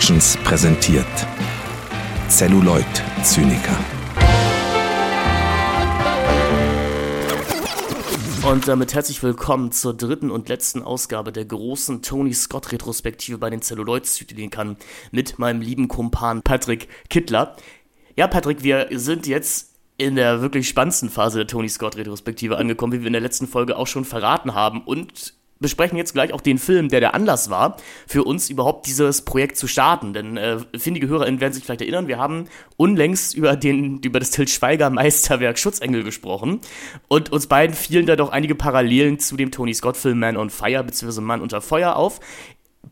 Productions 0.00 0.38
präsentiert 0.44 1.04
Celluloid 2.30 2.86
Zyniker. 3.22 3.76
Und 8.48 8.66
damit 8.66 8.94
herzlich 8.94 9.22
willkommen 9.22 9.72
zur 9.72 9.94
dritten 9.94 10.30
und 10.30 10.48
letzten 10.48 10.82
Ausgabe 10.82 11.32
der 11.32 11.44
großen 11.44 12.00
Tony 12.00 12.32
Scott 12.32 12.72
Retrospektive 12.72 13.36
bei 13.36 13.50
den 13.50 13.60
Celluloid-Zynikern 13.60 14.78
mit 15.10 15.38
meinem 15.38 15.60
lieben 15.60 15.86
Kumpan 15.88 16.40
Patrick 16.40 16.88
Kittler. 17.10 17.54
Ja, 18.16 18.26
Patrick, 18.26 18.62
wir 18.62 18.88
sind 18.92 19.26
jetzt 19.26 19.74
in 19.98 20.16
der 20.16 20.40
wirklich 20.40 20.66
spannendsten 20.66 21.10
Phase 21.10 21.36
der 21.40 21.46
Tony 21.46 21.68
Scott 21.68 21.98
Retrospektive 21.98 22.56
angekommen, 22.56 22.94
wie 22.94 23.00
wir 23.00 23.08
in 23.08 23.12
der 23.12 23.20
letzten 23.20 23.46
Folge 23.46 23.76
auch 23.76 23.86
schon 23.86 24.06
verraten 24.06 24.54
haben. 24.54 24.80
Und 24.80 25.34
besprechen 25.60 25.98
jetzt 25.98 26.14
gleich 26.14 26.32
auch 26.32 26.40
den 26.40 26.58
Film, 26.58 26.88
der 26.88 27.00
der 27.00 27.14
Anlass 27.14 27.50
war, 27.50 27.76
für 28.06 28.24
uns 28.24 28.48
überhaupt 28.48 28.86
dieses 28.86 29.22
Projekt 29.22 29.58
zu 29.58 29.66
starten. 29.66 30.14
Denn 30.14 30.36
äh, 30.36 30.58
findige 30.76 31.06
HörerInnen 31.06 31.40
werden 31.40 31.52
sich 31.52 31.64
vielleicht 31.64 31.82
erinnern, 31.82 32.08
wir 32.08 32.18
haben 32.18 32.46
unlängst 32.76 33.34
über, 33.34 33.56
den, 33.56 33.98
über 33.98 34.18
das 34.18 34.30
Til 34.30 34.48
Schweiger 34.48 34.90
Meisterwerk 34.90 35.58
Schutzengel 35.58 36.02
gesprochen. 36.02 36.60
Und 37.08 37.30
uns 37.30 37.46
beiden 37.46 37.76
fielen 37.76 38.06
da 38.06 38.16
doch 38.16 38.30
einige 38.30 38.54
Parallelen 38.54 39.18
zu 39.18 39.36
dem 39.36 39.50
Tony 39.50 39.74
Scott-Film 39.74 40.18
Man 40.18 40.36
on 40.36 40.50
Fire 40.50 40.82
bzw. 40.82 41.20
Mann 41.20 41.42
unter 41.42 41.60
Feuer 41.60 41.94
auf. 41.94 42.20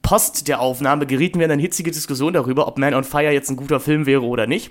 Post 0.02 0.48
der 0.48 0.60
Aufnahme 0.60 1.06
gerieten 1.06 1.38
wir 1.38 1.46
in 1.46 1.52
eine 1.52 1.62
hitzige 1.62 1.90
Diskussion 1.90 2.34
darüber, 2.34 2.68
ob 2.68 2.78
Man 2.78 2.94
on 2.94 3.04
Fire 3.04 3.32
jetzt 3.32 3.48
ein 3.50 3.56
guter 3.56 3.80
Film 3.80 4.04
wäre 4.04 4.22
oder 4.22 4.46
nicht. 4.46 4.70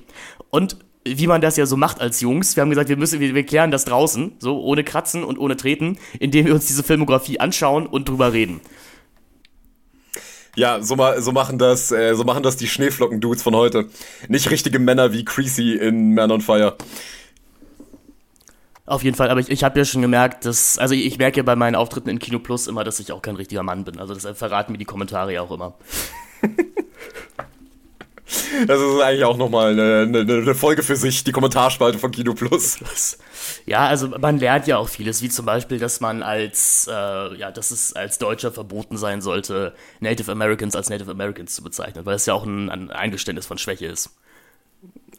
Und 0.52 0.78
wie 1.16 1.28
man 1.28 1.42
das 1.42 1.58
ja 1.58 1.66
so 1.66 1.78
macht 1.78 2.02
als 2.02 2.22
Jungs. 2.22 2.56
Wir 2.56 2.62
haben 2.62 2.70
gesagt, 2.70 2.90
wir 2.90 2.98
müssen, 2.98 3.20
wir, 3.20 3.34
wir 3.34 3.46
klären 3.46 3.72
das 3.72 3.86
draußen, 3.86 4.34
so 4.40 4.62
ohne 4.62 4.84
Kratzen 4.84 5.24
und 5.24 5.38
ohne 5.38 5.58
Treten, 5.58 5.98
indem 6.20 6.46
wir 6.46 6.54
uns 6.54 6.66
diese 6.66 6.84
Filmografie 6.84 7.40
anschauen 7.40 7.88
und 7.88 8.10
drüber 8.10 8.34
reden. 8.34 8.62
Ja, 10.56 10.82
so, 10.82 10.96
ma 10.96 11.22
so 11.22 11.32
machen 11.32 11.60
das, 11.60 11.92
äh, 11.92 12.16
so 12.16 12.24
machen 12.24 12.42
das 12.42 12.58
die 12.58 12.68
Schneeflocken-Dudes 12.68 13.44
von 13.44 13.56
heute. 13.56 13.90
Nicht 14.28 14.50
richtige 14.50 14.80
Männer 14.80 15.14
wie 15.14 15.24
Creasy 15.24 15.74
in 15.74 16.16
Man 16.16 16.32
on 16.32 16.42
Fire. 16.42 16.76
Auf 18.88 19.04
jeden 19.04 19.16
Fall, 19.16 19.30
aber 19.30 19.40
ich, 19.40 19.52
ich 19.52 19.64
habe 19.64 19.78
ja 19.78 19.86
schon 19.86 20.02
gemerkt, 20.02 20.46
dass, 20.46 20.80
also 20.80 20.96
ich 20.96 21.18
merke 21.20 21.38
ja 21.38 21.44
bei 21.44 21.56
meinen 21.56 21.76
Auftritten 21.76 22.10
in 22.10 22.20
Kino 22.20 22.40
Plus 22.40 22.68
immer, 22.68 22.84
dass 22.84 23.00
ich 23.00 23.12
auch 23.12 23.22
kein 23.22 23.36
richtiger 23.36 23.62
Mann 23.62 23.84
bin. 23.84 24.00
Also 24.00 24.16
das 24.16 24.26
verraten 24.38 24.72
mir 24.72 24.78
die 24.78 24.86
Kommentare 24.86 25.34
ja 25.34 25.42
auch 25.42 25.52
immer. 25.52 25.76
Das 28.68 28.82
ist 28.82 29.02
eigentlich 29.02 29.24
auch 29.24 29.38
nochmal 29.38 29.72
eine, 29.72 30.02
eine, 30.02 30.20
eine 30.20 30.56
Folge 30.56 30.84
für 30.84 30.96
sich, 30.98 31.24
die 31.24 31.32
Kommentarspalte 31.32 31.98
von 31.98 32.12
Kino 32.12 32.34
Plus. 32.34 32.78
Ja, 33.66 33.88
also 33.88 34.10
man 34.10 34.38
lernt 34.38 34.68
ja 34.68 34.78
auch 34.78 34.90
vieles, 34.90 35.22
wie 35.22 35.30
zum 35.30 35.46
Beispiel, 35.46 35.80
dass 35.80 36.02
man 36.02 36.24
als, 36.24 36.90
äh, 36.92 37.36
ja, 37.36 37.52
dass 37.52 37.72
es 37.72 37.94
als 37.94 38.18
Deutscher 38.18 38.52
verboten 38.52 38.98
sein 38.98 39.22
sollte, 39.22 39.74
Native 40.02 40.32
Americans 40.32 40.76
als 40.76 40.90
Native 40.90 41.12
Americans 41.12 41.56
zu 41.56 41.64
bezeichnen, 41.64 42.06
weil 42.06 42.16
es 42.16 42.26
ja 42.26 42.34
auch 42.34 42.46
ein, 42.46 42.70
ein 42.70 42.92
Eingeständnis 42.92 43.46
von 43.46 43.58
Schwäche 43.58 43.86
ist. 43.86 44.10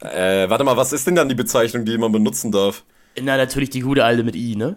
Äh, 0.01 0.49
warte 0.51 0.65
mal, 0.65 0.77
was 0.77 0.93
ist 0.93 1.07
denn 1.07 1.15
dann 1.15 1.29
die 1.29 1.35
Bezeichnung, 1.35 1.85
die 1.85 1.97
man 1.97 2.13
benutzen 2.13 2.53
darf? 2.53 2.85
Na, 3.21 3.37
natürlich 3.37 3.71
die 3.71 3.81
gute 3.81 4.05
alte 4.05 4.23
mit 4.23 4.37
I, 4.37 4.55
ne? 4.55 4.77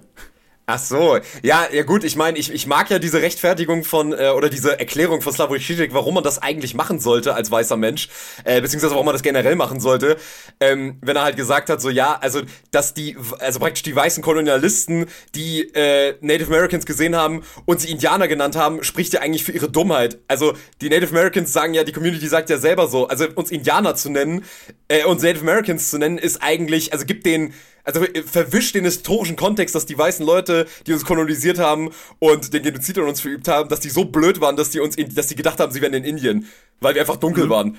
Ach 0.73 0.79
so, 0.79 1.19
ja, 1.43 1.67
ja 1.69 1.83
gut, 1.83 2.05
ich 2.05 2.15
meine, 2.15 2.37
ich, 2.37 2.49
ich 2.49 2.65
mag 2.65 2.89
ja 2.89 2.97
diese 2.97 3.21
Rechtfertigung 3.21 3.83
von, 3.83 4.13
äh, 4.13 4.29
oder 4.29 4.49
diese 4.49 4.79
Erklärung 4.79 5.21
von 5.21 5.33
Slavoj 5.33 5.59
Žižek, 5.59 5.93
warum 5.93 6.13
man 6.13 6.23
das 6.23 6.41
eigentlich 6.41 6.75
machen 6.75 7.01
sollte 7.01 7.33
als 7.33 7.51
weißer 7.51 7.75
Mensch, 7.75 8.07
äh, 8.45 8.61
beziehungsweise 8.61 8.93
warum 8.93 9.05
man 9.05 9.13
das 9.13 9.21
generell 9.21 9.57
machen 9.57 9.81
sollte, 9.81 10.15
ähm, 10.61 10.97
wenn 11.01 11.17
er 11.17 11.23
halt 11.23 11.35
gesagt 11.35 11.69
hat, 11.69 11.81
so 11.81 11.89
ja, 11.89 12.17
also, 12.21 12.39
dass 12.71 12.93
die, 12.93 13.17
also 13.39 13.59
praktisch 13.59 13.83
die 13.83 13.93
weißen 13.93 14.23
Kolonialisten, 14.23 15.07
die 15.35 15.63
äh, 15.75 16.15
Native 16.21 16.47
Americans 16.47 16.85
gesehen 16.85 17.17
haben 17.17 17.43
und 17.65 17.81
sie 17.81 17.91
Indianer 17.91 18.29
genannt 18.29 18.55
haben, 18.55 18.81
spricht 18.81 19.11
ja 19.11 19.19
eigentlich 19.19 19.43
für 19.43 19.51
ihre 19.51 19.69
Dummheit. 19.69 20.19
Also, 20.29 20.53
die 20.79 20.87
Native 20.87 21.09
Americans 21.09 21.51
sagen 21.51 21.73
ja, 21.73 21.83
die 21.83 21.91
Community 21.91 22.29
sagt 22.29 22.49
ja 22.49 22.57
selber 22.57 22.87
so, 22.87 23.09
also 23.09 23.25
uns 23.35 23.51
Indianer 23.51 23.95
zu 23.95 24.09
nennen, 24.09 24.45
äh, 24.87 25.03
uns 25.03 25.21
Native 25.21 25.41
Americans 25.41 25.89
zu 25.89 25.97
nennen, 25.97 26.17
ist 26.17 26.41
eigentlich, 26.41 26.93
also 26.93 27.05
gibt 27.05 27.25
den 27.25 27.53
also 27.83 28.03
äh, 28.03 28.23
verwischt 28.23 28.75
den 28.75 28.85
historischen 28.85 29.35
Kontext, 29.35 29.75
dass 29.75 29.85
die 29.85 29.97
weißen 29.97 30.25
Leute, 30.25 30.67
die 30.87 30.93
uns 30.93 31.05
kolonisiert 31.05 31.59
haben 31.59 31.91
und 32.19 32.53
den 32.53 32.63
Genozid 32.63 32.97
an 32.97 33.05
uns 33.05 33.21
verübt 33.21 33.47
haben, 33.47 33.69
dass 33.69 33.79
die 33.79 33.89
so 33.89 34.05
blöd 34.05 34.41
waren, 34.41 34.55
dass 34.55 34.69
die 34.69 34.79
uns, 34.79 34.95
in, 34.95 35.13
dass 35.13 35.27
die 35.27 35.35
gedacht 35.35 35.59
haben, 35.59 35.71
sie 35.71 35.81
wären 35.81 35.93
in 35.93 36.03
Indien, 36.03 36.47
weil 36.79 36.95
wir 36.95 37.01
einfach 37.01 37.17
dunkel 37.17 37.45
mhm. 37.45 37.49
waren. 37.49 37.77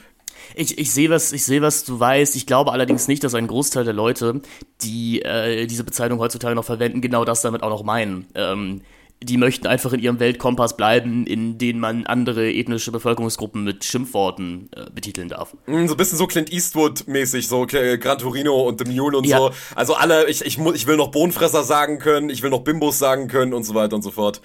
Ich, 0.54 0.78
ich 0.78 0.92
sehe 0.92 1.08
was, 1.08 1.32
ich 1.32 1.44
sehe 1.44 1.62
was 1.62 1.84
du 1.84 1.98
weißt. 1.98 2.36
Ich 2.36 2.46
glaube 2.46 2.72
allerdings 2.72 3.08
nicht, 3.08 3.24
dass 3.24 3.34
ein 3.34 3.46
Großteil 3.46 3.84
der 3.84 3.94
Leute, 3.94 4.42
die 4.82 5.22
äh, 5.22 5.66
diese 5.66 5.84
Bezeichnung 5.84 6.18
heutzutage 6.18 6.54
noch 6.54 6.64
verwenden, 6.64 7.00
genau 7.00 7.24
das 7.24 7.42
damit 7.42 7.62
auch 7.62 7.70
noch 7.70 7.84
meinen. 7.84 8.26
Ähm, 8.34 8.82
die 9.22 9.36
möchten 9.36 9.66
einfach 9.66 9.92
in 9.92 10.00
ihrem 10.00 10.20
Weltkompass 10.20 10.76
bleiben, 10.76 11.26
in 11.26 11.58
den 11.58 11.78
man 11.78 12.06
andere 12.06 12.52
ethnische 12.52 12.92
Bevölkerungsgruppen 12.92 13.64
mit 13.64 13.84
Schimpfworten 13.84 14.68
äh, 14.74 14.90
betiteln 14.90 15.28
darf. 15.28 15.54
Mm, 15.66 15.86
so 15.86 15.94
ein 15.94 15.96
bisschen 15.96 16.18
so 16.18 16.26
Clint 16.26 16.52
Eastwood-mäßig, 16.52 17.48
so 17.48 17.66
äh, 17.66 17.98
Gran 17.98 18.18
Torino 18.18 18.62
und 18.62 18.84
The 18.84 18.92
Mule 18.92 19.18
und 19.18 19.26
ja. 19.26 19.38
so. 19.38 19.50
Also 19.74 19.94
alle, 19.94 20.28
ich, 20.28 20.44
ich, 20.44 20.58
ich 20.58 20.86
will 20.86 20.96
noch 20.96 21.10
Bohnenfresser 21.10 21.62
sagen 21.62 21.98
können, 21.98 22.30
ich 22.30 22.42
will 22.42 22.50
noch 22.50 22.60
Bimbos 22.60 22.98
sagen 22.98 23.28
können 23.28 23.52
und 23.52 23.64
so 23.64 23.74
weiter 23.74 23.96
und 23.96 24.02
so 24.02 24.10
fort 24.10 24.40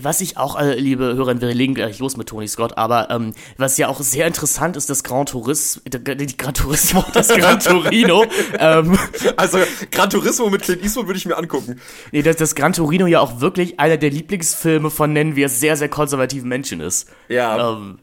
was 0.00 0.20
ich 0.20 0.36
auch, 0.36 0.58
äh, 0.58 0.74
liebe 0.74 1.04
Hörerinnen, 1.14 1.40
wir 1.40 1.54
legen 1.54 1.74
gleich 1.74 1.98
los 1.98 2.16
mit 2.16 2.28
Tony 2.28 2.48
Scott, 2.48 2.76
aber 2.76 3.10
ähm, 3.10 3.34
was 3.56 3.76
ja 3.78 3.88
auch 3.88 4.00
sehr 4.00 4.26
interessant 4.26 4.76
ist, 4.76 4.90
das 4.90 5.04
Gran 5.04 5.26
Turismo, 5.26 5.82
die 5.86 6.36
Gran 6.36 6.54
Turismo, 6.54 7.04
das 7.12 7.28
Gran 7.28 7.60
Torino. 7.60 8.24
ähm, 8.58 8.98
also 9.36 9.58
Gran 9.90 10.10
Turismo 10.10 10.50
mit 10.50 10.62
Clint 10.62 10.82
Eastwood 10.82 11.06
würde 11.06 11.18
ich 11.18 11.26
mir 11.26 11.36
angucken. 11.36 11.80
Nee, 12.12 12.22
dass 12.22 12.36
das 12.36 12.54
Gran 12.54 12.72
Torino 12.72 13.06
ja 13.06 13.20
auch 13.20 13.40
wirklich 13.40 13.80
einer 13.80 13.96
der 13.96 14.10
Lieblingsfilme 14.10 14.90
von, 14.90 15.12
nennen 15.12 15.36
wir 15.36 15.46
es, 15.46 15.60
sehr, 15.60 15.76
sehr 15.76 15.88
konservativen 15.88 16.48
Menschen 16.48 16.80
ist. 16.80 17.08
Ja. 17.28 17.72
Ähm, 17.72 17.98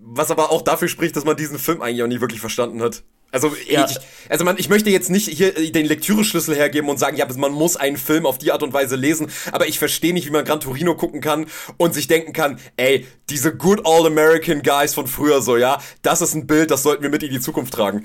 was 0.00 0.30
aber 0.30 0.50
auch 0.50 0.62
dafür 0.62 0.88
spricht, 0.88 1.16
dass 1.16 1.24
man 1.24 1.36
diesen 1.36 1.58
Film 1.58 1.82
eigentlich 1.82 2.02
auch 2.02 2.08
nie 2.08 2.20
wirklich 2.20 2.40
verstanden 2.40 2.82
hat. 2.82 3.02
Also, 3.32 3.54
ja. 3.68 3.86
ich, 3.88 3.96
also 4.28 4.44
man, 4.44 4.58
ich 4.58 4.68
möchte 4.68 4.90
jetzt 4.90 5.08
nicht 5.08 5.28
hier 5.28 5.52
den 5.52 5.86
Lektüreschlüssel 5.86 6.54
hergeben 6.56 6.88
und 6.88 6.98
sagen, 6.98 7.16
ja, 7.16 7.26
man 7.36 7.52
muss 7.52 7.76
einen 7.76 7.96
Film 7.96 8.26
auf 8.26 8.38
die 8.38 8.50
Art 8.50 8.62
und 8.62 8.72
Weise 8.72 8.96
lesen, 8.96 9.30
aber 9.52 9.68
ich 9.68 9.78
verstehe 9.78 10.12
nicht, 10.12 10.26
wie 10.26 10.30
man 10.30 10.44
Gran 10.44 10.60
Torino 10.60 10.96
gucken 10.96 11.20
kann 11.20 11.46
und 11.76 11.94
sich 11.94 12.08
denken 12.08 12.32
kann, 12.32 12.58
ey, 12.76 13.06
diese 13.28 13.54
good 13.56 13.82
all 13.84 14.06
American 14.06 14.62
Guys 14.62 14.94
von 14.94 15.06
früher 15.06 15.42
so, 15.42 15.56
ja, 15.56 15.80
das 16.02 16.22
ist 16.22 16.34
ein 16.34 16.46
Bild, 16.46 16.70
das 16.70 16.82
sollten 16.82 17.02
wir 17.02 17.10
mit 17.10 17.22
in 17.22 17.30
die 17.30 17.40
Zukunft 17.40 17.72
tragen. 17.72 18.04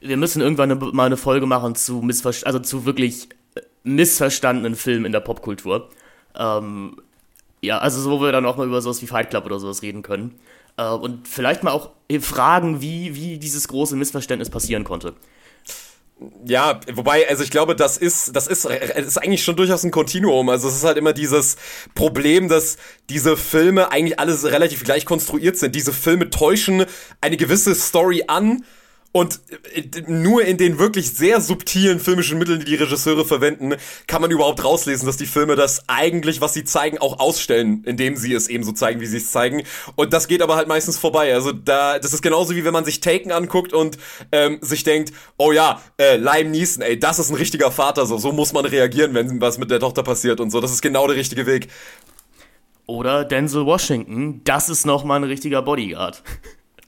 Wir 0.00 0.16
müssen 0.16 0.42
irgendwann 0.42 0.70
eine, 0.70 0.92
mal 0.92 1.06
eine 1.06 1.16
Folge 1.16 1.46
machen 1.46 1.74
zu 1.74 2.02
Missver 2.02 2.32
also 2.44 2.58
zu 2.58 2.84
wirklich 2.84 3.28
äh, 3.54 3.62
missverstandenen 3.84 4.76
Filmen 4.76 5.06
in 5.06 5.12
der 5.12 5.20
Popkultur. 5.20 5.88
Ähm, 6.36 6.96
ja, 7.60 7.78
also 7.78 8.00
so, 8.00 8.10
wo 8.10 8.20
wir 8.20 8.32
dann 8.32 8.46
auch 8.46 8.56
mal 8.56 8.66
über 8.66 8.80
sowas 8.80 9.02
wie 9.02 9.06
Fight 9.06 9.30
Club 9.30 9.46
oder 9.46 9.58
sowas 9.58 9.82
reden 9.82 10.02
können. 10.02 10.38
Äh, 10.78 10.88
und 10.88 11.28
vielleicht 11.28 11.62
mal 11.62 11.72
auch 11.72 11.90
fragen, 12.20 12.80
wie, 12.80 13.14
wie 13.14 13.38
dieses 13.38 13.68
große 13.68 13.96
Missverständnis 13.96 14.48
passieren 14.48 14.84
konnte. 14.84 15.14
Ja, 16.44 16.80
wobei, 16.94 17.28
also 17.28 17.44
ich 17.44 17.50
glaube, 17.50 17.76
das 17.76 17.96
ist, 17.96 18.34
das 18.34 18.48
ist, 18.48 18.64
das 18.64 19.06
ist 19.06 19.18
eigentlich 19.18 19.44
schon 19.44 19.54
durchaus 19.54 19.84
ein 19.84 19.92
Kontinuum. 19.92 20.48
Also 20.48 20.66
es 20.66 20.76
ist 20.76 20.84
halt 20.84 20.96
immer 20.96 21.12
dieses 21.12 21.56
Problem, 21.94 22.48
dass 22.48 22.76
diese 23.08 23.36
Filme 23.36 23.92
eigentlich 23.92 24.18
alles 24.18 24.44
relativ 24.44 24.82
gleich 24.82 25.04
konstruiert 25.04 25.56
sind. 25.58 25.76
Diese 25.76 25.92
Filme 25.92 26.30
täuschen 26.30 26.86
eine 27.20 27.36
gewisse 27.36 27.74
Story 27.74 28.24
an, 28.26 28.64
und 29.12 29.40
äh, 29.74 30.02
nur 30.06 30.44
in 30.44 30.58
den 30.58 30.78
wirklich 30.78 31.10
sehr 31.10 31.40
subtilen 31.40 31.98
filmischen 31.98 32.38
Mitteln, 32.38 32.60
die 32.60 32.66
die 32.66 32.74
Regisseure 32.74 33.24
verwenden, 33.24 33.74
kann 34.06 34.20
man 34.20 34.30
überhaupt 34.30 34.62
rauslesen, 34.62 35.06
dass 35.06 35.16
die 35.16 35.26
Filme 35.26 35.56
das 35.56 35.84
eigentlich, 35.88 36.40
was 36.40 36.54
sie 36.54 36.64
zeigen, 36.64 36.98
auch 36.98 37.18
ausstellen, 37.18 37.82
indem 37.84 38.16
sie 38.16 38.34
es 38.34 38.48
eben 38.48 38.64
so 38.64 38.72
zeigen, 38.72 39.00
wie 39.00 39.06
sie 39.06 39.16
es 39.16 39.32
zeigen. 39.32 39.62
Und 39.96 40.12
das 40.12 40.28
geht 40.28 40.42
aber 40.42 40.56
halt 40.56 40.68
meistens 40.68 40.98
vorbei. 40.98 41.32
Also 41.32 41.52
da, 41.52 41.98
das 41.98 42.12
ist 42.12 42.22
genauso 42.22 42.54
wie 42.54 42.64
wenn 42.64 42.72
man 42.72 42.84
sich 42.84 43.00
Taken 43.00 43.32
anguckt 43.32 43.72
und 43.72 43.98
ähm, 44.30 44.58
sich 44.60 44.84
denkt, 44.84 45.12
oh 45.38 45.52
ja, 45.52 45.80
äh, 45.98 46.16
Lime 46.16 46.50
Neeson, 46.50 46.82
ey, 46.82 46.98
das 46.98 47.18
ist 47.18 47.30
ein 47.30 47.36
richtiger 47.36 47.70
Vater, 47.70 48.04
so, 48.04 48.18
so 48.18 48.32
muss 48.32 48.52
man 48.52 48.66
reagieren, 48.66 49.14
wenn 49.14 49.40
was 49.40 49.58
mit 49.58 49.70
der 49.70 49.80
Tochter 49.80 50.02
passiert 50.02 50.38
und 50.38 50.50
so. 50.50 50.60
Das 50.60 50.72
ist 50.72 50.82
genau 50.82 51.06
der 51.06 51.16
richtige 51.16 51.46
Weg. 51.46 51.68
Oder 52.86 53.24
Denzel 53.24 53.66
Washington, 53.66 54.42
das 54.44 54.68
ist 54.68 54.86
nochmal 54.86 55.20
ein 55.20 55.24
richtiger 55.24 55.62
Bodyguard. 55.62 56.22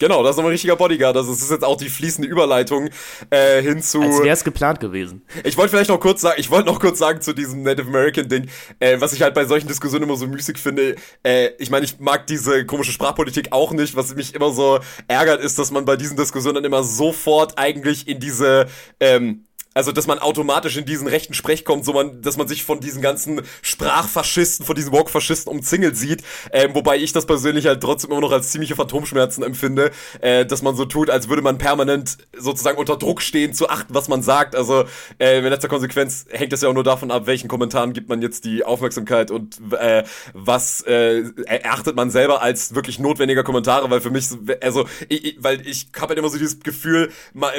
Genau, 0.00 0.22
das 0.22 0.30
ist 0.30 0.36
nochmal 0.38 0.50
ein 0.50 0.54
richtiger 0.54 0.76
Bodyguard. 0.76 1.14
Also 1.14 1.30
es 1.30 1.42
ist 1.42 1.50
jetzt 1.50 1.62
auch 1.62 1.76
die 1.76 1.90
fließende 1.90 2.26
Überleitung 2.26 2.88
äh, 3.28 3.60
hin 3.60 3.82
zu. 3.82 4.00
Als 4.00 4.22
wäre 4.22 4.30
es 4.30 4.42
geplant 4.42 4.80
gewesen. 4.80 5.22
Ich 5.44 5.58
wollte 5.58 5.70
vielleicht 5.70 5.90
noch 5.90 6.00
kurz 6.00 6.22
sagen, 6.22 6.40
ich 6.40 6.50
wollte 6.50 6.68
noch 6.68 6.80
kurz 6.80 6.98
sagen 6.98 7.20
zu 7.20 7.34
diesem 7.34 7.62
Native 7.62 7.86
American 7.86 8.26
Ding, 8.26 8.48
äh, 8.78 8.98
was 8.98 9.12
ich 9.12 9.20
halt 9.20 9.34
bei 9.34 9.44
solchen 9.44 9.68
Diskussionen 9.68 10.04
immer 10.04 10.16
so 10.16 10.26
müßig 10.26 10.56
finde. 10.56 10.96
Äh, 11.22 11.50
ich 11.58 11.70
meine, 11.70 11.84
ich 11.84 12.00
mag 12.00 12.26
diese 12.26 12.64
komische 12.64 12.92
Sprachpolitik 12.92 13.48
auch 13.52 13.72
nicht. 13.72 13.94
Was 13.94 14.14
mich 14.14 14.34
immer 14.34 14.52
so 14.52 14.80
ärgert, 15.06 15.44
ist, 15.44 15.58
dass 15.58 15.70
man 15.70 15.84
bei 15.84 15.96
diesen 15.96 16.16
Diskussionen 16.16 16.54
dann 16.54 16.64
immer 16.64 16.82
sofort 16.82 17.58
eigentlich 17.58 18.08
in 18.08 18.20
diese 18.20 18.68
ähm, 19.00 19.44
Also, 19.80 19.92
dass 19.92 20.06
man 20.06 20.18
automatisch 20.18 20.76
in 20.76 20.84
diesen 20.84 21.06
rechten 21.06 21.32
Sprech 21.32 21.64
kommt, 21.64 21.86
so 21.86 21.94
man, 21.94 22.20
dass 22.20 22.36
man 22.36 22.46
sich 22.46 22.64
von 22.64 22.80
diesen 22.80 23.00
ganzen 23.00 23.40
Sprachfaschisten, 23.62 24.66
von 24.66 24.76
diesen 24.76 24.92
Walk-Faschisten 24.92 25.50
umzingelt 25.50 25.96
sieht. 25.96 26.22
Ähm, 26.52 26.74
wobei 26.74 26.98
ich 26.98 27.14
das 27.14 27.24
persönlich 27.24 27.64
halt 27.64 27.80
trotzdem 27.80 28.10
immer 28.10 28.20
noch 28.20 28.30
als 28.30 28.50
ziemliche 28.50 28.76
Phantomschmerzen 28.76 29.42
empfinde, 29.42 29.90
äh, 30.20 30.44
dass 30.44 30.60
man 30.60 30.76
so 30.76 30.84
tut, 30.84 31.08
als 31.08 31.30
würde 31.30 31.40
man 31.40 31.56
permanent 31.56 32.18
sozusagen 32.36 32.76
unter 32.76 32.98
Druck 32.98 33.22
stehen, 33.22 33.54
zu 33.54 33.70
achten, 33.70 33.94
was 33.94 34.08
man 34.08 34.22
sagt. 34.22 34.54
Also, 34.54 34.84
äh, 35.18 35.38
in 35.38 35.44
letzter 35.46 35.68
Konsequenz 35.68 36.26
hängt 36.28 36.52
das 36.52 36.60
ja 36.60 36.68
auch 36.68 36.74
nur 36.74 36.84
davon 36.84 37.10
ab, 37.10 37.26
welchen 37.26 37.48
Kommentaren 37.48 37.94
gibt 37.94 38.10
man 38.10 38.20
jetzt 38.20 38.44
die 38.44 38.62
Aufmerksamkeit 38.62 39.30
und 39.30 39.60
äh, 39.72 40.04
was 40.34 40.82
äh, 40.82 41.22
erachtet 41.46 41.96
man 41.96 42.10
selber 42.10 42.42
als 42.42 42.74
wirklich 42.74 42.98
notwendiger 42.98 43.44
Kommentare, 43.44 43.88
weil 43.90 44.02
für 44.02 44.10
mich, 44.10 44.28
also, 44.60 44.86
ich, 45.08 45.38
weil 45.40 45.66
ich 45.66 45.88
habe 45.96 46.08
halt 46.08 46.18
immer 46.18 46.28
so 46.28 46.36
dieses 46.36 46.60
Gefühl, 46.60 47.10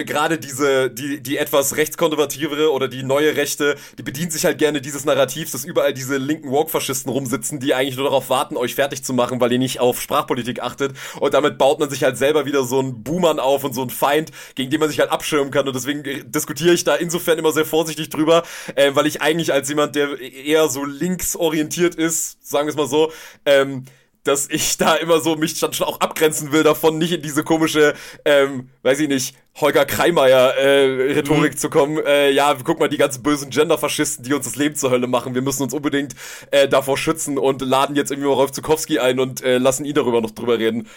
gerade 0.05 0.37
diese, 0.37 0.91
die, 0.91 1.19
die 1.19 1.39
etwas 1.39 1.77
rechtskonservativere 2.11 2.71
oder 2.71 2.87
die 2.87 3.03
neue 3.03 3.35
Rechte, 3.35 3.75
die 3.97 4.03
bedient 4.03 4.31
sich 4.31 4.45
halt 4.45 4.57
gerne 4.57 4.81
dieses 4.81 5.05
Narrativs, 5.05 5.51
dass 5.51 5.65
überall 5.65 5.93
diese 5.93 6.17
linken 6.17 6.51
Walk-Faschisten 6.51 7.11
rumsitzen, 7.11 7.59
die 7.59 7.73
eigentlich 7.73 7.95
nur 7.95 8.05
darauf 8.05 8.29
warten, 8.29 8.57
euch 8.57 8.75
fertig 8.75 9.03
zu 9.03 9.13
machen, 9.13 9.39
weil 9.39 9.51
ihr 9.51 9.59
nicht 9.59 9.79
auf 9.79 10.01
Sprachpolitik 10.01 10.61
achtet. 10.61 10.93
Und 11.19 11.33
damit 11.33 11.57
baut 11.57 11.79
man 11.79 11.89
sich 11.89 12.03
halt 12.03 12.17
selber 12.17 12.45
wieder 12.45 12.63
so 12.63 12.79
einen 12.79 13.03
Boomern 13.03 13.39
auf 13.39 13.63
und 13.63 13.73
so 13.73 13.81
einen 13.81 13.89
Feind, 13.89 14.31
gegen 14.55 14.69
den 14.69 14.79
man 14.79 14.89
sich 14.89 14.99
halt 14.99 15.11
abschirmen 15.11 15.51
kann. 15.51 15.67
Und 15.67 15.75
deswegen 15.75 16.03
diskutiere 16.31 16.73
ich 16.73 16.83
da 16.83 16.95
insofern 16.95 17.37
immer 17.39 17.51
sehr 17.51 17.65
vorsichtig 17.65 18.09
drüber, 18.09 18.43
äh, 18.75 18.91
weil 18.93 19.07
ich 19.07 19.21
eigentlich 19.21 19.53
als 19.53 19.69
jemand, 19.69 19.95
der 19.95 20.19
eher 20.19 20.67
so 20.69 20.85
linksorientiert 20.85 21.95
ist, 21.95 22.47
sagen 22.47 22.67
wir 22.67 22.71
es 22.71 22.77
mal 22.77 22.87
so, 22.87 23.11
ähm, 23.45 23.85
dass 24.23 24.49
ich 24.49 24.77
da 24.77 24.95
immer 24.95 25.19
so 25.19 25.35
mich 25.35 25.59
dann 25.59 25.73
schon 25.73 25.87
auch 25.87 25.99
abgrenzen 25.99 26.51
will 26.51 26.63
davon, 26.63 26.97
nicht 26.97 27.11
in 27.11 27.21
diese 27.21 27.43
komische, 27.43 27.93
ähm, 28.25 28.69
weiß 28.83 28.99
ich 28.99 29.07
nicht, 29.07 29.35
Holger 29.59 29.85
Kreimeier 29.85 30.55
äh, 30.55 31.13
Rhetorik 31.13 31.53
mhm. 31.53 31.57
zu 31.57 31.69
kommen. 31.69 31.97
Äh, 32.05 32.31
ja, 32.31 32.55
guck 32.63 32.79
mal, 32.79 32.87
die 32.87 32.97
ganzen 32.97 33.23
bösen 33.23 33.49
Genderfaschisten, 33.49 34.23
die 34.23 34.33
uns 34.33 34.45
das 34.45 34.55
Leben 34.55 34.75
zur 34.75 34.91
Hölle 34.91 35.07
machen. 35.07 35.35
Wir 35.35 35.41
müssen 35.41 35.63
uns 35.63 35.73
unbedingt 35.73 36.15
äh, 36.51 36.67
davor 36.67 36.97
schützen 36.97 37.37
und 37.37 37.61
laden 37.61 37.95
jetzt 37.95 38.11
irgendwie 38.11 38.29
mal 38.29 38.35
Rolf 38.35 38.51
Zukowski 38.51 38.99
ein 38.99 39.19
und 39.19 39.43
äh, 39.43 39.57
lassen 39.57 39.85
ihn 39.85 39.95
darüber 39.95 40.21
noch 40.21 40.31
drüber 40.31 40.57
reden. 40.57 40.87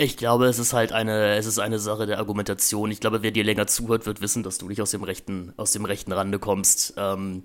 Ich 0.00 0.16
glaube, 0.16 0.46
es 0.46 0.60
ist 0.60 0.74
halt 0.74 0.92
eine, 0.92 1.36
es 1.36 1.46
ist 1.46 1.58
eine 1.58 1.80
Sache 1.80 2.06
der 2.06 2.18
Argumentation. 2.18 2.90
Ich 2.90 3.00
glaube, 3.00 3.22
wer 3.22 3.32
dir 3.32 3.42
länger 3.42 3.66
zuhört, 3.66 4.06
wird 4.06 4.20
wissen, 4.20 4.44
dass 4.44 4.58
du 4.58 4.68
nicht 4.68 4.80
aus 4.80 4.92
dem 4.92 5.02
rechten, 5.02 5.52
aus 5.56 5.72
dem 5.72 5.84
rechten 5.84 6.12
Rande 6.12 6.38
kommst. 6.38 6.94
Ähm, 6.96 7.42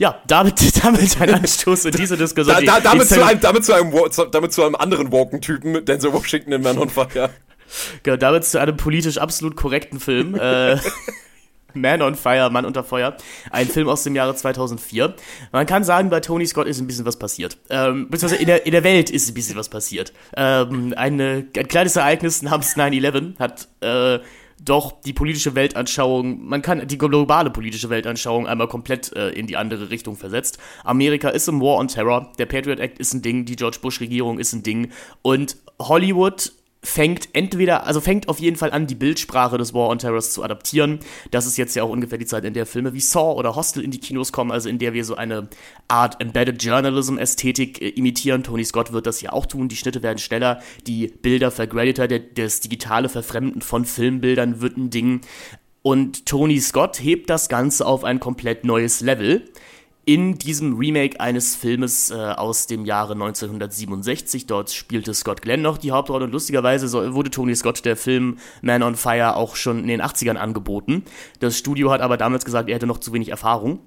ja, 0.00 0.18
damit, 0.26 0.82
damit 0.82 1.20
ein 1.20 1.34
Anstoß 1.34 1.84
in 1.84 1.92
diese 1.92 2.16
Diskussion. 2.16 2.56
Da, 2.56 2.62
da, 2.62 2.80
damit, 2.80 3.06
zu 3.06 3.22
einem, 3.22 3.38
damit, 3.38 3.66
zu 3.66 3.74
einem, 3.74 3.92
damit 4.32 4.50
zu 4.50 4.64
einem 4.64 4.74
anderen 4.74 5.12
Woken-Typen, 5.12 5.84
Denzel 5.84 6.14
Washington 6.14 6.52
in 6.52 6.62
Man 6.62 6.78
on 6.78 6.88
Fire. 6.88 7.30
Genau, 8.02 8.16
damit 8.16 8.44
zu 8.44 8.58
einem 8.58 8.76
politisch 8.76 9.18
absolut 9.18 9.54
korrekten 9.54 10.00
Film. 10.00 10.34
äh, 10.34 10.76
Man 11.74 12.02
on 12.02 12.16
Fire, 12.16 12.50
Mann 12.50 12.64
unter 12.64 12.82
Feuer. 12.82 13.16
Ein 13.52 13.68
Film 13.68 13.88
aus 13.88 14.02
dem 14.02 14.16
Jahre 14.16 14.34
2004. 14.34 15.14
Man 15.52 15.66
kann 15.66 15.84
sagen, 15.84 16.10
bei 16.10 16.18
Tony 16.18 16.46
Scott 16.46 16.66
ist 16.66 16.80
ein 16.80 16.88
bisschen 16.88 17.06
was 17.06 17.16
passiert. 17.16 17.58
Ähm, 17.70 18.08
beziehungsweise 18.10 18.42
in 18.42 18.48
der, 18.48 18.66
in 18.66 18.72
der 18.72 18.82
Welt 18.82 19.08
ist 19.08 19.28
ein 19.28 19.34
bisschen 19.34 19.54
was 19.54 19.68
passiert. 19.68 20.12
Ähm, 20.36 20.94
eine, 20.96 21.46
ein 21.56 21.68
kleines 21.68 21.94
Ereignis 21.94 22.42
namens 22.42 22.74
9-11 22.76 23.38
hat 23.38 23.68
äh, 23.82 24.18
doch 24.62 25.00
die 25.00 25.12
politische 25.12 25.54
Weltanschauung, 25.54 26.44
man 26.44 26.62
kann 26.62 26.86
die 26.86 26.98
globale 26.98 27.50
politische 27.50 27.88
Weltanschauung 27.88 28.46
einmal 28.46 28.68
komplett 28.68 29.12
äh, 29.14 29.30
in 29.30 29.46
die 29.46 29.56
andere 29.56 29.90
Richtung 29.90 30.16
versetzt. 30.16 30.58
Amerika 30.84 31.30
ist 31.30 31.48
im 31.48 31.60
War 31.60 31.78
on 31.78 31.88
Terror, 31.88 32.30
der 32.38 32.46
Patriot 32.46 32.78
Act 32.78 32.98
ist 32.98 33.14
ein 33.14 33.22
Ding, 33.22 33.44
die 33.46 33.56
George 33.56 33.78
Bush 33.80 34.00
Regierung 34.00 34.38
ist 34.38 34.52
ein 34.52 34.62
Ding 34.62 34.90
und 35.22 35.56
Hollywood 35.80 36.52
fängt 36.82 37.28
entweder, 37.34 37.86
also 37.86 38.00
fängt 38.00 38.28
auf 38.28 38.38
jeden 38.38 38.56
Fall 38.56 38.72
an, 38.72 38.86
die 38.86 38.94
Bildsprache 38.94 39.58
des 39.58 39.74
War 39.74 39.88
on 39.88 39.98
Terrors 39.98 40.32
zu 40.32 40.42
adaptieren. 40.42 41.00
Das 41.30 41.46
ist 41.46 41.58
jetzt 41.58 41.76
ja 41.76 41.82
auch 41.82 41.90
ungefähr 41.90 42.16
die 42.16 42.26
Zeit, 42.26 42.44
in 42.44 42.54
der 42.54 42.64
Filme 42.64 42.94
wie 42.94 43.00
Saw 43.00 43.38
oder 43.38 43.54
Hostel 43.54 43.84
in 43.84 43.90
die 43.90 44.00
Kinos 44.00 44.32
kommen, 44.32 44.50
also 44.50 44.68
in 44.68 44.78
der 44.78 44.94
wir 44.94 45.04
so 45.04 45.14
eine 45.14 45.48
Art 45.88 46.20
Embedded 46.20 46.62
Journalism 46.62 47.18
Ästhetik 47.18 47.82
äh, 47.82 47.88
imitieren. 47.90 48.42
Tony 48.42 48.64
Scott 48.64 48.92
wird 48.92 49.06
das 49.06 49.20
ja 49.20 49.32
auch 49.32 49.46
tun. 49.46 49.68
Die 49.68 49.76
Schnitte 49.76 50.02
werden 50.02 50.18
schneller, 50.18 50.62
die 50.86 51.08
Bilder 51.08 51.50
vergradeter, 51.50 52.08
der, 52.08 52.20
das 52.20 52.60
digitale 52.60 53.08
Verfremden 53.08 53.60
von 53.60 53.84
Filmbildern 53.84 54.60
wird 54.62 54.78
ein 54.78 54.90
Ding. 54.90 55.20
Und 55.82 56.26
Tony 56.26 56.60
Scott 56.60 57.02
hebt 57.02 57.30
das 57.30 57.48
Ganze 57.48 57.86
auf 57.86 58.04
ein 58.04 58.20
komplett 58.20 58.64
neues 58.64 59.00
Level 59.00 59.50
in 60.04 60.38
diesem 60.38 60.76
Remake 60.76 61.20
eines 61.20 61.56
Filmes 61.56 62.10
äh, 62.10 62.14
aus 62.14 62.66
dem 62.66 62.84
Jahre 62.84 63.12
1967. 63.12 64.46
Dort 64.46 64.70
spielte 64.70 65.14
Scott 65.14 65.42
Glenn 65.42 65.62
noch 65.62 65.78
die 65.78 65.92
Hauptrolle 65.92 66.24
und 66.24 66.32
lustigerweise 66.32 66.88
so, 66.88 67.14
wurde 67.14 67.30
Tony 67.30 67.54
Scott 67.54 67.84
der 67.84 67.96
Film 67.96 68.38
Man 68.62 68.82
on 68.82 68.96
Fire 68.96 69.36
auch 69.36 69.56
schon 69.56 69.80
in 69.80 69.88
den 69.88 70.02
80ern 70.02 70.36
angeboten. 70.36 71.04
Das 71.38 71.58
Studio 71.58 71.90
hat 71.90 72.00
aber 72.00 72.16
damals 72.16 72.44
gesagt, 72.44 72.68
er 72.68 72.76
hätte 72.76 72.86
noch 72.86 72.98
zu 72.98 73.12
wenig 73.12 73.28
Erfahrung. 73.28 73.80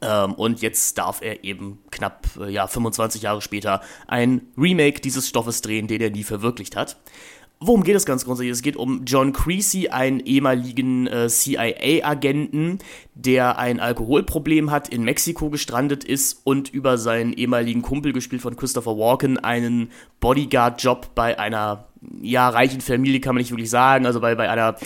Ähm, 0.00 0.34
und 0.34 0.60
jetzt 0.60 0.98
darf 0.98 1.22
er 1.22 1.44
eben 1.44 1.78
knapp 1.90 2.26
äh, 2.38 2.50
ja, 2.50 2.66
25 2.66 3.22
Jahre 3.22 3.40
später 3.40 3.80
ein 4.06 4.42
Remake 4.56 5.00
dieses 5.00 5.28
Stoffes 5.28 5.62
drehen, 5.62 5.86
den 5.88 6.00
er 6.00 6.10
nie 6.10 6.24
verwirklicht 6.24 6.76
hat. 6.76 6.96
Worum 7.66 7.82
geht 7.82 7.96
es 7.96 8.04
ganz 8.04 8.26
grundsätzlich? 8.26 8.52
Es 8.52 8.60
geht 8.60 8.76
um 8.76 9.06
John 9.06 9.32
Creasy, 9.32 9.88
einen 9.88 10.20
ehemaligen 10.20 11.06
äh, 11.06 11.28
CIA-Agenten, 11.28 12.78
der 13.14 13.58
ein 13.58 13.80
Alkoholproblem 13.80 14.70
hat, 14.70 14.90
in 14.90 15.02
Mexiko 15.02 15.48
gestrandet 15.48 16.04
ist 16.04 16.42
und 16.44 16.68
über 16.68 16.98
seinen 16.98 17.32
ehemaligen 17.32 17.80
Kumpel, 17.80 18.12
gespielt 18.12 18.42
von 18.42 18.56
Christopher 18.56 18.98
Walken, 18.98 19.38
einen 19.38 19.90
Bodyguard-Job 20.20 21.14
bei 21.14 21.38
einer, 21.38 21.86
ja, 22.20 22.50
reichen 22.50 22.82
Familie 22.82 23.20
kann 23.20 23.34
man 23.34 23.40
nicht 23.40 23.50
wirklich 23.50 23.70
sagen, 23.70 24.04
also 24.04 24.20
bei, 24.20 24.34
bei 24.34 24.50
einer 24.50 24.76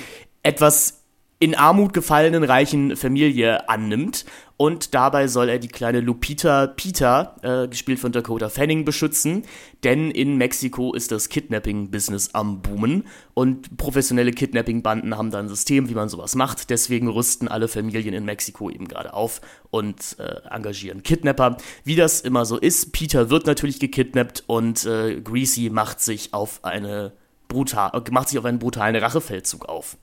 etwas 0.45 0.98
in 1.41 1.55
Armut 1.55 1.93
gefallenen 1.93 2.43
reichen 2.43 2.97
Familie 2.97 3.69
annimmt 3.69 4.25
und 4.57 4.93
dabei 4.95 5.29
soll 5.29 5.49
er 5.49 5.61
die 5.61 5.69
kleine 5.69 6.01
Lupita 6.01 6.67
Peter, 6.67 7.37
äh, 7.43 7.69
gespielt 7.69 8.01
von 8.01 8.11
Dakota 8.11 8.49
Fanning, 8.49 8.85
beschützen, 8.85 9.45
denn 9.85 10.11
in 10.11 10.37
Mexiko 10.37 10.95
ist 10.95 11.13
das 11.13 11.29
Kidnapping-Business 11.29 12.35
am 12.35 12.61
Boomen 12.61 13.05
und 13.35 13.77
professionelle 13.77 14.33
Kidnapping-Banden 14.33 15.17
haben 15.17 15.31
da 15.31 15.39
ein 15.39 15.49
System, 15.49 15.89
wie 15.89 15.95
man 15.95 16.09
sowas 16.09 16.35
macht, 16.35 16.71
deswegen 16.71 17.07
rüsten 17.07 17.47
alle 17.47 17.69
Familien 17.69 18.15
in 18.15 18.25
Mexiko 18.25 18.69
eben 18.69 18.89
gerade 18.89 19.15
auf 19.15 19.41
und 19.71 20.17
äh, 20.19 20.41
engagieren 20.51 21.05
Kidnapper. 21.05 21.59
Wie 21.85 21.95
das 21.95 22.21
immer 22.21 22.47
so 22.47 22.57
ist, 22.57 22.93
Peter 22.93 23.31
wird 23.31 23.47
natürlich 23.47 23.79
gekidnappt 23.79 24.43
und 24.49 24.85
äh, 24.87 25.21
Greasy 25.21 25.71
macht 25.71 26.01
sich 26.01 26.35
auf 26.35 26.65
eine 26.65 27.13
brutal, 27.47 27.93
macht 28.11 28.29
sich 28.29 28.39
auf 28.41 28.45
einen 28.45 28.59
brutalen 28.59 28.97
Rachefeldzug 28.97 29.67
auf. 29.67 29.97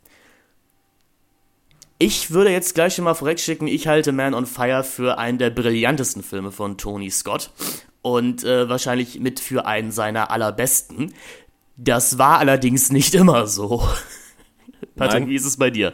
Ich 1.97 2.31
würde 2.31 2.51
jetzt 2.51 2.75
gleich 2.75 2.95
schon 2.95 3.05
mal 3.05 3.13
vorwegschicken, 3.13 3.67
ich 3.67 3.87
halte 3.87 4.11
Man 4.11 4.33
on 4.33 4.45
Fire 4.45 4.83
für 4.83 5.17
einen 5.17 5.37
der 5.37 5.49
brillantesten 5.49 6.23
Filme 6.23 6.51
von 6.51 6.77
Tony 6.77 7.09
Scott 7.09 7.51
und 8.01 8.43
äh, 8.43 8.67
wahrscheinlich 8.67 9.19
mit 9.21 9.39
für 9.39 9.65
einen 9.65 9.91
seiner 9.91 10.29
allerbesten. 10.29 11.13
Das 11.77 12.17
war 12.17 12.39
allerdings 12.39 12.91
nicht 12.91 13.15
immer 13.15 13.47
so. 13.47 13.87
Patrick, 14.97 15.27
wie 15.27 15.35
ist 15.35 15.45
es 15.45 15.55
bei 15.55 15.69
dir? 15.69 15.93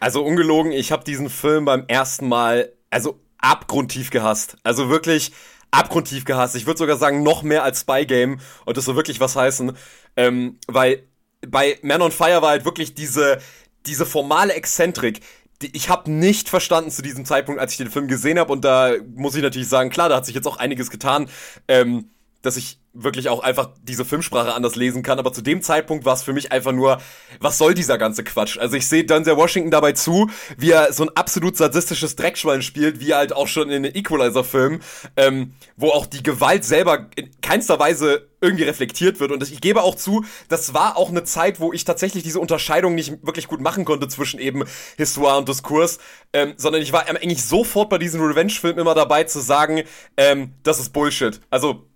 Also 0.00 0.22
ungelogen, 0.22 0.72
ich 0.72 0.92
habe 0.92 1.04
diesen 1.04 1.30
Film 1.30 1.64
beim 1.64 1.84
ersten 1.88 2.28
Mal, 2.28 2.72
also 2.90 3.18
abgrundtief 3.38 4.10
gehasst. 4.10 4.58
Also 4.64 4.90
wirklich 4.90 5.32
abgrundtief 5.70 6.26
gehasst. 6.26 6.56
Ich 6.56 6.66
würde 6.66 6.78
sogar 6.78 6.96
sagen, 6.98 7.22
noch 7.22 7.42
mehr 7.42 7.62
als 7.62 7.80
Spy 7.80 8.04
Game. 8.04 8.38
Und 8.66 8.76
das 8.76 8.84
soll 8.84 8.96
wirklich 8.96 9.20
was 9.20 9.34
heißen. 9.34 9.72
Ähm, 10.16 10.58
weil 10.66 11.04
bei 11.46 11.78
Man 11.82 12.02
on 12.02 12.12
Fire 12.12 12.42
war 12.42 12.50
halt 12.50 12.64
wirklich 12.64 12.94
diese, 12.94 13.38
diese 13.86 14.06
formale 14.06 14.54
Exzentrik, 14.54 15.20
die, 15.62 15.74
ich 15.74 15.88
habe 15.88 16.10
nicht 16.10 16.48
verstanden 16.48 16.90
zu 16.90 17.02
diesem 17.02 17.24
Zeitpunkt, 17.24 17.60
als 17.60 17.72
ich 17.72 17.78
den 17.78 17.90
Film 17.90 18.08
gesehen 18.08 18.38
habe. 18.38 18.52
Und 18.52 18.64
da 18.64 18.92
muss 19.14 19.34
ich 19.34 19.42
natürlich 19.42 19.68
sagen, 19.68 19.90
klar, 19.90 20.08
da 20.08 20.16
hat 20.16 20.26
sich 20.26 20.34
jetzt 20.34 20.46
auch 20.46 20.58
einiges 20.58 20.90
getan, 20.90 21.28
ähm, 21.68 22.10
dass 22.46 22.56
ich 22.56 22.78
wirklich 22.92 23.28
auch 23.28 23.40
einfach 23.40 23.70
diese 23.82 24.04
Filmsprache 24.04 24.54
anders 24.54 24.76
lesen 24.76 25.02
kann. 25.02 25.18
Aber 25.18 25.32
zu 25.32 25.42
dem 25.42 25.62
Zeitpunkt 25.62 26.04
war 26.04 26.14
es 26.14 26.22
für 26.22 26.32
mich 26.32 26.52
einfach 26.52 26.72
nur, 26.72 26.98
was 27.40 27.58
soll 27.58 27.74
dieser 27.74 27.98
ganze 27.98 28.24
Quatsch? 28.24 28.58
Also 28.58 28.76
ich 28.76 28.88
sehe 28.88 29.04
Denzel 29.04 29.36
Washington 29.36 29.70
dabei 29.70 29.92
zu, 29.92 30.30
wie 30.56 30.70
er 30.70 30.92
so 30.92 31.04
ein 31.04 31.10
absolut 31.14 31.56
sadistisches 31.56 32.16
Dreckschwein 32.16 32.62
spielt, 32.62 33.00
wie 33.00 33.14
halt 33.14 33.34
auch 33.34 33.48
schon 33.48 33.68
in 33.70 33.82
den 33.82 33.94
Equalizer-Filmen, 33.94 34.80
ähm, 35.16 35.52
wo 35.76 35.90
auch 35.90 36.06
die 36.06 36.22
Gewalt 36.22 36.64
selber 36.64 37.10
in 37.16 37.30
keinster 37.42 37.78
Weise 37.78 38.28
irgendwie 38.40 38.64
reflektiert 38.64 39.20
wird. 39.20 39.32
Und 39.32 39.42
ich 39.42 39.60
gebe 39.60 39.82
auch 39.82 39.94
zu, 39.94 40.24
das 40.48 40.72
war 40.72 40.96
auch 40.96 41.10
eine 41.10 41.24
Zeit, 41.24 41.58
wo 41.60 41.72
ich 41.72 41.84
tatsächlich 41.84 42.22
diese 42.22 42.40
Unterscheidung 42.40 42.94
nicht 42.94 43.26
wirklich 43.26 43.48
gut 43.48 43.60
machen 43.60 43.84
konnte 43.84 44.08
zwischen 44.08 44.38
eben 44.38 44.64
Histoire 44.96 45.38
und 45.38 45.48
Diskurs, 45.48 45.98
ähm, 46.32 46.54
sondern 46.56 46.82
ich 46.82 46.92
war 46.92 47.08
eigentlich 47.08 47.44
sofort 47.44 47.90
bei 47.90 47.98
diesen 47.98 48.20
Revenge-Filmen 48.20 48.78
immer 48.78 48.94
dabei 48.94 49.24
zu 49.24 49.40
sagen, 49.40 49.82
ähm, 50.16 50.52
das 50.62 50.78
ist 50.78 50.92
Bullshit. 50.92 51.40
Also 51.50 51.86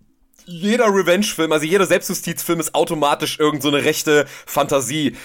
jeder 0.46 0.86
Revenge-Film, 0.86 1.52
also 1.52 1.64
jeder 1.64 1.86
Selbstjustizfilm 1.86 2.60
ist 2.60 2.74
automatisch 2.74 3.38
irgendeine 3.38 3.78
so 3.78 3.84
rechte 3.84 4.26
Fantasie. 4.46 5.16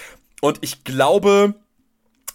Und 0.42 0.60
ich 0.62 0.84
glaube, 0.84 1.56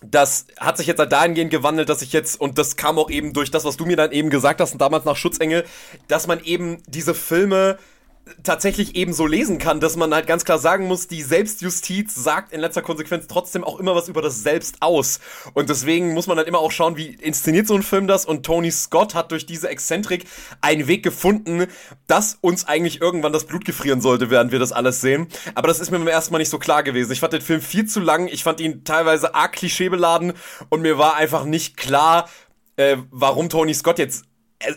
das 0.03 0.47
hat 0.59 0.79
sich 0.79 0.87
jetzt 0.87 0.99
halt 0.99 1.13
dahingehend 1.13 1.51
gewandelt, 1.51 1.89
dass 1.89 2.03
ich 2.03 2.13
jetzt, 2.13 2.41
und 2.41 2.59
das 2.59 2.77
kam 2.77 2.99
auch 2.99 3.11
eben 3.11 3.33
durch 3.33 3.51
das, 3.51 3.65
was 3.65 3.77
du 3.77 3.85
mir 3.85 3.97
dann 3.97 4.13
eben 4.13 4.31
gesagt 4.31 4.61
hast, 4.61 4.73
und 4.73 4.81
damals 4.81 5.05
nach 5.05 5.17
Schutzengel, 5.17 5.65
dass 6.09 6.27
man 6.27 6.43
eben 6.43 6.83
diese 6.87 7.15
Filme 7.15 7.79
tatsächlich 8.43 8.97
eben 8.97 9.13
so 9.13 9.27
lesen 9.27 9.59
kann, 9.59 9.81
dass 9.81 9.97
man 9.97 10.13
halt 10.15 10.27
ganz 10.27 10.45
klar 10.45 10.59
sagen 10.59 10.87
muss, 10.87 11.07
die 11.07 11.23
Selbstjustiz 11.23 12.15
sagt 12.15 12.53
in 12.53 12.61
letzter 12.61 12.83
Konsequenz 12.83 13.27
trotzdem 13.27 13.65
auch 13.65 13.79
immer 13.79 13.95
was 13.95 14.09
über 14.09 14.23
das 14.23 14.43
Selbst 14.43 14.77
aus. 14.81 15.21
Und 15.55 15.69
deswegen 15.69 16.15
muss 16.15 16.27
man 16.27 16.37
halt 16.37 16.49
immer 16.49 16.59
auch 16.59 16.73
schauen, 16.73 16.97
wie 16.97 17.09
inszeniert 17.15 17.67
so 17.67 17.75
ein 17.75 17.83
Film 17.83 18.07
das. 18.07 18.25
Und 18.25 18.45
Tony 18.45 18.71
Scott 18.71 19.15
hat 19.15 19.33
durch 19.33 19.47
diese 19.47 19.69
Exzentrik 19.69 20.25
einen 20.61 20.87
Weg 20.87 21.03
gefunden, 21.03 21.67
dass 22.07 22.39
uns 22.41 22.67
eigentlich 22.67 23.01
irgendwann 23.01 23.33
das 23.33 23.45
Blut 23.45 23.65
gefrieren 23.65 24.01
sollte, 24.01 24.31
während 24.31 24.53
wir 24.53 24.59
das 24.59 24.73
alles 24.73 25.01
sehen. 25.01 25.29
Aber 25.55 25.69
das 25.69 25.81
ist 25.81 25.91
mir 25.91 25.99
beim 25.99 26.09
ersten 26.09 26.33
Mal 26.33 26.39
nicht 26.39 26.51
so 26.51 26.59
klar 26.59 26.83
gewesen. 26.83 27.13
Ich 27.13 27.21
fand 27.21 27.33
den 27.33 27.43
Film 27.43 27.61
viel 27.61 27.87
zu 27.87 28.01
lang, 28.01 28.29
ich 28.29 28.43
fand 28.45 28.61
ihn 28.61 28.85
teilweise 28.85 29.35
arg 29.35 29.53
klischeebeladen 29.53 30.33
und 30.69 30.83
mir 30.83 30.99
war 30.99 31.17
einfach 31.17 31.45
nicht 31.45 31.77
klar, 31.77 32.29
äh, 32.77 32.97
warum 33.11 33.49
Tony 33.49 33.75
Scott 33.75 33.99
jetzt 33.99 34.25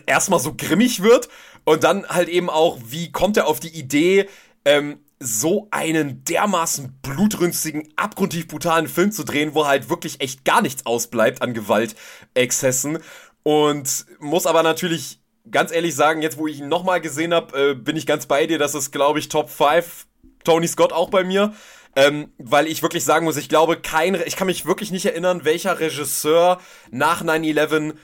erstmal 0.06 0.40
so 0.40 0.54
grimmig 0.56 1.02
wird 1.02 1.28
und 1.64 1.84
dann 1.84 2.06
halt 2.08 2.28
eben 2.28 2.50
auch, 2.50 2.78
wie 2.86 3.12
kommt 3.12 3.36
er 3.36 3.46
auf 3.46 3.60
die 3.60 3.68
Idee, 3.68 4.28
ähm, 4.64 5.00
so 5.20 5.68
einen 5.70 6.24
dermaßen 6.24 6.98
blutrünstigen, 7.02 7.88
abgrundtief 7.96 8.48
brutalen 8.48 8.88
Film 8.88 9.12
zu 9.12 9.24
drehen, 9.24 9.54
wo 9.54 9.66
halt 9.66 9.88
wirklich 9.88 10.20
echt 10.20 10.44
gar 10.44 10.60
nichts 10.60 10.86
ausbleibt 10.86 11.40
an 11.40 11.54
Gewaltexzessen. 11.54 12.98
Und 13.42 14.06
muss 14.18 14.46
aber 14.46 14.62
natürlich 14.62 15.20
ganz 15.50 15.72
ehrlich 15.72 15.94
sagen, 15.94 16.22
jetzt 16.22 16.38
wo 16.38 16.46
ich 16.46 16.60
ihn 16.60 16.68
nochmal 16.68 17.00
gesehen 17.00 17.32
habe, 17.32 17.70
äh, 17.70 17.74
bin 17.74 17.96
ich 17.96 18.06
ganz 18.06 18.26
bei 18.26 18.46
dir. 18.46 18.58
Das 18.58 18.74
ist, 18.74 18.90
glaube 18.90 19.18
ich, 19.18 19.28
Top 19.28 19.50
5. 19.50 20.06
Tony 20.44 20.68
Scott 20.68 20.92
auch 20.92 21.10
bei 21.10 21.24
mir. 21.24 21.54
Ähm, 21.96 22.32
weil 22.38 22.66
ich 22.66 22.82
wirklich 22.82 23.04
sagen 23.04 23.24
muss, 23.24 23.36
ich 23.36 23.48
glaube, 23.48 23.76
kein, 23.76 24.16
ich 24.26 24.34
kann 24.34 24.48
mich 24.48 24.66
wirklich 24.66 24.90
nicht 24.90 25.06
erinnern, 25.06 25.44
welcher 25.44 25.78
Regisseur 25.78 26.60
nach 26.90 27.22
9-11 27.22 27.94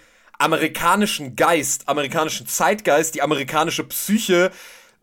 amerikanischen 0.40 1.36
Geist, 1.36 1.88
amerikanischen 1.88 2.46
Zeitgeist, 2.46 3.14
die 3.14 3.22
amerikanische 3.22 3.84
Psyche 3.84 4.50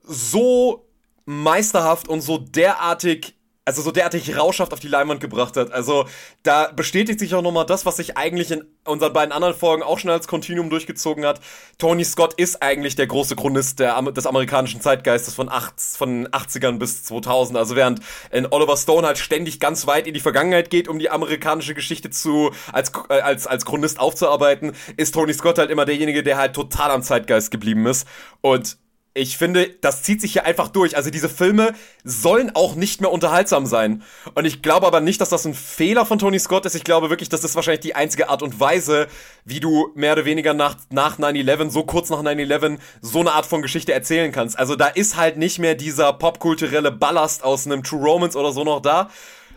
so 0.03 0.89
meisterhaft 1.25 2.08
und 2.08 2.22
so 2.22 2.38
derartig 2.38 3.37
also 3.68 3.82
so 3.82 3.92
derartig 3.92 4.38
rauschhaft 4.38 4.72
auf 4.72 4.80
die 4.80 4.88
Leinwand 4.88 5.20
gebracht 5.20 5.58
hat. 5.58 5.74
Also 5.74 6.06
da 6.42 6.72
bestätigt 6.74 7.20
sich 7.20 7.36
auch 7.36 7.42
nochmal 7.42 7.66
das, 7.66 7.86
was 7.86 7.98
sich 7.98 8.16
eigentlich 8.16 8.50
in 8.50 8.64
unseren 8.86 9.12
beiden 9.12 9.34
anderen 9.34 9.54
Folgen 9.54 9.84
auch 9.84 10.00
schon 10.00 10.10
als 10.10 10.26
Kontinuum 10.26 10.70
durchgezogen 10.70 11.26
hat. 11.26 11.42
Tony 11.78 12.06
Scott 12.06 12.34
ist 12.36 12.64
eigentlich 12.64 12.96
der 12.96 13.08
große 13.08 13.36
Chronist 13.36 13.80
der, 13.80 14.02
des 14.04 14.26
amerikanischen 14.26 14.80
Zeitgeistes 14.80 15.34
von, 15.34 15.50
acht, 15.50 15.82
von 15.82 16.30
80ern 16.30 16.80
bis 16.80 17.04
2000. 17.04 17.58
Also 17.58 17.76
während 17.76 18.00
in 18.32 18.48
Oliver 18.50 18.78
Stone 18.78 19.06
halt 19.06 19.18
ständig 19.18 19.60
ganz 19.60 19.86
weit 19.86 20.08
in 20.08 20.14
die 20.14 20.22
Vergangenheit 20.22 20.70
geht, 20.70 20.88
um 20.88 20.98
die 20.98 21.10
amerikanische 21.10 21.74
Geschichte 21.74 22.10
zu 22.10 22.52
als, 22.72 22.94
äh, 23.10 23.20
als, 23.20 23.48
als 23.48 23.66
Chronist 23.66 24.00
aufzuarbeiten, 24.00 24.72
ist 24.96 25.14
Tony 25.14 25.34
Scott 25.34 25.58
halt 25.58 25.72
immer 25.72 25.84
derjenige, 25.84 26.24
der 26.24 26.38
halt 26.38 26.54
total 26.54 26.92
am 26.92 27.04
Zeitgeist 27.04 27.52
geblieben 27.52 27.86
ist. 27.86 28.08
Und 28.40 28.78
ich 29.18 29.38
finde, 29.38 29.70
das 29.82 30.04
zieht 30.04 30.22
sich 30.22 30.34
hier 30.34 30.46
einfach 30.46 30.70
durch. 30.70 30.96
Also 30.96 31.10
diese 31.10 31.30
Filme 31.30 31.74
sollen 32.04 32.52
auch 32.54 32.76
nicht 32.76 33.02
mehr 33.02 33.12
unterhaltsam 33.12 33.66
sein. 33.66 34.04
Und 34.36 34.46
ich 34.46 34.62
glaube 34.62 34.86
aber 34.86 35.02
nicht, 35.02 35.20
dass 35.20 35.30
das 35.30 35.46
ein 35.46 35.54
Fehler 35.54 36.06
von 36.06 36.20
Tony 36.20 36.40
Scott 36.40 36.66
ist. 36.66 36.76
Ich 36.76 36.84
glaube 36.84 37.10
wirklich, 37.10 37.30
das 37.30 37.44
ist 37.44 37.56
wahrscheinlich 37.56 37.82
die 37.82 37.96
einzige 37.96 38.30
Art 38.30 38.44
und 38.44 38.60
Weise, 38.60 39.08
wie 39.44 39.60
du 39.60 39.92
mehr 39.96 40.14
oder 40.14 40.26
weniger 40.26 40.54
nach, 40.54 40.76
nach 40.90 41.18
9-11, 41.18 41.70
so 41.72 41.84
kurz 41.84 42.10
nach 42.10 42.22
9-11, 42.22 42.78
so 43.02 43.20
eine 43.20 43.32
Art 43.32 43.46
von 43.46 43.62
Geschichte 43.62 43.94
erzählen 43.94 44.32
kannst. 44.32 44.58
Also 44.58 44.76
da 44.76 44.88
ist 44.88 45.18
halt 45.18 45.38
nicht 45.38 45.60
mehr 45.60 45.76
dieser 45.76 46.14
popkulturelle 46.14 46.92
Ballast 46.92 47.44
aus 47.44 47.66
einem 47.66 47.84
True 47.84 48.04
Romance 48.04 48.38
oder 48.38 48.52
so 48.52 48.64
noch 48.64 48.82
da, 48.82 49.10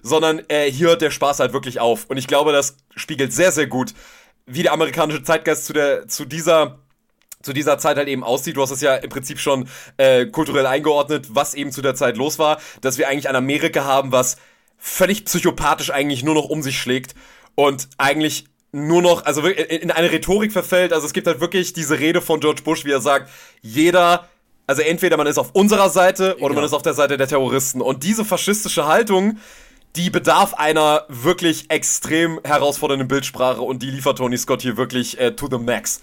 sondern 0.03 0.41
äh, 0.49 0.71
hier 0.71 0.89
hört 0.89 1.03
der 1.03 1.11
Spaß 1.11 1.41
halt 1.41 1.53
wirklich 1.53 1.81
auf. 1.81 2.07
Und 2.07 2.17
ich 2.17 2.27
glaube, 2.27 2.53
das 2.53 2.77
spiegelt 2.97 3.33
sehr, 3.33 3.53
sehr 3.53 3.67
gut, 3.67 3.93
wie 4.47 4.63
der 4.63 4.73
amerikanische 4.73 5.23
Zeitgeist 5.23 5.67
zu 5.67 5.75
der, 5.75 6.09
zu 6.09 6.25
dieser 6.25 6.79
zu 7.43 7.53
dieser 7.53 7.79
Zeit 7.79 7.97
halt 7.97 8.09
eben 8.09 8.25
aussieht. 8.25 8.57
Du 8.57 8.63
hast 8.63 8.71
es 8.71 8.81
ja 8.81 8.97
im 8.97 9.09
Prinzip 9.09 9.39
schon 9.39 9.69
äh, 9.97 10.27
kulturell 10.27 10.67
eingeordnet, 10.67 11.29
was 11.31 11.55
eben 11.55 11.73
zu 11.73 11.83
der 11.83 11.95
Zeit 11.95 12.17
los 12.17 12.39
war, 12.39 12.61
dass 12.81 12.99
wir 12.99 13.09
eigentlich 13.09 13.29
ein 13.29 13.37
Amerika 13.37 13.85
haben, 13.85 14.13
was 14.13 14.37
völlig 14.79 15.25
psychopathisch 15.25 15.91
eigentlich 15.91 16.23
nur 16.23 16.35
noch 16.35 16.47
um 16.47 16.63
sich 16.63 16.79
schlägt 16.79 17.15
und 17.55 17.89
eigentlich 17.99 18.47
nur 18.73 19.03
noch, 19.03 19.25
also 19.25 19.47
in 19.47 19.91
eine 19.91 20.13
Rhetorik 20.13 20.53
verfällt. 20.53 20.93
Also 20.93 21.07
es 21.07 21.13
gibt 21.13 21.27
halt 21.27 21.41
wirklich 21.41 21.73
diese 21.73 21.99
Rede 21.99 22.21
von 22.21 22.41
George 22.41 22.63
Bush, 22.63 22.85
wie 22.85 22.93
er 22.93 23.01
sagt, 23.01 23.31
jeder, 23.63 24.29
also 24.67 24.83
entweder 24.83 25.17
man 25.17 25.27
ist 25.27 25.39
auf 25.39 25.51
unserer 25.53 25.91
Seite 25.91 26.37
oder 26.41 26.55
man 26.55 26.65
ist 26.65 26.73
auf 26.73 26.83
der 26.83 26.95
Seite 26.95 27.17
der 27.17 27.27
Terroristen. 27.27 27.81
Und 27.81 28.05
diese 28.05 28.25
faschistische 28.25 28.87
Haltung, 28.87 29.39
die 29.97 30.09
bedarf 30.09 30.55
einer 30.55 31.05
wirklich 31.09 31.71
extrem 31.71 32.41
herausfordernden 32.45 33.09
Bildsprache 33.09 33.61
und 33.61 33.83
die 33.83 33.91
liefert 33.91 34.19
Tony 34.19 34.39
Scott 34.39 34.63
hier 34.63 34.77
wirklich 34.77 35.19
äh, 35.19 35.33
to 35.33 35.49
the 35.51 35.59
max. 35.59 36.01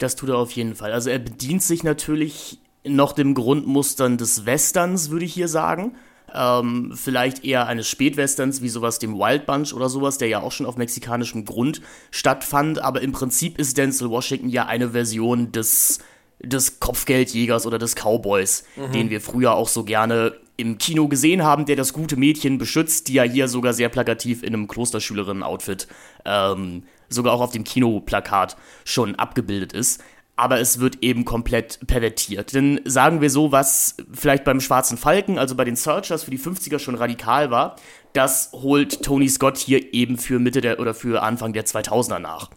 Das 0.00 0.16
tut 0.16 0.30
er 0.30 0.38
auf 0.38 0.50
jeden 0.52 0.74
Fall. 0.74 0.92
Also 0.92 1.10
er 1.10 1.18
bedient 1.18 1.62
sich 1.62 1.84
natürlich 1.84 2.58
noch 2.84 3.12
dem 3.12 3.34
Grundmustern 3.34 4.16
des 4.16 4.46
Westerns, 4.46 5.10
würde 5.10 5.26
ich 5.26 5.34
hier 5.34 5.46
sagen. 5.46 5.94
Ähm, 6.34 6.92
vielleicht 6.94 7.44
eher 7.44 7.66
eines 7.66 7.86
Spätwesterns 7.86 8.62
wie 8.62 8.70
sowas 8.70 8.98
dem 8.98 9.18
Wild 9.18 9.44
Bunch 9.44 9.74
oder 9.74 9.90
sowas, 9.90 10.16
der 10.16 10.28
ja 10.28 10.40
auch 10.40 10.52
schon 10.52 10.64
auf 10.64 10.78
mexikanischem 10.78 11.44
Grund 11.44 11.82
stattfand. 12.10 12.78
Aber 12.82 13.02
im 13.02 13.12
Prinzip 13.12 13.58
ist 13.58 13.76
Denzel 13.76 14.08
Washington 14.08 14.48
ja 14.48 14.64
eine 14.64 14.90
Version 14.90 15.52
des, 15.52 15.98
des 16.38 16.80
Kopfgeldjägers 16.80 17.66
oder 17.66 17.78
des 17.78 17.94
Cowboys, 17.94 18.64
mhm. 18.76 18.92
den 18.92 19.10
wir 19.10 19.20
früher 19.20 19.52
auch 19.52 19.68
so 19.68 19.84
gerne 19.84 20.34
im 20.56 20.78
Kino 20.78 21.08
gesehen 21.08 21.42
haben, 21.42 21.66
der 21.66 21.76
das 21.76 21.92
gute 21.92 22.16
Mädchen 22.16 22.56
beschützt, 22.56 23.08
die 23.08 23.14
ja 23.14 23.22
hier 23.22 23.48
sogar 23.48 23.74
sehr 23.74 23.90
plakativ 23.90 24.42
in 24.42 24.54
einem 24.54 24.66
Klosterschülerinnen-Outfit 24.66 25.88
ähm, 26.24 26.84
sogar 27.10 27.34
auch 27.34 27.40
auf 27.40 27.52
dem 27.52 27.64
Kinoplakat 27.64 28.56
schon 28.84 29.14
abgebildet 29.16 29.72
ist. 29.72 30.02
Aber 30.36 30.58
es 30.58 30.80
wird 30.80 31.02
eben 31.02 31.26
komplett 31.26 31.86
pervertiert. 31.86 32.54
Denn 32.54 32.80
sagen 32.86 33.20
wir 33.20 33.28
so, 33.28 33.52
was 33.52 33.96
vielleicht 34.10 34.44
beim 34.44 34.60
Schwarzen 34.60 34.96
Falken, 34.96 35.38
also 35.38 35.54
bei 35.54 35.66
den 35.66 35.76
Searchers 35.76 36.22
für 36.22 36.30
die 36.30 36.38
50er 36.38 36.78
schon 36.78 36.94
radikal 36.94 37.50
war, 37.50 37.76
das 38.14 38.50
holt 38.52 39.02
Tony 39.02 39.28
Scott 39.28 39.58
hier 39.58 39.92
eben 39.92 40.16
für 40.16 40.38
Mitte 40.38 40.62
der 40.62 40.80
oder 40.80 40.94
für 40.94 41.22
Anfang 41.22 41.52
der 41.52 41.66
2000er 41.66 42.20
nach. 42.20 42.48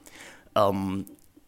Ähm, 0.55 1.05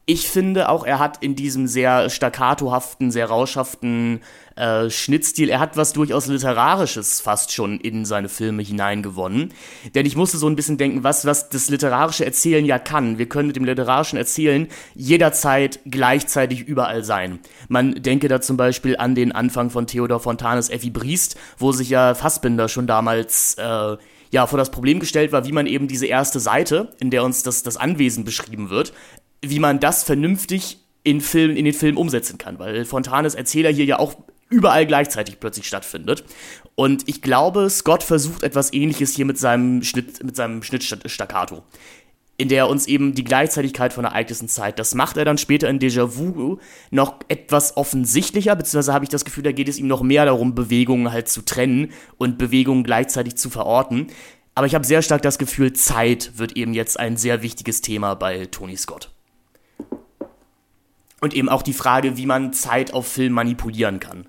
ich 0.08 0.30
finde 0.30 0.70
auch, 0.70 0.86
er 0.86 1.00
hat 1.00 1.24
in 1.24 1.36
diesem 1.36 1.66
sehr 1.66 2.12
staccatohaften, 2.12 3.10
sehr 3.10 3.26
rauschhaften 3.26 4.22
äh, 4.56 4.90
Schnittstil, 4.92 5.50
er 5.50 5.60
hat 5.60 5.78
was 5.78 5.94
durchaus 5.94 6.28
Literarisches 6.28 7.22
fast 7.22 7.52
schon 7.52 7.80
in 7.80 8.06
seine 8.06 8.30
Filme 8.30 8.62
hineingewonnen. 8.62 9.52
Denn 9.96 10.06
ich 10.06 10.16
musste 10.16 10.38
so 10.38 10.48
ein 10.48 10.56
bisschen 10.56 10.78
denken, 10.78 11.04
was, 11.04 11.26
was 11.26 11.50
das 11.50 11.70
literarische 11.70 12.24
Erzählen 12.24 12.66
ja 12.66 12.78
kann. 12.78 13.18
Wir 13.18 13.28
können 13.28 13.48
mit 13.48 13.56
dem 13.56 13.66
literarischen 13.66 14.18
Erzählen 14.18 14.68
jederzeit 14.94 15.80
gleichzeitig 15.86 16.62
überall 16.68 17.04
sein. 17.04 17.40
Man 17.68 17.96
denke 17.96 18.28
da 18.28 18.42
zum 18.42 18.58
Beispiel 18.58 18.98
an 18.98 19.16
den 19.16 19.32
Anfang 19.32 19.72
von 19.72 19.88
Theodor 19.88 20.20
Fontanes 20.20 20.70
Effi 20.70 20.92
Briest, 20.92 21.36
wo 21.58 21.72
sich 21.72 21.90
ja 21.90 22.14
Fassbinder 22.14 22.70
schon 22.70 22.86
damals 22.86 23.56
äh, 23.56 23.98
ja, 24.32 24.48
vor 24.48 24.58
das 24.58 24.70
Problem 24.70 25.00
gestellt 25.00 25.32
war, 25.32 25.46
wie 25.46 25.52
man 25.52 25.66
eben 25.66 25.88
diese 25.88 26.08
erste 26.08 26.40
Seite, 26.40 26.94
in 27.00 27.10
der 27.10 27.24
uns 27.24 27.44
das, 27.44 27.64
das 27.64 27.78
Anwesen 27.78 28.26
beschrieben 28.26 28.70
wird, 28.70 28.94
wie 29.50 29.60
man 29.60 29.80
das 29.80 30.04
vernünftig 30.04 30.80
in, 31.04 31.22
Film, 31.22 31.56
in 31.56 31.66
den 31.66 31.74
Film 31.74 31.98
umsetzen 31.98 32.38
kann, 32.38 32.60
weil 32.60 32.86
Fontanes 32.86 33.36
Erzähler 33.36 33.72
hier 33.72 33.86
ja 33.86 34.00
auch 34.00 34.16
überall 34.50 34.86
gleichzeitig 34.86 35.40
plötzlich 35.40 35.68
stattfindet. 35.68 36.24
Und 36.76 37.08
ich 37.08 37.22
glaube, 37.22 37.70
Scott 37.70 38.04
versucht 38.04 38.44
etwas 38.44 38.74
ähnliches 38.74 39.16
hier 39.16 39.26
mit 39.26 39.38
seinem 39.38 39.84
Schnitt, 39.84 40.24
mit 40.24 40.36
seinem 40.36 40.62
Schnittstaccato. 40.64 41.64
In 42.38 42.50
der 42.50 42.64
er 42.64 42.70
uns 42.70 42.86
eben 42.86 43.16
die 43.16 43.24
Gleichzeitigkeit 43.24 43.94
von 43.94 44.04
Ereignissen 44.04 44.50
zeigt. 44.50 44.78
Das 44.78 44.94
macht 44.94 45.16
er 45.16 45.24
dann 45.24 45.38
später 45.38 45.70
in 45.70 45.80
Déjà-vu 45.80 46.58
noch 46.92 47.20
etwas 47.30 47.78
offensichtlicher, 47.78 48.58
beziehungsweise 48.58 48.94
habe 48.94 49.06
ich 49.06 49.10
das 49.10 49.24
Gefühl, 49.24 49.44
da 49.44 49.54
geht 49.54 49.70
es 49.70 49.78
ihm 49.80 49.88
noch 49.88 50.02
mehr 50.02 50.26
darum, 50.26 50.54
Bewegungen 50.54 51.14
halt 51.14 51.30
zu 51.30 51.44
trennen 51.44 51.94
und 52.18 52.38
Bewegungen 52.38 52.84
gleichzeitig 52.84 53.38
zu 53.38 53.50
verorten. 53.50 54.08
Aber 54.54 54.68
ich 54.68 54.76
habe 54.76 54.86
sehr 54.86 55.02
stark 55.02 55.22
das 55.22 55.38
Gefühl, 55.38 55.72
Zeit 55.74 56.38
wird 56.38 56.58
eben 56.58 56.74
jetzt 56.74 57.00
ein 57.00 57.16
sehr 57.16 57.42
wichtiges 57.42 57.80
Thema 57.80 58.16
bei 58.16 58.48
Tony 58.48 58.76
Scott. 58.76 59.15
Und 61.22 61.34
eben 61.34 61.50
auch 61.50 61.62
die 61.62 61.74
Frage, 61.74 62.18
wie 62.18 62.26
man 62.26 62.54
Zeit 62.54 62.94
auf 62.94 63.08
Film 63.08 63.34
manipulieren 63.34 64.00
kann. 64.00 64.28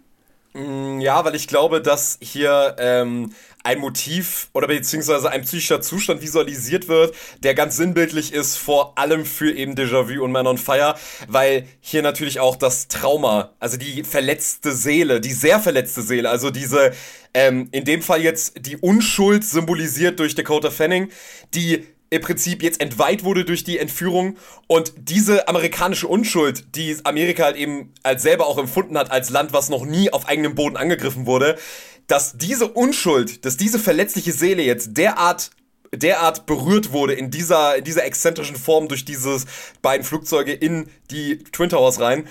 Mm, 0.57 1.01
ja, 1.01 1.23
weil 1.25 1.35
ich 1.35 1.49
glaube, 1.49 1.83
dass 1.83 2.19
hier 2.23 2.77
ähm, 2.79 3.35
ein 3.63 3.79
Motiv 3.79 4.49
oder 4.55 4.69
beziehungsweise 4.69 5.31
ein 5.31 5.43
psychischer 5.43 5.83
Zustand 5.83 6.23
visualisiert 6.23 6.89
wird, 6.89 7.15
der 7.43 7.55
ganz 7.55 7.77
sinnbildlich 7.77 8.33
ist, 8.33 8.57
vor 8.57 8.97
allem 8.97 9.27
für 9.27 9.53
eben 9.53 9.75
Déjà-vu 9.75 10.25
und 10.25 10.33
Man 10.33 10.47
on 10.47 10.57
Fire, 10.57 10.95
weil 11.29 11.67
hier 11.81 12.01
natürlich 12.01 12.41
auch 12.41 12.57
das 12.57 12.89
Trauma, 12.89 13.51
also 13.59 13.77
die 13.77 14.03
verletzte 14.03 14.73
Seele, 14.73 15.21
die 15.21 15.33
sehr 15.33 15.61
verletzte 15.61 16.01
Seele, 16.01 16.31
also 16.31 16.51
diese, 16.51 16.93
ähm, 17.35 17.69
in 17.73 17.85
dem 17.85 18.01
Fall 18.01 18.23
jetzt 18.23 18.65
die 18.65 18.79
Unschuld 18.79 19.45
symbolisiert 19.45 20.21
durch 20.21 20.35
Dakota 20.37 20.71
Fanning, 20.71 21.11
die 21.53 21.87
im 22.11 22.23
Prinzip 22.23 22.63
jetzt 22.63 22.81
entweiht 22.81 23.25
wurde 23.25 23.45
durch 23.45 23.65
die 23.65 23.79
Entführung 23.79 24.37
und 24.67 24.93
diese 24.97 25.49
amerikanische 25.49 26.07
Unschuld, 26.07 26.77
die 26.77 26.97
Amerika 27.05 27.45
halt 27.45 27.57
eben 27.57 27.93
als 28.03 28.23
selber 28.23 28.47
auch 28.47 28.59
empfunden 28.59 28.97
hat 28.97 29.11
als 29.11 29.31
Land, 29.31 29.53
was 29.53 29.69
noch 29.69 29.85
nie 29.85 30.13
auf 30.13 30.29
eigenem 30.29 30.55
Boden 30.55 30.77
angegriffen 30.77 31.27
wurde, 31.27 31.59
dass 32.07 32.39
diese 32.39 32.69
Unschuld, 32.69 33.45
dass 33.45 33.57
diese 33.57 33.79
verletzliche 33.79 34.33
Seele 34.33 34.63
jetzt 34.63 34.97
derart 34.97 35.51
derart 35.95 36.47
berührt 36.47 36.93
wurde 36.93 37.15
in 37.15 37.31
dieser 37.31 37.77
in 37.77 37.85
dieser 37.85 38.05
exzentrischen 38.05 38.57
Form 38.57 38.89
durch 38.89 39.05
dieses 39.05 39.47
beiden 39.83 40.05
Flugzeuge 40.05 40.53
in 40.53 40.89
die 41.11 41.39
Twin 41.39 41.71
Towers 41.71 42.01
rein, 42.01 42.27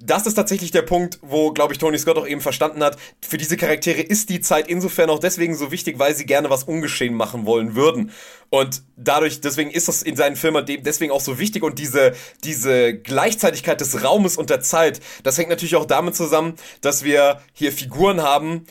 das 0.00 0.26
ist 0.26 0.34
tatsächlich 0.34 0.70
der 0.70 0.82
Punkt, 0.82 1.18
wo, 1.22 1.52
glaube 1.52 1.72
ich, 1.72 1.78
Tony 1.78 1.98
Scott 1.98 2.18
auch 2.18 2.26
eben 2.26 2.40
verstanden 2.40 2.82
hat, 2.82 2.96
für 3.20 3.36
diese 3.36 3.56
Charaktere 3.56 4.00
ist 4.00 4.30
die 4.30 4.40
Zeit 4.40 4.68
insofern 4.68 5.10
auch 5.10 5.18
deswegen 5.18 5.56
so 5.56 5.72
wichtig, 5.72 5.98
weil 5.98 6.14
sie 6.14 6.26
gerne 6.26 6.50
was 6.50 6.64
ungeschehen 6.64 7.14
machen 7.14 7.46
wollen 7.46 7.74
würden. 7.74 8.12
Und 8.50 8.82
dadurch, 8.96 9.40
deswegen 9.40 9.70
ist 9.70 9.88
das 9.88 10.02
in 10.02 10.16
seinen 10.16 10.36
Filmen 10.36 10.64
deswegen 10.66 11.12
auch 11.12 11.20
so 11.20 11.38
wichtig 11.38 11.62
und 11.62 11.78
diese, 11.78 12.14
diese 12.44 12.94
Gleichzeitigkeit 12.94 13.80
des 13.80 14.04
Raumes 14.04 14.36
und 14.36 14.50
der 14.50 14.60
Zeit, 14.60 15.00
das 15.24 15.36
hängt 15.36 15.50
natürlich 15.50 15.76
auch 15.76 15.86
damit 15.86 16.14
zusammen, 16.14 16.54
dass 16.80 17.02
wir 17.02 17.40
hier 17.52 17.72
Figuren 17.72 18.22
haben 18.22 18.66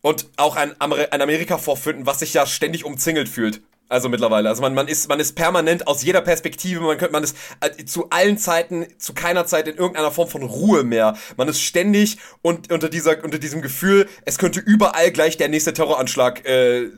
und 0.00 0.28
auch 0.36 0.56
ein, 0.56 0.74
Amer 0.80 1.12
ein 1.12 1.20
Amerika 1.20 1.58
vorfinden, 1.58 2.06
was 2.06 2.20
sich 2.20 2.34
ja 2.34 2.46
ständig 2.46 2.84
umzingelt 2.84 3.28
fühlt. 3.28 3.62
Also 3.92 4.08
mittlerweile. 4.08 4.48
Also 4.48 4.62
man, 4.62 4.72
man 4.72 4.88
ist, 4.88 5.06
man 5.10 5.20
ist 5.20 5.34
permanent 5.34 5.86
aus 5.86 6.02
jeder 6.02 6.22
Perspektive, 6.22 6.80
man 6.80 6.96
könnte, 6.96 7.12
man 7.12 7.22
ist 7.22 7.36
äh, 7.60 7.84
zu 7.84 8.08
allen 8.08 8.38
Zeiten, 8.38 8.86
zu 8.96 9.12
keiner 9.12 9.44
Zeit 9.44 9.68
in 9.68 9.76
irgendeiner 9.76 10.10
Form 10.10 10.30
von 10.30 10.42
Ruhe 10.42 10.82
mehr. 10.82 11.14
Man 11.36 11.46
ist 11.46 11.60
ständig 11.60 12.16
und 12.40 12.72
unter 12.72 12.88
dieser, 12.88 13.22
unter 13.22 13.38
diesem 13.38 13.60
Gefühl, 13.60 14.08
es 14.24 14.38
könnte 14.38 14.60
überall 14.60 15.10
gleich 15.10 15.36
der 15.36 15.48
nächste 15.48 15.74
Terroranschlag 15.74 16.42
äh, 16.46 16.88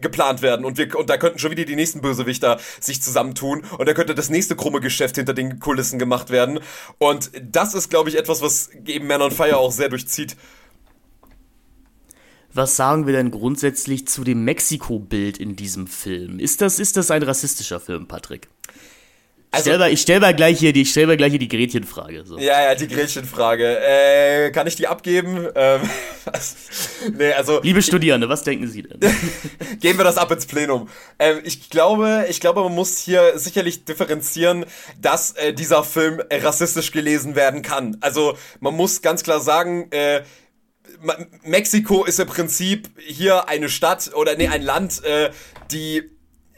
geplant 0.00 0.40
werden 0.40 0.64
und 0.64 0.78
wir 0.78 0.96
und 0.96 1.10
da 1.10 1.18
könnten 1.18 1.38
schon 1.38 1.50
wieder 1.50 1.66
die 1.66 1.76
nächsten 1.76 2.00
Bösewichter 2.00 2.58
sich 2.80 3.02
zusammentun 3.02 3.64
und 3.76 3.86
da 3.86 3.92
könnte 3.92 4.14
das 4.14 4.30
nächste 4.30 4.56
krumme 4.56 4.80
Geschäft 4.80 5.16
hinter 5.16 5.34
den 5.34 5.58
Kulissen 5.58 5.98
gemacht 5.98 6.30
werden 6.30 6.60
und 6.98 7.30
das 7.42 7.74
ist 7.74 7.90
glaube 7.90 8.08
ich 8.08 8.16
etwas 8.16 8.40
was 8.40 8.70
eben 8.86 9.08
Man 9.08 9.20
on 9.20 9.32
Fire 9.32 9.56
auch 9.56 9.72
sehr 9.72 9.88
durchzieht 9.88 10.36
was 12.54 12.76
sagen 12.76 13.06
wir 13.06 13.14
denn 13.14 13.30
grundsätzlich 13.30 14.06
zu 14.06 14.24
dem 14.24 14.44
Mexiko-Bild 14.44 15.38
in 15.38 15.56
diesem 15.56 15.86
Film? 15.86 16.38
Ist 16.38 16.60
das, 16.60 16.78
ist 16.78 16.96
das 16.96 17.10
ein 17.10 17.22
rassistischer 17.22 17.80
Film, 17.80 18.06
Patrick? 18.06 18.48
Also, 19.54 19.64
stell 19.64 19.78
mal, 19.78 19.92
ich 19.92 20.00
stell 20.00 20.18
mal 20.18 20.34
gleich 20.34 20.58
hier 20.58 20.72
die, 20.72 20.80
ich 20.80 20.90
stell 20.90 21.06
mal 21.06 21.18
gleich 21.18 21.28
hier 21.28 21.38
die 21.38 21.48
Gretchenfrage. 21.48 22.24
So. 22.24 22.38
Ja, 22.38 22.62
ja, 22.62 22.74
die 22.74 22.88
Gretchenfrage. 22.88 23.80
Äh, 23.80 24.50
kann 24.50 24.66
ich 24.66 24.76
die 24.76 24.86
abgeben? 24.86 25.46
Ähm, 25.54 25.82
nee, 27.18 27.32
also. 27.32 27.60
Liebe 27.62 27.82
Studierende, 27.82 28.30
was 28.30 28.44
denken 28.44 28.66
Sie 28.66 28.82
denn? 28.82 28.98
Geben 29.80 29.98
wir 29.98 30.04
das 30.04 30.16
ab 30.16 30.30
ins 30.30 30.46
Plenum. 30.46 30.88
Ähm, 31.18 31.40
ich 31.44 31.68
glaube, 31.68 32.24
ich 32.30 32.40
glaube, 32.40 32.62
man 32.62 32.74
muss 32.74 32.96
hier 32.96 33.38
sicherlich 33.38 33.84
differenzieren, 33.84 34.64
dass 34.98 35.32
äh, 35.32 35.52
dieser 35.52 35.84
Film 35.84 36.22
rassistisch 36.30 36.90
gelesen 36.90 37.36
werden 37.36 37.60
kann. 37.60 37.98
Also, 38.00 38.38
man 38.60 38.74
muss 38.74 39.02
ganz 39.02 39.22
klar 39.22 39.40
sagen, 39.40 39.88
äh, 39.90 40.22
Mexiko 41.44 42.04
ist 42.04 42.20
im 42.20 42.28
Prinzip 42.28 42.88
hier 42.98 43.48
eine 43.48 43.68
Stadt 43.68 44.12
oder 44.14 44.36
nee, 44.36 44.48
ein 44.48 44.62
Land, 44.62 45.02
äh, 45.04 45.30
die 45.70 46.10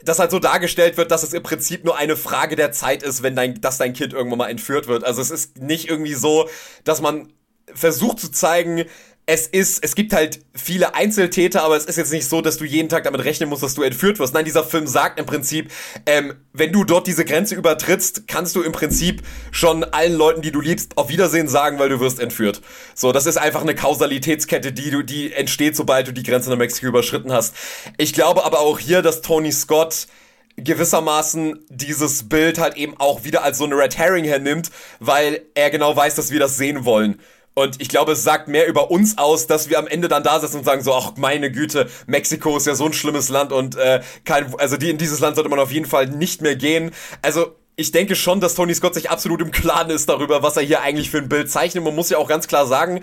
das 0.04 0.18
halt 0.18 0.30
so 0.30 0.38
dargestellt 0.38 0.96
wird, 0.96 1.10
dass 1.10 1.22
es 1.22 1.32
im 1.32 1.42
Prinzip 1.42 1.84
nur 1.84 1.96
eine 1.96 2.16
Frage 2.16 2.56
der 2.56 2.72
Zeit 2.72 3.02
ist, 3.02 3.22
wenn 3.22 3.34
dein, 3.34 3.60
dass 3.60 3.78
dein 3.78 3.94
Kind 3.94 4.12
irgendwann 4.12 4.38
mal 4.38 4.50
entführt 4.50 4.86
wird. 4.86 5.04
Also 5.04 5.22
es 5.22 5.30
ist 5.30 5.58
nicht 5.58 5.88
irgendwie 5.88 6.14
so, 6.14 6.48
dass 6.84 7.00
man 7.00 7.32
versucht 7.72 8.20
zu 8.20 8.30
zeigen, 8.30 8.84
es 9.26 9.46
ist, 9.46 9.82
es 9.82 9.94
gibt 9.94 10.12
halt 10.12 10.40
viele 10.54 10.94
Einzeltäter, 10.94 11.62
aber 11.62 11.76
es 11.76 11.86
ist 11.86 11.96
jetzt 11.96 12.12
nicht 12.12 12.28
so, 12.28 12.42
dass 12.42 12.58
du 12.58 12.64
jeden 12.64 12.90
Tag 12.90 13.04
damit 13.04 13.24
rechnen 13.24 13.48
musst, 13.48 13.62
dass 13.62 13.74
du 13.74 13.82
entführt 13.82 14.18
wirst. 14.18 14.34
Nein, 14.34 14.44
dieser 14.44 14.64
Film 14.64 14.86
sagt 14.86 15.18
im 15.18 15.24
Prinzip, 15.24 15.72
ähm, 16.04 16.34
wenn 16.52 16.72
du 16.72 16.84
dort 16.84 17.06
diese 17.06 17.24
Grenze 17.24 17.54
übertrittst, 17.54 18.28
kannst 18.28 18.54
du 18.54 18.62
im 18.62 18.72
Prinzip 18.72 19.22
schon 19.50 19.82
allen 19.82 20.14
Leuten, 20.14 20.42
die 20.42 20.52
du 20.52 20.60
liebst, 20.60 20.98
auf 20.98 21.08
Wiedersehen 21.08 21.48
sagen, 21.48 21.78
weil 21.78 21.88
du 21.88 22.00
wirst 22.00 22.20
entführt. 22.20 22.60
So, 22.94 23.12
das 23.12 23.24
ist 23.24 23.38
einfach 23.38 23.62
eine 23.62 23.74
Kausalitätskette, 23.74 24.72
die 24.72 24.90
du, 24.90 25.02
die 25.02 25.32
entsteht, 25.32 25.74
sobald 25.74 26.06
du 26.06 26.12
die 26.12 26.22
Grenze 26.22 26.50
nach 26.50 26.58
Mexiko 26.58 26.88
überschritten 26.88 27.32
hast. 27.32 27.54
Ich 27.96 28.12
glaube 28.12 28.44
aber 28.44 28.60
auch 28.60 28.78
hier, 28.78 29.00
dass 29.00 29.22
Tony 29.22 29.52
Scott 29.52 30.06
gewissermaßen 30.56 31.64
dieses 31.68 32.28
Bild 32.28 32.58
halt 32.58 32.76
eben 32.76 32.94
auch 32.98 33.24
wieder 33.24 33.42
als 33.42 33.58
so 33.58 33.64
eine 33.64 33.76
Red 33.76 33.96
Herring 33.96 34.24
hernimmt, 34.24 34.70
weil 35.00 35.40
er 35.54 35.70
genau 35.70 35.96
weiß, 35.96 36.14
dass 36.14 36.30
wir 36.30 36.38
das 36.38 36.58
sehen 36.58 36.84
wollen. 36.84 37.20
Und 37.54 37.80
ich 37.80 37.88
glaube, 37.88 38.12
es 38.12 38.24
sagt 38.24 38.48
mehr 38.48 38.66
über 38.66 38.90
uns 38.90 39.16
aus, 39.16 39.46
dass 39.46 39.70
wir 39.70 39.78
am 39.78 39.86
Ende 39.86 40.08
dann 40.08 40.24
da 40.24 40.40
sitzen 40.40 40.58
und 40.58 40.64
sagen 40.64 40.82
so, 40.82 40.92
ach 40.92 41.12
meine 41.16 41.52
Güte, 41.52 41.88
Mexiko 42.06 42.56
ist 42.56 42.66
ja 42.66 42.74
so 42.74 42.86
ein 42.86 42.92
schlimmes 42.92 43.28
Land 43.28 43.52
und 43.52 43.76
äh, 43.76 44.02
kein, 44.24 44.54
also 44.56 44.76
die 44.76 44.90
in 44.90 44.98
dieses 44.98 45.20
Land 45.20 45.36
sollte 45.36 45.50
man 45.50 45.60
auf 45.60 45.70
jeden 45.70 45.86
Fall 45.86 46.08
nicht 46.08 46.42
mehr 46.42 46.56
gehen. 46.56 46.90
Also 47.22 47.54
ich 47.76 47.90
denke 47.90 48.14
schon, 48.14 48.40
dass 48.40 48.54
Tony 48.54 48.74
Scott 48.74 48.94
sich 48.94 49.10
absolut 49.10 49.40
im 49.40 49.50
Klaren 49.50 49.90
ist 49.90 50.08
darüber, 50.08 50.42
was 50.42 50.56
er 50.56 50.62
hier 50.62 50.82
eigentlich 50.82 51.10
für 51.10 51.18
ein 51.18 51.28
Bild 51.28 51.50
zeichnet. 51.50 51.82
Man 51.82 51.94
muss 51.94 52.10
ja 52.10 52.18
auch 52.18 52.28
ganz 52.28 52.46
klar 52.46 52.66
sagen, 52.66 53.00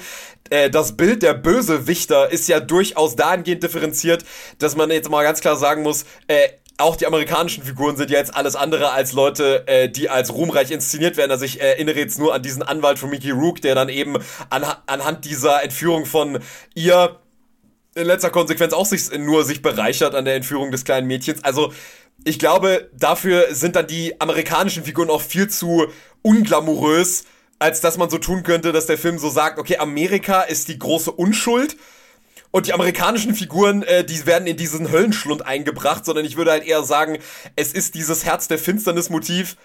äh, 0.49 0.69
das 0.69 0.95
Bild 0.95 1.23
der 1.23 1.33
Bösewichter 1.33 2.31
ist 2.31 2.47
ja 2.47 2.59
durchaus 2.59 3.15
dahingehend 3.15 3.63
differenziert, 3.63 4.23
dass 4.59 4.75
man 4.75 4.89
jetzt 4.91 5.09
mal 5.09 5.23
ganz 5.23 5.41
klar 5.41 5.57
sagen 5.57 5.83
muss, 5.83 6.05
äh, 6.27 6.47
auch 6.81 6.95
die 6.95 7.07
amerikanischen 7.07 7.63
Figuren 7.63 7.95
sind 7.97 8.11
ja 8.11 8.19
jetzt 8.19 8.35
alles 8.35 8.55
andere 8.55 8.91
als 8.91 9.13
Leute, 9.13 9.67
äh, 9.67 9.89
die 9.89 10.09
als 10.09 10.33
ruhmreich 10.33 10.71
inszeniert 10.71 11.17
werden. 11.17 11.31
Also 11.31 11.45
ich 11.45 11.61
erinnere 11.61 11.97
jetzt 11.97 12.19
nur 12.19 12.33
an 12.33 12.41
diesen 12.41 12.63
Anwalt 12.63 12.99
von 12.99 13.09
Mickey 13.09 13.31
Rook, 13.31 13.61
der 13.61 13.75
dann 13.75 13.89
eben 13.89 14.17
an, 14.49 14.65
anhand 14.85 15.25
dieser 15.25 15.63
Entführung 15.63 16.05
von 16.05 16.39
ihr 16.73 17.19
in 17.95 18.05
letzter 18.05 18.29
Konsequenz 18.29 18.73
auch 18.73 18.85
sich 18.85 19.11
nur 19.17 19.43
sich 19.43 19.61
bereichert 19.61 20.15
an 20.15 20.25
der 20.25 20.35
Entführung 20.35 20.71
des 20.71 20.85
kleinen 20.85 21.07
Mädchens. 21.07 21.43
Also 21.43 21.73
ich 22.23 22.39
glaube, 22.39 22.89
dafür 22.93 23.53
sind 23.53 23.75
dann 23.75 23.87
die 23.87 24.19
amerikanischen 24.21 24.83
Figuren 24.83 25.09
auch 25.09 25.21
viel 25.21 25.49
zu 25.49 25.87
unglamourös, 26.21 27.25
als 27.59 27.81
dass 27.81 27.97
man 27.97 28.09
so 28.09 28.17
tun 28.17 28.43
könnte, 28.43 28.71
dass 28.71 28.85
der 28.85 28.97
Film 28.97 29.17
so 29.17 29.29
sagt, 29.29 29.59
okay, 29.59 29.77
Amerika 29.77 30.41
ist 30.41 30.67
die 30.67 30.79
große 30.79 31.11
Unschuld 31.11 31.77
und 32.51 32.67
die 32.67 32.73
amerikanischen 32.73 33.33
Figuren, 33.33 33.83
äh, 33.83 34.03
die 34.03 34.25
werden 34.25 34.47
in 34.47 34.57
diesen 34.57 34.91
Höllenschlund 34.91 35.45
eingebracht, 35.45 36.05
sondern 36.05 36.25
ich 36.25 36.37
würde 36.37 36.51
halt 36.51 36.65
eher 36.65 36.83
sagen, 36.83 37.17
es 37.55 37.73
ist 37.73 37.95
dieses 37.95 38.25
Herz 38.25 38.47
der 38.47 38.59
Finsternis-Motiv, 38.59 39.57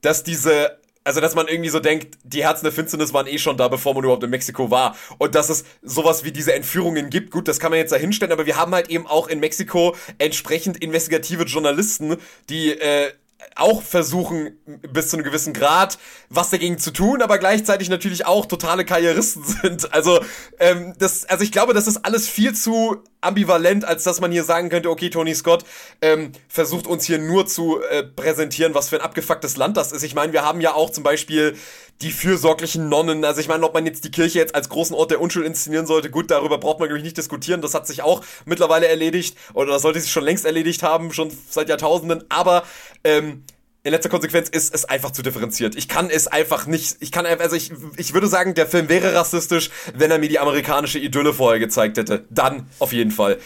dass 0.00 0.24
diese 0.24 0.78
also, 1.06 1.20
dass 1.20 1.34
man 1.34 1.46
irgendwie 1.48 1.68
so 1.68 1.80
denkt, 1.80 2.16
die 2.24 2.42
Herzen 2.42 2.64
der 2.64 2.72
Finsternis 2.72 3.12
waren 3.12 3.26
eh 3.26 3.36
schon 3.36 3.58
da, 3.58 3.68
bevor 3.68 3.92
man 3.92 4.04
überhaupt 4.04 4.24
in 4.24 4.30
Mexiko 4.30 4.70
war. 4.70 4.96
Und 5.18 5.34
dass 5.34 5.50
es 5.50 5.64
sowas 5.82 6.24
wie 6.24 6.32
diese 6.32 6.54
Entführungen 6.54 7.10
gibt, 7.10 7.30
gut, 7.30 7.46
das 7.46 7.60
kann 7.60 7.70
man 7.70 7.78
jetzt 7.78 7.92
da 7.92 7.96
hinstellen, 7.96 8.32
aber 8.32 8.46
wir 8.46 8.56
haben 8.56 8.74
halt 8.74 8.88
eben 8.88 9.06
auch 9.06 9.28
in 9.28 9.38
Mexiko 9.38 9.94
entsprechend 10.16 10.78
investigative 10.78 11.44
Journalisten, 11.44 12.16
die 12.48 12.70
äh, 12.70 13.12
auch 13.56 13.82
versuchen, 13.82 14.58
bis 14.92 15.08
zu 15.08 15.16
einem 15.16 15.24
gewissen 15.24 15.52
Grad 15.52 15.98
was 16.28 16.50
dagegen 16.50 16.78
zu 16.78 16.90
tun, 16.90 17.22
aber 17.22 17.38
gleichzeitig 17.38 17.88
natürlich 17.88 18.26
auch 18.26 18.46
totale 18.46 18.84
Karrieristen 18.84 19.44
sind. 19.62 19.92
Also, 19.92 20.20
ähm, 20.58 20.94
das, 20.98 21.24
also 21.26 21.44
ich 21.44 21.52
glaube, 21.52 21.74
das 21.74 21.86
ist 21.86 22.04
alles 22.04 22.28
viel 22.28 22.54
zu 22.54 23.02
ambivalent, 23.20 23.84
als 23.84 24.04
dass 24.04 24.20
man 24.20 24.32
hier 24.32 24.44
sagen 24.44 24.68
könnte, 24.68 24.90
okay, 24.90 25.10
Tony 25.10 25.34
Scott 25.34 25.64
ähm, 26.02 26.32
versucht 26.48 26.86
uns 26.86 27.04
hier 27.04 27.18
nur 27.18 27.46
zu 27.46 27.80
äh, 27.82 28.02
präsentieren, 28.02 28.74
was 28.74 28.88
für 28.88 28.96
ein 28.96 29.02
abgefucktes 29.02 29.56
Land 29.56 29.76
das 29.76 29.92
ist. 29.92 30.02
Ich 30.02 30.14
meine, 30.14 30.32
wir 30.32 30.44
haben 30.44 30.60
ja 30.60 30.74
auch 30.74 30.90
zum 30.90 31.04
Beispiel 31.04 31.56
die 32.02 32.10
fürsorglichen 32.10 32.88
Nonnen. 32.88 33.24
Also 33.24 33.40
ich 33.40 33.48
meine, 33.48 33.64
ob 33.64 33.74
man 33.74 33.86
jetzt 33.86 34.04
die 34.04 34.10
Kirche 34.10 34.38
jetzt 34.38 34.54
als 34.54 34.68
großen 34.68 34.94
Ort 34.94 35.10
der 35.10 35.20
Unschuld 35.20 35.46
inszenieren 35.46 35.86
sollte, 35.86 36.10
gut, 36.10 36.30
darüber 36.30 36.58
braucht 36.58 36.78
man, 36.78 36.88
glaube 36.88 36.98
ich, 36.98 37.04
nicht 37.04 37.16
diskutieren. 37.16 37.62
Das 37.62 37.74
hat 37.74 37.86
sich 37.86 38.02
auch 38.02 38.22
mittlerweile 38.44 38.86
erledigt 38.88 39.36
oder 39.54 39.72
das 39.72 39.82
sollte 39.82 40.00
sich 40.00 40.10
schon 40.10 40.24
längst 40.24 40.44
erledigt 40.44 40.82
haben, 40.82 41.12
schon 41.12 41.30
seit 41.48 41.68
Jahrtausenden. 41.68 42.24
Aber 42.28 42.64
ähm, 43.04 43.44
in 43.84 43.90
letzter 43.90 44.08
Konsequenz 44.08 44.48
ist 44.48 44.74
es 44.74 44.86
einfach 44.86 45.10
zu 45.10 45.22
differenziert. 45.22 45.76
Ich 45.76 45.88
kann 45.88 46.08
es 46.08 46.26
einfach 46.26 46.66
nicht, 46.66 46.96
ich 47.00 47.12
kann 47.12 47.26
einfach, 47.26 47.44
also 47.44 47.54
ich, 47.54 47.70
ich 47.98 48.14
würde 48.14 48.28
sagen, 48.28 48.54
der 48.54 48.66
Film 48.66 48.88
wäre 48.88 49.14
rassistisch, 49.14 49.70
wenn 49.94 50.10
er 50.10 50.18
mir 50.18 50.30
die 50.30 50.38
amerikanische 50.38 50.98
Idylle 50.98 51.34
vorher 51.34 51.60
gezeigt 51.60 51.98
hätte. 51.98 52.24
Dann 52.30 52.66
auf 52.78 52.94
jeden 52.94 53.10
Fall. 53.10 53.38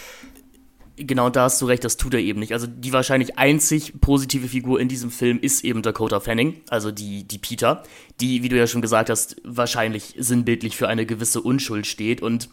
Genau, 1.01 1.31
da 1.31 1.45
hast 1.45 1.61
du 1.63 1.67
recht, 1.67 1.85
das 1.85 1.97
tut 1.97 2.15
er 2.15 2.21
eben 2.21 2.41
nicht. 2.41 2.53
Also 2.53 2.67
die 2.67 2.93
wahrscheinlich 2.93 3.39
einzig 3.39 4.01
positive 4.01 4.49
Figur 4.49 4.81
in 4.81 4.89
diesem 4.89 5.11
Film 5.11 5.39
ist 5.41 5.65
eben 5.65 5.83
Dakota 5.83 6.21
Fanning, 6.21 6.61
also 6.69 6.91
die, 6.91 7.25
die 7.25 7.39
Peter, 7.39 7.83
die, 8.21 8.43
wie 8.43 8.49
du 8.49 8.57
ja 8.57 8.67
schon 8.67 8.83
gesagt 8.83 9.09
hast, 9.09 9.37
wahrscheinlich 9.45 10.15
sinnbildlich 10.19 10.77
für 10.77 10.89
eine 10.89 11.07
gewisse 11.07 11.41
Unschuld 11.41 11.87
steht. 11.87 12.21
Und 12.21 12.49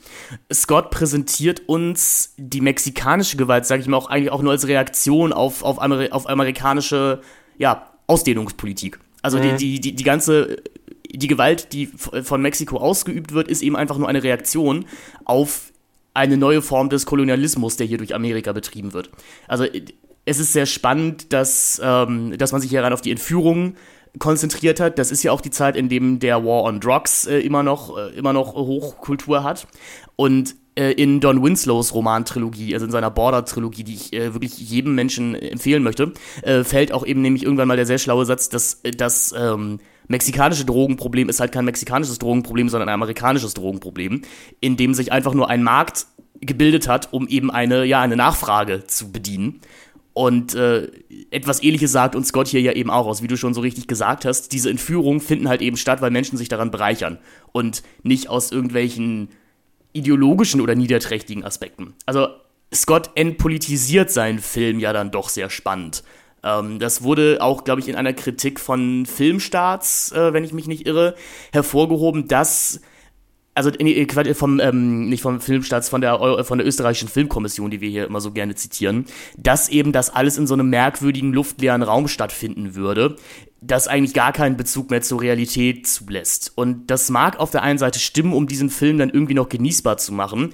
Scott 0.53 0.91
präsentiert 0.91 1.67
uns 1.67 2.33
die 2.37 2.61
mexikanische 2.61 3.37
Gewalt, 3.37 3.65
sage 3.65 3.81
ich 3.81 3.87
mal, 3.87 3.97
auch 3.97 4.09
eigentlich 4.09 4.31
auch 4.31 4.41
nur 4.41 4.51
als 4.51 4.67
Reaktion 4.67 5.33
auf, 5.33 5.63
auf, 5.63 5.81
Ameri 5.81 6.11
auf 6.11 6.29
amerikanische 6.29 7.21
ja, 7.57 7.89
Ausdehnungspolitik. 8.07 8.99
Also 9.21 9.39
mhm. 9.39 9.41
die, 9.41 9.55
die, 9.57 9.79
die, 9.79 9.95
die 9.95 10.03
ganze 10.03 10.57
die 11.17 11.27
Gewalt, 11.27 11.73
die 11.73 11.87
von 11.87 12.41
Mexiko 12.41 12.77
ausgeübt 12.77 13.31
wird, 13.33 13.47
ist 13.47 13.61
eben 13.61 13.75
einfach 13.75 13.97
nur 13.97 14.09
eine 14.09 14.23
Reaktion 14.23 14.85
auf 15.23 15.71
eine 16.15 16.37
neue 16.37 16.61
Form 16.61 16.89
des 16.89 17.05
Kolonialismus, 17.05 17.77
der 17.77 17.85
hier 17.85 17.99
durch 17.99 18.15
Amerika 18.15 18.53
betrieben 18.53 18.93
wird. 18.93 19.11
Also 19.47 19.65
es 20.25 20.39
ist 20.39 20.53
sehr 20.53 20.65
spannend, 20.65 21.33
dass, 21.33 21.79
ähm, 21.83 22.35
dass 22.37 22.51
man 22.51 22.61
sich 22.61 22.71
hier 22.71 22.83
rein 22.83 22.93
auf 22.93 23.01
die 23.01 23.11
Entführung 23.11 23.75
konzentriert 24.17 24.79
hat. 24.79 24.97
Das 24.97 25.11
ist 25.11 25.23
ja 25.23 25.31
auch 25.31 25.41
die 25.41 25.51
Zeit, 25.51 25.75
in 25.75 25.89
dem 25.89 26.19
der 26.19 26.43
War 26.43 26.63
on 26.63 26.79
Drugs 26.79 27.27
äh, 27.27 27.39
immer 27.39 27.63
noch 27.63 27.97
äh, 27.97 28.15
immer 28.17 28.33
noch 28.33 28.55
Hochkultur 28.55 29.43
hat. 29.43 29.67
Und 30.15 30.51
äh, 30.51 30.55
in 30.75 31.19
Don 31.21 31.41
Winslows 31.41 31.93
Romantrilogie, 31.93 32.73
also 32.73 32.85
in 32.85 32.91
seiner 32.91 33.09
Border-Trilogie, 33.09 33.83
die 33.83 33.93
ich 33.93 34.13
äh, 34.13 34.33
wirklich 34.33 34.57
jedem 34.57 34.93
Menschen 34.95 35.35
empfehlen 35.35 35.83
möchte, 35.83 36.11
äh, 36.41 36.63
fällt 36.63 36.91
auch 36.91 37.05
eben 37.05 37.21
nämlich 37.21 37.43
irgendwann 37.43 37.67
mal 37.67 37.77
der 37.77 37.85
sehr 37.85 37.97
schlaue 37.97 38.25
Satz, 38.25 38.49
dass 38.49 38.81
das 38.97 39.33
ähm, 39.37 39.79
mexikanische 40.07 40.65
Drogenproblem 40.65 41.29
ist 41.29 41.39
halt 41.39 41.51
kein 41.51 41.65
mexikanisches 41.65 42.19
Drogenproblem, 42.19 42.69
sondern 42.69 42.89
ein 42.89 42.95
amerikanisches 42.95 43.53
Drogenproblem, 43.53 44.21
in 44.59 44.77
dem 44.77 44.93
sich 44.93 45.11
einfach 45.11 45.33
nur 45.33 45.49
ein 45.49 45.63
Markt 45.63 46.07
gebildet 46.41 46.87
hat, 46.87 47.13
um 47.13 47.27
eben 47.27 47.51
eine, 47.51 47.85
ja, 47.85 48.01
eine 48.01 48.15
Nachfrage 48.15 48.85
zu 48.85 49.11
bedienen. 49.11 49.61
Und 50.13 50.55
äh, 50.55 50.89
etwas 51.31 51.61
ähnliches 51.61 51.91
sagt 51.91 52.15
uns 52.15 52.29
Scott 52.29 52.47
hier 52.47 52.61
ja 52.61 52.71
eben 52.71 52.89
auch 52.89 53.05
aus, 53.05 53.21
wie 53.21 53.27
du 53.27 53.35
schon 53.35 53.53
so 53.53 53.61
richtig 53.61 53.87
gesagt 53.87 54.23
hast. 54.23 54.53
Diese 54.53 54.69
Entführungen 54.69 55.19
finden 55.19 55.49
halt 55.49 55.61
eben 55.61 55.75
statt, 55.75 56.01
weil 56.01 56.11
Menschen 56.11 56.37
sich 56.37 56.47
daran 56.47 56.71
bereichern 56.71 57.17
und 57.51 57.83
nicht 58.03 58.29
aus 58.29 58.51
irgendwelchen 58.51 59.29
ideologischen 59.95 60.61
oder 60.61 60.75
niederträchtigen 60.75 61.43
Aspekten. 61.43 61.93
Also 62.05 62.27
Scott 62.73 63.11
entpolitisiert 63.15 64.11
seinen 64.11 64.39
Film 64.39 64.79
ja 64.79 64.93
dann 64.93 65.11
doch 65.11 65.29
sehr 65.29 65.49
spannend. 65.49 66.03
Ähm, 66.43 66.79
das 66.79 67.03
wurde 67.03 67.37
auch, 67.41 67.63
glaube 67.63 67.81
ich, 67.81 67.87
in 67.87 67.95
einer 67.95 68.13
Kritik 68.13 68.59
von 68.59 69.05
Filmstarts, 69.05 70.11
äh, 70.11 70.33
wenn 70.33 70.43
ich 70.43 70.53
mich 70.53 70.67
nicht 70.67 70.85
irre, 70.85 71.15
hervorgehoben, 71.51 72.27
dass 72.27 72.81
also 73.57 73.71
vom 74.33 74.59
ähm, 74.59 75.07
nicht 75.07 75.21
vom 75.21 75.39
Filmstarts, 75.39 75.87
von 75.87 76.01
der 76.01 76.43
von 76.43 76.57
der 76.57 76.67
österreichischen 76.67 77.07
Filmkommission, 77.07 77.71
die 77.71 77.79
wir 77.79 77.89
hier 77.89 78.05
immer 78.05 78.19
so 78.19 78.31
gerne 78.31 78.55
zitieren, 78.55 79.05
dass 79.37 79.69
eben 79.69 79.93
das 79.93 80.09
alles 80.09 80.37
in 80.37 80.45
so 80.45 80.55
einem 80.55 80.69
merkwürdigen 80.69 81.31
luftleeren 81.31 81.81
Raum 81.81 82.09
stattfinden 82.09 82.75
würde, 82.75 83.15
das 83.67 83.87
eigentlich 83.87 84.13
gar 84.13 84.31
keinen 84.31 84.57
Bezug 84.57 84.89
mehr 84.89 85.01
zur 85.01 85.21
Realität 85.21 85.87
zulässt. 85.87 86.51
Und 86.55 86.87
das 86.87 87.09
mag 87.09 87.39
auf 87.39 87.51
der 87.51 87.63
einen 87.63 87.79
Seite 87.79 87.99
stimmen, 87.99 88.33
um 88.33 88.47
diesen 88.47 88.69
Film 88.69 88.97
dann 88.97 89.09
irgendwie 89.09 89.33
noch 89.33 89.49
genießbar 89.49 89.97
zu 89.97 90.13
machen. 90.13 90.53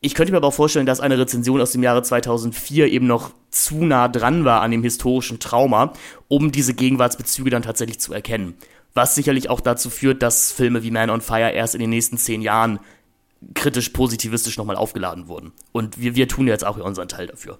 Ich 0.00 0.14
könnte 0.14 0.32
mir 0.32 0.38
aber 0.38 0.48
auch 0.48 0.54
vorstellen, 0.54 0.86
dass 0.86 1.00
eine 1.00 1.18
Rezension 1.18 1.60
aus 1.60 1.72
dem 1.72 1.82
Jahre 1.82 2.02
2004 2.02 2.92
eben 2.92 3.06
noch 3.06 3.30
zu 3.50 3.84
nah 3.84 4.08
dran 4.08 4.44
war 4.44 4.60
an 4.60 4.70
dem 4.70 4.82
historischen 4.82 5.40
Trauma, 5.40 5.92
um 6.28 6.52
diese 6.52 6.74
Gegenwartsbezüge 6.74 7.50
dann 7.50 7.62
tatsächlich 7.62 7.98
zu 7.98 8.12
erkennen 8.12 8.54
was 8.96 9.14
sicherlich 9.14 9.50
auch 9.50 9.60
dazu 9.60 9.90
führt, 9.90 10.22
dass 10.22 10.50
Filme 10.50 10.82
wie 10.82 10.90
Man 10.90 11.10
on 11.10 11.20
Fire 11.20 11.52
erst 11.52 11.74
in 11.74 11.80
den 11.80 11.90
nächsten 11.90 12.16
zehn 12.16 12.40
Jahren 12.40 12.80
kritisch, 13.54 13.90
positivistisch 13.90 14.56
nochmal 14.56 14.76
aufgeladen 14.76 15.28
wurden. 15.28 15.52
Und 15.72 16.00
wir, 16.00 16.16
wir 16.16 16.26
tun 16.26 16.48
jetzt 16.48 16.64
auch 16.64 16.78
unseren 16.78 17.06
Teil 17.06 17.26
dafür. 17.26 17.58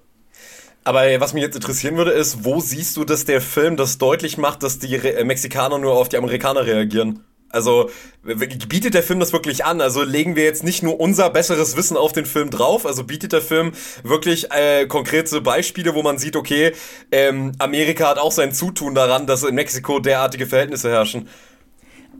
Aber 0.86 1.02
was 1.18 1.34
mich 1.34 1.42
jetzt 1.42 1.56
interessieren 1.56 1.96
würde, 1.96 2.12
ist, 2.12 2.44
wo 2.44 2.60
siehst 2.60 2.96
du, 2.96 3.04
dass 3.04 3.24
der 3.24 3.40
Film 3.40 3.76
das 3.76 3.98
deutlich 3.98 4.38
macht, 4.38 4.62
dass 4.62 4.78
die 4.78 4.94
Re 4.94 5.24
Mexikaner 5.24 5.78
nur 5.78 5.94
auf 5.94 6.08
die 6.08 6.16
Amerikaner 6.16 6.64
reagieren? 6.64 7.24
Also 7.48 7.90
bietet 8.22 8.94
der 8.94 9.02
Film 9.02 9.18
das 9.18 9.32
wirklich 9.32 9.64
an? 9.64 9.80
Also 9.80 10.04
legen 10.04 10.36
wir 10.36 10.44
jetzt 10.44 10.62
nicht 10.62 10.84
nur 10.84 11.00
unser 11.00 11.28
besseres 11.30 11.76
Wissen 11.76 11.96
auf 11.96 12.12
den 12.12 12.24
Film 12.24 12.50
drauf, 12.50 12.86
also 12.86 13.02
bietet 13.02 13.32
der 13.32 13.40
Film 13.40 13.72
wirklich 14.04 14.52
äh, 14.52 14.86
konkrete 14.86 15.40
Beispiele, 15.40 15.92
wo 15.96 16.04
man 16.04 16.18
sieht, 16.18 16.36
okay, 16.36 16.70
ähm, 17.10 17.50
Amerika 17.58 18.08
hat 18.08 18.18
auch 18.18 18.30
sein 18.30 18.52
Zutun 18.52 18.94
daran, 18.94 19.26
dass 19.26 19.42
in 19.42 19.56
Mexiko 19.56 19.98
derartige 19.98 20.46
Verhältnisse 20.46 20.88
herrschen. 20.88 21.28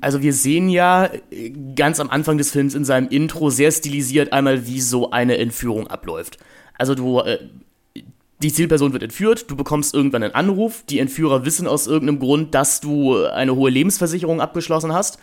Also 0.00 0.22
wir 0.22 0.33
sehen 0.33 0.68
ja 0.70 1.09
äh, 1.31 1.52
ganz 1.76 2.00
am 2.00 2.11
Anfang 2.11 2.37
des 2.37 2.50
Films 2.50 2.74
in 2.74 2.85
seinem 2.85 3.11
Intro 3.11 3.48
sehr 3.48 3.70
stilisiert 3.70 4.33
einmal, 4.33 4.66
wie 4.66 4.81
so 4.81 5.12
eine 5.12 5.38
Entführung 5.38 5.87
abläuft. 5.87 6.38
Also 6.76 6.96
du 6.96 7.20
äh, 7.20 7.38
die 8.42 8.53
Zielperson 8.53 8.92
wird 8.92 9.03
entführt, 9.03 9.51
du 9.51 9.57
bekommst 9.57 9.94
irgendwann 9.94 10.22
einen 10.22 10.35
Anruf, 10.35 10.85
die 10.88 10.99
Entführer 10.99 11.44
wissen 11.44 11.66
aus 11.66 11.87
irgendeinem 11.87 12.18
Grund, 12.18 12.55
dass 12.55 12.81
du 12.81 13.25
eine 13.25 13.55
hohe 13.55 13.70
Lebensversicherung 13.70 14.40
abgeschlossen 14.40 14.92
hast 14.92 15.18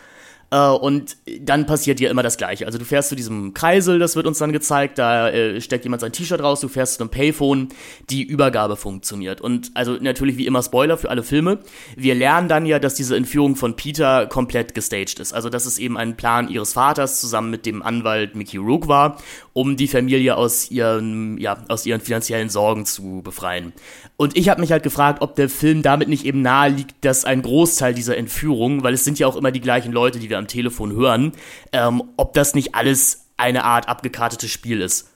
äh, 0.50 0.68
und 0.68 1.16
dann 1.40 1.66
passiert 1.66 1.98
dir 1.98 2.10
immer 2.10 2.22
das 2.22 2.36
Gleiche. 2.36 2.66
Also 2.66 2.78
du 2.78 2.84
fährst 2.84 3.08
zu 3.08 3.16
diesem 3.16 3.54
Kreisel, 3.54 3.98
das 3.98 4.16
wird 4.16 4.26
uns 4.26 4.38
dann 4.38 4.52
gezeigt, 4.52 4.98
da 4.98 5.28
äh, 5.28 5.60
steckt 5.60 5.84
jemand 5.84 6.00
sein 6.00 6.12
T-Shirt 6.12 6.40
raus, 6.40 6.60
du 6.60 6.68
fährst 6.68 6.94
zu 6.94 7.02
einem 7.02 7.10
Payphone, 7.10 7.68
die 8.10 8.22
Übergabe 8.22 8.76
funktioniert. 8.76 9.40
Und 9.40 9.72
also 9.74 9.96
natürlich 10.00 10.36
wie 10.36 10.46
immer 10.46 10.62
Spoiler 10.62 10.96
für 10.96 11.10
alle 11.10 11.22
Filme. 11.22 11.58
Wir 11.96 12.14
lernen 12.14 12.48
dann 12.48 12.66
ja, 12.66 12.78
dass 12.78 12.94
diese 12.94 13.16
Entführung 13.16 13.56
von 13.56 13.76
Peter 13.76 14.26
komplett 14.26 14.74
gestaged 14.74 15.18
ist. 15.18 15.32
Also 15.32 15.48
dass 15.48 15.66
es 15.66 15.78
eben 15.78 15.96
ein 15.96 16.16
Plan 16.16 16.48
ihres 16.48 16.72
Vaters 16.74 17.20
zusammen 17.20 17.50
mit 17.50 17.66
dem 17.66 17.82
Anwalt 17.82 18.34
Mickey 18.36 18.58
Rook 18.58 18.88
war, 18.88 19.18
um 19.54 19.76
die 19.76 19.88
Familie 19.88 20.36
aus 20.36 20.70
ihren, 20.70 21.38
ja, 21.38 21.64
aus 21.68 21.86
ihren 21.86 22.00
finanziellen 22.00 22.50
Sorgen 22.50 22.84
zu 22.84 23.22
befreien. 23.22 23.72
Und 24.16 24.36
ich 24.36 24.48
habe 24.48 24.60
mich 24.60 24.72
halt 24.72 24.82
gefragt, 24.82 25.22
ob 25.22 25.36
der 25.36 25.48
Film 25.48 25.82
damit 25.82 26.08
nicht 26.08 26.26
eben 26.26 26.42
nahe 26.42 26.68
liegt, 26.70 27.04
dass 27.04 27.24
ein 27.24 27.40
Großteil 27.40 27.94
dieser 27.94 28.16
Entführung, 28.16 28.82
weil 28.82 28.94
es 28.94 29.04
sind 29.04 29.18
ja 29.18 29.28
auch 29.28 29.36
immer 29.36 29.52
die 29.52 29.60
gleichen 29.60 29.92
Leute, 29.92 30.18
die 30.18 30.28
wir 30.28 30.38
am 30.38 30.48
Telefon 30.48 30.92
hören, 30.92 31.32
ähm, 31.72 32.02
ob 32.16 32.34
das 32.34 32.54
nicht 32.54 32.74
alles 32.74 33.28
eine 33.36 33.64
Art 33.64 33.88
abgekartetes 33.88 34.50
Spiel 34.50 34.80
ist. 34.80 35.10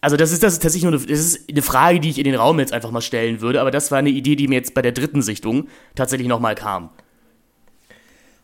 Also 0.00 0.16
das 0.16 0.32
ist, 0.32 0.42
das 0.42 0.54
ist 0.54 0.62
tatsächlich 0.62 0.90
nur 0.90 0.98
eine, 0.98 1.06
das 1.06 1.20
ist 1.20 1.50
eine 1.50 1.62
Frage, 1.62 2.00
die 2.00 2.10
ich 2.10 2.18
in 2.18 2.24
den 2.24 2.36
Raum 2.36 2.58
jetzt 2.58 2.72
einfach 2.72 2.90
mal 2.90 3.00
stellen 3.02 3.42
würde, 3.42 3.60
aber 3.60 3.70
das 3.70 3.90
war 3.90 3.98
eine 3.98 4.10
Idee, 4.10 4.36
die 4.36 4.48
mir 4.48 4.56
jetzt 4.56 4.72
bei 4.72 4.82
der 4.82 4.92
dritten 4.92 5.20
Sichtung 5.20 5.68
tatsächlich 5.94 6.28
nochmal 6.28 6.54
kam. 6.54 6.90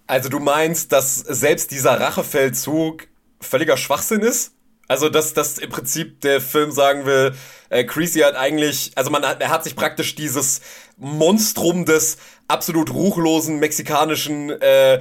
Also 0.07 0.29
du 0.29 0.39
meinst, 0.39 0.93
dass 0.93 1.17
selbst 1.17 1.71
dieser 1.71 1.99
Rachefeldzug 1.99 3.09
völliger 3.41 3.77
Schwachsinn 3.77 4.21
ist? 4.21 4.53
Also, 4.93 5.09
dass, 5.09 5.33
dass 5.33 5.57
im 5.57 5.71
Prinzip 5.71 6.21
der 6.21 6.39
Film 6.43 6.71
sagen 6.71 7.07
will, 7.07 7.33
äh, 7.71 7.83
Creasy 7.83 8.21
hat 8.21 8.37
eigentlich, 8.37 8.93
also 8.95 9.11
man 9.11 9.25
hat, 9.25 9.41
er 9.41 9.49
hat 9.49 9.65
sich 9.65 9.75
praktisch 9.75 10.15
dieses 10.15 10.61
Monstrum 10.99 11.87
des 11.87 12.19
absolut 12.47 12.93
ruchlosen 12.93 13.59
mexikanischen 13.59 14.51
äh, 14.51 15.01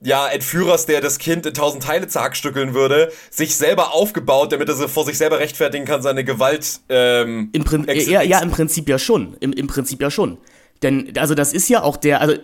ja, 0.00 0.28
Entführers, 0.28 0.86
der 0.86 1.00
das 1.00 1.18
Kind 1.18 1.44
in 1.44 1.54
tausend 1.54 1.82
Teile 1.82 2.06
zerhackstückeln 2.06 2.72
würde, 2.72 3.10
sich 3.28 3.56
selber 3.56 3.92
aufgebaut, 3.94 4.52
damit 4.52 4.68
er 4.68 4.76
vor 4.88 5.04
sich 5.04 5.18
selber 5.18 5.40
rechtfertigen 5.40 5.86
kann, 5.86 6.02
seine 6.02 6.22
Gewalt. 6.22 6.78
Ähm, 6.88 7.48
Im 7.52 7.64
Prin 7.64 7.84
ja, 7.88 8.22
ja, 8.22 8.38
im 8.38 8.52
Prinzip 8.52 8.88
ja 8.88 8.96
schon. 8.96 9.36
Im, 9.40 9.52
Im 9.52 9.66
Prinzip 9.66 10.00
ja 10.00 10.12
schon. 10.12 10.38
Denn, 10.82 11.18
also 11.18 11.34
das 11.34 11.52
ist 11.52 11.68
ja 11.68 11.82
auch 11.82 11.96
der, 11.96 12.20
also 12.20 12.34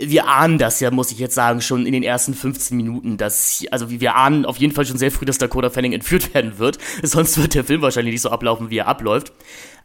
wir 0.00 0.28
ahnen 0.28 0.58
das 0.58 0.80
ja, 0.80 0.90
muss 0.90 1.12
ich 1.12 1.18
jetzt 1.18 1.34
sagen, 1.34 1.60
schon 1.60 1.86
in 1.86 1.92
den 1.92 2.02
ersten 2.02 2.34
15 2.34 2.76
Minuten, 2.76 3.16
dass, 3.16 3.64
also 3.70 3.90
wir 3.90 4.16
ahnen 4.16 4.44
auf 4.44 4.56
jeden 4.56 4.74
Fall 4.74 4.86
schon 4.86 4.98
sehr 4.98 5.10
früh, 5.10 5.24
dass 5.24 5.38
Dakota 5.38 5.70
Fanning 5.70 5.92
entführt 5.92 6.34
werden 6.34 6.58
wird. 6.58 6.78
Sonst 7.02 7.40
wird 7.40 7.54
der 7.54 7.64
Film 7.64 7.82
wahrscheinlich 7.82 8.12
nicht 8.12 8.22
so 8.22 8.30
ablaufen, 8.30 8.70
wie 8.70 8.78
er 8.78 8.88
abläuft. 8.88 9.32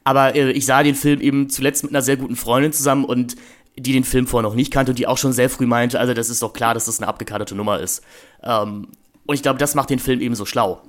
Aber 0.04 0.36
äh, 0.36 0.52
ich 0.52 0.66
sah 0.66 0.84
den 0.84 0.96
Film 0.96 1.22
eben 1.22 1.50
zuletzt 1.50 1.84
mit 1.84 1.92
einer 1.92 2.02
sehr 2.02 2.18
guten 2.18 2.36
Freundin 2.36 2.72
zusammen 2.72 3.06
und 3.06 3.36
die 3.78 3.92
den 3.92 4.06
Film 4.06 4.26
vorher 4.26 4.48
noch 4.48 4.56
nicht 4.56 4.72
kannte 4.72 4.92
und 4.92 5.00
die 5.00 5.08
auch 5.08 5.18
schon 5.18 5.34
sehr 5.34 5.50
früh 5.50 5.66
meinte, 5.66 6.00
also 6.00 6.14
das 6.14 6.30
ist 6.30 6.42
doch 6.42 6.54
klar, 6.54 6.74
dass 6.74 6.86
das 6.86 7.00
eine 7.00 7.08
abgekartete 7.08 7.56
Nummer 7.56 7.80
ist. 7.80 8.04
Ähm, 8.42 8.88
und 9.26 9.36
ich 9.36 9.42
glaube, 9.42 9.60
das 9.60 9.76
macht 9.76 9.90
den 9.90 10.00
Film 10.00 10.22
eben 10.22 10.36
so 10.36 10.46
schlau. 10.46 10.82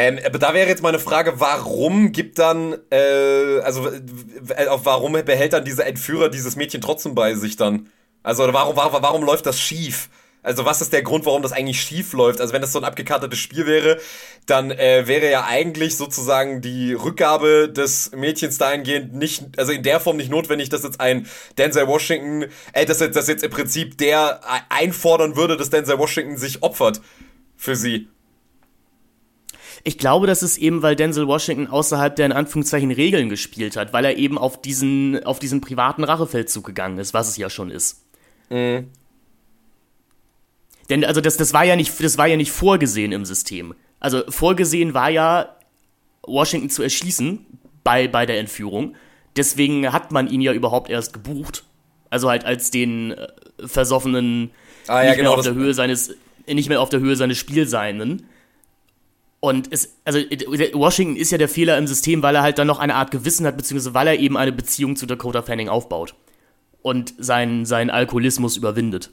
Ähm, 0.00 0.20
aber 0.24 0.38
da 0.38 0.54
wäre 0.54 0.68
jetzt 0.68 0.82
meine 0.82 1.00
Frage, 1.00 1.40
warum 1.40 2.12
gibt 2.12 2.38
dann, 2.38 2.76
äh, 2.90 3.58
also 3.64 3.88
äh, 3.88 4.66
warum 4.84 5.12
behält 5.12 5.54
dann 5.54 5.64
dieser 5.64 5.86
Entführer 5.86 6.28
dieses 6.28 6.54
Mädchen 6.54 6.80
trotzdem 6.80 7.16
bei 7.16 7.34
sich 7.34 7.56
dann? 7.56 7.88
Also 8.22 8.44
warum, 8.52 8.76
warum, 8.76 9.02
warum 9.02 9.24
läuft 9.24 9.46
das 9.46 9.58
schief? 9.58 10.08
Also 10.44 10.64
was 10.64 10.80
ist 10.80 10.92
der 10.92 11.02
Grund, 11.02 11.26
warum 11.26 11.42
das 11.42 11.50
eigentlich 11.50 11.80
schief 11.80 12.12
läuft? 12.12 12.40
Also 12.40 12.52
wenn 12.52 12.62
das 12.62 12.70
so 12.70 12.78
ein 12.78 12.84
abgekartetes 12.84 13.40
Spiel 13.40 13.66
wäre, 13.66 13.98
dann 14.46 14.70
äh, 14.70 15.08
wäre 15.08 15.32
ja 15.32 15.46
eigentlich 15.46 15.96
sozusagen 15.96 16.60
die 16.60 16.92
Rückgabe 16.92 17.68
des 17.68 18.12
Mädchens 18.12 18.56
dahingehend 18.56 19.14
nicht, 19.14 19.58
also 19.58 19.72
in 19.72 19.82
der 19.82 19.98
Form 19.98 20.16
nicht 20.16 20.30
notwendig, 20.30 20.68
dass 20.68 20.84
jetzt 20.84 21.00
ein 21.00 21.26
Denzel 21.58 21.88
Washington, 21.88 22.46
äh, 22.72 22.86
dass 22.86 23.00
jetzt, 23.00 23.16
dass 23.16 23.26
jetzt 23.26 23.42
im 23.42 23.50
Prinzip 23.50 23.98
der 23.98 24.42
einfordern 24.68 25.34
würde, 25.34 25.56
dass 25.56 25.70
Denzel 25.70 25.98
Washington 25.98 26.36
sich 26.36 26.62
opfert 26.62 27.00
für 27.56 27.74
sie. 27.74 28.08
Ich 29.88 29.96
glaube, 29.96 30.26
das 30.26 30.42
ist 30.42 30.58
eben, 30.58 30.82
weil 30.82 30.96
Denzel 30.96 31.26
Washington 31.26 31.66
außerhalb 31.66 32.14
der 32.14 32.26
in 32.26 32.32
Anführungszeichen 32.32 32.90
Regeln 32.90 33.30
gespielt 33.30 33.74
hat, 33.74 33.94
weil 33.94 34.04
er 34.04 34.18
eben 34.18 34.36
auf 34.36 34.60
diesen, 34.60 35.24
auf 35.24 35.38
diesen 35.38 35.62
privaten 35.62 36.04
Rachefeldzug 36.04 36.66
gegangen 36.66 36.98
ist, 36.98 37.14
was 37.14 37.26
es 37.26 37.38
ja 37.38 37.48
schon 37.48 37.70
ist. 37.70 38.04
Mhm. 38.50 38.88
Denn 40.90 41.06
also 41.06 41.22
das, 41.22 41.38
das 41.38 41.54
war 41.54 41.64
ja 41.64 41.74
nicht, 41.74 42.04
das 42.04 42.18
war 42.18 42.26
ja 42.26 42.36
nicht 42.36 42.52
vorgesehen 42.52 43.12
im 43.12 43.24
System. 43.24 43.74
Also 43.98 44.24
vorgesehen 44.28 44.92
war 44.92 45.08
ja, 45.08 45.56
Washington 46.26 46.68
zu 46.68 46.82
erschießen 46.82 47.46
bei, 47.82 48.08
bei 48.08 48.26
der 48.26 48.40
Entführung. 48.40 48.94
Deswegen 49.38 49.90
hat 49.90 50.12
man 50.12 50.28
ihn 50.28 50.42
ja 50.42 50.52
überhaupt 50.52 50.90
erst 50.90 51.14
gebucht. 51.14 51.64
Also 52.10 52.28
halt 52.28 52.44
als 52.44 52.70
den 52.70 53.12
äh, 53.12 53.26
versoffenen, 53.64 54.50
ah, 54.86 55.00
ja, 55.00 55.08
nicht 55.08 55.16
genau, 55.16 55.30
mehr 55.30 55.38
auf 55.38 55.44
der 55.46 55.54
Höhe 55.54 55.72
seines, 55.72 56.14
nicht 56.46 56.68
mehr 56.68 56.82
auf 56.82 56.90
der 56.90 57.00
Höhe 57.00 57.16
seines 57.16 57.38
Spielseinen. 57.38 58.26
Und 59.40 59.72
es, 59.72 59.96
also 60.04 60.18
Washington 60.18 61.16
ist 61.16 61.30
ja 61.30 61.38
der 61.38 61.48
Fehler 61.48 61.78
im 61.78 61.86
System, 61.86 62.22
weil 62.22 62.34
er 62.34 62.42
halt 62.42 62.58
dann 62.58 62.66
noch 62.66 62.80
eine 62.80 62.96
Art 62.96 63.12
Gewissen 63.12 63.46
hat, 63.46 63.56
beziehungsweise 63.56 63.94
weil 63.94 64.08
er 64.08 64.18
eben 64.18 64.36
eine 64.36 64.52
Beziehung 64.52 64.96
zu 64.96 65.06
Dakota 65.06 65.42
Fanning 65.42 65.68
aufbaut 65.68 66.14
und 66.82 67.14
seinen, 67.18 67.64
seinen 67.64 67.90
Alkoholismus 67.90 68.56
überwindet. 68.56 69.10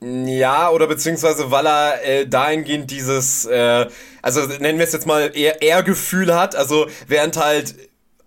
Ja, 0.00 0.70
oder 0.70 0.86
beziehungsweise 0.86 1.50
weil 1.50 1.66
er 1.66 2.04
äh, 2.04 2.26
dahingehend 2.26 2.90
dieses, 2.90 3.44
äh, 3.44 3.86
also 4.22 4.40
nennen 4.46 4.78
wir 4.78 4.86
es 4.86 4.92
jetzt 4.92 5.06
mal 5.06 5.30
eher 5.34 5.62
Ehrgefühl 5.62 6.34
hat, 6.34 6.56
also 6.56 6.86
während 7.06 7.36
halt 7.36 7.74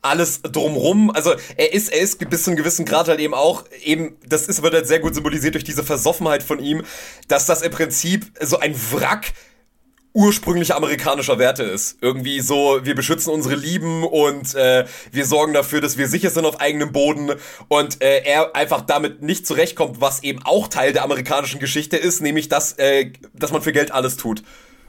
alles 0.01 0.41
drumrum, 0.41 1.11
also 1.11 1.33
er 1.55 1.73
ist, 1.73 1.91
er 1.91 2.01
ist 2.01 2.29
bis 2.29 2.43
zu 2.43 2.51
einem 2.51 2.57
gewissen 2.57 2.85
Grad 2.85 3.07
halt 3.07 3.19
eben 3.19 3.33
auch, 3.33 3.63
eben, 3.83 4.17
das 4.27 4.47
ist, 4.47 4.61
wird 4.61 4.73
halt 4.73 4.87
sehr 4.87 4.99
gut 4.99 5.15
symbolisiert 5.15 5.55
durch 5.55 5.63
diese 5.63 5.83
Versoffenheit 5.83 6.43
von 6.43 6.59
ihm, 6.59 6.83
dass 7.29 7.45
das 7.45 7.61
im 7.61 7.71
Prinzip 7.71 8.25
so 8.41 8.59
ein 8.59 8.75
Wrack 8.91 9.33
ursprünglich 10.13 10.75
amerikanischer 10.75 11.39
Werte 11.39 11.63
ist. 11.63 11.97
Irgendwie 12.01 12.39
so, 12.39 12.79
wir 12.83 12.95
beschützen 12.95 13.33
unsere 13.33 13.55
Lieben 13.55 14.03
und 14.03 14.53
äh, 14.53 14.85
wir 15.11 15.25
sorgen 15.25 15.53
dafür, 15.53 15.81
dass 15.81 15.97
wir 15.97 16.07
sicher 16.07 16.29
sind 16.29 16.45
auf 16.45 16.61
eigenem 16.61 16.91
Boden 16.91 17.31
und 17.67 18.01
äh, 18.01 18.21
er 18.23 18.55
einfach 18.55 18.81
damit 18.81 19.23
nicht 19.23 19.47
zurechtkommt, 19.47 19.99
was 20.01 20.21
eben 20.23 20.39
auch 20.43 20.67
Teil 20.67 20.93
der 20.93 21.03
amerikanischen 21.03 21.59
Geschichte 21.59 21.97
ist, 21.97 22.21
nämlich 22.21 22.47
dass, 22.47 22.73
äh, 22.73 23.11
dass 23.33 23.51
man 23.51 23.61
für 23.61 23.71
Geld 23.71 23.91
alles 23.91 24.17
tut. 24.17 24.43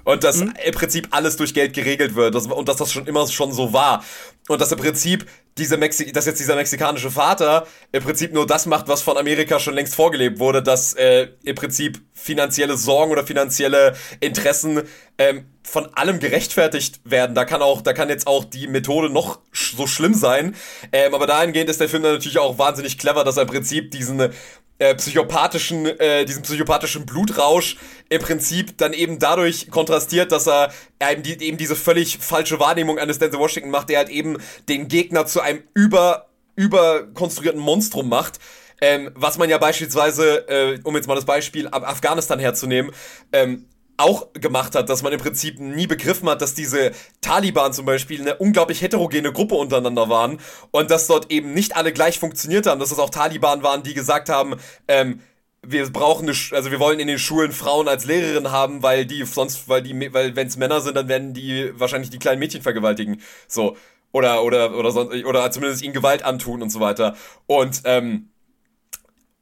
Und 0.05 0.23
dass 0.23 0.37
mhm. 0.37 0.53
im 0.63 0.75
Prinzip 0.75 1.09
alles 1.13 1.37
durch 1.39 1.55
Geld 1.55 1.73
geregelt 1.73 2.15
wird 2.15 2.37
und 2.37 2.69
dass 2.69 2.77
das 2.77 2.93
schon 2.93 3.07
immer 3.07 3.27
schon 3.27 3.53
so 3.53 3.73
war. 3.73 4.05
Und 4.49 4.61
dass 4.61 4.71
im 4.71 4.79
Prinzip 4.79 5.27
diese 5.57 5.77
Mexi 5.77 6.13
dass 6.13 6.27
jetzt 6.27 6.41
dieser 6.41 6.57
mexikanische 6.57 7.11
Vater 7.11 7.67
im 7.93 8.03
Prinzip 8.03 8.33
nur 8.33 8.47
das 8.47 8.67
macht, 8.67 8.89
was 8.89 9.01
von 9.01 9.17
Amerika 9.17 9.59
schon 9.59 9.75
längst 9.75 9.95
vorgelebt 9.95 10.39
wurde, 10.39 10.63
dass 10.63 10.95
äh, 10.95 11.29
im 11.45 11.55
Prinzip 11.55 12.03
finanzielle 12.13 12.77
Sorgen 12.77 13.13
oder 13.13 13.25
finanzielle 13.25 13.95
Interessen 14.21 14.83
ähm, 15.19 15.47
von 15.63 15.95
allem 15.95 16.21
gerechtfertigt 16.21 17.01
werden. 17.05 17.35
Da 17.35 17.45
kann 17.45 17.63
auch, 17.63 17.83
da 17.83 17.93
kann 17.93 18.09
jetzt 18.09 18.27
auch 18.27 18.45
die 18.45 18.67
Methode 18.67 19.11
noch 19.11 19.41
sch 19.53 19.75
so 19.77 19.87
schlimm 19.87 20.15
sein. 20.15 20.55
Ähm, 20.93 21.15
aber 21.15 21.27
dahingehend 21.27 21.71
ist 21.71 21.81
der 21.81 21.89
Film 21.89 22.03
dann 22.03 22.15
natürlich 22.15 22.39
auch 22.39 22.59
wahnsinnig 22.59 22.99
clever, 22.99 23.25
dass 23.25 23.37
er 23.37 23.43
im 23.43 23.49
Prinzip 23.49 23.91
diesen 23.91 24.33
äh, 24.79 24.95
psychopathischen, 24.97 25.87
äh, 25.87 26.25
diesen 26.25 26.43
psychopathischen 26.43 27.07
Blutrausch 27.07 27.77
im 28.09 28.21
Prinzip 28.21 28.77
dann 28.77 28.93
eben 28.93 29.19
dadurch 29.19 29.71
kontrastiert, 29.71 30.33
dass 30.33 30.49
er 30.49 30.73
eben, 31.01 31.23
die, 31.23 31.41
eben 31.43 31.57
diese 31.57 31.77
völlig 31.77 32.19
falsche 32.19 32.59
Wahrnehmung 32.59 32.99
eines 32.99 33.19
Denzel 33.19 33.39
Washington 33.39 33.71
macht, 33.71 33.89
der 33.89 33.99
halt 33.99 34.09
eben 34.09 34.37
den 34.69 34.89
Gegner 34.89 35.27
zu 35.27 35.41
einem 35.41 35.63
über, 35.75 36.29
überkonstruierten 36.57 37.61
Monstrum 37.61 38.09
macht. 38.09 38.39
Ähm, 38.81 39.13
was 39.15 39.39
man 39.39 39.49
ja 39.49 39.59
beispielsweise, 39.59 40.49
äh, 40.49 40.81
um 40.83 40.97
jetzt 40.97 41.07
mal 41.07 41.15
das 41.15 41.25
Beispiel 41.25 41.69
Afghanistan 41.69 42.41
herzunehmen, 42.41 42.91
ähm, 43.33 43.67
auch 43.97 44.33
gemacht 44.33 44.75
hat, 44.75 44.89
dass 44.89 45.03
man 45.03 45.13
im 45.13 45.21
Prinzip 45.21 45.59
nie 45.61 45.87
begriffen 45.87 46.29
hat, 46.29 46.43
dass 46.43 46.55
diese 46.55 46.93
Taliban 47.21 47.73
zum 47.73 47.87
Beispiel 47.87 48.21
eine 48.21 48.37
unglaublich 48.37 48.83
heterogene 48.83 49.33
Gruppe 49.33 49.55
untereinander 49.55 50.09
waren 50.09 50.39
und 50.71 50.91
dass 50.91 51.07
dort 51.07 51.31
eben 51.31 51.55
nicht 51.55 51.77
alle 51.77 51.93
gleich 51.93 52.19
funktioniert 52.19 52.67
haben, 52.67 52.81
dass 52.81 52.91
es 52.91 52.99
auch 52.99 53.11
Taliban 53.11 53.63
waren, 53.63 53.83
die 53.83 53.95
gesagt 53.95 54.29
haben, 54.29 54.57
ähm, 54.89 55.21
wir 55.67 55.91
brauchen 55.91 56.29
eine, 56.29 56.37
also 56.53 56.71
wir 56.71 56.81
wollen 56.81 57.01
in 57.01 57.07
den 57.07 57.19
Schulen 57.19 57.53
Frauen 57.53 57.89
als 57.89 58.05
Lehrerin 58.05 58.51
haben, 58.51 58.83
weil 58.83 59.07
die 59.07 59.25
sonst, 59.25 59.69
weil 59.69 59.83
die, 59.83 60.13
weil 60.13 60.37
wenn 60.37 60.47
es 60.47 60.57
Männer 60.57 60.81
sind, 60.81 60.97
dann 60.97 61.09
werden 61.09 61.35
die 61.35 61.73
wahrscheinlich 61.79 62.11
die 62.11 62.19
kleinen 62.19 62.39
Mädchen 62.39 62.63
vergewaltigen, 62.63 63.21
so. 63.49 63.77
Oder 64.13 64.45
oder 64.45 64.77
oder 64.79 64.93
sonst 64.93 65.25
oder 65.25 65.51
zumindest 65.51 65.83
ihnen 65.83 65.93
Gewalt 65.93 66.23
antun 66.23 66.63
und 66.63 66.71
so 66.71 66.79
weiter. 66.79 67.17
Und 67.47 67.83
ähm, 67.85 68.29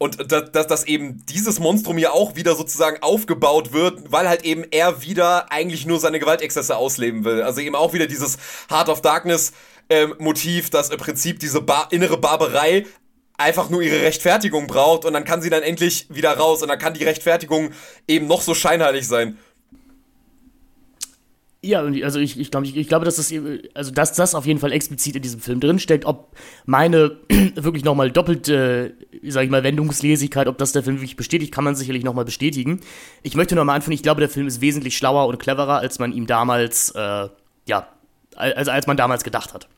und 0.03 0.33
dass, 0.33 0.51
dass, 0.51 0.67
dass 0.67 0.85
eben 0.85 1.25
dieses 1.27 1.61
Monstrum 1.61 1.97
hier 1.97 2.12
auch 2.12 2.35
wieder 2.35 2.57
sozusagen 2.57 3.01
aufgebaut 3.03 3.73
wird, 3.73 4.11
weil 4.11 4.29
halt 4.29 4.45
eben 4.45 4.65
er 4.73 5.03
wieder 5.03 5.53
eigentlich 5.53 5.87
nur 5.87 6.01
seine 6.01 6.19
Gewaltexzesse 6.19 6.77
ausleben 6.77 7.25
will. 7.25 7.43
Also 7.43 7.61
eben 7.61 7.77
auch 7.77 7.93
wieder 7.93 8.09
dieses 8.09 8.37
Heart 8.69 8.88
of 8.88 9.01
Darkness 9.01 9.53
ähm, 9.88 10.17
Motiv, 10.19 10.71
dass 10.71 10.91
im 10.91 10.99
Prinzip 10.99 11.38
diese 11.38 11.61
Bar 11.61 11.87
innere 11.93 12.19
Barbarei 12.19 12.85
einfach 13.38 13.71
nur 13.71 13.81
ihre 13.81 14.03
Rechtfertigung 14.03 14.67
braucht 14.67 15.05
und 15.05 15.12
dann 15.12 15.25
kann 15.25 15.41
sie 15.41 15.51
dann 15.51 15.62
endlich 15.62 16.07
wieder 16.11 16.37
raus 16.37 16.62
und 16.62 16.69
dann 16.69 16.81
kann 16.81 16.95
die 16.95 17.05
Rechtfertigung 17.05 17.71
eben 18.09 18.27
noch 18.27 18.43
so 18.43 18.55
scheinheilig 18.55 19.07
sein. 19.07 19.38
Ja, 21.64 21.81
also 21.81 22.18
ich, 22.18 22.40
ich 22.40 22.51
glaube, 22.51 22.66
ich, 22.66 22.77
ich 22.77 22.88
glaube, 22.88 23.05
dass 23.05 23.16
das, 23.16 23.33
also 23.75 23.92
dass 23.92 24.14
das 24.14 24.35
auf 24.35 24.46
jeden 24.46 24.59
Fall 24.59 24.72
explizit 24.72 25.14
in 25.14 25.22
diesem 25.22 25.40
Film 25.40 25.61
drinsteckt, 25.61 26.05
ob 26.05 26.37
meine 26.66 27.18
wirklich 27.55 27.85
nochmal 27.85 28.11
doppelte, 28.11 28.94
sag 29.29 29.44
ich 29.44 29.51
mal, 29.51 29.62
Wendungslesigkeit, 29.62 30.48
ob 30.48 30.59
das 30.59 30.72
der 30.72 30.83
Film 30.83 30.96
wirklich 30.96 31.14
bestätigt, 31.14 31.55
kann 31.55 31.62
man 31.62 31.77
sicherlich 31.77 32.03
nochmal 32.03 32.25
bestätigen. 32.25 32.81
Ich 33.22 33.37
möchte 33.37 33.55
nochmal 33.55 33.77
anfangen, 33.77 33.94
ich 33.94 34.03
glaube, 34.03 34.20
der 34.20 34.29
Film 34.29 34.48
ist 34.48 34.61
wesentlich 34.61 34.96
schlauer 34.96 35.29
und 35.29 35.38
cleverer, 35.38 35.79
als 35.79 36.01
man 36.01 36.12
ihm 36.12 36.27
damals, 36.27 36.90
äh, 36.96 37.29
ja, 37.68 37.87
als, 38.35 38.68
als 38.68 38.88
man 38.88 38.96
damals 38.96 39.22
gedacht 39.22 39.55
hat. 39.55 39.68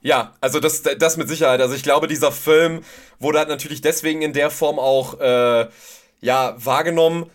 Ja, 0.00 0.32
also 0.40 0.60
das, 0.60 0.82
das 0.82 1.18
mit 1.18 1.28
Sicherheit. 1.28 1.60
Also 1.60 1.74
ich 1.74 1.82
glaube, 1.82 2.06
dieser 2.06 2.32
Film 2.32 2.80
wurde 3.18 3.38
halt 3.38 3.50
natürlich 3.50 3.82
deswegen 3.82 4.22
in 4.22 4.32
der 4.32 4.48
Form 4.48 4.78
auch, 4.78 5.20
äh, 5.20 5.68
ja, 6.22 6.54
wahrgenommen, 6.56 7.26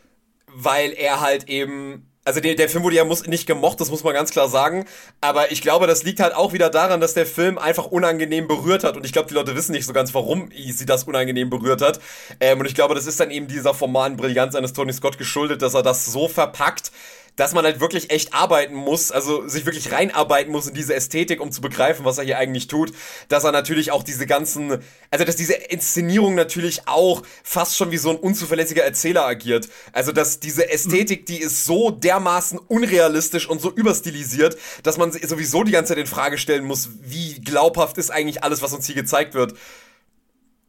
weil 0.47 0.93
er 0.93 1.21
halt 1.21 1.47
eben 1.47 2.07
also 2.27 2.41
der, 2.41 2.55
der 2.55 2.67
Film 2.67 2.83
wurde 2.83 2.97
ja 2.97 3.05
muss, 3.05 3.25
nicht 3.25 3.47
gemocht, 3.47 3.79
das 3.79 3.89
muss 3.89 4.03
man 4.03 4.13
ganz 4.13 4.31
klar 4.31 4.49
sagen. 4.49 4.85
Aber 5.21 5.49
ich 5.53 5.61
glaube, 5.61 5.87
das 5.87 6.03
liegt 6.03 6.19
halt 6.19 6.35
auch 6.35 6.51
wieder 6.51 6.69
daran, 6.69 6.99
dass 6.99 7.13
der 7.13 7.25
Film 7.25 7.57
einfach 7.57 7.85
unangenehm 7.85 8.49
berührt 8.49 8.83
hat. 8.83 8.97
Und 8.97 9.05
ich 9.05 9.13
glaube, 9.13 9.29
die 9.29 9.33
Leute 9.33 9.55
wissen 9.55 9.71
nicht 9.71 9.85
so 9.85 9.93
ganz, 9.93 10.13
warum 10.13 10.49
sie 10.53 10.85
das 10.85 11.05
unangenehm 11.05 11.49
berührt 11.49 11.81
hat. 11.81 12.01
Ähm, 12.41 12.59
und 12.59 12.65
ich 12.65 12.75
glaube, 12.75 12.95
das 12.95 13.07
ist 13.07 13.21
dann 13.21 13.31
eben 13.31 13.47
dieser 13.47 13.73
formalen 13.73 14.17
Brillanz 14.17 14.55
eines 14.55 14.73
Tony 14.73 14.91
Scott 14.91 15.17
geschuldet, 15.17 15.61
dass 15.61 15.73
er 15.73 15.83
das 15.83 16.05
so 16.05 16.27
verpackt, 16.27 16.91
dass 17.37 17.53
man 17.53 17.63
halt 17.63 17.79
wirklich 17.79 18.09
echt 18.09 18.33
arbeiten 18.33 18.73
muss, 18.75 19.11
also 19.11 19.47
sich 19.47 19.65
wirklich 19.65 19.91
reinarbeiten 19.93 20.51
muss 20.51 20.67
in 20.67 20.73
diese 20.73 20.93
Ästhetik, 20.93 21.39
um 21.39 21.51
zu 21.51 21.61
begreifen, 21.61 22.03
was 22.03 22.17
er 22.17 22.25
hier 22.25 22.37
eigentlich 22.37 22.67
tut, 22.67 22.91
dass 23.29 23.45
er 23.45 23.53
natürlich 23.53 23.91
auch 23.91 24.03
diese 24.03 24.25
ganzen, 24.25 24.79
also 25.11 25.23
dass 25.23 25.37
diese 25.37 25.53
Inszenierung 25.53 26.35
natürlich 26.35 26.87
auch 26.87 27.21
fast 27.43 27.77
schon 27.77 27.91
wie 27.91 27.97
so 27.97 28.09
ein 28.09 28.17
unzuverlässiger 28.17 28.83
Erzähler 28.83 29.25
agiert. 29.25 29.69
Also 29.93 30.11
dass 30.11 30.39
diese 30.39 30.69
Ästhetik, 30.69 31.27
die 31.27 31.39
ist 31.39 31.63
so 31.63 31.91
dermaßen 31.91 32.59
unrealistisch 32.59 33.47
und 33.47 33.61
so 33.61 33.71
überstilisiert, 33.71 34.57
dass 34.81 34.97
man 34.97 35.11
sowieso 35.11 35.63
die 35.63 35.71
ganze 35.71 35.93
Zeit 35.93 35.99
in 35.99 36.07
Frage 36.07 36.39
stellen 36.39 36.65
muss, 36.65 36.89
wie 37.03 37.39
glaubhaft 37.39 37.99
ist 37.99 38.09
eigentlich 38.09 38.43
alles, 38.43 38.63
was 38.63 38.73
uns 38.73 38.87
hier 38.87 38.95
gezeigt 38.95 39.35
wird. 39.35 39.53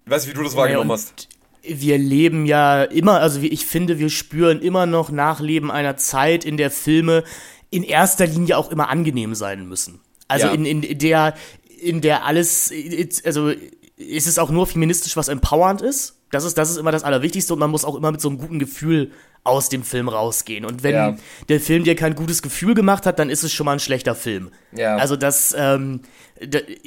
Ich 0.04 0.11
weiß 0.11 0.22
nicht, 0.22 0.35
wie 0.35 0.38
du 0.38 0.44
das 0.44 0.54
wahrgenommen 0.54 0.92
hast 0.92 1.28
wir 1.68 1.98
leben 1.98 2.46
ja 2.46 2.83
immer, 2.83 3.20
also 3.20 3.40
ich 3.40 3.66
finde, 3.66 3.98
wir 3.98 4.11
spüren 4.11 4.61
immer 4.61 4.87
noch 4.87 5.11
Nachleben 5.11 5.70
einer 5.70 5.96
Zeit, 5.96 6.44
in 6.44 6.57
der 6.57 6.70
Filme 6.70 7.24
in 7.70 7.83
erster 7.83 8.26
Linie 8.26 8.57
auch 8.57 8.70
immer 8.70 8.88
angenehm 8.88 9.35
sein 9.35 9.66
müssen. 9.68 10.00
Also 10.26 10.46
ja. 10.46 10.52
in, 10.52 10.64
in 10.64 10.98
der, 10.98 11.35
in 11.81 12.00
der 12.00 12.24
alles, 12.24 12.72
also 13.24 13.52
ist 13.96 14.26
es 14.26 14.38
auch 14.38 14.50
nur 14.50 14.66
feministisch, 14.66 15.16
was 15.16 15.28
empowernd 15.28 15.83
ist. 15.83 16.17
Das 16.31 16.45
ist, 16.45 16.59
das 16.59 16.71
ist 16.71 16.77
immer 16.77 16.93
das 16.93 17.05
Allerwichtigste 17.05 17.53
und 17.53 17.59
man 17.59 17.71
muss 17.71 17.85
auch 17.85 17.95
immer 17.95 18.12
mit 18.12 18.21
so 18.21 18.29
einem 18.29 18.38
guten 18.38 18.59
Gefühl 18.59 19.12
aus 19.45 19.69
dem 19.69 19.83
Film 19.83 20.09
rausgehen. 20.09 20.64
Und 20.64 20.83
wenn 20.83 20.95
ja. 20.95 21.17
der 21.49 21.61
Film 21.61 21.85
dir 21.85 21.95
kein 21.95 22.14
gutes 22.14 22.43
Gefühl 22.43 22.75
gemacht 22.75 23.07
hat, 23.07 23.19
dann 23.19 23.31
ist 23.31 23.45
es 23.45 23.53
schon 23.53 23.64
mal 23.64 23.73
ein 23.73 23.81
schlechter 23.81 24.14
Film. 24.14 24.51
Ja. 24.73 24.97
Also 24.97 25.17
das, 25.17 25.55
ähm, 25.57 26.01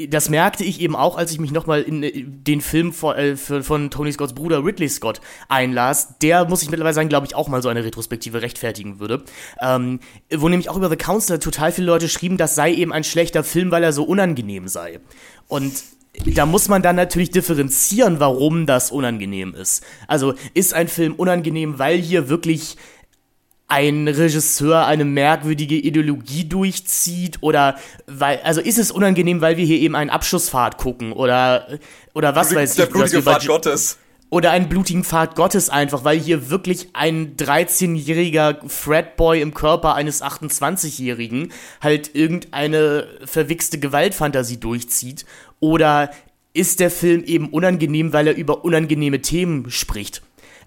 das 0.10 0.30
merkte 0.30 0.64
ich 0.64 0.80
eben 0.80 0.96
auch, 0.96 1.18
als 1.18 1.32
ich 1.32 1.40
mich 1.40 1.52
nochmal 1.52 1.82
in 1.82 2.04
äh, 2.04 2.24
den 2.24 2.62
Film 2.62 2.94
von, 2.94 3.16
äh, 3.16 3.36
von 3.36 3.90
Tony 3.90 4.12
Scotts 4.12 4.34
Bruder 4.34 4.64
Ridley 4.64 4.90
Scott 4.90 5.22
einlas. 5.50 6.20
Der, 6.20 6.46
muss 6.46 6.62
ich 6.62 6.70
mittlerweile 6.70 6.94
sagen, 6.94 7.10
glaube 7.10 7.26
ich, 7.26 7.36
auch 7.36 7.48
mal 7.48 7.64
so 7.64 7.70
eine 7.70 7.84
Retrospektive 7.84 8.42
rechtfertigen 8.42 9.00
würde. 9.00 9.24
Ähm, 9.60 10.00
wo 10.32 10.48
nämlich 10.48 10.70
auch 10.70 10.78
über 10.78 10.90
The 10.90 10.98
Counselor 10.98 11.40
total 11.40 11.72
viele 11.72 11.88
Leute 11.88 12.10
schrieben, 12.10 12.38
das 12.38 12.54
sei 12.54 12.74
eben 12.74 12.94
ein 12.94 13.04
schlechter 13.04 13.44
Film, 13.44 13.72
weil 13.72 13.84
er 13.84 13.94
so 13.94 14.04
unangenehm 14.04 14.68
sei. 14.68 15.00
Und 15.48 15.74
da 16.14 16.46
muss 16.46 16.68
man 16.68 16.82
dann 16.82 16.96
natürlich 16.96 17.32
differenzieren, 17.32 18.20
warum 18.20 18.66
das 18.66 18.92
unangenehm 18.92 19.56
ist. 19.56 19.84
Also 20.08 20.34
ist 20.54 20.74
ein 20.74 20.88
Film 20.88 21.16
unangenehm, 21.16 21.80
weil 21.80 21.98
hier 21.98 22.30
wirklich 22.30 22.78
ein 23.72 24.10
Regisseur 24.10 24.86
eine 24.86 25.06
merkwürdige 25.06 25.76
Ideologie 25.76 26.44
durchzieht 26.44 27.38
oder 27.40 27.78
weil 28.06 28.42
also 28.44 28.60
ist 28.60 28.78
es 28.78 28.92
unangenehm, 28.92 29.40
weil 29.40 29.56
wir 29.56 29.66
hier 29.66 29.80
eben 29.80 29.96
einen 29.96 30.10
Abschussfahrt 30.10 30.78
gucken 30.78 31.14
oder 31.14 31.80
oder 32.14 32.36
was 32.36 32.50
Blutig, 32.50 32.64
weiß 32.64 32.72
ich, 32.72 32.76
der 32.76 32.86
blutige 32.88 33.22
Pfad 33.24 33.48
Gottes 33.48 33.98
oder 34.32 34.52
einen 34.52 34.70
blutigen 34.70 35.04
Pfad 35.04 35.36
Gottes 35.36 35.70
einfach, 35.70 36.04
weil 36.04 36.18
hier 36.18 36.50
wirklich 36.50 36.90
ein 36.94 37.36
13-jähriger 37.36 38.68
Fredboy 38.68 39.42
im 39.42 39.54
Körper 39.54 39.94
eines 39.94 40.24
28-Jährigen 40.24 41.52
halt 41.82 42.16
irgendeine 42.16 43.08
verwichste 43.26 43.78
Gewaltfantasie 43.78 44.58
durchzieht 44.58 45.26
oder 45.60 46.10
ist 46.54 46.80
der 46.80 46.90
Film 46.90 47.24
eben 47.24 47.50
unangenehm, 47.50 48.14
weil 48.14 48.28
er 48.28 48.36
über 48.36 48.64
unangenehme 48.66 49.22
Themen 49.22 49.70
spricht? 49.70 50.22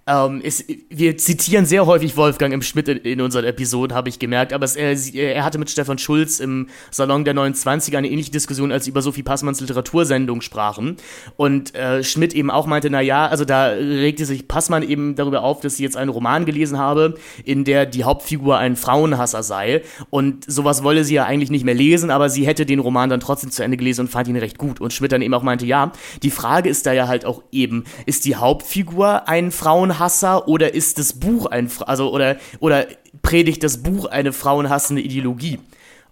Ähm, 0.07 0.43
es, 0.45 0.65
wir 0.91 1.17
zitieren 1.17 1.65
sehr 1.65 1.87
häufig 1.87 2.17
Wolfgang 2.17 2.53
im 2.53 2.61
Schmidt 2.61 2.89
in, 2.89 2.99
in 2.99 3.21
unseren 3.23 3.45
Episoden, 3.45 3.97
habe 3.97 4.11
ich 4.11 4.19
gemerkt, 4.19 4.53
aber 4.53 4.65
es, 4.65 4.77
er, 4.77 4.93
er, 5.15 5.45
hatte 5.45 5.59
mit 5.59 5.71
Stefan 5.71 5.97
Schulz 5.97 6.41
im 6.41 6.69
Salon 6.91 7.25
der 7.25 7.33
29 7.33 7.97
eine 7.97 8.11
ähnliche 8.11 8.31
Diskussion, 8.31 8.71
als 8.71 8.85
sie 8.85 8.91
über 8.91 9.01
Sophie 9.01 9.23
Passmanns 9.23 9.61
Literatursendung 9.61 10.43
sprachen. 10.43 10.97
Und 11.37 11.75
äh, 11.75 12.05
Schmidt 12.05 12.35
eben 12.35 12.51
auch 12.51 12.67
meinte, 12.67 12.91
na 12.91 13.01
ja, 13.01 13.27
also 13.27 13.47
da 13.47 13.69
regte 13.69 14.27
sich 14.27 14.47
Passmann 14.47 14.83
eben 14.83 15.15
darüber 15.15 15.43
auf, 15.43 15.61
dass 15.61 15.79
sie 15.79 15.85
jetzt 15.85 15.97
einen 15.97 16.11
Roman 16.11 16.45
gelesen 16.45 16.79
habe, 16.79 17.15
in 17.45 17.65
der 17.65 17.87
die 17.87 18.05
Hauptfigur 18.05 18.59
ein 18.59 18.77
Frauenhasser 18.77 19.43
sei. 19.43 19.83
Und 20.11 20.45
sowas 20.51 20.83
wolle 20.83 21.05
sie 21.05 21.15
ja 21.15 21.25
eigentlich 21.25 21.51
nicht 21.51 21.65
mehr 21.65 21.75
lesen, 21.75 22.11
aber 22.11 22.29
sie 22.29 22.47
hätte 22.47 22.67
den 22.67 22.79
Roman 22.79 23.09
dann 23.09 23.21
trotzdem 23.21 23.51
zu 23.51 23.65
Ende 23.65 23.79
gelesen 23.79 24.03
und 24.03 24.09
fand 24.09 24.29
ihn 24.29 24.37
recht 24.37 24.59
gut. 24.59 24.83
Und 24.83 24.93
Schmidt 24.93 25.13
dann 25.13 25.23
eben 25.23 25.33
auch 25.33 25.43
meinte, 25.43 25.65
ja, 25.65 25.93
die 26.23 26.31
Frage 26.31 26.69
ist 26.69 26.85
da 26.85 26.93
ja 26.93 27.09
halt 27.09 27.25
auch 27.25 27.43
eben, 27.53 27.85
ist 28.05 28.27
die 28.27 28.37
Hauptfigur 28.37 29.29
ein 29.29 29.51
Frauenhasser? 29.51 29.94
Frauenhasser 29.95 30.49
oder 30.49 30.75
ist 30.75 30.99
das 30.99 31.15
Buch 31.15 31.47
ein, 31.47 31.71
also 31.87 32.13
oder, 32.13 32.37
oder 32.61 32.87
predigt 33.23 33.63
das 33.63 33.83
Buch 33.83 34.07
eine 34.07 34.33
frauenhassende 34.33 35.03
Ideologie? 35.03 35.61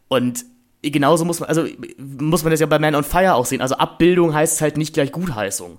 Und 0.09 0.45
genauso 0.83 1.25
muss 1.25 1.41
man, 1.41 1.49
also 1.49 1.67
muss 1.99 2.45
man 2.45 2.51
das 2.51 2.61
ja 2.61 2.67
bei 2.67 2.79
Man 2.79 2.95
on 2.95 3.05
Fire 3.05 3.35
auch 3.35 3.47
sehen. 3.47 3.61
Also 3.61 3.77
Abbildung 3.77 4.35
heißt 4.35 4.61
halt 4.61 4.77
nicht 4.77 4.95
gleich 4.95 5.13
Gutheißung. 5.13 5.79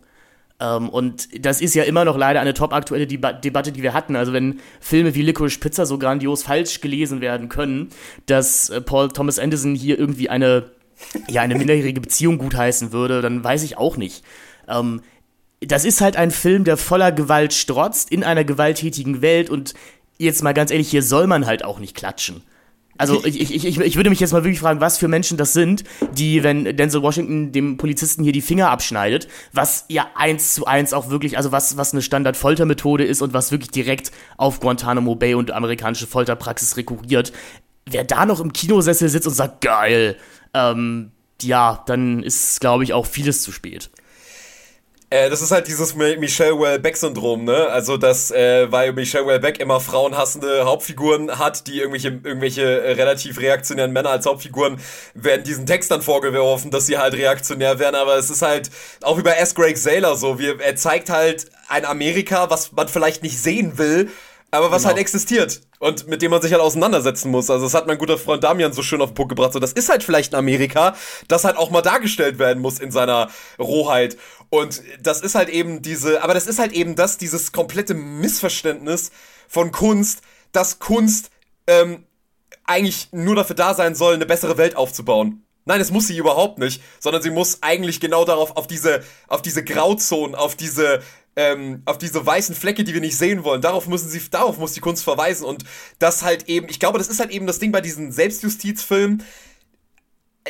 Ähm, 0.60 0.89
und 0.89 1.46
das 1.46 1.62
ist 1.62 1.76
ja 1.76 1.84
immer 1.84 2.06
noch 2.06 2.18
leider 2.18 2.42
eine 2.42 2.54
top 2.54 2.74
aktuelle 2.74 3.08
Deba 3.08 3.34
Debatte, 3.34 3.72
die 3.72 3.84
wir 3.84 3.94
hatten. 3.94 4.16
Also 4.16 4.34
wenn 4.34 4.60
Filme 4.80 5.16
wie 5.16 5.22
Licorice 5.22 5.60
Pizza 5.60 5.86
so 5.86 5.98
grandios 5.98 6.44
falsch 6.44 6.82
gelesen 6.82 7.22
werden 7.22 7.50
können, 7.50 7.89
dass 8.26 8.70
äh, 8.70 8.82
Paul 8.82 9.10
Thomas 9.10 9.39
Anderson 9.39 9.76
hier 9.76 9.98
irgendwie 9.98 10.30
eine, 10.30 10.72
ja, 11.28 11.42
eine 11.42 11.56
minderjährige 11.56 12.02
Beziehung 12.02 12.38
gutheißen 12.38 12.92
würde, 12.92 13.22
dann 13.22 13.44
weiß 13.44 13.63
ich 13.63 13.78
auch 13.78 13.98
nicht. 13.98 14.24
Ähm, 14.68 15.02
das 15.67 15.86
ist 15.86 16.02
halt 16.02 16.15
ein 16.15 16.32
Film, 16.32 16.63
der 16.63 16.78
voller 16.78 17.12
Gewalt 17.12 17.54
strotzt, 17.54 18.12
in 18.12 18.23
einer 18.23 18.43
gewalttätigen 18.43 19.21
Welt 19.21 19.49
und 19.49 19.73
jetzt 20.17 20.43
mal 20.43 20.54
ganz 20.54 20.71
ehrlich, 20.71 20.89
hier 20.89 21.04
soll 21.04 21.28
man 21.28 21.45
halt 21.45 21.63
auch 21.65 21.80
nicht 21.80 21.95
klatschen. 21.95 22.43
Also 22.97 23.23
ich, 23.26 23.39
ich, 23.39 23.65
ich, 23.65 23.80
ich 23.80 23.95
würde 23.95 24.10
mich 24.10 24.19
jetzt 24.19 24.34
mal 24.34 24.43
wirklich 24.43 24.60
fragen, 24.60 24.80
was 24.80 24.97
für 24.97 25.08
Menschen 25.08 25.38
das 25.38 25.54
sind, 25.54 25.84
die, 26.13 26.43
wenn 26.43 26.76
Denzel 26.78 27.02
Washington 27.02 27.52
dem 27.52 27.78
Polizisten 27.78 28.23
hier 28.23 28.34
die 28.34 28.41
Finger 28.41 28.69
abschneidet, 28.69 29.28
was 29.52 29.86
ja 29.89 30.08
eins 30.15 30.54
zu 30.54 30.65
eins 30.65 30.93
auch 30.93 31.10
wirklich, 31.10 31.38
also 31.38 31.52
was, 31.52 31.78
was 31.78 31.93
eine 31.93 32.02
Standard-Foltermethode 32.02 33.04
ist 33.04 33.21
und 33.21 33.34
was 33.34 33.52
wirklich 33.52 33.71
direkt 33.71 34.12
auf 34.38 34.60
Guantanamo 34.60 35.15
Bay 35.15 35.34
und 35.34 35.52
amerikanische 35.52 36.08
Folterpraxis 36.08 36.78
rekurriert, 36.78 37.34
wer 37.86 38.04
da 38.04 38.26
noch 38.26 38.39
im 38.39 38.54
Kinosessel 38.54 39.10
sitzt 39.10 39.28
und 39.28 39.34
sagt, 39.34 39.62
geil, 39.62 40.17
ähm, 40.54 41.12
ja, 41.41 41.84
dann 41.86 42.23
ist, 42.23 42.62
glaube 42.62 42.84
ich, 42.84 42.93
auch 42.93 43.06
vieles 43.06 43.41
zu 43.41 43.52
spät. 43.52 43.89
Äh, 45.13 45.30
das 45.30 45.43
ist 45.43 45.52
halt 45.52 45.67
dieses 45.67 45.93
Michelle 45.93 46.60
Welbeck-Syndrom, 46.60 47.43
ne? 47.43 47.67
Also, 47.67 47.97
dass, 47.97 48.32
äh, 48.32 48.71
weil 48.71 48.93
Michelle 48.93 49.28
Welbeck 49.28 49.60
immer 49.60 49.80
frauenhassende 49.80 50.65
Hauptfiguren 50.65 51.38
hat, 51.38 51.67
die 51.67 51.78
irgendwelche, 51.78 52.08
irgendwelche 52.23 52.82
äh, 52.82 52.93
relativ 52.93 53.39
reaktionären 53.39 53.91
Männer 53.91 54.10
als 54.10 54.26
Hauptfiguren, 54.26 54.80
werden 55.13 55.43
diesen 55.43 55.67
Text 55.67 55.91
dann 55.91 56.02
vorgeworfen, 56.02 56.71
dass 56.71 56.88
sie 56.88 56.97
halt 56.97 57.13
reaktionär 57.13 57.78
werden, 57.78 57.93
aber 57.93 58.17
es 58.17 58.32
ist 58.32 58.41
halt, 58.41 58.71
auch 59.04 59.21
bei 59.21 59.34
S. 59.34 59.54
Greg 59.54 59.78
Saylor 59.78 60.15
so, 60.15 60.39
wie, 60.39 60.47
er 60.47 60.76
zeigt 60.78 61.12
halt 61.12 61.45
ein 61.67 61.86
Amerika, 61.86 62.49
was 62.49 62.71
man 62.71 62.88
vielleicht 62.88 63.21
nicht 63.21 63.38
sehen 63.38 63.78
will, 63.78 64.10
aber 64.54 64.70
was 64.70 64.84
genau. 64.84 64.89
halt 64.89 65.00
existiert 65.00 65.62
und 65.80 66.08
mit 66.08 66.22
dem 66.22 66.30
man 66.30 66.39
sich 66.39 66.52
halt 66.52 66.62
auseinandersetzen 66.62 67.32
muss. 67.32 67.50
Also 67.50 67.66
das 67.66 67.74
hat 67.74 67.88
mein 67.88 67.98
guter 67.98 68.20
Freund 68.20 68.44
Damian 68.44 68.72
so 68.72 68.84
schön 68.84 69.02
auf 69.02 69.10
den 69.10 69.16
Punkt 69.16 69.30
gebracht. 69.30 69.52
So, 69.52 69.60
das 69.60 69.74
ist 69.74 69.89
halt 69.89 70.04
vielleicht 70.04 70.34
ein 70.34 70.38
Amerika, 70.38 70.96
das 71.28 71.44
halt 71.44 71.58
auch 71.58 71.72
mal 71.72 71.82
dargestellt 71.82 72.38
werden 72.38 72.62
muss 72.62 72.78
in 72.78 72.92
seiner 72.92 73.32
Rohheit. 73.58 74.16
Und 74.52 74.84
das 75.02 75.22
ist 75.22 75.34
halt 75.34 75.50
eben 75.50 75.82
diese, 75.82 76.22
aber 76.22 76.36
das 76.36 76.46
ist 76.46 76.60
halt 76.60 76.72
eben 76.72 76.96
das, 76.96 77.18
dieses 77.18 77.52
komplette 77.52 77.96
Missverständnis 77.96 79.10
von 79.48 79.72
Kunst, 79.72 80.22
dass 80.52 80.78
Kunst 80.78 81.32
ähm, 81.66 82.06
eigentlich 82.63 83.08
nur 83.12 83.36
dafür 83.36 83.56
da 83.56 83.74
sein 83.74 83.96
soll, 83.96 84.13
eine 84.13 84.28
bessere 84.28 84.60
Welt 84.60 84.76
aufzubauen. 84.76 85.44
Nein, 85.66 85.82
es 85.82 85.89
muss 85.89 86.08
sie 86.08 86.18
überhaupt 86.18 86.60
nicht, 86.60 86.84
sondern 87.00 87.24
sie 87.24 87.32
muss 87.32 87.63
eigentlich 87.63 88.00
genau 88.00 88.24
darauf, 88.24 88.56
auf 88.56 88.68
diese, 88.68 89.02
auf 89.28 89.42
diese 89.42 89.63
Grauzonen, 89.63 90.36
auf 90.36 90.56
diese 90.56 91.02
ähm, 91.36 91.82
auf 91.86 91.98
diese 91.98 92.26
weißen 92.26 92.56
Flecke, 92.56 92.84
die 92.84 92.93
wir 92.93 93.02
nicht 93.02 93.17
sehen 93.17 93.43
wollen. 93.43 93.62
Darauf 93.62 93.88
müssen 93.88 94.10
sie, 94.10 94.22
darauf 94.30 94.58
muss 94.58 94.74
die 94.74 94.82
Kunst 94.82 95.04
verweisen 95.04 95.46
und 95.46 95.63
das 96.00 96.24
halt 96.24 96.48
eben, 96.48 96.67
ich 96.69 96.80
glaube, 96.80 96.98
das 96.98 97.08
ist 97.08 97.19
halt 97.19 97.32
eben 97.32 97.48
das 97.48 97.60
Ding 97.60 97.72
bei 97.72 97.82
diesen 97.82 98.12
Selbstjustizfilmen. 98.12 99.24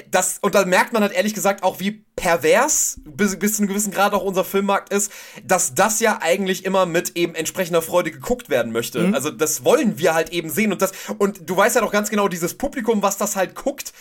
Das, 0.10 0.40
und 0.42 0.56
da 0.56 0.66
merkt 0.66 0.92
man 0.92 1.04
halt 1.04 1.14
ehrlich 1.14 1.36
gesagt 1.36 1.62
auch, 1.62 1.80
wie 1.80 2.04
pervers 2.16 3.00
bis, 3.06 3.38
bis 3.38 3.54
zu 3.54 3.62
einem 3.62 3.70
gewissen 3.70 3.92
Grad 3.92 4.14
auch 4.14 4.24
unser 4.24 4.44
Filmmarkt 4.44 4.92
ist, 4.92 5.12
dass 5.44 5.76
das 5.76 6.00
ja 6.00 6.18
eigentlich 6.20 6.66
immer 6.66 6.88
mit 6.88 7.16
eben 7.16 7.36
entsprechender 7.36 7.84
Freude 7.84 8.10
geguckt 8.10 8.50
werden 8.50 8.72
möchte. 8.72 9.08
Mhm. 9.08 9.14
Also 9.14 9.30
das 9.30 9.64
wollen 9.64 10.00
wir 10.00 10.16
halt 10.16 10.32
eben 10.32 10.50
sehen 10.50 10.72
und 10.72 10.82
das, 10.82 10.94
und 11.20 11.48
du 11.48 11.56
weißt 11.56 11.76
ja 11.76 11.82
doch 11.82 11.92
ganz 11.92 12.10
genau, 12.10 12.28
dieses 12.28 12.56
Publikum, 12.56 13.04
was 13.04 13.18
das 13.18 13.36
halt 13.36 13.54
guckt, 13.54 13.94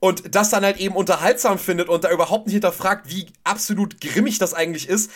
und 0.00 0.34
das 0.34 0.48
dann 0.48 0.64
halt 0.64 0.78
eben 0.78 0.96
unterhaltsam 0.96 1.58
findet 1.58 1.88
und 1.88 2.04
da 2.04 2.10
überhaupt 2.10 2.46
nicht 2.46 2.54
hinterfragt, 2.54 3.10
wie 3.10 3.26
absolut 3.44 4.00
grimmig 4.00 4.38
das 4.38 4.54
eigentlich 4.54 4.88
ist, 4.88 5.10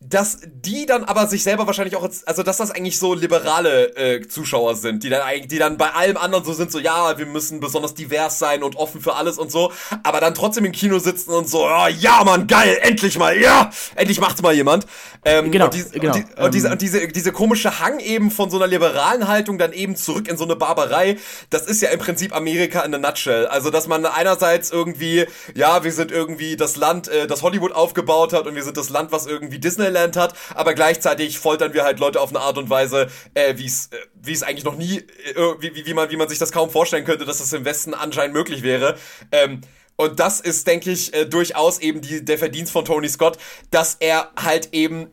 dass 0.00 0.38
die 0.44 0.86
dann 0.86 1.02
aber 1.02 1.26
sich 1.26 1.42
selber 1.42 1.66
wahrscheinlich 1.66 1.96
auch, 1.96 2.08
also 2.24 2.42
dass 2.44 2.58
das 2.58 2.70
eigentlich 2.70 3.00
so 3.00 3.14
liberale 3.14 3.96
äh, 3.96 4.28
Zuschauer 4.28 4.76
sind, 4.76 5.02
die 5.02 5.08
dann 5.08 5.22
eigentlich, 5.22 5.48
die 5.48 5.58
dann 5.58 5.76
bei 5.76 5.90
allem 5.90 6.16
anderen 6.16 6.44
so 6.44 6.52
sind, 6.52 6.70
so 6.70 6.78
ja, 6.78 7.18
wir 7.18 7.26
müssen 7.26 7.58
besonders 7.58 7.94
divers 7.94 8.38
sein 8.38 8.62
und 8.62 8.76
offen 8.76 9.00
für 9.00 9.16
alles 9.16 9.38
und 9.38 9.50
so, 9.50 9.72
aber 10.04 10.20
dann 10.20 10.34
trotzdem 10.34 10.64
im 10.64 10.70
Kino 10.70 11.00
sitzen 11.00 11.30
und 11.30 11.48
so, 11.48 11.66
oh, 11.66 11.88
ja, 11.98 12.22
Mann, 12.22 12.46
geil, 12.46 12.78
endlich 12.82 13.18
mal, 13.18 13.36
ja, 13.36 13.70
endlich 13.96 14.20
macht's 14.20 14.40
mal 14.40 14.54
jemand. 14.54 14.86
Ähm, 15.24 15.50
genau, 15.50 15.64
und, 15.64 15.74
die, 15.74 15.82
genau. 15.98 16.14
Und, 16.14 16.16
die, 16.16 16.42
und, 16.42 16.54
diese, 16.54 16.66
ähm. 16.68 16.72
und 16.74 16.82
diese, 16.82 17.08
diese 17.08 17.32
komische 17.32 17.80
Hang 17.80 17.98
eben 17.98 18.30
von 18.30 18.50
so 18.50 18.56
einer 18.56 18.68
liberalen 18.68 19.26
Haltung 19.26 19.58
dann 19.58 19.72
eben 19.72 19.96
zurück 19.96 20.28
in 20.28 20.36
so 20.36 20.44
eine 20.44 20.54
Barbarei, 20.54 21.18
das 21.50 21.66
ist 21.66 21.82
ja 21.82 21.90
im 21.90 21.98
Prinzip 21.98 22.36
Amerika 22.36 22.82
in 22.82 22.94
a 22.94 22.98
nutshell. 22.98 23.46
Also, 23.46 23.70
dass 23.70 23.88
man 23.88 24.06
einerseits 24.06 24.70
irgendwie, 24.70 25.26
ja, 25.56 25.82
wir 25.82 25.92
sind 25.92 26.12
irgendwie 26.12 26.56
das 26.56 26.76
Land, 26.76 27.08
äh, 27.08 27.26
das 27.26 27.42
Hollywood 27.42 27.72
aufgebaut 27.72 28.32
hat 28.32 28.46
und 28.46 28.54
wir 28.54 28.62
sind 28.62 28.76
das 28.76 28.90
Land, 28.90 29.10
was 29.10 29.26
irgendwie 29.26 29.58
Disney 29.58 29.87
Disneyland 29.88 30.16
hat, 30.16 30.34
aber 30.54 30.74
gleichzeitig 30.74 31.38
foltern 31.38 31.74
wir 31.74 31.84
halt 31.84 31.98
Leute 31.98 32.20
auf 32.20 32.30
eine 32.30 32.40
Art 32.40 32.58
und 32.58 32.70
Weise, 32.70 33.08
äh, 33.34 33.54
wie 33.56 33.66
es 33.66 33.86
äh, 33.86 33.96
wie 34.14 34.32
es 34.32 34.42
eigentlich 34.42 34.64
noch 34.64 34.76
nie, 34.76 34.98
äh, 34.98 35.34
wie, 35.60 35.86
wie, 35.86 35.94
man, 35.94 36.10
wie 36.10 36.16
man 36.16 36.28
sich 36.28 36.38
das 36.38 36.52
kaum 36.52 36.70
vorstellen 36.70 37.04
könnte, 37.04 37.24
dass 37.24 37.38
das 37.38 37.52
im 37.52 37.64
Westen 37.64 37.94
anscheinend 37.94 38.34
möglich 38.34 38.62
wäre. 38.62 38.96
Ähm, 39.32 39.60
und 39.96 40.20
das 40.20 40.40
ist, 40.40 40.66
denke 40.66 40.90
ich, 40.90 41.12
äh, 41.14 41.24
durchaus 41.24 41.80
eben 41.80 42.00
die, 42.00 42.24
der 42.24 42.38
Verdienst 42.38 42.72
von 42.72 42.84
Tony 42.84 43.08
Scott, 43.08 43.38
dass 43.70 43.96
er 43.98 44.30
halt 44.36 44.68
eben 44.72 45.08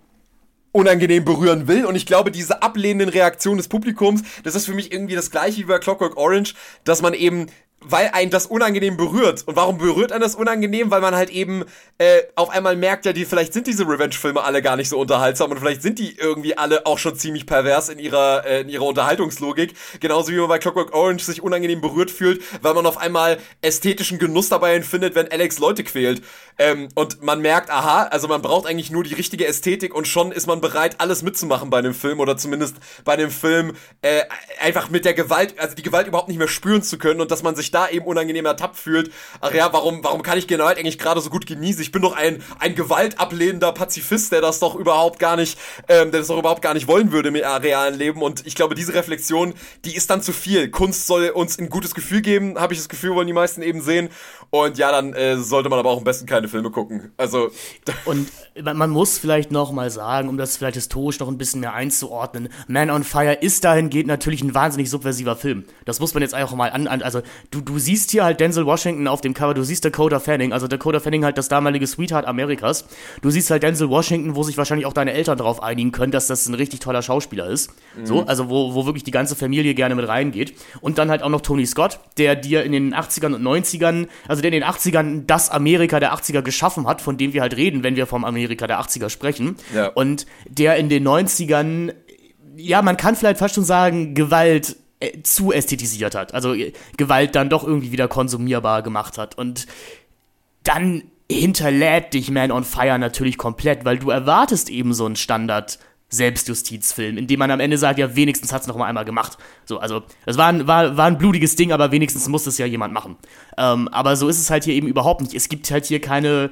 unangenehm 0.72 1.24
berühren 1.24 1.68
will. 1.68 1.86
Und 1.86 1.96
ich 1.96 2.06
glaube, 2.06 2.32
diese 2.32 2.62
ablehnenden 2.62 3.10
Reaktionen 3.10 3.58
des 3.58 3.70
Publikums, 3.70 4.24
das 4.44 4.56
ist 4.56 4.66
für 4.66 4.74
mich 4.74 4.92
irgendwie 4.92 5.16
das 5.16 5.32
gleiche 5.32 5.60
wie 5.60 5.64
bei 5.64 5.80
Clockwork 5.80 6.18
Orange, 6.18 6.54
dass 6.84 7.02
man 7.02 7.14
eben 7.14 7.48
weil 7.88 8.10
einen 8.14 8.32
das 8.32 8.46
unangenehm 8.48 8.98
berührt. 8.98 9.44
Und 9.46 9.56
warum 9.56 9.78
berührt 9.78 10.12
einen 10.12 10.22
das 10.22 10.36
unangenehm? 10.36 10.92
Weil 10.92 11.02
man 11.02 11.16
halt 11.16 11.30
eben 11.30 11.64
äh, 11.98 12.22
auf 12.36 12.50
einmal 12.50 12.76
merkt, 12.76 13.06
ja, 13.06 13.14
die 13.14 13.26
vielleicht 13.26 13.54
sind 13.54 13.68
diese 13.68 13.88
Revenge-Filme 13.88 14.44
alle 14.44 14.62
gar 14.62 14.76
nicht 14.76 14.90
so 14.90 15.00
unterhaltsam 15.00 15.52
und 15.52 15.60
vielleicht 15.60 15.82
sind 15.82 16.00
die 16.00 16.18
irgendwie 16.18 16.58
alle 16.58 16.86
auch 16.86 16.98
schon 16.98 17.16
ziemlich 17.16 17.46
pervers 17.46 17.90
in 17.90 18.00
ihrer 18.00 18.46
äh, 18.46 18.62
in 18.62 18.70
ihrer 18.70 18.86
Unterhaltungslogik. 18.86 19.76
Genauso 20.00 20.32
wie 20.32 20.38
man 20.38 20.48
bei 20.48 20.60
Clockwork 20.60 20.94
Orange 20.94 21.24
sich 21.24 21.42
unangenehm 21.42 21.82
berührt 21.82 22.12
fühlt, 22.12 22.44
weil 22.62 22.74
man 22.74 22.86
auf 22.86 22.98
einmal 22.98 23.38
ästhetischen 23.62 24.20
Genuss 24.20 24.50
dabei 24.50 24.76
empfindet, 24.76 25.16
wenn 25.16 25.32
Alex 25.32 25.60
Leute 25.60 25.84
quält. 25.84 26.22
Ähm, 26.58 26.88
und 26.96 27.22
man 27.22 27.42
merkt, 27.42 27.70
aha, 27.70 28.04
also 28.04 28.28
man 28.28 28.42
braucht 28.42 28.66
eigentlich 28.66 28.90
nur 28.90 29.04
die 29.04 29.14
richtige 29.14 29.46
Ästhetik 29.46 29.94
und 29.94 30.08
schon 30.08 30.32
ist 30.32 30.48
man 30.48 30.62
bereit, 30.62 30.96
alles 31.00 31.22
mitzumachen 31.22 31.70
bei 31.70 31.80
einem 31.80 31.94
Film 31.94 32.20
oder 32.20 32.38
zumindest 32.38 32.78
bei 33.04 33.18
dem 33.18 33.30
Film 33.30 33.74
äh, 34.02 34.22
einfach 34.62 34.90
mit 34.90 35.04
der 35.04 35.14
Gewalt, 35.14 35.60
also 35.60 35.76
die 35.76 35.82
Gewalt 35.82 36.08
überhaupt 36.08 36.30
nicht 36.30 36.38
mehr 36.38 36.48
spüren 36.48 36.82
zu 36.82 36.98
können 36.98 37.20
und 37.20 37.32
dass 37.32 37.44
man 37.44 37.56
sich 37.56 37.72
da 37.76 37.90
eben 37.90 38.06
unangenehm 38.06 38.46
ertappt 38.46 38.78
fühlt. 38.78 39.12
Ach 39.42 39.54
ja, 39.54 39.72
warum, 39.72 40.04
warum 40.04 40.24
kann 40.24 40.38
ich 40.38 40.48
Gewalt 40.48 40.78
eigentlich 40.78 40.98
gerade 40.98 41.22
so 41.22 41.30
gut 41.30 41.46
genießen? 41.46 41.82
Ich 41.82 41.92
bin 41.92 42.02
doch 42.02 42.16
ein, 42.16 42.42
ein 42.60 42.74
gewaltablehnender 42.74 43.72
Pazifist, 43.74 44.32
der 44.32 44.42
das 44.42 44.60
doch 44.60 44.76
überhaupt 44.76 45.20
gar 45.20 45.36
nicht, 45.36 45.60
ähm, 45.88 46.12
der 46.12 46.22
das 46.22 46.28
doch 46.28 46.40
überhaupt 46.40 46.62
gar 46.62 46.74
nicht 46.74 46.88
wollen 46.88 47.12
würde 47.12 47.30
im 47.30 47.36
realen 47.36 47.96
Leben. 47.96 48.22
Und 48.22 48.48
ich 48.48 48.56
glaube, 48.56 48.76
diese 48.76 48.94
Reflexion, 48.94 49.54
die 49.84 49.96
ist 49.96 50.10
dann 50.10 50.22
zu 50.22 50.32
viel. 50.32 50.70
Kunst 50.70 51.06
soll 51.06 51.30
uns 51.30 51.60
ein 51.60 51.70
gutes 51.70 51.94
Gefühl 51.94 52.22
geben, 52.22 52.58
habe 52.58 52.74
ich 52.74 52.80
das 52.80 52.90
Gefühl, 52.90 53.14
wollen 53.16 53.28
die 53.28 53.34
meisten 53.34 53.62
eben 53.62 53.82
sehen. 53.82 54.10
Und 54.50 54.78
ja, 54.78 54.92
dann 54.92 55.14
äh, 55.14 55.38
sollte 55.38 55.70
man 55.70 55.80
aber 55.80 55.90
auch 55.90 55.98
am 55.98 56.04
besten 56.04 56.26
keine 56.26 56.48
Filme 56.48 56.72
gucken. 56.72 57.12
Also. 57.18 57.50
Und 58.06 58.32
man 58.62 58.90
muss 58.90 59.18
vielleicht 59.18 59.52
noch 59.52 59.72
mal 59.72 59.90
sagen, 59.90 60.30
um 60.30 60.38
das 60.38 60.56
vielleicht 60.56 60.76
historisch 60.76 61.20
noch 61.20 61.28
ein 61.28 61.38
bisschen 61.38 61.60
mehr 61.60 61.74
einzuordnen, 61.74 62.50
Man 62.68 62.90
on 62.90 63.04
Fire 63.04 63.34
ist 63.34 63.64
dahingehend 63.64 64.08
natürlich 64.08 64.42
ein 64.42 64.54
wahnsinnig 64.54 64.90
subversiver 64.90 65.36
Film. 65.36 65.66
Das 65.84 66.00
muss 66.00 66.14
man 66.14 66.24
jetzt 66.24 66.34
einfach 66.34 66.56
mal 66.56 66.70
an 66.70 66.88
also 66.88 67.22
du, 67.52 67.62
du 67.66 67.80
siehst 67.80 68.12
hier 68.12 68.24
halt 68.24 68.40
Denzel 68.40 68.66
Washington 68.66 69.08
auf 69.08 69.22
dem 69.22 69.34
Cover, 69.34 69.54
du 69.54 69.64
siehst 69.64 69.84
Dakota 69.84 70.20
Fanning, 70.20 70.54
also 70.54 70.68
Dakota 70.68 71.00
Fanning 71.00 71.26
halt 71.26 71.38
das 71.38 71.48
damalige 71.48 71.88
Sweetheart 71.88 72.26
Amerikas. 72.26 72.86
Du 73.22 73.30
siehst 73.30 73.50
halt 73.50 73.64
Denzel 73.64 73.90
Washington, 73.90 74.36
wo 74.36 74.44
sich 74.44 74.58
wahrscheinlich 74.58 74.86
auch 74.86 74.94
deine 74.94 75.14
Eltern 75.14 75.38
darauf 75.38 75.62
einigen 75.64 75.92
können, 75.92 76.12
dass 76.12 76.28
das 76.28 76.48
ein 76.48 76.54
richtig 76.54 76.80
toller 76.80 77.02
Schauspieler 77.02 77.48
ist. 77.48 77.72
Mhm. 77.98 78.06
So, 78.06 78.26
also 78.26 78.50
wo, 78.50 78.76
wo 78.76 78.86
wirklich 78.86 79.04
die 79.04 79.12
ganze 79.12 79.36
Familie 79.36 79.74
gerne 79.74 79.96
mit 79.96 80.08
reingeht. 80.08 80.54
Und 80.82 80.98
dann 80.98 81.10
halt 81.10 81.24
auch 81.24 81.30
noch 81.30 81.42
Tony 81.42 81.66
Scott, 81.66 82.00
der 82.18 82.36
dir 82.36 82.64
in 82.64 82.72
den 82.72 82.94
80ern 82.94 83.36
und 83.36 83.42
90ern, 83.42 84.08
also 84.28 84.42
der 84.42 84.52
in 84.52 84.62
den 84.62 84.64
80ern 84.64 85.24
das 85.26 85.50
Amerika 85.50 86.00
der 86.00 86.14
80er 86.14 86.42
geschaffen 86.42 86.88
hat, 86.88 87.02
von 87.02 87.18
dem 87.18 87.34
wir 87.34 87.42
halt 87.42 87.58
reden, 87.58 87.84
wenn 87.84 87.96
wir 87.96 88.06
vom 88.06 88.24
Amerika 88.24 88.68
der 88.68 88.80
80er 88.80 89.10
sprechen. 89.10 89.56
Ja. 89.74 89.88
Und 89.88 90.26
der 90.48 90.76
in 90.78 90.90
den 90.90 91.08
90ern, 91.08 91.94
ja, 92.56 92.82
man 92.82 92.98
kann 92.98 93.16
vielleicht 93.16 93.40
fast 93.40 93.56
schon 93.56 93.66
sagen, 93.66 94.14
Gewalt 94.14 94.78
zu 95.24 95.52
ästhetisiert 95.52 96.16
hat. 96.16 96.34
Also 96.34 96.54
äh, 96.54 96.74
Gewalt 96.98 97.36
dann 97.36 97.50
doch 97.50 97.64
irgendwie 97.64 97.92
wieder 97.92 98.08
konsumierbar 98.08 98.82
gemacht 98.82 99.18
hat. 99.18 99.38
Und 99.38 99.68
dann 100.64 101.04
hinterlädt 101.32 102.14
dich 102.14 102.30
Man 102.30 102.52
on 102.52 102.64
Fire 102.64 103.00
natürlich 103.00 103.38
komplett, 103.38 103.86
weil 103.86 103.98
du 103.98 104.10
erwartest 104.10 104.70
eben 104.70 104.94
so 104.94 105.06
einen 105.06 105.16
Standard 105.16 105.80
Selbstjustizfilm, 106.10 107.18
in 107.18 107.28
dem 107.28 107.40
man 107.40 107.52
am 107.52 107.60
Ende 107.60 107.78
sagt, 107.78 107.98
ja, 107.98 108.16
wenigstens 108.16 108.54
hat 108.54 108.62
es 108.62 108.68
noch 108.68 108.78
mal 108.78 108.86
einmal 108.86 109.06
gemacht. 109.06 109.38
So, 109.66 109.80
also, 109.80 110.04
es 110.26 110.38
war 110.38 110.48
ein, 110.48 110.68
war, 110.68 110.96
war 110.96 111.08
ein 111.08 111.18
blutiges 111.18 111.56
Ding, 111.56 111.72
aber 111.72 111.92
wenigstens 111.92 112.28
muss 112.30 112.46
es 112.46 112.58
ja 112.58 112.66
jemand 112.66 112.94
machen. 112.94 113.18
Ähm, 113.58 113.88
aber 113.90 114.16
so 114.16 114.30
ist 114.30 114.40
es 114.40 114.50
halt 114.50 114.64
hier 114.64 114.76
eben 114.76 114.88
überhaupt 114.88 115.22
nicht. 115.22 115.34
Es 115.34 115.50
gibt 115.50 115.70
halt 115.72 115.86
hier 115.86 116.00
keine, 116.00 116.52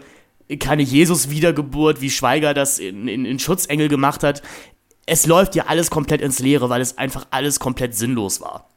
keine 0.60 0.82
Jesus-Wiedergeburt, 0.82 2.02
wie 2.02 2.10
Schweiger 2.10 2.54
das 2.54 2.80
in, 2.80 3.08
in, 3.08 3.26
in 3.26 3.40
Schutzengel 3.40 3.90
gemacht 3.90 4.24
hat 4.24 4.42
es 5.06 5.26
läuft 5.26 5.56
ja 5.56 5.66
alles 5.68 5.90
komplett 5.90 6.22
ins 6.22 6.40
Leere, 6.40 6.70
weil 6.70 6.82
es 6.82 6.98
einfach 6.98 7.26
alles 7.32 7.60
komplett 7.60 7.96
sinnlos 7.96 8.42
war. 8.42 8.70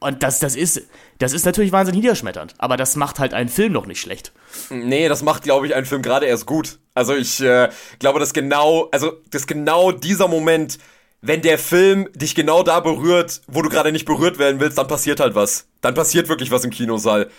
Und 0.00 0.22
das, 0.22 0.38
das, 0.38 0.54
ist, 0.54 0.82
das 1.18 1.32
ist 1.32 1.46
natürlich 1.46 1.72
wahnsinnig 1.72 2.02
niederschmetternd, 2.02 2.54
aber 2.58 2.76
das 2.76 2.94
macht 2.94 3.18
halt 3.18 3.32
einen 3.32 3.48
Film 3.48 3.72
noch 3.72 3.86
nicht 3.86 4.00
schlecht. 4.00 4.32
Nee, 4.68 5.08
das 5.08 5.22
macht, 5.22 5.44
glaube 5.44 5.66
ich, 5.66 5.74
einen 5.74 5.86
Film 5.86 6.02
gerade 6.02 6.26
erst 6.26 6.44
gut. 6.44 6.78
Also 6.92 7.14
ich 7.14 7.40
äh, 7.40 7.70
glaube, 8.00 8.20
dass 8.20 8.34
genau, 8.34 8.88
also 8.92 9.12
dass 9.30 9.46
genau 9.46 9.92
dieser 9.92 10.28
Moment, 10.28 10.78
wenn 11.22 11.40
der 11.40 11.58
Film 11.58 12.10
dich 12.14 12.34
genau 12.34 12.62
da 12.62 12.80
berührt, 12.80 13.40
wo 13.46 13.62
du 13.62 13.70
gerade 13.70 13.92
nicht 13.92 14.04
berührt 14.04 14.38
werden 14.38 14.60
willst, 14.60 14.76
dann 14.76 14.88
passiert 14.88 15.20
halt 15.20 15.34
was. 15.34 15.68
Dann 15.80 15.94
passiert 15.94 16.28
wirklich 16.28 16.50
was 16.50 16.64
im 16.64 16.70
Kinosaal 16.70 17.30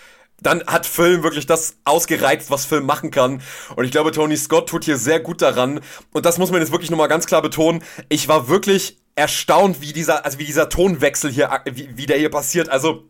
dann 0.42 0.64
hat 0.68 0.86
Film 0.86 1.24
wirklich 1.24 1.46
das 1.46 1.78
ausgereizt, 1.86 2.52
was 2.52 2.66
Film 2.66 2.86
machen 2.86 3.12
kann. 3.12 3.42
Und 3.76 3.86
ich 3.86 3.92
glaube, 3.92 4.12
Tony 4.12 4.38
Scott 4.38 4.70
tut 4.70 4.84
hier 4.86 4.98
sehr 4.98 5.20
gut 5.20 5.42
daran. 5.42 5.80
Und 6.14 6.26
das 6.26 6.38
muss 6.38 6.52
man 6.52 6.62
jetzt 6.62 6.72
wirklich 6.72 6.92
nochmal 6.92 7.08
ganz 7.08 7.26
klar 7.26 7.42
betonen. 7.42 7.84
Ich 8.10 8.28
war 8.28 8.48
wirklich 8.48 8.98
erstaunt, 9.16 9.82
wie 9.82 9.94
dieser, 9.94 10.26
also 10.26 10.40
wie 10.40 10.46
dieser 10.46 10.70
Tonwechsel 10.70 11.32
hier, 11.32 11.50
wie, 11.66 11.98
wie 11.98 12.06
der 12.06 12.18
hier 12.18 12.30
passiert. 12.30 12.70
Also, 12.70 13.04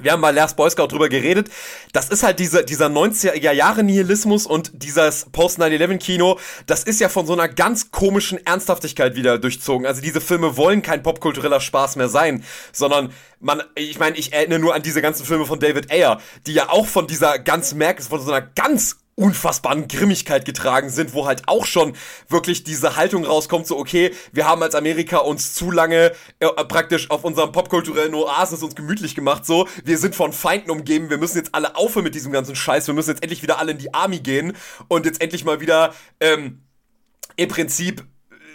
wir 0.00 0.12
haben 0.12 0.20
bei 0.20 0.32
Last 0.32 0.56
Boy 0.56 0.68
Scout 0.70 0.88
drüber 0.88 1.08
geredet. 1.08 1.48
Das 1.92 2.08
ist 2.08 2.22
halt 2.22 2.38
diese, 2.38 2.64
dieser 2.64 2.86
90er 2.86 3.52
Jahre 3.52 3.82
Nihilismus 3.82 4.46
und 4.46 4.70
dieses 4.74 5.26
Post-9-11-Kino, 5.32 6.38
das 6.66 6.82
ist 6.84 7.00
ja 7.00 7.08
von 7.08 7.26
so 7.26 7.32
einer 7.32 7.48
ganz 7.48 7.90
komischen 7.90 8.44
Ernsthaftigkeit 8.44 9.14
wieder 9.14 9.38
durchzogen. 9.38 9.86
Also 9.86 10.00
diese 10.00 10.20
Filme 10.20 10.56
wollen 10.56 10.82
kein 10.82 11.02
popkultureller 11.02 11.60
Spaß 11.60 11.96
mehr 11.96 12.08
sein, 12.08 12.44
sondern 12.72 13.12
man, 13.40 13.62
ich 13.74 13.98
meine, 13.98 14.16
ich 14.16 14.32
erinnere 14.32 14.58
nur 14.58 14.74
an 14.74 14.82
diese 14.82 15.02
ganzen 15.02 15.24
Filme 15.24 15.46
von 15.46 15.60
David 15.60 15.92
Ayer, 15.92 16.20
die 16.46 16.54
ja 16.54 16.70
auch 16.70 16.86
von 16.86 17.06
dieser 17.06 17.38
ganz 17.38 17.74
merk, 17.74 18.02
von 18.02 18.20
so 18.20 18.32
einer 18.32 18.44
ganz 18.44 18.96
unfassbaren 19.16 19.88
Grimmigkeit 19.88 20.44
getragen 20.44 20.90
sind, 20.90 21.14
wo 21.14 21.26
halt 21.26 21.42
auch 21.46 21.66
schon 21.66 21.94
wirklich 22.28 22.64
diese 22.64 22.96
Haltung 22.96 23.24
rauskommt, 23.24 23.66
so 23.66 23.78
okay, 23.78 24.12
wir 24.32 24.46
haben 24.46 24.62
als 24.62 24.74
Amerika 24.74 25.18
uns 25.18 25.54
zu 25.54 25.70
lange 25.70 26.12
äh, 26.40 26.46
praktisch 26.64 27.10
auf 27.10 27.24
unserem 27.24 27.52
popkulturellen 27.52 28.14
Oasis 28.14 28.62
uns 28.62 28.74
gemütlich 28.74 29.14
gemacht, 29.14 29.46
so, 29.46 29.68
wir 29.84 29.98
sind 29.98 30.14
von 30.14 30.32
Feinden 30.32 30.70
umgeben, 30.70 31.10
wir 31.10 31.18
müssen 31.18 31.38
jetzt 31.38 31.54
alle 31.54 31.76
aufhören 31.76 32.04
mit 32.04 32.14
diesem 32.14 32.32
ganzen 32.32 32.56
Scheiß, 32.56 32.86
wir 32.86 32.94
müssen 32.94 33.10
jetzt 33.10 33.22
endlich 33.22 33.42
wieder 33.42 33.58
alle 33.58 33.72
in 33.72 33.78
die 33.78 33.94
Army 33.94 34.18
gehen 34.18 34.56
und 34.88 35.06
jetzt 35.06 35.20
endlich 35.20 35.44
mal 35.44 35.60
wieder 35.60 35.94
ähm, 36.20 36.62
im 37.36 37.48
Prinzip 37.48 38.04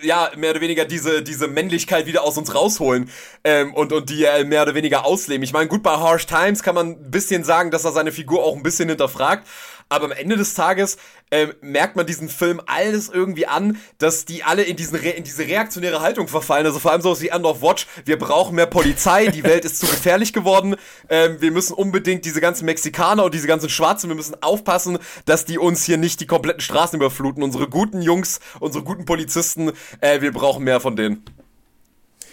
ja, 0.02 0.32
mehr 0.38 0.52
oder 0.52 0.62
weniger 0.62 0.86
diese, 0.86 1.22
diese 1.22 1.48
Männlichkeit 1.48 2.06
wieder 2.06 2.24
aus 2.24 2.38
uns 2.38 2.54
rausholen 2.56 3.10
ähm, 3.44 3.74
und, 3.74 3.92
und 3.92 4.10
die 4.10 4.24
äh, 4.24 4.44
mehr 4.44 4.64
oder 4.64 4.76
weniger 4.76 5.06
ausleben. 5.06 5.44
Ich 5.44 5.54
meine, 5.54 5.68
gut, 5.68 5.84
bei 5.84 5.92
Harsh 5.92 6.26
Times 6.26 6.64
kann 6.64 6.76
man 6.76 6.92
ein 6.92 7.12
bisschen 7.12 7.44
sagen, 7.44 7.72
dass 7.72 7.86
er 7.86 7.92
seine 7.92 8.12
Figur 8.12 8.44
auch 8.44 8.56
ein 8.56 8.64
bisschen 8.64 8.90
hinterfragt, 8.90 9.48
aber 9.90 10.06
am 10.06 10.12
Ende 10.12 10.38
des 10.38 10.54
Tages 10.54 10.98
äh, 11.32 11.48
merkt 11.62 11.96
man 11.96 12.06
diesen 12.06 12.30
Film 12.30 12.62
alles 12.66 13.10
irgendwie 13.10 13.48
an, 13.48 13.78
dass 13.98 14.26
die 14.26 14.44
alle 14.44 14.64
in, 14.64 14.76
diesen 14.76 14.98
Re 14.98 15.10
in 15.10 15.24
diese 15.24 15.46
reaktionäre 15.46 16.02
Haltung 16.02 16.28
verfallen. 16.28 16.66
Also 16.66 16.80
vor 16.80 16.92
allem 16.92 17.02
so 17.02 17.20
wie 17.22 17.30
End 17.30 17.46
of 17.46 17.62
Watch, 17.62 17.88
wir 18.06 18.18
brauchen 18.18 18.56
mehr 18.56 18.68
Polizei, 18.68 19.28
die 19.28 19.44
Welt 19.44 19.66
ist 19.66 19.80
zu 19.80 19.88
gefährlich 19.88 20.32
geworden, 20.32 20.76
ähm, 21.10 21.42
wir 21.42 21.52
müssen 21.52 21.74
unbedingt 21.74 22.26
diese 22.26 22.42
ganzen 22.42 22.66
Mexikaner 22.66 23.26
und 23.26 23.34
diese 23.34 23.48
ganzen 23.48 23.70
Schwarzen, 23.70 24.10
wir 24.10 24.16
müssen 24.16 24.42
aufpassen, 24.42 25.00
dass 25.26 25.46
die 25.46 25.58
uns 25.58 25.84
hier 25.84 25.98
nicht 25.98 26.22
die 26.22 26.28
kompletten 26.28 26.62
Straßen 26.62 26.98
überfluten. 26.98 27.44
Unsere 27.44 27.68
guten 27.68 28.02
Jungs, 28.02 28.40
unsere 28.60 28.84
guten 28.84 29.06
Polizisten, 29.06 29.72
äh, 30.02 30.22
wir 30.22 30.32
brauchen 30.32 30.64
mehr 30.64 30.80
von 30.80 30.96
denen 30.96 31.24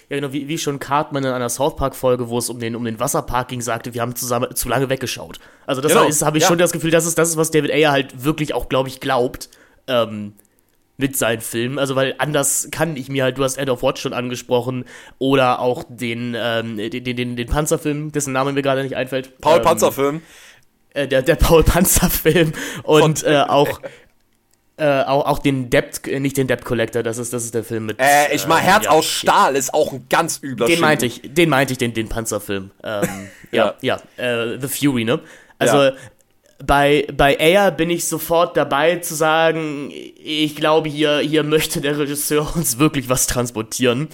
ja 0.08 0.16
genau, 0.16 0.32
wie, 0.32 0.48
wie 0.48 0.58
schon 0.58 0.78
Cartman 0.78 1.24
in 1.24 1.30
einer 1.30 1.48
South 1.48 1.76
Park-Folge, 1.76 2.28
wo 2.28 2.38
es 2.38 2.48
um 2.48 2.60
den, 2.60 2.76
um 2.76 2.84
den 2.84 3.00
Wasserpark 3.00 3.48
ging, 3.48 3.60
sagte, 3.60 3.94
wir 3.94 4.02
haben 4.02 4.14
zusammen 4.14 4.54
zu 4.54 4.68
lange 4.68 4.88
weggeschaut. 4.88 5.38
Also 5.66 5.80
das 5.80 5.92
genau. 5.92 6.04
habe 6.04 6.38
ich 6.38 6.42
ja. 6.42 6.48
schon 6.48 6.58
das 6.58 6.72
Gefühl, 6.72 6.90
das 6.90 7.06
ist 7.06 7.18
das, 7.18 7.30
ist, 7.30 7.36
was 7.36 7.50
David 7.50 7.72
Ayer 7.72 7.90
halt 7.90 8.24
wirklich 8.24 8.54
auch, 8.54 8.68
glaube 8.68 8.88
ich, 8.88 9.00
glaubt. 9.00 9.48
Ähm, 9.88 10.34
mit 10.98 11.16
seinen 11.16 11.40
Filmen. 11.40 11.78
Also, 11.78 11.94
weil 11.94 12.14
anders 12.18 12.68
kann 12.70 12.96
ich 12.96 13.08
mir 13.08 13.24
halt, 13.24 13.38
du 13.38 13.44
hast 13.44 13.58
End 13.58 13.70
of 13.70 13.82
Watch 13.82 14.00
schon 14.00 14.12
angesprochen, 14.12 14.84
oder 15.18 15.60
auch 15.60 15.84
den, 15.88 16.34
ähm, 16.38 16.76
den, 16.76 17.04
den, 17.04 17.36
den 17.36 17.46
Panzerfilm, 17.46 18.12
dessen 18.12 18.32
Name 18.32 18.52
mir 18.52 18.62
gerade 18.62 18.82
nicht 18.82 18.96
einfällt. 18.96 19.38
Paul 19.40 19.58
ähm, 19.58 19.62
Panzerfilm. 19.62 20.22
Äh, 20.94 21.08
der, 21.08 21.22
der 21.22 21.34
Paul 21.36 21.62
Panzerfilm 21.62 22.52
und 22.82 23.24
äh, 23.24 23.42
auch 23.46 23.80
äh, 24.78 25.04
auch, 25.04 25.24
auch 25.24 25.38
den 25.38 25.70
Debt, 25.70 26.06
äh, 26.06 26.20
nicht 26.20 26.36
den 26.36 26.48
Debt 26.48 26.64
Collector, 26.64 27.02
das 27.02 27.16
ist, 27.16 27.32
das 27.32 27.44
ist 27.44 27.54
der 27.54 27.64
Film 27.64 27.86
mit. 27.86 27.98
Äh, 27.98 28.34
ich 28.34 28.46
mal 28.46 28.60
Herz 28.60 28.84
äh, 28.84 28.88
aus 28.88 29.06
Stahl 29.06 29.52
ja. 29.52 29.58
ist 29.58 29.72
auch 29.72 29.92
ein 29.92 30.06
ganz 30.10 30.40
übler 30.42 30.66
Den 30.66 30.80
meinte 30.80 31.06
ich, 31.06 31.22
den 31.24 31.48
meinte 31.48 31.72
ich, 31.72 31.78
den, 31.78 31.94
den 31.94 32.08
Panzerfilm. 32.08 32.70
Ähm, 32.84 33.02
ja, 33.52 33.74
ja, 33.80 33.98
ja 34.18 34.52
äh, 34.52 34.60
The 34.60 34.68
Fury, 34.68 35.04
ne? 35.04 35.20
Also, 35.58 35.82
ja. 35.82 35.92
bei, 36.62 37.06
bei 37.16 37.34
Air 37.36 37.70
bin 37.70 37.88
ich 37.88 38.06
sofort 38.06 38.54
dabei 38.56 38.96
zu 38.96 39.14
sagen, 39.14 39.90
ich 39.90 40.54
glaube, 40.56 40.90
hier, 40.90 41.20
hier 41.20 41.42
möchte 41.42 41.80
der 41.80 41.98
Regisseur 41.98 42.46
uns 42.54 42.78
wirklich 42.78 43.08
was 43.08 43.26
transportieren. 43.26 44.08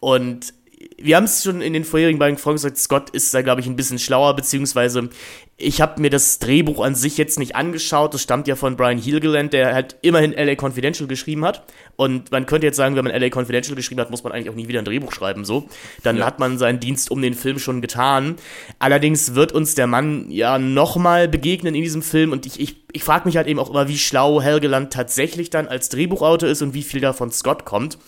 Und 0.00 0.54
wir 0.96 1.16
haben 1.16 1.24
es 1.24 1.44
schon 1.44 1.60
in 1.60 1.72
den 1.72 1.84
vorherigen 1.84 2.18
beiden 2.18 2.38
Folgen 2.38 2.56
gesagt, 2.56 2.78
Scott 2.78 3.10
ist 3.10 3.34
da, 3.34 3.42
glaube 3.42 3.60
ich, 3.60 3.66
ein 3.66 3.76
bisschen 3.76 3.98
schlauer, 3.98 4.34
beziehungsweise 4.34 5.10
ich 5.58 5.82
habe 5.82 6.00
mir 6.00 6.08
das 6.08 6.38
Drehbuch 6.38 6.82
an 6.82 6.94
sich 6.94 7.18
jetzt 7.18 7.38
nicht 7.38 7.54
angeschaut. 7.54 8.14
Das 8.14 8.22
stammt 8.22 8.48
ja 8.48 8.56
von 8.56 8.76
Brian 8.76 8.98
Helgeland, 8.98 9.52
der 9.52 9.74
halt 9.74 9.96
immerhin 10.00 10.32
LA 10.32 10.54
Confidential 10.58 11.06
geschrieben 11.06 11.44
hat. 11.44 11.64
Und 11.96 12.30
man 12.32 12.46
könnte 12.46 12.66
jetzt 12.66 12.76
sagen, 12.76 12.96
wenn 12.96 13.04
man 13.04 13.14
LA 13.14 13.28
Confidential 13.28 13.76
geschrieben 13.76 14.00
hat, 14.00 14.10
muss 14.10 14.24
man 14.24 14.32
eigentlich 14.32 14.48
auch 14.48 14.54
nie 14.54 14.68
wieder 14.68 14.78
ein 14.78 14.86
Drehbuch 14.86 15.12
schreiben, 15.12 15.44
so. 15.44 15.68
Dann 16.02 16.16
ja. 16.16 16.24
hat 16.24 16.38
man 16.38 16.56
seinen 16.56 16.80
Dienst 16.80 17.10
um 17.10 17.20
den 17.20 17.34
Film 17.34 17.58
schon 17.58 17.82
getan. 17.82 18.36
Allerdings 18.78 19.34
wird 19.34 19.52
uns 19.52 19.74
der 19.74 19.86
Mann 19.86 20.30
ja 20.30 20.58
nochmal 20.58 21.28
begegnen 21.28 21.74
in 21.74 21.82
diesem 21.82 22.00
Film 22.00 22.32
und 22.32 22.46
ich, 22.46 22.58
ich, 22.58 22.76
ich 22.92 23.04
frage 23.04 23.26
mich 23.26 23.36
halt 23.36 23.46
eben 23.46 23.58
auch 23.58 23.68
immer, 23.68 23.86
wie 23.86 23.98
schlau 23.98 24.40
Helgeland 24.40 24.94
tatsächlich 24.94 25.50
dann 25.50 25.68
als 25.68 25.90
Drehbuchautor 25.90 26.48
ist 26.48 26.62
und 26.62 26.72
wie 26.72 26.82
viel 26.82 27.02
da 27.02 27.12
von 27.12 27.30
Scott 27.30 27.66
kommt. 27.66 27.98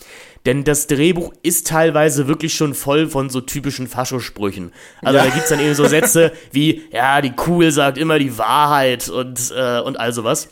Denn 0.47 0.65
das 0.65 0.87
Drehbuch 0.89 1.33
ist 1.43 1.69
teilweise 1.69 2.27
wirklich 2.27 2.55
schon 2.55 2.75
voll 2.75 3.09
von 3.09 3.31
so 3.31 3.41
typischen 3.41 3.87
Faschosprüchen. 3.87 4.73
Also 5.01 5.19
ja. 5.19 5.25
da 5.25 5.31
gibt's 5.31 5.51
dann 5.51 5.61
eben 5.61 5.75
so 5.75 5.87
Sätze 5.87 6.33
wie, 6.53 6.83
ja, 6.91 7.21
die 7.21 7.33
Kugel 7.33 7.71
sagt 7.71 7.99
immer 7.99 8.19
die 8.19 8.37
Wahrheit 8.39 9.09
und, 9.09 9.53
äh, 9.57 9.81
und 9.81 9.99
all 9.99 10.13
sowas. 10.13 10.49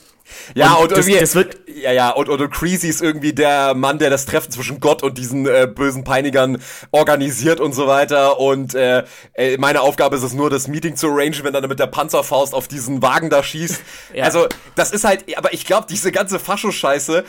Ja, 0.55 0.75
und, 0.75 0.85
und 0.85 0.93
das, 0.93 0.99
irgendwie, 1.07 1.21
das 1.21 1.35
wird 1.35 1.57
ja, 1.67 1.93
ja, 1.93 2.11
und, 2.11 2.29
und, 2.29 2.41
und 2.41 2.51
Creasy 2.51 2.89
ist 2.89 3.03
irgendwie 3.03 3.33
der 3.33 3.75
Mann, 3.75 3.99
der 3.99 4.11
das 4.11 4.27
Treffen 4.27 4.51
zwischen 4.51 4.81
Gott 4.81 5.03
und 5.03 5.19
diesen 5.19 5.47
äh, 5.47 5.67
bösen 5.67 6.05
Peinigern 6.05 6.63
organisiert 6.91 7.61
und 7.61 7.73
so 7.73 7.87
weiter. 7.87 8.39
Und 8.39 8.75
äh, 8.75 9.05
äh, 9.35 9.57
meine 9.59 9.81
Aufgabe 9.81 10.17
ist 10.17 10.23
es 10.23 10.33
nur, 10.33 10.51
das 10.51 10.69
Meeting 10.69 10.97
zu 10.97 11.09
arrangen, 11.09 11.43
wenn 11.43 11.55
er 11.55 11.67
mit 11.67 11.79
der 11.79 11.87
Panzerfaust 11.87 12.55
auf 12.55 12.69
diesen 12.69 13.03
Wagen 13.03 13.31
da 13.31 13.43
schießt. 13.43 13.81
ja. 14.15 14.25
Also, 14.25 14.47
das 14.75 14.93
ist 14.93 15.05
halt, 15.05 15.25
aber 15.37 15.53
ich 15.53 15.65
glaube, 15.65 15.87
diese 15.89 16.13
ganze 16.13 16.39
Faschoscheiße 16.39 17.25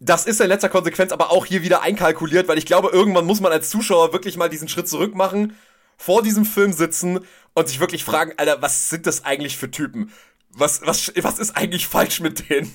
das 0.00 0.26
ist 0.26 0.40
in 0.40 0.48
letzter 0.48 0.68
Konsequenz 0.68 1.12
aber 1.12 1.30
auch 1.30 1.46
hier 1.46 1.62
wieder 1.62 1.82
einkalkuliert, 1.82 2.48
weil 2.48 2.58
ich 2.58 2.66
glaube, 2.66 2.90
irgendwann 2.92 3.26
muss 3.26 3.40
man 3.40 3.52
als 3.52 3.70
Zuschauer 3.70 4.12
wirklich 4.12 4.36
mal 4.36 4.48
diesen 4.48 4.68
Schritt 4.68 4.88
zurück 4.88 5.14
machen, 5.14 5.56
vor 5.96 6.22
diesem 6.22 6.44
Film 6.44 6.72
sitzen 6.72 7.20
und 7.54 7.68
sich 7.68 7.80
wirklich 7.80 8.04
fragen, 8.04 8.32
Alter, 8.36 8.62
was 8.62 8.90
sind 8.90 9.06
das 9.06 9.24
eigentlich 9.24 9.56
für 9.56 9.70
Typen? 9.70 10.12
Was, 10.50 10.82
was, 10.84 11.12
was 11.16 11.38
ist 11.38 11.56
eigentlich 11.56 11.88
falsch 11.88 12.20
mit 12.20 12.48
denen? 12.48 12.74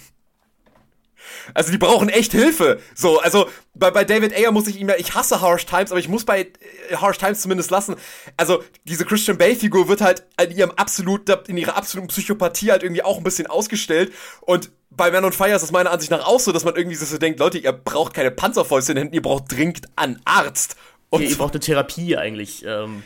Also 1.53 1.71
die 1.71 1.77
brauchen 1.77 2.09
echt 2.09 2.31
Hilfe. 2.31 2.79
So, 2.95 3.19
also 3.19 3.49
bei, 3.73 3.91
bei 3.91 4.03
David 4.03 4.33
Ayer 4.33 4.51
muss 4.51 4.67
ich 4.67 4.79
ihm 4.79 4.89
ja, 4.89 4.95
ich 4.97 5.13
hasse 5.13 5.41
Harsh 5.41 5.65
Times, 5.65 5.91
aber 5.91 5.99
ich 5.99 6.07
muss 6.07 6.25
bei 6.25 6.41
äh, 6.41 6.95
Harsh 6.95 7.17
Times 7.17 7.41
zumindest 7.41 7.71
lassen. 7.71 7.95
Also 8.37 8.63
diese 8.85 9.05
Christian 9.05 9.37
Bale-Figur 9.37 9.87
wird 9.87 10.01
halt 10.01 10.23
in 10.41 10.51
ihrem 10.51 10.71
absolut, 10.71 11.29
in 11.47 11.57
ihrer 11.57 11.75
absoluten 11.75 12.09
Psychopathie 12.09 12.71
halt 12.71 12.83
irgendwie 12.83 13.03
auch 13.03 13.17
ein 13.17 13.23
bisschen 13.23 13.47
ausgestellt. 13.47 14.13
Und 14.41 14.71
bei 14.95 15.11
Man 15.11 15.25
on 15.25 15.33
Fire 15.33 15.55
ist 15.55 15.63
es 15.63 15.71
meiner 15.71 15.91
Ansicht 15.91 16.11
nach 16.11 16.25
auch 16.25 16.39
so, 16.39 16.51
dass 16.51 16.63
man 16.63 16.75
irgendwie 16.75 16.95
so 16.95 17.17
denkt, 17.17 17.39
Leute, 17.39 17.57
ihr 17.57 17.71
braucht 17.71 18.13
keine 18.13 18.31
Panzerfäuste 18.31 18.91
in 18.91 18.95
den 18.95 19.01
Händen, 19.03 19.15
ihr 19.15 19.21
braucht 19.21 19.51
dringend 19.51 19.87
einen 19.95 20.21
Arzt. 20.25 20.75
Und 21.09 21.21
ihr, 21.21 21.29
ihr 21.29 21.37
braucht 21.37 21.53
eine 21.53 21.59
Therapie 21.59 22.17
eigentlich. 22.17 22.63
Ähm. 22.65 23.03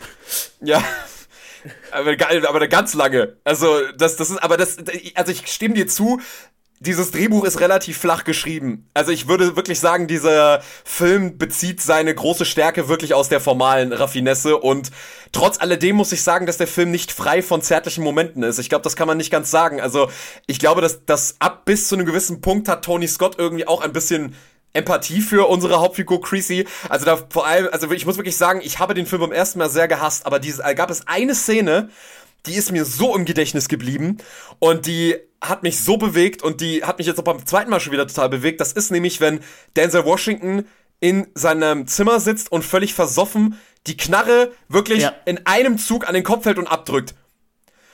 Ja. 0.62 0.84
aber, 1.92 2.16
aber 2.48 2.68
ganz 2.68 2.94
lange. 2.94 3.38
Also, 3.44 3.80
das, 3.98 4.16
das 4.16 4.30
ist, 4.30 4.38
aber 4.38 4.58
das, 4.58 4.78
also 5.16 5.32
ich 5.32 5.48
stimme 5.48 5.76
dir 5.76 5.88
zu, 5.88 6.20
dieses 6.80 7.12
Drehbuch 7.12 7.44
ist 7.44 7.60
relativ 7.60 7.98
flach 7.98 8.24
geschrieben. 8.24 8.88
Also 8.94 9.12
ich 9.12 9.28
würde 9.28 9.56
wirklich 9.56 9.80
sagen, 9.80 10.08
dieser 10.08 10.62
Film 10.84 11.38
bezieht 11.38 11.82
seine 11.82 12.14
große 12.14 12.46
Stärke 12.46 12.88
wirklich 12.88 13.14
aus 13.14 13.30
der 13.30 13.40
formalen 13.40 13.94
Raffinesse 13.94 14.58
und 14.58 14.92
trotz 15.32 15.60
alledem 15.60 15.96
muss 15.96 16.12
ich 16.12 16.22
sagen, 16.22 16.46
dass 16.46 16.58
der 16.58 16.68
Film 16.68 16.92
nicht 16.92 17.12
frei 17.12 17.42
von 17.42 17.62
zärtlichen 17.62 18.04
Momenten 18.04 18.44
ist. 18.44 18.60
Ich 18.60 18.70
glaube, 18.70 18.84
das 18.84 18.96
kann 18.96 19.08
man 19.08 19.18
nicht 19.18 19.32
ganz 19.32 19.50
sagen. 19.50 19.82
Also 19.82 20.10
ich 20.46 20.60
glaube, 20.60 20.82
dass 20.82 21.04
das 21.06 21.38
ab 21.40 21.66
bis 21.66 21.88
zu 21.88 21.96
einem 21.96 22.06
gewissen 22.06 22.42
Punkt 22.42 22.70
hat 22.70 22.86
Tony 22.86 23.08
Scott 23.08 23.36
irgendwie 23.40 23.68
auch 23.68 23.82
ein 23.82 23.94
bisschen 23.94 24.36
Empathie 24.74 25.22
für 25.22 25.50
unsere 25.50 25.80
Hauptfigur 25.80 26.22
Creasy. 26.22 26.68
Also 26.90 27.06
da 27.06 27.18
vor 27.30 27.48
allem, 27.48 27.70
also 27.72 27.92
ich 27.92 28.06
muss 28.06 28.18
wirklich 28.18 28.38
sagen, 28.38 28.62
ich 28.64 28.78
habe 28.78 28.94
den 28.94 29.08
Film 29.08 29.22
beim 29.22 29.32
ersten 29.32 29.58
Mal 29.58 29.70
sehr 29.70 29.88
gehasst, 29.88 30.28
aber 30.28 30.38
diese, 30.40 30.62
gab 30.76 30.92
es 30.92 31.08
eine 31.08 31.34
Szene, 31.34 31.90
die 32.48 32.56
ist 32.56 32.72
mir 32.72 32.86
so 32.86 33.16
im 33.16 33.26
Gedächtnis 33.26 33.68
geblieben 33.68 34.18
und 34.60 34.86
die 34.86 35.16
hat 35.42 35.64
mich 35.64 35.80
so 35.80 35.98
bewegt 35.98 36.42
und 36.42 36.62
die 36.62 36.84
hat 36.84 36.98
mich 36.98 37.08
jetzt 37.08 37.20
auch 37.20 37.24
beim 37.24 37.46
zweiten 37.46 37.70
Mal 37.70 37.80
schon 37.80 37.94
wieder 37.94 38.08
total 38.08 38.30
bewegt. 38.30 38.60
Das 38.60 38.74
ist 38.74 38.92
nämlich, 38.92 39.22
wenn 39.22 39.42
Denzel 39.76 40.06
Washington 40.06 40.66
in 41.00 41.28
seinem 41.36 41.86
Zimmer 41.88 42.20
sitzt 42.20 42.52
und 42.52 42.66
völlig 42.66 42.94
versoffen 42.94 43.60
die 43.86 43.98
Knarre 43.98 44.52
wirklich 44.68 45.04
ja. 45.04 45.14
in 45.26 45.46
einem 45.46 45.78
Zug 45.78 46.08
an 46.08 46.14
den 46.14 46.24
Kopf 46.24 46.46
hält 46.46 46.58
und 46.58 46.68
abdrückt. 46.68 47.16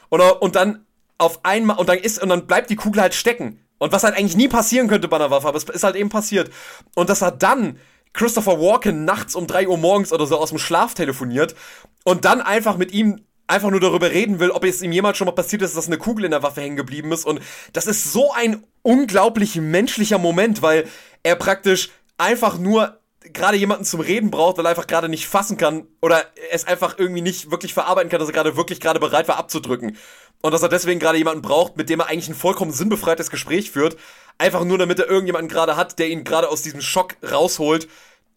Und, 0.09 0.21
und 0.21 0.55
dann 0.55 0.85
auf 1.17 1.45
einmal, 1.45 1.77
und 1.77 1.89
dann 1.89 1.97
ist, 1.97 2.21
und 2.21 2.29
dann 2.29 2.47
bleibt 2.47 2.69
die 2.69 2.75
Kugel 2.75 3.01
halt 3.01 3.13
stecken. 3.13 3.59
Und 3.77 3.91
was 3.91 4.03
halt 4.03 4.15
eigentlich 4.15 4.37
nie 4.37 4.47
passieren 4.47 4.87
könnte 4.87 5.07
bei 5.07 5.17
einer 5.17 5.29
Waffe, 5.29 5.47
aber 5.47 5.57
es 5.57 5.65
ist 5.65 5.83
halt 5.83 5.95
eben 5.95 6.09
passiert. 6.09 6.51
Und 6.95 7.09
dass 7.09 7.21
er 7.21 7.31
dann 7.31 7.77
Christopher 8.13 8.59
Walken 8.59 9.05
nachts 9.05 9.35
um 9.35 9.47
drei 9.47 9.67
Uhr 9.67 9.77
morgens 9.77 10.13
oder 10.13 10.25
so 10.25 10.37
aus 10.37 10.49
dem 10.49 10.59
Schlaf 10.59 10.93
telefoniert 10.93 11.55
und 12.03 12.25
dann 12.25 12.41
einfach 12.41 12.77
mit 12.77 12.91
ihm 12.91 13.25
einfach 13.47 13.69
nur 13.69 13.79
darüber 13.79 14.11
reden 14.11 14.39
will, 14.39 14.51
ob 14.51 14.63
es 14.63 14.81
ihm 14.81 14.91
jemals 14.91 15.17
schon 15.17 15.25
mal 15.25 15.33
passiert 15.33 15.61
ist, 15.61 15.75
dass 15.75 15.87
eine 15.87 15.97
Kugel 15.97 16.25
in 16.25 16.31
der 16.31 16.43
Waffe 16.43 16.61
hängen 16.61 16.77
geblieben 16.77 17.11
ist. 17.11 17.25
Und 17.25 17.41
das 17.73 17.87
ist 17.87 18.11
so 18.11 18.31
ein 18.31 18.63
unglaublich 18.81 19.55
menschlicher 19.55 20.17
Moment, 20.17 20.61
weil 20.61 20.87
er 21.23 21.35
praktisch 21.35 21.89
einfach 22.17 22.57
nur 22.57 22.99
gerade 23.31 23.57
jemanden 23.57 23.85
zum 23.85 24.01
Reden 24.01 24.31
braucht, 24.31 24.57
weil 24.57 24.65
er 24.65 24.69
einfach 24.71 24.87
gerade 24.87 25.07
nicht 25.07 25.27
fassen 25.27 25.57
kann 25.57 25.87
oder 26.01 26.25
es 26.51 26.65
einfach 26.65 26.97
irgendwie 26.97 27.21
nicht 27.21 27.51
wirklich 27.51 27.73
verarbeiten 27.73 28.09
kann, 28.09 28.19
dass 28.19 28.29
er 28.29 28.33
gerade 28.33 28.57
wirklich 28.57 28.81
gerade 28.81 28.99
bereit 28.99 29.27
war 29.27 29.37
abzudrücken. 29.37 29.97
Und 30.41 30.51
dass 30.51 30.61
er 30.61 30.69
deswegen 30.69 30.99
gerade 30.99 31.17
jemanden 31.17 31.41
braucht, 31.41 31.77
mit 31.77 31.89
dem 31.89 32.01
er 32.01 32.07
eigentlich 32.07 32.27
ein 32.27 32.35
vollkommen 32.35 32.73
sinnbefreites 32.73 33.29
Gespräch 33.29 33.71
führt, 33.71 33.95
einfach 34.37 34.65
nur 34.65 34.77
damit 34.77 34.99
er 34.99 35.07
irgendjemanden 35.07 35.47
gerade 35.47 35.77
hat, 35.77 35.99
der 35.99 36.09
ihn 36.09 36.25
gerade 36.25 36.49
aus 36.49 36.63
diesem 36.63 36.81
Schock 36.81 37.15
rausholt, 37.23 37.87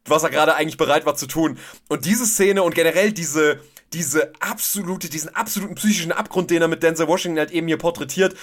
was 0.05 0.23
er 0.23 0.31
gerade 0.31 0.55
eigentlich 0.55 0.77
bereit 0.77 1.05
war 1.05 1.17
zu 1.17 1.27
tun. 1.27 1.59
Und 1.89 2.05
diese 2.05 2.27
Szene 2.27 2.63
und 2.63 2.77
generell 2.77 3.13
diese 3.13 3.61
diese 3.93 4.33
absolute, 4.41 5.09
diesen 5.09 5.35
absoluten 5.35 5.75
psychischen 5.75 6.13
Abgrund, 6.13 6.51
den 6.51 6.63
er 6.63 6.69
mit 6.69 6.83
Denzel 6.83 7.09
Washington 7.09 7.39
halt 7.39 7.51
eben 7.51 7.67
hier 7.67 7.79
porträtiert, 7.79 8.37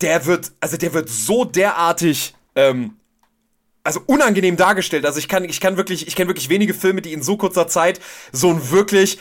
der 0.00 0.26
wird, 0.26 0.52
also 0.60 0.76
der 0.76 0.92
wird 0.92 1.08
so 1.08 1.44
derartig, 1.44 2.34
ähm, 2.54 2.96
also 3.82 4.00
unangenehm 4.06 4.56
dargestellt. 4.56 5.06
Also 5.06 5.18
ich 5.18 5.28
kann, 5.28 5.44
ich 5.44 5.60
kann 5.60 5.76
wirklich, 5.76 6.06
ich 6.06 6.16
kenne 6.16 6.28
wirklich 6.28 6.48
wenige 6.48 6.74
Filme, 6.74 7.02
die 7.02 7.12
in 7.12 7.22
so 7.22 7.36
kurzer 7.36 7.68
Zeit 7.68 8.00
so 8.32 8.50
ein 8.50 8.70
wirklich 8.70 9.18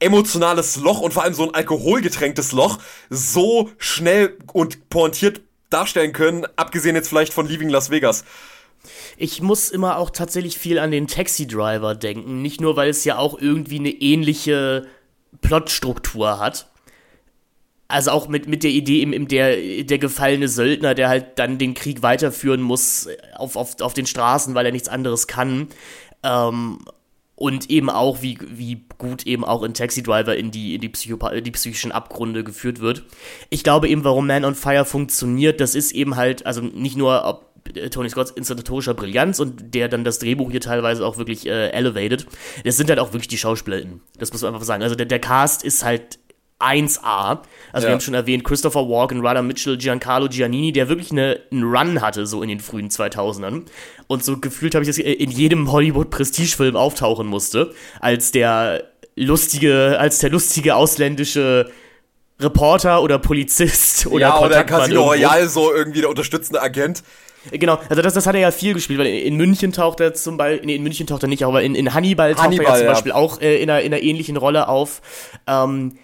emotionales 0.00 0.76
Loch 0.76 1.00
und 1.00 1.12
vor 1.12 1.24
allem 1.24 1.34
so 1.34 1.44
ein 1.44 1.54
alkoholgetränktes 1.54 2.52
Loch 2.52 2.78
so 3.10 3.70
schnell 3.78 4.36
und 4.52 4.90
pointiert 4.90 5.40
darstellen 5.70 6.12
können, 6.12 6.46
abgesehen 6.56 6.94
jetzt 6.94 7.08
vielleicht 7.08 7.32
von 7.32 7.46
Leaving 7.46 7.68
Las 7.68 7.90
Vegas. 7.90 8.24
Ich 9.16 9.42
muss 9.42 9.68
immer 9.68 9.98
auch 9.98 10.10
tatsächlich 10.10 10.58
viel 10.58 10.78
an 10.78 10.90
den 10.90 11.06
Taxi 11.06 11.46
Driver 11.46 11.94
denken, 11.94 12.42
nicht 12.42 12.60
nur 12.60 12.76
weil 12.76 12.90
es 12.90 13.04
ja 13.04 13.18
auch 13.18 13.38
irgendwie 13.38 13.78
eine 13.78 13.90
ähnliche 13.90 14.86
Plotstruktur 15.40 16.38
hat. 16.38 16.70
Also 17.88 18.10
auch 18.10 18.28
mit, 18.28 18.46
mit 18.46 18.64
der 18.64 18.70
Idee, 18.70 19.00
im, 19.00 19.14
im 19.14 19.28
der, 19.28 19.56
der 19.84 19.98
gefallene 19.98 20.48
Söldner, 20.48 20.94
der 20.94 21.08
halt 21.08 21.38
dann 21.38 21.56
den 21.56 21.72
Krieg 21.72 22.02
weiterführen 22.02 22.60
muss 22.60 23.08
auf, 23.34 23.56
auf, 23.56 23.80
auf 23.80 23.94
den 23.94 24.04
Straßen, 24.04 24.54
weil 24.54 24.66
er 24.66 24.72
nichts 24.72 24.88
anderes 24.88 25.26
kann. 25.26 25.68
Ähm, 26.22 26.80
und 27.38 27.70
eben 27.70 27.88
auch, 27.88 28.20
wie, 28.20 28.36
wie 28.50 28.84
gut 28.98 29.24
eben 29.24 29.44
auch 29.44 29.62
in 29.62 29.72
Taxi 29.72 30.02
Driver 30.02 30.36
in 30.36 30.50
die, 30.50 30.74
in 30.74 30.80
die, 30.80 30.88
Psychopath 30.88 31.46
die 31.46 31.52
psychischen 31.52 31.92
Abgründe 31.92 32.42
geführt 32.42 32.80
wird. 32.80 33.04
Ich 33.48 33.62
glaube 33.62 33.88
eben, 33.88 34.02
warum 34.02 34.26
Man 34.26 34.44
on 34.44 34.56
Fire 34.56 34.84
funktioniert, 34.84 35.60
das 35.60 35.76
ist 35.76 35.92
eben 35.92 36.16
halt, 36.16 36.44
also 36.46 36.60
nicht 36.60 36.96
nur 36.96 37.24
ob 37.24 37.42
äh, 37.42 37.47
Tony 37.90 38.08
Scotts 38.08 38.30
inszenatorischer 38.30 38.94
Brillanz 38.94 39.40
und 39.40 39.74
der 39.74 39.88
dann 39.88 40.04
das 40.04 40.18
Drehbuch 40.18 40.50
hier 40.50 40.60
teilweise 40.60 41.04
auch 41.04 41.18
wirklich 41.18 41.46
äh, 41.46 41.70
elevated. 41.70 42.26
Das 42.64 42.76
sind 42.76 42.88
halt 42.90 42.98
auch 42.98 43.12
wirklich 43.12 43.28
die 43.28 43.38
SchauspielerInnen. 43.38 44.00
Das 44.18 44.32
muss 44.32 44.42
man 44.42 44.54
einfach 44.54 44.66
sagen. 44.66 44.82
Also 44.82 44.94
der, 44.94 45.06
der 45.06 45.18
Cast 45.18 45.64
ist 45.64 45.84
halt 45.84 46.18
1A. 46.60 47.38
Also 47.72 47.84
ja. 47.84 47.90
wir 47.90 47.90
haben 47.92 48.00
schon 48.00 48.14
erwähnt, 48.14 48.44
Christopher 48.44 48.88
Walken, 48.88 49.24
Radha 49.24 49.42
Mitchell, 49.42 49.76
Giancarlo 49.76 50.28
Giannini, 50.28 50.72
der 50.72 50.88
wirklich 50.88 51.12
eine, 51.12 51.40
einen 51.52 51.62
Run 51.62 52.00
hatte, 52.00 52.26
so 52.26 52.42
in 52.42 52.48
den 52.48 52.60
frühen 52.60 52.88
2000ern. 52.88 53.62
Und 54.06 54.24
so 54.24 54.38
gefühlt 54.38 54.74
habe 54.74 54.82
ich 54.84 54.88
das 54.88 54.98
in 54.98 55.30
jedem 55.30 55.70
Hollywood-Prestigefilm 55.70 56.76
auftauchen 56.76 57.26
musste, 57.26 57.72
als 58.00 58.32
der 58.32 58.84
lustige, 59.14 59.98
als 59.98 60.18
der 60.18 60.30
lustige 60.30 60.74
ausländische 60.74 61.70
Reporter 62.40 63.02
oder 63.02 63.18
Polizist 63.18 64.06
oder 64.06 64.20
Ja, 64.20 64.40
oder 64.40 64.64
Casino 64.64 65.04
Royale, 65.04 65.48
so 65.48 65.72
irgendwie 65.72 66.00
der 66.00 66.10
unterstützende 66.10 66.62
Agent. 66.62 67.02
Genau, 67.50 67.78
also 67.88 68.02
das, 68.02 68.14
das 68.14 68.26
hat 68.26 68.34
er 68.34 68.40
ja 68.40 68.50
viel 68.50 68.74
gespielt, 68.74 68.98
weil 68.98 69.06
in 69.06 69.36
München 69.36 69.72
taucht 69.72 70.00
er 70.00 70.14
zum 70.14 70.36
Beispiel, 70.36 70.66
nee, 70.66 70.76
in 70.76 70.82
München 70.82 71.06
taucht 71.06 71.22
er 71.22 71.28
nicht, 71.28 71.44
aber 71.44 71.62
in, 71.62 71.74
in 71.74 71.94
Hannibal 71.94 72.34
taucht 72.34 72.44
Hannibal, 72.44 72.66
er 72.66 72.72
ja 72.72 72.78
zum 72.78 72.86
Beispiel 72.86 73.12
auch 73.12 73.40
äh, 73.40 73.62
in, 73.62 73.70
einer, 73.70 73.80
in 73.80 73.92
einer 73.92 74.02
ähnlichen 74.02 74.36
Rolle 74.36 74.68
auf. 74.68 75.00
Ähm, 75.46 75.98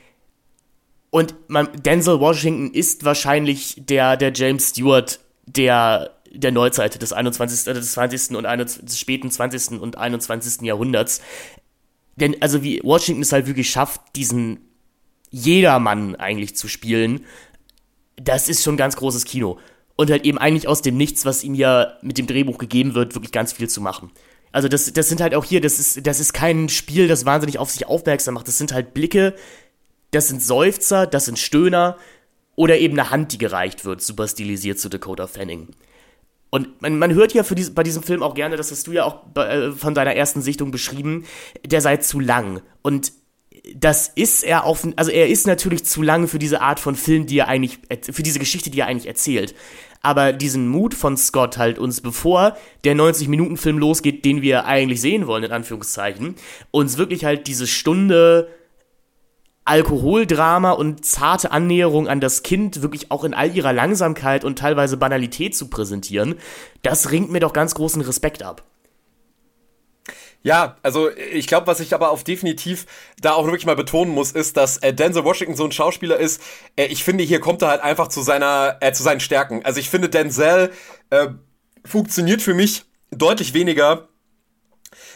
und 1.11 1.35
man, 1.47 1.69
Denzel 1.75 2.19
Washington 2.19 2.75
ist 2.75 3.05
wahrscheinlich 3.05 3.77
der, 3.79 4.17
der 4.17 4.33
James 4.35 4.71
Stewart 4.71 5.21
der, 5.47 6.11
der 6.33 6.51
Neuzeit 6.51 7.01
des 7.01 7.13
21., 7.13 7.65
des 7.73 7.93
20. 7.93 8.37
und 8.37 8.47
21, 8.47 8.85
des 8.85 8.99
späten 8.99 9.31
20. 9.31 9.81
und 9.81 9.97
21. 9.97 10.63
Jahrhunderts. 10.63 11.21
Denn, 12.17 12.41
also 12.43 12.63
wie 12.63 12.81
Washington 12.83 13.23
es 13.23 13.33
halt 13.33 13.47
wirklich 13.47 13.71
schafft, 13.71 14.01
diesen 14.17 14.69
Jedermann 15.31 16.17
eigentlich 16.17 16.57
zu 16.57 16.69
spielen, 16.69 17.25
das 18.17 18.49
ist 18.49 18.63
schon 18.63 18.77
ganz 18.77 18.97
großes 18.97 19.25
Kino. 19.25 19.59
Und 19.97 20.11
halt 20.11 20.25
eben 20.25 20.39
eigentlich 20.39 20.67
aus 20.67 20.83
dem 20.83 20.97
Nichts, 20.97 21.25
was 21.25 21.45
ihm 21.45 21.55
ja 21.55 21.93
mit 22.03 22.19
dem 22.19 22.27
Drehbuch 22.27 22.59
gegeben 22.59 22.95
wird, 22.95 23.15
wirklich 23.15 23.33
ganz 23.33 23.53
viel 23.53 23.69
zu 23.69 23.81
machen. 23.81 24.11
Also 24.51 24.69
das, 24.69 24.93
das 24.93 25.09
sind 25.09 25.21
halt 25.21 25.35
auch 25.35 25.45
hier, 25.45 25.61
das 25.61 25.79
ist, 25.79 26.07
das 26.07 26.21
ist 26.21 26.33
kein 26.33 26.69
Spiel, 26.69 27.09
das 27.09 27.25
wahnsinnig 27.25 27.59
auf 27.59 27.71
sich 27.71 27.87
aufmerksam 27.87 28.35
macht. 28.35 28.49
Das 28.49 28.59
sind 28.59 28.73
halt 28.73 28.95
Blicke, 28.95 29.35
das 30.11 30.29
sind 30.29 30.43
Seufzer, 30.43 31.07
das 31.07 31.25
sind 31.25 31.39
Stöhner 31.39 31.97
oder 32.57 32.79
eben 32.79 32.99
eine 32.99 33.11
Hand, 33.11 33.33
die 33.33 33.39
gereicht 33.39 33.85
wird, 33.85 34.01
super 34.01 34.29
stilisiert 34.29 34.79
zu 34.79 34.89
Dakota 34.89 35.27
Fanning. 35.27 35.69
Und 36.51 36.81
man, 36.81 36.99
man 36.99 37.13
hört 37.15 37.35
ja 37.35 37.43
für 37.43 37.57
diese, 37.57 37.73
bei 37.73 37.83
diesem 37.83 38.05
Film 38.05 38.23
auch 38.23 38.35
gerne, 38.35 38.57
das 38.57 38.71
hast 38.71 38.87
du 38.87 38.93
ja 38.93 39.05
auch 39.05 39.25
bei, 39.35 39.49
äh, 39.49 39.73
von 39.73 39.93
deiner 39.93 40.15
ersten 40.15 40.41
Sichtung 40.41 40.71
beschrieben, 40.71 41.25
der 41.67 41.81
sei 41.81 41.97
zu 41.97 42.21
lang. 42.21 42.63
Und 42.83 43.13
das 43.75 44.09
ist 44.09 44.45
er 44.45 44.65
auf, 44.65 44.87
also 44.97 45.11
er 45.11 45.29
ist 45.29 45.47
natürlich 45.47 45.85
zu 45.85 46.03
lang 46.03 46.29
für 46.29 46.39
diese 46.39 46.61
Art 46.61 46.81
von 46.81 46.97
Film, 46.97 47.27
die 47.27 47.39
er 47.39 47.49
eigentlich, 47.49 47.79
für 48.11 48.23
diese 48.23 48.39
Geschichte, 48.39 48.71
die 48.71 48.81
er 48.81 48.87
eigentlich 48.87 49.07
erzählt. 49.07 49.55
Aber 50.03 50.35
diesen 50.35 50.69
Mut 50.69 50.93
von 50.93 51.17
Scott 51.17 51.57
halt 51.57 51.79
uns, 51.79 52.03
bevor 52.03 52.59
der 52.85 52.95
90-Minuten-Film 52.95 53.79
losgeht, 53.79 54.25
den 54.27 54.43
wir 54.43 54.67
eigentlich 54.67 55.01
sehen 55.01 55.27
wollen, 55.27 55.45
in 55.45 55.53
Anführungszeichen, 55.53 56.35
uns 56.71 56.99
wirklich 56.99 57.25
halt 57.25 57.47
diese 57.47 57.67
Stunde 57.67 58.49
Alkoholdrama 59.65 60.73
und 60.73 61.07
zarte 61.07 61.51
Annäherung 61.51 62.07
an 62.07 62.21
das 62.21 62.43
Kind 62.43 62.83
wirklich 62.83 63.11
auch 63.11 63.25
in 63.25 63.33
all 63.33 63.57
ihrer 63.57 63.73
Langsamkeit 63.73 64.45
und 64.45 64.59
teilweise 64.59 64.99
Banalität 64.99 65.57
zu 65.57 65.71
präsentieren, 65.71 66.35
das 66.83 67.11
ringt 67.11 67.33
mir 67.33 67.41
doch 67.41 67.55
ganz 67.55 67.75
großen 67.75 68.03
Respekt 68.03 68.43
ab. 68.43 68.63
Ja, 70.45 70.77
also 70.83 71.11
ich 71.11 71.47
glaube, 71.47 71.67
was 71.67 71.81
ich 71.81 71.95
aber 71.95 72.11
auf 72.11 72.23
definitiv 72.23 72.85
da 73.19 73.33
auch 73.33 73.47
wirklich 73.47 73.65
mal 73.65 73.77
betonen 73.77 74.13
muss, 74.13 74.31
ist, 74.31 74.59
dass 74.59 74.77
äh, 74.77 74.93
Denzel 74.93 75.25
Washington 75.25 75.57
so 75.57 75.65
ein 75.65 75.73
Schauspieler 75.73 76.19
ist. 76.19 76.43
Äh, 76.77 76.85
ich 76.87 77.03
finde, 77.03 77.25
hier 77.25 77.41
kommt 77.41 77.63
er 77.63 77.69
halt 77.69 77.81
einfach 77.81 78.09
zu 78.09 78.21
seiner, 78.21 78.77
äh, 78.81 78.93
zu 78.93 79.03
seinen 79.03 79.21
Stärken. 79.21 79.65
Also 79.65 79.81
ich 79.81 79.89
finde, 79.89 80.11
Denzel 80.11 80.71
äh, 81.09 81.29
funktioniert 81.83 82.43
für 82.43 82.53
mich 82.53 82.85
deutlich 83.11 83.55
weniger, 83.55 84.09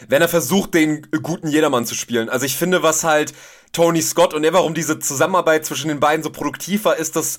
wenn 0.07 0.23
er 0.23 0.29
versucht, 0.29 0.73
den 0.73 1.07
guten 1.21 1.49
Jedermann 1.49 1.85
zu 1.85 1.93
spielen. 1.93 2.27
Also 2.27 2.47
ich 2.47 2.57
finde, 2.57 2.81
was 2.81 3.03
halt 3.03 3.35
Tony 3.71 4.01
Scott 4.01 4.33
und 4.33 4.43
er, 4.43 4.53
warum 4.53 4.73
diese 4.73 4.97
Zusammenarbeit 4.97 5.63
zwischen 5.63 5.89
den 5.89 5.99
beiden 5.99 6.23
so 6.23 6.31
produktiv 6.31 6.85
war, 6.85 6.97
ist, 6.97 7.15
dass 7.15 7.37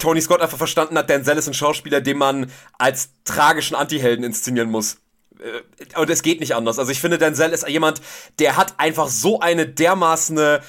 Tony 0.00 0.20
Scott 0.20 0.40
einfach 0.40 0.58
verstanden 0.58 0.98
hat, 0.98 1.08
Denzel 1.08 1.38
ist 1.38 1.46
ein 1.46 1.54
Schauspieler, 1.54 2.00
den 2.00 2.18
man 2.18 2.50
als 2.76 3.10
tragischen 3.22 3.76
Antihelden 3.76 4.24
inszenieren 4.24 4.68
muss. 4.68 4.96
Äh, 5.40 5.98
und 5.98 6.10
es 6.10 6.22
geht 6.22 6.40
nicht 6.40 6.54
anders. 6.54 6.78
Also 6.78 6.92
ich 6.92 7.00
finde, 7.00 7.18
Denzel 7.18 7.52
ist 7.52 7.68
jemand, 7.68 8.00
der 8.38 8.56
hat 8.56 8.74
einfach 8.78 9.08
so 9.08 9.40
eine 9.40 9.66
dermaßen 9.66 10.60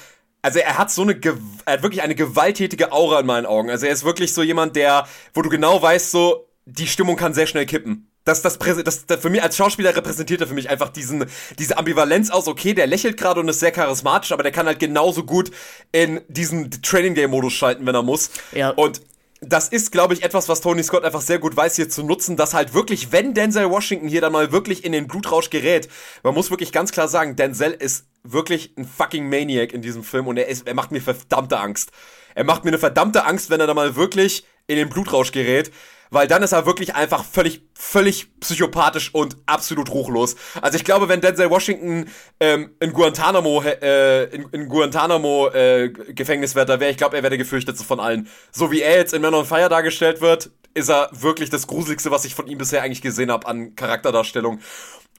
also 0.44 0.58
er 0.58 0.76
hat 0.76 0.90
so 0.90 1.02
eine, 1.02 1.20
er 1.66 1.72
hat 1.74 1.82
wirklich 1.84 2.02
eine 2.02 2.16
gewalttätige 2.16 2.90
Aura 2.90 3.20
in 3.20 3.26
meinen 3.26 3.46
Augen. 3.46 3.70
Also 3.70 3.86
er 3.86 3.92
ist 3.92 4.02
wirklich 4.02 4.34
so 4.34 4.42
jemand, 4.42 4.74
der, 4.74 5.06
wo 5.34 5.42
du 5.42 5.48
genau 5.48 5.80
weißt, 5.80 6.10
so, 6.10 6.48
die 6.64 6.88
Stimmung 6.88 7.14
kann 7.14 7.32
sehr 7.32 7.46
schnell 7.46 7.64
kippen 7.64 8.12
das, 8.24 8.42
das, 8.42 8.58
das, 8.58 9.06
das 9.06 9.20
für 9.20 9.30
mich 9.30 9.42
als 9.42 9.56
Schauspieler 9.56 9.96
repräsentiert 9.96 10.40
er 10.40 10.46
für 10.46 10.54
mich 10.54 10.70
einfach 10.70 10.90
diesen, 10.90 11.26
diese 11.58 11.76
Ambivalenz 11.76 12.30
aus, 12.30 12.46
okay, 12.46 12.72
der 12.72 12.86
lächelt 12.86 13.16
gerade 13.16 13.40
und 13.40 13.48
ist 13.48 13.60
sehr 13.60 13.72
charismatisch, 13.72 14.32
aber 14.32 14.42
der 14.42 14.52
kann 14.52 14.66
halt 14.66 14.78
genauso 14.78 15.24
gut 15.24 15.50
in 15.90 16.20
diesen 16.28 16.70
Training 16.70 17.14
Game 17.14 17.30
Modus 17.30 17.52
schalten, 17.52 17.84
wenn 17.84 17.94
er 17.94 18.02
muss. 18.02 18.30
Ja. 18.52 18.70
Und 18.70 19.00
das 19.44 19.68
ist, 19.68 19.90
glaube 19.90 20.14
ich, 20.14 20.22
etwas, 20.22 20.48
was 20.48 20.60
Tony 20.60 20.82
Scott 20.82 21.04
einfach 21.04 21.20
sehr 21.20 21.40
gut 21.40 21.56
weiß, 21.56 21.74
hier 21.74 21.88
zu 21.88 22.04
nutzen, 22.04 22.36
dass 22.36 22.54
halt 22.54 22.74
wirklich, 22.74 23.10
wenn 23.10 23.34
Denzel 23.34 23.68
Washington 23.70 24.08
hier 24.08 24.20
dann 24.20 24.32
mal 24.32 24.52
wirklich 24.52 24.84
in 24.84 24.92
den 24.92 25.08
Blutrausch 25.08 25.50
gerät, 25.50 25.88
man 26.22 26.34
muss 26.34 26.50
wirklich 26.50 26.72
ganz 26.72 26.92
klar 26.92 27.08
sagen, 27.08 27.34
Denzel 27.34 27.72
ist 27.72 28.06
wirklich 28.22 28.72
ein 28.78 28.84
fucking 28.84 29.28
Maniac 29.28 29.72
in 29.72 29.82
diesem 29.82 30.04
Film 30.04 30.28
und 30.28 30.36
er 30.36 30.46
ist, 30.46 30.66
er 30.66 30.74
macht 30.74 30.92
mir 30.92 31.00
verdammte 31.00 31.58
Angst. 31.58 31.90
Er 32.34 32.44
macht 32.44 32.64
mir 32.64 32.70
eine 32.70 32.78
verdammte 32.78 33.24
Angst, 33.24 33.50
wenn 33.50 33.60
er 33.60 33.66
da 33.66 33.74
mal 33.74 33.96
wirklich 33.96 34.46
in 34.68 34.76
den 34.76 34.88
Blutrausch 34.88 35.32
gerät 35.32 35.72
weil 36.12 36.28
dann 36.28 36.42
ist 36.42 36.52
er 36.52 36.66
wirklich 36.66 36.94
einfach 36.94 37.24
völlig, 37.24 37.62
völlig 37.74 38.28
psychopathisch 38.38 39.14
und 39.14 39.36
absolut 39.46 39.90
ruchlos. 39.90 40.36
Also 40.60 40.76
ich 40.76 40.84
glaube, 40.84 41.08
wenn 41.08 41.22
Denzel 41.22 41.48
Washington 41.48 42.08
ähm, 42.38 42.74
in 42.80 42.92
Guantanamo, 42.92 43.62
äh, 43.62 44.24
in, 44.24 44.46
in 44.52 44.68
Guantanamo 44.68 45.48
äh, 45.48 45.88
Gefängnis 45.88 46.54
wäre, 46.54 46.90
ich 46.90 46.98
glaube, 46.98 47.16
er 47.16 47.22
wäre 47.22 47.30
der 47.30 47.38
gefürchtetste 47.38 47.84
von 47.84 47.98
allen. 47.98 48.28
So 48.52 48.70
wie 48.70 48.82
er 48.82 48.98
jetzt 48.98 49.14
in 49.14 49.22
Men 49.22 49.32
on 49.32 49.46
Fire 49.46 49.70
dargestellt 49.70 50.20
wird, 50.20 50.50
ist 50.74 50.90
er 50.90 51.08
wirklich 51.12 51.48
das 51.48 51.66
Gruseligste, 51.66 52.10
was 52.10 52.26
ich 52.26 52.34
von 52.34 52.46
ihm 52.46 52.58
bisher 52.58 52.82
eigentlich 52.82 53.02
gesehen 53.02 53.30
habe 53.30 53.46
an 53.46 53.74
Charakterdarstellung. 53.74 54.60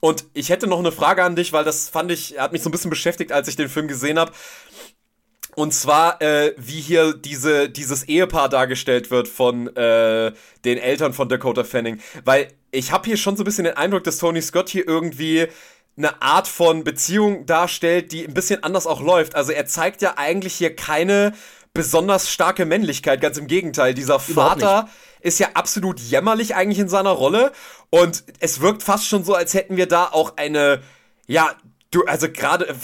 Und 0.00 0.26
ich 0.32 0.50
hätte 0.50 0.66
noch 0.66 0.78
eine 0.78 0.92
Frage 0.92 1.24
an 1.24 1.34
dich, 1.34 1.52
weil 1.52 1.64
das 1.64 1.88
fand 1.88 2.12
ich, 2.12 2.38
hat 2.38 2.52
mich 2.52 2.62
so 2.62 2.68
ein 2.68 2.72
bisschen 2.72 2.90
beschäftigt, 2.90 3.32
als 3.32 3.48
ich 3.48 3.56
den 3.56 3.68
Film 3.68 3.88
gesehen 3.88 4.18
habe. 4.18 4.32
Und 5.56 5.72
zwar, 5.72 6.20
äh, 6.20 6.54
wie 6.56 6.80
hier 6.80 7.14
diese, 7.14 7.68
dieses 7.68 8.04
Ehepaar 8.04 8.48
dargestellt 8.48 9.10
wird 9.10 9.28
von 9.28 9.68
äh, 9.76 10.32
den 10.64 10.78
Eltern 10.78 11.12
von 11.12 11.28
Dakota 11.28 11.64
Fanning. 11.64 12.00
Weil 12.24 12.48
ich 12.70 12.92
habe 12.92 13.06
hier 13.06 13.16
schon 13.16 13.36
so 13.36 13.42
ein 13.42 13.44
bisschen 13.44 13.64
den 13.64 13.76
Eindruck, 13.76 14.04
dass 14.04 14.18
Tony 14.18 14.42
Scott 14.42 14.68
hier 14.68 14.86
irgendwie 14.86 15.46
eine 15.96 16.20
Art 16.22 16.48
von 16.48 16.82
Beziehung 16.82 17.46
darstellt, 17.46 18.10
die 18.12 18.26
ein 18.26 18.34
bisschen 18.34 18.62
anders 18.62 18.86
auch 18.86 19.00
läuft. 19.00 19.36
Also 19.36 19.52
er 19.52 19.66
zeigt 19.66 20.02
ja 20.02 20.14
eigentlich 20.16 20.54
hier 20.54 20.74
keine 20.74 21.32
besonders 21.72 22.30
starke 22.30 22.66
Männlichkeit, 22.66 23.20
ganz 23.20 23.38
im 23.38 23.46
Gegenteil. 23.46 23.94
Dieser 23.94 24.18
Vater 24.18 24.88
ist 25.20 25.38
ja 25.38 25.48
absolut 25.54 26.00
jämmerlich 26.00 26.54
eigentlich 26.54 26.78
in 26.78 26.88
seiner 26.88 27.10
Rolle 27.10 27.52
und 27.90 28.24
es 28.40 28.60
wirkt 28.60 28.82
fast 28.82 29.06
schon 29.06 29.24
so, 29.24 29.34
als 29.34 29.54
hätten 29.54 29.76
wir 29.76 29.86
da 29.86 30.06
auch 30.06 30.36
eine 30.36 30.82
ja, 31.26 31.50
du, 31.94 32.04
also 32.04 32.28
gerade 32.28 32.68
äh, 32.68 32.74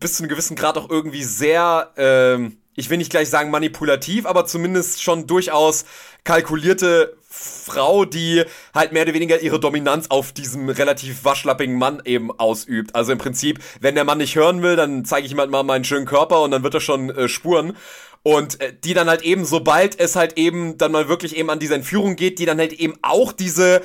bis 0.00 0.14
zu 0.14 0.22
einem 0.22 0.30
gewissen 0.30 0.56
Grad 0.56 0.78
auch 0.78 0.90
irgendwie 0.90 1.22
sehr, 1.22 1.92
ähm, 1.96 2.58
ich 2.74 2.90
will 2.90 2.98
nicht 2.98 3.10
gleich 3.10 3.28
sagen 3.28 3.50
manipulativ, 3.50 4.26
aber 4.26 4.46
zumindest 4.46 5.02
schon 5.02 5.26
durchaus 5.26 5.84
kalkulierte 6.24 7.16
Frau, 7.28 8.04
die 8.04 8.44
halt 8.72 8.92
mehr 8.92 9.02
oder 9.02 9.14
weniger 9.14 9.40
ihre 9.40 9.60
Dominanz 9.60 10.06
auf 10.08 10.32
diesem 10.32 10.68
relativ 10.68 11.24
waschlappigen 11.24 11.76
Mann 11.76 12.00
eben 12.04 12.30
ausübt. 12.38 12.94
Also 12.94 13.12
im 13.12 13.18
Prinzip, 13.18 13.58
wenn 13.80 13.94
der 13.94 14.04
Mann 14.04 14.18
nicht 14.18 14.36
hören 14.36 14.62
will, 14.62 14.76
dann 14.76 15.04
zeige 15.04 15.26
ich 15.26 15.32
ihm 15.32 15.40
halt 15.40 15.50
mal 15.50 15.62
meinen 15.62 15.84
schönen 15.84 16.06
Körper 16.06 16.42
und 16.42 16.52
dann 16.52 16.62
wird 16.62 16.74
er 16.74 16.80
schon 16.80 17.10
äh, 17.10 17.28
spuren. 17.28 17.76
Und 18.22 18.60
äh, 18.60 18.72
die 18.72 18.94
dann 18.94 19.08
halt 19.08 19.22
eben, 19.22 19.44
sobald 19.44 19.98
es 20.00 20.16
halt 20.16 20.38
eben 20.38 20.78
dann 20.78 20.92
mal 20.92 21.08
wirklich 21.08 21.36
eben 21.36 21.50
an 21.50 21.58
diese 21.58 21.74
Entführung 21.74 22.16
geht, 22.16 22.38
die 22.38 22.46
dann 22.46 22.58
halt 22.58 22.72
eben 22.72 22.94
auch 23.02 23.32
diese 23.32 23.82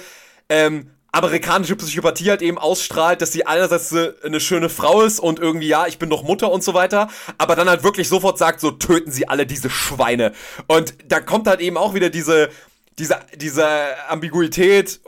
ähm, 0.48 0.92
amerikanische 1.12 1.76
Psychopathie 1.76 2.30
halt 2.30 2.42
eben 2.42 2.58
ausstrahlt, 2.58 3.22
dass 3.22 3.32
sie 3.32 3.46
einerseits 3.46 3.94
eine 3.94 4.40
schöne 4.40 4.70
Frau 4.70 5.02
ist 5.02 5.20
und 5.20 5.40
irgendwie, 5.40 5.68
ja, 5.68 5.88
ich 5.88 5.98
bin 5.98 6.10
doch 6.10 6.24
Mutter 6.24 6.52
und 6.52 6.64
so 6.64 6.74
weiter, 6.74 7.10
aber 7.38 7.56
dann 7.56 7.70
halt 7.70 7.84
wirklich 7.84 8.08
sofort 8.08 8.38
sagt, 8.38 8.60
so 8.60 8.72
töten 8.72 9.12
sie 9.12 9.28
alle 9.28 9.46
diese 9.46 9.70
Schweine. 9.70 10.34
Und 10.68 10.94
da 11.08 11.20
kommt 11.20 11.48
halt 11.48 11.62
eben 11.62 11.78
auch 11.78 11.94
wieder 11.94 12.10
diese, 12.10 12.50
diese, 13.00 13.20
diese 13.36 13.66
Ambiguität 14.08 15.00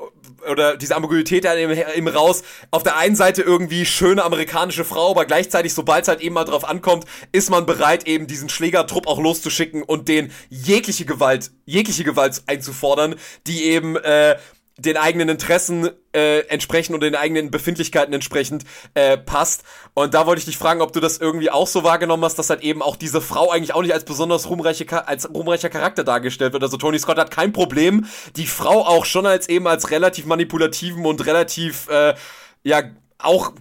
oder 0.49 0.75
diese 0.75 0.95
Ambiguität 0.95 1.45
dann 1.45 1.57
eben, 1.57 1.77
eben 1.95 2.07
raus. 2.07 2.43
Auf 2.71 2.81
der 2.81 2.97
einen 2.97 3.15
Seite 3.15 3.43
irgendwie 3.43 3.85
schöne 3.85 4.23
amerikanische 4.23 4.85
Frau, 4.85 5.11
aber 5.11 5.25
gleichzeitig, 5.25 5.73
sobald 5.73 6.03
es 6.03 6.07
halt 6.07 6.21
eben 6.21 6.33
mal 6.33 6.45
drauf 6.45 6.67
ankommt, 6.67 7.05
ist 7.31 7.49
man 7.49 7.65
bereit, 7.65 8.07
eben 8.07 8.25
diesen 8.27 8.49
Schlägertrupp 8.49 9.07
auch 9.07 9.19
loszuschicken 9.19 9.83
und 9.83 10.07
den 10.07 10.31
jegliche 10.49 11.05
Gewalt, 11.05 11.51
jegliche 11.65 12.03
Gewalt 12.03 12.41
einzufordern, 12.47 13.15
die 13.45 13.65
eben, 13.65 13.97
äh, 13.97 14.37
den 14.77 14.97
eigenen 14.97 15.29
Interessen 15.29 15.89
äh, 16.13 16.39
entsprechend 16.47 16.95
und 16.95 17.01
den 17.01 17.15
eigenen 17.15 17.51
Befindlichkeiten 17.51 18.13
entsprechend 18.13 18.63
äh, 18.93 19.17
passt. 19.17 19.63
Und 19.93 20.13
da 20.13 20.25
wollte 20.25 20.39
ich 20.39 20.45
dich 20.45 20.57
fragen, 20.57 20.81
ob 20.81 20.93
du 20.93 20.99
das 20.99 21.17
irgendwie 21.17 21.51
auch 21.51 21.67
so 21.67 21.83
wahrgenommen 21.83 22.23
hast, 22.23 22.39
dass 22.39 22.49
halt 22.49 22.61
eben 22.61 22.81
auch 22.81 22.95
diese 22.95 23.21
Frau 23.21 23.51
eigentlich 23.51 23.73
auch 23.73 23.81
nicht 23.81 23.93
als 23.93 24.05
besonders 24.05 24.49
ruhmreiche, 24.49 25.07
als 25.07 25.29
ruhmreicher 25.29 25.69
Charakter 25.69 26.03
dargestellt 26.03 26.53
wird. 26.53 26.63
Also 26.63 26.77
Tony 26.77 26.99
Scott 26.99 27.17
hat 27.17 27.31
kein 27.31 27.53
Problem, 27.53 28.05
die 28.35 28.47
Frau 28.47 28.85
auch 28.85 29.05
schon 29.05 29.25
als 29.25 29.49
eben 29.49 29.67
als 29.67 29.91
relativ 29.91 30.25
manipulativen 30.25 31.05
und 31.05 31.25
relativ, 31.25 31.87
äh, 31.89 32.15
ja, 32.63 32.83
auch 33.19 33.53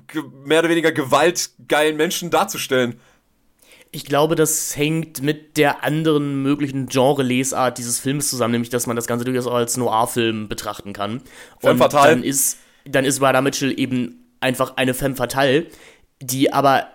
mehr 0.44 0.60
oder 0.60 0.70
weniger 0.70 0.92
gewaltgeilen 0.92 1.96
Menschen 1.96 2.30
darzustellen. 2.30 3.00
Ich 3.92 4.04
glaube, 4.04 4.36
das 4.36 4.76
hängt 4.76 5.20
mit 5.22 5.56
der 5.56 5.82
anderen 5.82 6.42
möglichen 6.42 6.86
Genre-Lesart 6.86 7.76
dieses 7.76 7.98
Films 7.98 8.30
zusammen, 8.30 8.52
nämlich 8.52 8.70
dass 8.70 8.86
man 8.86 8.94
das 8.96 9.06
Ganze 9.06 9.24
durchaus 9.24 9.46
auch 9.46 9.54
als 9.54 9.76
Noir-Film 9.76 10.48
betrachten 10.48 10.92
kann. 10.92 11.22
Femme 11.58 11.72
Und 11.72 11.78
fatale. 11.78 12.10
dann 12.10 12.22
ist, 12.22 12.58
dann 12.84 13.04
ist 13.04 13.20
Radha 13.20 13.40
Mitchell 13.40 13.78
eben 13.78 14.32
einfach 14.40 14.76
eine 14.76 14.94
Femme 14.94 15.16
fatale, 15.16 15.66
die 16.20 16.52
aber 16.52 16.86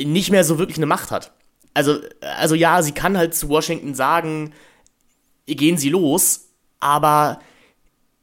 nicht 0.00 0.30
mehr 0.30 0.44
so 0.44 0.58
wirklich 0.58 0.78
eine 0.78 0.86
Macht 0.86 1.10
hat. 1.10 1.32
Also, 1.74 1.98
also 2.20 2.54
ja, 2.54 2.82
sie 2.82 2.92
kann 2.92 3.18
halt 3.18 3.34
zu 3.34 3.48
Washington 3.48 3.94
sagen, 3.94 4.52
gehen 5.46 5.76
Sie 5.76 5.90
los, 5.90 6.48
aber 6.80 7.40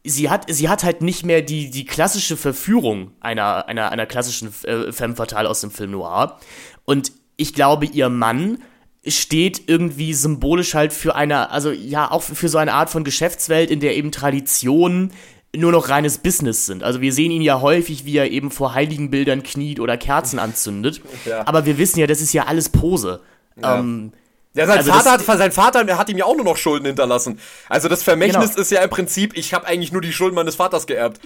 sie 0.04 0.30
hat, 0.30 0.46
sie 0.48 0.70
hat 0.70 0.84
halt 0.84 1.02
nicht 1.02 1.26
mehr 1.26 1.42
die, 1.42 1.70
die 1.70 1.86
klassische 1.86 2.38
Verführung 2.38 3.12
einer, 3.20 3.68
einer, 3.68 3.92
einer 3.92 4.06
klassischen 4.06 4.54
äh, 4.64 4.92
Femme 4.92 5.16
fatale 5.16 5.50
aus 5.50 5.62
dem 5.62 5.72
Film 5.72 5.92
Noir. 5.92 6.40
Und 6.86 7.12
ich 7.38 7.54
glaube, 7.54 7.86
ihr 7.86 8.10
Mann 8.10 8.60
steht 9.08 9.64
irgendwie 9.68 10.14
symbolisch 10.14 10.74
halt 10.74 10.92
für 10.94 11.16
eine, 11.16 11.52
also 11.52 11.72
ja, 11.72 12.10
auch 12.10 12.24
für 12.24 12.50
so 12.50 12.58
eine 12.58 12.74
Art 12.74 12.90
von 12.90 13.04
Geschäftswelt, 13.04 13.70
in 13.70 13.80
der 13.80 13.96
eben 13.96 14.12
Traditionen 14.12 15.12
nur 15.56 15.72
noch 15.72 15.90
reines 15.90 16.18
Business 16.18 16.66
sind. 16.66 16.84
Also 16.84 17.02
wir 17.02 17.14
sehen 17.14 17.32
ihn 17.32 17.42
ja 17.42 17.62
häufig, 17.62 18.06
wie 18.06 18.18
er 18.18 18.30
eben 18.32 18.52
vor 18.52 18.74
heiligen 18.74 19.10
Bildern 19.12 19.44
kniet 19.44 19.80
oder 19.80 19.98
Kerzen 19.98 20.40
anzündet. 20.40 21.02
Ja. 21.26 21.48
Aber 21.48 21.66
wir 21.66 21.78
wissen 21.78 22.00
ja, 22.00 22.08
das 22.08 22.22
ist 22.22 22.34
ja 22.34 22.46
alles 22.46 22.70
Pose. 22.70 23.22
Ja. 23.62 23.80
Ähm, 23.80 24.12
Ja, 24.54 24.66
sein 24.68 24.78
Also 24.80 24.92
Vater, 24.92 25.12
hat, 25.12 25.38
sein 25.38 25.52
Vater 25.52 25.98
hat 25.98 26.10
ihm 26.10 26.18
ja 26.18 26.26
auch 26.26 26.36
nur 26.36 26.46
noch 26.46 26.58
Schulden 26.58 26.86
hinterlassen. 26.86 27.40
Also 27.70 27.88
das 27.88 28.04
Vermächtnis 28.04 28.52
Genau. 28.52 28.62
ist 28.62 28.72
ja 28.72 28.82
im 28.84 28.90
Prinzip, 28.90 29.38
ich 29.38 29.54
habe 29.54 29.66
eigentlich 29.68 29.92
nur 29.92 30.02
die 30.02 30.14
Schulden 30.14 30.36
meines 30.36 30.56
Vaters 30.56 30.88
geerbt. 30.88 31.20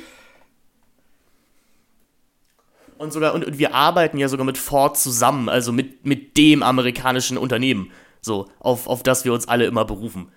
Und 2.99 3.13
sogar, 3.13 3.33
und, 3.33 3.45
und 3.45 3.57
wir 3.57 3.73
arbeiten 3.73 4.17
ja 4.17 4.27
sogar 4.27 4.45
mit 4.45 4.57
Ford 4.57 4.97
zusammen, 4.97 5.47
also 5.47 5.71
mit, 5.71 6.05
mit 6.05 6.35
dem 6.35 6.61
amerikanischen 6.61 7.37
Unternehmen, 7.37 7.91
so, 8.19 8.47
auf, 8.59 8.87
auf 8.87 9.03
das 9.03 9.23
wir 9.23 9.31
uns 9.31 9.47
alle 9.47 9.65
immer 9.65 9.85
berufen. 9.85 10.33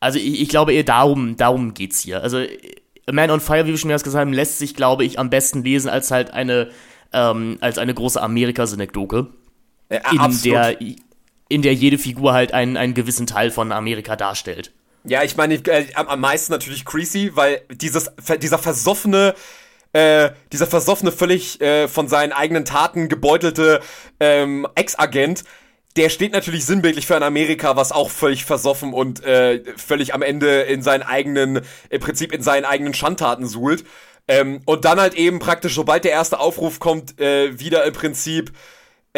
Also 0.00 0.18
ich, 0.18 0.40
ich 0.40 0.48
glaube 0.48 0.72
eher 0.72 0.82
darum, 0.84 1.36
darum 1.36 1.74
geht's 1.74 2.00
hier. 2.00 2.22
Also 2.22 2.38
A 2.38 3.12
Man 3.12 3.30
on 3.30 3.40
Fire, 3.40 3.66
wie 3.66 3.70
wir 3.70 3.76
schon 3.76 3.88
mehrmals 3.88 4.02
gesagt 4.02 4.22
haben, 4.22 4.32
lässt 4.32 4.56
sich, 4.58 4.74
glaube 4.74 5.04
ich, 5.04 5.18
am 5.18 5.28
besten 5.28 5.62
lesen 5.62 5.90
als 5.90 6.10
halt 6.10 6.30
eine, 6.30 6.70
ähm, 7.12 7.58
als 7.60 7.76
eine 7.76 7.92
große 7.92 8.20
Amerika-Synekdoke, 8.20 9.26
Ja, 9.90 10.10
in 10.10 10.18
absolut. 10.20 10.56
der, 10.56 10.80
in 11.50 11.60
der 11.60 11.74
jede 11.74 11.98
Figur 11.98 12.32
halt 12.32 12.54
einen, 12.54 12.78
einen 12.78 12.94
gewissen 12.94 13.26
Teil 13.26 13.50
von 13.50 13.72
Amerika 13.72 14.16
darstellt. 14.16 14.72
Ja, 15.04 15.22
ich 15.22 15.36
meine, 15.36 15.56
äh, 15.56 15.86
am, 15.94 16.08
am 16.08 16.20
meisten 16.20 16.50
natürlich 16.50 16.86
Creasy, 16.86 17.32
weil 17.34 17.60
dieses, 17.70 18.10
dieser 18.40 18.58
versoffene, 18.58 19.34
äh, 19.98 20.32
dieser 20.52 20.68
versoffene, 20.68 21.10
völlig 21.10 21.60
äh, 21.60 21.88
von 21.88 22.06
seinen 22.06 22.32
eigenen 22.32 22.64
Taten 22.64 23.08
gebeutelte 23.08 23.80
ähm, 24.20 24.66
Ex-Agent, 24.76 25.42
der 25.96 26.08
steht 26.08 26.32
natürlich 26.32 26.64
sinnbildlich 26.64 27.08
für 27.08 27.16
ein 27.16 27.24
Amerika, 27.24 27.74
was 27.74 27.90
auch 27.90 28.10
völlig 28.10 28.44
versoffen 28.44 28.92
und 28.92 29.24
äh, 29.24 29.64
völlig 29.76 30.14
am 30.14 30.22
Ende 30.22 30.60
in 30.62 30.82
seinen 30.82 31.02
eigenen, 31.02 31.62
im 31.90 32.00
Prinzip 32.00 32.32
in 32.32 32.42
seinen 32.42 32.64
eigenen 32.64 32.94
Schandtaten 32.94 33.46
suhlt. 33.46 33.84
Ähm, 34.28 34.60
und 34.66 34.84
dann 34.84 35.00
halt 35.00 35.14
eben 35.14 35.40
praktisch, 35.40 35.74
sobald 35.74 36.04
der 36.04 36.12
erste 36.12 36.38
Aufruf 36.38 36.78
kommt, 36.78 37.18
äh, 37.20 37.58
wieder 37.58 37.84
im 37.84 37.94
Prinzip 37.94 38.52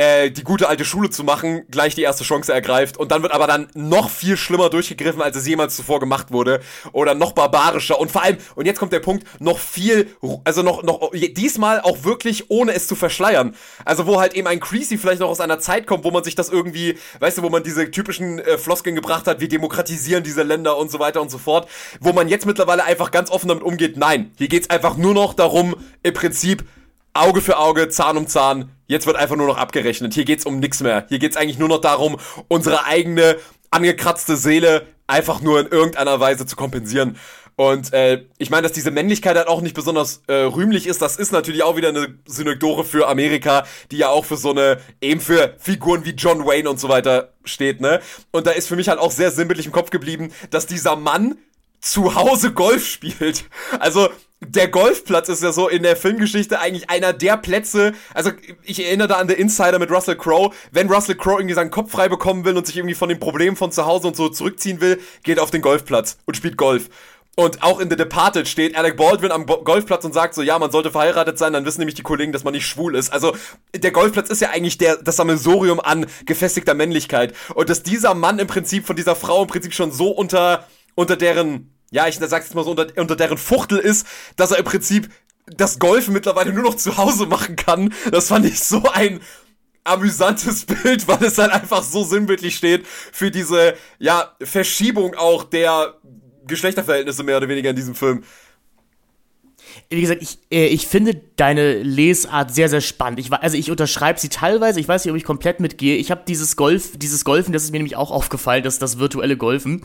äh, 0.01 0.31
die 0.31 0.45
gute 0.45 0.67
alte 0.67 0.87
Schule 0.87 1.11
zu 1.11 1.25
machen, 1.25 1.67
gleich 1.71 1.95
die 1.95 2.01
erste 2.01 2.25
Chance 2.25 2.51
ergreift 2.55 2.97
und 2.97 3.13
dann 3.13 3.21
wird 3.21 3.33
aber 3.33 3.47
dann 3.47 3.69
noch 3.75 4.09
viel 4.09 4.39
schlimmer 4.39 4.71
durchgegriffen, 4.71 5.21
als 5.21 5.37
es 5.37 5.47
jemals 5.47 5.77
zuvor 5.77 6.01
gemacht 6.01 6.33
wurde 6.33 6.61
oder 6.93 7.15
noch 7.15 7.33
barbarischer 7.33 8.01
und 8.01 8.11
vor 8.11 8.23
allem, 8.23 8.39
und 8.55 8.65
jetzt 8.65 8.79
kommt 8.79 8.95
der 8.95 9.01
Punkt, 9.01 9.27
noch 9.41 9.59
viel, 9.59 10.09
also 10.45 10.63
noch, 10.63 10.83
noch, 10.83 11.11
diesmal 11.13 11.83
auch 11.83 12.03
wirklich 12.03 12.51
ohne 12.51 12.73
es 12.73 12.87
zu 12.87 12.95
verschleiern. 12.95 13.55
Also 13.85 14.07
wo 14.07 14.19
halt 14.19 14.33
eben 14.33 14.47
ein 14.47 14.59
Creasy 14.59 14.97
vielleicht 14.97 15.21
noch 15.21 15.29
aus 15.29 15.41
einer 15.41 15.59
Zeit 15.59 15.87
kommt, 15.87 16.05
wo 16.05 16.11
man 16.11 16.25
sich 16.25 16.35
das 16.35 16.49
irgendwie, 16.49 16.97
weißt 17.19 17.37
du, 17.37 17.43
wo 17.43 17.51
man 17.51 17.63
diese 17.63 17.91
typischen 17.91 18.39
äh, 18.39 18.57
Floskeln 18.57 18.97
gebracht 18.97 19.27
hat, 19.27 19.41
wir 19.41 19.49
demokratisieren 19.49 20.25
diese 20.25 20.45
Länder 20.45 20.79
und 20.79 20.91
so 20.91 20.99
weiter 20.99 21.21
und 21.21 21.31
so 21.31 21.37
fort, 21.37 21.69
wo 22.01 22.15
man 22.15 22.27
jetzt 22.27 22.47
mittlerweile 22.47 22.85
einfach 22.85 23.11
ganz 23.11 23.31
offen 23.31 23.49
damit 23.49 23.65
umgeht, 23.65 23.99
nein, 23.99 24.31
hier 24.39 24.49
geht's 24.49 24.71
einfach 24.71 24.97
nur 24.97 25.13
noch 25.13 25.35
darum, 25.35 25.77
im 26.03 26.15
Prinzip 26.15 26.65
Auge 27.13 27.41
für 27.41 27.59
Auge, 27.59 27.89
Zahn 27.89 28.17
um 28.17 28.29
Zahn. 28.29 28.71
Jetzt 28.91 29.07
wird 29.07 29.17
einfach 29.17 29.37
nur 29.37 29.47
noch 29.47 29.57
abgerechnet. 29.57 30.15
Hier 30.15 30.25
geht's 30.25 30.45
um 30.45 30.59
nichts 30.59 30.81
mehr. 30.81 31.07
Hier 31.09 31.21
geht's 31.21 31.37
eigentlich 31.37 31.61
nur 31.61 31.69
noch 31.69 31.81
darum, 31.81 32.17
unsere 32.49 32.87
eigene 32.87 33.37
angekratzte 33.71 34.37
Seele 34.37 34.85
einfach 35.07 35.41
nur 35.41 35.61
in 35.61 35.69
irgendeiner 35.69 36.19
Weise 36.19 36.45
zu 36.45 36.57
kompensieren. 36.57 37.17
Und 37.55 37.93
äh, 37.93 38.25
ich 38.39 38.51
meine, 38.51 38.63
dass 38.63 38.73
diese 38.73 38.91
Männlichkeit 38.91 39.37
halt 39.37 39.47
auch 39.47 39.61
nicht 39.61 39.77
besonders 39.77 40.23
äh, 40.27 40.33
rühmlich 40.33 40.89
ist, 40.89 41.01
das 41.03 41.19
ist 41.19 41.31
natürlich 41.31 41.63
auch 41.63 41.77
wieder 41.77 41.91
eine 41.91 42.19
Synekdore 42.27 42.85
für 42.85 43.07
Amerika, 43.07 43.65
die 43.93 43.99
ja 43.99 44.09
auch 44.09 44.25
für 44.25 44.37
so 44.37 44.51
eine, 44.51 44.81
eben 45.01 45.21
für 45.21 45.55
Figuren 45.59 46.05
wie 46.05 46.17
John 46.17 46.45
Wayne 46.45 46.69
und 46.69 46.81
so 46.81 46.89
weiter 46.89 47.33
steht, 47.45 47.81
ne? 47.81 48.01
Und 48.33 48.49
da 48.49 48.51
ist 48.51 48.67
für 48.67 48.75
mich 48.75 48.89
halt 48.89 48.99
auch 48.99 49.13
sehr 49.13 49.31
sinnbildlich 49.31 49.67
im 49.67 49.73
Kopf 49.73 49.91
geblieben, 49.91 50.33
dass 50.51 50.67
dieser 50.67 50.97
Mann 50.97 51.39
zu 51.81 52.17
Hause 52.17 52.53
Golf 52.53 52.89
spielt. 52.89 53.45
Also 53.79 54.09
der 54.41 54.69
Golfplatz 54.69 55.29
ist 55.29 55.43
ja 55.43 55.53
so 55.53 55.69
in 55.69 55.83
der 55.83 55.97
Filmgeschichte 55.97 56.61
eigentlich 56.61 56.89
einer 56.89 57.13
der 57.13 57.37
Plätze. 57.37 57.93
Also 58.15 58.31
ich 58.63 58.83
erinnere 58.85 59.09
da 59.09 59.15
an 59.17 59.29
The 59.29 59.35
Insider 59.35 59.79
mit 59.79 59.91
Russell 59.91 60.17
Crowe. 60.17 60.55
Wenn 60.73 60.91
Russell 60.91 61.17
Crowe 61.17 61.41
irgendwie 61.41 61.55
seinen 61.55 61.71
Kopf 61.71 61.93
frei 61.93 62.09
bekommen 62.09 62.45
will 62.45 62.57
und 62.57 62.67
sich 62.67 62.77
irgendwie 62.77 62.95
von 62.95 63.11
den 63.11 63.21
Problemen 63.21 63.57
von 63.57 63.71
zu 63.71 63.85
Hause 63.85 64.09
und 64.09 64.17
so 64.17 64.31
zurückziehen 64.31 64.81
will, 64.81 64.99
geht 65.25 65.37
er 65.37 65.43
auf 65.43 65.51
den 65.51 65.61
Golfplatz 65.61 66.17
und 66.25 66.37
spielt 66.37 66.57
Golf. 66.57 66.89
Und 67.37 67.63
auch 67.63 67.81
in 67.81 67.89
The 67.89 67.97
Departed 67.97 68.49
steht 68.49 68.77
Alec 68.77 68.97
Baldwin 68.97 69.31
am 69.31 69.47
Golfplatz 69.47 70.05
und 70.05 70.13
sagt 70.13 70.35
so, 70.35 70.43
ja, 70.43 70.59
man 70.59 70.71
sollte 70.71 70.91
verheiratet 70.91 71.39
sein, 71.39 71.53
dann 71.53 71.65
wissen 71.65 71.81
nämlich 71.81 71.95
die 71.95 72.03
Kollegen, 72.03 72.33
dass 72.33 72.45
man 72.45 72.53
nicht 72.53 72.67
schwul 72.67 72.97
ist. 72.97 73.13
Also 73.13 73.37
der 73.75 73.93
Golfplatz 73.93 74.31
ist 74.31 74.41
ja 74.41 74.51
eigentlich 74.51 74.79
der, 74.79 74.97
das 74.97 75.17
Sammelsurium 75.17 75.81
an 75.81 76.07
gefestigter 76.27 76.75
Männlichkeit. 76.75 77.35
Und 77.55 77.71
dass 77.71 77.83
dieser 77.83 78.15
Mann 78.15 78.39
im 78.39 78.47
Prinzip 78.47 78.87
von 78.87 78.97
dieser 78.97 79.17
Frau 79.17 79.43
im 79.43 79.49
Prinzip 79.49 79.75
schon 79.75 79.93
so 79.93 80.11
unter, 80.11 80.67
unter 80.97 81.17
deren, 81.17 81.71
ja, 81.91 82.07
ich 82.07 82.17
sag's 82.17 82.47
jetzt 82.47 82.55
mal 82.55 82.65
so, 82.65 82.71
unter, 82.71 82.87
unter 82.97 83.17
deren 83.17 83.39
Fuchtel 83.39 83.79
ist, 83.79 84.07
dass 84.37 84.53
er 84.53 84.59
im 84.59 84.65
Prinzip 84.65 85.11
das 85.47 85.79
Golfen 85.79 86.15
mittlerweile 86.15 86.53
nur 86.53 86.63
noch 86.63 86.77
zu 86.77 86.97
Hause 86.97 87.27
machen 87.27 87.57
kann. 87.57 87.93
Das 88.11 88.29
fand 88.29 88.47
ich 88.47 88.61
so 88.61 88.89
ein 88.93 89.21
amüsantes 89.85 90.65
Bild, 90.83 91.09
weil 91.09 91.25
es 91.25 91.39
halt 91.39 91.53
einfach 91.53 91.83
so 91.83 92.05
sinnbildlich 92.05 92.57
steht 92.57 92.87
für 92.87 93.31
diese, 93.31 93.75
ja, 93.99 94.37
Verschiebung 94.41 95.15
auch 95.15 95.45
der 95.45 95.95
Geschlechterverhältnisse 96.47 97.23
mehr 97.23 97.37
oder 97.37 97.49
weniger 97.49 97.71
in 97.71 97.77
diesem 97.77 97.95
Film. 97.95 98.25
Wie 99.93 100.01
gesagt, 100.01 100.23
ich, 100.23 100.39
äh, 100.53 100.67
ich 100.67 100.87
finde 100.87 101.21
deine 101.35 101.83
Lesart 101.83 102.55
sehr, 102.55 102.69
sehr 102.69 102.81
spannend. 102.81 103.19
Ich, 103.19 103.33
also 103.33 103.57
ich 103.57 103.73
unterschreibe 103.73 104.21
sie 104.21 104.29
teilweise, 104.29 104.79
ich 104.79 104.87
weiß 104.87 105.05
nicht, 105.05 105.11
ob 105.11 105.17
ich 105.17 105.25
komplett 105.25 105.59
mitgehe. 105.59 105.97
Ich 105.97 106.13
habe 106.13 106.23
dieses 106.29 106.55
Golf, 106.55 106.97
dieses 106.97 107.25
Golfen, 107.25 107.53
das 107.53 107.65
ist 107.65 107.73
mir 107.73 107.79
nämlich 107.79 107.97
auch 107.97 108.13
aufgefallen, 108.13 108.63
dass 108.63 108.79
das 108.79 109.01
virtuelle 109.01 109.37
Golfen 109.37 109.83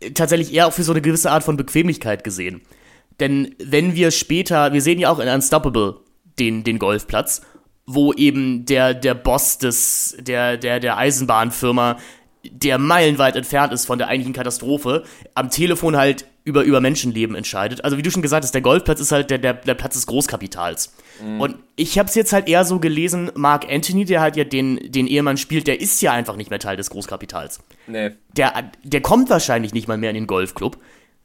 äh, 0.00 0.10
tatsächlich 0.10 0.52
eher 0.52 0.66
auch 0.66 0.72
für 0.72 0.82
so 0.82 0.92
eine 0.92 1.02
gewisse 1.02 1.30
Art 1.30 1.44
von 1.44 1.56
Bequemlichkeit 1.56 2.24
gesehen. 2.24 2.62
Denn 3.20 3.54
wenn 3.62 3.94
wir 3.94 4.10
später, 4.10 4.72
wir 4.72 4.82
sehen 4.82 4.98
ja 4.98 5.10
auch 5.10 5.20
in 5.20 5.28
Unstoppable 5.28 6.00
den, 6.38 6.64
den 6.64 6.80
Golfplatz, 6.80 7.42
wo 7.86 8.12
eben 8.12 8.66
der, 8.66 8.94
der 8.94 9.14
Boss 9.14 9.58
des, 9.58 10.16
der, 10.18 10.56
der, 10.56 10.80
der 10.80 10.96
Eisenbahnfirma, 10.96 11.98
der 12.50 12.78
meilenweit 12.78 13.36
entfernt 13.36 13.72
ist 13.72 13.86
von 13.86 13.98
der 13.98 14.08
eigentlichen 14.08 14.34
Katastrophe, 14.34 15.04
am 15.34 15.50
Telefon 15.50 15.96
halt 15.96 16.26
über, 16.44 16.62
über 16.62 16.80
Menschenleben 16.80 17.34
entscheidet. 17.34 17.84
Also 17.84 17.96
wie 17.96 18.02
du 18.02 18.10
schon 18.10 18.20
gesagt 18.20 18.44
hast, 18.44 18.52
der 18.52 18.60
Golfplatz 18.60 19.00
ist 19.00 19.12
halt 19.12 19.30
der, 19.30 19.38
der, 19.38 19.54
der 19.54 19.74
Platz 19.74 19.94
des 19.94 20.06
Großkapitals. 20.06 20.92
Mhm. 21.22 21.40
Und 21.40 21.56
ich 21.74 21.98
habe 21.98 22.08
es 22.08 22.14
jetzt 22.14 22.34
halt 22.34 22.48
eher 22.48 22.66
so 22.66 22.78
gelesen, 22.80 23.32
Mark 23.34 23.66
Anthony, 23.70 24.04
der 24.04 24.20
halt 24.20 24.36
ja 24.36 24.44
den, 24.44 24.78
den 24.92 25.06
Ehemann 25.06 25.38
spielt, 25.38 25.66
der 25.66 25.80
ist 25.80 26.02
ja 26.02 26.12
einfach 26.12 26.36
nicht 26.36 26.50
mehr 26.50 26.58
Teil 26.58 26.76
des 26.76 26.90
Großkapitals. 26.90 27.60
Nee. 27.86 28.10
Der, 28.36 28.70
der 28.82 29.00
kommt 29.00 29.30
wahrscheinlich 29.30 29.72
nicht 29.72 29.88
mal 29.88 29.96
mehr 29.96 30.10
in 30.10 30.16
den 30.16 30.26
Golfclub, 30.26 30.76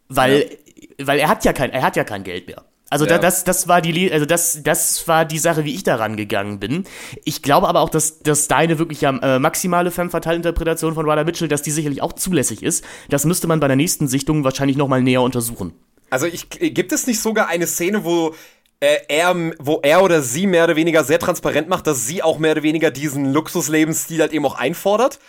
weil, 0.07 0.49
ja. 0.97 1.07
weil 1.07 1.19
er 1.19 1.27
hat 1.27 1.43
ja 1.43 1.51
kein, 1.51 1.71
er 1.71 1.81
hat 1.81 1.97
ja 1.97 2.05
kein 2.05 2.23
Geld 2.23 2.47
mehr. 2.47 2.63
Also 2.89 3.05
ja. 3.05 3.19
das, 3.19 3.43
das 3.43 3.67
war 3.67 3.81
die, 3.81 4.11
also 4.11 4.25
das, 4.25 4.61
das 4.63 5.07
war 5.07 5.25
die 5.25 5.37
Sache, 5.37 5.63
wie 5.63 5.75
ich 5.75 5.83
daran 5.83 6.17
gegangen 6.17 6.59
bin. 6.59 6.85
Ich 7.23 7.41
glaube 7.41 7.67
aber 7.67 7.81
auch, 7.81 7.89
dass, 7.89 8.19
dass 8.19 8.47
deine 8.47 8.79
wirklich 8.79 9.01
ja, 9.01 9.11
äh, 9.17 9.39
maximale 9.39 9.91
femme 9.91 10.09
fatale 10.09 10.37
Interpretation 10.37 10.95
von 10.95 11.09
Ryder 11.09 11.23
Mitchell, 11.23 11.47
dass 11.47 11.61
die 11.61 11.71
sicherlich 11.71 12.01
auch 12.01 12.13
zulässig 12.13 12.63
ist. 12.63 12.83
Das 13.09 13.25
müsste 13.25 13.47
man 13.47 13.59
bei 13.59 13.67
der 13.67 13.75
nächsten 13.75 14.07
Sichtung 14.07 14.43
wahrscheinlich 14.43 14.77
nochmal 14.77 15.03
näher 15.03 15.21
untersuchen. 15.21 15.73
Also 16.09 16.25
ich, 16.25 16.49
gibt 16.49 16.91
es 16.91 17.05
nicht 17.05 17.21
sogar 17.21 17.47
eine 17.47 17.67
Szene, 17.67 18.03
wo 18.03 18.33
äh, 18.79 18.97
er, 19.07 19.35
wo 19.59 19.79
er 19.83 20.03
oder 20.03 20.21
sie 20.21 20.47
mehr 20.47 20.63
oder 20.63 20.75
weniger 20.75 21.03
sehr 21.03 21.19
transparent 21.19 21.69
macht, 21.69 21.85
dass 21.85 22.07
sie 22.07 22.23
auch 22.23 22.39
mehr 22.39 22.53
oder 22.53 22.63
weniger 22.63 22.91
diesen 22.91 23.31
Luxuslebensstil 23.31 24.21
halt 24.21 24.33
eben 24.33 24.45
auch 24.45 24.55
einfordert? 24.55 25.19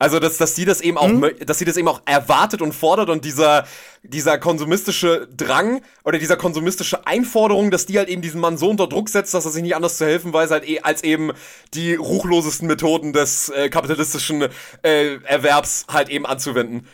Also, 0.00 0.20
dass, 0.20 0.36
dass 0.36 0.54
sie 0.54 0.64
das 0.64 0.80
eben 0.80 0.96
auch, 0.96 1.08
mhm. 1.08 1.32
dass 1.44 1.58
sie 1.58 1.64
das 1.64 1.76
eben 1.76 1.88
auch 1.88 2.02
erwartet 2.04 2.62
und 2.62 2.72
fordert 2.72 3.10
und 3.10 3.24
dieser, 3.24 3.66
dieser 4.04 4.38
konsumistische 4.38 5.28
Drang 5.36 5.82
oder 6.04 6.18
dieser 6.18 6.36
konsumistische 6.36 7.04
Einforderung, 7.04 7.72
dass 7.72 7.86
die 7.86 7.98
halt 7.98 8.08
eben 8.08 8.22
diesen 8.22 8.40
Mann 8.40 8.56
so 8.58 8.70
unter 8.70 8.86
Druck 8.86 9.08
setzt, 9.08 9.34
dass 9.34 9.44
er 9.44 9.50
sich 9.50 9.62
nicht 9.62 9.74
anders 9.74 9.96
zu 9.96 10.06
helfen 10.06 10.32
weiß, 10.32 10.52
halt 10.52 10.68
eh, 10.68 10.80
als 10.80 11.02
eben 11.02 11.32
die 11.74 11.96
ruchlosesten 11.96 12.68
Methoden 12.68 13.12
des 13.12 13.48
äh, 13.48 13.70
kapitalistischen 13.70 14.46
äh, 14.82 15.16
Erwerbs 15.24 15.86
halt 15.88 16.10
eben 16.10 16.26
anzuwenden. 16.26 16.86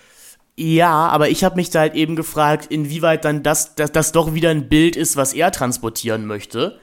Ja, 0.56 1.08
aber 1.08 1.28
ich 1.28 1.44
habe 1.44 1.56
mich 1.56 1.68
da 1.68 1.80
halt 1.80 1.94
eben 1.94 2.16
gefragt, 2.16 2.66
inwieweit 2.70 3.24
dann 3.26 3.42
das, 3.42 3.74
das, 3.74 3.92
das 3.92 4.12
doch 4.12 4.32
wieder 4.32 4.50
ein 4.50 4.68
Bild 4.68 4.96
ist, 4.96 5.16
was 5.16 5.34
er 5.34 5.50
transportieren 5.50 6.24
möchte. 6.26 6.78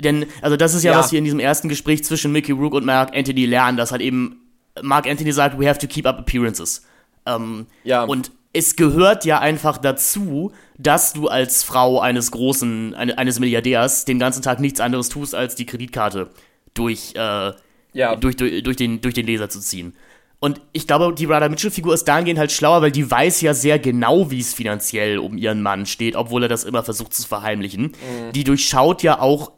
Denn, 0.00 0.26
also 0.40 0.56
das 0.56 0.72
ist 0.72 0.82
ja, 0.82 0.92
ja, 0.92 0.98
was 0.98 1.12
wir 1.12 1.18
in 1.18 1.24
diesem 1.24 1.40
ersten 1.40 1.68
Gespräch 1.68 2.04
zwischen 2.04 2.32
Mickey 2.32 2.52
Rook 2.52 2.74
und 2.74 2.86
Mark 2.86 3.14
Anthony 3.14 3.44
lernen, 3.44 3.76
dass 3.76 3.92
halt 3.92 4.00
eben 4.02 4.41
Mark 4.80 5.06
Anthony 5.06 5.32
sagt, 5.32 5.58
we 5.58 5.68
have 5.68 5.78
to 5.78 5.86
keep 5.86 6.06
up 6.06 6.18
appearances. 6.18 6.86
Ähm, 7.26 7.66
ja. 7.84 8.04
Und 8.04 8.30
es 8.52 8.76
gehört 8.76 9.24
ja 9.24 9.40
einfach 9.40 9.78
dazu, 9.78 10.52
dass 10.78 11.12
du 11.12 11.28
als 11.28 11.62
Frau 11.62 12.00
eines 12.00 12.30
großen, 12.30 12.94
eine, 12.94 13.16
eines 13.16 13.40
Milliardärs 13.40 14.04
den 14.04 14.18
ganzen 14.18 14.42
Tag 14.42 14.60
nichts 14.60 14.80
anderes 14.80 15.08
tust, 15.08 15.34
als 15.34 15.54
die 15.54 15.66
Kreditkarte 15.66 16.30
durch, 16.74 17.14
äh, 17.14 17.52
ja. 17.92 18.16
durch, 18.16 18.36
durch, 18.36 18.62
durch, 18.62 18.76
den, 18.76 19.00
durch 19.00 19.14
den 19.14 19.26
Leser 19.26 19.48
zu 19.48 19.60
ziehen. 19.60 19.94
Und 20.38 20.60
ich 20.72 20.88
glaube, 20.88 21.14
die 21.14 21.26
Radha 21.26 21.48
Mitchell-Figur 21.48 21.94
ist 21.94 22.04
dahingehend 22.04 22.40
halt 22.40 22.50
schlauer, 22.50 22.82
weil 22.82 22.90
die 22.90 23.08
weiß 23.08 23.42
ja 23.42 23.54
sehr 23.54 23.78
genau, 23.78 24.30
wie 24.32 24.40
es 24.40 24.52
finanziell 24.52 25.18
um 25.18 25.38
ihren 25.38 25.62
Mann 25.62 25.86
steht, 25.86 26.16
obwohl 26.16 26.42
er 26.42 26.48
das 26.48 26.64
immer 26.64 26.82
versucht 26.82 27.14
zu 27.14 27.26
verheimlichen. 27.28 27.82
Mhm. 27.82 28.32
Die 28.34 28.42
durchschaut 28.42 29.04
ja 29.04 29.20
auch 29.20 29.52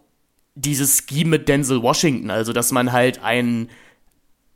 dieses 0.55 1.05
Scheme 1.09 1.31
mit 1.31 1.49
Denzel 1.49 1.83
Washington, 1.83 2.31
also 2.31 2.53
dass 2.53 2.71
man 2.71 2.93
halt 2.93 3.23
einen 3.23 3.71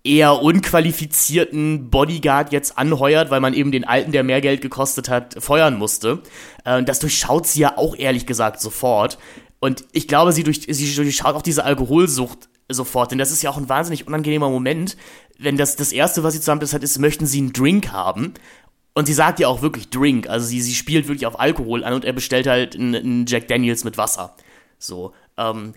eher 0.08 0.42
unqualifizierten 0.42 1.90
Bodyguard 1.90 2.52
jetzt 2.52 2.78
anheuert, 2.78 3.30
weil 3.30 3.40
man 3.40 3.54
eben 3.54 3.70
den 3.70 3.84
alten, 3.84 4.10
der 4.10 4.24
mehr 4.24 4.40
Geld 4.40 4.62
gekostet 4.62 5.08
hat, 5.08 5.36
feuern 5.42 5.78
musste. 5.78 6.22
Äh, 6.64 6.82
das 6.82 6.98
durchschaut 6.98 7.46
sie 7.46 7.60
ja 7.60 7.76
auch 7.76 7.94
ehrlich 7.94 8.26
gesagt 8.26 8.60
sofort. 8.60 9.18
Und 9.60 9.84
ich 9.92 10.08
glaube, 10.08 10.32
sie, 10.32 10.44
durch, 10.44 10.66
sie 10.68 10.94
durchschaut 10.94 11.34
auch 11.34 11.42
diese 11.42 11.64
Alkoholsucht 11.64 12.48
sofort, 12.70 13.10
denn 13.10 13.18
das 13.18 13.32
ist 13.32 13.42
ja 13.42 13.50
auch 13.50 13.56
ein 13.56 13.68
wahnsinnig 13.68 14.06
unangenehmer 14.06 14.50
Moment, 14.50 14.96
wenn 15.38 15.56
das 15.56 15.76
das 15.76 15.92
Erste, 15.92 16.22
was 16.22 16.34
sie 16.34 16.40
zusammen 16.40 16.60
hat, 16.60 16.82
ist, 16.82 16.98
möchten 16.98 17.26
sie 17.26 17.38
einen 17.38 17.52
Drink 17.52 17.92
haben. 17.92 18.34
Und 18.94 19.06
sie 19.06 19.14
sagt 19.14 19.38
ja 19.38 19.48
auch 19.48 19.62
wirklich 19.62 19.90
Drink, 19.90 20.28
also 20.28 20.46
sie, 20.46 20.60
sie 20.60 20.74
spielt 20.74 21.06
wirklich 21.06 21.26
auf 21.26 21.38
Alkohol 21.38 21.84
an 21.84 21.94
und 21.94 22.04
er 22.04 22.12
bestellt 22.12 22.46
halt 22.46 22.74
einen, 22.74 22.94
einen 22.94 23.26
Jack 23.26 23.46
Daniels 23.46 23.84
mit 23.84 23.96
Wasser. 23.96 24.34
So, 24.78 25.12
ähm, 25.36 25.74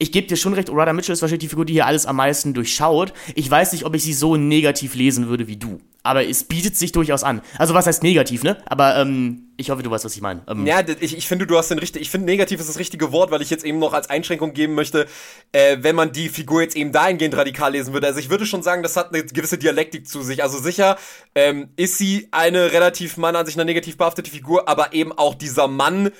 ich 0.00 0.12
gebe 0.12 0.26
dir 0.26 0.36
schon 0.36 0.54
recht, 0.54 0.70
Orada 0.70 0.94
Mitchell 0.94 1.12
ist 1.12 1.20
wahrscheinlich 1.20 1.42
die 1.42 1.48
Figur, 1.48 1.66
die 1.66 1.74
hier 1.74 1.86
alles 1.86 2.06
am 2.06 2.16
meisten 2.16 2.54
durchschaut. 2.54 3.12
Ich 3.34 3.50
weiß 3.50 3.72
nicht, 3.72 3.84
ob 3.84 3.94
ich 3.94 4.02
sie 4.02 4.14
so 4.14 4.34
negativ 4.36 4.94
lesen 4.94 5.28
würde 5.28 5.46
wie 5.46 5.58
du. 5.58 5.78
Aber 6.02 6.26
es 6.26 6.44
bietet 6.44 6.74
sich 6.74 6.92
durchaus 6.92 7.22
an. 7.22 7.42
Also 7.58 7.74
was 7.74 7.86
heißt 7.86 8.02
negativ, 8.02 8.42
ne? 8.42 8.56
Aber 8.64 8.96
ähm, 8.96 9.50
ich 9.58 9.68
hoffe, 9.68 9.82
du 9.82 9.90
weißt, 9.90 10.06
was 10.06 10.16
ich 10.16 10.22
meine. 10.22 10.40
Ähm, 10.48 10.66
ja, 10.66 10.80
ich, 11.00 11.18
ich 11.18 11.28
finde, 11.28 11.46
du 11.46 11.58
hast 11.58 11.70
den 11.70 11.78
richtigen. 11.78 12.02
Ich 12.02 12.08
finde, 12.08 12.24
negativ 12.24 12.58
ist 12.60 12.70
das 12.70 12.78
richtige 12.78 13.12
Wort, 13.12 13.30
weil 13.30 13.42
ich 13.42 13.50
jetzt 13.50 13.62
eben 13.62 13.78
noch 13.78 13.92
als 13.92 14.08
Einschränkung 14.08 14.54
geben 14.54 14.74
möchte, 14.74 15.06
äh, 15.52 15.76
wenn 15.82 15.94
man 15.94 16.12
die 16.12 16.30
Figur 16.30 16.62
jetzt 16.62 16.76
eben 16.76 16.92
dahingehend 16.92 17.36
radikal 17.36 17.72
lesen 17.72 17.92
würde. 17.92 18.06
Also 18.06 18.20
ich 18.20 18.30
würde 18.30 18.46
schon 18.46 18.62
sagen, 18.62 18.82
das 18.82 18.96
hat 18.96 19.12
eine 19.12 19.22
gewisse 19.22 19.58
Dialektik 19.58 20.08
zu 20.08 20.22
sich. 20.22 20.42
Also 20.42 20.58
sicher 20.58 20.96
ähm, 21.34 21.68
ist 21.76 21.98
sie 21.98 22.28
eine 22.30 22.72
relativ 22.72 23.18
meiner 23.18 23.40
Ansicht 23.40 23.58
nach 23.58 23.66
negativ 23.66 23.98
behaftete 23.98 24.30
Figur, 24.30 24.66
aber 24.66 24.94
eben 24.94 25.12
auch 25.12 25.34
dieser 25.34 25.68
Mann 25.68 26.10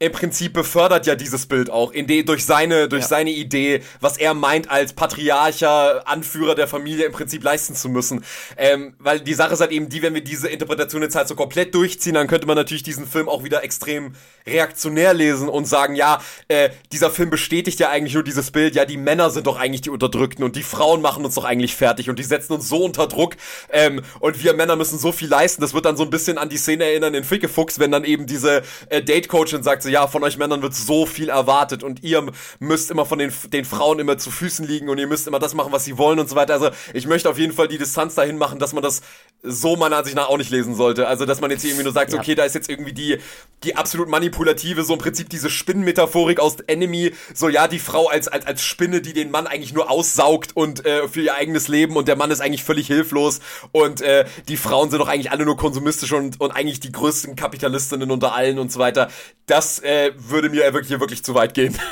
im 0.00 0.12
Prinzip 0.12 0.52
befördert 0.52 1.06
ja 1.06 1.16
dieses 1.16 1.46
Bild 1.46 1.70
auch 1.70 1.90
in 1.90 2.06
de, 2.06 2.22
durch 2.22 2.44
seine 2.44 2.88
durch 2.88 3.02
ja. 3.02 3.08
seine 3.08 3.30
Idee, 3.30 3.82
was 4.00 4.16
er 4.16 4.32
meint 4.32 4.70
als 4.70 4.92
patriarcher 4.92 6.06
Anführer 6.06 6.54
der 6.54 6.68
Familie 6.68 7.06
im 7.06 7.12
Prinzip 7.12 7.42
leisten 7.42 7.74
zu 7.74 7.88
müssen. 7.88 8.24
Ähm, 8.56 8.94
weil 9.00 9.20
die 9.20 9.34
Sache 9.34 9.54
ist 9.54 9.60
halt 9.60 9.72
eben 9.72 9.88
die, 9.88 10.02
wenn 10.02 10.14
wir 10.14 10.22
diese 10.22 10.48
Interpretation 10.48 11.02
jetzt 11.02 11.16
halt 11.16 11.26
so 11.26 11.34
komplett 11.34 11.74
durchziehen, 11.74 12.14
dann 12.14 12.28
könnte 12.28 12.46
man 12.46 12.54
natürlich 12.54 12.84
diesen 12.84 13.08
Film 13.08 13.28
auch 13.28 13.42
wieder 13.42 13.64
extrem 13.64 14.14
reaktionär 14.46 15.14
lesen 15.14 15.48
und 15.48 15.66
sagen, 15.66 15.96
ja, 15.96 16.22
äh, 16.46 16.70
dieser 16.92 17.10
Film 17.10 17.30
bestätigt 17.30 17.80
ja 17.80 17.90
eigentlich 17.90 18.14
nur 18.14 18.22
dieses 18.22 18.52
Bild, 18.52 18.76
ja, 18.76 18.84
die 18.84 18.96
Männer 18.96 19.30
sind 19.30 19.48
doch 19.48 19.58
eigentlich 19.58 19.80
die 19.80 19.90
Unterdrückten 19.90 20.44
und 20.44 20.54
die 20.54 20.62
Frauen 20.62 21.02
machen 21.02 21.24
uns 21.24 21.34
doch 21.34 21.44
eigentlich 21.44 21.74
fertig 21.74 22.08
und 22.08 22.20
die 22.20 22.24
setzen 22.24 22.52
uns 22.52 22.68
so 22.68 22.84
unter 22.84 23.08
Druck 23.08 23.36
ähm, 23.70 24.02
und 24.20 24.44
wir 24.44 24.54
Männer 24.54 24.76
müssen 24.76 24.98
so 24.98 25.10
viel 25.10 25.28
leisten. 25.28 25.60
Das 25.60 25.74
wird 25.74 25.86
dann 25.86 25.96
so 25.96 26.04
ein 26.04 26.10
bisschen 26.10 26.38
an 26.38 26.48
die 26.48 26.56
Szene 26.56 26.84
erinnern 26.84 27.14
in 27.14 27.24
Fickefuchs, 27.24 27.80
wenn 27.80 27.90
dann 27.90 28.04
eben 28.04 28.26
diese 28.26 28.62
äh, 28.90 29.02
Date-Coachin 29.02 29.64
sagt, 29.64 29.87
so, 29.88 29.92
ja, 29.92 30.06
von 30.06 30.22
euch 30.22 30.36
Männern 30.36 30.62
wird 30.62 30.74
so 30.74 31.06
viel 31.06 31.30
erwartet 31.30 31.82
und 31.82 32.02
ihr 32.04 32.24
müsst 32.58 32.90
immer 32.90 33.06
von 33.06 33.18
den, 33.18 33.32
den 33.52 33.64
Frauen 33.64 33.98
immer 33.98 34.18
zu 34.18 34.30
Füßen 34.30 34.66
liegen 34.66 34.88
und 34.88 34.98
ihr 34.98 35.06
müsst 35.06 35.26
immer 35.26 35.38
das 35.38 35.54
machen, 35.54 35.72
was 35.72 35.84
sie 35.84 35.98
wollen 35.98 36.18
und 36.18 36.28
so 36.28 36.36
weiter. 36.36 36.54
Also 36.54 36.70
ich 36.92 37.06
möchte 37.06 37.28
auf 37.28 37.38
jeden 37.38 37.52
Fall 37.52 37.68
die 37.68 37.78
Distanz 37.78 38.14
dahin 38.14 38.38
machen, 38.38 38.58
dass 38.58 38.72
man 38.72 38.82
das 38.82 39.00
so 39.42 39.76
meiner 39.76 39.98
Ansicht 39.98 40.16
nach 40.16 40.28
auch 40.28 40.36
nicht 40.36 40.50
lesen 40.50 40.74
sollte. 40.74 41.06
Also 41.06 41.24
dass 41.24 41.40
man 41.40 41.50
jetzt 41.50 41.64
irgendwie 41.64 41.84
nur 41.84 41.92
sagt, 41.92 42.12
ja. 42.12 42.18
okay, 42.18 42.34
da 42.34 42.44
ist 42.44 42.54
jetzt 42.54 42.68
irgendwie 42.68 42.92
die, 42.92 43.18
die 43.64 43.76
absolut 43.76 44.08
manipulative, 44.08 44.82
so 44.82 44.94
im 44.94 44.98
Prinzip 44.98 45.30
diese 45.30 45.48
Spinnenmetaphorik 45.48 46.40
aus 46.40 46.56
Enemy, 46.66 47.14
so 47.34 47.48
ja, 47.48 47.68
die 47.68 47.78
Frau 47.78 48.08
als, 48.08 48.28
als, 48.28 48.46
als 48.46 48.62
Spinne, 48.62 49.00
die 49.00 49.12
den 49.12 49.30
Mann 49.30 49.46
eigentlich 49.46 49.72
nur 49.72 49.90
aussaugt 49.90 50.56
und 50.56 50.84
äh, 50.84 51.08
für 51.08 51.22
ihr 51.22 51.34
eigenes 51.34 51.68
Leben 51.68 51.96
und 51.96 52.08
der 52.08 52.16
Mann 52.16 52.30
ist 52.30 52.40
eigentlich 52.40 52.64
völlig 52.64 52.88
hilflos 52.88 53.40
und 53.72 54.00
äh, 54.00 54.26
die 54.48 54.56
Frauen 54.56 54.90
sind 54.90 54.98
doch 54.98 55.08
eigentlich 55.08 55.30
alle 55.30 55.44
nur 55.44 55.56
konsumistisch 55.56 56.12
und, 56.12 56.40
und 56.40 56.50
eigentlich 56.50 56.80
die 56.80 56.92
größten 56.92 57.36
Kapitalistinnen 57.36 58.10
unter 58.10 58.34
allen 58.34 58.58
und 58.58 58.72
so 58.72 58.78
weiter. 58.80 59.08
Das 59.46 59.77
äh, 59.80 60.12
würde 60.16 60.50
mir 60.50 60.72
wirklich, 60.72 60.98
wirklich 60.98 61.24
zu 61.24 61.34
weit 61.34 61.54
gehen. 61.54 61.78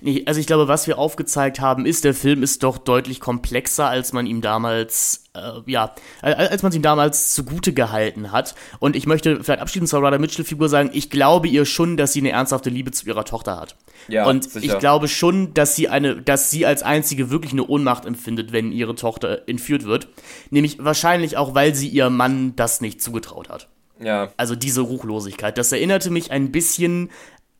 Nee, 0.00 0.22
also 0.26 0.38
ich 0.38 0.46
glaube, 0.46 0.68
was 0.68 0.86
wir 0.86 0.98
aufgezeigt 0.98 1.60
haben, 1.60 1.86
ist, 1.86 2.04
der 2.04 2.14
Film 2.14 2.42
ist 2.42 2.62
doch 2.62 2.78
deutlich 2.78 3.20
komplexer, 3.20 3.88
als 3.88 4.12
man 4.12 4.26
ihm 4.26 4.40
damals, 4.40 5.24
äh, 5.34 5.60
ja, 5.66 5.94
als 6.20 6.62
man 6.62 6.72
ihm 6.72 6.82
damals 6.82 7.34
zugute 7.34 7.72
gehalten 7.72 8.30
hat. 8.30 8.54
Und 8.78 8.94
ich 8.96 9.06
möchte 9.06 9.42
vielleicht 9.42 9.60
abschließend 9.60 9.88
zur 9.88 10.02
Rada 10.02 10.18
Mitchell-Figur 10.18 10.68
sagen, 10.68 10.90
ich 10.92 11.10
glaube 11.10 11.48
ihr 11.48 11.64
schon, 11.64 11.96
dass 11.96 12.12
sie 12.12 12.20
eine 12.20 12.30
ernsthafte 12.30 12.70
Liebe 12.70 12.92
zu 12.92 13.06
ihrer 13.06 13.24
Tochter 13.24 13.56
hat. 13.56 13.76
Ja, 14.08 14.26
und 14.26 14.48
sicher. 14.48 14.74
ich 14.74 14.78
glaube 14.78 15.08
schon, 15.08 15.54
dass 15.54 15.74
sie 15.74 15.88
eine, 15.88 16.20
dass 16.22 16.50
sie 16.50 16.64
als 16.64 16.82
einzige 16.82 17.30
wirklich 17.30 17.52
eine 17.52 17.66
Ohnmacht 17.66 18.04
empfindet, 18.04 18.52
wenn 18.52 18.72
ihre 18.72 18.94
Tochter 18.94 19.48
entführt 19.48 19.84
wird. 19.84 20.08
Nämlich 20.50 20.82
wahrscheinlich 20.82 21.36
auch, 21.36 21.54
weil 21.54 21.74
sie 21.74 21.88
ihrem 21.88 22.16
Mann 22.16 22.54
das 22.56 22.80
nicht 22.80 23.02
zugetraut 23.02 23.48
hat. 23.48 23.68
Ja. 24.00 24.30
Also 24.36 24.54
diese 24.54 24.82
Ruchlosigkeit. 24.82 25.58
Das 25.58 25.72
erinnerte 25.72 26.10
mich 26.10 26.30
ein 26.30 26.52
bisschen 26.52 27.10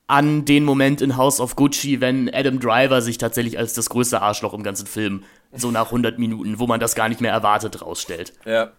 an 0.07 0.45
den 0.45 0.65
Moment 0.65 1.03
in 1.03 1.17
House 1.17 1.41
of 1.41 1.55
Gucci, 1.55 2.01
wenn 2.01 2.33
Adam 2.33 2.61
Driver 2.61 3.03
sich 3.03 3.19
tatsächlich 3.19 3.59
als 3.59 3.75
das 3.75 3.91
größte 3.91 4.23
Arschloch 4.23 4.55
im 4.55 4.63
ganzen 4.63 4.87
Film 4.87 5.25
so 5.53 5.71
nach 5.71 5.87
100 5.87 6.19
Minuten, 6.19 6.59
wo 6.59 6.67
man 6.67 6.81
das 6.81 6.95
gar 6.95 7.09
nicht 7.09 7.21
mehr 7.21 7.33
erwartet, 7.33 7.83
rausstellt. 7.83 8.33
Ja. 8.47 8.73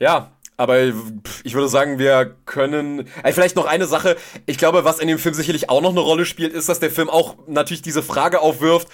Ja, 0.00 0.32
aber 0.56 0.80
ich 0.82 1.54
würde 1.54 1.68
sagen, 1.68 1.98
wir 2.00 2.36
können. 2.44 3.08
Also 3.22 3.34
vielleicht 3.34 3.56
noch 3.56 3.66
eine 3.66 3.86
Sache. 3.86 4.16
Ich 4.46 4.58
glaube, 4.58 4.84
was 4.84 4.98
in 4.98 5.06
dem 5.06 5.18
Film 5.18 5.34
sicherlich 5.34 5.70
auch 5.70 5.80
noch 5.80 5.90
eine 5.90 6.00
Rolle 6.00 6.24
spielt, 6.24 6.52
ist, 6.52 6.68
dass 6.68 6.80
der 6.80 6.90
Film 6.90 7.08
auch 7.08 7.36
natürlich 7.46 7.82
diese 7.82 8.02
Frage 8.02 8.40
aufwirft, 8.40 8.88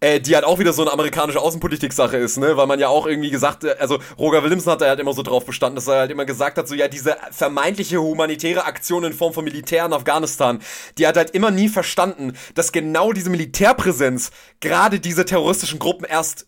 äh, 0.00 0.20
die 0.20 0.34
halt 0.34 0.44
auch 0.44 0.58
wieder 0.58 0.72
so 0.72 0.82
eine 0.82 0.92
amerikanische 0.92 1.40
Außenpolitik-Sache 1.40 2.16
ist, 2.16 2.36
ne? 2.38 2.56
Weil 2.56 2.66
man 2.66 2.78
ja 2.78 2.88
auch 2.88 3.06
irgendwie 3.06 3.30
gesagt, 3.30 3.64
äh, 3.64 3.76
also 3.78 3.98
Roger 4.18 4.42
Williamson 4.44 4.72
hat 4.72 4.80
da 4.80 4.86
halt 4.86 5.00
immer 5.00 5.12
so 5.12 5.22
drauf 5.22 5.44
bestanden, 5.44 5.76
dass 5.76 5.88
er 5.88 6.00
halt 6.00 6.10
immer 6.10 6.24
gesagt 6.24 6.58
hat, 6.58 6.68
so 6.68 6.74
ja, 6.74 6.88
diese 6.88 7.16
vermeintliche 7.32 8.00
humanitäre 8.00 8.64
Aktion 8.64 9.04
in 9.04 9.12
Form 9.12 9.32
von 9.32 9.44
Militär 9.44 9.86
in 9.86 9.92
Afghanistan, 9.92 10.60
die 10.98 11.06
hat 11.06 11.16
halt 11.16 11.30
immer 11.30 11.50
nie 11.50 11.68
verstanden, 11.68 12.34
dass 12.54 12.72
genau 12.72 13.12
diese 13.12 13.30
Militärpräsenz 13.30 14.30
gerade 14.60 15.00
diese 15.00 15.24
terroristischen 15.24 15.78
Gruppen 15.78 16.04
erst 16.04 16.46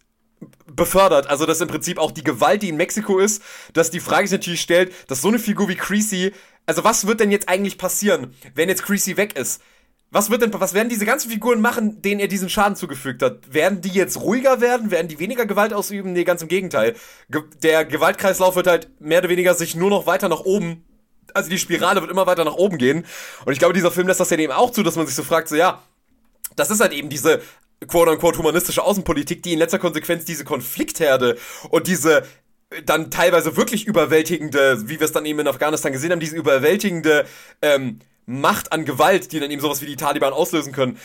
befördert. 0.66 1.28
Also, 1.28 1.46
dass 1.46 1.60
im 1.60 1.68
Prinzip 1.68 1.98
auch 1.98 2.12
die 2.12 2.24
Gewalt, 2.24 2.62
die 2.62 2.68
in 2.68 2.76
Mexiko 2.76 3.18
ist, 3.18 3.42
dass 3.72 3.90
die 3.90 4.00
Frage 4.00 4.28
sich 4.28 4.38
natürlich 4.38 4.60
stellt, 4.60 4.92
dass 5.08 5.20
so 5.20 5.28
eine 5.28 5.38
Figur 5.38 5.68
wie 5.68 5.76
Creasy, 5.76 6.32
also 6.66 6.84
was 6.84 7.06
wird 7.06 7.20
denn 7.20 7.30
jetzt 7.30 7.48
eigentlich 7.48 7.78
passieren, 7.78 8.34
wenn 8.54 8.68
jetzt 8.68 8.84
Creasy 8.84 9.16
weg 9.16 9.36
ist? 9.36 9.60
Was 10.12 10.28
wird 10.28 10.42
denn, 10.42 10.52
was 10.52 10.74
werden 10.74 10.88
diese 10.88 11.06
ganzen 11.06 11.30
Figuren 11.30 11.60
machen, 11.60 12.02
denen 12.02 12.20
er 12.20 12.26
diesen 12.26 12.48
Schaden 12.48 12.74
zugefügt 12.74 13.22
hat? 13.22 13.52
Werden 13.54 13.80
die 13.80 13.90
jetzt 13.90 14.20
ruhiger 14.20 14.60
werden? 14.60 14.90
Werden 14.90 15.06
die 15.06 15.20
weniger 15.20 15.46
Gewalt 15.46 15.72
ausüben? 15.72 16.12
Nee, 16.12 16.24
ganz 16.24 16.42
im 16.42 16.48
Gegenteil. 16.48 16.96
Ge 17.30 17.42
der 17.62 17.84
Gewaltkreislauf 17.84 18.56
wird 18.56 18.66
halt 18.66 19.00
mehr 19.00 19.20
oder 19.20 19.28
weniger 19.28 19.54
sich 19.54 19.76
nur 19.76 19.90
noch 19.90 20.06
weiter 20.06 20.28
nach 20.28 20.40
oben, 20.40 20.84
also 21.34 21.48
die 21.48 21.58
Spirale 21.58 22.00
wird 22.00 22.10
immer 22.10 22.26
weiter 22.26 22.44
nach 22.44 22.54
oben 22.54 22.78
gehen. 22.78 23.06
Und 23.44 23.52
ich 23.52 23.58
glaube, 23.58 23.74
dieser 23.74 23.92
Film 23.92 24.08
lässt 24.08 24.20
das 24.20 24.30
ja 24.30 24.38
eben 24.38 24.52
auch 24.52 24.70
zu, 24.70 24.82
dass 24.82 24.96
man 24.96 25.06
sich 25.06 25.14
so 25.14 25.22
fragt, 25.22 25.48
so 25.48 25.54
ja, 25.54 25.82
das 26.56 26.70
ist 26.70 26.80
halt 26.80 26.92
eben 26.92 27.08
diese 27.08 27.40
quote-unquote 27.86 28.38
humanistische 28.38 28.82
Außenpolitik, 28.82 29.42
die 29.42 29.52
in 29.52 29.58
letzter 29.58 29.78
Konsequenz 29.78 30.24
diese 30.24 30.44
Konfliktherde 30.44 31.38
und 31.70 31.86
diese 31.86 32.24
dann 32.84 33.10
teilweise 33.10 33.56
wirklich 33.56 33.86
überwältigende, 33.86 34.88
wie 34.88 35.00
wir 35.00 35.04
es 35.04 35.12
dann 35.12 35.26
eben 35.26 35.40
in 35.40 35.48
Afghanistan 35.48 35.92
gesehen 35.92 36.12
haben, 36.12 36.20
diese 36.20 36.36
überwältigende 36.36 37.26
ähm, 37.62 37.98
Macht 38.30 38.72
an 38.72 38.84
Gewalt, 38.84 39.32
die 39.32 39.40
dann 39.40 39.50
eben 39.50 39.60
sowas 39.60 39.82
wie 39.82 39.86
die 39.86 39.96
Taliban 39.96 40.32
auslösen 40.32 40.72
können, 40.72 40.98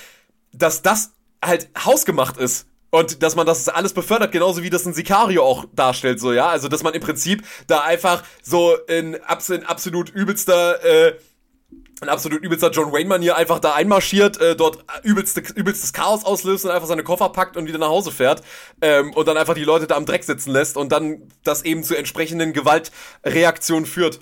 dass 0.52 0.82
das 0.82 1.14
halt 1.44 1.70
hausgemacht 1.84 2.38
ist. 2.38 2.68
Und 2.92 3.24
dass 3.24 3.36
man 3.36 3.46
das 3.46 3.68
alles 3.68 3.94
befördert, 3.94 4.32
genauso 4.32 4.64
wie 4.64 4.70
das 4.70 4.86
ein 4.86 4.94
Sicario 4.94 5.44
auch 5.44 5.66
darstellt, 5.74 6.20
so, 6.20 6.32
ja. 6.32 6.48
Also, 6.48 6.70
dass 6.70 6.82
man 6.82 6.94
im 6.94 7.02
Prinzip 7.02 7.44
da 7.68 7.82
einfach 7.82 8.24
so 8.42 8.76
in, 8.88 9.22
abs 9.24 9.50
in 9.50 9.66
absolut 9.66 10.10
übelster, 10.12 10.82
äh, 10.86 11.18
ein 12.00 12.10
absolut 12.10 12.42
übelster 12.42 12.72
John 12.72 12.94
Wayne-Manier 12.94 13.36
einfach 13.36 13.60
da 13.60 13.74
einmarschiert, 13.74 14.40
äh, 14.40 14.56
dort 14.56 14.86
übelste, 15.04 15.42
übelstes 15.56 15.92
Chaos 15.92 16.24
auslöst 16.24 16.64
und 16.64 16.72
einfach 16.72 16.88
seine 16.88 17.04
Koffer 17.04 17.30
packt 17.30 17.58
und 17.58 17.68
wieder 17.68 17.80
nach 17.80 17.90
Hause 17.90 18.12
fährt 18.12 18.44
ähm, 18.82 19.14
und 19.14 19.28
dann 19.28 19.36
einfach 19.36 19.56
die 19.56 19.64
Leute 19.64 19.88
da 19.88 19.96
am 19.96 20.06
Dreck 20.06 20.24
sitzen 20.24 20.52
lässt 20.52 20.78
und 20.78 20.92
dann 20.92 21.24
das 21.44 21.64
eben 21.64 21.84
zu 21.84 21.98
entsprechenden 21.98 22.54
Gewaltreaktionen 22.54 23.86
führt. 23.86 24.22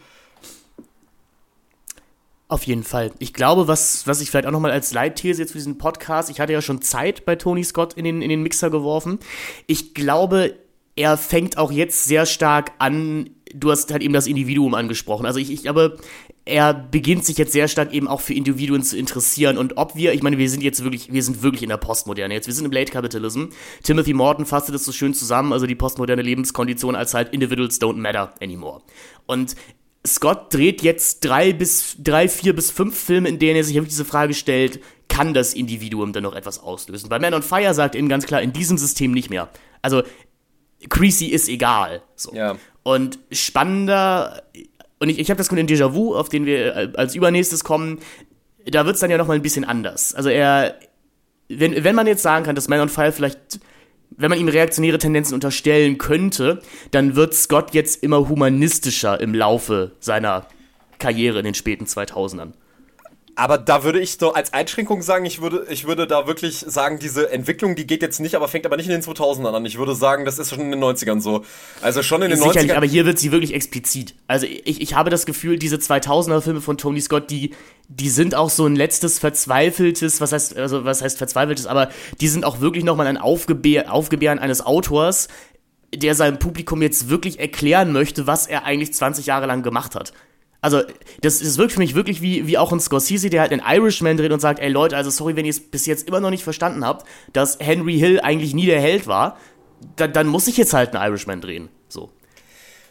Auf 2.53 2.67
jeden 2.67 2.83
Fall. 2.83 3.09
Ich 3.17 3.33
glaube, 3.33 3.67
was, 3.67 4.05
was 4.05 4.21
ich 4.21 4.29
vielleicht 4.29 4.45
auch 4.45 4.51
nochmal 4.51 4.69
als 4.69 4.93
Leitthese 4.93 5.41
jetzt 5.41 5.53
für 5.53 5.57
diesen 5.57 5.79
Podcast, 5.79 6.29
ich 6.29 6.39
hatte 6.39 6.53
ja 6.53 6.61
schon 6.61 6.83
Zeit 6.83 7.25
bei 7.25 7.35
Tony 7.35 7.63
Scott 7.63 7.93
in 7.93 8.03
den, 8.03 8.21
in 8.21 8.29
den 8.29 8.43
Mixer 8.43 8.69
geworfen. 8.69 9.17
Ich 9.65 9.95
glaube, 9.95 10.53
er 10.95 11.17
fängt 11.17 11.57
auch 11.57 11.71
jetzt 11.71 12.05
sehr 12.05 12.27
stark 12.27 12.73
an, 12.77 13.31
du 13.55 13.71
hast 13.71 13.91
halt 13.91 14.03
eben 14.03 14.13
das 14.13 14.27
Individuum 14.27 14.75
angesprochen. 14.75 15.25
Also 15.25 15.39
ich, 15.39 15.51
ich 15.51 15.63
glaube, 15.63 15.97
er 16.45 16.75
beginnt 16.75 17.25
sich 17.25 17.39
jetzt 17.39 17.53
sehr 17.53 17.67
stark 17.67 17.91
eben 17.91 18.07
auch 18.07 18.21
für 18.21 18.35
Individuen 18.35 18.83
zu 18.83 18.97
interessieren 18.99 19.57
und 19.57 19.77
ob 19.77 19.95
wir, 19.95 20.13
ich 20.13 20.21
meine, 20.21 20.37
wir 20.37 20.47
sind 20.47 20.61
jetzt 20.61 20.83
wirklich, 20.83 21.11
wir 21.11 21.23
sind 21.23 21.41
wirklich 21.41 21.63
in 21.63 21.69
der 21.69 21.77
Postmoderne 21.77 22.35
jetzt, 22.35 22.45
wir 22.45 22.53
sind 22.53 22.65
im 22.65 22.71
Late 22.71 22.91
Capitalism. 22.91 23.45
Timothy 23.81 24.13
Morton 24.13 24.45
fasste 24.45 24.71
das 24.71 24.85
so 24.85 24.91
schön 24.91 25.15
zusammen, 25.15 25.53
also 25.53 25.65
die 25.65 25.73
postmoderne 25.73 26.21
Lebenskondition 26.21 26.95
als 26.95 27.15
halt 27.15 27.33
Individuals 27.33 27.81
don't 27.81 27.97
matter 27.97 28.35
anymore. 28.39 28.83
Und 29.25 29.55
Scott 30.05 30.53
dreht 30.53 30.81
jetzt 30.81 31.21
drei 31.21 31.53
bis 31.53 31.95
drei, 31.97 32.27
vier 32.27 32.53
bis 32.53 32.71
fünf 32.71 32.97
Filme, 32.97 33.29
in 33.29 33.39
denen 33.39 33.55
er 33.55 33.63
sich 33.63 33.75
wirklich 33.75 33.91
diese 33.91 34.05
Frage 34.05 34.33
stellt, 34.33 34.81
kann 35.07 35.33
das 35.33 35.53
Individuum 35.53 36.11
denn 36.11 36.23
noch 36.23 36.35
etwas 36.35 36.59
auslösen? 36.59 37.09
Bei 37.09 37.19
Man 37.19 37.33
on 37.33 37.43
Fire 37.43 37.73
sagt 37.73 37.95
eben 37.95 38.09
ganz 38.09 38.25
klar, 38.25 38.41
in 38.41 38.51
diesem 38.51 38.77
System 38.77 39.11
nicht 39.11 39.29
mehr. 39.29 39.49
Also 39.81 40.03
Creasy 40.89 41.27
ist 41.27 41.47
egal. 41.47 42.01
So. 42.15 42.33
Ja. 42.33 42.57
Und 42.83 43.19
spannender, 43.31 44.43
und 44.99 45.09
ich, 45.09 45.19
ich 45.19 45.29
habe 45.29 45.37
das 45.37 45.47
Gefühl 45.47 45.59
in 45.59 45.67
Déjà-vu, 45.67 46.15
auf 46.15 46.29
den 46.29 46.45
wir 46.45 46.93
als 46.95 47.15
übernächstes 47.15 47.63
kommen, 47.63 47.99
da 48.65 48.85
wird 48.85 48.95
es 48.95 49.01
dann 49.01 49.11
ja 49.11 49.17
nochmal 49.17 49.37
ein 49.37 49.41
bisschen 49.41 49.63
anders. 49.63 50.13
Also 50.13 50.29
er, 50.29 50.75
wenn, 51.47 51.83
wenn 51.83 51.95
man 51.95 52.07
jetzt 52.07 52.23
sagen 52.23 52.43
kann, 52.45 52.55
dass 52.55 52.67
Man 52.67 52.81
on 52.81 52.89
Fire 52.89 53.11
vielleicht 53.11 53.59
wenn 54.17 54.29
man 54.29 54.39
ihm 54.39 54.47
reaktionäre 54.47 54.97
Tendenzen 54.97 55.33
unterstellen 55.33 55.97
könnte, 55.97 56.61
dann 56.91 57.15
wird 57.15 57.33
Scott 57.33 57.73
jetzt 57.73 58.03
immer 58.03 58.29
humanistischer 58.29 59.19
im 59.19 59.33
Laufe 59.33 59.91
seiner 59.99 60.47
Karriere 60.99 61.39
in 61.39 61.45
den 61.45 61.53
späten 61.53 61.85
2000ern. 61.85 62.53
Aber 63.35 63.57
da 63.57 63.83
würde 63.83 63.99
ich 63.99 64.17
so 64.19 64.33
als 64.33 64.53
Einschränkung 64.53 65.01
sagen, 65.01 65.25
ich 65.25 65.41
würde, 65.41 65.65
ich 65.69 65.87
würde 65.87 66.05
da 66.05 66.27
wirklich 66.27 66.59
sagen, 66.59 66.99
diese 66.99 67.31
Entwicklung, 67.31 67.75
die 67.75 67.87
geht 67.87 68.03
jetzt 68.03 68.19
nicht, 68.19 68.35
aber 68.35 68.47
fängt 68.47 68.65
aber 68.65 68.77
nicht 68.77 68.85
in 68.85 68.91
den 68.91 69.01
2000ern 69.01 69.53
an. 69.53 69.65
Ich 69.65 69.79
würde 69.79 69.95
sagen, 69.95 70.23
das 70.23 70.37
ist 70.37 70.51
schon 70.51 70.59
in 70.59 70.71
den 70.71 70.83
90ern 70.83 71.19
so. 71.19 71.43
Also 71.81 72.03
schon 72.03 72.21
in 72.21 72.29
den 72.29 72.37
Sicherlich, 72.37 72.71
90ern. 72.71 72.75
aber 72.75 72.85
hier 72.85 73.05
wird 73.05 73.17
sie 73.17 73.31
wirklich 73.31 73.55
explizit. 73.55 74.13
Also 74.27 74.45
ich, 74.45 74.81
ich 74.81 74.93
habe 74.93 75.09
das 75.09 75.25
Gefühl, 75.25 75.57
diese 75.57 75.77
2000er 75.77 76.41
Filme 76.41 76.61
von 76.61 76.77
Tony 76.77 77.01
Scott, 77.01 77.31
die, 77.31 77.55
die 77.87 78.09
sind 78.09 78.35
auch 78.35 78.51
so 78.51 78.67
ein 78.67 78.75
letztes 78.75 79.17
verzweifeltes, 79.17 80.21
was 80.21 80.31
heißt, 80.31 80.55
also 80.57 80.85
was 80.85 81.01
heißt 81.01 81.17
verzweifeltes, 81.17 81.65
aber 81.65 81.89
die 82.21 82.27
sind 82.27 82.45
auch 82.45 82.61
wirklich 82.61 82.83
nochmal 82.83 83.07
ein 83.07 83.17
Aufgebär, 83.17 83.91
Aufgebären 83.91 84.37
eines 84.37 84.63
Autors, 84.63 85.27
der 85.95 86.13
seinem 86.13 86.37
Publikum 86.37 86.83
jetzt 86.83 87.09
wirklich 87.09 87.39
erklären 87.39 87.91
möchte, 87.91 88.27
was 88.27 88.45
er 88.45 88.65
eigentlich 88.65 88.93
20 88.93 89.25
Jahre 89.25 89.47
lang 89.47 89.63
gemacht 89.63 89.95
hat. 89.95 90.13
Also, 90.63 90.81
das, 91.19 91.39
das 91.39 91.57
wirkt 91.57 91.73
für 91.73 91.79
mich 91.79 91.93
wirklich 91.93 92.21
wie, 92.21 92.47
wie 92.47 92.57
auch 92.57 92.71
ein 92.71 92.79
Scorsese, 92.79 93.29
der 93.29 93.41
halt 93.41 93.51
einen 93.51 93.61
Irishman 93.67 94.15
dreht 94.15 94.31
und 94.31 94.39
sagt, 94.39 94.59
ey 94.61 94.69
Leute, 94.69 94.95
also 94.95 95.09
sorry, 95.09 95.35
wenn 95.35 95.43
ihr 95.43 95.49
es 95.49 95.59
bis 95.59 95.85
jetzt 95.85 96.07
immer 96.07 96.21
noch 96.21 96.29
nicht 96.29 96.45
verstanden 96.45 96.85
habt, 96.85 97.05
dass 97.33 97.59
Henry 97.59 97.99
Hill 97.99 98.21
eigentlich 98.21 98.53
nie 98.53 98.65
der 98.65 98.79
Held 98.79 99.05
war, 99.05 99.37
dann, 99.97 100.13
dann 100.13 100.25
muss 100.27 100.47
ich 100.47 100.55
jetzt 100.55 100.73
halt 100.73 100.95
einen 100.95 101.05
Irishman 101.05 101.41
drehen. 101.41 101.67
So. 101.89 102.11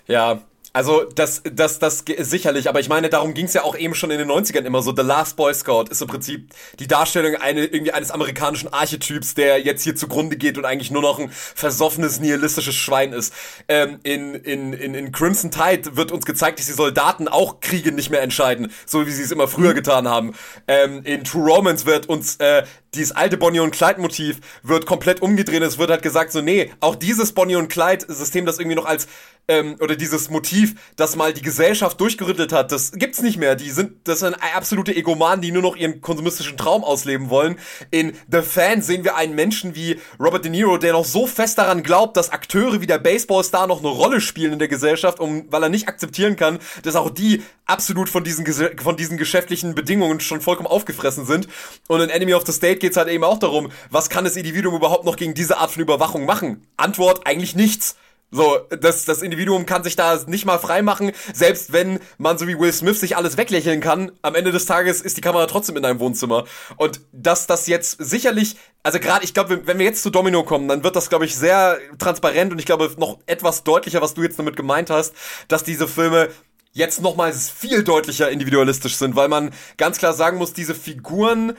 Ja, 0.06 0.42
also 0.74 1.04
das, 1.04 1.42
das, 1.44 1.78
das 1.78 2.04
sicherlich, 2.18 2.68
aber 2.68 2.80
ich 2.80 2.88
meine, 2.88 3.10
darum 3.10 3.34
ging 3.34 3.44
es 3.44 3.52
ja 3.52 3.62
auch 3.62 3.76
eben 3.76 3.94
schon 3.94 4.10
in 4.10 4.18
den 4.18 4.30
90ern 4.30 4.64
immer 4.64 4.80
so. 4.80 4.94
The 4.94 5.02
Last 5.02 5.36
Boy 5.36 5.52
Scout 5.52 5.84
ist 5.90 6.00
im 6.00 6.08
Prinzip 6.08 6.50
die 6.78 6.86
Darstellung 6.86 7.34
eine, 7.36 7.66
irgendwie 7.66 7.92
eines 7.92 8.10
amerikanischen 8.10 8.72
Archetyps, 8.72 9.34
der 9.34 9.60
jetzt 9.60 9.82
hier 9.84 9.96
zugrunde 9.96 10.36
geht 10.36 10.56
und 10.56 10.64
eigentlich 10.64 10.90
nur 10.90 11.02
noch 11.02 11.18
ein 11.18 11.30
versoffenes, 11.30 12.20
nihilistisches 12.20 12.74
Schwein 12.74 13.12
ist. 13.12 13.34
Ähm, 13.68 13.98
in, 14.02 14.34
in, 14.34 14.72
in, 14.72 14.94
in 14.94 15.12
Crimson 15.12 15.50
Tide 15.50 15.96
wird 15.96 16.10
uns 16.10 16.24
gezeigt, 16.24 16.58
dass 16.58 16.66
die 16.66 16.72
Soldaten 16.72 17.28
auch 17.28 17.60
Kriege 17.60 17.92
nicht 17.92 18.08
mehr 18.08 18.22
entscheiden, 18.22 18.72
so 18.86 19.06
wie 19.06 19.10
sie 19.10 19.24
es 19.24 19.30
immer 19.30 19.48
früher 19.48 19.72
mhm. 19.72 19.76
getan 19.76 20.08
haben. 20.08 20.34
Ähm, 20.68 21.02
in 21.04 21.24
True 21.24 21.52
Romance 21.52 21.84
wird 21.84 22.08
uns 22.08 22.36
äh, 22.36 22.64
dieses 22.94 23.14
alte 23.14 23.36
Bonnie 23.36 23.60
und 23.60 23.72
Clyde 23.72 24.00
Motiv 24.00 24.40
wird 24.62 24.86
komplett 24.86 25.22
umgedreht. 25.22 25.62
Es 25.62 25.78
wird 25.78 25.90
halt 25.90 26.02
gesagt 26.02 26.32
so, 26.32 26.40
nee, 26.40 26.70
auch 26.80 26.94
dieses 26.94 27.32
Bonnie 27.32 27.56
und 27.56 27.68
Clyde 27.68 28.04
System, 28.08 28.46
das 28.46 28.58
irgendwie 28.58 28.76
noch 28.76 28.84
als 28.84 29.06
ähm, 29.48 29.76
oder 29.80 29.96
dieses 29.96 30.30
Motiv, 30.30 30.74
das 30.96 31.16
mal 31.16 31.32
die 31.32 31.42
Gesellschaft 31.42 32.00
durchgerüttelt 32.00 32.52
hat, 32.52 32.72
das 32.72 32.92
gibt's 32.92 33.22
nicht 33.22 33.38
mehr. 33.38 33.56
Die 33.56 33.70
sind, 33.70 33.92
das 34.04 34.20
sind 34.20 34.36
absolute 34.54 34.94
Egomanen, 34.94 35.42
die 35.42 35.52
nur 35.52 35.62
noch 35.62 35.76
ihren 35.76 36.00
konsumistischen 36.00 36.56
Traum 36.56 36.84
ausleben 36.84 37.30
wollen. 37.30 37.58
In 37.90 38.12
The 38.30 38.42
Fan 38.42 38.82
sehen 38.82 39.04
wir 39.04 39.16
einen 39.16 39.34
Menschen 39.34 39.74
wie 39.74 39.98
Robert 40.20 40.44
De 40.44 40.50
Niro, 40.50 40.78
der 40.78 40.92
noch 40.92 41.04
so 41.04 41.26
fest 41.26 41.58
daran 41.58 41.82
glaubt, 41.82 42.16
dass 42.16 42.30
Akteure 42.30 42.80
wie 42.80 42.86
der 42.86 42.98
Baseballstar 42.98 43.66
noch 43.66 43.80
eine 43.80 43.88
Rolle 43.88 44.20
spielen 44.20 44.52
in 44.52 44.58
der 44.58 44.68
Gesellschaft, 44.68 45.20
um, 45.20 45.46
weil 45.50 45.62
er 45.62 45.68
nicht 45.68 45.88
akzeptieren 45.88 46.36
kann, 46.36 46.58
dass 46.82 46.96
auch 46.96 47.10
die 47.10 47.42
absolut 47.66 48.08
von 48.08 48.24
diesen, 48.24 48.46
von 48.78 48.96
diesen 48.96 49.16
geschäftlichen 49.16 49.74
Bedingungen 49.74 50.20
schon 50.20 50.40
vollkommen 50.40 50.68
aufgefressen 50.68 51.26
sind. 51.26 51.48
Und 51.88 52.00
in 52.00 52.10
Enemy 52.10 52.34
of 52.34 52.46
the 52.46 52.52
State 52.52 52.76
geht's 52.76 52.96
halt 52.96 53.08
eben 53.08 53.24
auch 53.24 53.38
darum, 53.38 53.70
was 53.90 54.08
kann 54.08 54.24
das 54.24 54.36
Individuum 54.36 54.74
überhaupt 54.74 55.04
noch 55.04 55.16
gegen 55.16 55.34
diese 55.34 55.58
Art 55.58 55.72
von 55.72 55.82
Überwachung 55.82 56.26
machen? 56.26 56.66
Antwort, 56.76 57.26
eigentlich 57.26 57.56
nichts. 57.56 57.96
So, 58.34 58.60
das, 58.70 59.04
das 59.04 59.20
Individuum 59.20 59.66
kann 59.66 59.84
sich 59.84 59.94
da 59.94 60.18
nicht 60.26 60.46
mal 60.46 60.58
freimachen, 60.58 61.12
selbst 61.34 61.74
wenn 61.74 62.00
man 62.16 62.38
so 62.38 62.48
wie 62.48 62.58
Will 62.58 62.72
Smith 62.72 62.98
sich 62.98 63.14
alles 63.14 63.36
weglächeln 63.36 63.82
kann. 63.82 64.10
Am 64.22 64.34
Ende 64.34 64.52
des 64.52 64.64
Tages 64.64 65.02
ist 65.02 65.18
die 65.18 65.20
Kamera 65.20 65.46
trotzdem 65.46 65.76
in 65.76 65.82
deinem 65.82 66.00
Wohnzimmer. 66.00 66.44
Und 66.78 67.02
dass 67.12 67.46
das 67.46 67.66
jetzt 67.66 67.98
sicherlich, 68.02 68.56
also 68.82 68.98
gerade, 68.98 69.22
ich 69.22 69.34
glaube, 69.34 69.66
wenn 69.66 69.78
wir 69.78 69.84
jetzt 69.84 70.02
zu 70.02 70.08
Domino 70.08 70.44
kommen, 70.44 70.66
dann 70.66 70.82
wird 70.82 70.96
das, 70.96 71.10
glaube 71.10 71.26
ich, 71.26 71.36
sehr 71.36 71.78
transparent 71.98 72.52
und 72.52 72.58
ich 72.58 72.64
glaube 72.64 72.90
noch 72.96 73.18
etwas 73.26 73.64
deutlicher, 73.64 74.00
was 74.00 74.14
du 74.14 74.22
jetzt 74.22 74.38
damit 74.38 74.56
gemeint 74.56 74.88
hast, 74.88 75.12
dass 75.48 75.62
diese 75.62 75.86
Filme 75.86 76.30
jetzt 76.72 77.02
nochmal 77.02 77.34
viel 77.34 77.84
deutlicher 77.84 78.30
individualistisch 78.30 78.96
sind, 78.96 79.14
weil 79.14 79.28
man 79.28 79.52
ganz 79.76 79.98
klar 79.98 80.14
sagen 80.14 80.38
muss, 80.38 80.54
diese 80.54 80.74
Figuren 80.74 81.52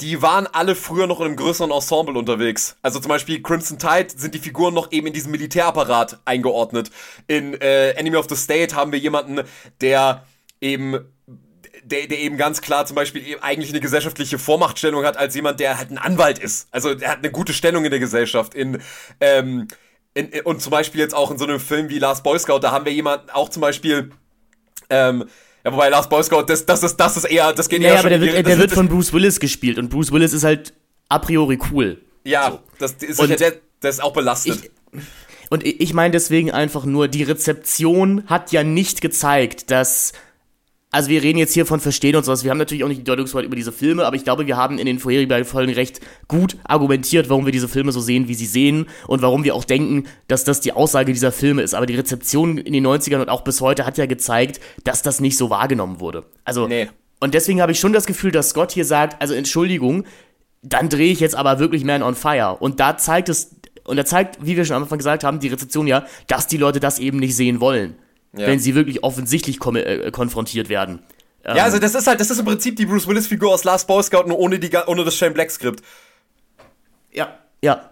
die 0.00 0.22
waren 0.22 0.46
alle 0.46 0.74
früher 0.74 1.06
noch 1.06 1.20
in 1.20 1.26
einem 1.26 1.36
größeren 1.36 1.70
Ensemble 1.70 2.18
unterwegs. 2.18 2.76
Also 2.82 3.00
zum 3.00 3.08
Beispiel 3.08 3.42
Crimson 3.42 3.78
Tide 3.78 4.08
sind 4.16 4.34
die 4.34 4.38
Figuren 4.38 4.74
noch 4.74 4.92
eben 4.92 5.06
in 5.06 5.12
diesem 5.12 5.30
Militärapparat 5.32 6.20
eingeordnet. 6.24 6.90
In 7.26 7.54
äh, 7.60 7.90
Enemy 7.92 8.16
of 8.16 8.26
the 8.28 8.36
State 8.36 8.74
haben 8.74 8.92
wir 8.92 8.98
jemanden, 8.98 9.42
der 9.80 10.24
eben 10.60 10.98
der, 11.82 12.06
der 12.06 12.18
eben 12.18 12.36
ganz 12.36 12.60
klar 12.60 12.86
zum 12.86 12.94
Beispiel 12.94 13.26
eben 13.26 13.42
eigentlich 13.42 13.70
eine 13.70 13.80
gesellschaftliche 13.80 14.38
Vormachtstellung 14.38 15.04
hat 15.04 15.16
als 15.16 15.34
jemand, 15.34 15.60
der 15.60 15.78
halt 15.78 15.90
ein 15.90 15.98
Anwalt 15.98 16.38
ist. 16.38 16.68
Also 16.70 16.90
er 16.90 17.10
hat 17.10 17.18
eine 17.18 17.30
gute 17.30 17.52
Stellung 17.52 17.84
in 17.84 17.90
der 17.90 18.00
Gesellschaft. 18.00 18.54
In, 18.54 18.82
ähm, 19.20 19.68
in, 20.14 20.28
und 20.44 20.60
zum 20.60 20.70
Beispiel 20.70 21.00
jetzt 21.00 21.14
auch 21.14 21.30
in 21.30 21.38
so 21.38 21.44
einem 21.44 21.60
Film 21.60 21.88
wie 21.88 21.98
Last 21.98 22.22
Boy 22.22 22.38
Scout, 22.38 22.60
da 22.60 22.70
haben 22.70 22.84
wir 22.84 22.92
jemanden 22.92 23.30
auch 23.30 23.48
zum 23.48 23.62
Beispiel 23.62 24.10
ähm, 24.90 25.24
ja, 25.64 25.72
wobei 25.72 25.88
Last 25.88 26.08
Boy 26.10 26.22
Scout, 26.22 26.44
das, 26.46 26.64
das, 26.66 26.82
ist, 26.82 26.96
das 26.96 27.16
ist 27.16 27.24
eher, 27.24 27.52
das 27.52 27.68
geht 27.68 27.82
ja, 27.82 27.90
eher 27.90 27.98
aber 28.00 28.08
der, 28.08 28.20
wird, 28.20 28.46
der 28.46 28.58
wird 28.58 28.72
von 28.72 28.88
Bruce 28.88 29.12
Willis 29.12 29.40
gespielt 29.40 29.78
und 29.78 29.88
Bruce 29.90 30.12
Willis 30.12 30.32
ist 30.32 30.44
halt 30.44 30.72
a 31.08 31.18
priori 31.18 31.58
cool. 31.70 32.00
Ja, 32.24 32.50
so. 32.50 32.60
das 32.78 32.92
ist 32.92 33.20
und 33.20 33.38
der, 33.38 33.54
der 33.82 33.90
ist 33.90 34.02
auch 34.02 34.12
belastet. 34.12 34.60
Ich, 34.64 35.00
und 35.50 35.66
ich 35.66 35.92
meine 35.94 36.12
deswegen 36.12 36.50
einfach 36.52 36.84
nur, 36.84 37.08
die 37.08 37.24
Rezeption 37.24 38.24
hat 38.26 38.52
ja 38.52 38.62
nicht 38.62 39.00
gezeigt, 39.00 39.70
dass 39.70 40.12
also 40.92 41.08
wir 41.08 41.22
reden 41.22 41.38
jetzt 41.38 41.54
hier 41.54 41.66
von 41.66 41.78
Verstehen 41.78 42.16
und 42.16 42.24
sowas. 42.24 42.42
Wir 42.42 42.50
haben 42.50 42.58
natürlich 42.58 42.82
auch 42.82 42.88
nicht 42.88 42.98
die 42.98 43.04
Deutungshoheit 43.04 43.44
über 43.44 43.54
diese 43.54 43.70
Filme, 43.70 44.04
aber 44.04 44.16
ich 44.16 44.24
glaube, 44.24 44.46
wir 44.46 44.56
haben 44.56 44.78
in 44.78 44.86
den 44.86 44.98
vorherigen 44.98 45.44
Folgen 45.44 45.72
recht 45.72 46.00
gut 46.26 46.56
argumentiert, 46.64 47.28
warum 47.28 47.44
wir 47.44 47.52
diese 47.52 47.68
Filme 47.68 47.92
so 47.92 48.00
sehen, 48.00 48.26
wie 48.26 48.34
sie 48.34 48.46
sehen 48.46 48.86
und 49.06 49.22
warum 49.22 49.44
wir 49.44 49.54
auch 49.54 49.64
denken, 49.64 50.04
dass 50.26 50.42
das 50.42 50.60
die 50.60 50.72
Aussage 50.72 51.12
dieser 51.12 51.30
Filme 51.30 51.62
ist. 51.62 51.74
Aber 51.74 51.86
die 51.86 51.94
Rezeption 51.94 52.58
in 52.58 52.72
den 52.72 52.84
90ern 52.84 53.20
und 53.20 53.28
auch 53.28 53.42
bis 53.42 53.60
heute 53.60 53.86
hat 53.86 53.98
ja 53.98 54.06
gezeigt, 54.06 54.60
dass 54.82 55.02
das 55.02 55.20
nicht 55.20 55.36
so 55.36 55.48
wahrgenommen 55.48 56.00
wurde. 56.00 56.24
Also, 56.44 56.66
nee. 56.66 56.88
Und 57.20 57.34
deswegen 57.34 57.60
habe 57.60 57.70
ich 57.70 57.78
schon 57.78 57.92
das 57.92 58.06
Gefühl, 58.06 58.32
dass 58.32 58.50
Scott 58.50 58.72
hier 58.72 58.84
sagt, 58.84 59.20
also 59.22 59.34
Entschuldigung, 59.34 60.04
dann 60.62 60.88
drehe 60.88 61.12
ich 61.12 61.20
jetzt 61.20 61.36
aber 61.36 61.58
wirklich 61.60 61.84
Man 61.84 62.02
on 62.02 62.16
Fire. 62.16 62.56
Und 62.58 62.80
da 62.80 62.96
zeigt 62.96 63.28
es, 63.28 63.54
und 63.84 63.96
da 63.96 64.04
zeigt, 64.04 64.44
wie 64.44 64.56
wir 64.56 64.64
schon 64.64 64.76
am 64.76 64.82
Anfang 64.82 64.98
gesagt 64.98 65.22
haben, 65.22 65.38
die 65.38 65.48
Rezeption 65.48 65.86
ja, 65.86 66.04
dass 66.26 66.46
die 66.46 66.56
Leute 66.56 66.80
das 66.80 66.98
eben 66.98 67.18
nicht 67.18 67.36
sehen 67.36 67.60
wollen. 67.60 67.94
Ja. 68.32 68.46
Wenn 68.46 68.60
sie 68.60 68.74
wirklich 68.74 69.02
offensichtlich 69.02 69.58
äh, 69.74 70.10
konfrontiert 70.12 70.68
werden. 70.68 71.00
Ja, 71.44 71.64
also 71.64 71.78
das 71.78 71.94
ist 71.94 72.06
halt, 72.06 72.20
das 72.20 72.30
ist 72.30 72.38
im 72.38 72.44
Prinzip 72.44 72.76
die 72.76 72.86
Bruce 72.86 73.06
Willis-Figur 73.06 73.52
aus 73.52 73.64
Last 73.64 73.86
Boy 73.86 74.02
Scout, 74.02 74.24
nur 74.26 74.38
ohne, 74.38 74.58
die, 74.58 74.70
ohne 74.86 75.04
das 75.04 75.16
Shane 75.16 75.32
Black-Skript. 75.32 75.82
Ja, 77.12 77.38
ja. 77.62 77.90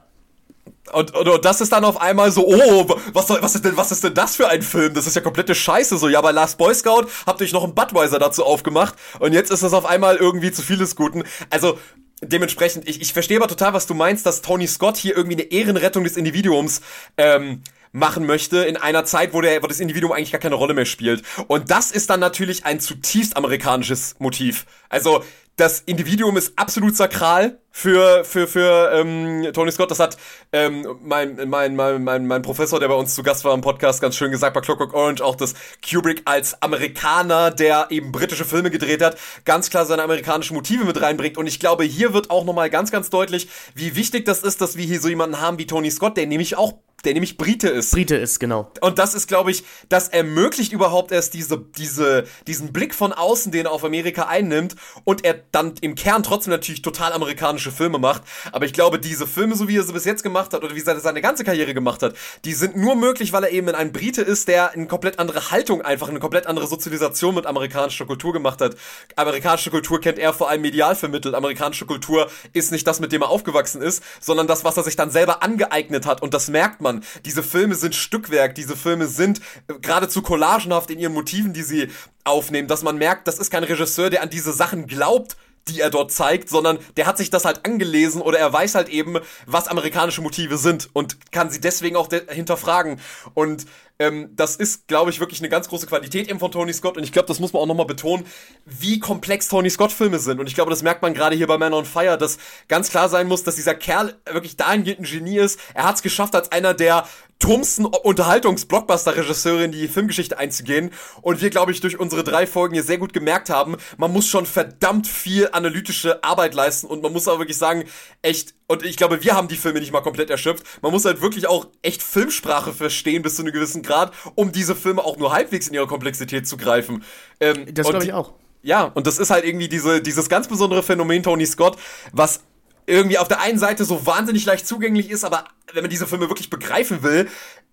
Und, 0.92 1.14
und, 1.14 1.28
und, 1.28 1.44
das 1.44 1.60
ist 1.60 1.72
dann 1.72 1.84
auf 1.84 2.00
einmal 2.00 2.30
so, 2.30 2.46
oh, 2.46 2.88
was, 3.12 3.26
soll, 3.26 3.42
was, 3.42 3.54
ist 3.54 3.64
denn, 3.64 3.76
was 3.76 3.90
ist 3.90 4.04
denn 4.04 4.14
das 4.14 4.36
für 4.36 4.48
ein 4.48 4.62
Film? 4.62 4.94
Das 4.94 5.06
ist 5.06 5.16
ja 5.16 5.22
komplette 5.22 5.54
Scheiße. 5.54 5.96
So, 5.96 6.08
ja, 6.08 6.20
bei 6.20 6.30
Last 6.30 6.58
Boy 6.58 6.74
Scout 6.74 7.06
habt 7.26 7.40
ihr 7.40 7.44
euch 7.44 7.52
noch 7.52 7.64
einen 7.64 7.74
Budweiser 7.74 8.18
dazu 8.18 8.44
aufgemacht 8.44 8.94
und 9.18 9.32
jetzt 9.32 9.50
ist 9.50 9.62
das 9.62 9.72
auf 9.72 9.86
einmal 9.86 10.16
irgendwie 10.16 10.52
zu 10.52 10.62
vieles 10.62 10.94
Guten. 10.94 11.24
Also, 11.50 11.78
dementsprechend, 12.22 12.88
ich, 12.88 13.00
ich 13.00 13.12
verstehe 13.12 13.38
aber 13.38 13.48
total, 13.48 13.72
was 13.74 13.86
du 13.86 13.94
meinst, 13.94 14.26
dass 14.26 14.42
Tony 14.42 14.66
Scott 14.66 14.96
hier 14.96 15.16
irgendwie 15.16 15.36
eine 15.36 15.50
Ehrenrettung 15.50 16.04
des 16.04 16.16
Individuums 16.16 16.80
ähm, 17.16 17.62
machen 17.92 18.26
möchte 18.26 18.58
in 18.58 18.76
einer 18.76 19.04
Zeit, 19.04 19.32
wo, 19.32 19.40
der, 19.40 19.62
wo 19.62 19.66
das 19.66 19.80
Individuum 19.80 20.12
eigentlich 20.12 20.32
gar 20.32 20.40
keine 20.40 20.54
Rolle 20.54 20.74
mehr 20.74 20.84
spielt. 20.84 21.22
Und 21.46 21.70
das 21.70 21.90
ist 21.90 22.10
dann 22.10 22.20
natürlich 22.20 22.64
ein 22.64 22.80
zutiefst 22.80 23.36
amerikanisches 23.36 24.16
Motiv. 24.18 24.66
Also 24.88 25.24
das 25.56 25.80
Individuum 25.80 26.36
ist 26.36 26.52
absolut 26.56 26.96
sakral 26.96 27.58
für 27.78 28.24
für 28.24 28.48
für 28.48 28.90
ähm, 28.92 29.50
Tony 29.52 29.70
Scott. 29.70 29.92
Das 29.92 30.00
hat 30.00 30.16
ähm, 30.52 30.84
mein, 31.00 31.48
mein 31.48 31.76
mein 31.76 32.02
mein 32.02 32.26
mein 32.26 32.42
Professor, 32.42 32.80
der 32.80 32.88
bei 32.88 32.94
uns 32.94 33.14
zu 33.14 33.22
Gast 33.22 33.44
war 33.44 33.54
im 33.54 33.60
Podcast, 33.60 34.00
ganz 34.00 34.16
schön 34.16 34.32
gesagt 34.32 34.54
bei 34.54 34.60
Clockwork 34.60 34.94
Orange 34.94 35.22
auch, 35.22 35.36
dass 35.36 35.54
Kubrick 35.88 36.22
als 36.24 36.60
Amerikaner, 36.60 37.52
der 37.52 37.86
eben 37.90 38.10
britische 38.10 38.44
Filme 38.44 38.70
gedreht 38.70 39.00
hat, 39.00 39.16
ganz 39.44 39.70
klar 39.70 39.86
seine 39.86 40.02
amerikanischen 40.02 40.54
Motive 40.54 40.84
mit 40.84 41.00
reinbringt. 41.00 41.38
Und 41.38 41.46
ich 41.46 41.60
glaube, 41.60 41.84
hier 41.84 42.12
wird 42.12 42.30
auch 42.30 42.44
nochmal 42.44 42.68
ganz 42.68 42.90
ganz 42.90 43.10
deutlich, 43.10 43.48
wie 43.76 43.94
wichtig 43.94 44.24
das 44.24 44.42
ist, 44.42 44.60
dass 44.60 44.76
wir 44.76 44.84
hier 44.84 45.00
so 45.00 45.08
jemanden 45.08 45.40
haben 45.40 45.58
wie 45.58 45.66
Tony 45.66 45.90
Scott, 45.92 46.16
der 46.16 46.26
nämlich 46.26 46.56
auch 46.56 46.74
der 47.04 47.12
nämlich 47.12 47.36
Brite 47.36 47.68
ist. 47.68 47.92
Brite 47.92 48.16
ist, 48.16 48.40
genau. 48.40 48.72
Und 48.80 48.98
das 48.98 49.14
ist, 49.14 49.28
glaube 49.28 49.50
ich, 49.52 49.62
das 49.88 50.08
ermöglicht 50.08 50.72
überhaupt 50.72 51.12
erst 51.12 51.34
diese, 51.34 51.64
diese, 51.76 52.24
diesen 52.46 52.72
Blick 52.72 52.94
von 52.94 53.12
außen, 53.12 53.52
den 53.52 53.66
er 53.66 53.72
auf 53.72 53.84
Amerika 53.84 54.26
einnimmt 54.26 54.74
und 55.04 55.24
er 55.24 55.34
dann 55.52 55.74
im 55.80 55.94
Kern 55.94 56.24
trotzdem 56.24 56.50
natürlich 56.50 56.82
total 56.82 57.12
amerikanische 57.12 57.67
Filme 57.70 57.98
macht. 57.98 58.22
Aber 58.52 58.66
ich 58.66 58.72
glaube, 58.72 58.98
diese 58.98 59.26
Filme, 59.26 59.54
so 59.54 59.68
wie 59.68 59.76
er 59.76 59.84
sie 59.84 59.92
bis 59.92 60.04
jetzt 60.04 60.22
gemacht 60.22 60.52
hat 60.52 60.64
oder 60.64 60.74
wie 60.74 60.82
er 60.82 61.00
seine 61.00 61.20
ganze 61.20 61.44
Karriere 61.44 61.72
gemacht 61.72 62.02
hat, 62.02 62.14
die 62.44 62.52
sind 62.52 62.76
nur 62.76 62.96
möglich, 62.96 63.32
weil 63.32 63.44
er 63.44 63.50
eben 63.50 63.68
ein 63.68 63.92
Brite 63.92 64.22
ist, 64.22 64.48
der 64.48 64.72
eine 64.72 64.86
komplett 64.86 65.18
andere 65.18 65.50
Haltung 65.52 65.82
einfach, 65.82 66.08
eine 66.08 66.20
komplett 66.20 66.46
andere 66.46 66.66
Sozialisation 66.66 67.34
mit 67.34 67.46
amerikanischer 67.46 68.06
Kultur 68.06 68.32
gemacht 68.32 68.60
hat. 68.60 68.76
Amerikanische 69.16 69.70
Kultur 69.70 70.00
kennt 70.00 70.18
er 70.18 70.32
vor 70.32 70.48
allem 70.50 70.62
medial 70.62 70.96
vermittelt. 70.96 71.34
Amerikanische 71.34 71.86
Kultur 71.86 72.28
ist 72.52 72.72
nicht 72.72 72.86
das, 72.86 72.98
mit 73.00 73.12
dem 73.12 73.22
er 73.22 73.28
aufgewachsen 73.28 73.82
ist, 73.82 74.02
sondern 74.20 74.46
das, 74.46 74.64
was 74.64 74.76
er 74.76 74.82
sich 74.82 74.96
dann 74.96 75.10
selber 75.10 75.42
angeeignet 75.42 76.04
hat. 76.04 76.22
Und 76.22 76.34
das 76.34 76.48
merkt 76.48 76.80
man 76.80 76.88
man. 76.88 77.04
Diese 77.24 77.42
Filme 77.42 77.74
sind 77.74 77.94
Stückwerk, 77.94 78.54
diese 78.54 78.76
Filme 78.76 79.06
sind 79.06 79.40
äh, 79.68 79.74
geradezu 79.80 80.22
collagenhaft 80.22 80.90
in 80.90 80.98
ihren 80.98 81.12
Motiven, 81.12 81.52
die 81.52 81.62
sie 81.62 81.88
aufnehmen, 82.24 82.68
dass 82.68 82.82
man 82.82 82.96
merkt, 82.98 83.28
das 83.28 83.38
ist 83.38 83.50
kein 83.50 83.64
Regisseur, 83.64 84.10
der 84.10 84.22
an 84.22 84.30
diese 84.30 84.52
Sachen 84.52 84.86
glaubt, 84.86 85.36
die 85.68 85.80
er 85.80 85.90
dort 85.90 86.12
zeigt, 86.12 86.48
sondern 86.48 86.78
der 86.96 87.06
hat 87.06 87.18
sich 87.18 87.30
das 87.30 87.44
halt 87.44 87.64
angelesen 87.64 88.20
oder 88.22 88.38
er 88.38 88.52
weiß 88.52 88.74
halt 88.74 88.88
eben, 88.88 89.18
was 89.46 89.68
amerikanische 89.68 90.22
Motive 90.22 90.58
sind 90.58 90.88
und 90.92 91.32
kann 91.32 91.50
sie 91.50 91.60
deswegen 91.60 91.96
auch 91.96 92.08
hinterfragen. 92.28 93.00
Und 93.34 93.66
ähm, 93.98 94.30
das 94.36 94.56
ist, 94.56 94.86
glaube 94.86 95.10
ich, 95.10 95.20
wirklich 95.20 95.40
eine 95.40 95.48
ganz 95.48 95.68
große 95.68 95.86
Qualität 95.86 96.28
eben 96.28 96.38
von 96.38 96.52
Tony 96.52 96.72
Scott. 96.72 96.96
Und 96.96 97.02
ich 97.02 97.12
glaube, 97.12 97.26
das 97.26 97.40
muss 97.40 97.52
man 97.52 97.62
auch 97.62 97.66
nochmal 97.66 97.86
betonen, 97.86 98.24
wie 98.64 99.00
komplex 99.00 99.48
Tony 99.48 99.70
Scott-Filme 99.70 100.18
sind. 100.18 100.38
Und 100.38 100.46
ich 100.46 100.54
glaube, 100.54 100.70
das 100.70 100.82
merkt 100.82 101.02
man 101.02 101.14
gerade 101.14 101.34
hier 101.34 101.46
bei 101.46 101.58
Man 101.58 101.74
on 101.74 101.84
Fire, 101.84 102.16
dass 102.16 102.38
ganz 102.68 102.90
klar 102.90 103.08
sein 103.08 103.26
muss, 103.26 103.42
dass 103.42 103.56
dieser 103.56 103.74
Kerl 103.74 104.14
wirklich 104.30 104.56
dahingehend 104.56 105.00
ein 105.00 105.04
Genie 105.04 105.38
ist. 105.38 105.58
Er 105.74 105.84
hat 105.84 105.96
es 105.96 106.02
geschafft, 106.02 106.34
als 106.34 106.52
einer 106.52 106.74
der 106.74 107.06
tumsten 107.40 107.86
Unterhaltungs-Blockbuster-Regisseure 107.86 109.64
in 109.64 109.72
die 109.72 109.88
Filmgeschichte 109.88 110.38
einzugehen. 110.38 110.90
Und 111.22 111.40
wir, 111.40 111.50
glaube 111.50 111.72
ich, 111.72 111.80
durch 111.80 111.98
unsere 111.98 112.24
drei 112.24 112.46
Folgen 112.46 112.74
hier 112.74 112.82
sehr 112.82 112.98
gut 112.98 113.12
gemerkt 113.12 113.50
haben, 113.50 113.76
man 113.96 114.12
muss 114.12 114.26
schon 114.26 114.46
verdammt 114.46 115.06
viel 115.06 115.48
analytische 115.52 116.22
Arbeit 116.24 116.54
leisten. 116.54 116.86
Und 116.86 117.02
man 117.02 117.12
muss 117.12 117.28
aber 117.28 117.40
wirklich 117.40 117.58
sagen, 117.58 117.84
echt, 118.22 118.54
und 118.68 118.84
ich 118.84 118.96
glaube, 118.96 119.24
wir 119.24 119.34
haben 119.34 119.48
die 119.48 119.56
Filme 119.56 119.80
nicht 119.80 119.92
mal 119.92 120.02
komplett 120.02 120.30
erschöpft. 120.30 120.64
Man 120.82 120.92
muss 120.92 121.04
halt 121.06 121.22
wirklich 121.22 121.48
auch 121.48 121.66
echt 121.82 122.02
Filmsprache 122.02 122.72
verstehen 122.72 123.22
bis 123.22 123.36
zu 123.36 123.42
einem 123.42 123.52
gewissen 123.52 123.82
Grad, 123.82 124.12
um 124.34 124.52
diese 124.52 124.76
Filme 124.76 125.02
auch 125.04 125.16
nur 125.16 125.32
halbwegs 125.32 125.68
in 125.68 125.74
ihrer 125.74 125.86
Komplexität 125.86 126.46
zu 126.46 126.58
greifen. 126.58 127.02
Ähm, 127.40 127.66
das 127.72 127.88
glaube 127.88 128.04
ich 128.04 128.12
auch. 128.12 128.34
Ja, 128.62 128.84
und 128.84 129.06
das 129.06 129.18
ist 129.18 129.30
halt 129.30 129.44
irgendwie 129.44 129.68
diese, 129.68 130.02
dieses 130.02 130.28
ganz 130.28 130.48
besondere 130.48 130.82
Phänomen 130.82 131.22
Tony 131.22 131.46
Scott, 131.46 131.78
was 132.12 132.40
irgendwie 132.84 133.18
auf 133.18 133.28
der 133.28 133.40
einen 133.40 133.58
Seite 133.58 133.84
so 133.84 134.04
wahnsinnig 134.04 134.44
leicht 134.44 134.66
zugänglich 134.66 135.10
ist, 135.10 135.24
aber 135.24 135.44
wenn 135.72 135.82
man 135.82 135.90
diese 135.90 136.06
Filme 136.06 136.28
wirklich 136.28 136.50
begreifen 136.50 137.02
will, 137.02 137.28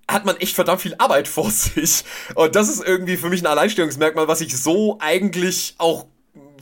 hat 0.08 0.26
man 0.26 0.38
echt 0.38 0.56
verdammt 0.56 0.82
viel 0.82 0.96
Arbeit 0.98 1.28
vor 1.28 1.52
sich. 1.52 2.06
Und 2.36 2.56
das 2.56 2.70
ist 2.70 2.82
irgendwie 2.82 3.18
für 3.18 3.30
mich 3.30 3.42
ein 3.42 3.48
Alleinstellungsmerkmal, 3.48 4.30
was 4.30 4.40
ich 4.40 4.56
so 4.58 4.98
eigentlich 5.02 5.76
auch 5.78 6.06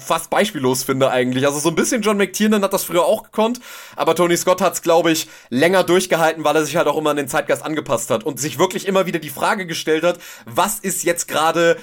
fast 0.03 0.29
beispiellos 0.29 0.83
finde 0.83 1.09
eigentlich. 1.09 1.45
Also 1.45 1.59
so 1.59 1.69
ein 1.69 1.75
bisschen 1.75 2.01
John 2.01 2.17
McTiernan 2.17 2.63
hat 2.63 2.73
das 2.73 2.83
früher 2.83 3.05
auch 3.05 3.23
gekonnt, 3.23 3.59
aber 3.95 4.15
Tony 4.15 4.37
Scott 4.37 4.61
hat 4.61 4.73
es, 4.73 4.81
glaube 4.81 5.11
ich, 5.11 5.27
länger 5.49 5.83
durchgehalten, 5.83 6.43
weil 6.43 6.55
er 6.55 6.65
sich 6.65 6.75
halt 6.75 6.87
auch 6.87 6.97
immer 6.97 7.11
an 7.11 7.17
den 7.17 7.27
Zeitgeist 7.27 7.63
angepasst 7.63 8.09
hat 8.09 8.23
und 8.23 8.39
sich 8.39 8.59
wirklich 8.59 8.87
immer 8.87 9.05
wieder 9.05 9.19
die 9.19 9.29
Frage 9.29 9.65
gestellt 9.65 10.03
hat, 10.03 10.19
was 10.45 10.79
ist 10.79 11.03
jetzt 11.03 11.27
gerade 11.27 11.77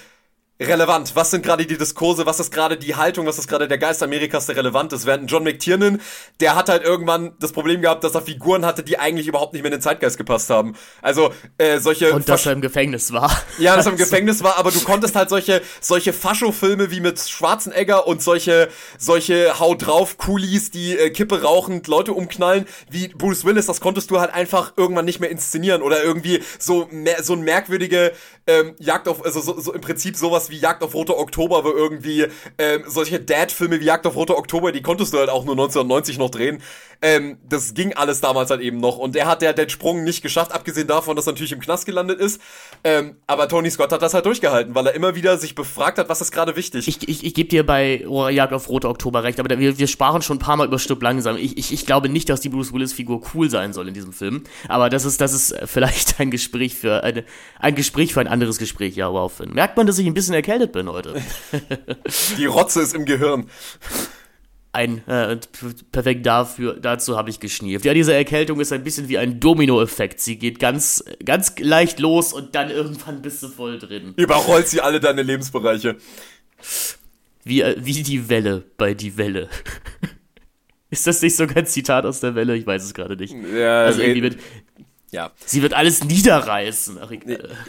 relevant? 0.61 1.16
Was 1.16 1.30
sind 1.30 1.42
gerade 1.44 1.66
die 1.66 1.78
Diskurse? 1.78 2.26
Was 2.26 2.38
ist 2.38 2.52
gerade 2.52 2.76
die 2.76 2.94
Haltung? 2.94 3.26
Was 3.26 3.38
ist 3.38 3.48
gerade 3.48 3.66
der 3.66 3.78
Geist 3.78 4.02
Amerikas, 4.02 4.46
der 4.46 4.56
relevant 4.56 4.92
ist? 4.92 5.06
Während 5.06 5.30
John 5.30 5.42
McTiernan, 5.42 6.00
der 6.40 6.54
hat 6.54 6.68
halt 6.68 6.82
irgendwann 6.82 7.32
das 7.40 7.52
Problem 7.52 7.80
gehabt, 7.80 8.04
dass 8.04 8.14
er 8.14 8.22
Figuren 8.22 8.66
hatte, 8.66 8.82
die 8.82 8.98
eigentlich 8.98 9.26
überhaupt 9.26 9.52
nicht 9.52 9.62
mehr 9.62 9.72
in 9.72 9.78
den 9.78 9.82
Zeitgeist 9.82 10.18
gepasst 10.18 10.50
haben. 10.50 10.74
Also 11.00 11.32
äh, 11.58 11.78
solche 11.78 12.12
und 12.12 12.28
dass 12.28 12.46
er 12.46 12.52
im 12.52 12.61
Gefängnis 12.61 13.12
war. 13.12 13.30
Ja, 13.58 13.76
dass 13.76 13.86
er 13.86 13.92
im 13.92 13.98
Gefängnis 13.98 14.42
war, 14.42 14.58
aber 14.58 14.70
du 14.70 14.80
konntest 14.80 15.16
halt 15.16 15.30
solche 15.30 15.62
solche 15.80 16.12
Fascho-Filme 16.12 16.90
wie 16.90 17.00
mit 17.00 17.18
Schwarzenegger 17.18 18.06
und 18.06 18.22
solche 18.22 18.68
solche 18.98 19.58
Haut 19.58 19.86
drauf 19.86 20.18
Coolies, 20.18 20.70
die 20.70 20.96
äh, 20.96 21.11
Kippe 21.11 21.42
rauchend 21.42 21.86
Leute 21.88 22.12
umknallen, 22.12 22.66
wie 22.90 23.08
Bruce 23.08 23.44
Willis, 23.44 23.66
das 23.66 23.80
konntest 23.80 24.11
du 24.11 24.20
halt 24.20 24.32
einfach 24.34 24.74
irgendwann 24.76 25.04
nicht 25.04 25.20
mehr 25.20 25.30
inszenieren 25.30 25.82
oder 25.82 26.02
irgendwie 26.02 26.42
so 26.58 26.88
mehr, 26.90 27.22
so 27.22 27.32
ein 27.32 27.42
merkwürdige 27.42 28.12
ähm, 28.46 28.74
Jagd 28.78 29.08
auf 29.08 29.24
also 29.24 29.40
so, 29.40 29.58
so 29.61 29.72
im 29.72 29.80
Prinzip 29.80 30.16
sowas 30.16 30.49
wie 30.51 30.59
Jagd 30.59 30.82
auf 30.82 30.94
Rote 30.94 31.16
Oktober, 31.16 31.64
wo 31.64 31.70
irgendwie 31.70 32.26
ähm, 32.59 32.84
solche 32.86 33.20
Dad-Filme 33.20 33.80
wie 33.80 33.84
Jagd 33.84 34.07
auf 34.07 34.16
Rote 34.16 34.36
Oktober, 34.36 34.72
die 34.72 34.82
konntest 34.82 35.12
du 35.12 35.18
halt 35.18 35.30
auch 35.30 35.44
nur 35.44 35.55
1990 35.55 36.18
noch 36.18 36.30
drehen. 36.30 36.62
Ähm, 37.03 37.38
das 37.48 37.72
ging 37.74 37.94
alles 37.94 38.20
damals 38.20 38.51
halt 38.51 38.61
eben 38.61 38.78
noch. 38.78 38.98
Und 38.98 39.16
er 39.16 39.26
hat 39.26 39.42
ja 39.42 39.53
den 39.53 39.70
Sprung 39.70 40.05
nicht 40.05 40.22
geschafft, 40.22 40.53
abgesehen 40.53 40.86
davon, 40.86 41.16
dass 41.16 41.26
er 41.26 41.32
natürlich 41.32 41.53
im 41.53 41.61
Knast 41.61 41.86
gelandet 41.86 42.20
ist. 42.20 42.40
Ähm, 42.84 43.16
aber 43.26 43.48
Tony 43.48 43.70
Scott 43.70 43.92
hat 43.92 44.03
das 44.03 44.12
halt 44.12 44.26
durchgehalten, 44.26 44.74
weil 44.74 44.86
er 44.86 44.94
immer 44.94 45.14
wieder 45.14 45.38
sich 45.38 45.55
befragt 45.55 45.98
hat, 45.98 46.09
was 46.09 46.20
ist 46.20 46.30
gerade 46.30 46.57
wichtig. 46.57 46.88
Ich, 46.88 47.09
ich, 47.09 47.24
ich 47.24 47.34
gebe 47.34 47.48
dir 47.48 47.64
bei 47.64 48.05
Jagd 48.30 48.53
auf 48.53 48.68
Rote 48.68 48.88
Oktober 48.88 49.22
recht, 49.22 49.40
aber 49.40 49.59
wir, 49.59 49.78
wir 49.78 49.86
sprachen 49.86 50.20
schon 50.20 50.36
ein 50.36 50.40
paar 50.40 50.57
Mal 50.57 50.66
über 50.66 50.78
Stück 50.78 51.01
langsam. 51.03 51.36
Ich, 51.36 51.57
ich, 51.57 51.72
ich 51.72 51.86
glaube 51.86 52.09
nicht, 52.09 52.28
dass 52.28 52.40
die 52.40 52.51
Bruce 52.51 52.72
Willis-Figur 52.72 53.22
cool 53.34 53.48
sein 53.48 53.72
soll 53.72 53.88
in 53.88 53.94
diesem 53.94 54.12
Film. 54.12 54.44
Aber 54.68 54.90
das 54.90 55.05
ist, 55.05 55.20
das 55.20 55.32
ist 55.32 55.55
vielleicht 55.64 56.20
ein 56.20 56.30
Gespräch 56.30 56.74
für 56.74 57.03
eine, 57.03 57.24
ein 57.59 57.74
Gespräch 57.74 58.12
für 58.12 58.20
ein 58.20 58.28
anderes 58.28 58.59
Gespräch, 58.59 58.96
ja, 58.96 59.11
wow. 59.11 59.30
Merkt 59.46 59.76
man, 59.76 59.86
dass 59.86 59.98
ich 59.98 60.07
ein 60.07 60.14
bisschen 60.14 60.34
erkältet 60.41 60.72
bin 60.72 60.88
heute. 60.88 61.14
Die 62.38 62.47
Rotze 62.47 62.82
ist 62.82 62.95
im 62.95 63.05
Gehirn 63.05 63.47
ein 64.72 65.07
äh, 65.09 65.36
perfekt 65.91 66.24
dafür 66.26 66.74
dazu 66.74 67.16
habe 67.16 67.30
ich 67.30 67.41
geschnieft. 67.41 67.84
Ja, 67.84 67.93
diese 67.93 68.14
Erkältung 68.14 68.61
ist 68.61 68.72
ein 68.72 68.84
bisschen 68.84 69.09
wie 69.09 69.18
ein 69.18 69.41
Dominoeffekt. 69.41 70.20
Sie 70.20 70.36
geht 70.36 70.61
ganz 70.61 71.05
ganz 71.24 71.59
leicht 71.59 71.99
los 71.99 72.32
und 72.32 72.55
dann 72.55 72.70
irgendwann 72.70 73.20
bist 73.20 73.43
du 73.43 73.49
voll 73.49 73.78
drin. 73.78 74.14
Überrollt 74.16 74.68
sie 74.68 74.80
alle 74.80 75.01
deine 75.01 75.22
Lebensbereiche. 75.22 75.97
Wie 77.43 77.62
äh, 77.62 77.76
wie 77.78 78.03
die 78.03 78.28
Welle 78.28 78.64
bei 78.76 78.95
die 78.95 79.16
Welle. 79.16 79.49
ist 80.91 81.07
das 81.07 81.20
nicht 81.20 81.34
sogar 81.34 81.57
ein 81.57 81.66
Zitat 81.66 82.07
aus 82.07 82.20
der 82.20 82.36
Welle? 82.36 82.57
Ich 82.57 82.66
weiß 82.66 82.84
es 82.84 82.95
gerade 82.95 83.16
nicht. 83.16 83.34
Ja, 83.53 83.82
also 83.82 84.03
irgendwie 84.03 84.22
mit 84.22 84.38
ja. 85.11 85.32
Sie 85.44 85.62
wird 85.62 85.74
alles 85.74 86.04
niederreißen. 86.04 86.98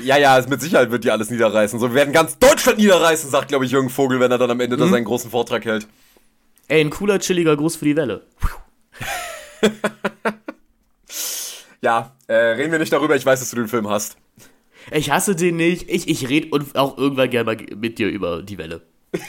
Ja, 0.04 0.18
ja, 0.18 0.44
mit 0.48 0.62
Sicherheit 0.62 0.92
wird 0.92 1.04
die 1.04 1.12
alles 1.12 1.30
niederreißen. 1.30 1.80
So, 1.80 1.90
wir 1.90 1.96
werden 1.96 2.14
ganz 2.14 2.38
Deutschland 2.38 2.78
niederreißen, 2.78 3.30
sagt, 3.30 3.48
glaube 3.48 3.66
ich, 3.66 3.72
Jürgen 3.72 3.90
Vogel, 3.90 4.20
wenn 4.20 4.32
er 4.32 4.38
dann 4.38 4.52
am 4.52 4.60
Ende 4.60 4.78
mhm. 4.78 4.82
da 4.82 4.88
seinen 4.88 5.06
großen 5.06 5.32
Vortrag 5.32 5.66
hält. 5.66 5.88
Ey, 6.68 6.82
ein 6.82 6.90
cooler, 6.90 7.20
chilliger 7.20 7.58
Gruß 7.58 7.76
für 7.76 7.86
die 7.86 7.96
Welle. 7.96 8.26
ja, 11.82 12.16
äh, 12.28 12.34
reden 12.34 12.72
wir 12.72 12.80
nicht 12.80 12.94
darüber, 12.94 13.16
ich 13.16 13.26
weiß, 13.26 13.40
dass 13.40 13.50
du 13.50 13.56
den 13.56 13.68
Film 13.68 13.90
hast. 13.90 14.18
Ich 14.92 15.12
hasse 15.12 15.36
den 15.36 15.58
nicht. 15.58 15.90
Ich, 15.90 16.08
ich 16.08 16.30
rede 16.30 16.58
auch 16.76 16.98
irgendwann 16.98 17.30
gerne 17.30 17.46
mal 17.46 17.58
mit 17.76 18.00
dir 18.00 18.08
über 18.08 18.42
die 18.42 18.58
Welle. 18.58 18.82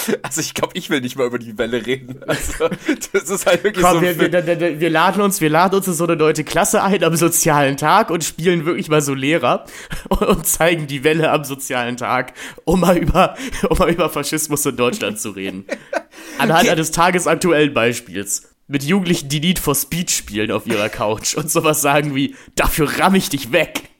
Also 0.22 0.40
ich 0.40 0.54
glaube, 0.54 0.72
ich 0.74 0.90
will 0.90 1.00
nicht 1.00 1.16
mal 1.16 1.26
über 1.26 1.38
die 1.38 1.58
Welle 1.58 1.84
reden. 1.84 2.22
Also, 2.26 2.68
das 3.12 3.28
ist 3.28 3.46
halt 3.46 3.64
wirklich 3.64 3.84
Komm, 3.84 3.96
so. 3.96 4.02
wir, 4.02 4.18
wir, 4.18 4.80
wir, 4.80 4.90
laden 4.90 5.22
uns, 5.22 5.40
wir 5.40 5.50
laden 5.50 5.76
uns 5.76 5.88
in 5.88 5.94
so 5.94 6.04
eine 6.04 6.16
neue 6.16 6.32
Klasse 6.32 6.82
ein 6.82 7.02
am 7.04 7.16
sozialen 7.16 7.76
Tag 7.76 8.10
und 8.10 8.24
spielen 8.24 8.64
wirklich 8.64 8.88
mal 8.88 9.02
so 9.02 9.14
Lehrer 9.14 9.66
und 10.08 10.46
zeigen 10.46 10.86
die 10.86 11.04
Welle 11.04 11.30
am 11.30 11.44
sozialen 11.44 11.96
Tag, 11.96 12.34
um 12.64 12.80
mal 12.80 12.96
über, 12.96 13.34
um 13.68 13.78
mal 13.78 13.90
über 13.90 14.08
Faschismus 14.08 14.64
in 14.66 14.76
Deutschland 14.76 15.18
zu 15.18 15.30
reden. 15.30 15.64
Anhand 16.38 16.62
okay. 16.62 16.70
eines 16.70 16.90
tagesaktuellen 16.92 17.74
Beispiels. 17.74 18.48
Mit 18.68 18.84
Jugendlichen, 18.84 19.28
die 19.28 19.40
Need 19.40 19.58
for 19.58 19.74
Speed 19.74 20.10
spielen 20.10 20.52
auf 20.52 20.66
ihrer 20.66 20.88
Couch 20.88 21.34
und 21.34 21.50
sowas 21.50 21.82
sagen 21.82 22.14
wie, 22.14 22.36
dafür 22.54 23.00
ramm 23.00 23.16
ich 23.16 23.28
dich 23.28 23.50
weg. 23.52 23.90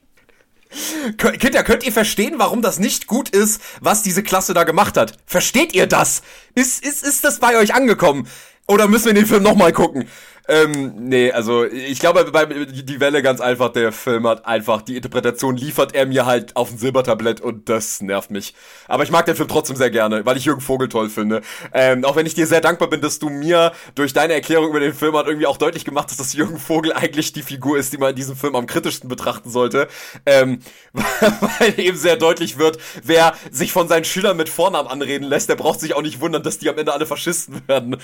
Kinder, 1.16 1.64
könnt 1.64 1.84
ihr 1.84 1.92
verstehen, 1.92 2.34
warum 2.36 2.62
das 2.62 2.78
nicht 2.78 3.06
gut 3.06 3.28
ist, 3.30 3.60
was 3.80 4.02
diese 4.02 4.22
Klasse 4.22 4.54
da 4.54 4.64
gemacht 4.64 4.96
hat? 4.96 5.16
Versteht 5.26 5.74
ihr 5.74 5.86
das? 5.86 6.22
Ist, 6.54 6.84
ist, 6.84 7.02
ist 7.02 7.24
das 7.24 7.40
bei 7.40 7.56
euch 7.56 7.74
angekommen? 7.74 8.28
Oder 8.68 8.86
müssen 8.86 9.06
wir 9.06 9.14
den 9.14 9.26
Film 9.26 9.42
nochmal 9.42 9.72
gucken? 9.72 10.08
Ähm, 10.50 10.94
nee, 10.96 11.30
also 11.30 11.64
ich 11.64 12.00
glaube, 12.00 12.24
bei 12.32 12.44
die 12.44 12.98
Welle 12.98 13.22
ganz 13.22 13.40
einfach, 13.40 13.68
der 13.68 13.92
Film 13.92 14.26
hat 14.26 14.46
einfach, 14.46 14.82
die 14.82 14.96
Interpretation 14.96 15.56
liefert 15.56 15.94
er 15.94 16.06
mir 16.06 16.26
halt 16.26 16.56
auf 16.56 16.72
ein 16.72 16.78
Silbertablett 16.78 17.40
und 17.40 17.68
das 17.68 18.00
nervt 18.00 18.32
mich. 18.32 18.54
Aber 18.88 19.04
ich 19.04 19.12
mag 19.12 19.26
den 19.26 19.36
Film 19.36 19.46
trotzdem 19.46 19.76
sehr 19.76 19.90
gerne, 19.90 20.26
weil 20.26 20.36
ich 20.36 20.46
Jürgen 20.46 20.60
Vogel 20.60 20.88
toll 20.88 21.08
finde. 21.08 21.42
Ähm, 21.72 22.04
auch 22.04 22.16
wenn 22.16 22.26
ich 22.26 22.34
dir 22.34 22.48
sehr 22.48 22.60
dankbar 22.60 22.90
bin, 22.90 23.00
dass 23.00 23.20
du 23.20 23.28
mir 23.28 23.70
durch 23.94 24.12
deine 24.12 24.32
Erklärung 24.32 24.70
über 24.70 24.80
den 24.80 24.92
Film 24.92 25.16
hat 25.16 25.28
irgendwie 25.28 25.46
auch 25.46 25.56
deutlich 25.56 25.84
gemacht 25.84 26.08
hast, 26.10 26.18
dass 26.18 26.32
Jürgen 26.32 26.58
Vogel 26.58 26.92
eigentlich 26.94 27.32
die 27.32 27.42
Figur 27.42 27.78
ist, 27.78 27.92
die 27.92 27.98
man 27.98 28.10
in 28.10 28.16
diesem 28.16 28.34
Film 28.34 28.56
am 28.56 28.66
kritischsten 28.66 29.08
betrachten 29.08 29.50
sollte. 29.50 29.86
Ähm, 30.26 30.58
weil 30.92 31.78
eben 31.78 31.96
sehr 31.96 32.16
deutlich 32.16 32.58
wird, 32.58 32.78
wer 33.04 33.34
sich 33.52 33.70
von 33.70 33.86
seinen 33.86 34.04
Schülern 34.04 34.36
mit 34.36 34.48
Vornamen 34.48 34.88
anreden 34.88 35.28
lässt, 35.28 35.48
der 35.48 35.54
braucht 35.54 35.78
sich 35.78 35.94
auch 35.94 36.02
nicht 36.02 36.20
wundern, 36.20 36.42
dass 36.42 36.58
die 36.58 36.68
am 36.68 36.76
Ende 36.76 36.92
alle 36.92 37.06
Faschisten 37.06 37.62
werden. 37.68 37.98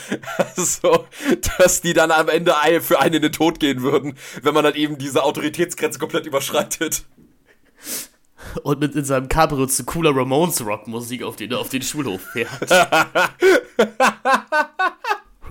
Also, 0.57 1.07
dass 1.59 1.81
die 1.81 1.93
dann 1.93 2.13
am 2.13 2.29
Ende 2.29 2.36
Ende 2.37 2.55
für 2.81 3.01
einen 3.01 3.17
in 3.17 3.23
den 3.23 3.33
Tod 3.33 3.59
gehen 3.61 3.83
würden, 3.83 4.15
wenn 4.43 4.55
man 4.55 4.65
halt 4.65 4.77
eben 4.77 4.99
diese 4.99 5.25
Autoritätsgrenze 5.25 5.99
komplett 5.99 6.27
überschreitet. 6.27 7.07
Und 8.63 8.81
mit 8.81 8.95
in 8.95 9.05
seinem 9.05 9.29
Cabrio 9.29 9.67
zu 9.67 9.85
cooler 9.85 10.15
Ramones 10.15 10.65
Rockmusik 10.65 11.23
auf 11.23 11.37
den, 11.37 11.53
auf 11.55 11.69
den 11.69 11.83
Schulhof 11.83 12.21
fährt. 12.33 12.71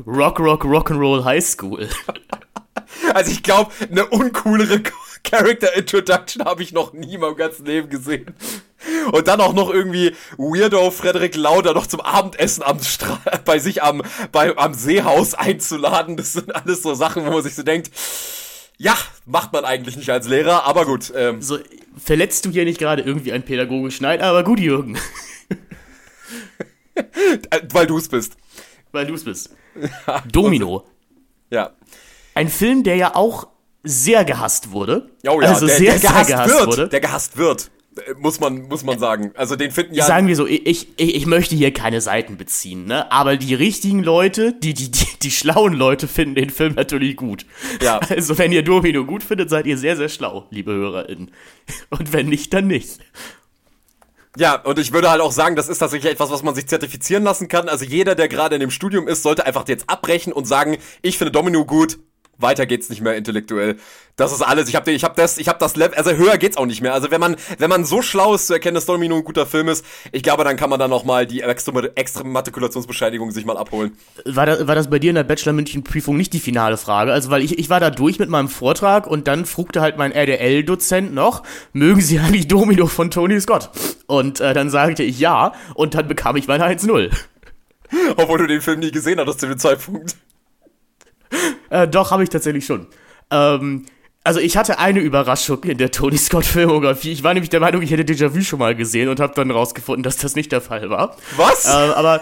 rock, 0.05 0.39
Rock, 0.39 0.63
Rock'n'Roll 0.63 1.23
High 1.25 1.43
School. 1.43 1.89
Also 3.13 3.31
ich 3.31 3.43
glaube, 3.43 3.71
eine 3.89 4.05
uncoolere 4.07 4.81
Character 5.23 5.75
Introduction 5.75 6.45
habe 6.45 6.63
ich 6.63 6.71
noch 6.71 6.93
nie 6.93 7.15
in 7.15 7.21
meinem 7.21 7.35
ganzen 7.35 7.65
Leben 7.65 7.89
gesehen. 7.89 8.33
Und 9.11 9.27
dann 9.27 9.41
auch 9.41 9.53
noch 9.53 9.69
irgendwie 9.69 10.15
Weirdo 10.37 10.91
Frederik 10.91 11.35
Lauder 11.35 11.73
noch 11.73 11.87
zum 11.87 12.01
Abendessen 12.01 12.63
am 12.63 12.81
Stra 12.81 13.19
bei 13.45 13.59
sich 13.59 13.83
am, 13.83 14.01
bei, 14.31 14.55
am 14.57 14.73
Seehaus 14.73 15.33
einzuladen. 15.33 16.17
Das 16.17 16.33
sind 16.33 16.55
alles 16.55 16.81
so 16.81 16.93
Sachen, 16.93 17.25
wo 17.25 17.31
man 17.31 17.43
sich 17.43 17.55
so 17.55 17.63
denkt, 17.63 17.91
ja, 18.77 18.95
macht 19.25 19.53
man 19.53 19.65
eigentlich 19.65 19.95
nicht 19.97 20.09
als 20.09 20.27
Lehrer, 20.27 20.65
aber 20.65 20.85
gut. 20.85 21.13
Ähm. 21.15 21.41
So, 21.41 21.59
verletzt 21.97 22.45
du 22.45 22.51
hier 22.51 22.65
nicht 22.65 22.79
gerade 22.79 23.01
irgendwie 23.01 23.31
einen 23.31 23.43
pädagogischen 23.43 24.03
Neid, 24.03 24.21
aber 24.21 24.43
gut, 24.43 24.59
Jürgen. 24.59 24.97
Weil 27.71 27.87
du 27.87 27.97
es 27.97 28.07
bist. 28.07 28.37
Weil 28.91 29.05
du 29.05 29.13
es 29.13 29.23
bist. 29.23 29.49
Domino. 30.31 30.85
Ja. 31.49 31.71
Ein 32.33 32.49
Film, 32.49 32.83
der 32.83 32.95
ja 32.95 33.15
auch 33.15 33.47
sehr 33.83 34.25
gehasst 34.25 34.71
wurde. 34.71 35.09
Oh 35.27 35.41
ja, 35.41 35.49
also 35.49 35.67
der, 35.67 35.77
sehr, 35.77 35.91
der 35.91 35.99
gehasst 36.01 36.27
sehr 36.27 36.37
gehasst 36.37 36.53
wird. 36.53 36.67
wurde. 36.67 36.89
Der 36.89 36.99
gehasst 36.99 37.37
wird. 37.37 37.71
Muss 38.17 38.41
man, 38.41 38.67
muss 38.67 38.83
man 38.83 38.99
sagen. 38.99 39.31
Also 39.35 39.55
den 39.55 39.71
finden 39.71 39.93
ja. 39.93 40.05
Sagen 40.05 40.27
wir 40.27 40.35
so, 40.35 40.45
ich, 40.45 40.65
ich, 40.67 40.87
ich 40.97 41.25
möchte 41.25 41.55
hier 41.55 41.73
keine 41.73 42.01
Seiten 42.01 42.35
beziehen, 42.35 42.85
ne? 42.85 43.09
Aber 43.09 43.37
die 43.37 43.55
richtigen 43.55 44.03
Leute, 44.03 44.51
die, 44.51 44.73
die, 44.73 44.91
die, 44.91 45.05
die 45.21 45.31
schlauen 45.31 45.73
Leute 45.73 46.09
finden 46.09 46.35
den 46.35 46.49
Film 46.49 46.73
natürlich 46.75 47.15
gut. 47.15 47.45
Ja. 47.81 47.99
Also 48.09 48.37
wenn 48.37 48.51
ihr 48.51 48.63
Domino 48.63 49.05
gut 49.05 49.23
findet, 49.23 49.49
seid 49.49 49.65
ihr 49.65 49.77
sehr, 49.77 49.97
sehr 49.97 50.09
schlau, 50.09 50.47
liebe 50.49 50.71
HörerInnen. 50.71 51.31
Und 51.89 52.13
wenn 52.13 52.27
nicht, 52.27 52.53
dann 52.53 52.67
nicht. 52.67 52.99
Ja, 54.37 54.55
und 54.61 54.79
ich 54.79 54.91
würde 54.91 55.09
halt 55.09 55.21
auch 55.21 55.31
sagen, 55.31 55.55
das 55.55 55.69
ist 55.69 55.79
tatsächlich 55.79 56.11
etwas, 56.11 56.29
was 56.29 56.43
man 56.43 56.55
sich 56.55 56.67
zertifizieren 56.67 57.23
lassen 57.23 57.47
kann. 57.47 57.69
Also 57.69 57.85
jeder, 57.85 58.15
der 58.15 58.27
gerade 58.27 58.55
in 58.55 58.61
dem 58.61 58.71
Studium 58.71 59.07
ist, 59.07 59.23
sollte 59.23 59.45
einfach 59.45 59.67
jetzt 59.67 59.89
abbrechen 59.89 60.33
und 60.33 60.45
sagen, 60.45 60.77
ich 61.01 61.17
finde 61.17 61.31
Domino 61.31 61.65
gut, 61.65 61.97
weiter 62.37 62.65
geht's 62.65 62.89
nicht 62.89 63.01
mehr 63.01 63.15
intellektuell. 63.15 63.77
Das 64.17 64.31
ist 64.31 64.41
alles. 64.41 64.69
Ich 64.69 64.75
habe 64.75 64.91
ich 64.91 65.03
hab 65.03 65.15
das, 65.15 65.37
ich 65.37 65.49
habe 65.49 65.59
das 65.59 65.75
Level, 65.75 65.97
also 65.97 66.11
höher 66.11 66.37
geht's 66.37 66.55
auch 66.55 66.65
nicht 66.65 66.81
mehr. 66.81 66.93
Also 66.93 67.11
wenn 67.11 67.19
man, 67.19 67.35
wenn 67.57 67.69
man 67.69 67.83
so 67.83 68.01
schlau 68.01 68.33
ist 68.35 68.47
zu 68.47 68.53
erkennen, 68.53 68.75
dass 68.75 68.85
Domino 68.85 69.17
ein 69.17 69.23
guter 69.25 69.45
Film 69.45 69.67
ist, 69.67 69.85
ich 70.13 70.23
glaube, 70.23 70.45
dann 70.45 70.55
kann 70.55 70.69
man 70.69 70.79
dann 70.79 70.89
noch 70.89 71.03
mal 71.03 71.25
die 71.25 71.41
extra, 71.41 71.73
Matrikulationsbescheinigung 72.23 73.31
sich 73.31 73.45
mal 73.45 73.57
abholen. 73.57 73.97
War 74.23 74.45
das, 74.45 74.67
war 74.67 74.75
das 74.75 74.89
bei 74.89 74.99
dir 74.99 75.09
in 75.09 75.15
der 75.15 75.23
Bachelor 75.23 75.53
München 75.53 75.83
Prüfung 75.83 76.15
nicht 76.15 76.31
die 76.31 76.39
finale 76.39 76.77
Frage? 76.77 77.11
Also 77.11 77.29
weil 77.29 77.41
ich, 77.41 77.59
ich 77.59 77.69
war 77.69 77.81
da 77.81 77.89
durch 77.89 78.17
mit 78.17 78.29
meinem 78.29 78.47
Vortrag 78.47 79.05
und 79.05 79.27
dann 79.27 79.45
frugte 79.45 79.81
halt 79.81 79.97
mein 79.97 80.13
RDL-Dozent 80.13 81.13
noch, 81.13 81.43
mögen 81.73 81.99
Sie 81.99 82.19
eigentlich 82.19 82.47
Domino 82.47 82.87
von 82.87 83.11
Tony 83.11 83.39
Scott? 83.41 83.69
Und 84.07 84.39
äh, 84.39 84.53
dann 84.53 84.69
sagte 84.69 85.03
ich 85.03 85.19
ja 85.19 85.53
und 85.73 85.93
dann 85.93 86.07
bekam 86.07 86.37
ich 86.37 86.47
meine 86.47 86.65
1-0. 86.65 87.11
Obwohl 88.17 88.37
du 88.39 88.47
den 88.47 88.61
Film 88.61 88.79
nie 88.79 88.91
gesehen 88.91 89.19
hattest 89.19 89.41
zu 89.41 89.47
dem 89.47 89.57
Zeitpunkt. 89.57 90.15
Äh, 91.69 91.87
doch, 91.87 92.11
habe 92.11 92.23
ich 92.23 92.29
tatsächlich 92.29 92.65
schon. 92.65 92.87
Ähm, 93.31 93.85
also 94.23 94.39
ich 94.39 94.57
hatte 94.57 94.79
eine 94.79 94.99
Überraschung 94.99 95.63
in 95.63 95.77
der 95.77 95.91
Tony 95.91 96.17
Scott 96.17 96.45
Filmografie. 96.45 97.11
Ich 97.11 97.23
war 97.23 97.33
nämlich 97.33 97.49
der 97.49 97.59
Meinung, 97.59 97.81
ich 97.81 97.91
hätte 97.91 98.03
Déjà-vu 98.03 98.41
schon 98.41 98.59
mal 98.59 98.75
gesehen 98.75 99.09
und 99.09 99.19
habe 99.19 99.33
dann 99.35 99.51
rausgefunden, 99.51 100.03
dass 100.03 100.17
das 100.17 100.35
nicht 100.35 100.51
der 100.51 100.61
Fall 100.61 100.89
war. 100.89 101.15
Was? 101.37 101.65
Äh, 101.65 101.69
aber 101.69 102.21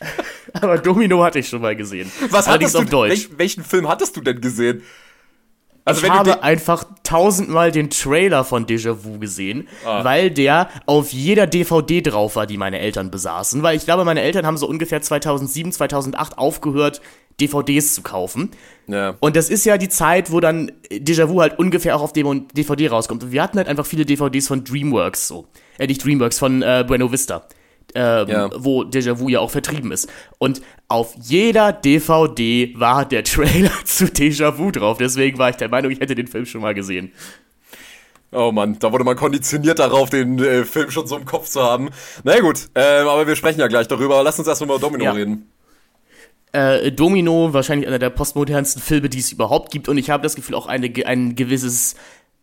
aber 0.52 0.78
Domino 0.78 1.22
hatte 1.22 1.38
ich 1.38 1.48
schon 1.48 1.60
mal 1.60 1.76
gesehen. 1.76 2.10
Was 2.30 2.48
hattest 2.48 2.74
du? 2.74 2.84
Deutsch. 2.84 3.10
Welch, 3.10 3.28
welchen 3.36 3.64
Film 3.64 3.88
hattest 3.88 4.16
du 4.16 4.20
denn 4.20 4.40
gesehen? 4.40 4.82
Also 5.88 6.06
ich 6.06 6.12
habe 6.12 6.42
einfach 6.42 6.84
tausendmal 7.02 7.72
den 7.72 7.90
Trailer 7.90 8.44
von 8.44 8.66
Déjà-vu 8.66 9.18
gesehen, 9.18 9.68
ah. 9.84 10.04
weil 10.04 10.30
der 10.30 10.68
auf 10.86 11.12
jeder 11.12 11.46
DVD 11.46 12.02
drauf 12.02 12.36
war, 12.36 12.46
die 12.46 12.56
meine 12.56 12.78
Eltern 12.78 13.10
besaßen. 13.10 13.62
Weil 13.62 13.76
ich 13.76 13.84
glaube, 13.84 14.04
meine 14.04 14.20
Eltern 14.20 14.46
haben 14.46 14.56
so 14.56 14.68
ungefähr 14.68 15.00
2007, 15.02 15.72
2008 15.72 16.38
aufgehört, 16.38 17.00
DVDs 17.40 17.94
zu 17.94 18.02
kaufen. 18.02 18.50
Ja. 18.86 19.14
Und 19.20 19.36
das 19.36 19.48
ist 19.48 19.64
ja 19.64 19.78
die 19.78 19.88
Zeit, 19.88 20.32
wo 20.32 20.40
dann 20.40 20.72
Déjà-vu 20.90 21.40
halt 21.40 21.58
ungefähr 21.58 21.96
auch 21.96 22.02
auf 22.02 22.12
DVD 22.12 22.88
rauskommt. 22.88 23.22
Und 23.22 23.32
wir 23.32 23.42
hatten 23.42 23.58
halt 23.58 23.68
einfach 23.68 23.86
viele 23.86 24.04
DVDs 24.04 24.48
von 24.48 24.64
DreamWorks 24.64 25.28
so. 25.28 25.46
Äh, 25.78 25.86
nicht 25.86 26.04
DreamWorks, 26.04 26.38
von 26.38 26.62
äh, 26.62 26.84
Bueno 26.86 27.10
Vista. 27.12 27.46
Ähm, 27.94 28.28
ja. 28.28 28.50
wo 28.54 28.82
Déjà-vu 28.82 29.30
ja 29.30 29.40
auch 29.40 29.50
vertrieben 29.50 29.92
ist. 29.92 30.10
Und 30.36 30.60
auf 30.88 31.14
jeder 31.22 31.72
DVD 31.72 32.74
war 32.76 33.06
der 33.06 33.24
Trailer 33.24 33.72
zu 33.84 34.04
Déjà-vu 34.04 34.70
drauf. 34.72 34.98
Deswegen 34.98 35.38
war 35.38 35.50
ich 35.50 35.56
der 35.56 35.70
Meinung, 35.70 35.90
ich 35.90 36.00
hätte 36.00 36.14
den 36.14 36.26
Film 36.26 36.44
schon 36.44 36.60
mal 36.60 36.74
gesehen. 36.74 37.12
Oh 38.30 38.52
Mann, 38.52 38.78
da 38.78 38.92
wurde 38.92 39.04
man 39.04 39.16
konditioniert 39.16 39.78
darauf, 39.78 40.10
den 40.10 40.38
äh, 40.38 40.64
Film 40.64 40.90
schon 40.90 41.06
so 41.06 41.16
im 41.16 41.24
Kopf 41.24 41.48
zu 41.48 41.62
haben. 41.62 41.88
Na 42.24 42.32
naja, 42.32 42.42
gut, 42.42 42.68
äh, 42.74 42.80
aber 42.80 43.26
wir 43.26 43.36
sprechen 43.36 43.60
ja 43.60 43.68
gleich 43.68 43.88
darüber. 43.88 44.22
Lass 44.22 44.38
uns 44.38 44.46
erstmal 44.46 44.68
über 44.68 44.78
Domino 44.78 45.04
ja. 45.04 45.12
reden. 45.12 45.50
Äh, 46.52 46.92
Domino, 46.92 47.52
wahrscheinlich 47.52 47.86
einer 47.86 47.98
der 47.98 48.10
postmodernsten 48.10 48.82
Filme, 48.82 49.08
die 49.08 49.18
es 49.18 49.32
überhaupt 49.32 49.70
gibt. 49.70 49.88
Und 49.88 49.96
ich 49.98 50.10
habe 50.10 50.22
das 50.22 50.34
Gefühl, 50.34 50.54
auch 50.54 50.66
eine, 50.66 50.92
ein 51.06 51.36
gewisses 51.36 51.96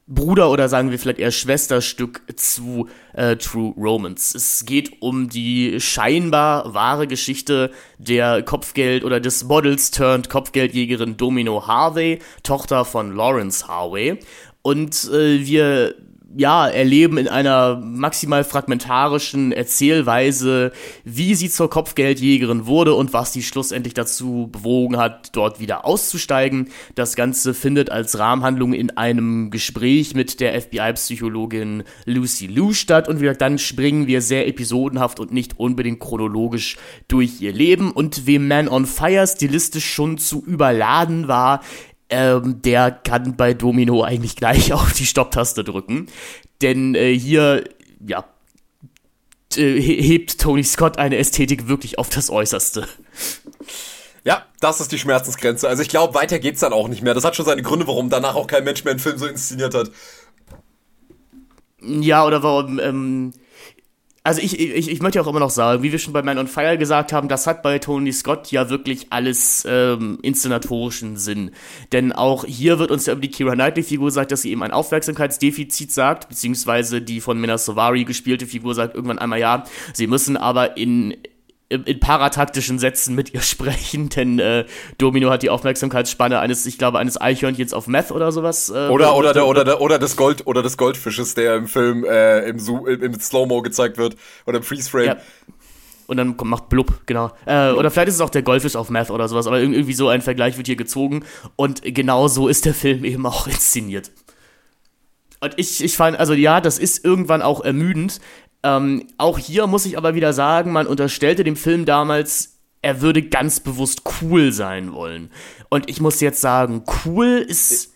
Bruder 0.08 0.52
oder 0.52 0.70
sagen 0.70 0.92
wir 0.92 1.00
vielleicht 1.00 1.18
eher 1.18 1.32
Schwesterstück 1.32 2.22
zu 2.36 2.88
äh, 3.14 3.38
True 3.38 3.74
Romance. 3.76 4.36
Es 4.36 4.64
geht 4.64 5.02
um 5.02 5.30
die 5.30 5.80
scheinbar 5.80 6.76
wahre 6.76 7.08
Geschichte 7.08 7.72
der 7.98 8.46
Kopfgeld- 8.46 9.04
oder 9.04 9.20
des 9.20 9.46
Models 9.46 9.90
turned 9.90 10.30
Kopfgeldjägerin 10.30 11.18
Domino 11.18 11.66
Harvey, 11.66 12.20
Tochter 12.44 12.86
von 12.86 13.16
Lawrence 13.16 13.68
Harvey. 13.68 14.20
Und 14.62 15.10
äh, 15.12 15.44
wir 15.44 15.96
ja, 16.38 16.68
erleben 16.68 17.18
in 17.18 17.28
einer 17.28 17.78
maximal 17.78 18.44
fragmentarischen 18.44 19.52
Erzählweise, 19.54 20.74
wie 21.06 21.34
sie 21.34 21.50
zur 21.50 21.70
Kopfgeldjägerin 21.70 22.66
wurde 22.66 22.94
und 22.94 23.14
was 23.14 23.32
sie 23.32 23.42
schlussendlich 23.42 23.94
dazu 23.94 24.50
bewogen 24.52 24.98
hat, 24.98 25.36
dort 25.36 25.62
wieder 25.62 25.86
auszusteigen. 25.86 26.70
Das 26.96 27.16
Ganze 27.16 27.54
findet 27.54 27.90
als 27.90 28.20
Rahmenhandlung 28.20 28.74
in 28.74 28.98
einem 28.98 29.50
Gespräch 29.50 30.14
mit 30.14 30.42
der 30.42 30.60
FBI-Psychologin 30.60 31.84
Lucy 32.06 32.48
Liu 32.48 32.74
statt 32.74 33.08
und 33.08 33.18
wie 33.18 33.24
gesagt, 33.24 33.42
dann 33.42 33.58
springen 33.58 34.08
wir 34.08 34.22
sehr 34.22 34.48
episodenhaft 34.48 35.22
und 35.22 35.32
nicht 35.32 35.58
unbedingt 35.58 36.02
chronologisch 36.02 36.76
durch 37.08 37.40
ihr 37.40 37.54
Leben 37.54 37.92
und 37.92 38.28
wem 38.28 38.48
Man 38.48 38.68
on 38.68 38.86
Fire 38.86 39.26
stilistisch 39.26 39.86
schon 39.86 40.18
zu 40.18 40.44
überladen 40.46 41.30
war, 41.30 41.62
ähm, 42.10 42.62
der 42.62 42.92
kann 42.92 43.36
bei 43.36 43.54
Domino 43.54 44.04
eigentlich 44.04 44.36
gleich 44.36 44.74
auf 44.74 44.94
die 44.94 45.06
Stopptaste 45.06 45.64
drücken. 45.64 46.08
Denn 46.62 46.96
äh, 46.96 47.18
hier, 47.18 47.64
ja, 48.06 48.26
hebt 49.56 50.40
Tony 50.40 50.64
Scott 50.64 50.98
eine 50.98 51.18
Ästhetik 51.18 51.68
wirklich 51.68 51.98
auf 51.98 52.10
das 52.10 52.30
Äußerste. 52.30 52.88
Ja, 54.24 54.46
das 54.60 54.82
ist 54.82 54.92
die 54.92 55.00
Schmerzensgrenze. 55.00 55.68
Also 55.68 55.82
ich 55.82 55.90
glaube, 55.90 56.16
weiter 56.16 56.40
geht's 56.40 56.60
dann 56.60 56.74
auch 56.74 56.88
nicht 56.88 57.04
mehr. 57.04 57.14
Das 57.14 57.24
hat 57.24 57.36
schon 57.36 57.46
seine 57.46 57.62
Gründe, 57.62 57.88
warum 57.88 58.10
danach 58.10 58.36
auch 58.36 58.48
kein 58.48 58.64
Mensch 58.64 58.84
mehr 58.84 58.92
einen 58.92 59.00
Film 59.00 59.18
so 59.18 59.28
inszeniert 59.28 59.74
hat. 59.74 59.92
Ja, 61.82 62.26
oder 62.26 62.42
warum, 62.42 62.80
ähm, 62.80 63.34
also 64.26 64.42
ich, 64.42 64.60
ich, 64.60 64.90
ich 64.90 65.02
möchte 65.04 65.22
auch 65.22 65.28
immer 65.28 65.40
noch 65.40 65.52
sagen, 65.52 65.84
wie 65.84 65.92
wir 65.92 66.00
schon 66.00 66.12
bei 66.12 66.24
Man 66.24 66.40
on 66.40 66.48
Fire 66.48 66.80
gesagt 66.80 67.14
haben, 67.14 67.28
das 67.28 67.46
hat 67.46 67.62
bei 67.62 67.78
Tony 67.78 68.12
Scott 68.12 68.52
ja 68.52 68.72
wirklich 68.72 69.08
alles 69.12 69.68
ähm, 69.70 70.18
inszenatorischen 70.24 71.16
Sinn. 71.16 71.52
Denn 71.92 72.12
auch 72.12 72.44
hier 72.44 72.80
wird 72.80 72.90
uns 72.90 73.06
ja 73.06 73.14
über 73.14 73.22
die 73.22 73.30
Kira 73.30 73.54
Knightley-Figur 73.54 74.08
gesagt, 74.08 74.32
dass 74.32 74.42
sie 74.42 74.50
eben 74.50 74.64
ein 74.64 74.72
Aufmerksamkeitsdefizit 74.72 75.92
sagt, 75.92 76.28
beziehungsweise 76.28 77.04
die 77.04 77.22
von 77.22 77.40
Mena 77.40 77.60
Sovari 77.60 78.04
gespielte 78.04 78.48
Figur 78.48 78.74
sagt 78.74 78.96
irgendwann 78.96 79.20
einmal 79.20 79.40
ja, 79.40 79.64
sie 79.94 80.08
müssen 80.08 80.38
aber 80.38 80.76
in 80.76 81.16
in 81.70 82.00
parataktischen 82.00 82.78
Sätzen 82.78 83.16
mit 83.16 83.34
ihr 83.34 83.42
sprechen, 83.42 84.10
denn 84.10 84.40
äh, 84.40 84.66
Domino 84.98 85.30
hat 85.30 85.44
die 85.44 85.50
Aufmerksamkeitsspanne 85.50 86.40
eines, 86.40 86.66
ich 86.66 86.78
glaube, 86.78 87.00
eines 87.00 87.20
Eichhörnchens 87.20 87.74
auf 87.74 87.88
Meth 87.88 88.12
oder 88.12 88.32
sowas. 88.32 88.70
Äh, 88.70 88.88
oder 88.90 89.16
oder 89.16 89.34
der, 89.34 89.48
oder 89.48 89.64
der, 89.64 89.82
oder 89.82 89.98
des 89.98 90.16
Gold 90.16 90.46
oder 90.46 90.62
des 90.62 90.78
Goldfisches, 90.78 91.34
der 91.34 91.56
im 91.56 91.68
Film 91.68 92.06
äh, 92.06 92.48
im, 92.50 92.58
im, 92.58 93.04
im 93.04 93.20
Slow-Mo 93.20 93.62
gezeigt 93.62 93.98
wird 93.98 94.16
oder 94.46 94.58
im 94.58 94.64
Freeze 94.64 94.90
Frame. 94.90 95.06
Ja. 95.06 95.18
Und 96.08 96.18
dann 96.18 96.36
macht 96.44 96.70
blub, 96.70 97.02
genau. 97.08 97.32
Äh, 97.48 97.72
oder 97.72 97.90
vielleicht 97.90 98.10
ist 98.10 98.16
es 98.16 98.22
auch 98.22 98.30
der 98.30 98.44
Goldfisch 98.44 98.76
auf 98.76 98.92
Meth 98.92 99.10
oder 99.10 99.28
sowas, 99.28 99.48
aber 99.48 99.60
irgendwie 99.60 99.94
so 99.94 100.08
ein 100.08 100.22
Vergleich 100.22 100.58
wird 100.58 100.68
hier 100.68 100.76
gezogen 100.76 101.26
und 101.56 101.82
genau 101.82 102.28
so 102.28 102.48
ist 102.48 102.66
der 102.66 102.76
Film 102.76 103.04
eben 103.06 103.26
auch 103.26 103.48
inszeniert. 103.48 104.12
Und 105.42 105.54
ich, 105.58 105.84
ich 105.84 105.98
fand, 105.98 106.18
also 106.18 106.34
ja, 106.34 106.62
das 106.62 106.80
ist 106.80 107.04
irgendwann 107.04 107.42
auch 107.42 107.64
ermüdend, 107.64 108.20
ähm, 108.66 109.08
auch 109.20 109.38
hier 109.38 109.68
muss 109.68 109.86
ich 109.86 109.96
aber 109.96 110.16
wieder 110.16 110.34
sagen, 110.34 110.72
man 110.72 110.88
unterstellte 110.88 111.44
dem 111.44 111.56
Film 111.56 111.86
damals, 111.86 112.58
er 112.82 113.00
würde 113.00 113.22
ganz 113.22 113.60
bewusst 113.60 114.02
cool 114.22 114.52
sein 114.52 114.92
wollen. 114.92 115.30
Und 115.70 115.88
ich 115.88 116.02
muss 116.02 116.20
jetzt 116.20 116.42
sagen, 116.42 116.84
cool 117.06 117.46
ist 117.48 117.94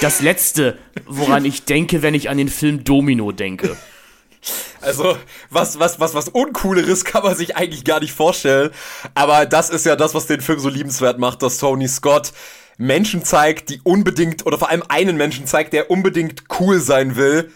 das 0.00 0.22
Letzte, 0.22 0.78
woran 1.06 1.44
ich 1.44 1.64
denke, 1.64 2.00
wenn 2.00 2.14
ich 2.14 2.30
an 2.30 2.38
den 2.38 2.48
Film 2.48 2.82
Domino 2.82 3.30
denke. 3.30 3.76
Also, 4.80 5.16
was, 5.50 5.78
was, 5.78 6.00
was, 6.00 6.14
was 6.14 6.28
Uncooleres 6.28 7.04
kann 7.04 7.22
man 7.22 7.34
sich 7.34 7.56
eigentlich 7.56 7.84
gar 7.84 8.00
nicht 8.00 8.12
vorstellen. 8.12 8.70
Aber 9.14 9.44
das 9.44 9.68
ist 9.68 9.84
ja 9.84 9.96
das, 9.96 10.14
was 10.14 10.26
den 10.26 10.40
Film 10.40 10.60
so 10.60 10.70
liebenswert 10.70 11.18
macht, 11.18 11.42
dass 11.42 11.58
Tony 11.58 11.88
Scott 11.88 12.32
Menschen 12.78 13.24
zeigt, 13.24 13.68
die 13.68 13.80
unbedingt, 13.82 14.46
oder 14.46 14.58
vor 14.58 14.70
allem 14.70 14.84
einen 14.88 15.16
Menschen 15.16 15.46
zeigt, 15.46 15.72
der 15.72 15.90
unbedingt 15.90 16.44
cool 16.58 16.80
sein 16.80 17.16
will 17.16 17.50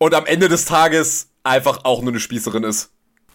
und 0.00 0.14
am 0.14 0.26
Ende 0.26 0.48
des 0.48 0.64
Tages 0.64 1.28
einfach 1.44 1.84
auch 1.84 2.00
nur 2.00 2.10
eine 2.10 2.20
Spießerin 2.20 2.64
ist. 2.64 2.90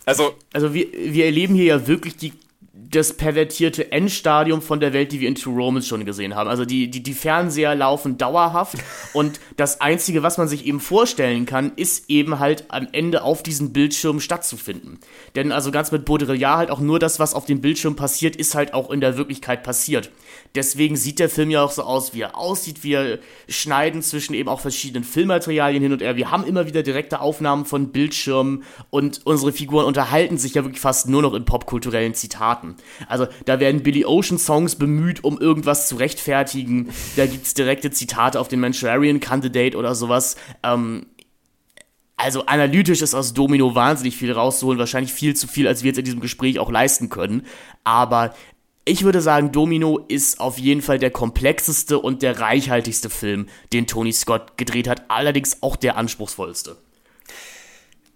Also, 0.05 0.35
also 0.51 0.73
wir, 0.73 0.87
wir 0.91 1.25
erleben 1.25 1.55
hier 1.55 1.65
ja 1.65 1.87
wirklich 1.87 2.17
die 2.17 2.33
das 2.77 3.13
pervertierte 3.13 3.91
Endstadium 3.91 4.61
von 4.61 4.79
der 4.79 4.93
Welt, 4.93 5.11
die 5.11 5.19
wir 5.19 5.27
in 5.27 5.35
Two 5.35 5.51
Romans 5.51 5.87
schon 5.87 6.05
gesehen 6.05 6.35
haben. 6.35 6.49
Also 6.49 6.65
die, 6.65 6.89
die, 6.89 7.01
die 7.01 7.13
Fernseher 7.13 7.73
laufen 7.73 8.17
dauerhaft 8.17 8.77
und 9.13 9.39
das 9.57 9.81
Einzige, 9.81 10.23
was 10.23 10.37
man 10.37 10.47
sich 10.47 10.65
eben 10.65 10.79
vorstellen 10.79 11.45
kann, 11.45 11.71
ist 11.75 12.09
eben 12.09 12.39
halt 12.39 12.65
am 12.69 12.87
Ende 12.91 13.23
auf 13.23 13.43
diesen 13.43 13.73
Bildschirm 13.73 14.19
stattzufinden. 14.19 14.99
Denn 15.35 15.51
also 15.51 15.71
ganz 15.71 15.91
mit 15.91 16.05
Baudrillard 16.05 16.57
halt 16.57 16.71
auch 16.71 16.79
nur 16.79 16.99
das, 16.99 17.19
was 17.19 17.33
auf 17.33 17.45
dem 17.45 17.61
Bildschirm 17.61 17.95
passiert, 17.95 18.35
ist 18.35 18.55
halt 18.55 18.73
auch 18.73 18.91
in 18.91 19.01
der 19.01 19.17
Wirklichkeit 19.17 19.63
passiert. 19.63 20.09
Deswegen 20.55 20.95
sieht 20.95 21.19
der 21.19 21.29
Film 21.29 21.49
ja 21.49 21.63
auch 21.63 21.71
so 21.71 21.83
aus, 21.83 22.13
wie 22.13 22.21
er 22.21 22.37
aussieht. 22.37 22.83
Wir 22.83 23.19
schneiden 23.47 24.01
zwischen 24.01 24.33
eben 24.33 24.49
auch 24.49 24.59
verschiedenen 24.59 25.03
Filmmaterialien 25.03 25.83
hin 25.83 25.93
und 25.93 26.01
her. 26.01 26.15
Wir 26.15 26.31
haben 26.31 26.45
immer 26.45 26.65
wieder 26.65 26.83
direkte 26.83 27.19
Aufnahmen 27.19 27.65
von 27.65 27.91
Bildschirmen 27.91 28.63
und 28.89 29.21
unsere 29.25 29.51
Figuren 29.51 29.85
unterhalten 29.85 30.37
sich 30.37 30.53
ja 30.55 30.63
wirklich 30.63 30.81
fast 30.81 31.09
nur 31.09 31.21
noch 31.21 31.33
in 31.33 31.45
popkulturellen 31.45 32.13
Zitaten. 32.13 32.75
Also 33.07 33.27
da 33.45 33.59
werden 33.59 33.83
Billy 33.83 34.05
Ocean 34.05 34.37
Songs 34.39 34.75
bemüht, 34.75 35.23
um 35.23 35.39
irgendwas 35.39 35.89
zu 35.89 35.95
rechtfertigen. 35.97 36.89
Da 37.15 37.25
gibt 37.25 37.45
es 37.45 37.53
direkte 37.53 37.91
Zitate 37.91 38.39
auf 38.39 38.47
den 38.47 38.59
Manchurian 38.59 39.19
Candidate 39.19 39.77
oder 39.77 39.95
sowas. 39.95 40.35
Ähm, 40.63 41.07
also 42.17 42.45
analytisch 42.45 43.01
ist 43.01 43.13
aus 43.13 43.33
Domino 43.33 43.75
wahnsinnig 43.75 44.15
viel 44.15 44.31
rauszuholen, 44.31 44.79
wahrscheinlich 44.79 45.11
viel 45.11 45.35
zu 45.35 45.47
viel, 45.47 45.67
als 45.67 45.83
wir 45.83 45.89
jetzt 45.89 45.97
in 45.97 46.05
diesem 46.05 46.21
Gespräch 46.21 46.59
auch 46.59 46.71
leisten 46.71 47.09
können. 47.09 47.45
Aber 47.83 48.33
ich 48.85 49.03
würde 49.03 49.19
sagen, 49.19 49.51
Domino 49.51 49.97
ist 50.07 50.39
auf 50.39 50.59
jeden 50.59 50.83
Fall 50.83 50.99
der 50.99 51.09
komplexeste 51.09 51.97
und 51.97 52.21
der 52.21 52.39
reichhaltigste 52.39 53.09
Film, 53.09 53.47
den 53.73 53.87
Tony 53.87 54.13
Scott 54.13 54.57
gedreht 54.57 54.87
hat, 54.87 55.09
allerdings 55.09 55.63
auch 55.63 55.75
der 55.75 55.97
anspruchsvollste. 55.97 56.77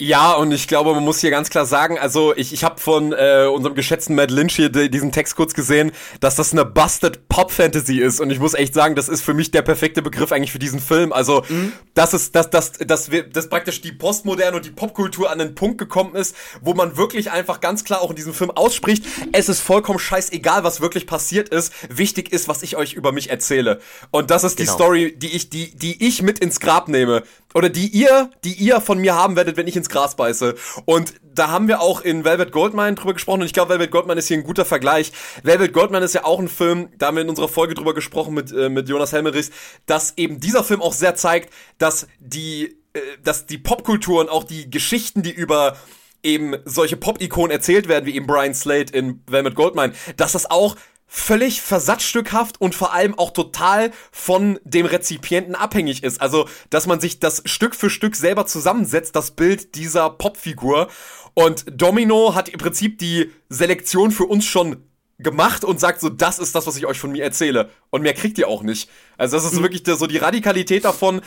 Ja, 0.02 0.32
und 0.32 0.54
ich 0.54 0.70
glaube, 0.70 0.94
man 0.94 1.04
muss 1.04 1.20
hier 1.20 1.30
ganz 1.30 1.50
klar 1.50 1.66
sagen, 1.66 2.00
also 2.00 2.34
ich, 2.34 2.54
ich 2.54 2.64
habe 2.64 2.80
von 2.80 3.12
äh, 3.12 3.48
unserem 3.54 3.76
geschätzten 3.76 4.16
Matt 4.16 4.32
Lynch 4.32 4.56
hier 4.56 4.70
diesen 4.70 5.12
Text 5.12 5.36
kurz 5.36 5.54
gesehen, 5.54 5.92
dass 6.22 6.38
das 6.38 6.54
eine 6.54 6.64
Busted 6.64 7.28
Pop 7.28 7.52
Fantasy 7.52 8.00
ist 8.00 8.22
und 8.22 8.30
ich 8.30 8.40
muss 8.40 8.54
echt 8.54 8.74
sagen, 8.74 8.96
das 8.96 9.10
ist 9.10 9.22
für 9.22 9.34
mich 9.34 9.52
der 9.52 9.62
perfekte 9.62 10.02
Begriff 10.02 10.32
eigentlich 10.32 10.54
für 10.54 10.60
diesen 10.60 10.80
Film. 10.80 11.12
Also, 11.12 11.44
mhm. 11.50 11.74
das 11.96 12.14
ist 12.14 12.34
das 12.34 12.50
das 12.50 12.72
das 12.72 13.12
wir 13.12 13.24
das 13.28 13.50
praktisch 13.50 13.82
die 13.82 13.92
Postmoderne 13.92 14.56
und 14.56 14.66
die 14.66 14.72
Popkultur 14.72 15.30
an 15.30 15.38
den 15.38 15.54
Punkt 15.54 15.78
gekommen 15.78 16.16
ist, 16.16 16.34
wo 16.62 16.74
man 16.74 16.96
wirklich 16.96 17.32
einfach 17.32 17.60
ganz 17.60 17.84
klar 17.84 18.02
auch 18.02 18.12
in 18.12 18.16
diesem 18.16 18.34
Film 18.34 18.52
ausspricht, 18.52 19.04
es 19.34 19.50
ist 19.50 19.60
vollkommen 19.60 20.00
scheißegal, 20.00 20.64
was 20.64 20.80
wirklich 20.80 21.08
passiert 21.08 21.50
ist, 21.50 21.74
wichtig 21.90 22.32
ist, 22.32 22.48
was 22.48 22.64
ich 22.64 22.78
euch 22.78 22.94
über 22.94 23.12
mich 23.12 23.30
erzähle. 23.30 23.82
Und 24.12 24.32
das 24.32 24.46
ist 24.46 24.56
genau. 24.56 24.72
die 24.72 24.74
Story, 24.74 25.16
die 25.18 25.36
ich 25.36 25.50
die 25.50 25.76
die 25.76 26.08
ich 26.08 26.22
mit 26.22 26.40
ins 26.40 26.62
Grab 26.62 26.88
nehme 26.88 27.24
oder 27.54 27.70
die 27.70 27.88
ihr, 27.88 28.30
die 28.44 28.54
ihr 28.54 28.82
von 28.82 29.00
mir 29.00 29.16
haben 29.16 29.36
werdet, 29.36 29.58
wenn 29.58 29.68
ich 29.68 29.76
ins 29.76 29.90
Gras 29.90 30.16
beiße. 30.16 30.56
Und 30.86 31.14
da 31.24 31.50
haben 31.50 31.68
wir 31.68 31.82
auch 31.82 32.02
in 32.02 32.24
Velvet 32.24 32.52
Goldmine 32.52 32.96
drüber 32.96 33.14
gesprochen 33.14 33.42
und 33.42 33.48
ich 33.48 33.54
glaube, 33.54 33.70
Velvet 33.70 33.92
Goldmine 33.92 34.20
ist 34.20 34.28
hier 34.28 34.38
ein 34.38 34.44
guter 34.44 34.66
Vergleich. 34.66 35.12
Velvet 35.44 35.74
Goldmine 35.74 36.06
ist 36.06 36.14
ja 36.14 36.26
auch 36.26 36.40
ein 36.40 36.48
Film, 36.48 36.90
da 36.98 37.08
haben 37.08 37.16
wir 37.16 37.24
in 37.24 37.30
unserer 37.30 37.48
Folge 37.48 37.74
drüber 37.74 37.94
gesprochen 37.94 38.34
mit, 38.34 38.52
äh, 38.52 38.70
mit 38.70 38.88
Jonas 38.88 39.14
Helmerichs, 39.14 39.52
dass 39.86 40.14
eben 40.18 40.40
dieser 40.40 40.64
Film 40.64 40.82
auch 40.82 40.94
sehr 40.94 41.16
zeigt, 41.16 41.52
dass 41.78 42.08
die, 42.20 42.78
äh, 42.94 43.00
dass 43.24 43.46
die 43.46 43.58
Popkultur 43.58 44.22
und 44.22 44.30
auch 44.30 44.44
die 44.44 44.70
Geschichten, 44.70 45.24
die 45.24 45.32
über 45.32 45.78
eben 46.22 46.56
solche 46.66 46.98
Pop-Ikonen 46.98 47.52
erzählt 47.52 47.88
werden, 47.88 48.06
wie 48.06 48.16
eben 48.16 48.28
Brian 48.28 48.54
Slade 48.54 48.92
in 48.92 49.24
Velvet 49.28 49.56
Goldmine, 49.56 49.94
dass 50.18 50.34
das 50.34 50.50
auch 50.52 50.76
völlig 51.12 51.62
versatzstückhaft 51.62 52.62
und 52.62 52.76
vor 52.76 52.94
allem 52.94 53.18
auch 53.18 53.32
total 53.32 53.92
von 54.12 54.60
dem 54.64 54.86
Rezipienten 54.86 55.56
abhängig 55.56 56.04
ist. 56.04 56.22
Also, 56.22 56.48
dass 56.70 56.86
man 56.86 57.02
sich 57.02 57.20
das 57.20 57.42
Stück 57.46 57.76
für 57.76 57.90
Stück 57.90 58.16
selber 58.16 58.46
zusammensetzt, 58.46 59.16
das 59.16 59.32
Bild 59.32 59.74
dieser 59.74 60.12
Popfigur. 60.12 60.88
Und 61.34 61.66
Domino 61.70 62.36
hat 62.36 62.48
im 62.48 62.60
Prinzip 62.60 63.00
die 63.00 63.32
Selektion 63.50 64.12
für 64.12 64.26
uns 64.26 64.46
schon 64.46 64.84
gemacht 65.18 65.66
und 65.66 65.80
sagt 65.80 66.00
so, 66.00 66.10
das 66.10 66.38
ist 66.38 66.54
das, 66.54 66.68
was 66.68 66.78
ich 66.78 66.86
euch 66.86 67.00
von 67.00 67.12
mir 67.12 67.24
erzähle. 67.24 67.72
Und 67.90 68.04
mehr 68.04 68.14
kriegt 68.14 68.38
ihr 68.38 68.48
auch 68.48 68.62
nicht. 68.62 68.88
Also, 69.18 69.36
das 69.36 69.46
ist 69.46 69.56
mhm. 69.56 69.64
wirklich 69.64 69.84
so 69.86 70.06
die 70.06 70.18
Radikalität 70.18 70.86
davon. 70.86 71.22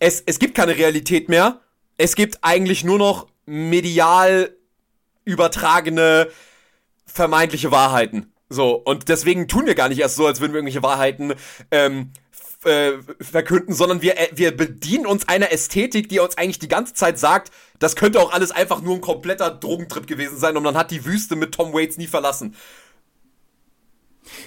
Es, 0.00 0.20
es 0.26 0.40
gibt 0.40 0.56
keine 0.56 0.76
Realität 0.76 1.28
mehr. 1.28 1.60
Es 1.96 2.16
gibt 2.16 2.38
eigentlich 2.42 2.82
nur 2.82 2.98
noch 2.98 3.28
medial 3.46 4.52
übertragene 5.24 6.28
vermeintliche 7.06 7.70
Wahrheiten. 7.70 8.32
So, 8.48 8.74
und 8.74 9.08
deswegen 9.08 9.46
tun 9.46 9.66
wir 9.66 9.74
gar 9.74 9.88
nicht 9.88 10.00
erst 10.00 10.16
so, 10.16 10.26
als 10.26 10.40
würden 10.40 10.52
wir 10.52 10.58
irgendwelche 10.58 10.82
Wahrheiten 10.82 11.34
ähm, 11.70 12.12
äh, 12.64 12.92
verkünden, 13.20 13.74
sondern 13.74 14.02
wir, 14.02 14.18
äh, 14.18 14.28
wir 14.34 14.56
bedienen 14.56 15.06
uns 15.06 15.28
einer 15.28 15.52
Ästhetik, 15.52 16.08
die 16.08 16.18
uns 16.18 16.38
eigentlich 16.38 16.58
die 16.58 16.68
ganze 16.68 16.94
Zeit 16.94 17.18
sagt, 17.18 17.52
das 17.78 17.94
könnte 17.94 18.20
auch 18.20 18.32
alles 18.32 18.50
einfach 18.50 18.80
nur 18.80 18.94
ein 18.94 19.00
kompletter 19.00 19.50
Drogentrip 19.50 20.06
gewesen 20.06 20.38
sein 20.38 20.56
und 20.56 20.62
man 20.62 20.76
hat 20.76 20.90
die 20.90 21.04
Wüste 21.04 21.36
mit 21.36 21.52
Tom 21.52 21.72
Waits 21.72 21.98
nie 21.98 22.06
verlassen. 22.06 22.56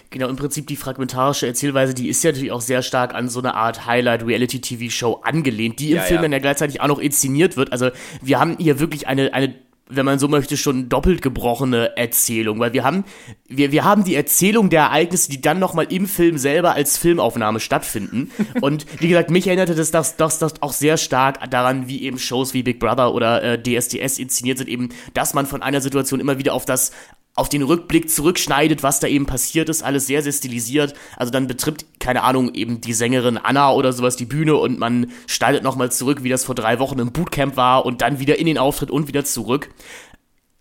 Genau, 0.09 0.27
im 0.27 0.35
Prinzip 0.35 0.67
die 0.67 0.75
fragmentarische 0.75 1.47
Erzählweise, 1.47 1.93
die 1.93 2.09
ist 2.09 2.23
ja 2.23 2.31
natürlich 2.31 2.51
auch 2.51 2.61
sehr 2.61 2.81
stark 2.81 3.15
an 3.15 3.29
so 3.29 3.39
eine 3.39 3.55
Art 3.55 3.85
Highlight-Reality-TV-Show 3.85 5.21
angelehnt, 5.23 5.79
die 5.79 5.91
im 5.91 5.97
ja, 5.97 6.03
Film 6.03 6.17
ja. 6.17 6.21
dann 6.23 6.31
ja 6.33 6.39
gleichzeitig 6.39 6.81
auch 6.81 6.87
noch 6.87 6.99
inszeniert 6.99 7.57
wird. 7.57 7.71
Also 7.71 7.89
wir 8.21 8.39
haben 8.39 8.57
hier 8.59 8.79
wirklich 8.79 9.07
eine, 9.07 9.33
eine 9.33 9.55
wenn 9.91 10.05
man 10.05 10.19
so 10.19 10.27
möchte, 10.27 10.57
schon 10.57 10.89
doppelt 10.89 11.21
gebrochene 11.21 11.95
Erzählung, 11.97 12.59
weil 12.59 12.73
wir 12.73 12.83
haben, 12.83 13.03
wir, 13.47 13.71
wir 13.71 13.83
haben 13.83 14.03
die 14.03 14.15
Erzählung 14.15 14.69
der 14.69 14.83
Ereignisse, 14.83 15.29
die 15.29 15.41
dann 15.41 15.59
nochmal 15.59 15.87
im 15.89 16.07
Film 16.07 16.37
selber 16.37 16.73
als 16.73 16.97
Filmaufnahme 16.97 17.59
stattfinden. 17.59 18.31
Und 18.61 18.85
wie 18.99 19.09
gesagt, 19.09 19.29
mich 19.29 19.47
erinnerte 19.47 19.75
das, 19.75 19.91
das, 19.91 20.15
das, 20.15 20.39
das 20.39 20.61
auch 20.61 20.73
sehr 20.73 20.97
stark 20.97 21.49
daran, 21.51 21.87
wie 21.87 22.03
eben 22.03 22.17
Shows 22.17 22.53
wie 22.53 22.63
Big 22.63 22.79
Brother 22.79 23.13
oder 23.13 23.43
äh, 23.43 23.61
DSDS 23.61 24.17
inszeniert 24.19 24.57
sind, 24.57 24.69
eben, 24.69 24.89
dass 25.13 25.33
man 25.33 25.45
von 25.45 25.61
einer 25.61 25.81
Situation 25.81 26.19
immer 26.19 26.37
wieder 26.37 26.53
auf 26.53 26.65
das 26.65 26.91
auf 27.35 27.47
den 27.47 27.61
Rückblick 27.61 28.09
zurückschneidet, 28.09 28.83
was 28.83 28.99
da 28.99 29.07
eben 29.07 29.25
passiert 29.25 29.69
ist, 29.69 29.83
alles 29.83 30.05
sehr, 30.05 30.21
sehr 30.21 30.33
stilisiert. 30.33 30.93
Also 31.15 31.31
dann 31.31 31.47
betritt, 31.47 31.85
keine 31.99 32.23
Ahnung, 32.23 32.53
eben 32.53 32.81
die 32.81 32.93
Sängerin 32.93 33.37
Anna 33.37 33.71
oder 33.73 33.93
sowas 33.93 34.17
die 34.17 34.25
Bühne 34.25 34.55
und 34.57 34.79
man 34.79 35.11
schneidet 35.27 35.63
nochmal 35.63 35.91
zurück, 35.91 36.23
wie 36.23 36.29
das 36.29 36.43
vor 36.43 36.55
drei 36.55 36.79
Wochen 36.79 36.99
im 36.99 37.11
Bootcamp 37.11 37.55
war 37.55 37.85
und 37.85 38.01
dann 38.01 38.19
wieder 38.19 38.37
in 38.37 38.47
den 38.47 38.57
Auftritt 38.57 38.91
und 38.91 39.07
wieder 39.07 39.23
zurück. 39.23 39.69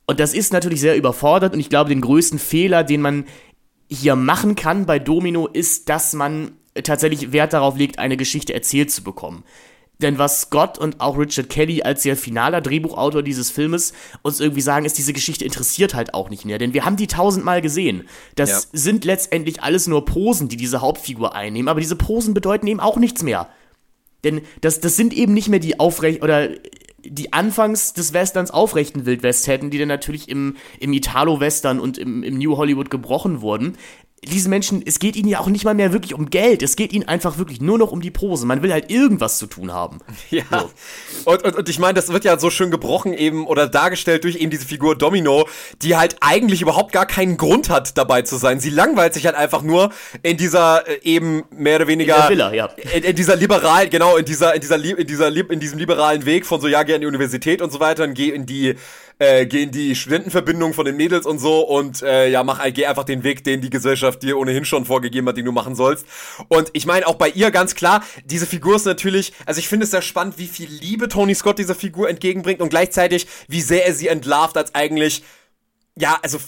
Und 0.07 0.21
das 0.21 0.33
ist 0.33 0.53
natürlich 0.53 0.81
sehr 0.81 0.97
überfordert 0.97 1.55
und 1.55 1.61
ich 1.61 1.71
glaube, 1.71 1.91
den 1.91 2.01
größten 2.01 2.39
Fehler, 2.39 2.85
den 2.85 3.01
man 3.01 3.25
hier 3.89 4.15
machen 4.15 4.55
kann 4.55 4.87
bei 4.87 4.99
Domino, 5.01 5.49
ist, 5.49 5.89
dass 5.89 6.13
man 6.13 6.53
tatsächlich 6.85 7.33
Wert 7.33 7.53
darauf 7.53 7.77
legt, 7.77 7.99
eine 7.99 8.17
Geschichte 8.17 8.55
erzählt 8.55 8.91
zu 8.93 9.03
bekommen. 9.03 9.45
Denn 10.01 10.19
was 10.19 10.43
Scott 10.43 10.79
und 10.79 11.01
auch 11.01 11.19
Richard 11.19 11.51
Kelly 11.51 11.83
als 11.83 12.03
sehr 12.03 12.17
finaler 12.17 12.61
Drehbuchautor 12.61 13.23
dieses 13.23 13.51
Filmes 13.51 13.93
uns 14.23 14.41
irgendwie 14.41 14.61
sagen, 14.61 14.87
ist, 14.87 14.99
diese 14.99 15.13
Geschichte 15.13 15.45
interessiert 15.45 15.95
halt 15.95 16.15
auch 16.15 16.31
nicht 16.31 16.45
mehr. 16.45 16.59
Denn 16.59 16.75
wir 16.75 16.85
haben 16.85 16.97
die 16.97 17.07
tausendmal 17.07 17.61
gesehen. 17.61 18.09
Das 18.35 18.51
ja. 18.51 18.61
sind 18.73 19.05
letztendlich 19.05 19.63
alles 19.63 19.87
nur 19.87 20.05
Posen, 20.05 20.49
die 20.49 20.57
diese 20.57 20.81
Hauptfigur 20.81 21.35
einnehmen. 21.35 21.69
Aber 21.69 21.81
diese 21.81 21.97
Posen 21.97 22.35
bedeuten 22.35 22.67
eben 22.67 22.81
auch 22.81 22.97
nichts 22.97 23.23
mehr. 23.23 23.49
Denn 24.25 24.43
das, 24.61 24.81
das 24.81 24.97
sind 24.97 25.13
eben 25.13 25.35
nicht 25.35 25.49
mehr 25.49 25.61
die 25.61 25.81
aufrecht 25.81 26.23
oder 26.23 26.49
die 27.03 27.33
anfangs 27.33 27.95
des 27.95 28.13
Westerns 28.13 28.51
aufrechten 28.51 29.07
Wildwest 29.07 29.47
hätten, 29.47 29.71
die 29.71 29.79
dann 29.79 29.89
natürlich 29.89 30.29
im, 30.29 30.57
im 30.79 30.93
Italo-Western 30.93 31.81
und 31.81 31.99
im, 31.99 32.23
im 32.23 32.39
New 32.39 32.57
Hollywood 32.57 32.91
gebrochen 32.91 33.41
wurden, 33.41 33.77
diesen 34.23 34.51
Menschen, 34.51 34.83
es 34.85 34.99
geht 34.99 35.17
ihnen 35.17 35.29
ja 35.29 35.41
auch 35.41 35.47
nicht 35.47 35.65
mal 35.65 35.75
mehr 35.75 35.93
wirklich 35.93 36.13
um 36.13 36.29
Geld. 36.29 36.63
Es 36.63 36.77
geht 36.77 36.93
ihnen 36.93 37.09
einfach 37.09 37.39
wirklich 37.39 37.61
nur 37.63 37.79
noch 37.79 37.91
um 37.91 38.03
die 38.03 38.11
Pose. 38.11 38.45
Man 38.45 38.63
will 38.63 38.71
halt 38.71 38.91
irgendwas 38.91 39.39
zu 39.39 39.47
tun 39.47 39.73
haben. 39.73 39.99
Ja. 40.31 40.45
So. 40.51 41.31
Und, 41.31 41.43
und, 41.43 41.57
und 41.57 41.69
ich 41.69 41.79
meine, 41.81 41.95
das 41.95 42.13
wird 42.13 42.25
ja 42.25 42.39
so 42.39 42.51
schön 42.51 42.71
gebrochen 42.71 43.15
eben 43.15 43.47
oder 43.47 43.67
dargestellt 43.67 44.23
durch 44.23 44.37
eben 44.37 44.51
diese 44.51 44.65
Figur 44.65 44.97
Domino, 44.97 45.49
die 45.83 45.97
halt 45.97 46.17
eigentlich 46.21 46.63
überhaupt 46.63 46.93
gar 46.93 47.07
keinen 47.07 47.37
Grund 47.37 47.69
hat, 47.69 47.99
dabei 47.99 48.23
zu 48.23 48.37
sein. 48.37 48.61
Sie 48.61 48.71
langweilt 48.71 49.15
sich 49.15 49.27
halt 49.27 49.35
einfach 49.35 49.63
nur 49.63 49.91
in 50.23 50.37
dieser 50.37 50.87
äh, 50.87 51.01
eben 51.03 51.43
mehr 51.51 51.77
oder 51.77 51.89
weniger. 51.89 52.15
In, 52.15 52.21
der 52.21 52.31
Villa, 52.31 52.55
ja. 52.55 52.67
in, 52.95 53.03
in 53.03 53.17
dieser 53.17 53.35
liberal, 53.35 53.89
genau, 53.89 54.17
in 54.17 54.25
dieser, 54.25 54.55
in 54.55 54.61
dieser, 54.61 54.77
in 54.77 55.07
dieser, 55.07 55.29
in 55.29 55.61
diesem 55.61 55.79
liberalen 55.79 56.25
Weg 56.27 56.47
von 56.47 56.61
so, 56.61 56.69
ja, 56.69 56.85
geh 56.85 56.95
an 56.95 57.01
die 57.01 57.07
Universität 57.09 57.61
und 57.61 57.73
so 57.73 57.81
weiter 57.81 58.05
und 58.05 58.15
geh 58.15 58.29
in 58.29 58.47
die 58.47 58.77
äh, 59.21 59.47
geh 59.47 59.63
in 59.63 59.71
die 59.71 59.95
Studentenverbindung 59.95 60.73
von 60.73 60.87
den 60.87 60.97
Mädels 60.97 61.27
und 61.27 61.39
so 61.39 61.61
und 61.61 62.03
äh, 62.03 62.29
ja, 62.29 62.43
mach 62.43 62.65
geh 62.73 62.87
einfach 62.87 63.05
den 63.05 63.23
Weg, 63.23 63.45
den 63.45 63.61
die 63.61 63.71
Gesellschaft 63.71 64.23
dir 64.23 64.39
ohnehin 64.39 64.65
schon 64.65 64.87
vorgegeben 64.87 65.29
hat, 65.29 65.37
den 65.37 65.45
du 65.45 65.53
machen 65.53 65.77
sollst. 65.77 66.07
Und 66.49 66.71
ich 66.73 66.87
meine 66.87 67.07
auch 67.07 67.15
bei 67.15 67.29
ihr 67.29 67.51
ganz 67.51 67.75
klar, 67.75 68.03
diese 68.25 68.47
Figur 68.47 68.77
ist 68.77 68.87
natürlich, 68.87 69.35
also 69.45 69.59
ich 69.59 69.69
finde 69.69 69.85
es 69.85 69.91
sehr 69.91 70.03
spannend, 70.03 70.39
wie 70.39 70.47
viel 70.47 70.71
Liebe 70.71 71.09
Tony 71.09 71.35
Scott 71.35 71.59
dieser 71.59 71.75
Figur 71.75 72.09
entgegenbringt 72.09 72.63
und 72.63 72.71
gleichzeitig, 72.71 73.27
wie 73.47 73.61
sehr 73.61 73.87
er 73.87 73.95
sie 73.95 74.09
entlarvt 74.09 74.57
als 74.57 74.75
eigentlich 74.75 75.23
ja, 75.99 76.19
also, 76.23 76.39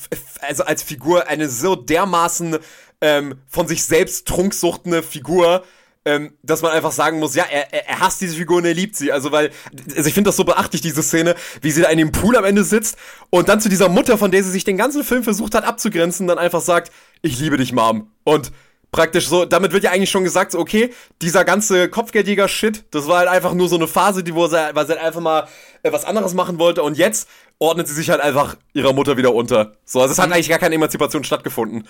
also 0.40 0.65
als 0.65 0.82
Figur 0.82 1.28
eine 1.28 1.49
so 1.49 1.77
dermaßen 1.77 2.57
ähm, 3.03 3.35
von 3.49 3.69
sich 3.69 3.85
selbst 3.85 4.27
trunksuchtende 4.27 5.03
Figur, 5.03 5.65
ähm, 6.05 6.33
dass 6.43 6.62
man 6.62 6.73
einfach 6.73 6.93
sagen 6.93 7.19
muss, 7.19 7.35
ja, 7.35 7.45
er, 7.45 7.73
er 7.73 8.01
hasst 8.01 8.20
diese 8.20 8.37
Figur 8.37 8.59
und 8.59 8.65
er 8.65 8.74
liebt 8.74 8.97
sie. 8.97 9.12
Also, 9.12 9.31
weil, 9.31 9.51
also 9.97 10.09
ich 10.09 10.15
finde 10.15 10.29
das 10.29 10.37
so 10.37 10.45
beachtlich, 10.45 10.83
diese 10.83 11.03
Szene, 11.03 11.35
wie 11.61 11.70
sie 11.70 11.83
da 11.83 11.89
in 11.89 11.99
dem 11.99 12.12
Pool 12.12 12.37
am 12.37 12.45
Ende 12.45 12.65
sitzt 12.65 12.97
und 13.31 13.49
dann 13.49 13.61
zu 13.61 13.69
dieser 13.69 13.89
Mutter, 13.89 14.19
von 14.19 14.31
der 14.31 14.43
sie 14.43 14.51
sich 14.51 14.65
den 14.65 14.77
ganzen 14.77 15.05
Film 15.05 15.23
versucht 15.23 15.55
hat 15.55 15.65
abzugrenzen, 15.65 16.27
dann 16.27 16.39
einfach 16.39 16.61
sagt, 16.61 16.91
ich 17.23 17.39
liebe 17.39 17.57
dich, 17.57 17.73
Mom. 17.73 18.11
Und 18.24 18.53
praktisch 18.91 19.29
so, 19.29 19.45
damit 19.45 19.73
wird 19.73 19.85
ja 19.85 19.91
eigentlich 19.91 20.11
schon 20.11 20.24
gesagt, 20.24 20.53
so, 20.53 20.59
okay, 20.59 20.93
dieser 21.23 21.45
ganze 21.45 21.89
Kopfgeldjäger-Shit, 21.89 22.85
das 22.91 23.07
war 23.07 23.19
halt 23.19 23.29
einfach 23.29 23.55
nur 23.55 23.69
so 23.69 23.77
eine 23.77 23.87
Phase, 23.87 24.24
die, 24.24 24.35
wo 24.35 24.49
sie, 24.49 24.57
weil 24.74 24.87
sie 24.87 24.93
halt 24.93 25.03
einfach 25.03 25.20
mal 25.20 25.49
äh, 25.83 25.93
was 25.93 26.05
anderes 26.05 26.35
machen 26.35 26.59
wollte 26.59 26.83
und 26.83 26.99
jetzt 26.99 27.29
ordnet 27.59 27.87
sie 27.87 27.95
sich 27.95 28.11
halt 28.11 28.20
einfach 28.20 28.57
ihrer 28.74 28.93
Mutter 28.93 29.16
wieder 29.16 29.35
unter. 29.35 29.77
So, 29.85 30.01
also 30.01 30.12
es 30.12 30.19
hat 30.19 30.27
mhm. 30.27 30.35
eigentlich 30.35 30.49
gar 30.49 30.59
keine 30.59 30.74
Emanzipation 30.74 31.23
stattgefunden 31.23 31.87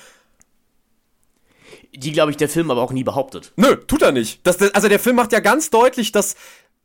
die, 1.95 2.13
glaube 2.13 2.31
ich, 2.31 2.37
der 2.37 2.49
Film 2.49 2.71
aber 2.71 2.83
auch 2.83 2.93
nie 2.93 3.05
behauptet. 3.05 3.53
Nö, 3.57 3.77
tut 3.77 4.03
er 4.03 4.13
nicht. 4.13 4.41
Das, 4.47 4.61
also 4.61 4.89
der 4.89 4.99
Film 4.99 5.17
macht 5.17 5.33
ja 5.33 5.41
ganz 5.41 5.71
deutlich, 5.71 6.13
dass 6.13 6.37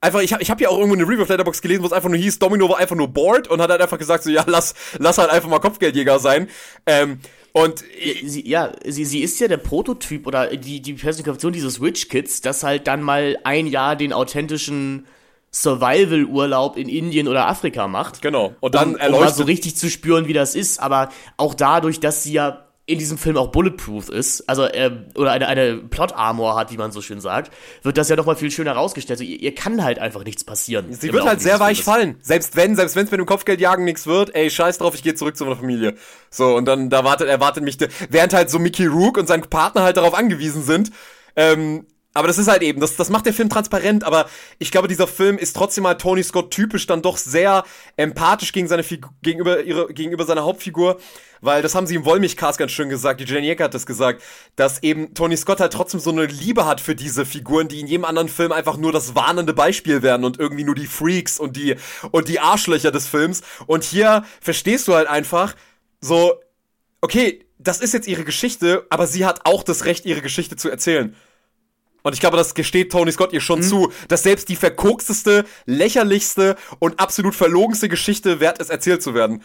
einfach, 0.02 0.22
ich 0.22 0.34
habe 0.34 0.44
ich 0.44 0.52
hab 0.52 0.62
ja 0.62 0.70
auch 0.70 0.78
irgendwo 0.78 0.96
eine 0.96 1.08
Review 1.08 1.22
of 1.22 1.30
Letterbox 1.30 1.62
gelesen, 1.62 1.82
wo 1.84 1.88
es 1.88 1.94
einfach 1.94 2.10
nur 2.10 2.18
hieß, 2.18 2.40
Domino 2.40 2.70
war 2.70 2.78
einfach 2.78 2.96
nur 2.96 3.08
bored 3.08 3.48
und 3.48 3.62
hat 3.62 3.70
halt 3.70 3.82
einfach 3.82 3.98
gesagt, 3.98 4.24
so, 4.24 4.30
ja, 4.30 4.44
lass, 4.48 4.76
lass 5.00 5.18
halt 5.18 5.30
einfach 5.30 5.50
mal 5.50 5.60
Kopfgeldjäger 5.60 6.20
sein. 6.20 6.50
Ähm, 6.86 7.20
und 7.54 7.84
sie, 8.24 8.48
ja, 8.48 8.72
sie, 8.86 9.06
sie 9.06 9.22
ist 9.22 9.40
ja 9.40 9.48
der 9.48 9.58
Prototyp 9.58 10.28
oder 10.28 10.56
die, 10.56 10.82
die 10.82 10.94
Personifikation 10.94 11.54
dieses 11.54 11.82
Witch 11.82 12.10
Kids, 12.10 12.42
das 12.42 12.64
halt 12.64 12.86
dann 12.86 13.02
mal 13.02 13.38
ein 13.44 13.66
Jahr 13.66 13.96
den 13.96 14.14
authentischen 14.14 15.08
Survival-Urlaub 15.52 16.78
in 16.78 16.88
Indien 16.88 17.28
oder 17.28 17.48
Afrika 17.48 17.88
macht. 17.88 18.22
Genau. 18.22 18.54
Und 18.60 18.76
dann 18.76 18.96
um, 18.96 19.14
um 19.14 19.20
mal 19.22 19.34
so 19.34 19.44
richtig 19.44 19.76
zu 19.76 19.90
spüren, 19.90 20.28
wie 20.28 20.34
das 20.34 20.54
ist. 20.54 20.80
Aber 20.80 21.10
auch 21.38 21.56
dadurch, 21.56 22.00
dass 22.00 22.22
sie 22.22 22.34
ja 22.34 22.67
in 22.88 23.00
diesem 23.00 23.18
Film 23.18 23.36
auch 23.36 23.50
bulletproof 23.50 24.08
ist, 24.08 24.48
also 24.48 24.64
äh, 24.64 24.90
oder 25.16 25.34
eine, 25.34 25.48
eine 25.50 25.76
Plot-Armor 25.76 26.56
hat, 26.56 26.72
wie 26.72 26.78
man 26.78 26.94
so 26.94 27.02
schön 27.02 27.20
sagt, 27.20 27.52
wird 27.84 27.98
das 27.98 28.08
ja 28.08 28.16
nochmal 28.16 28.38
viel 28.38 28.50
schöner 28.50 28.76
herausgestellt. 28.76 29.20
Also, 29.20 29.30
ihr, 29.30 29.42
ihr, 29.42 29.54
kann 29.54 29.84
halt 29.84 30.00
einfach 30.00 30.24
nichts 30.24 30.46
passieren. 30.46 30.94
Sie 30.94 31.12
wird 31.12 31.26
halt 31.26 31.42
sehr 31.42 31.60
weich 31.60 31.84
fallen. 31.84 32.16
Selbst 32.22 32.56
wenn, 32.56 32.78
selbst 32.78 32.96
wenn 32.96 33.04
es 33.04 33.12
mit 33.12 33.20
dem 33.20 33.26
Kopfgeldjagen 33.26 33.84
nichts 33.84 34.08
wird, 34.08 34.34
ey, 34.34 34.50
scheiß 34.50 34.78
drauf, 34.78 34.96
ich 34.96 35.04
gehe 35.04 35.16
zurück 35.16 35.36
zu 35.36 35.44
meiner 35.44 35.58
Familie. 35.58 35.96
So, 36.30 36.56
und 36.56 36.64
dann 36.64 36.90
da 36.90 37.04
wartet, 37.04 37.28
erwartet 37.28 37.62
mich, 37.62 37.78
während 38.10 38.34
halt 38.34 38.50
so 38.50 38.58
Mickey 38.58 38.86
Rook 38.86 39.18
und 39.18 39.28
sein 39.28 39.42
Partner 39.42 39.84
halt 39.84 39.98
darauf 39.98 40.14
angewiesen 40.14 40.64
sind, 40.64 40.92
ähm, 41.36 41.86
aber 42.18 42.28
das 42.28 42.40
ist 42.40 42.48
halt 42.48 42.64
eben, 42.64 42.82
das, 42.82 42.96
das 42.96 43.10
macht 43.10 43.28
der 43.28 43.34
Film 43.34 43.48
transparent, 43.48 44.04
aber 44.04 44.28
ich 44.58 44.72
glaube, 44.72 44.88
dieser 44.88 45.06
Film 45.06 45.38
ist 45.38 45.56
trotzdem 45.56 45.84
mal 45.84 45.94
Tony 45.94 46.24
Scott 46.24 46.50
typisch 46.50 46.88
dann 46.88 47.04
doch 47.04 47.18
sehr 47.18 47.64
empathisch 47.96 48.52
gegen 48.54 48.68
seine 48.68 48.82
Figur, 48.82 49.12
gegenüber, 49.22 49.62
ihre, 49.62 49.94
gegenüber 49.94 50.26
seiner 50.26 50.44
Hauptfigur, 50.44 51.00
weil 51.42 51.62
das 51.62 51.76
haben 51.76 51.86
sie 51.86 51.94
im 51.94 52.06
Wollmilchcast 52.06 52.58
ganz 52.58 52.72
schön 52.72 52.90
gesagt, 52.90 53.20
die 53.20 53.26
Jenny 53.26 53.48
Yecker 53.48 53.66
hat 53.66 53.76
das 53.76 53.86
gesagt, 53.86 54.24
dass 54.56 54.82
eben 54.82 55.14
Tony 55.14 55.38
Scott 55.38 55.60
halt 55.60 55.74
trotzdem 55.74 56.00
so 56.00 56.10
eine 56.10 56.26
Liebe 56.26 56.66
hat 56.66 56.82
für 56.82 56.96
diese 56.96 57.24
Figuren, 57.24 57.68
die 57.68 57.82
in 57.82 57.88
jedem 57.88 58.06
anderen 58.06 58.30
Film 58.30 58.52
einfach 58.52 58.78
nur 58.78 58.92
das 58.92 59.14
warnende 59.14 59.54
Beispiel 59.54 60.02
werden 60.02 60.26
und 60.26 60.40
irgendwie 60.40 60.64
nur 60.64 60.74
die 60.74 60.88
Freaks 60.88 61.40
und 61.40 61.56
die, 61.56 61.76
und 62.10 62.30
die 62.30 62.40
Arschlöcher 62.40 62.90
des 62.92 63.08
Films. 63.08 63.44
Und 63.68 63.84
hier 63.84 64.26
verstehst 64.42 64.88
du 64.88 64.96
halt 64.96 65.08
einfach 65.08 65.56
so, 66.02 66.34
okay, 67.02 67.46
das 67.60 67.80
ist 67.80 67.94
jetzt 67.94 68.08
ihre 68.08 68.24
Geschichte, 68.24 68.88
aber 68.90 69.06
sie 69.06 69.26
hat 69.26 69.42
auch 69.46 69.62
das 69.62 69.86
Recht, 69.86 70.06
ihre 70.06 70.22
Geschichte 70.22 70.56
zu 70.56 70.70
erzählen. 70.70 71.16
Und 72.08 72.14
ich 72.14 72.22
glaube, 72.22 72.38
das 72.38 72.56
gesteht 72.56 72.94
Tony 72.94 73.12
Scott 73.12 73.34
ihr 73.34 73.42
schon 73.42 73.60
mhm. 73.60 73.64
zu, 73.64 73.92
dass 74.08 74.24
selbst 74.24 74.48
die 74.48 74.56
verkoksteste, 74.56 75.44
lächerlichste 75.66 76.56
und 76.80 77.02
absolut 77.02 77.36
verlogenste 77.36 77.90
Geschichte 77.90 78.40
wert 78.40 78.60
ist, 78.60 78.70
erzählt 78.70 79.04
zu 79.04 79.14
werden 79.14 79.44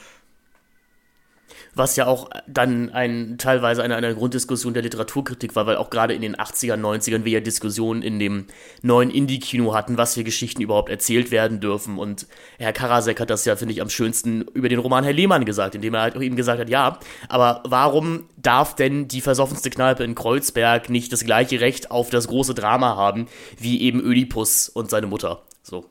was 1.74 1.97
ja 1.97 2.07
auch 2.07 2.28
dann 2.47 2.90
ein, 2.90 3.36
teilweise 3.39 3.82
eine, 3.82 3.97
eine 3.97 4.15
Grunddiskussion 4.15 4.74
der 4.74 4.82
Literaturkritik 4.82 5.57
war, 5.57 5.66
weil 5.66 5.77
auch 5.77 5.89
gerade 5.89 6.12
in 6.12 6.20
den 6.20 6.36
80ern, 6.36 6.81
90ern 6.81 7.24
wir 7.24 7.32
ja 7.32 7.40
Diskussionen 7.40 8.03
in 8.03 8.19
dem 8.19 8.47
neuen 8.82 9.11
Indie-Kino 9.11 9.74
hatten, 9.74 9.97
was 9.97 10.15
für 10.15 10.24
Geschichten 10.24 10.61
überhaupt 10.61 10.90
erzählt 10.90 11.31
werden 11.31 11.61
dürfen. 11.61 11.99
Und 11.99 12.27
Herr 12.59 12.73
Karasek 12.73 13.20
hat 13.20 13.31
das 13.31 13.44
ja, 13.47 13.57
finde 13.57 13.73
ich, 13.73 13.81
am 13.81 13.89
schönsten 13.89 14.43
über 14.53 14.69
den 14.69 14.81
Roman 14.81 15.05
Herr 15.05 15.15
Lehmann 15.15 15.47
gesagt, 15.47 15.74
indem 15.74 15.94
er 15.94 16.03
halt 16.03 16.16
auch 16.16 16.23
eben 16.23 16.36
gesagt 16.36 16.61
hat, 16.61 16.69
ja, 16.69 16.99
aber 17.28 17.62
warum 17.66 18.24
darf 18.36 18.74
denn 18.74 19.09
die 19.09 19.23
versoffenste 19.23 19.70
Kneipe 19.70 20.05
in 20.05 20.15
Kreuzberg 20.15 20.90
nicht 20.90 21.12
das 21.12 21.24
gleiche 21.24 21.61
Recht 21.61 21.90
auf 21.90 22.11
das 22.11 22.28
große 22.28 22.55
Drama 22.55 22.97
haben, 22.97 23.28
wie 23.59 23.81
eben 23.81 24.01
Ödipus 24.01 24.69
und 24.69 24.90
seine 24.90 25.07
Mutter? 25.07 25.43
So. 25.62 25.86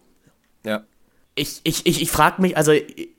Ja. 0.63 0.83
Ich, 1.33 1.61
ich, 1.63 1.85
ich, 1.85 2.01
ich 2.01 2.11
frage 2.11 2.41
mich, 2.41 2.55
also 2.57 2.73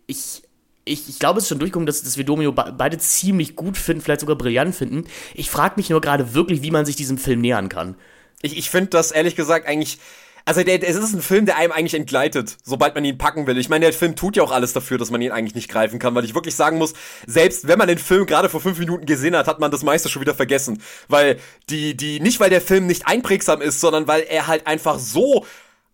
ich 0.07 0.43
ich, 0.85 1.09
ich 1.09 1.19
glaube, 1.19 1.39
es 1.39 1.45
ist 1.45 1.49
schon 1.49 1.59
durchgekommen, 1.59 1.87
dass, 1.87 2.03
dass 2.03 2.17
wir 2.17 2.25
Domino 2.25 2.53
beide 2.53 2.99
ziemlich 2.99 3.55
gut 3.55 3.77
finden, 3.77 4.03
vielleicht 4.03 4.21
sogar 4.21 4.37
brillant 4.37 4.75
finden. 4.75 5.05
Ich 5.35 5.51
frage 5.51 5.75
mich 5.77 5.91
nur 5.91 6.01
gerade 6.01 6.35
wirklich, 6.35 6.63
wie 6.63 6.71
man 6.71 6.85
sich 6.85 6.97
diesem 6.97 7.19
Film 7.19 7.41
nähern 7.41 7.69
kann. 7.69 7.95
Ich, 8.43 8.57
ich 8.57 8.71
finde 8.71 8.91
das 8.91 9.13
ehrlich 9.13 9.37
gesagt 9.37 9.67
eigentlich. 9.67 9.99
Also 10.45 10.65
der, 10.65 10.83
es 10.83 10.97
ist 10.97 11.15
ein 11.15 11.23
Film, 11.23 11.47
der 11.47 11.57
einem 11.57 11.71
eigentlich 11.71 11.95
entgleitet, 11.95 12.57
sobald 12.65 12.97
man 12.97 13.05
ihn 13.05 13.17
packen 13.17 13.47
will. 13.47 13.57
Ich 13.59 13.69
meine, 13.69 13.85
der 13.85 13.93
Film 13.93 14.17
tut 14.17 14.37
ja 14.37 14.43
auch 14.43 14.51
alles 14.51 14.73
dafür, 14.73 14.99
dass 14.99 15.13
man 15.13 15.23
ihn 15.23 15.31
eigentlich 15.31 15.55
nicht 15.55 15.71
greifen 15.71 16.01
kann, 16.01 16.17
weil 16.17 16.25
ich 16.25 16.35
wirklich 16.35 16.57
sagen 16.57 16.79
muss, 16.79 16.95
selbst 17.29 17.69
wenn 17.69 17.79
man 17.79 17.87
den 17.87 17.99
Film 17.99 18.27
gerade 18.27 18.49
vor 18.49 18.61
fünf 18.61 18.77
Minuten 18.81 19.07
gesehen 19.07 19.37
hat, 19.37 19.47
hat 19.47 19.61
man 19.61 19.71
das 19.71 19.85
meiste 19.85 20.09
schon 20.09 20.21
wieder 20.21 20.35
vergessen. 20.35 20.83
Weil 21.07 21.39
die, 21.71 21.97
die, 21.97 22.19
nicht 22.19 22.41
weil 22.41 22.51
der 22.51 22.61
Film 22.61 22.89
nicht 22.89 23.07
einprägsam 23.07 23.63
ist, 23.63 23.81
sondern 23.81 24.09
weil 24.09 24.23
er 24.23 24.49
halt 24.49 24.67
einfach 24.67 24.99
so 24.99 25.47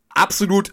absolut 0.09 0.73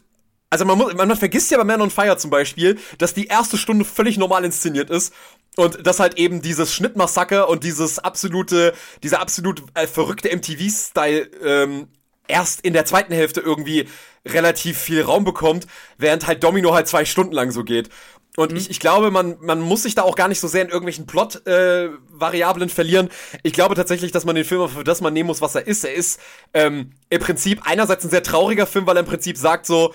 also 0.56 0.64
man, 0.64 0.78
muss, 0.78 0.94
man, 0.94 1.14
vergisst 1.18 1.52
ja 1.52 1.58
bei 1.58 1.66
Man 1.66 1.82
on 1.82 1.90
Fire 1.90 2.16
zum 2.16 2.32
Beispiel, 2.32 2.80
dass 2.98 3.14
die 3.14 3.28
erste 3.28 3.58
Stunde 3.58 3.84
völlig 3.84 4.18
normal 4.18 4.46
inszeniert 4.46 4.90
ist 4.90 5.14
und 5.58 5.86
dass 5.86 6.00
halt 6.00 6.18
eben 6.18 6.42
dieses 6.42 6.74
Schnittmassaker 6.74 7.50
und 7.50 7.66
dieses 7.66 8.00
absolute, 8.00 8.74
dieser 9.04 9.20
absolut 9.20 9.64
äh, 9.74 9.86
verrückte 9.86 10.34
MTV-Style 10.34 11.30
ähm, 11.44 11.88
erst 12.30 12.62
in 12.62 12.72
der 12.72 12.86
zweiten 12.86 13.14
Hälfte 13.14 13.42
irgendwie 13.42 13.90
relativ 14.26 14.80
viel 14.80 15.02
Raum 15.02 15.26
bekommt, 15.26 15.68
während 15.98 16.26
halt 16.26 16.42
Domino 16.42 16.74
halt 16.74 16.88
zwei 16.88 17.04
Stunden 17.04 17.34
lang 17.34 17.52
so 17.52 17.66
geht. 17.66 17.90
Und 18.38 18.52
mhm. 18.52 18.58
ich, 18.58 18.70
ich 18.70 18.80
glaube, 18.80 19.12
man, 19.12 19.36
man 19.42 19.60
muss 19.60 19.84
sich 19.84 19.94
da 19.94 20.04
auch 20.04 20.16
gar 20.16 20.30
nicht 20.30 20.40
so 20.40 20.48
sehr 20.48 20.62
in 20.62 20.70
irgendwelchen 20.70 21.06
Plot-Variablen 21.06 22.70
äh, 22.70 22.72
verlieren. 22.72 23.10
Ich 23.44 23.52
glaube 23.52 23.76
tatsächlich, 23.76 24.14
dass 24.14 24.24
man 24.24 24.36
den 24.36 24.46
Film 24.46 24.70
für 24.70 24.86
das 24.86 25.02
man 25.02 25.14
nehmen 25.14 25.28
muss, 25.28 25.42
was 25.42 25.56
er 25.56 25.68
ist. 25.68 25.84
Er 25.84 25.94
ist 25.94 26.22
ähm, 26.54 26.92
im 27.10 27.20
Prinzip 27.20 27.62
einerseits 27.66 28.06
ein 28.06 28.10
sehr 28.10 28.24
trauriger 28.24 28.66
Film, 28.66 28.88
weil 28.88 28.96
er 28.96 29.02
im 29.02 29.06
Prinzip 29.06 29.36
sagt 29.36 29.66
so, 29.66 29.94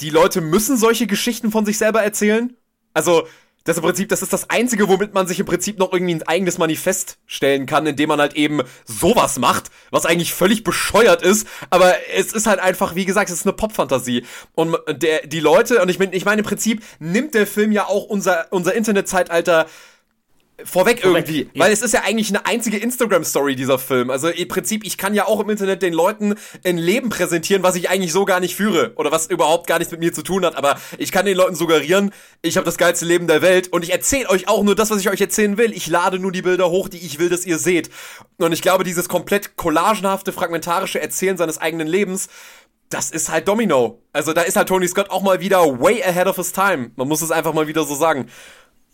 die 0.00 0.10
Leute 0.10 0.40
müssen 0.40 0.76
solche 0.76 1.06
Geschichten 1.06 1.50
von 1.50 1.64
sich 1.64 1.78
selber 1.78 2.02
erzählen. 2.02 2.56
Also, 2.94 3.26
das 3.66 3.78
im 3.78 3.82
Prinzip, 3.82 4.08
das 4.08 4.22
ist 4.22 4.32
das 4.32 4.48
Einzige, 4.48 4.88
womit 4.88 5.12
man 5.12 5.26
sich 5.26 5.40
im 5.40 5.46
Prinzip 5.46 5.78
noch 5.78 5.92
irgendwie 5.92 6.14
ein 6.14 6.22
eigenes 6.22 6.56
Manifest 6.56 7.18
stellen 7.26 7.66
kann, 7.66 7.84
indem 7.84 8.08
man 8.08 8.20
halt 8.20 8.34
eben 8.34 8.62
sowas 8.84 9.38
macht, 9.38 9.70
was 9.90 10.06
eigentlich 10.06 10.32
völlig 10.32 10.62
bescheuert 10.62 11.22
ist, 11.22 11.48
aber 11.68 11.94
es 12.14 12.32
ist 12.32 12.46
halt 12.46 12.60
einfach, 12.60 12.94
wie 12.94 13.04
gesagt, 13.04 13.28
es 13.28 13.40
ist 13.40 13.46
eine 13.46 13.54
Pop-Fantasie. 13.54 14.24
Und 14.54 14.76
der, 14.88 15.26
die 15.26 15.40
Leute, 15.40 15.82
und 15.82 15.88
ich 15.88 15.98
meine, 15.98 16.14
ich 16.14 16.24
meine, 16.24 16.42
im 16.42 16.46
Prinzip 16.46 16.82
nimmt 17.00 17.34
der 17.34 17.46
Film 17.46 17.72
ja 17.72 17.86
auch 17.86 18.04
unser, 18.04 18.46
unser 18.50 18.72
Internetzeitalter 18.72 19.66
vorweg 20.64 21.04
irgendwie, 21.04 21.50
ja. 21.52 21.64
weil 21.64 21.72
es 21.72 21.82
ist 21.82 21.92
ja 21.92 22.02
eigentlich 22.04 22.30
eine 22.30 22.46
einzige 22.46 22.78
Instagram-Story 22.78 23.56
dieser 23.56 23.78
Film. 23.78 24.10
Also 24.10 24.28
im 24.28 24.48
Prinzip, 24.48 24.86
ich 24.86 24.96
kann 24.96 25.14
ja 25.14 25.26
auch 25.26 25.40
im 25.40 25.50
Internet 25.50 25.82
den 25.82 25.92
Leuten 25.92 26.34
ein 26.64 26.78
Leben 26.78 27.10
präsentieren, 27.10 27.62
was 27.62 27.76
ich 27.76 27.90
eigentlich 27.90 28.12
so 28.12 28.24
gar 28.24 28.40
nicht 28.40 28.56
führe 28.56 28.92
oder 28.96 29.12
was 29.12 29.26
überhaupt 29.26 29.66
gar 29.66 29.78
nichts 29.78 29.92
mit 29.92 30.00
mir 30.00 30.14
zu 30.14 30.22
tun 30.22 30.46
hat. 30.46 30.56
Aber 30.56 30.78
ich 30.96 31.12
kann 31.12 31.26
den 31.26 31.36
Leuten 31.36 31.54
suggerieren, 31.54 32.10
ich 32.40 32.56
habe 32.56 32.64
das 32.64 32.78
geilste 32.78 33.04
Leben 33.04 33.26
der 33.26 33.42
Welt 33.42 33.68
und 33.68 33.84
ich 33.84 33.92
erzähle 33.92 34.30
euch 34.30 34.48
auch 34.48 34.62
nur 34.62 34.74
das, 34.74 34.90
was 34.90 35.00
ich 35.00 35.10
euch 35.10 35.20
erzählen 35.20 35.58
will. 35.58 35.72
Ich 35.72 35.88
lade 35.88 36.18
nur 36.18 36.32
die 36.32 36.42
Bilder 36.42 36.70
hoch, 36.70 36.88
die 36.88 37.04
ich 37.04 37.18
will, 37.18 37.28
dass 37.28 37.44
ihr 37.44 37.58
seht. 37.58 37.90
Und 38.38 38.52
ich 38.52 38.62
glaube, 38.62 38.84
dieses 38.84 39.08
komplett 39.08 39.56
collagenhafte, 39.56 40.32
fragmentarische 40.32 41.00
Erzählen 41.00 41.36
seines 41.36 41.58
eigenen 41.58 41.86
Lebens 41.86 42.28
das 42.88 43.10
ist 43.10 43.30
halt 43.30 43.48
Domino. 43.48 44.00
Also 44.12 44.32
da 44.32 44.42
ist 44.42 44.54
halt 44.54 44.68
Tony 44.68 44.86
Scott 44.86 45.10
auch 45.10 45.20
mal 45.20 45.40
wieder 45.40 45.80
way 45.80 46.04
ahead 46.04 46.28
of 46.28 46.36
his 46.36 46.52
time. 46.52 46.92
Man 46.94 47.08
muss 47.08 47.20
es 47.20 47.32
einfach 47.32 47.52
mal 47.52 47.66
wieder 47.66 47.82
so 47.82 47.96
sagen 47.96 48.28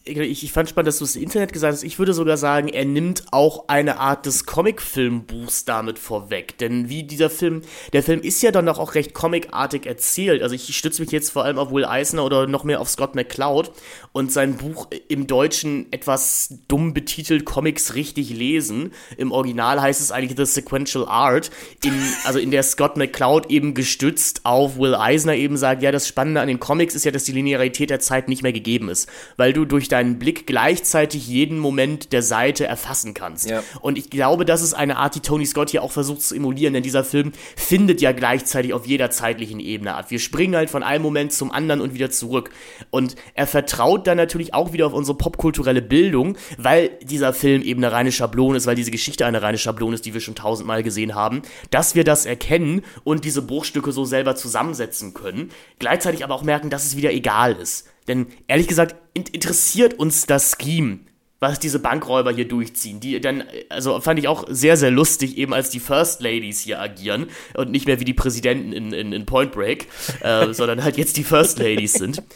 ich, 0.04 0.42
ich 0.42 0.52
fand 0.52 0.68
spannend, 0.68 0.88
dass 0.88 0.98
du 0.98 1.04
es 1.04 1.14
Internet 1.14 1.52
gesagt 1.52 1.74
hast. 1.74 1.84
Ich 1.84 1.98
würde 1.98 2.12
sogar 2.12 2.36
sagen, 2.36 2.68
er 2.68 2.84
nimmt 2.84 3.24
auch 3.30 3.68
eine 3.68 3.98
Art 3.98 4.26
des 4.26 4.46
Comic-Filmbuchs 4.46 5.64
damit 5.64 5.98
vorweg. 5.98 6.58
Denn 6.58 6.88
wie 6.88 7.04
dieser 7.04 7.30
Film, 7.30 7.62
der 7.92 8.02
Film 8.02 8.20
ist 8.20 8.42
ja 8.42 8.50
dann 8.50 8.66
doch 8.66 8.80
auch 8.80 8.96
recht 8.96 9.14
comicartig 9.14 9.86
erzählt. 9.86 10.42
Also 10.42 10.56
ich 10.56 10.76
stütze 10.76 11.02
mich 11.02 11.12
jetzt 11.12 11.30
vor 11.30 11.44
allem 11.44 11.58
auf 11.58 11.70
Will 11.70 11.84
Eisner 11.84 12.24
oder 12.24 12.48
noch 12.48 12.64
mehr 12.64 12.80
auf 12.80 12.90
Scott 12.90 13.14
McCloud 13.14 13.70
und 14.10 14.32
sein 14.32 14.56
Buch 14.56 14.88
im 15.08 15.28
Deutschen 15.28 15.86
etwas 15.92 16.54
dumm 16.66 16.94
betitelt 16.94 17.44
Comics 17.44 17.94
richtig 17.94 18.30
lesen. 18.30 18.92
Im 19.16 19.30
Original 19.30 19.80
heißt 19.80 20.00
es 20.00 20.10
eigentlich 20.10 20.36
The 20.36 20.46
Sequential 20.46 21.06
Art. 21.06 21.50
In, 21.84 21.94
also 22.24 22.40
in 22.40 22.50
der 22.50 22.64
Scott 22.64 22.96
McCloud 22.96 23.50
eben 23.50 23.74
gestützt 23.74 24.40
auf 24.44 24.78
Will 24.78 24.96
Eisner 24.96 25.36
eben 25.36 25.56
sagt, 25.56 25.82
ja, 25.82 25.92
das 25.92 26.08
Spannende 26.08 26.40
an 26.40 26.48
den 26.48 26.58
Comics 26.58 26.96
ist 26.96 27.04
ja, 27.04 27.12
dass 27.12 27.22
die 27.22 27.32
Linearität 27.32 27.90
der 27.90 28.00
Zeit 28.00 28.28
nicht 28.28 28.42
mehr 28.42 28.52
gegeben 28.52 28.88
ist. 28.88 29.08
Weil 29.36 29.52
du 29.52 29.64
durch 29.64 29.91
deinen 29.92 30.18
Blick 30.18 30.46
gleichzeitig 30.46 31.26
jeden 31.28 31.58
Moment 31.58 32.12
der 32.12 32.22
Seite 32.22 32.66
erfassen 32.66 33.14
kannst. 33.14 33.48
Ja. 33.48 33.62
Und 33.80 33.98
ich 33.98 34.10
glaube, 34.10 34.44
das 34.44 34.62
ist 34.62 34.74
eine 34.74 34.96
Art, 34.96 35.14
die 35.14 35.20
Tony 35.20 35.46
Scott 35.46 35.70
hier 35.70 35.82
auch 35.82 35.92
versucht 35.92 36.22
zu 36.22 36.34
emulieren, 36.34 36.74
denn 36.74 36.82
dieser 36.82 37.04
Film 37.04 37.32
findet 37.56 38.00
ja 38.00 38.12
gleichzeitig 38.12 38.72
auf 38.72 38.86
jeder 38.86 39.10
zeitlichen 39.10 39.60
Ebene 39.60 39.94
ab. 39.94 40.10
Wir 40.10 40.18
springen 40.18 40.56
halt 40.56 40.70
von 40.70 40.82
einem 40.82 41.02
Moment 41.02 41.32
zum 41.32 41.52
anderen 41.52 41.80
und 41.80 41.94
wieder 41.94 42.10
zurück. 42.10 42.50
Und 42.90 43.16
er 43.34 43.46
vertraut 43.46 44.06
dann 44.06 44.16
natürlich 44.16 44.54
auch 44.54 44.72
wieder 44.72 44.86
auf 44.86 44.94
unsere 44.94 45.16
popkulturelle 45.16 45.82
Bildung, 45.82 46.36
weil 46.58 46.90
dieser 47.02 47.32
Film 47.32 47.62
eben 47.62 47.84
eine 47.84 47.92
reine 47.92 48.12
Schablone 48.12 48.56
ist, 48.56 48.66
weil 48.66 48.76
diese 48.76 48.90
Geschichte 48.90 49.26
eine 49.26 49.42
reine 49.42 49.58
Schablone 49.58 49.94
ist, 49.94 50.06
die 50.06 50.14
wir 50.14 50.20
schon 50.20 50.34
tausendmal 50.34 50.82
gesehen 50.82 51.14
haben, 51.14 51.42
dass 51.70 51.94
wir 51.94 52.04
das 52.04 52.26
erkennen 52.26 52.82
und 53.04 53.24
diese 53.24 53.42
Bruchstücke 53.42 53.92
so 53.92 54.04
selber 54.04 54.36
zusammensetzen 54.36 55.14
können, 55.14 55.50
gleichzeitig 55.78 56.24
aber 56.24 56.34
auch 56.34 56.42
merken, 56.42 56.70
dass 56.70 56.86
es 56.86 56.96
wieder 56.96 57.12
egal 57.12 57.52
ist. 57.56 57.91
Denn 58.08 58.26
ehrlich 58.48 58.68
gesagt 58.68 58.96
interessiert 59.14 59.94
uns 59.94 60.26
das 60.26 60.56
Scheme, 60.60 61.00
was 61.40 61.58
diese 61.58 61.78
Bankräuber 61.78 62.32
hier 62.32 62.46
durchziehen. 62.46 63.00
Die 63.00 63.20
dann, 63.20 63.44
also 63.68 64.00
fand 64.00 64.18
ich 64.18 64.28
auch 64.28 64.44
sehr, 64.48 64.76
sehr 64.76 64.90
lustig, 64.90 65.36
eben 65.36 65.52
als 65.52 65.70
die 65.70 65.80
First 65.80 66.22
Ladies 66.22 66.60
hier 66.60 66.80
agieren 66.80 67.26
und 67.54 67.70
nicht 67.70 67.86
mehr 67.86 68.00
wie 68.00 68.04
die 68.04 68.14
Präsidenten 68.14 68.72
in, 68.72 68.92
in, 68.92 69.12
in 69.12 69.26
Point 69.26 69.52
Break, 69.52 69.88
äh, 70.20 70.52
sondern 70.54 70.82
halt 70.84 70.96
jetzt 70.96 71.16
die 71.16 71.24
First 71.24 71.58
Ladies 71.58 71.94
sind. 71.94 72.22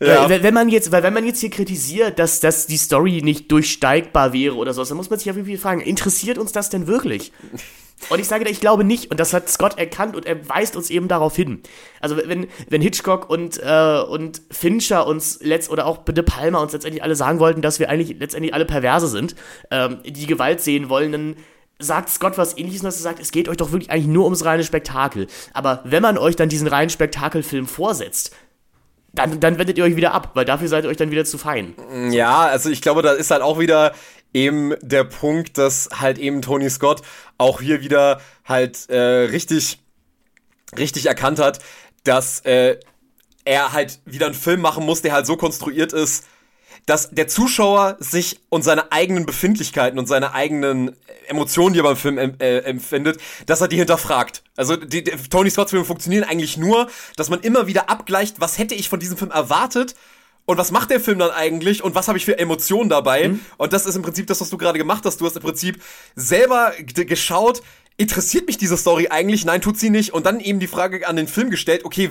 Ja. 0.00 0.28
Wenn 0.28 0.54
man 0.54 0.68
jetzt, 0.68 0.92
weil 0.92 1.02
wenn 1.02 1.12
man 1.12 1.26
jetzt 1.26 1.40
hier 1.40 1.50
kritisiert, 1.50 2.20
dass, 2.20 2.38
dass 2.38 2.68
die 2.68 2.76
Story 2.76 3.20
nicht 3.20 3.50
durchsteigbar 3.50 4.32
wäre 4.32 4.54
oder 4.54 4.72
so, 4.72 4.84
dann 4.84 4.96
muss 4.96 5.10
man 5.10 5.18
sich 5.18 5.26
jeden 5.26 5.44
Fall 5.44 5.56
fragen, 5.56 5.80
interessiert 5.80 6.38
uns 6.38 6.52
das 6.52 6.70
denn 6.70 6.86
wirklich? 6.86 7.32
Und 8.10 8.20
ich 8.20 8.28
sage 8.28 8.44
dir, 8.44 8.50
ich 8.50 8.60
glaube 8.60 8.84
nicht, 8.84 9.10
und 9.10 9.20
das 9.20 9.32
hat 9.32 9.48
Scott 9.48 9.78
erkannt 9.78 10.16
und 10.16 10.24
er 10.26 10.48
weist 10.48 10.76
uns 10.76 10.90
eben 10.90 11.08
darauf 11.08 11.36
hin. 11.36 11.62
Also 12.00 12.16
wenn, 12.16 12.46
wenn 12.68 12.80
Hitchcock 12.80 13.28
und, 13.28 13.60
äh, 13.62 14.00
und 14.08 14.42
Fincher 14.50 15.06
uns 15.06 15.40
letzt 15.42 15.70
oder 15.70 15.86
auch 15.86 16.04
De 16.04 16.22
Palma 16.22 16.60
uns 16.60 16.72
letztendlich 16.72 17.02
alle 17.02 17.16
sagen 17.16 17.38
wollten, 17.38 17.60
dass 17.60 17.80
wir 17.80 17.90
eigentlich 17.90 18.18
letztendlich 18.18 18.54
alle 18.54 18.64
Perverse 18.64 19.08
sind, 19.08 19.34
ähm, 19.70 19.98
die 20.04 20.26
Gewalt 20.26 20.60
sehen 20.60 20.88
wollen, 20.88 21.12
dann 21.12 21.36
sagt 21.78 22.08
Scott 22.08 22.38
was 22.38 22.56
ähnliches, 22.56 22.82
dass 22.82 22.96
er 22.96 23.02
sagt, 23.02 23.20
es 23.20 23.30
geht 23.30 23.48
euch 23.48 23.56
doch 23.56 23.72
wirklich 23.72 23.90
eigentlich 23.90 24.08
nur 24.08 24.24
ums 24.24 24.44
reine 24.44 24.64
Spektakel. 24.64 25.26
Aber 25.52 25.80
wenn 25.84 26.02
man 26.02 26.18
euch 26.18 26.36
dann 26.36 26.48
diesen 26.48 26.66
reinen 26.66 26.90
Spektakelfilm 26.90 27.66
vorsetzt, 27.66 28.34
dann, 29.12 29.40
dann 29.40 29.58
wendet 29.58 29.78
ihr 29.78 29.84
euch 29.84 29.96
wieder 29.96 30.12
ab, 30.12 30.32
weil 30.34 30.44
dafür 30.44 30.68
seid 30.68 30.84
ihr 30.84 30.90
euch 30.90 30.96
dann 30.96 31.10
wieder 31.10 31.24
zu 31.24 31.38
fein. 31.38 31.74
Ja, 32.10 32.40
also 32.40 32.68
ich 32.70 32.82
glaube, 32.82 33.02
da 33.02 33.12
ist 33.12 33.30
halt 33.30 33.42
auch 33.42 33.58
wieder 33.58 33.92
eben 34.32 34.74
der 34.80 35.04
Punkt, 35.04 35.58
dass 35.58 35.88
halt 35.94 36.18
eben 36.18 36.42
Tony 36.42 36.68
Scott 36.70 37.02
auch 37.38 37.60
hier 37.60 37.80
wieder 37.80 38.20
halt 38.44 38.88
äh, 38.88 38.98
richtig, 38.98 39.80
richtig 40.76 41.06
erkannt 41.06 41.38
hat, 41.38 41.60
dass 42.04 42.40
äh, 42.40 42.78
er 43.44 43.72
halt 43.72 44.00
wieder 44.04 44.26
einen 44.26 44.34
Film 44.34 44.60
machen 44.60 44.84
muss, 44.84 45.02
der 45.02 45.12
halt 45.12 45.26
so 45.26 45.36
konstruiert 45.36 45.92
ist, 45.92 46.26
dass 46.86 47.10
der 47.10 47.28
Zuschauer 47.28 47.96
sich 47.98 48.40
und 48.48 48.62
seine 48.62 48.92
eigenen 48.92 49.26
Befindlichkeiten 49.26 49.98
und 49.98 50.06
seine 50.06 50.32
eigenen 50.32 50.96
Emotionen, 51.26 51.74
die 51.74 51.80
er 51.80 51.84
beim 51.84 51.96
Film 51.96 52.18
äh, 52.18 52.58
empfindet, 52.60 53.20
dass 53.46 53.60
er 53.60 53.68
die 53.68 53.76
hinterfragt. 53.76 54.42
Also 54.56 54.76
die, 54.76 55.04
die 55.04 55.10
Tony 55.28 55.50
Scotts 55.50 55.70
Filme 55.70 55.84
funktionieren 55.84 56.24
eigentlich 56.24 56.56
nur, 56.56 56.88
dass 57.16 57.28
man 57.28 57.40
immer 57.40 57.66
wieder 57.66 57.90
abgleicht, 57.90 58.40
was 58.40 58.58
hätte 58.58 58.74
ich 58.74 58.88
von 58.88 59.00
diesem 59.00 59.18
Film 59.18 59.30
erwartet 59.30 59.94
und 60.48 60.56
was 60.56 60.70
macht 60.70 60.88
der 60.88 60.98
Film 60.98 61.18
dann 61.18 61.30
eigentlich 61.30 61.84
und 61.84 61.94
was 61.94 62.08
habe 62.08 62.16
ich 62.16 62.24
für 62.24 62.38
Emotionen 62.38 62.88
dabei? 62.88 63.28
Mhm. 63.28 63.40
Und 63.58 63.74
das 63.74 63.84
ist 63.84 63.96
im 63.96 64.02
Prinzip 64.02 64.28
das, 64.28 64.40
was 64.40 64.48
du 64.48 64.56
gerade 64.56 64.78
gemacht 64.78 65.04
hast. 65.04 65.20
Du 65.20 65.26
hast 65.26 65.36
im 65.36 65.42
Prinzip 65.42 65.82
selber 66.16 66.72
geschaut, 66.78 67.60
interessiert 67.98 68.46
mich 68.46 68.56
diese 68.56 68.78
Story 68.78 69.08
eigentlich? 69.10 69.44
Nein, 69.44 69.60
tut 69.60 69.78
sie 69.78 69.90
nicht. 69.90 70.14
Und 70.14 70.24
dann 70.24 70.40
eben 70.40 70.58
die 70.58 70.66
Frage 70.66 71.06
an 71.06 71.16
den 71.16 71.28
Film 71.28 71.50
gestellt, 71.50 71.84
okay, 71.84 72.10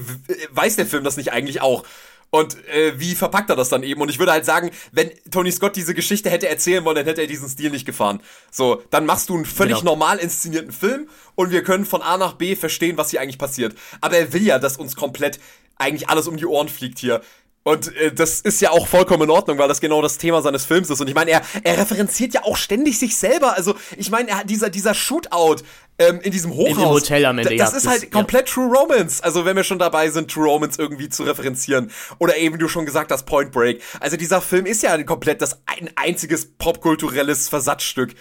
weiß 0.52 0.76
der 0.76 0.86
Film 0.86 1.04
das 1.04 1.18
nicht 1.18 1.32
eigentlich 1.32 1.62
auch? 1.62 1.84
Und 2.30 2.64
äh, 2.68 3.00
wie 3.00 3.16
verpackt 3.16 3.50
er 3.50 3.56
das 3.56 3.70
dann 3.70 3.82
eben? 3.82 4.02
Und 4.02 4.10
ich 4.10 4.20
würde 4.20 4.34
halt 4.34 4.46
sagen, 4.46 4.70
wenn 4.92 5.10
Tony 5.32 5.52
Scott 5.52 5.76
diese 5.76 5.96
Geschichte 5.96 6.30
hätte 6.30 6.48
erzählen 6.48 6.86
wollen, 6.86 6.98
dann 6.98 7.06
hätte 7.06 7.22
er 7.22 7.28
diesen 7.28 7.50
Stil 7.50 7.72
nicht 7.72 7.88
gefahren. 7.88 8.22
So, 8.52 8.84
dann 8.92 9.08
machst 9.08 9.30
du 9.30 9.36
einen 9.36 9.46
völlig 9.46 9.80
genau. 9.80 9.94
normal 9.94 10.20
inszenierten 10.20 10.72
Film 10.72 11.10
und 11.34 11.50
wir 11.50 11.64
können 11.64 11.88
von 11.88 12.04
A 12.04 12.18
nach 12.18 12.34
B 12.34 12.56
verstehen, 12.56 12.98
was 12.98 13.10
hier 13.10 13.20
eigentlich 13.20 13.40
passiert. 13.40 13.76
Aber 14.00 14.16
er 14.16 14.32
will 14.32 14.44
ja, 14.44 14.60
dass 14.60 14.78
uns 14.78 14.96
komplett 14.96 15.40
eigentlich 15.78 16.08
alles 16.10 16.28
um 16.28 16.38
die 16.38 16.46
Ohren 16.46 16.70
fliegt 16.70 17.00
hier. 17.00 17.22
Und 17.68 17.94
äh, 17.98 18.14
das 18.14 18.40
ist 18.40 18.62
ja 18.62 18.72
auch 18.72 18.88
vollkommen 18.88 19.24
in 19.24 19.30
Ordnung, 19.30 19.58
weil 19.58 19.68
das 19.68 19.82
genau 19.82 20.02
das 20.02 20.18
Thema 20.18 20.42
seines 20.42 20.64
Films 20.64 20.90
ist. 20.90 21.02
Und 21.02 21.10
ich 21.10 21.16
meine, 21.16 21.32
er, 21.32 21.42
er 21.64 21.78
referenziert 21.78 22.34
ja 22.34 22.44
auch 22.46 22.56
ständig 22.56 22.98
sich 22.98 23.18
selber. 23.18 23.58
Also, 23.58 23.76
ich 23.98 24.10
meine, 24.10 24.30
er 24.30 24.46
dieser, 24.46 24.70
dieser 24.70 24.94
Shootout 24.94 25.58
ähm, 26.00 26.22
in 26.22 26.32
diesem 26.32 26.54
Hochhaus. 26.54 26.78
In 26.78 26.78
dem 26.78 26.88
Hotel 26.88 27.26
am 27.26 27.38
Ende, 27.40 27.58
Das 27.58 27.72
ja, 27.72 27.78
ist 27.78 27.86
halt 27.86 28.04
das, 28.04 28.12
komplett 28.12 28.48
ja. 28.48 28.54
True 28.54 28.74
Romance. 28.74 29.22
Also, 29.22 29.44
wenn 29.44 29.58
wir 29.58 29.66
schon 29.66 29.80
dabei 29.80 30.10
sind, 30.10 30.32
True 30.32 30.46
Romance 30.46 30.80
irgendwie 30.80 31.10
zu 31.10 31.24
referenzieren. 31.24 31.92
Oder 32.20 32.38
eben, 32.38 32.58
du 32.58 32.70
schon 32.70 32.86
gesagt 32.86 33.12
hast, 33.12 33.26
Point 33.26 33.52
Break. 33.52 33.82
Also, 34.00 34.16
dieser 34.16 34.40
Film 34.40 34.66
ist 34.66 34.82
ja 34.82 35.04
komplett 35.04 35.42
das 35.42 35.60
ein 35.66 35.90
einziges 35.98 36.46
popkulturelles 36.58 37.50
Versatzstück 37.50 38.14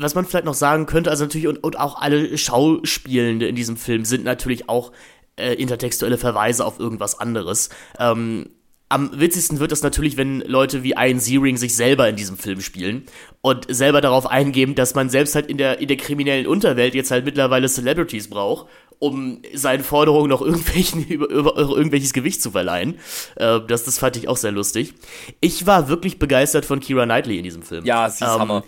was 0.00 0.14
man 0.14 0.24
vielleicht 0.24 0.44
noch 0.44 0.54
sagen 0.54 0.86
könnte, 0.86 1.10
also 1.10 1.24
natürlich 1.24 1.48
und, 1.48 1.56
und 1.64 1.76
auch 1.76 2.00
alle 2.00 2.38
Schauspielende 2.38 3.48
in 3.48 3.56
diesem 3.56 3.76
Film 3.76 4.04
sind 4.04 4.22
natürlich 4.22 4.68
auch 4.68 4.92
äh, 5.38 5.54
intertextuelle 5.54 6.18
Verweise 6.18 6.64
auf 6.64 6.78
irgendwas 6.78 7.18
anderes. 7.18 7.70
Ähm, 7.98 8.50
am 8.90 9.10
witzigsten 9.20 9.60
wird 9.60 9.72
es 9.72 9.82
natürlich, 9.82 10.16
wenn 10.16 10.40
Leute 10.40 10.82
wie 10.82 10.94
Ian 10.96 11.20
Searing 11.20 11.58
sich 11.58 11.76
selber 11.76 12.08
in 12.08 12.16
diesem 12.16 12.38
Film 12.38 12.60
spielen 12.60 13.04
und 13.42 13.66
selber 13.68 14.00
darauf 14.00 14.26
eingeben, 14.26 14.74
dass 14.74 14.94
man 14.94 15.10
selbst 15.10 15.34
halt 15.34 15.46
in 15.46 15.58
der, 15.58 15.78
in 15.80 15.88
der 15.88 15.98
kriminellen 15.98 16.46
Unterwelt 16.46 16.94
jetzt 16.94 17.10
halt 17.10 17.26
mittlerweile 17.26 17.68
Celebrities 17.68 18.30
braucht, 18.30 18.66
um 18.98 19.42
seinen 19.52 19.84
Forderungen 19.84 20.30
noch 20.30 20.40
irgendwelchen, 20.40 21.04
über, 21.08 21.28
über, 21.28 21.56
irgendwelches 21.56 22.14
Gewicht 22.14 22.42
zu 22.42 22.50
verleihen. 22.50 22.98
Äh, 23.36 23.60
das, 23.66 23.84
das 23.84 23.98
fand 23.98 24.16
ich 24.16 24.26
auch 24.26 24.38
sehr 24.38 24.52
lustig. 24.52 24.94
Ich 25.40 25.66
war 25.66 25.88
wirklich 25.88 26.18
begeistert 26.18 26.64
von 26.64 26.80
Kira 26.80 27.04
Knightley 27.04 27.36
in 27.36 27.44
diesem 27.44 27.62
Film. 27.62 27.84
Ja, 27.84 28.08
sie 28.08 28.24
ist 28.24 28.32
ähm, 28.32 28.40
Hammer. 28.40 28.64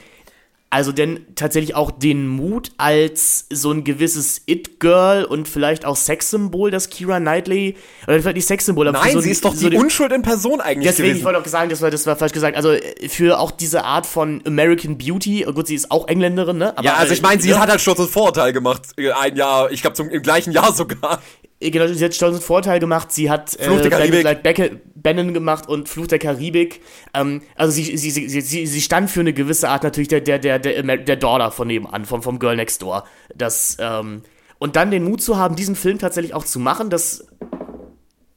Also 0.73 0.93
denn 0.93 1.27
tatsächlich 1.35 1.75
auch 1.75 1.91
den 1.91 2.29
Mut 2.29 2.71
als 2.79 3.47
so 3.51 3.73
ein 3.73 3.83
gewisses 3.83 4.43
It-Girl 4.47 5.25
und 5.25 5.49
vielleicht 5.49 5.85
auch 5.85 5.97
Sexsymbol, 5.97 6.71
das 6.71 6.91
Kira 6.91 7.19
Knightley, 7.19 7.77
oder 8.07 8.21
vielleicht 8.21 8.37
nicht 8.37 8.47
Sexsymbol, 8.47 8.87
aber 8.87 9.01
Nein, 9.01 9.15
so 9.15 9.21
sie 9.21 9.33
ist 9.33 9.45
doch 9.45 9.53
so 9.53 9.69
die 9.69 9.77
Unschuld 9.77 10.13
in 10.13 10.23
Person 10.23 10.61
eigentlich 10.61 10.87
Deswegen, 10.87 11.09
gewesen. 11.09 11.19
ich 11.19 11.25
wollte 11.25 11.41
auch 11.41 11.47
sagen, 11.47 11.71
das 11.71 11.83
war, 11.83 11.91
das 11.91 12.07
war 12.07 12.15
falsch 12.15 12.33
gesagt, 12.33 12.57
also 12.57 12.77
für 13.09 13.41
auch 13.41 13.51
diese 13.51 13.83
Art 13.85 14.07
von 14.07 14.43
American 14.47 14.97
Beauty, 14.97 15.45
gut, 15.53 15.67
sie 15.67 15.75
ist 15.75 15.91
auch 15.91 16.07
Engländerin, 16.07 16.59
ne? 16.59 16.79
Aber, 16.79 16.85
ja, 16.85 16.95
also 16.95 17.15
ich 17.15 17.23
meine, 17.23 17.43
sie 17.43 17.51
ja. 17.51 17.59
hat 17.59 17.69
halt 17.69 17.81
Sturz 17.81 17.99
und 17.99 18.09
Vorurteil 18.09 18.53
gemacht, 18.53 18.83
ein 18.97 19.35
Jahr, 19.35 19.73
ich 19.73 19.83
glaube 19.83 20.01
im 20.01 20.23
gleichen 20.23 20.53
Jahr 20.53 20.73
sogar. 20.73 21.21
Genau, 21.63 21.87
sie 21.89 22.03
hat 22.03 22.15
Stolz 22.15 22.37
und 22.37 22.43
Vorteil 22.43 22.81
gemacht, 22.81 23.13
sie 23.13 23.31
hat 23.31 23.51
Fluch 23.51 23.83
der 23.83 23.91
Karibik. 23.91 24.25
Like 24.25 24.43
Becke, 24.43 24.81
Bannon 24.95 25.35
gemacht 25.35 25.69
und 25.69 25.91
Fluch 25.91 26.07
der 26.07 26.19
Karibik. 26.19 26.81
Ähm, 27.13 27.43
also 27.55 27.71
sie, 27.71 27.99
sie, 27.99 28.11
sie, 28.11 28.41
sie, 28.41 28.67
sie 28.67 28.81
stand 28.81 29.11
für 29.11 29.21
eine 29.21 29.35
gewisse 29.35 29.69
Art 29.69 29.83
natürlich 29.83 30.09
der, 30.09 30.23
der, 30.23 30.39
der, 30.39 30.59
der, 30.59 30.73
der 30.83 31.17
Daughter 31.17 31.51
von 31.51 31.69
nebenan, 31.69 32.07
vom, 32.07 32.23
vom 32.23 32.39
Girl 32.39 32.57
Next 32.57 32.81
Door. 32.81 33.05
Das, 33.35 33.77
ähm, 33.79 34.23
und 34.59 34.77
dann 34.77 34.91
den 34.91 35.05
Mut 35.05 35.23
zu 35.23 35.37
haben, 35.37 35.55
diesen 35.55 35.77
Film 35.77 35.99
tatsächlich 35.99 36.33
auch 36.33 36.45
zu 36.45 36.61
machen, 36.61 36.89
das 36.89 37.27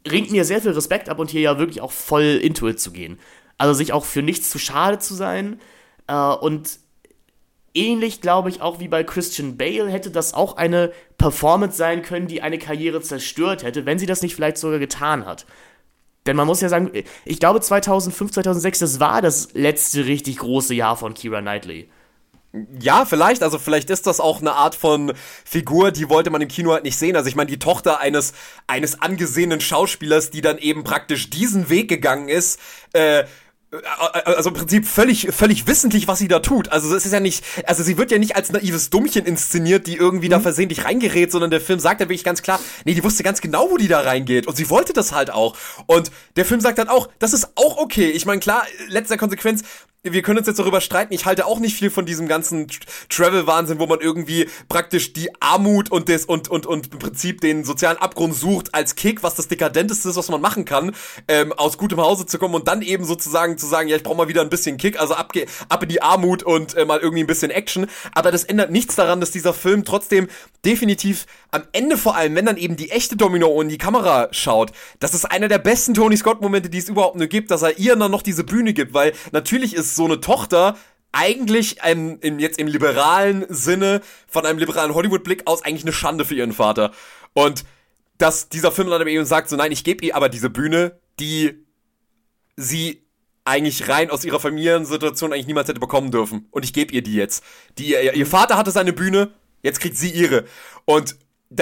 ringt 0.10 0.32
mir 0.32 0.44
sehr 0.44 0.62
viel 0.62 0.72
Respekt 0.72 1.08
ab 1.08 1.20
und 1.20 1.30
hier 1.30 1.42
ja 1.42 1.58
wirklich 1.58 1.80
auch 1.80 1.94
voll 1.94 2.40
into 2.42 2.68
it 2.68 2.82
zu 2.82 2.92
gehen. 2.92 3.20
Also 3.58 3.74
sich 3.74 3.94
auch 3.94 4.04
für 4.04 4.22
nichts 4.22 4.50
zu 4.50 4.60
schade 4.60 5.00
zu 5.00 5.14
sein 5.14 5.62
äh, 6.08 6.14
und 6.14 6.80
ähnlich, 7.74 8.22
glaube 8.22 8.50
ich, 8.50 8.62
auch 8.62 8.80
wie 8.80 8.88
bei 8.88 9.04
Christian 9.04 9.58
Bale 9.58 9.90
hätte 9.90 10.12
das 10.12 10.34
auch 10.34 10.58
eine 10.58 10.92
Performance 11.18 11.78
sein 11.78 12.02
können, 12.02 12.28
die 12.28 12.42
eine 12.42 12.58
Karriere 12.58 13.02
zerstört 13.02 13.64
hätte, 13.64 13.86
wenn 13.86 14.00
sie 14.00 14.06
das 14.06 14.22
nicht 14.22 14.36
vielleicht 14.36 14.58
sogar 14.58 14.80
getan 14.80 15.26
hat. 15.26 15.46
Denn 16.26 16.36
man 16.36 16.48
muss 16.48 16.62
ja 16.62 16.70
sagen, 16.70 16.92
ich 17.26 17.40
glaube 17.40 17.60
2005, 17.60 18.32
2006, 18.32 18.80
das 18.80 19.00
war 19.00 19.22
das 19.22 19.50
letzte 19.54 20.06
richtig 20.06 20.38
große 20.38 20.74
Jahr 20.74 20.96
von 20.96 21.14
Kira 21.14 21.42
Knightley. 21.42 21.90
Ja, 22.80 23.06
vielleicht. 23.06 23.42
Also 23.42 23.58
vielleicht 23.58 23.90
ist 23.90 24.06
das 24.06 24.20
auch 24.20 24.40
eine 24.40 24.54
Art 24.54 24.76
von 24.76 25.14
Figur, 25.44 25.92
die 25.92 26.08
wollte 26.08 26.30
man 26.30 26.40
im 26.40 26.48
Kino 26.48 26.72
halt 26.72 26.84
nicht 26.84 26.98
sehen. 26.98 27.16
Also 27.16 27.28
ich 27.28 27.36
meine, 27.36 27.50
die 27.50 27.58
Tochter 27.58 28.00
eines 28.00 28.34
eines 28.68 29.02
angesehenen 29.02 29.60
Schauspielers, 29.60 30.30
die 30.30 30.42
dann 30.42 30.60
eben 30.60 30.84
praktisch 30.84 31.32
diesen 31.32 31.70
Weg 31.70 31.90
gegangen 31.90 32.30
ist, 32.30 32.60
äh, 32.94 33.24
also 34.26 34.50
im 34.50 34.56
Prinzip 34.56 34.86
völlig, 34.86 35.30
völlig 35.32 35.68
wissentlich, 35.68 36.08
was 36.08 36.20
sie 36.20 36.28
da 36.28 36.40
tut. 36.40 36.70
Also 36.72 36.96
es 36.96 37.06
ist 37.06 37.12
ja 37.12 37.20
nicht, 37.20 37.44
also 37.66 37.84
sie 37.84 37.98
wird 37.98 38.12
ja 38.12 38.20
nicht 38.20 38.36
als 38.36 38.52
naives 38.52 38.90
Dummchen 38.90 39.26
inszeniert, 39.26 39.88
die 39.88 39.96
irgendwie 39.96 40.28
mhm. 40.28 40.32
da 40.32 40.40
versehentlich 40.40 40.86
reingerät, 40.86 41.32
sondern 41.32 41.52
der 41.52 41.62
Film 41.62 41.80
sagt 41.80 42.02
ja 42.02 42.08
wirklich 42.08 42.24
ganz 42.24 42.42
klar, 42.42 42.60
nee, 42.86 42.94
die 42.94 43.04
wusste 43.04 43.24
ganz 43.24 43.42
genau, 43.42 43.70
wo 43.70 43.78
die 43.78 43.88
da 43.88 44.02
reingeht 44.02 44.48
und 44.48 44.56
sie 44.56 44.70
wollte 44.70 44.94
das 44.94 45.12
halt 45.12 45.32
auch. 45.32 45.58
Und 45.88 46.12
der 46.36 46.46
Film 46.46 46.62
sagt 46.62 46.78
dann 46.78 46.90
auch, 46.90 47.10
das 47.20 47.34
ist 47.34 47.50
auch 47.56 47.78
okay. 47.78 48.10
Ich 48.10 48.26
meine, 48.26 48.40
klar, 48.40 48.64
letzter 48.88 49.18
Konsequenz, 49.18 49.64
wir 50.06 50.22
können 50.22 50.40
uns 50.40 50.48
jetzt 50.48 50.60
darüber 50.60 50.82
streiten. 50.82 51.14
Ich 51.14 51.26
halte 51.26 51.46
auch 51.46 51.60
nicht 51.60 51.78
viel 51.78 51.90
von 51.90 52.06
diesem 52.06 52.28
ganzen 52.28 52.68
Travel-Wahnsinn, 53.08 53.80
wo 53.80 53.88
man 53.88 54.02
irgendwie 54.02 54.50
praktisch 54.68 55.14
die 55.14 55.30
Armut 55.40 55.92
und 55.92 56.10
des 56.10 56.26
und 56.26 56.50
und 56.50 56.66
und 56.66 56.92
im 56.92 57.00
Prinzip 57.00 57.40
den 57.40 57.64
sozialen 57.64 57.98
Abgrund 57.98 58.36
sucht 58.36 58.76
als 58.76 58.96
Kick, 58.96 59.24
was 59.24 59.36
das 59.36 59.48
dekadenteste 59.48 60.10
ist, 60.10 60.18
was 60.18 60.28
man 60.28 60.42
machen 60.42 60.66
kann, 60.66 60.94
ähm, 61.30 61.54
aus 61.54 61.78
gutem 61.78 62.02
Hause 62.02 62.26
zu 62.26 62.38
kommen 62.38 62.54
und 62.54 62.68
dann 62.68 62.82
eben 62.82 63.06
sozusagen 63.06 63.58
zu 63.58 63.66
sagen, 63.66 63.88
ja, 63.88 63.96
ich 63.96 64.04
brauche 64.04 64.18
mal 64.18 64.28
wieder 64.28 64.42
ein 64.42 64.50
bisschen 64.50 64.76
Kick, 64.76 65.00
also 65.00 65.14
ab, 65.14 65.32
ab 65.70 65.84
in 65.84 65.90
die 65.90 66.02
Armut 66.02 66.44
und 66.44 66.76
äh, 66.76 66.84
mal 66.84 67.00
irgendwie 67.00 67.24
ein 67.24 67.28
bisschen 67.28 67.50
Action. 67.50 67.88
Aber 68.14 68.30
das 68.32 68.44
ändert 68.44 68.72
nichts 68.72 68.96
daran, 68.96 69.22
dass 69.22 69.32
dieser 69.32 69.54
Film 69.54 69.86
trotzdem 69.86 70.28
definitiv 70.66 71.28
am 71.52 71.64
Ende 71.72 71.98
vor 71.98 72.18
allem, 72.18 72.36
wenn 72.36 72.46
dann 72.46 72.58
eben 72.58 72.76
die 72.76 72.92
echte 72.92 73.16
Domino 73.16 73.62
in 73.62 73.70
die 73.70 73.78
Kamera 73.78 74.28
schaut, 74.32 74.72
das 75.00 75.14
ist 75.14 75.26
einer 75.26 75.48
der 75.48 75.60
besten 75.60 75.94
Tony 75.94 76.18
Scott-Momente, 76.18 76.70
die 76.70 76.80
es 76.80 76.90
überhaupt 76.90 77.16
nur 77.16 77.28
gibt, 77.28 77.52
dass 77.52 77.62
er 77.62 77.78
ihr 77.78 77.96
dann 77.96 78.12
noch 78.12 78.22
diese 78.22 78.44
Bühne 78.44 78.74
gibt, 78.74 78.94
weil 78.94 79.14
natürlich 79.32 79.74
ist 79.76 79.93
so 79.96 80.06
eine 80.06 80.22
Tochter 80.22 80.78
eigentlich 81.12 81.84
ein, 81.84 82.18
im, 82.20 82.40
jetzt 82.40 82.60
im 82.60 82.68
liberalen 82.68 83.46
Sinne, 83.48 84.02
von 84.28 84.46
einem 84.46 84.60
liberalen 84.60 84.94
Hollywood-Blick 84.94 85.44
aus, 85.46 85.64
eigentlich 85.64 85.84
eine 85.84 85.94
Schande 85.94 86.26
für 86.26 86.36
ihren 86.36 86.54
Vater. 86.54 86.92
Und 87.34 87.64
dass 88.18 88.50
dieser 88.50 88.72
Film 88.72 88.90
dann 88.90 89.08
eben 89.08 89.26
sagt, 89.26 89.50
so 89.50 89.56
nein, 89.56 89.72
ich 89.72 89.84
gebe 89.84 90.04
ihr 90.06 90.16
aber 90.16 90.30
diese 90.30 90.50
Bühne, 90.50 91.00
die 91.20 91.66
sie 92.56 93.04
eigentlich 93.46 93.88
rein 93.90 94.10
aus 94.10 94.26
ihrer 94.26 94.40
Familiensituation 94.40 95.34
eigentlich 95.34 95.48
niemals 95.48 95.68
hätte 95.68 95.80
bekommen 95.80 96.12
dürfen. 96.12 96.48
Und 96.52 96.66
ich 96.66 96.74
gebe 96.74 96.94
ihr 96.94 97.04
die 97.04 97.16
jetzt. 97.16 97.44
Die, 97.78 97.92
ihr, 97.92 98.14
ihr 98.14 98.28
Vater 98.28 98.58
hatte 98.58 98.72
seine 98.72 98.94
Bühne, 98.94 99.32
jetzt 99.62 99.82
kriegt 99.82 99.98
sie 99.98 100.10
ihre. 100.10 100.46
Und 100.86 101.18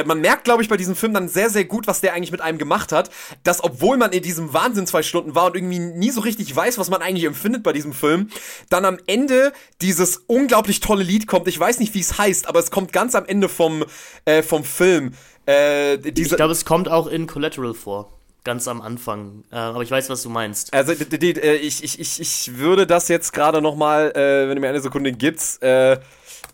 man 0.06 0.22
merkt, 0.22 0.46
glaube 0.46 0.64
ich, 0.64 0.70
bei 0.70 0.78
diesem 0.78 0.96
Film 0.96 1.14
dann 1.14 1.28
sehr, 1.28 1.50
sehr 1.50 1.66
gut, 1.66 1.88
was 1.88 2.02
der 2.02 2.14
eigentlich 2.14 2.32
mit 2.32 2.42
einem 2.42 2.58
gemacht 2.58 2.92
hat, 2.92 3.10
dass 3.44 3.64
obwohl 3.64 3.98
man 3.98 4.12
in 4.12 4.24
diesem 4.24 4.54
Wahnsinn 4.54 4.88
zwei 4.88 5.04
Stunden 5.04 5.36
war 5.36 5.48
und 5.48 5.56
irgendwie 5.56 5.80
nie 5.80 6.12
so 6.12 6.22
richtig 6.22 6.56
weiß, 6.56 6.78
was 6.78 6.90
man 6.90 7.02
eigentlich 7.02 7.26
empfindet 7.26 7.64
bei 7.64 7.74
diesem 7.74 7.94
Film, 7.94 8.30
dann 8.70 8.86
am 8.86 8.98
Ende 9.08 9.52
dieses 9.82 10.18
unglaublich 10.28 10.80
tolle 10.80 11.04
Lied 11.04 11.28
kommt. 11.28 11.48
Ich 11.48 11.60
weiß 11.60 11.80
nicht, 11.80 11.94
wie 11.94 12.00
es 12.00 12.18
heißt, 12.18 12.48
aber 12.48 12.60
es 12.60 12.72
kommt 12.72 12.94
ganz 12.94 13.16
am 13.16 13.26
Ende 13.26 13.50
vom, 13.50 13.84
äh, 14.26 14.42
vom 14.44 14.64
Film. 14.64 15.14
Äh, 15.48 15.96
ich 15.96 16.30
glaube, 16.30 16.54
es 16.54 16.66
kommt 16.66 16.88
auch 16.88 17.08
in 17.08 17.28
Collateral 17.28 17.74
vor 17.74 18.10
ganz 18.44 18.68
am 18.68 18.82
Anfang. 18.82 19.44
Äh, 19.52 19.56
aber 19.56 19.84
ich 19.84 19.92
weiß, 19.92 20.10
was 20.10 20.24
du 20.24 20.30
meinst. 20.30 20.74
Also 20.74 20.94
die, 20.94 21.20
die, 21.20 21.40
äh, 21.40 21.56
ich, 21.56 21.84
ich, 21.84 22.00
ich, 22.00 22.20
ich 22.20 22.58
würde 22.58 22.88
das 22.88 23.08
jetzt 23.08 23.34
gerade 23.34 23.62
noch 23.62 23.76
mal, 23.76 24.12
äh, 24.16 24.48
wenn 24.48 24.56
du 24.56 24.62
mir 24.62 24.70
eine 24.70 24.82
Sekunde 24.82 25.12
gibst, 25.12 25.62
äh, 25.62 26.00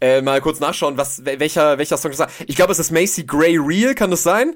äh, 0.01 0.21
mal 0.21 0.41
kurz 0.41 0.59
nachschauen, 0.59 0.97
was, 0.97 1.23
welcher, 1.25 1.77
welcher 1.77 1.97
Song 1.97 2.11
das 2.11 2.19
war. 2.19 2.29
Ich 2.45 2.55
glaube, 2.55 2.71
es 2.71 2.79
ist 2.79 2.91
Macy 2.91 3.23
Gray 3.23 3.57
Real, 3.57 3.95
kann 3.95 4.11
das 4.11 4.23
sein? 4.23 4.55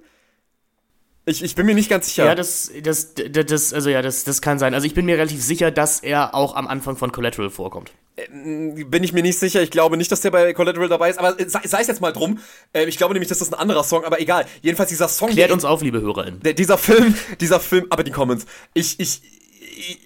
Ich, 1.25 1.43
ich 1.43 1.53
bin 1.55 1.67
mir 1.67 1.75
nicht 1.75 1.89
ganz 1.89 2.07
sicher. 2.07 2.25
Ja, 2.25 2.35
das, 2.35 2.71
das, 2.81 3.13
das, 3.13 3.45
das, 3.45 3.73
also 3.73 3.89
ja, 3.89 4.01
das, 4.01 4.23
das 4.23 4.41
kann 4.41 4.57
sein. 4.57 4.73
Also 4.73 4.87
ich 4.87 4.95
bin 4.95 5.05
mir 5.05 5.17
relativ 5.17 5.43
sicher, 5.43 5.69
dass 5.69 5.99
er 5.99 6.33
auch 6.33 6.55
am 6.55 6.67
Anfang 6.67 6.97
von 6.97 7.11
Collateral 7.11 7.51
vorkommt. 7.51 7.91
Ähm, 8.17 8.89
bin 8.89 9.03
ich 9.03 9.13
mir 9.13 9.21
nicht 9.21 9.37
sicher. 9.37 9.61
Ich 9.61 9.69
glaube 9.69 9.97
nicht, 9.97 10.11
dass 10.11 10.21
der 10.21 10.31
bei 10.31 10.53
Collateral 10.53 10.89
dabei 10.89 11.11
ist. 11.11 11.19
Aber 11.19 11.35
sei, 11.47 11.61
sei 11.63 11.81
es 11.81 11.87
jetzt 11.87 12.01
mal 12.01 12.11
drum. 12.11 12.39
Äh, 12.73 12.85
ich 12.85 12.97
glaube 12.97 13.13
nämlich, 13.13 13.29
dass 13.29 13.37
das 13.37 13.53
ein 13.53 13.59
anderer 13.59 13.83
Song. 13.83 14.03
Aber 14.03 14.19
egal. 14.19 14.45
Jedenfalls 14.63 14.89
dieser 14.89 15.07
Song. 15.07 15.29
Klärt 15.29 15.51
uns 15.51 15.63
auf, 15.63 15.83
liebe 15.83 16.01
HörerInnen. 16.01 16.39
Der, 16.41 16.53
dieser 16.53 16.79
Film, 16.79 17.15
dieser 17.39 17.59
Film, 17.59 17.85
aber 17.91 18.03
die 18.03 18.11
Comments. 18.11 18.45
Ich, 18.73 18.99
ich, 18.99 19.21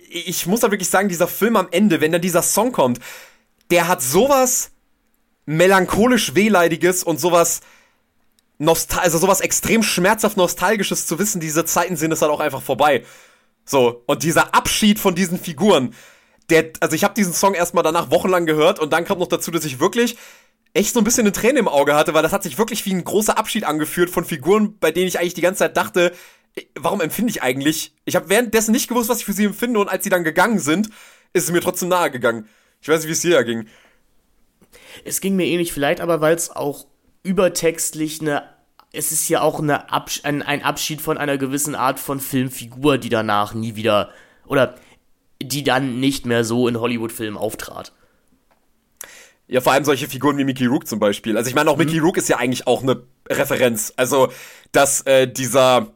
ich, 0.09 0.27
ich 0.27 0.45
muss 0.47 0.59
da 0.59 0.69
wirklich 0.69 0.89
sagen, 0.89 1.07
dieser 1.07 1.27
Film 1.27 1.55
am 1.55 1.69
Ende, 1.71 2.01
wenn 2.01 2.11
dann 2.11 2.21
dieser 2.21 2.41
Song 2.41 2.73
kommt, 2.73 2.99
der 3.71 3.87
hat 3.87 4.01
sowas 4.01 4.71
melancholisch 5.45 6.35
wehleidiges 6.35 7.03
und 7.03 7.19
sowas 7.19 7.61
Nostal 8.57 9.01
also 9.01 9.17
sowas 9.17 9.41
extrem 9.41 9.84
schmerzhaft 9.84 10.38
nostalgisches 10.38 11.07
zu 11.07 11.19
wissen, 11.19 11.41
diese 11.41 11.65
Zeiten 11.65 11.97
sind 11.97 12.13
es 12.13 12.22
halt 12.22 12.31
auch 12.31 12.39
einfach 12.39 12.61
vorbei. 12.61 13.03
So, 13.65 14.03
und 14.05 14.23
dieser 14.23 14.55
Abschied 14.55 14.99
von 14.99 15.15
diesen 15.15 15.39
Figuren, 15.39 15.93
der, 16.49 16.72
also 16.80 16.95
ich 16.95 17.03
habe 17.03 17.15
diesen 17.15 17.34
Song 17.34 17.53
erstmal 17.53 17.84
danach 17.84 18.11
wochenlang 18.11 18.45
gehört 18.45 18.80
und 18.80 18.93
dann 18.93 19.03
kam 19.03 19.19
noch 19.19 19.27
dazu, 19.27 19.51
dass 19.51 19.65
ich 19.65 19.80
wirklich 19.80 20.15
echt 20.73 20.93
so 20.93 20.99
ein 20.99 21.03
bisschen 21.03 21.23
eine 21.23 21.31
Träne 21.31 21.59
im 21.59 21.67
Auge 21.67 21.95
hatte, 21.95 22.13
weil 22.13 22.23
das 22.23 22.31
hat 22.31 22.43
sich 22.43 22.57
wirklich 22.57 22.85
wie 22.85 22.93
ein 22.93 23.03
großer 23.03 23.38
Abschied 23.38 23.63
angeführt 23.63 24.09
von 24.09 24.23
Figuren, 24.23 24.77
bei 24.80 24.91
denen 24.91 25.07
ich 25.07 25.19
eigentlich 25.19 25.34
die 25.34 25.41
ganze 25.41 25.59
Zeit 25.59 25.76
dachte, 25.76 26.13
warum 26.76 27.01
empfinde 27.01 27.31
ich 27.31 27.41
eigentlich? 27.41 27.95
Ich 28.05 28.15
habe 28.15 28.30
währenddessen 28.30 28.72
nicht 28.72 28.88
gewusst, 28.88 29.09
was 29.09 29.19
ich 29.19 29.26
für 29.26 29.34
sie 29.34 29.45
empfinde 29.45 29.80
und 29.80 29.89
als 29.89 30.03
sie 30.03 30.09
dann 30.09 30.23
gegangen 30.23 30.59
sind, 30.59 30.89
ist 31.34 31.45
es 31.45 31.51
mir 31.51 31.61
trotzdem 31.61 31.89
nahe 31.89 32.11
gegangen. 32.11 32.47
Ich 32.81 32.88
weiß 32.88 32.99
nicht, 32.99 33.07
wie 33.07 33.13
es 33.13 33.22
dir 33.22 33.43
ging. 33.43 33.67
Es 35.06 35.22
ging 35.22 35.38
mir 35.38 35.45
ähnlich, 35.45 35.72
vielleicht 35.72 36.02
aber, 36.02 36.19
weil 36.19 36.36
es 36.36 36.49
auch 36.52 36.86
übertextlich 37.23 38.19
eine 38.22 38.44
es 38.98 39.11
ist 39.11 39.27
ja 39.27 39.41
auch 39.41 39.60
eine 39.60 39.91
Abs 39.91 40.22
ein, 40.23 40.41
ein 40.41 40.64
Abschied 40.64 41.02
von 41.02 41.18
einer 41.18 41.38
gewissen 41.38 41.76
Art 41.76 41.99
von 41.99 42.19
Filmfigur, 42.19 42.98
die 42.98 43.10
danach 43.10 43.53
nie 43.53 43.76
wieder 43.76 44.10
oder 44.45 44.76
die 45.41 45.64
dann 45.64 45.99
nicht 45.99 46.26
mehr 46.26 46.44
so 46.44 46.68
in 46.68 46.80
Hollywood-Filmen 46.80 47.38
auftrat. 47.38 47.91
Ja, 49.48 49.61
vor 49.61 49.73
allem 49.73 49.84
solche 49.84 50.07
Figuren 50.07 50.38
wie 50.38 50.44
Mickey 50.44 50.65
Rook 50.65 50.88
zum 50.88 50.99
Beispiel. 50.99 51.38
Also 51.38 51.49
ich 51.49 51.56
meine, 51.56 51.69
auch 51.69 51.77
mhm. 51.77 51.86
Mickey 51.86 51.99
Rook 51.99 52.18
ist 52.18 52.30
ja 52.30 52.38
eigentlich 52.38 52.68
auch 52.68 52.82
eine 52.82 53.03
Referenz. 53.30 53.94
Also, 53.95 54.30
dass 54.72 55.02
äh, 55.02 55.27
dieser 55.27 55.88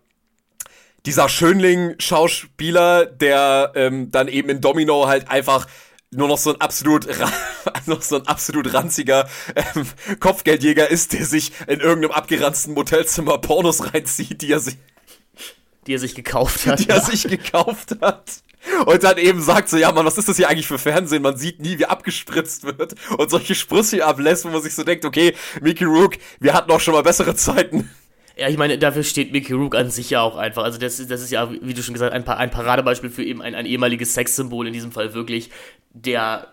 dieser 1.06 1.30
Schönling-Schauspieler, 1.30 3.06
der 3.06 3.72
ähm, 3.76 4.12
dann 4.12 4.28
eben 4.28 4.50
in 4.50 4.60
Domino 4.62 5.08
halt 5.08 5.32
einfach 5.32 5.66
nur 6.12 6.28
noch 6.28 6.38
so 6.38 6.54
ein 6.54 6.62
absolut, 6.62 7.08
noch 7.86 8.02
so 8.02 8.18
ein 8.18 8.28
absolut 8.28 8.74
ranziger 8.74 9.30
ähm, 9.56 9.86
Kopfgeldjäger 10.20 10.90
ist, 10.90 11.14
der 11.14 11.26
sich 11.26 11.52
in 11.68 11.80
irgendeinem 11.80 12.12
abgeranzten 12.12 12.74
Motelzimmer 12.74 13.38
Pornos 13.38 13.94
reinzieht, 13.94 14.42
die 14.42 14.52
er 14.52 14.60
sich, 14.60 14.78
die 15.88 15.94
er 15.94 16.00
sich 16.00 16.16
gekauft 16.16 16.66
hat. 16.66 16.80
Die 16.86 16.90
er 16.90 17.02
sich 17.02 17.24
gekauft 17.24 17.98
hat. 18.02 18.44
Und 18.86 19.04
dann 19.04 19.18
eben 19.18 19.42
sagt 19.42 19.70
so, 19.70 19.78
ja 19.78 19.92
Mann, 19.92 20.06
was 20.06 20.18
ist 20.18 20.28
das 20.28 20.36
hier 20.36 20.50
eigentlich 20.50 20.68
für 20.68 20.78
Fernsehen? 20.78 21.22
Man 21.22 21.38
sieht 21.38 21.62
nie, 21.62 21.80
wie 21.80 21.86
abgespritzt 21.86 22.66
wird 22.66 22.96
und 23.18 23.30
solche 23.30 23.56
Sprüche 23.56 24.06
ablässt, 24.06 24.44
wo 24.44 24.50
man 24.50 24.62
sich 24.62 24.76
so 24.76 24.84
denkt, 24.84 25.06
okay, 25.06 25.34
Mickey 25.62 25.86
Rook, 25.86 26.18
wir 26.40 26.54
hatten 26.54 26.70
auch 26.72 26.82
schon 26.82 26.94
mal 26.94 27.04
bessere 27.04 27.36
Zeiten. 27.36 27.90
Ja, 28.40 28.48
ich 28.48 28.58
meine, 28.58 28.78
dafür 28.78 29.04
steht 29.04 29.34
Mickey 29.34 29.52
Rook 29.52 29.76
an 29.76 29.92
sich 29.92 30.12
ja 30.12 30.22
auch 30.22 30.38
einfach. 30.38 30.64
Also 30.64 30.80
das, 30.80 31.06
das 31.08 31.22
ist 31.22 31.32
ja, 31.32 31.52
wie 31.52 31.74
du 31.74 31.84
schon 31.84 31.94
gesagt 31.94 32.14
hast, 32.14 32.28
ein, 32.28 32.38
ein 32.38 32.52
Paradebeispiel 32.52 33.10
für 33.10 33.24
eben 33.24 33.42
ein, 33.42 33.54
ein 33.54 33.66
ehemaliges 33.66 34.14
Sexsymbol, 34.14 34.68
in 34.68 34.74
diesem 34.74 34.94
Fall 34.94 35.14
wirklich, 35.14 35.50
der, 35.92 36.48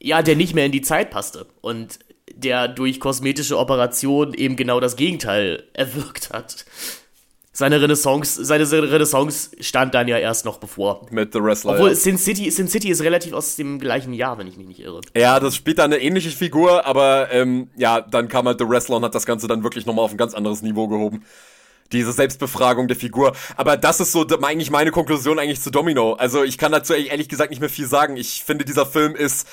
ja, 0.00 0.22
der 0.22 0.34
nicht 0.34 0.54
mehr 0.54 0.64
in 0.64 0.72
die 0.72 0.80
Zeit 0.80 1.10
passte. 1.10 1.46
Und 1.60 1.98
der 2.32 2.68
durch 2.68 3.00
kosmetische 3.00 3.58
Operationen 3.58 4.32
eben 4.32 4.56
genau 4.56 4.80
das 4.80 4.96
Gegenteil 4.96 5.64
erwirkt 5.74 6.30
hat 6.30 6.64
seine 7.58 7.82
Renaissance, 7.82 8.44
seine 8.44 8.70
Renaissance 8.70 9.50
stand 9.58 9.92
dann 9.92 10.06
ja 10.06 10.16
erst 10.16 10.44
noch 10.44 10.58
bevor. 10.58 11.08
Mit 11.10 11.32
The 11.32 11.42
Wrestler. 11.42 11.72
Obwohl 11.72 11.88
ja. 11.88 11.94
Sin 11.96 12.16
City, 12.16 12.48
Sin 12.52 12.68
City 12.68 12.88
ist 12.88 13.02
relativ 13.02 13.32
aus 13.32 13.56
dem 13.56 13.80
gleichen 13.80 14.12
Jahr, 14.12 14.38
wenn 14.38 14.46
ich 14.46 14.56
mich 14.56 14.68
nicht 14.68 14.78
irre. 14.78 15.00
Ja, 15.16 15.40
das 15.40 15.56
spielt 15.56 15.80
da 15.80 15.84
eine 15.84 15.98
ähnliche 15.98 16.30
Figur, 16.30 16.86
aber 16.86 17.32
ähm, 17.32 17.68
ja, 17.76 18.00
dann 18.00 18.28
kam 18.28 18.46
halt 18.46 18.60
The 18.60 18.68
Wrestler 18.68 18.98
und 18.98 19.02
hat 19.02 19.16
das 19.16 19.26
Ganze 19.26 19.48
dann 19.48 19.64
wirklich 19.64 19.86
nochmal 19.86 20.04
auf 20.04 20.12
ein 20.12 20.16
ganz 20.16 20.34
anderes 20.34 20.62
Niveau 20.62 20.86
gehoben. 20.86 21.24
Diese 21.90 22.12
Selbstbefragung 22.12 22.86
der 22.86 22.96
Figur. 22.96 23.32
Aber 23.56 23.76
das 23.76 23.98
ist 23.98 24.12
so 24.12 24.24
eigentlich 24.42 24.70
meine 24.70 24.92
Konklusion 24.92 25.40
eigentlich 25.40 25.60
zu 25.60 25.72
Domino. 25.72 26.12
Also 26.12 26.44
ich 26.44 26.58
kann 26.58 26.70
dazu 26.70 26.94
ehrlich 26.94 27.28
gesagt 27.28 27.50
nicht 27.50 27.58
mehr 27.58 27.70
viel 27.70 27.88
sagen. 27.88 28.16
Ich 28.16 28.44
finde, 28.44 28.66
dieser 28.66 28.86
Film 28.86 29.16
ist 29.16 29.48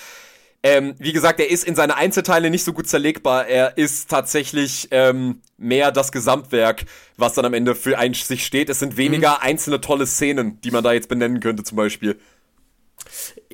ähm, 0.65 0.95
wie 0.97 1.13
gesagt, 1.13 1.39
er 1.39 1.47
ist 1.47 1.63
in 1.63 1.75
seine 1.75 1.95
Einzelteile 1.95 2.49
nicht 2.49 2.63
so 2.63 2.73
gut 2.73 2.87
zerlegbar. 2.87 3.45
Er 3.45 3.77
ist 3.77 4.09
tatsächlich 4.09 4.87
ähm, 4.89 5.41
mehr 5.57 5.91
das 5.91 6.11
Gesamtwerk, 6.11 6.85
was 7.17 7.35
dann 7.35 7.45
am 7.45 7.53
Ende 7.53 7.75
für 7.75 7.99
ein 7.99 8.15
sich 8.15 8.43
steht. 8.43 8.69
Es 8.69 8.79
sind 8.79 8.97
weniger 8.97 9.33
mhm. 9.33 9.41
einzelne 9.41 9.79
tolle 9.79 10.07
Szenen, 10.07 10.59
die 10.61 10.71
man 10.71 10.83
da 10.83 10.91
jetzt 10.91 11.07
benennen 11.07 11.39
könnte, 11.39 11.63
zum 11.63 11.75
Beispiel. 11.75 12.19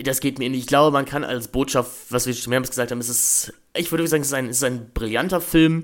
Das 0.02 0.22
geht 0.22 0.40
mir 0.40 0.50
nicht. 0.50 0.62
Ich 0.62 0.68
glaube, 0.68 0.92
man 0.92 1.04
kann 1.04 1.26
als 1.26 1.50
Botschaft, 1.50 1.92
was 2.12 2.28
wir 2.28 2.34
schon 2.34 2.52
mehrmals 2.52 2.70
gesagt 2.70 2.92
haben, 2.92 3.02
ist 3.02 3.10
es, 3.10 3.54
ich 3.76 3.92
würde 3.92 4.08
sagen, 4.08 4.22
es 4.22 4.30
ist 4.30 4.34
ein, 4.34 4.48
es 4.48 4.58
ist 4.58 4.64
ein 4.64 4.92
brillanter 4.94 5.42
Film, 5.42 5.84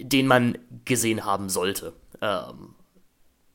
den 0.00 0.26
man 0.26 0.58
gesehen 0.84 1.24
haben 1.24 1.50
sollte. 1.50 1.92
Ähm, 2.20 2.74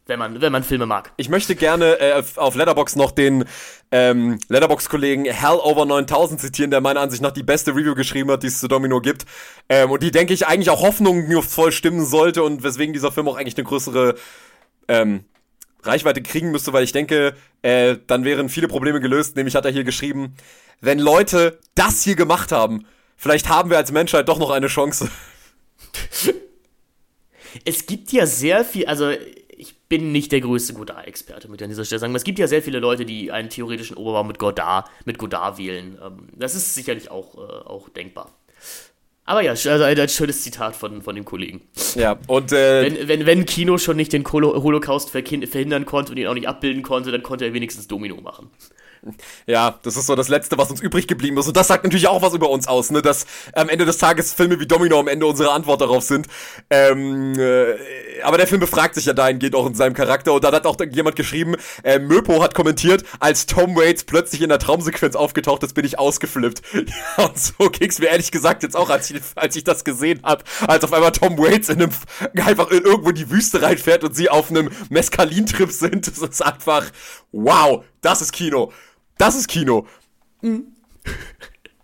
wenn 0.05 0.19
man, 0.19 0.41
wenn 0.41 0.51
man 0.51 0.63
Filme 0.63 0.85
mag. 0.85 1.13
Ich 1.17 1.29
möchte 1.29 1.55
gerne 1.55 1.99
äh, 1.99 2.23
auf 2.35 2.55
Letterbox 2.55 2.95
noch 2.95 3.11
den 3.11 3.45
ähm, 3.91 4.39
Letterbox-Kollegen 4.49 5.25
Hell 5.25 5.59
Over 5.63 5.85
9000 5.85 6.41
zitieren, 6.41 6.71
der 6.71 6.81
meiner 6.81 6.99
Ansicht 6.99 7.21
nach 7.21 7.31
die 7.31 7.43
beste 7.43 7.71
Review 7.71 7.95
geschrieben 7.95 8.29
hat, 8.31 8.43
die 8.43 8.47
es 8.47 8.59
zu 8.59 8.67
Domino 8.67 8.99
gibt. 8.99 9.25
Ähm, 9.69 9.91
und 9.91 10.03
die, 10.03 10.11
denke 10.11 10.33
ich, 10.33 10.45
eigentlich 10.45 10.69
auch 10.69 10.81
Hoffnung 10.81 11.41
voll 11.41 11.71
stimmen 11.71 12.05
sollte 12.05 12.43
und 12.43 12.63
weswegen 12.63 12.93
dieser 12.93 13.11
Film 13.11 13.27
auch 13.29 13.37
eigentlich 13.37 13.55
eine 13.55 13.63
größere 13.63 14.15
ähm, 14.89 15.23
Reichweite 15.83 16.21
kriegen 16.21 16.51
müsste, 16.51 16.73
weil 16.73 16.83
ich 16.83 16.91
denke, 16.91 17.35
äh, 17.61 17.97
dann 18.07 18.25
wären 18.25 18.49
viele 18.49 18.67
Probleme 18.67 18.99
gelöst. 18.99 19.35
Nämlich 19.35 19.55
hat 19.55 19.65
er 19.65 19.71
hier 19.71 19.83
geschrieben, 19.83 20.35
wenn 20.81 20.99
Leute 20.99 21.59
das 21.75 22.03
hier 22.03 22.15
gemacht 22.15 22.51
haben, 22.51 22.85
vielleicht 23.15 23.47
haben 23.47 23.69
wir 23.69 23.77
als 23.77 23.91
Menschheit 23.91 24.27
doch 24.27 24.39
noch 24.39 24.49
eine 24.49 24.67
Chance. 24.67 25.09
Es 27.65 27.85
gibt 27.85 28.11
ja 28.11 28.25
sehr 28.25 28.65
viel, 28.65 28.87
also 28.87 29.11
bin 29.93 30.11
nicht 30.11 30.31
der 30.31 30.41
größte 30.41 30.73
Godard-Experte, 30.73 31.47
mit 31.51 31.61
an 31.61 31.69
dieser 31.69 31.85
Stelle 31.85 31.99
sagen. 31.99 32.15
Es 32.15 32.23
gibt 32.23 32.39
ja 32.39 32.47
sehr 32.47 32.63
viele 32.63 32.79
Leute, 32.79 33.05
die 33.05 33.31
einen 33.31 33.49
theoretischen 33.49 33.95
Oberbau 33.95 34.23
mit 34.23 34.39
Godard, 34.39 34.89
mit 35.05 35.19
Godard 35.19 35.59
wählen. 35.59 35.99
Ähm, 36.03 36.29
das 36.35 36.55
ist 36.55 36.73
sicherlich 36.73 37.11
auch, 37.11 37.35
äh, 37.35 37.39
auch 37.41 37.89
denkbar. 37.89 38.31
Aber 39.25 39.41
ja, 39.41 39.51
also 39.51 39.69
ein, 39.69 39.99
ein, 39.99 40.09
schönes 40.09 40.41
Zitat 40.41 40.75
von, 40.75 41.03
von 41.03 41.13
dem 41.13 41.25
Kollegen. 41.25 41.61
Ja, 41.93 42.17
und 42.25 42.51
äh, 42.51 42.81
wenn, 42.81 43.07
wenn, 43.07 43.25
wenn 43.27 43.45
Kino 43.45 43.77
schon 43.77 43.97
nicht 43.97 44.13
den 44.13 44.25
Holocaust 44.25 45.11
verhindern 45.11 45.85
konnte 45.85 46.11
und 46.11 46.17
ihn 46.17 46.25
auch 46.25 46.33
nicht 46.33 46.47
abbilden 46.47 46.81
konnte, 46.81 47.11
dann 47.11 47.21
konnte 47.21 47.45
er 47.45 47.53
wenigstens 47.53 47.87
Domino 47.87 48.19
machen. 48.19 48.49
Ja, 49.45 49.79
das 49.83 49.97
ist 49.97 50.07
so 50.07 50.15
das 50.15 50.29
Letzte, 50.29 50.57
was 50.57 50.71
uns 50.71 50.81
übrig 50.81 51.07
geblieben 51.07 51.37
ist. 51.37 51.47
Und 51.47 51.57
das 51.57 51.67
sagt 51.67 51.83
natürlich 51.83 52.07
auch 52.07 52.21
was 52.21 52.33
über 52.33 52.49
uns 52.49 52.67
aus, 52.67 52.89
ne? 52.89 53.01
Dass 53.01 53.25
am 53.53 53.67
Ende 53.67 53.85
des 53.85 53.97
Tages 53.97 54.33
Filme 54.33 54.59
wie 54.59 54.65
Domino 54.65 54.99
am 54.99 55.07
Ende 55.07 55.25
unsere 55.25 55.51
Antwort 55.51 55.81
darauf 55.81 56.03
sind. 56.03 56.27
Ähm, 56.69 57.33
äh, 57.37 58.21
aber 58.23 58.37
der 58.37 58.47
Film 58.47 58.61
befragt 58.61 58.95
sich 58.95 59.05
ja 59.05 59.13
dahingehend 59.13 59.55
auch 59.55 59.67
in 59.67 59.75
seinem 59.75 59.93
Charakter. 59.93 60.33
Und 60.33 60.43
dann 60.43 60.53
hat 60.53 60.65
auch 60.65 60.77
jemand 60.91 61.15
geschrieben, 61.17 61.55
äh, 61.83 61.99
Möpo 61.99 62.41
hat 62.41 62.55
kommentiert, 62.55 63.03
als 63.19 63.45
Tom 63.45 63.75
Waits 63.75 64.05
plötzlich 64.05 64.41
in 64.41 64.49
der 64.49 64.59
Traumsequenz 64.59 65.15
aufgetaucht 65.15 65.63
ist, 65.63 65.73
bin 65.73 65.85
ich 65.85 65.99
ausgeflippt. 65.99 66.61
Ja, 67.17 67.25
und 67.25 67.37
so 67.37 67.69
ging's 67.69 67.99
mir 67.99 68.07
ehrlich 68.07 68.31
gesagt 68.31 68.63
jetzt 68.63 68.75
auch, 68.75 68.89
als 68.89 69.09
ich, 69.09 69.21
als 69.35 69.55
ich 69.55 69.63
das 69.63 69.83
gesehen 69.83 70.19
habe. 70.23 70.43
Als 70.67 70.83
auf 70.83 70.93
einmal 70.93 71.11
Tom 71.11 71.37
Waits 71.37 71.69
in 71.69 71.81
einem, 71.81 71.91
einfach 72.45 72.69
in 72.71 72.83
irgendwo 72.83 73.09
in 73.09 73.15
die 73.15 73.29
Wüste 73.29 73.61
reinfährt 73.61 74.03
und 74.03 74.15
sie 74.15 74.29
auf 74.29 74.49
einem 74.49 74.69
Mescalin-Trip 74.89 75.71
sind. 75.71 76.07
Das 76.07 76.17
ist 76.17 76.41
einfach, 76.41 76.85
wow, 77.31 77.83
das 78.01 78.21
ist 78.21 78.31
Kino. 78.31 78.71
Das 79.17 79.35
ist 79.35 79.47
Kino. 79.47 79.87
Mhm. 80.41 80.67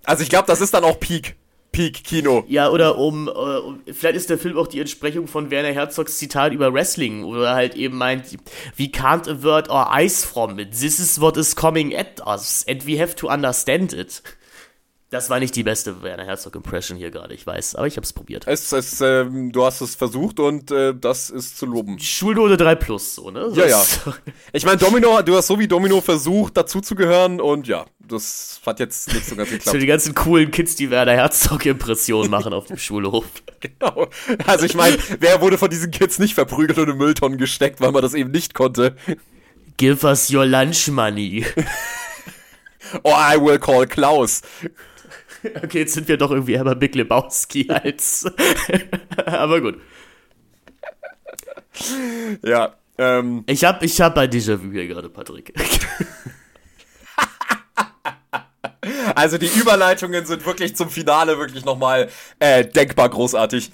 Also 0.05 0.23
ich 0.23 0.29
glaube, 0.29 0.47
das 0.47 0.59
ist 0.59 0.73
dann 0.73 0.83
auch 0.83 0.99
Peak. 0.99 1.35
Peak 1.71 2.03
Kino. 2.03 2.43
Ja, 2.47 2.69
oder 2.69 2.97
um, 2.97 3.27
äh, 3.27 3.31
um, 3.31 3.81
vielleicht 3.85 4.15
ist 4.15 4.29
der 4.29 4.39
Film 4.39 4.57
auch 4.57 4.67
die 4.67 4.79
Entsprechung 4.79 5.27
von 5.27 5.51
Werner 5.51 5.71
Herzogs 5.71 6.17
Zitat 6.17 6.51
über 6.51 6.73
Wrestling, 6.73 7.23
oder 7.23 7.53
halt 7.53 7.75
eben 7.75 7.97
meint, 7.97 8.31
we 8.75 8.85
can't 8.85 9.29
avert 9.29 9.69
our 9.69 9.87
eyes 9.95 10.25
from 10.25 10.57
it. 10.57 10.71
This 10.71 10.99
is 10.99 11.21
what 11.21 11.37
is 11.37 11.55
coming 11.55 11.95
at 11.95 12.25
us, 12.25 12.65
and 12.67 12.87
we 12.87 12.99
have 12.99 13.15
to 13.17 13.29
understand 13.29 13.93
it. 13.93 14.23
Das 15.11 15.31
war 15.31 15.39
nicht 15.39 15.55
die 15.55 15.63
beste 15.63 16.03
Werner 16.03 16.25
Herzog-Impression 16.25 16.95
hier 16.95 17.09
gerade, 17.09 17.33
ich 17.33 17.45
weiß, 17.45 17.73
aber 17.75 17.87
ich 17.87 17.97
habe 17.97 18.05
es 18.05 18.13
probiert. 18.13 18.45
Es, 18.45 18.71
es, 18.71 19.01
äh, 19.01 19.25
du 19.25 19.65
hast 19.65 19.81
es 19.81 19.95
versucht 19.95 20.39
und 20.39 20.69
äh, 20.69 20.93
das 20.93 21.31
ist 21.31 21.57
zu 21.57 21.65
loben. 21.65 21.97
Schulnote 21.97 22.57
3 22.57 22.75
plus, 22.75 23.15
so, 23.15 23.31
ne? 23.31 23.49
Ja, 23.55 23.65
ja. 23.65 23.83
Ich 24.53 24.65
meine, 24.65 24.77
Domino, 24.77 25.19
du 25.23 25.35
hast 25.35 25.47
so 25.47 25.57
wie 25.57 25.67
Domino 25.67 25.99
versucht, 26.01 26.57
dazuzugehören 26.57 27.41
und 27.41 27.67
ja, 27.67 27.87
das 28.07 28.61
hat 28.63 28.79
jetzt 28.79 29.11
nicht 29.11 29.25
so 29.25 29.35
ganz 29.35 29.49
geklappt. 29.49 29.71
Für 29.71 29.79
die 29.79 29.87
ganzen 29.87 30.13
coolen 30.13 30.51
Kids, 30.51 30.75
die 30.75 30.91
Werner 30.91 31.13
Herzog-Impressionen 31.13 32.29
machen 32.29 32.53
auf 32.53 32.67
dem 32.67 32.77
Schulhof. 32.77 33.25
Genau. 33.61 34.07
Also 34.47 34.65
ich 34.65 34.73
meine, 34.73 34.97
wer 35.19 35.41
wurde 35.41 35.57
von 35.57 35.69
diesen 35.69 35.91
Kids 35.91 36.17
nicht 36.17 36.33
verprügelt 36.33 36.79
und 36.79 36.87
in 36.87 36.95
Mülltonnen 36.95 37.37
gesteckt, 37.37 37.81
weil 37.81 37.91
man 37.91 38.01
das 38.01 38.13
eben 38.13 38.31
nicht 38.31 38.53
konnte? 38.53 38.95
Give 39.75 40.07
us 40.07 40.31
your 40.31 40.45
lunch 40.45 40.87
money. 40.87 41.45
Or 43.03 43.17
I 43.17 43.35
will 43.35 43.59
call 43.59 43.85
Klaus. 43.85 44.41
Okay, 45.63 45.79
jetzt 45.79 45.93
sind 45.93 46.07
wir 46.07 46.17
doch 46.17 46.31
irgendwie 46.31 46.57
Herbert 46.57 46.79
Big 46.79 46.95
Lebowski 46.95 47.69
als. 47.69 48.25
Aber 49.25 49.61
gut. 49.61 49.79
Ja. 52.43 52.75
Ähm. 52.97 53.43
Ich 53.47 53.63
hab, 53.63 53.81
ich 53.83 54.01
hab 54.01 54.17
ein 54.17 54.29
Déjà-vu 54.29 54.71
hier 54.71 54.87
gerade, 54.87 55.09
Patrick. 55.09 55.53
Also 59.15 59.37
die 59.37 59.47
Überleitungen 59.47 60.25
sind 60.25 60.45
wirklich 60.45 60.75
zum 60.75 60.89
Finale 60.89 61.37
wirklich 61.37 61.65
nochmal 61.65 62.09
äh, 62.39 62.65
denkbar 62.65 63.09
großartig. 63.09 63.71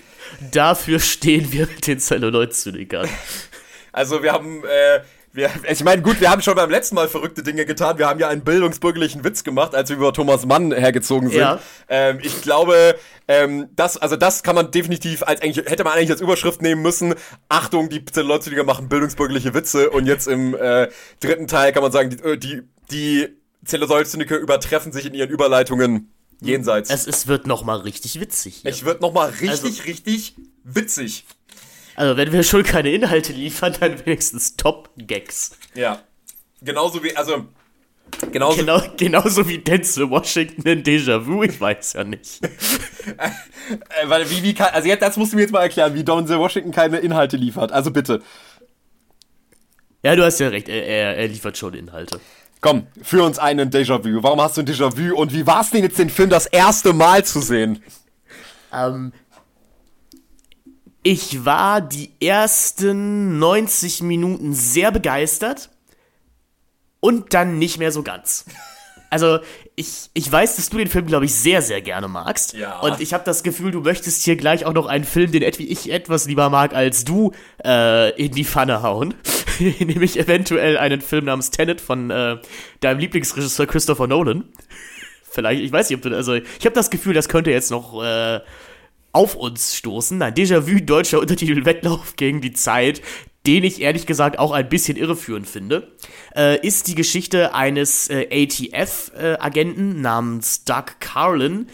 Dafür 0.51 0.99
stehen 0.99 1.51
wir 1.51 1.67
mit 1.67 1.85
den 1.85 1.99
Celluloid-Zynikern. 1.99 3.07
Also 3.91 4.23
wir 4.23 4.31
haben 4.33 4.63
äh, 4.63 5.01
wir, 5.35 5.51
ich 5.69 5.83
meine, 5.83 6.01
gut, 6.01 6.21
wir 6.21 6.29
haben 6.29 6.41
schon 6.41 6.55
beim 6.55 6.69
letzten 6.69 6.95
Mal 6.95 7.09
verrückte 7.09 7.43
Dinge 7.43 7.65
getan. 7.65 7.97
Wir 7.97 8.07
haben 8.07 8.19
ja 8.19 8.29
einen 8.29 8.43
bildungsbürgerlichen 8.43 9.23
Witz 9.23 9.43
gemacht, 9.43 9.75
als 9.75 9.89
wir 9.89 9.97
über 9.97 10.13
Thomas 10.13 10.45
Mann 10.45 10.71
hergezogen 10.71 11.29
sind. 11.29 11.39
Ja. 11.39 11.59
Ähm, 11.89 12.19
ich 12.21 12.41
glaube, 12.41 12.95
ähm, 13.27 13.67
das, 13.75 13.97
also 13.97 14.15
das 14.15 14.43
kann 14.43 14.55
man 14.55 14.71
definitiv 14.71 15.23
als 15.23 15.41
eigentlich, 15.41 15.65
hätte 15.65 15.83
man 15.83 15.93
eigentlich 15.93 16.11
als 16.11 16.21
Überschrift 16.21 16.61
nehmen 16.61 16.81
müssen. 16.81 17.15
Achtung, 17.49 17.89
die 17.89 18.03
Leute, 18.15 18.63
machen 18.63 18.87
bildungsbürgerliche 18.87 19.53
Witze. 19.53 19.89
Und 19.89 20.05
jetzt 20.05 20.27
im 20.27 20.55
äh, 20.55 20.87
dritten 21.19 21.47
Teil 21.47 21.73
kann 21.73 21.83
man 21.83 21.91
sagen, 21.91 22.11
die, 22.11 22.23
äh, 22.23 22.37
die, 22.37 22.61
die 22.91 23.27
Zelluloid-Zyniker 23.65 24.37
übertreffen 24.37 24.93
sich 24.93 25.05
in 25.05 25.13
ihren 25.13 25.29
Überleitungen 25.29 26.11
jenseits. 26.39 26.89
Es, 26.89 27.07
es 27.07 27.27
wird 27.27 27.45
nochmal 27.45 27.79
richtig 27.79 28.19
witzig. 28.19 28.57
Hier. 28.61 28.71
Es 28.71 28.85
wird 28.85 29.01
nochmal 29.01 29.31
richtig, 29.31 29.49
also, 29.49 29.83
richtig 29.83 30.35
witzig. 30.63 31.25
Also, 31.95 32.17
wenn 32.17 32.31
wir 32.31 32.43
schon 32.43 32.63
keine 32.63 32.91
Inhalte 32.91 33.33
liefern, 33.33 33.75
dann 33.79 34.05
wenigstens 34.05 34.55
Top-Gags. 34.57 35.57
Ja. 35.75 35.99
Genauso 36.61 37.03
wie, 37.03 37.15
also. 37.15 37.45
Genauso, 38.31 38.57
genau, 38.57 38.81
genauso 38.97 39.47
wie 39.47 39.57
Denzel 39.57 40.09
Washington 40.09 40.67
in 40.67 40.83
Déjà-vu, 40.83 41.43
ich 41.43 41.59
weiß 41.59 41.93
ja 41.93 42.03
nicht. 42.03 42.43
äh, 43.17 43.29
weil, 44.05 44.29
wie, 44.29 44.43
wie 44.43 44.53
kann, 44.53 44.69
also 44.73 44.87
jetzt, 44.87 45.01
das 45.01 45.17
musst 45.17 45.31
du 45.31 45.37
mir 45.37 45.43
jetzt 45.43 45.51
mal 45.51 45.61
erklären, 45.61 45.93
wie 45.95 46.03
Denzel 46.03 46.37
Washington 46.37 46.71
keine 46.71 46.99
Inhalte 46.99 47.35
liefert. 47.35 47.71
Also 47.71 47.91
bitte. 47.91 48.21
Ja, 50.03 50.15
du 50.15 50.23
hast 50.23 50.39
ja 50.39 50.49
recht, 50.49 50.69
er, 50.69 50.85
er, 50.85 51.17
er 51.17 51.27
liefert 51.27 51.57
schon 51.57 51.73
Inhalte. 51.73 52.19
Komm, 52.61 52.87
für 53.01 53.23
uns 53.23 53.39
einen 53.39 53.69
Déjà-vu. 53.69 54.23
Warum 54.23 54.41
hast 54.41 54.57
du 54.57 54.61
ein 54.61 54.67
Déjà-vu 54.67 55.15
und 55.15 55.33
wie 55.33 55.45
war 55.45 55.61
es 55.61 55.71
denn 55.71 55.83
jetzt, 55.83 55.97
den 55.97 56.09
Film 56.09 56.29
das 56.29 56.45
erste 56.45 56.93
Mal 56.93 57.25
zu 57.25 57.41
sehen? 57.41 57.83
Ähm, 58.71 59.13
ich 61.05 61.45
war 61.45 61.81
die 61.81 62.09
ersten 62.19 63.37
90 63.37 64.01
Minuten 64.01 64.55
sehr 64.55 64.91
begeistert 64.91 65.69
und 66.99 67.35
dann 67.35 67.59
nicht 67.59 67.77
mehr 67.77 67.91
so 67.91 68.03
ganz. 68.03 68.45
Also, 69.11 69.39
ich, 69.75 70.09
ich 70.13 70.29
weiß, 70.29 70.57
dass 70.57 70.69
du 70.69 70.77
den 70.77 70.89
Film, 70.89 71.05
glaube 71.05 71.23
ich, 71.23 71.33
sehr, 71.33 71.61
sehr 71.61 71.79
gerne 71.79 72.09
magst. 72.09 72.53
Ja. 72.53 72.79
Und 72.79 72.99
ich 72.99 73.13
habe 73.13 73.23
das 73.23 73.43
Gefühl, 73.43 73.71
du 73.71 73.79
möchtest 73.79 74.25
hier 74.25 74.35
gleich 74.35 74.65
auch 74.65 74.73
noch 74.73 74.87
einen 74.87 75.05
Film, 75.05 75.31
den 75.31 75.41
ich 75.41 75.89
etwas 75.89 76.25
lieber 76.25 76.49
mag 76.49 76.73
als 76.73 77.05
du, 77.05 77.31
äh, 77.63 78.09
in 78.21 78.33
die 78.33 78.43
Pfanne 78.43 78.81
hauen. 78.81 79.13
Nämlich 79.59 80.19
eventuell 80.19 80.77
einen 80.77 80.99
Film 80.99 81.25
namens 81.25 81.51
Tenet 81.51 81.79
von 81.79 82.09
äh, 82.09 82.39
deinem 82.81 82.99
Lieblingsregisseur 82.99 83.67
Christopher 83.67 84.07
Nolan. 84.07 84.43
Vielleicht, 85.29 85.61
ich 85.61 85.71
weiß 85.71 85.89
nicht, 85.89 85.97
ob 85.97 86.01
du, 86.01 86.13
also 86.13 86.33
ich 86.33 86.65
habe 86.65 86.75
das 86.75 86.89
Gefühl, 86.89 87.13
das 87.13 87.29
könnte 87.29 87.51
jetzt 87.51 87.71
noch 87.71 88.03
äh, 88.03 88.41
auf 89.15 89.35
uns 89.35 89.75
stoßen. 89.75 90.21
Ein 90.21 90.33
Déjà-vu 90.33 90.81
deutscher 90.81 91.19
Untertitel 91.19 91.63
Wettlauf 91.63 92.17
gegen 92.17 92.41
die 92.41 92.51
Zeit, 92.51 93.01
den 93.47 93.63
ich 93.63 93.81
ehrlich 93.81 94.05
gesagt 94.05 94.37
auch 94.37 94.51
ein 94.51 94.67
bisschen 94.67 94.97
irreführend 94.97 95.47
finde, 95.47 95.93
äh, 96.35 96.59
ist 96.65 96.87
die 96.87 96.95
Geschichte 96.95 97.55
eines 97.55 98.09
äh, 98.09 98.27
ATF-Agenten 98.29 99.97
äh, 99.97 100.01
namens 100.01 100.65
Doug 100.65 100.99
Carlin. 100.99 101.67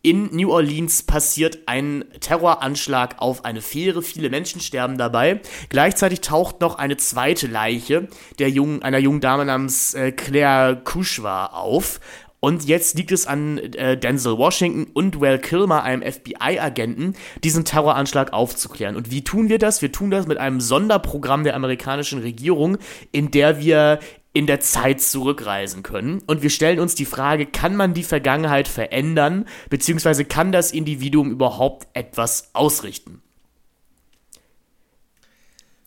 In 0.00 0.34
New 0.34 0.52
Orleans 0.52 1.02
passiert 1.02 1.58
ein 1.66 2.04
Terroranschlag 2.20 3.16
auf 3.18 3.44
eine 3.44 3.60
Fähre, 3.60 4.02
viele 4.02 4.30
Menschen 4.30 4.60
sterben 4.60 4.96
dabei. 4.96 5.40
Gleichzeitig 5.68 6.22
taucht 6.22 6.60
noch 6.60 6.76
eine 6.76 6.96
zweite 6.96 7.46
Leiche 7.46 8.08
der 8.38 8.48
jungen, 8.48 8.82
einer 8.82 8.98
jungen 8.98 9.20
Dame 9.20 9.44
namens 9.44 9.92
äh, 9.92 10.12
Claire 10.12 10.80
Kushwa 10.82 11.46
auf. 11.46 12.00
Und 12.46 12.64
jetzt 12.64 12.96
liegt 12.96 13.10
es 13.10 13.26
an 13.26 13.58
äh, 13.58 13.98
Denzel 13.98 14.38
Washington 14.38 14.86
und 14.92 15.20
Val 15.20 15.40
Kilmer, 15.40 15.82
einem 15.82 16.00
FBI-Agenten, 16.00 17.16
diesen 17.42 17.64
Terroranschlag 17.64 18.32
aufzuklären. 18.32 18.94
Und 18.94 19.10
wie 19.10 19.24
tun 19.24 19.48
wir 19.48 19.58
das? 19.58 19.82
Wir 19.82 19.90
tun 19.90 20.12
das 20.12 20.28
mit 20.28 20.38
einem 20.38 20.60
Sonderprogramm 20.60 21.42
der 21.42 21.56
amerikanischen 21.56 22.20
Regierung, 22.20 22.78
in 23.10 23.32
der 23.32 23.58
wir 23.58 23.98
in 24.32 24.46
der 24.46 24.60
Zeit 24.60 25.00
zurückreisen 25.00 25.82
können. 25.82 26.22
Und 26.28 26.42
wir 26.42 26.50
stellen 26.50 26.78
uns 26.78 26.94
die 26.94 27.04
Frage, 27.04 27.46
kann 27.46 27.74
man 27.74 27.94
die 27.94 28.04
Vergangenheit 28.04 28.68
verändern, 28.68 29.46
beziehungsweise 29.68 30.24
kann 30.24 30.52
das 30.52 30.70
Individuum 30.70 31.32
überhaupt 31.32 31.88
etwas 31.94 32.50
ausrichten? 32.52 33.22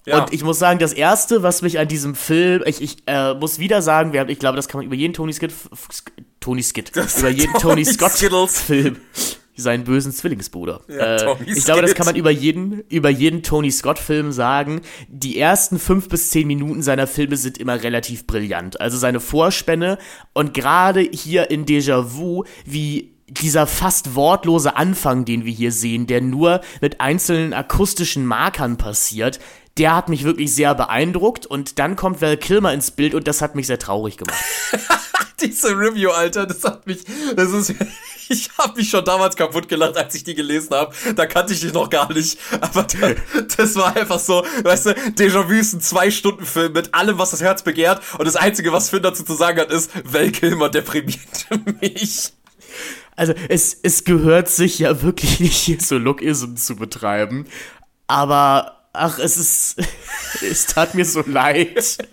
Ja. 0.06 0.24
Und 0.24 0.34
ich 0.34 0.44
muss 0.44 0.60
sagen, 0.60 0.80
das 0.80 0.92
erste, 0.92 1.42
was 1.42 1.62
mich 1.62 1.80
an 1.80 1.88
diesem 1.88 2.16
Film, 2.16 2.64
ich, 2.66 2.82
ich 2.82 2.98
äh, 3.06 3.34
muss 3.36 3.60
wieder 3.60 3.82
sagen, 3.82 4.12
wir 4.12 4.20
haben, 4.20 4.30
ich 4.30 4.40
glaube, 4.40 4.58
das 4.58 4.68
kann 4.68 4.80
man 4.80 4.88
über 4.88 4.96
jeden 4.96 5.14
Tony 5.14 5.32
Skid, 5.32 5.54
Tony 6.40 6.64
Skid, 6.64 6.92
über 6.96 7.30
jeden 7.30 7.54
Tony, 7.54 7.84
Tony 7.84 7.86
Scott 7.86 8.12
Skittles. 8.14 8.60
Film, 8.62 8.98
seinen 9.56 9.84
bösen 9.84 10.12
Zwillingsbruder. 10.12 10.82
Ja, 10.88 11.18
äh, 11.18 11.36
ich 11.46 11.66
glaube, 11.66 11.82
das 11.82 11.94
kann 11.94 12.06
man 12.06 12.16
über 12.16 12.32
jeden, 12.32 12.84
über 12.90 13.10
jeden 13.10 13.44
Tony 13.44 13.72
Scott 13.72 14.00
Film 14.00 14.32
sagen. 14.32 14.82
Die 15.08 15.38
ersten 15.38 15.80
fünf 15.80 16.10
bis 16.10 16.30
zehn 16.30 16.48
Minuten 16.48 16.82
seiner 16.82 17.08
Filme 17.08 17.38
sind 17.38 17.58
immer 17.58 17.82
relativ 17.84 18.26
brillant. 18.26 18.80
Also 18.80 18.98
seine 18.98 19.20
Vorspänne 19.20 19.98
und 20.34 20.54
gerade 20.54 21.02
hier 21.02 21.52
in 21.52 21.66
Déjà 21.66 22.14
Vu, 22.16 22.44
wie 22.66 23.16
dieser 23.30 23.68
fast 23.68 24.16
wortlose 24.16 24.76
Anfang, 24.76 25.26
den 25.26 25.46
wir 25.46 25.54
hier 25.54 25.72
sehen, 25.72 26.08
der 26.08 26.22
nur 26.22 26.62
mit 26.82 27.00
einzelnen 27.00 27.54
akustischen 27.54 28.26
Markern 28.26 28.78
passiert, 28.78 29.40
der 29.78 29.96
hat 29.96 30.10
mich 30.10 30.24
wirklich 30.24 30.54
sehr 30.54 30.76
beeindruckt 30.76 31.46
und 31.46 31.80
dann 31.80 31.96
kommt 31.96 32.22
Val 32.22 32.38
Kilmer 32.38 32.74
ins 32.74 32.92
Bild 32.92 33.14
und 33.14 33.28
das 33.28 33.42
hat 33.42 33.56
mich 33.56 33.68
sehr 33.68 33.80
traurig 33.80 34.18
gemacht. 34.18 34.38
Diese 35.42 35.70
Review, 35.70 36.10
Alter, 36.10 36.46
das 36.46 36.64
hat 36.64 36.86
mich, 36.86 37.00
das 37.36 37.52
ist, 37.52 37.74
ich 38.30 38.50
habe 38.58 38.78
mich 38.78 38.90
schon 38.90 39.06
damals 39.06 39.36
kaputt 39.36 39.70
gelacht, 39.70 39.98
als 39.98 40.14
ich 40.16 40.24
die 40.24 40.36
gelesen 40.36 40.76
habe. 40.76 40.94
Da 41.16 41.26
kannte 41.26 41.54
ich 41.54 41.62
dich 41.62 41.74
noch 41.74 41.90
gar 41.90 42.12
nicht, 42.12 42.38
aber 42.60 42.84
da, 42.84 43.42
das 43.58 43.76
war 43.76 43.96
einfach 43.96 44.20
so, 44.20 44.46
weißt 44.64 44.88
du, 44.88 44.90
Déjà-vu 44.92 45.54
ist 45.54 45.74
ein 45.74 45.82
Zwei-Stunden-Film 45.82 46.74
mit 46.74 46.94
allem, 46.94 47.18
was 47.18 47.32
das 47.32 47.42
Herz 47.42 47.64
begehrt 47.64 48.02
und 48.18 48.26
das 48.26 48.36
Einzige, 48.36 48.74
was 48.74 48.90
Finn 48.90 49.04
dazu 49.04 49.24
zu 49.24 49.34
sagen 49.34 49.60
hat, 49.60 49.72
ist, 49.72 49.92
Val 50.04 50.32
Kilmer 50.32 50.70
deprimiert 50.70 51.48
mich. 51.82 52.34
Also 53.16 53.34
es, 53.50 53.78
es 53.84 54.06
gehört 54.06 54.48
sich 54.48 54.80
ja 54.80 55.02
wirklich 55.02 55.40
nicht 55.40 55.58
hier 55.58 55.82
so 55.82 55.98
Lookism 55.98 56.56
zu 56.56 56.76
betreiben, 56.76 57.48
aber 58.08 58.79
ach, 58.94 59.20
es 59.20 59.38
ist, 59.38 59.76
es 60.42 60.66
tat 60.68 60.96
mir 60.96 61.06
so 61.06 61.24
leid. 61.26 61.98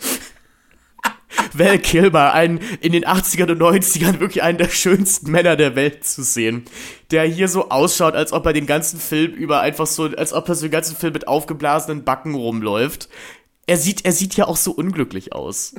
Val 1.52 1.78
Kilmer, 1.78 2.32
einen 2.32 2.58
in 2.80 2.92
den 2.92 3.04
80ern 3.04 3.52
und 3.52 3.60
90ern 3.60 4.20
wirklich 4.20 4.42
einen 4.42 4.58
der 4.58 4.68
schönsten 4.68 5.30
Männer 5.30 5.56
der 5.56 5.76
Welt 5.76 6.04
zu 6.04 6.22
sehen, 6.22 6.64
der 7.10 7.24
hier 7.24 7.48
so 7.48 7.68
ausschaut, 7.68 8.14
als 8.14 8.32
ob 8.32 8.46
er 8.46 8.52
den 8.52 8.66
ganzen 8.66 8.98
Film 8.98 9.32
über 9.32 9.60
einfach 9.60 9.86
so, 9.86 10.04
als 10.04 10.32
ob 10.32 10.48
er 10.48 10.54
so 10.54 10.66
den 10.66 10.70
ganzen 10.70 10.96
Film 10.96 11.12
mit 11.12 11.28
aufgeblasenen 11.28 12.04
Backen 12.04 12.34
rumläuft. 12.34 13.08
Er 13.66 13.76
sieht, 13.76 14.04
er 14.04 14.12
sieht 14.12 14.36
ja 14.36 14.46
auch 14.46 14.56
so 14.56 14.72
unglücklich 14.72 15.32
aus. 15.32 15.74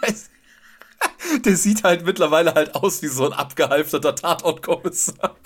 Das, 0.00 0.30
der 1.44 1.56
sieht 1.56 1.84
halt 1.84 2.04
mittlerweile 2.04 2.54
halt 2.54 2.74
aus 2.74 3.02
wie 3.02 3.08
so 3.08 3.26
ein 3.26 3.32
abgehalfterter 3.32 4.14
Tatortkommissar. 4.14 5.36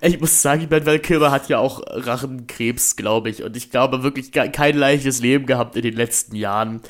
Ich 0.00 0.20
muss 0.20 0.42
sagen, 0.42 0.68
Ben 0.68 0.86
Val 0.86 0.98
Kilmer 0.98 1.30
hat 1.30 1.48
ja 1.48 1.58
auch 1.58 1.82
Rachenkrebs, 1.86 2.96
glaube 2.96 3.30
ich. 3.30 3.42
Und 3.42 3.56
ich 3.56 3.70
glaube 3.70 4.02
wirklich 4.02 4.32
kein 4.32 4.76
leichtes 4.76 5.20
Leben 5.20 5.46
gehabt 5.46 5.76
in 5.76 5.82
den 5.82 5.94
letzten 5.94 6.36
Jahren. 6.36 6.82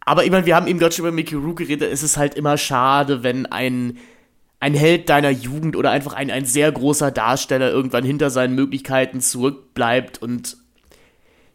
Aber 0.00 0.24
ich 0.24 0.30
meine, 0.30 0.46
wir 0.46 0.56
haben 0.56 0.66
eben 0.66 0.78
gerade 0.78 0.94
schon 0.94 1.04
über 1.04 1.12
Mickey 1.12 1.34
Rourke 1.34 1.64
geredet. 1.64 1.92
Es 1.92 2.02
ist 2.02 2.16
halt 2.16 2.34
immer 2.34 2.58
schade, 2.58 3.22
wenn 3.22 3.46
ein, 3.46 3.98
ein 4.58 4.74
Held 4.74 5.08
deiner 5.08 5.30
Jugend 5.30 5.76
oder 5.76 5.90
einfach 5.90 6.14
ein, 6.14 6.30
ein 6.30 6.44
sehr 6.44 6.72
großer 6.72 7.10
Darsteller 7.10 7.70
irgendwann 7.70 8.04
hinter 8.04 8.30
seinen 8.30 8.54
Möglichkeiten 8.54 9.20
zurückbleibt 9.20 10.20
und 10.20 10.56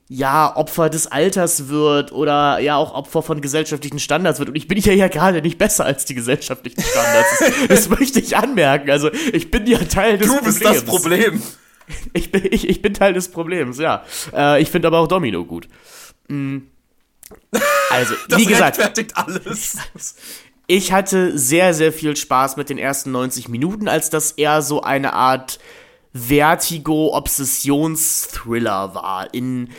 ja, 0.07 0.55
Opfer 0.55 0.89
des 0.89 1.07
Alters 1.07 1.67
wird 1.67 2.11
oder 2.11 2.59
ja 2.59 2.77
auch 2.77 2.93
Opfer 2.93 3.23
von 3.23 3.41
gesellschaftlichen 3.41 3.99
Standards 3.99 4.37
wird. 4.37 4.49
Und 4.49 4.55
ich 4.55 4.67
bin 4.67 4.77
ja 4.77 4.93
ja 4.93 5.07
gerade 5.07 5.41
nicht 5.41 5.57
besser 5.57 5.85
als 5.85 6.05
die 6.05 6.13
gesellschaftlichen 6.13 6.81
Standards. 6.81 7.39
das, 7.39 7.51
das 7.67 7.89
möchte 7.89 8.19
ich 8.19 8.37
anmerken. 8.37 8.91
Also 8.91 9.09
ich 9.33 9.49
bin 9.49 9.65
ja 9.65 9.79
Teil 9.79 10.17
des 10.17 10.27
Problems. 10.27 10.59
Du 10.59 10.69
bist 10.69 10.85
Problems. 10.85 10.85
das 10.85 11.01
Problem. 11.01 11.41
Ich 12.13 12.31
bin, 12.31 12.47
ich, 12.49 12.67
ich 12.67 12.81
bin 12.81 12.95
Teil 12.95 13.13
des 13.13 13.29
Problems, 13.29 13.77
ja. 13.77 14.03
Äh, 14.33 14.59
ich 14.59 14.71
finde 14.71 14.87
aber 14.87 14.97
auch 14.97 15.07
Domino 15.07 15.45
gut. 15.45 15.69
Mhm. 16.27 16.71
Also, 17.91 18.15
das 18.27 18.39
wie 18.39 18.47
gesagt. 18.47 18.79
alles. 19.13 19.77
Ich 20.65 20.91
hatte 20.91 21.37
sehr, 21.37 21.75
sehr 21.75 21.93
viel 21.93 22.15
Spaß 22.15 22.57
mit 22.57 22.69
den 22.69 22.79
ersten 22.79 23.11
90 23.11 23.49
Minuten, 23.49 23.87
als 23.87 24.09
das 24.09 24.31
eher 24.31 24.63
so 24.63 24.81
eine 24.81 25.13
Art 25.13 25.59
Vertigo-Obsessions-Thriller 26.13 28.95
war, 28.95 29.31
in 29.31 29.69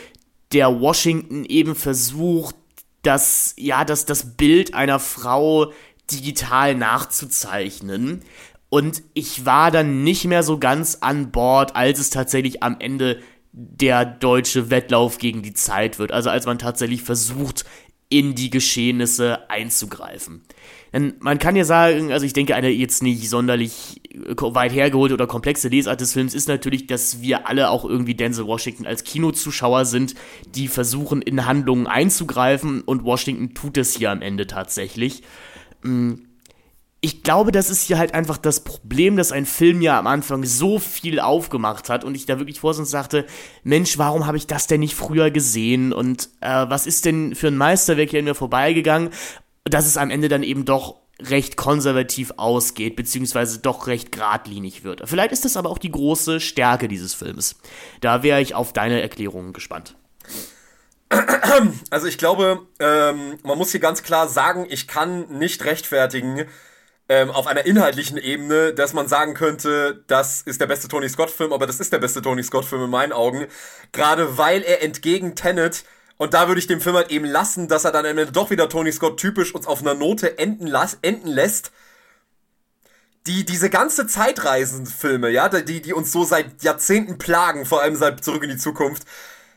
der 0.53 0.79
Washington 0.79 1.45
eben 1.45 1.75
versucht, 1.75 2.55
das, 3.03 3.53
ja, 3.57 3.85
das, 3.85 4.05
das 4.05 4.35
Bild 4.35 4.73
einer 4.73 4.99
Frau 4.99 5.71
digital 6.11 6.75
nachzuzeichnen. 6.75 8.21
Und 8.69 9.01
ich 9.13 9.45
war 9.45 9.71
dann 9.71 10.03
nicht 10.03 10.25
mehr 10.25 10.43
so 10.43 10.57
ganz 10.57 10.97
an 11.01 11.31
Bord, 11.31 11.75
als 11.75 11.99
es 11.99 12.09
tatsächlich 12.09 12.63
am 12.63 12.77
Ende 12.79 13.21
der 13.51 14.05
deutsche 14.05 14.69
Wettlauf 14.69 15.17
gegen 15.17 15.41
die 15.41 15.53
Zeit 15.53 15.99
wird. 15.99 16.11
Also 16.11 16.29
als 16.29 16.45
man 16.45 16.59
tatsächlich 16.59 17.01
versucht, 17.01 17.65
in 18.09 18.35
die 18.35 18.49
Geschehnisse 18.49 19.49
einzugreifen. 19.49 20.43
Man 20.91 21.37
kann 21.37 21.55
ja 21.55 21.65
sagen, 21.65 22.11
also 22.11 22.25
ich 22.25 22.33
denke, 22.33 22.55
eine 22.55 22.69
jetzt 22.69 23.03
nicht 23.03 23.29
sonderlich 23.29 24.01
weit 24.15 24.73
hergeholte 24.73 25.13
oder 25.13 25.27
komplexe 25.27 25.67
Lesart 25.67 26.01
des 26.01 26.13
Films 26.13 26.33
ist 26.33 26.47
natürlich, 26.47 26.87
dass 26.87 27.21
wir 27.21 27.47
alle 27.47 27.69
auch 27.69 27.85
irgendwie 27.85 28.15
Denzel 28.15 28.47
Washington 28.47 28.85
als 28.85 29.03
Kinozuschauer 29.03 29.85
sind, 29.85 30.15
die 30.55 30.67
versuchen, 30.67 31.21
in 31.21 31.45
Handlungen 31.45 31.87
einzugreifen 31.87 32.81
und 32.81 33.03
Washington 33.03 33.53
tut 33.53 33.77
es 33.77 33.95
hier 33.95 34.11
am 34.11 34.21
Ende 34.21 34.47
tatsächlich. 34.47 35.23
Hm, 35.83 36.27
ich 36.99 37.21
glaube, 37.21 37.51
das 37.51 37.69
ist 37.69 37.83
hier 37.83 37.99
halt 37.99 38.15
einfach 38.15 38.37
das 38.37 38.63
Problem, 38.63 39.17
dass 39.17 39.31
ein 39.31 39.45
Film 39.45 39.81
ja 39.81 39.99
am 39.99 40.07
Anfang 40.07 40.43
so 40.43 40.79
viel 40.79 41.19
aufgemacht 41.19 41.89
hat 41.89 42.03
und 42.03 42.15
ich 42.15 42.25
da 42.25 42.39
wirklich 42.39 42.59
vor 42.59 42.75
uns 42.75 42.89
sagte, 42.89 43.25
Mensch, 43.63 43.99
warum 43.99 44.25
habe 44.25 44.37
ich 44.37 44.47
das 44.47 44.65
denn 44.65 44.79
nicht 44.79 44.95
früher 44.95 45.29
gesehen 45.29 45.93
und 45.93 46.29
äh, 46.41 46.65
was 46.67 46.87
ist 46.87 47.05
denn 47.05 47.35
für 47.35 47.47
ein 47.47 47.57
Meisterwerk 47.57 48.09
hier 48.09 48.19
an 48.19 48.25
mir 48.25 48.33
vorbeigegangen, 48.33 49.11
dass 49.69 49.85
es 49.85 49.97
am 49.97 50.09
Ende 50.09 50.29
dann 50.29 50.43
eben 50.43 50.65
doch 50.65 50.95
recht 51.19 51.57
konservativ 51.57 52.33
ausgeht, 52.37 52.95
beziehungsweise 52.95 53.59
doch 53.59 53.87
recht 53.87 54.11
geradlinig 54.11 54.83
wird. 54.83 55.01
Vielleicht 55.05 55.31
ist 55.31 55.45
das 55.45 55.57
aber 55.57 55.69
auch 55.69 55.79
die 55.79 55.91
große 55.91 56.39
Stärke 56.39 56.87
dieses 56.87 57.13
Films. 57.13 57.55
Da 58.01 58.21
wäre 58.23 58.41
ich 58.41 58.53
auf 58.53 58.73
deine 58.73 59.01
Erklärungen 59.01 59.53
gespannt. 59.53 59.95
Also 61.89 62.07
ich 62.07 62.17
glaube, 62.17 62.67
ähm, 62.79 63.37
man 63.43 63.57
muss 63.57 63.71
hier 63.71 63.79
ganz 63.79 64.03
klar 64.03 64.27
sagen, 64.27 64.67
ich 64.69 64.87
kann 64.87 65.39
nicht 65.39 65.63
rechtfertigen, 65.63 66.45
ähm, 67.09 67.31
auf 67.31 67.47
einer 67.47 67.65
inhaltlichen 67.65 68.17
Ebene, 68.17 68.73
dass 68.73 68.93
man 68.93 69.07
sagen 69.07 69.33
könnte, 69.33 70.03
das 70.07 70.41
ist 70.41 70.59
der 70.59 70.67
beste 70.67 70.89
Tony 70.89 71.07
Scott-Film, 71.07 71.53
aber 71.53 71.65
das 71.65 71.79
ist 71.79 71.93
der 71.93 71.99
beste 71.99 72.21
Tony 72.21 72.43
Scott-Film 72.43 72.83
in 72.83 72.89
meinen 72.89 73.13
Augen. 73.13 73.47
Gerade 73.93 74.37
weil 74.37 74.61
er 74.61 74.83
entgegen 74.83 75.35
Tenet, 75.35 75.85
und 76.17 76.33
da 76.33 76.47
würde 76.47 76.59
ich 76.59 76.67
dem 76.67 76.81
Film 76.81 76.95
halt 76.95 77.11
eben 77.11 77.25
lassen, 77.25 77.67
dass 77.67 77.85
er 77.85 77.91
dann 77.91 78.05
am 78.05 78.17
Ende 78.17 78.31
doch 78.31 78.49
wieder 78.49 78.69
Tony 78.69 78.91
Scott 78.91 79.19
typisch 79.19 79.53
uns 79.53 79.67
auf 79.67 79.81
einer 79.81 79.93
Note 79.93 80.37
enden, 80.37 80.67
las 80.67 80.97
enden 81.01 81.27
lässt, 81.27 81.71
die, 83.27 83.45
diese 83.45 83.69
ganze 83.69 84.07
Zeitreisenfilme, 84.07 85.29
ja, 85.29 85.49
die, 85.49 85.81
die 85.81 85.93
uns 85.93 86.11
so 86.11 86.23
seit 86.23 86.63
Jahrzehnten 86.63 87.17
plagen, 87.17 87.65
vor 87.65 87.81
allem 87.81 87.95
seit 87.95 88.23
Zurück 88.23 88.43
in 88.43 88.49
die 88.49 88.57
Zukunft, 88.57 89.03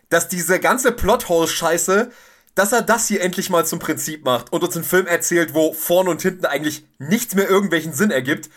dass 0.09 0.29
diese 0.29 0.59
ganze 0.59 0.93
Plothole-Scheiße 0.93 2.11
dass 2.55 2.73
er 2.73 2.83
das 2.83 3.07
hier 3.07 3.23
endlich 3.23 3.49
mal 3.49 3.65
zum 3.65 3.79
Prinzip 3.79 4.25
macht 4.25 4.53
und 4.53 4.63
uns 4.63 4.77
einen 4.77 4.85
Film 4.85 5.07
erzählt, 5.07 5.55
wo 5.55 5.73
vorne 5.73 6.11
und 6.11 6.21
hinten 6.21 6.47
eigentlich 6.47 6.85
nichts 6.99 7.35
mehr 7.35 7.49
irgendwelchen 7.49 7.93
Sinn 7.93 8.11
ergibt. 8.11 8.51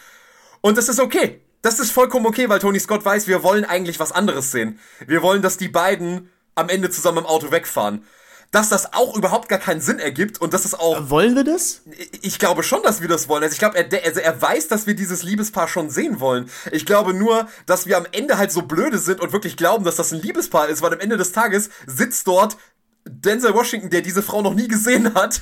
Und 0.62 0.78
das 0.78 0.90
ist 0.90 1.00
okay. 1.00 1.42
Das 1.62 1.80
ist 1.80 1.92
vollkommen 1.92 2.26
okay, 2.26 2.50
weil 2.50 2.60
Tony 2.60 2.80
Scott 2.80 3.06
weiß, 3.06 3.28
wir 3.28 3.44
wollen 3.44 3.64
eigentlich 3.64 4.00
was 4.00 4.12
anderes 4.12 4.52
sehen. 4.52 4.80
Wir 5.08 5.22
wollen, 5.22 5.42
dass 5.42 5.58
die 5.58 5.70
beiden 5.70 6.30
am 6.56 6.70
Ende 6.70 6.90
zusammen 6.90 7.20
im 7.20 7.26
Auto 7.26 7.52
wegfahren. 7.52 8.06
Dass 8.52 8.70
das 8.70 8.94
auch 8.94 9.16
überhaupt 9.16 9.50
gar 9.50 9.58
keinen 9.58 9.82
Sinn 9.82 9.98
ergibt 9.98 10.40
und 10.40 10.54
dass 10.54 10.64
es 10.64 10.76
auch. 10.76 11.10
Wollen 11.10 11.36
wir 11.36 11.44
das? 11.44 11.82
Ich 12.22 12.38
glaube 12.38 12.62
schon, 12.62 12.84
dass 12.84 13.02
wir 13.02 13.08
das 13.08 13.28
wollen. 13.28 13.42
Also 13.42 13.54
ich 13.54 13.60
glaube, 13.60 13.78
er, 13.78 14.06
also 14.06 14.20
er 14.20 14.40
weiß, 14.40 14.68
dass 14.68 14.86
wir 14.86 14.94
dieses 14.94 15.24
Liebespaar 15.24 15.68
schon 15.68 15.90
sehen 15.90 16.20
wollen. 16.20 16.48
Ich 16.72 16.86
glaube 16.86 17.16
nur, 17.16 17.48
dass 17.66 17.88
wir 17.88 17.98
am 17.98 18.06
Ende 18.12 18.38
halt 18.38 18.52
so 18.52 18.62
blöde 18.62 19.00
sind 19.00 19.22
und 19.22 19.34
wirklich 19.34 19.58
glauben, 19.58 19.86
dass 19.86 19.96
das 19.96 20.12
ein 20.12 20.22
Liebespaar 20.22 20.68
ist, 20.68 20.84
weil 20.84 20.94
am 20.94 21.00
Ende 21.00 21.18
des 21.18 21.32
Tages 21.32 21.72
sitzt 21.88 22.28
dort 22.28 22.58
Denzel 23.06 23.56
Washington, 23.56 23.90
der 23.90 24.02
diese 24.02 24.22
Frau 24.22 24.44
noch 24.44 24.54
nie 24.54 24.68
gesehen 24.68 25.16
hat. 25.16 25.42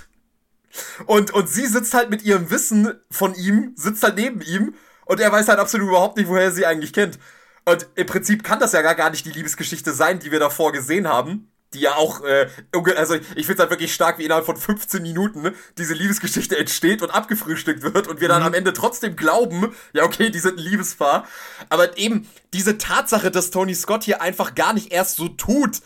Und, 1.06 1.32
und 1.32 1.50
sie 1.50 1.68
sitzt 1.68 1.94
halt 1.94 2.10
mit 2.10 2.24
ihrem 2.24 2.50
Wissen 2.50 2.94
von 3.10 3.36
ihm, 3.36 3.74
sitzt 3.76 4.04
halt 4.04 4.16
neben 4.16 4.42
ihm 4.42 4.74
und 5.06 5.20
er 5.20 5.32
weiß 5.32 5.48
halt 5.48 5.60
absolut 5.60 5.90
überhaupt 5.90 6.18
nicht, 6.18 6.30
woher 6.30 6.44
er 6.44 6.52
sie 6.52 6.66
eigentlich 6.66 6.94
kennt. 6.94 7.20
Und 7.66 7.88
im 7.96 8.08
Prinzip 8.08 8.44
kann 8.44 8.60
das 8.60 8.74
ja 8.74 8.82
gar, 8.82 9.10
nicht 9.10 9.26
die 9.26 9.32
Liebesgeschichte 9.32 9.94
sein, 9.94 10.20
die 10.20 10.32
wir 10.32 10.40
davor 10.40 10.72
gesehen 10.72 11.08
haben. 11.08 11.52
Die 11.74 11.80
ja 11.80 11.96
auch, 11.96 12.22
äh, 12.26 12.50
also 12.98 13.16
ich 13.16 13.46
finde 13.46 13.54
es 13.54 13.60
halt 13.60 13.70
wirklich 13.70 13.94
stark, 13.94 14.18
wie 14.18 14.26
innerhalb 14.26 14.46
von 14.46 14.58
15 14.58 15.02
Minuten 15.02 15.54
diese 15.78 15.94
Liebesgeschichte 15.94 16.58
entsteht 16.58 17.02
und 17.02 17.12
abgefrühstückt 17.12 17.82
wird 17.82 18.08
und 18.08 18.20
wir 18.20 18.28
dann 18.28 18.42
mhm. 18.42 18.48
am 18.48 18.54
Ende 18.54 18.74
trotzdem 18.74 19.16
glauben, 19.16 19.74
ja 19.94 20.04
okay, 20.04 20.30
die 20.32 20.40
sind 20.40 20.58
ein 20.58 20.64
Liebespaar. 20.64 21.26
Aber 21.70 21.98
eben 21.98 22.28
diese 22.54 22.78
Tatsache, 22.78 23.32
dass 23.32 23.52
Tony 23.52 23.74
Scott 23.74 24.04
hier 24.04 24.22
einfach 24.22 24.54
gar 24.54 24.74
nicht 24.74 24.92
erst 24.92 25.16
so 25.16 25.30
tut, 25.30 25.82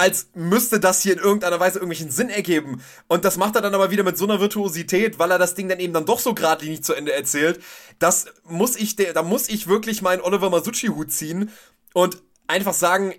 als 0.00 0.30
müsste 0.32 0.80
das 0.80 1.02
hier 1.02 1.12
in 1.12 1.18
irgendeiner 1.18 1.60
Weise 1.60 1.74
irgendwelchen 1.78 2.10
Sinn 2.10 2.30
ergeben. 2.30 2.82
Und 3.06 3.26
das 3.26 3.36
macht 3.36 3.54
er 3.54 3.60
dann 3.60 3.74
aber 3.74 3.90
wieder 3.90 4.02
mit 4.02 4.16
so 4.16 4.24
einer 4.24 4.40
Virtuosität, 4.40 5.18
weil 5.18 5.30
er 5.30 5.38
das 5.38 5.54
Ding 5.54 5.68
dann 5.68 5.78
eben 5.78 5.92
dann 5.92 6.06
doch 6.06 6.20
so 6.20 6.32
geradlinig 6.32 6.82
zu 6.82 6.94
Ende 6.94 7.12
erzählt. 7.12 7.60
Das 7.98 8.24
muss 8.44 8.76
ich, 8.76 8.96
da 8.96 9.22
muss 9.22 9.50
ich 9.50 9.66
wirklich 9.66 10.00
meinen 10.00 10.22
Oliver 10.22 10.48
Masucci-Hut 10.48 11.12
ziehen 11.12 11.50
und 11.92 12.16
einfach 12.46 12.72
sagen, 12.72 13.14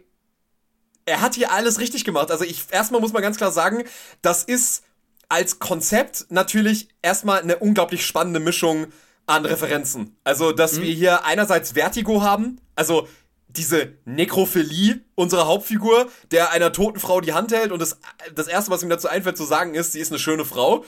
er 1.05 1.21
hat 1.21 1.35
hier 1.35 1.51
alles 1.51 1.77
richtig 1.77 2.03
gemacht. 2.03 2.31
Also 2.31 2.45
ich, 2.45 2.63
erstmal 2.71 2.99
muss 2.99 3.13
man 3.13 3.21
ganz 3.21 3.37
klar 3.37 3.51
sagen, 3.51 3.83
das 4.23 4.43
ist 4.43 4.81
als 5.29 5.59
Konzept 5.59 6.25
natürlich 6.29 6.89
erstmal 7.03 7.43
eine 7.43 7.57
unglaublich 7.57 8.07
spannende 8.07 8.39
Mischung 8.39 8.87
an 9.27 9.45
Referenzen. 9.45 10.17
Also, 10.23 10.51
dass 10.51 10.73
mhm. 10.73 10.81
wir 10.81 10.93
hier 10.93 11.25
einerseits 11.25 11.73
Vertigo 11.73 12.23
haben, 12.23 12.59
also 12.75 13.07
diese 13.55 13.93
Nekrophilie 14.05 15.01
unserer 15.15 15.47
Hauptfigur, 15.47 16.09
der 16.31 16.51
einer 16.51 16.71
toten 16.71 16.99
Frau 16.99 17.21
die 17.21 17.33
Hand 17.33 17.51
hält 17.51 17.71
und 17.71 17.81
das, 17.81 17.97
das 18.33 18.47
erste, 18.47 18.71
was 18.71 18.83
ihm 18.83 18.89
dazu 18.89 19.07
einfällt 19.07 19.37
zu 19.37 19.45
sagen 19.45 19.75
ist, 19.75 19.93
sie 19.93 19.99
ist 19.99 20.11
eine 20.11 20.19
schöne 20.19 20.45
Frau. 20.45 20.85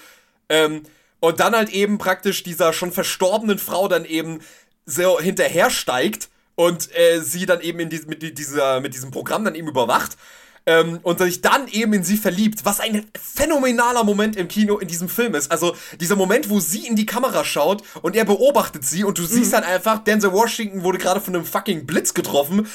Ähm, 0.49 0.83
und 1.19 1.39
dann 1.39 1.55
halt 1.55 1.69
eben 1.69 1.97
praktisch 1.97 2.43
dieser 2.43 2.73
schon 2.73 2.91
verstorbenen 2.91 3.59
Frau 3.59 3.87
dann 3.87 4.05
eben 4.05 4.39
so 4.85 5.19
hinterher 5.19 5.69
steigt 5.69 6.29
und 6.55 6.89
äh, 6.95 7.21
sie 7.21 7.45
dann 7.45 7.61
eben 7.61 7.79
in 7.79 7.89
die, 7.89 8.01
mit, 8.07 8.37
dieser, 8.37 8.81
mit 8.81 8.93
diesem 8.93 9.11
Programm 9.11 9.45
dann 9.45 9.55
eben 9.55 9.67
überwacht 9.67 10.17
ähm, 10.65 10.99
und 11.03 11.19
sich 11.19 11.41
dann 11.41 11.67
eben 11.67 11.93
in 11.93 12.03
sie 12.03 12.17
verliebt, 12.17 12.65
was 12.65 12.79
ein 12.79 13.05
phänomenaler 13.19 14.03
Moment 14.03 14.35
im 14.35 14.47
Kino 14.47 14.77
in 14.77 14.87
diesem 14.87 15.09
Film 15.09 15.35
ist. 15.35 15.51
Also 15.51 15.75
dieser 15.99 16.15
Moment, 16.15 16.49
wo 16.49 16.59
sie 16.59 16.87
in 16.87 16.95
die 16.95 17.05
Kamera 17.05 17.43
schaut 17.43 17.83
und 18.01 18.15
er 18.15 18.25
beobachtet 18.25 18.85
sie 18.85 19.03
und 19.03 19.17
du 19.17 19.23
mhm. 19.23 19.27
siehst 19.27 19.53
dann 19.53 19.63
einfach, 19.63 20.03
Denzel 20.03 20.31
Washington 20.31 20.83
wurde 20.83 20.97
gerade 20.97 21.21
von 21.21 21.35
einem 21.35 21.45
fucking 21.45 21.85
Blitz 21.85 22.13
getroffen. 22.13 22.67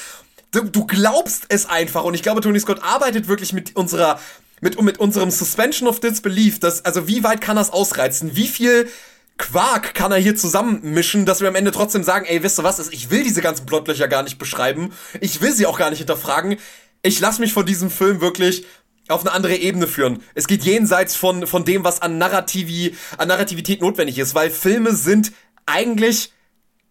Du, 0.51 0.63
du 0.65 0.87
glaubst 0.87 1.45
es 1.49 1.67
einfach 1.67 2.05
und 2.05 2.15
ich 2.15 2.23
glaube, 2.23 2.41
Tony 2.41 2.61
Scott 2.61 2.83
arbeitet 2.83 3.29
wirklich 3.29 3.53
mit 3.53 3.77
unserer 3.77 4.19
mit, 4.61 4.81
mit 4.83 4.99
unserem 4.99 5.31
Suspension 5.31 5.89
of 5.89 6.01
Disbelief, 6.01 6.59
dass, 6.59 6.85
also 6.85 7.07
wie 7.07 7.23
weit 7.23 7.41
kann 7.41 7.55
das 7.55 7.71
ausreizen? 7.71 8.35
Wie 8.35 8.49
viel 8.49 8.89
Quark 9.37 9.95
kann 9.95 10.11
er 10.11 10.19
hier 10.19 10.35
zusammenmischen, 10.35 11.25
dass 11.25 11.41
wir 11.41 11.49
am 11.49 11.55
Ende 11.55 11.71
trotzdem 11.71 12.03
sagen, 12.03 12.27
ey, 12.27 12.43
wisst 12.43 12.59
ihr 12.59 12.65
was, 12.65 12.81
ich 12.89 13.11
will 13.11 13.23
diese 13.23 13.41
ganzen 13.41 13.67
Plotlöcher 13.67 14.09
gar 14.09 14.25
nicht 14.25 14.39
beschreiben, 14.39 14.93
ich 15.21 15.41
will 15.41 15.53
sie 15.53 15.67
auch 15.67 15.79
gar 15.79 15.91
nicht 15.91 16.01
hinterfragen, 16.01 16.57
ich 17.03 17.21
lasse 17.21 17.41
mich 17.41 17.53
von 17.53 17.67
diesem 17.67 17.91
Film 17.91 18.21
wirklich 18.21 18.65
auf 19.09 19.23
eine 19.23 19.33
andere 19.33 19.57
Ebene 19.57 19.87
führen. 19.87 20.23
Es 20.35 20.47
geht 20.47 20.65
jenseits 20.65 21.17
von, 21.17 21.47
von 21.47 21.65
dem, 21.65 21.85
was 21.85 22.03
an, 22.03 22.19
Narrativi, 22.19 22.95
an 23.17 23.29
Narrativität 23.29 23.81
notwendig 23.81 24.19
ist, 24.19 24.35
weil 24.35 24.51
Filme 24.51 24.95
sind 24.95 25.33
eigentlich, 25.67 26.33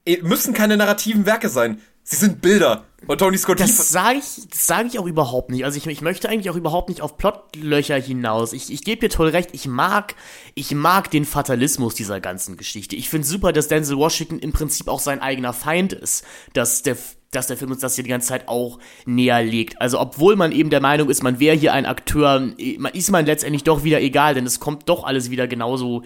eh, 0.06 0.22
müssen 0.22 0.54
keine 0.54 0.78
narrativen 0.78 1.26
Werke 1.26 1.50
sein. 1.50 1.82
Sie 2.10 2.16
sind 2.16 2.42
Bilder. 2.42 2.86
Und 3.06 3.20
Tony 3.20 3.38
Scott 3.38 3.60
Das 3.60 3.90
sage 3.90 4.20
ich, 4.20 4.48
das 4.50 4.66
sag 4.66 4.86
ich 4.86 4.98
auch 4.98 5.06
überhaupt 5.06 5.52
nicht. 5.52 5.66
Also 5.66 5.78
ich, 5.78 5.86
ich 5.86 6.02
möchte 6.02 6.30
eigentlich 6.30 6.50
auch 6.50 6.56
überhaupt 6.56 6.88
nicht 6.88 7.02
auf 7.02 7.18
Plotlöcher 7.18 7.98
hinaus. 7.98 8.54
Ich, 8.54 8.72
ich 8.72 8.86
gebe 8.86 9.02
dir 9.02 9.10
toll 9.10 9.28
recht. 9.28 9.50
Ich 9.52 9.68
mag, 9.68 10.16
ich 10.56 10.72
mag 10.74 11.12
den 11.12 11.26
Fatalismus 11.26 11.96
dieser 11.96 12.22
ganzen 12.22 12.56
Geschichte. 12.56 12.96
Ich 12.96 13.10
finde 13.10 13.28
super, 13.28 13.52
dass 13.52 13.68
Denzel 13.68 13.98
Washington 13.98 14.40
im 14.40 14.54
Prinzip 14.54 14.88
auch 14.88 15.02
sein 15.02 15.22
eigener 15.22 15.52
Feind 15.52 15.92
ist. 15.92 16.24
Dass 16.54 16.82
der, 16.82 16.96
dass 17.32 17.48
der 17.48 17.58
Film 17.58 17.72
uns 17.72 17.82
das 17.82 17.96
hier 17.96 18.04
die 18.04 18.10
ganze 18.10 18.30
Zeit 18.30 18.48
auch 18.48 18.80
näher 19.06 19.44
legt. 19.44 19.82
Also 19.82 20.00
obwohl 20.00 20.36
man 20.36 20.52
eben 20.52 20.70
der 20.70 20.82
Meinung 20.82 21.10
ist, 21.10 21.24
man 21.24 21.40
wäre 21.40 21.56
hier 21.56 21.74
ein 21.74 21.86
Akteur, 21.86 22.54
ist 22.58 23.12
man 23.12 23.26
letztendlich 23.26 23.64
doch 23.64 23.84
wieder 23.84 24.02
egal, 24.02 24.34
denn 24.34 24.46
es 24.46 24.60
kommt 24.60 24.88
doch 24.90 25.04
alles 25.04 25.30
wieder 25.30 25.48
genauso 25.48 26.04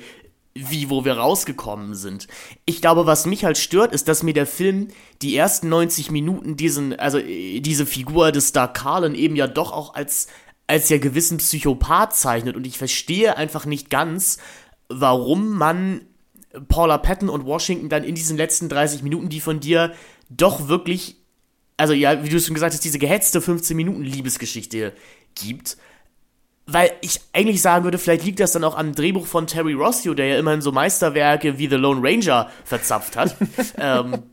wie 0.53 0.89
wo 0.89 1.06
wir 1.06 1.14
rausgekommen 1.14 1.95
sind. 1.95 2.27
Ich 2.65 2.81
glaube, 2.81 3.06
was 3.06 3.26
mich 3.26 3.45
halt 3.45 3.57
stört, 3.57 3.93
ist, 3.93 4.07
dass 4.07 4.23
mir 4.23 4.34
der 4.34 4.45
Film 4.45 4.89
die 5.22 5.35
ersten 5.35 5.69
90 5.69 6.11
Minuten 6.11 6.57
diesen, 6.57 6.98
also 6.99 7.19
äh, 7.19 7.61
diese 7.61 7.85
Figur 7.85 8.31
des 8.31 8.52
Dark 8.52 8.73
Carlin 8.76 9.15
eben 9.15 9.35
ja 9.35 9.48
doch 9.48 9.72
auch 9.72 9.93
als, 9.93 10.27
als 10.68 10.89
ja 10.89 10.98
gewissen 10.98 11.38
Psychopath 11.38 12.15
zeichnet 12.15 12.56
und 12.56 12.68
ich 12.68 12.77
verstehe 12.77 13.38
einfach 13.38 13.65
nicht 13.65 13.89
ganz, 13.89 14.39
warum 14.89 15.52
man 15.52 16.02
Paula 16.68 16.98
Patton 16.98 17.30
und 17.30 17.45
Washington 17.45 17.88
dann 17.88 18.03
in 18.03 18.15
diesen 18.15 18.35
letzten 18.35 18.68
30 18.68 19.03
Minuten, 19.03 19.30
die 19.30 19.39
von 19.39 19.61
dir 19.61 19.93
doch 20.32 20.68
wirklich, 20.68 21.18
also 21.78 21.94
ja, 21.94 22.24
wie 22.24 22.30
du 22.30 22.40
schon 22.40 22.53
gesagt 22.53 22.74
hast, 22.74 22.84
diese 22.84 22.99
gehetzte 22.99 23.41
15 23.41 23.76
Minuten 23.78 24.03
Liebesgeschichte 24.03 24.94
gibt 25.36 25.78
weil 26.74 26.91
ich 27.02 27.20
eigentlich 27.34 27.62
sagen 27.62 27.84
würde, 27.84 27.98
vielleicht 27.98 28.24
liegt 28.24 28.40
das 28.40 28.52
dann 28.52 28.64
auch 28.64 28.78
am 28.78 28.94
Drehbuch 28.94 29.26
von 29.26 29.48
Terry 29.48 29.74
Rossio, 29.74 30.14
der 30.14 30.28
ja 30.28 30.40
immerhin 30.40 30.62
so 30.62 30.72
Meisterwerke 30.72 31.58
wie 31.58 31.68
The 31.68 31.76
Lone 31.76 32.02
Ranger 32.03 32.49
verzapft 32.64 33.18
hat. 33.18 33.36
ähm, 33.78 34.24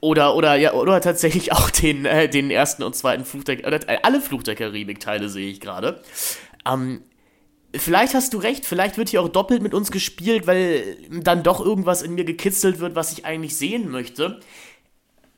oder, 0.00 0.34
oder, 0.34 0.56
ja, 0.56 0.72
oder 0.72 1.00
tatsächlich 1.00 1.52
auch 1.52 1.70
den, 1.70 2.04
äh, 2.04 2.28
den 2.28 2.50
ersten 2.50 2.82
und 2.82 2.94
zweiten 2.94 3.24
Fluch 3.24 3.44
der, 3.44 3.66
oder 3.66 3.88
äh, 3.88 3.98
alle 4.02 4.20
Fluch 4.20 4.42
der 4.42 4.54
Karibik-Teile 4.54 5.28
sehe 5.28 5.50
ich 5.50 5.60
gerade. 5.60 6.00
Ähm, 6.66 7.02
vielleicht 7.78 8.14
hast 8.14 8.34
du 8.34 8.38
recht, 8.38 8.66
vielleicht 8.66 8.98
wird 8.98 9.08
hier 9.08 9.22
auch 9.22 9.28
doppelt 9.28 9.62
mit 9.62 9.74
uns 9.74 9.90
gespielt, 9.90 10.46
weil 10.46 10.96
dann 11.10 11.42
doch 11.42 11.60
irgendwas 11.64 12.02
in 12.02 12.14
mir 12.14 12.24
gekitzelt 12.24 12.78
wird, 12.78 12.94
was 12.94 13.12
ich 13.12 13.24
eigentlich 13.24 13.56
sehen 13.56 13.90
möchte 13.90 14.40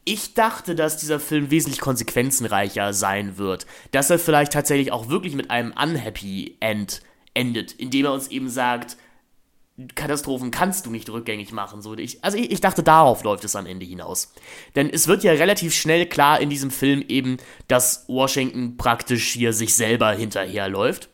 ich 0.09 0.33
dachte, 0.33 0.75
dass 0.75 0.97
dieser 0.97 1.21
Film 1.21 1.51
wesentlich 1.51 1.81
konsequenzenreicher 1.81 2.95
sein 2.95 3.37
wird. 3.37 3.67
Dass 3.91 4.09
er 4.09 4.19
vielleicht 4.19 4.55
tatsächlich 4.55 4.91
auch 4.91 5.11
wirklich 5.11 5.35
mit 5.35 5.51
einem 5.51 5.73
unhappy 5.73 6.57
End 6.61 7.03
endet, 7.35 7.73
indem 7.73 8.07
er 8.07 8.15
uns 8.15 8.29
eben 8.29 8.49
sagt, 8.49 8.97
Katastrophen 9.95 10.51
kannst 10.51 10.87
du 10.87 10.91
nicht 10.91 11.11
rückgängig 11.11 11.53
machen. 11.53 11.83
So, 11.83 11.95
ich, 11.95 12.25
also 12.25 12.39
ich, 12.39 12.51
ich, 12.51 12.61
dachte, 12.61 12.83
darauf 12.83 13.23
läuft 13.23 13.45
es 13.45 13.55
am 13.55 13.67
Ende 13.67 13.85
hinaus. 13.85 14.33
Denn 14.75 14.89
es 14.89 15.09
wird 15.09 15.25
ja 15.25 15.33
relativ 15.33 15.75
schnell 15.75 16.07
klar 16.07 16.41
in 16.41 16.49
diesem 16.49 16.71
Film 16.71 17.05
eben, 17.07 17.37
dass 17.69 18.07
Washington 18.09 18.79
praktisch 18.79 19.29
hier 19.29 19.53
sich 19.53 19.75
selber 19.75 20.13
hinterherläuft. 20.13 21.11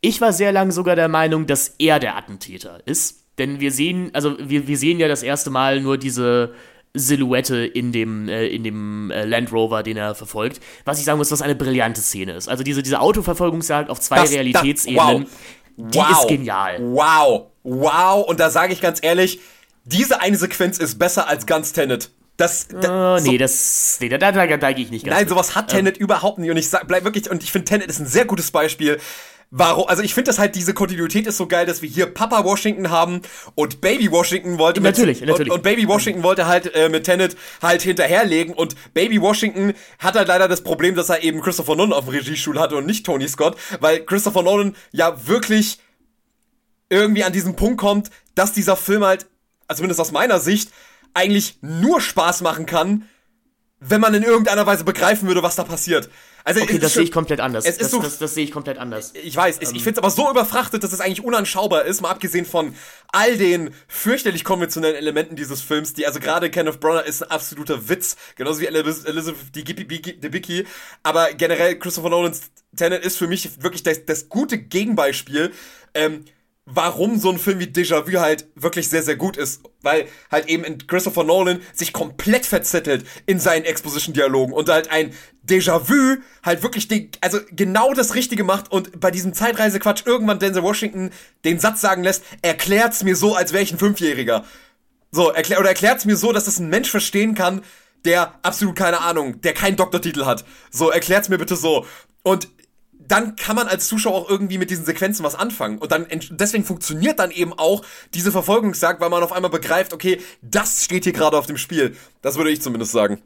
Ich 0.00 0.20
war 0.20 0.32
sehr 0.32 0.52
lange 0.52 0.72
sogar 0.72 0.96
der 0.96 1.08
Meinung, 1.08 1.46
dass 1.46 1.74
er 1.78 1.98
der 1.98 2.16
Attentäter 2.16 2.80
ist. 2.86 3.24
Denn 3.38 3.60
wir 3.60 3.72
sehen, 3.72 4.10
also 4.14 4.36
wir, 4.40 4.66
wir 4.66 4.76
sehen 4.76 4.98
ja 4.98 5.08
das 5.08 5.22
erste 5.22 5.50
Mal 5.50 5.80
nur 5.80 5.96
diese, 5.96 6.54
Silhouette 6.94 7.66
in 7.66 7.92
dem, 7.92 8.28
äh, 8.28 8.46
in 8.46 8.64
dem 8.64 9.10
äh, 9.10 9.24
Land 9.24 9.52
Rover, 9.52 9.82
den 9.82 9.96
er 9.96 10.14
verfolgt. 10.14 10.60
Was 10.84 10.98
ich 10.98 11.04
sagen 11.04 11.18
muss, 11.18 11.30
was 11.30 11.42
eine 11.42 11.54
brillante 11.54 12.00
Szene 12.00 12.32
ist. 12.32 12.48
Also 12.48 12.62
diese, 12.62 12.82
diese 12.82 13.00
Autoverfolgungsjagd 13.00 13.90
auf 13.90 14.00
zwei 14.00 14.16
das, 14.16 14.32
Realitätsebenen, 14.32 15.24
das, 15.24 15.32
wow. 15.76 15.90
die 15.90 15.98
wow. 15.98 16.10
ist 16.10 16.28
genial. 16.28 16.78
Wow, 16.80 17.46
wow. 17.62 18.26
Und 18.26 18.40
da 18.40 18.50
sage 18.50 18.72
ich 18.72 18.80
ganz 18.80 19.00
ehrlich, 19.02 19.40
diese 19.84 20.20
eine 20.20 20.36
Sequenz 20.36 20.78
ist 20.78 20.98
besser 20.98 21.28
als 21.28 21.46
ganz 21.46 21.72
Tenet. 21.72 22.10
Das, 22.36 22.68
da, 22.68 23.16
oh, 23.16 23.20
nee, 23.20 23.32
so, 23.32 23.38
das, 23.38 23.98
nee, 24.00 24.08
da, 24.08 24.16
da, 24.16 24.30
da, 24.30 24.56
da 24.56 24.72
gehe 24.72 24.84
ich 24.84 24.92
nicht 24.92 25.04
ganz 25.04 25.18
Nein, 25.18 25.28
sowas 25.28 25.56
hat 25.56 25.68
Tenet 25.68 25.96
ähm, 25.96 26.04
überhaupt 26.04 26.38
nicht. 26.38 26.50
Und 26.50 26.56
ich 26.56 26.68
sag, 26.68 26.86
bleib 26.86 27.02
wirklich, 27.02 27.28
und 27.28 27.42
ich 27.42 27.50
finde 27.50 27.64
Tenet 27.64 27.88
ist 27.88 27.98
ein 27.98 28.06
sehr 28.06 28.26
gutes 28.26 28.52
Beispiel, 28.52 29.00
warum, 29.50 29.88
also 29.88 30.02
ich 30.02 30.14
finde 30.14 30.28
das 30.28 30.38
halt, 30.38 30.54
diese 30.54 30.74
Kontinuität 30.74 31.26
ist 31.26 31.36
so 31.36 31.46
geil, 31.46 31.66
dass 31.66 31.82
wir 31.82 31.88
hier 31.88 32.06
Papa 32.06 32.44
Washington 32.44 32.90
haben 32.90 33.22
und 33.54 33.80
Baby 33.80 34.10
Washington 34.10 34.58
wollte 34.58 34.80
mit, 34.80 34.96
natürlich, 34.96 35.20
natürlich. 35.20 35.50
Und, 35.50 35.58
und 35.58 35.62
Baby 35.62 35.88
Washington 35.88 36.22
wollte 36.22 36.46
halt 36.46 36.74
äh, 36.74 36.88
mit 36.88 37.04
Tenet 37.04 37.36
halt 37.62 37.82
hinterherlegen 37.82 38.54
und 38.54 38.74
Baby 38.94 39.20
Washington 39.20 39.74
hat 39.98 40.16
halt 40.16 40.28
leider 40.28 40.48
das 40.48 40.62
Problem, 40.62 40.94
dass 40.94 41.08
er 41.08 41.22
eben 41.22 41.40
Christopher 41.40 41.76
Nolan 41.76 41.92
auf 41.92 42.04
dem 42.04 42.14
Regiestuhl 42.14 42.58
hatte 42.58 42.76
und 42.76 42.86
nicht 42.86 43.06
Tony 43.06 43.28
Scott, 43.28 43.56
weil 43.80 44.04
Christopher 44.04 44.42
Nolan 44.42 44.76
ja 44.92 45.26
wirklich 45.26 45.78
irgendwie 46.90 47.24
an 47.24 47.32
diesen 47.32 47.56
Punkt 47.56 47.78
kommt, 47.78 48.10
dass 48.34 48.52
dieser 48.52 48.76
Film 48.76 49.04
halt, 49.04 49.26
also 49.66 49.78
zumindest 49.78 50.00
aus 50.00 50.12
meiner 50.12 50.40
Sicht, 50.40 50.70
eigentlich 51.14 51.58
nur 51.60 52.00
Spaß 52.00 52.42
machen 52.42 52.66
kann, 52.66 53.08
wenn 53.80 54.00
man 54.00 54.14
in 54.14 54.22
irgendeiner 54.22 54.66
Weise 54.66 54.84
begreifen 54.84 55.28
würde, 55.28 55.42
was 55.42 55.56
da 55.56 55.64
passiert. 55.64 56.08
Also 56.44 56.62
okay, 56.62 56.78
das 56.78 56.94
sehe 56.94 57.02
ich 57.02 57.12
komplett 57.12 57.40
anders. 57.40 57.64
Es 57.64 57.76
das, 57.76 57.86
ist 57.86 57.90
so, 57.92 58.00
das, 58.00 58.18
das 58.18 58.34
sehe 58.34 58.44
ich 58.44 58.52
komplett 58.52 58.78
anders. 58.78 59.12
Ich 59.22 59.36
weiß, 59.36 59.56
ähm, 59.60 59.68
ich 59.74 59.82
finde 59.82 59.92
es 59.92 59.98
aber 59.98 60.10
so 60.10 60.30
überfrachtet, 60.30 60.82
dass 60.82 60.92
es 60.92 61.00
eigentlich 61.00 61.24
unanschaubar 61.24 61.84
ist, 61.84 62.00
mal 62.00 62.10
abgesehen 62.10 62.46
von 62.46 62.74
all 63.12 63.36
den 63.36 63.70
fürchterlich 63.86 64.44
konventionellen 64.44 64.96
Elementen 64.96 65.36
dieses 65.36 65.60
Films, 65.60 65.94
die, 65.94 66.06
also 66.06 66.20
gerade 66.20 66.50
Kenneth 66.50 66.80
Branagh 66.80 67.06
ist 67.06 67.22
ein 67.22 67.30
absoluter 67.30 67.88
Witz, 67.88 68.16
genauso 68.36 68.60
wie 68.60 68.66
Elizabeth 68.66 69.54
Debicki, 69.54 70.66
aber 71.02 71.32
generell 71.34 71.78
Christopher 71.78 72.10
Nolans 72.10 72.50
Tenet 72.76 73.04
ist 73.04 73.16
für 73.16 73.26
mich 73.26 73.62
wirklich 73.62 73.82
das, 73.82 74.04
das 74.04 74.28
gute 74.28 74.58
Gegenbeispiel, 74.58 75.52
ähm, 75.94 76.24
warum 76.70 77.18
so 77.18 77.30
ein 77.30 77.38
Film 77.38 77.60
wie 77.60 77.64
Déjà-vu 77.64 78.20
halt 78.20 78.46
wirklich 78.54 78.88
sehr, 78.88 79.02
sehr 79.02 79.16
gut 79.16 79.36
ist. 79.36 79.62
Weil 79.80 80.06
halt 80.30 80.48
eben 80.48 80.86
Christopher 80.86 81.24
Nolan 81.24 81.62
sich 81.72 81.92
komplett 81.92 82.44
verzettelt 82.44 83.06
in 83.26 83.40
seinen 83.40 83.64
Exposition-Dialogen 83.64 84.52
und 84.52 84.68
halt 84.68 84.90
ein 84.90 85.14
Déjà-vu 85.48 86.18
halt 86.44 86.62
wirklich 86.62 86.88
den, 86.88 87.10
also 87.20 87.38
genau 87.50 87.94
das 87.94 88.14
Richtige 88.14 88.44
macht 88.44 88.70
und 88.70 89.00
bei 89.00 89.10
diesem 89.10 89.32
Zeitreisequatsch 89.32 90.02
irgendwann 90.06 90.38
Denzel 90.38 90.62
Washington 90.62 91.10
den 91.44 91.58
Satz 91.58 91.80
sagen 91.80 92.02
lässt, 92.02 92.22
erklärt's 92.42 93.02
mir 93.02 93.16
so, 93.16 93.34
als 93.34 93.52
wäre 93.52 93.62
ich 93.62 93.72
ein 93.72 93.78
Fünfjähriger. 93.78 94.44
So, 95.10 95.30
erklär, 95.30 95.60
oder 95.60 95.70
erklärt's 95.70 96.04
mir 96.04 96.16
so, 96.16 96.32
dass 96.32 96.44
das 96.44 96.58
ein 96.58 96.68
Mensch 96.68 96.90
verstehen 96.90 97.34
kann, 97.34 97.62
der 98.04 98.34
absolut 98.42 98.76
keine 98.76 99.00
Ahnung, 99.00 99.40
der 99.40 99.54
keinen 99.54 99.76
Doktortitel 99.76 100.24
hat. 100.24 100.44
So, 100.70 100.90
erklärt's 100.90 101.28
mir 101.28 101.38
bitte 101.38 101.56
so. 101.56 101.86
Und 102.22 102.48
dann 103.08 103.36
kann 103.36 103.56
man 103.56 103.68
als 103.68 103.88
Zuschauer 103.88 104.14
auch 104.14 104.30
irgendwie 104.30 104.58
mit 104.58 104.70
diesen 104.70 104.84
Sequenzen 104.84 105.24
was 105.24 105.34
anfangen. 105.34 105.78
Und 105.78 105.90
dann 105.92 106.06
deswegen 106.30 106.64
funktioniert 106.64 107.18
dann 107.18 107.30
eben 107.30 107.54
auch 107.54 107.82
diese 108.12 108.30
Verfolgungsjagd, 108.30 109.00
weil 109.00 109.08
man 109.08 109.22
auf 109.22 109.32
einmal 109.32 109.50
begreift, 109.50 109.94
okay, 109.94 110.20
das 110.42 110.84
steht 110.84 111.04
hier 111.04 111.14
gerade 111.14 111.38
auf 111.38 111.46
dem 111.46 111.56
Spiel. 111.56 111.96
Das 112.20 112.36
würde 112.36 112.50
ich 112.50 112.60
zumindest 112.60 112.92
sagen. 112.92 113.22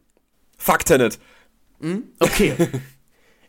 Fuck 0.57 0.85
Tenet. 0.85 1.19
Hm? 1.82 2.04
Okay. 2.20 2.54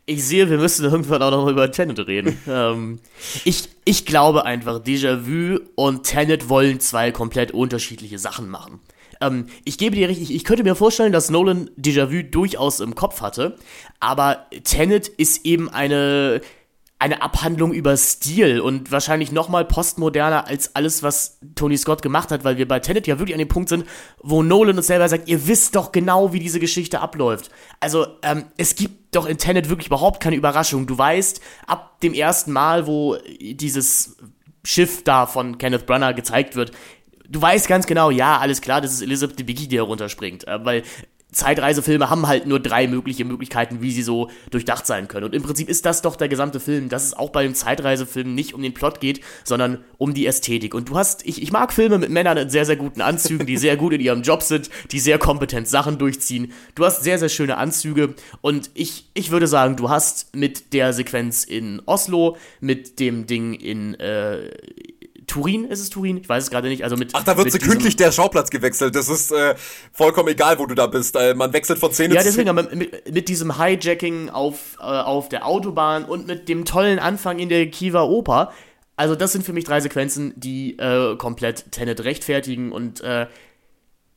ich 0.06 0.24
sehe, 0.24 0.50
wir 0.50 0.58
müssen 0.58 0.84
irgendwann 0.84 1.22
auch 1.22 1.30
noch 1.30 1.48
über 1.48 1.70
Tenet 1.70 2.06
reden. 2.06 2.38
ähm, 2.48 3.00
ich, 3.44 3.68
ich 3.84 4.04
glaube 4.04 4.44
einfach, 4.44 4.80
Déjà-vu 4.80 5.60
und 5.76 6.02
Tenet 6.04 6.48
wollen 6.48 6.80
zwei 6.80 7.10
komplett 7.12 7.52
unterschiedliche 7.52 8.18
Sachen 8.18 8.50
machen. 8.50 8.80
Ähm, 9.20 9.46
ich 9.64 9.78
gebe 9.78 9.96
dir 9.96 10.08
richtig, 10.08 10.34
ich 10.34 10.44
könnte 10.44 10.64
mir 10.64 10.74
vorstellen, 10.74 11.12
dass 11.12 11.30
Nolan 11.30 11.70
Déjà-vu 11.78 12.22
durchaus 12.22 12.80
im 12.80 12.94
Kopf 12.94 13.20
hatte, 13.20 13.56
aber 14.00 14.46
Tenet 14.64 15.08
ist 15.08 15.46
eben 15.46 15.68
eine 15.68 16.40
eine 17.04 17.20
Abhandlung 17.20 17.74
über 17.74 17.98
Stil 17.98 18.60
und 18.60 18.90
wahrscheinlich 18.90 19.30
noch 19.30 19.50
mal 19.50 19.66
postmoderner 19.66 20.48
als 20.48 20.74
alles, 20.74 21.02
was 21.02 21.38
Tony 21.54 21.76
Scott 21.76 22.00
gemacht 22.00 22.30
hat, 22.30 22.44
weil 22.44 22.56
wir 22.56 22.66
bei 22.66 22.80
Tenet 22.80 23.06
ja 23.06 23.18
wirklich 23.18 23.34
an 23.34 23.40
dem 23.40 23.48
Punkt 23.48 23.68
sind, 23.68 23.84
wo 24.22 24.42
Nolan 24.42 24.78
uns 24.78 24.86
selber 24.86 25.06
sagt, 25.06 25.28
ihr 25.28 25.46
wisst 25.46 25.76
doch 25.76 25.92
genau, 25.92 26.32
wie 26.32 26.38
diese 26.38 26.60
Geschichte 26.60 27.00
abläuft. 27.00 27.50
Also 27.78 28.06
ähm, 28.22 28.46
es 28.56 28.74
gibt 28.74 29.14
doch 29.14 29.26
in 29.26 29.36
Tenet 29.36 29.68
wirklich 29.68 29.88
überhaupt 29.88 30.22
keine 30.22 30.36
Überraschung. 30.36 30.86
Du 30.86 30.96
weißt 30.96 31.42
ab 31.66 32.00
dem 32.00 32.14
ersten 32.14 32.52
Mal, 32.52 32.86
wo 32.86 33.18
dieses 33.38 34.16
Schiff 34.64 35.04
da 35.04 35.26
von 35.26 35.58
Kenneth 35.58 35.84
Branagh 35.84 36.14
gezeigt 36.14 36.56
wird, 36.56 36.72
du 37.28 37.42
weißt 37.42 37.68
ganz 37.68 37.86
genau, 37.86 38.10
ja, 38.10 38.38
alles 38.38 38.62
klar, 38.62 38.80
das 38.80 38.94
ist 38.94 39.02
Elizabeth 39.02 39.38
Debicki, 39.38 39.68
die 39.68 39.76
herunterspringt. 39.76 40.48
Äh, 40.48 40.64
weil 40.64 40.84
Zeitreisefilme 41.34 42.10
haben 42.10 42.26
halt 42.26 42.46
nur 42.46 42.60
drei 42.60 42.86
mögliche 42.86 43.24
Möglichkeiten, 43.24 43.82
wie 43.82 43.90
sie 43.90 44.02
so 44.02 44.30
durchdacht 44.50 44.86
sein 44.86 45.08
können. 45.08 45.26
Und 45.26 45.34
im 45.34 45.42
Prinzip 45.42 45.68
ist 45.68 45.84
das 45.84 46.02
doch 46.02 46.16
der 46.16 46.28
gesamte 46.28 46.60
Film, 46.60 46.88
dass 46.88 47.04
es 47.04 47.14
auch 47.14 47.30
bei 47.30 47.42
dem 47.42 47.54
Zeitreisefilm 47.54 48.34
nicht 48.34 48.54
um 48.54 48.62
den 48.62 48.74
Plot 48.74 49.00
geht, 49.00 49.20
sondern 49.44 49.84
um 49.98 50.14
die 50.14 50.26
Ästhetik. 50.26 50.74
Und 50.74 50.88
du 50.88 50.96
hast, 50.96 51.26
ich, 51.26 51.42
ich 51.42 51.52
mag 51.52 51.72
Filme 51.72 51.98
mit 51.98 52.10
Männern 52.10 52.36
in 52.36 52.50
sehr, 52.50 52.64
sehr 52.64 52.76
guten 52.76 53.00
Anzügen, 53.00 53.46
die 53.46 53.56
sehr 53.56 53.76
gut 53.76 53.92
in 53.92 54.00
ihrem 54.00 54.22
Job 54.22 54.42
sind, 54.42 54.70
die 54.92 55.00
sehr 55.00 55.18
kompetent 55.18 55.68
Sachen 55.68 55.98
durchziehen. 55.98 56.52
Du 56.74 56.84
hast 56.84 57.02
sehr, 57.02 57.18
sehr 57.18 57.28
schöne 57.28 57.56
Anzüge. 57.56 58.14
Und 58.40 58.70
ich, 58.74 59.10
ich 59.14 59.30
würde 59.30 59.46
sagen, 59.46 59.76
du 59.76 59.90
hast 59.90 60.34
mit 60.36 60.72
der 60.72 60.92
Sequenz 60.92 61.44
in 61.44 61.82
Oslo, 61.86 62.36
mit 62.60 63.00
dem 63.00 63.26
Ding 63.26 63.54
in, 63.54 63.94
äh, 63.94 64.50
Turin 65.26 65.64
ist 65.64 65.80
es 65.80 65.90
Turin? 65.90 66.16
Ich 66.18 66.28
weiß 66.28 66.44
es 66.44 66.50
gerade 66.50 66.68
nicht. 66.68 66.84
Also 66.84 66.96
mit, 66.96 67.10
Ach, 67.14 67.24
da 67.24 67.36
wird 67.36 67.50
so 67.50 67.58
kündlich 67.58 67.96
der 67.96 68.12
Schauplatz 68.12 68.50
gewechselt. 68.50 68.94
Das 68.94 69.08
ist 69.08 69.32
äh, 69.32 69.54
vollkommen 69.92 70.28
egal, 70.28 70.58
wo 70.58 70.66
du 70.66 70.74
da 70.74 70.86
bist. 70.86 71.16
Äh, 71.16 71.34
man 71.34 71.52
wechselt 71.52 71.78
von 71.78 71.92
Szene 71.92 72.14
ja, 72.14 72.20
zu 72.22 72.32
Szene. 72.32 72.46
Ja, 72.46 72.52
deswegen, 72.52 72.78
mit, 72.78 73.14
mit 73.14 73.28
diesem 73.28 73.58
Hijacking 73.58 74.30
auf, 74.30 74.76
äh, 74.80 74.84
auf 74.84 75.28
der 75.28 75.46
Autobahn 75.46 76.04
und 76.04 76.26
mit 76.26 76.48
dem 76.48 76.64
tollen 76.64 76.98
Anfang 76.98 77.38
in 77.38 77.48
der 77.48 77.70
Kiewer 77.70 78.08
Oper. 78.08 78.52
Also, 78.96 79.14
das 79.14 79.32
sind 79.32 79.44
für 79.44 79.52
mich 79.52 79.64
drei 79.64 79.80
Sequenzen, 79.80 80.32
die 80.36 80.78
äh, 80.78 81.16
komplett 81.16 81.72
Tenet 81.72 82.04
rechtfertigen 82.04 82.70
und 82.70 83.00
äh, 83.00 83.26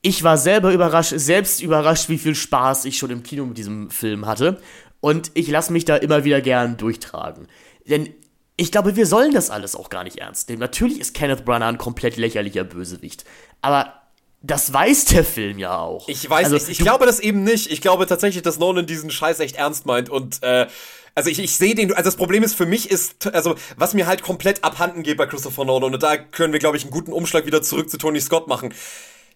ich 0.02 0.24
war 0.24 0.38
selber 0.38 0.72
überrascht, 0.72 1.14
selbst 1.16 1.62
überrascht, 1.62 2.08
wie 2.10 2.18
viel 2.18 2.36
Spaß 2.36 2.86
ich 2.86 2.98
schon 2.98 3.10
im 3.10 3.24
Kino 3.24 3.46
mit 3.46 3.58
diesem 3.58 3.90
Film 3.90 4.26
hatte. 4.26 4.62
Und 5.00 5.32
ich 5.34 5.48
lasse 5.48 5.74
mich 5.74 5.86
da 5.86 5.96
immer 5.96 6.24
wieder 6.24 6.42
gern 6.42 6.78
durchtragen. 6.78 7.48
Denn 7.86 8.14
ich 8.58 8.72
glaube, 8.72 8.96
wir 8.96 9.06
sollen 9.06 9.34
das 9.34 9.50
alles 9.50 9.76
auch 9.76 9.90
gar 9.90 10.04
nicht 10.04 10.18
ernst 10.18 10.50
nehmen. 10.50 10.60
Natürlich 10.60 11.00
ist 11.00 11.14
Kenneth 11.14 11.46
Branagh 11.46 11.70
ein 11.70 11.78
komplett 11.78 12.18
lächerlicher 12.18 12.64
Bösewicht. 12.64 13.24
Aber 13.62 13.94
das 14.42 14.74
weiß 14.74 15.06
der 15.06 15.24
Film 15.24 15.60
ja 15.60 15.78
auch. 15.78 16.08
Ich 16.08 16.28
weiß 16.28 16.46
also, 16.46 16.56
nicht. 16.56 16.70
Ich 16.70 16.80
glaube 16.80 17.06
das 17.06 17.20
eben 17.20 17.44
nicht. 17.44 17.72
Ich 17.72 17.82
glaube 17.82 18.08
tatsächlich, 18.08 18.44
dass 18.44 18.60
Nolan 18.60 18.86
diesen 18.86 19.12
Scheiß 19.12 19.40
echt 19.40 19.56
ernst 19.56 19.86
meint 19.86 20.10
und 20.10 20.42
äh, 20.44 20.68
also 21.16 21.32
ich, 21.32 21.40
ich 21.40 21.58
sehe 21.58 21.74
den, 21.74 21.92
also 21.92 22.04
das 22.04 22.16
Problem 22.16 22.44
ist 22.44 22.54
für 22.54 22.68
mich 22.68 22.92
ist, 22.92 23.34
also 23.34 23.56
was 23.76 23.96
mir 23.96 24.06
halt 24.06 24.22
komplett 24.22 24.64
abhanden 24.64 25.02
geht 25.02 25.18
bei 25.18 25.26
Christopher 25.26 25.66
Nolan 25.66 25.96
und 25.96 26.04
da 26.04 26.16
können 26.16 26.54
wir, 26.54 26.60
glaube 26.60 26.78
ich, 26.78 26.84
einen 26.84 26.92
guten 26.92 27.12
Umschlag 27.12 27.48
wieder 27.48 27.64
zurück 27.64 27.90
zu 27.90 27.98
Tony 27.98 28.22
Scott 28.22 28.48
machen. 28.48 28.72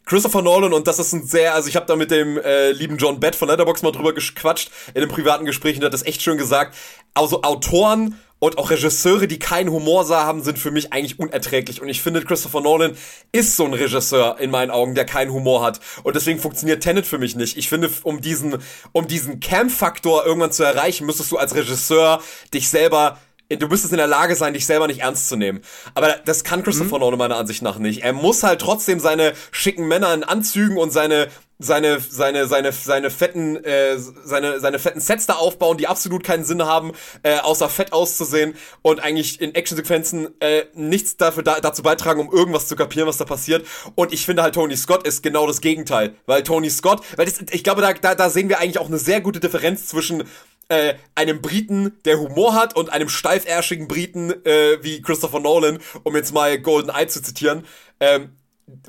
Christopher 0.06 0.44
Nolan 0.44 0.74
und 0.74 0.88
das 0.88 1.00
ist 1.00 1.12
ein 1.14 1.26
sehr, 1.26 1.56
also 1.56 1.70
ich 1.70 1.76
habe 1.76 1.88
da 1.88 1.96
mit 1.96 2.12
dem 2.12 2.38
äh, 2.38 2.72
lieben 2.72 2.98
John 2.98 3.20
Bett 3.20 3.36
von 3.36 3.48
Letterbox 3.48 3.82
mal 3.82 3.92
drüber 3.92 4.14
gequatscht 4.14 4.70
in 4.94 5.02
einem 5.02 5.12
privaten 5.12 5.46
Gespräch 5.46 5.78
und 5.78 5.84
hat 5.84 5.94
das 5.94 6.06
echt 6.06 6.22
schön 6.22 6.38
gesagt. 6.38 6.76
Also 7.16 7.42
Autoren 7.42 8.20
und 8.44 8.58
auch 8.58 8.72
Regisseure, 8.72 9.28
die 9.28 9.38
keinen 9.38 9.70
Humor 9.70 10.10
haben, 10.10 10.42
sind 10.42 10.58
für 10.58 10.72
mich 10.72 10.92
eigentlich 10.92 11.20
unerträglich. 11.20 11.80
Und 11.80 11.90
ich 11.90 12.02
finde, 12.02 12.24
Christopher 12.24 12.60
Nolan 12.60 12.98
ist 13.32 13.56
so 13.56 13.66
ein 13.66 13.74
Regisseur 13.74 14.40
in 14.40 14.50
meinen 14.50 14.72
Augen, 14.72 14.96
der 14.96 15.06
keinen 15.06 15.32
Humor 15.32 15.62
hat. 15.62 15.80
Und 16.02 16.16
deswegen 16.16 16.40
funktioniert 16.40 16.82
Tenet 16.82 17.06
für 17.06 17.20
mich 17.20 17.36
nicht. 17.36 17.56
Ich 17.56 17.70
finde, 17.70 17.92
um 18.02 18.20
diesen, 18.20 18.58
um 18.94 19.08
diesen 19.08 19.42
Camp-Faktor 19.42 20.26
irgendwann 20.26 20.52
zu 20.52 20.64
erreichen, 20.64 21.06
müsstest 21.06 21.32
du 21.32 21.38
als 21.38 21.54
Regisseur 21.54 22.20
dich 22.52 22.68
selber 22.68 23.20
du 23.58 23.68
müsstest 23.68 23.94
in 23.94 23.98
der 23.98 24.08
Lage 24.08 24.36
sein, 24.36 24.54
dich 24.54 24.66
selber 24.66 24.88
nicht 24.88 25.02
ernst 25.02 25.30
zu 25.30 25.36
nehmen. 25.36 25.62
Aber 25.94 26.16
das 26.26 26.44
kann 26.44 26.64
Christopher 26.64 26.96
mhm. 26.96 27.02
Nolan 27.02 27.20
meiner 27.20 27.38
Ansicht 27.38 27.62
nach 27.62 27.78
nicht. 27.78 28.04
Er 28.04 28.14
muss 28.14 28.44
halt 28.44 28.62
trotzdem 28.62 29.00
seine 29.00 29.34
schicken 29.52 29.88
Männer 29.88 30.14
in 30.14 30.24
Anzügen 30.24 30.78
und 30.78 30.92
seine 30.92 31.28
seine 31.64 32.00
seine 32.00 32.48
seine 32.48 32.72
seine 32.72 33.10
fetten 33.10 33.64
äh, 33.64 33.98
seine 33.98 34.60
seine 34.60 34.80
fetten 34.80 35.00
Sets 35.00 35.28
da 35.28 35.34
aufbauen, 35.34 35.78
die 35.78 35.88
absolut 35.88 36.24
keinen 36.24 36.44
Sinn 36.44 36.64
haben, 36.64 36.92
äh, 37.24 37.40
außer 37.40 37.70
fett 37.70 37.94
auszusehen 37.94 38.56
und 38.82 39.00
eigentlich 39.02 39.40
in 39.42 39.54
Actionsequenzen 39.54 40.30
äh, 40.42 40.66
nichts 40.74 41.18
dafür 41.18 41.44
da, 41.44 41.60
dazu 41.60 41.84
beitragen, 41.84 42.20
um 42.20 42.34
irgendwas 42.34 42.68
zu 42.68 42.76
kapieren, 42.76 43.08
was 43.08 43.18
da 43.18 43.26
passiert. 43.26 43.66
Und 43.96 44.12
ich 44.12 44.26
finde 44.26 44.42
halt 44.42 44.56
Tony 44.56 44.76
Scott 44.76 45.06
ist 45.06 45.22
genau 45.22 45.46
das 45.46 45.62
Gegenteil, 45.62 46.16
weil 46.26 46.44
Tony 46.44 46.70
Scott, 46.70 47.02
weil 47.16 47.26
das, 47.26 47.40
ich 47.52 47.64
glaube 47.64 47.82
da, 47.82 47.94
da 47.94 48.16
da 48.16 48.30
sehen 48.30 48.50
wir 48.50 48.60
eigentlich 48.60 48.80
auch 48.80 48.88
eine 48.88 48.98
sehr 48.98 49.22
gute 49.22 49.40
Differenz 49.40 49.88
zwischen 49.88 50.24
äh, 50.72 50.96
einem 51.16 51.42
Briten, 51.42 51.98
der 52.06 52.20
Humor 52.20 52.56
hat 52.56 52.76
und 52.76 52.90
einem 52.90 53.10
steiferschigen 53.10 53.88
Briten 53.88 54.32
äh, 54.46 54.78
wie 54.82 55.02
Christopher 55.02 55.40
Nolan, 55.40 55.80
um 56.04 56.16
jetzt 56.16 56.34
mal 56.34 56.60
Golden 56.60 56.90
Eye 56.90 57.08
zu 57.08 57.22
zitieren. 57.22 57.66
Ähm, 58.00 58.30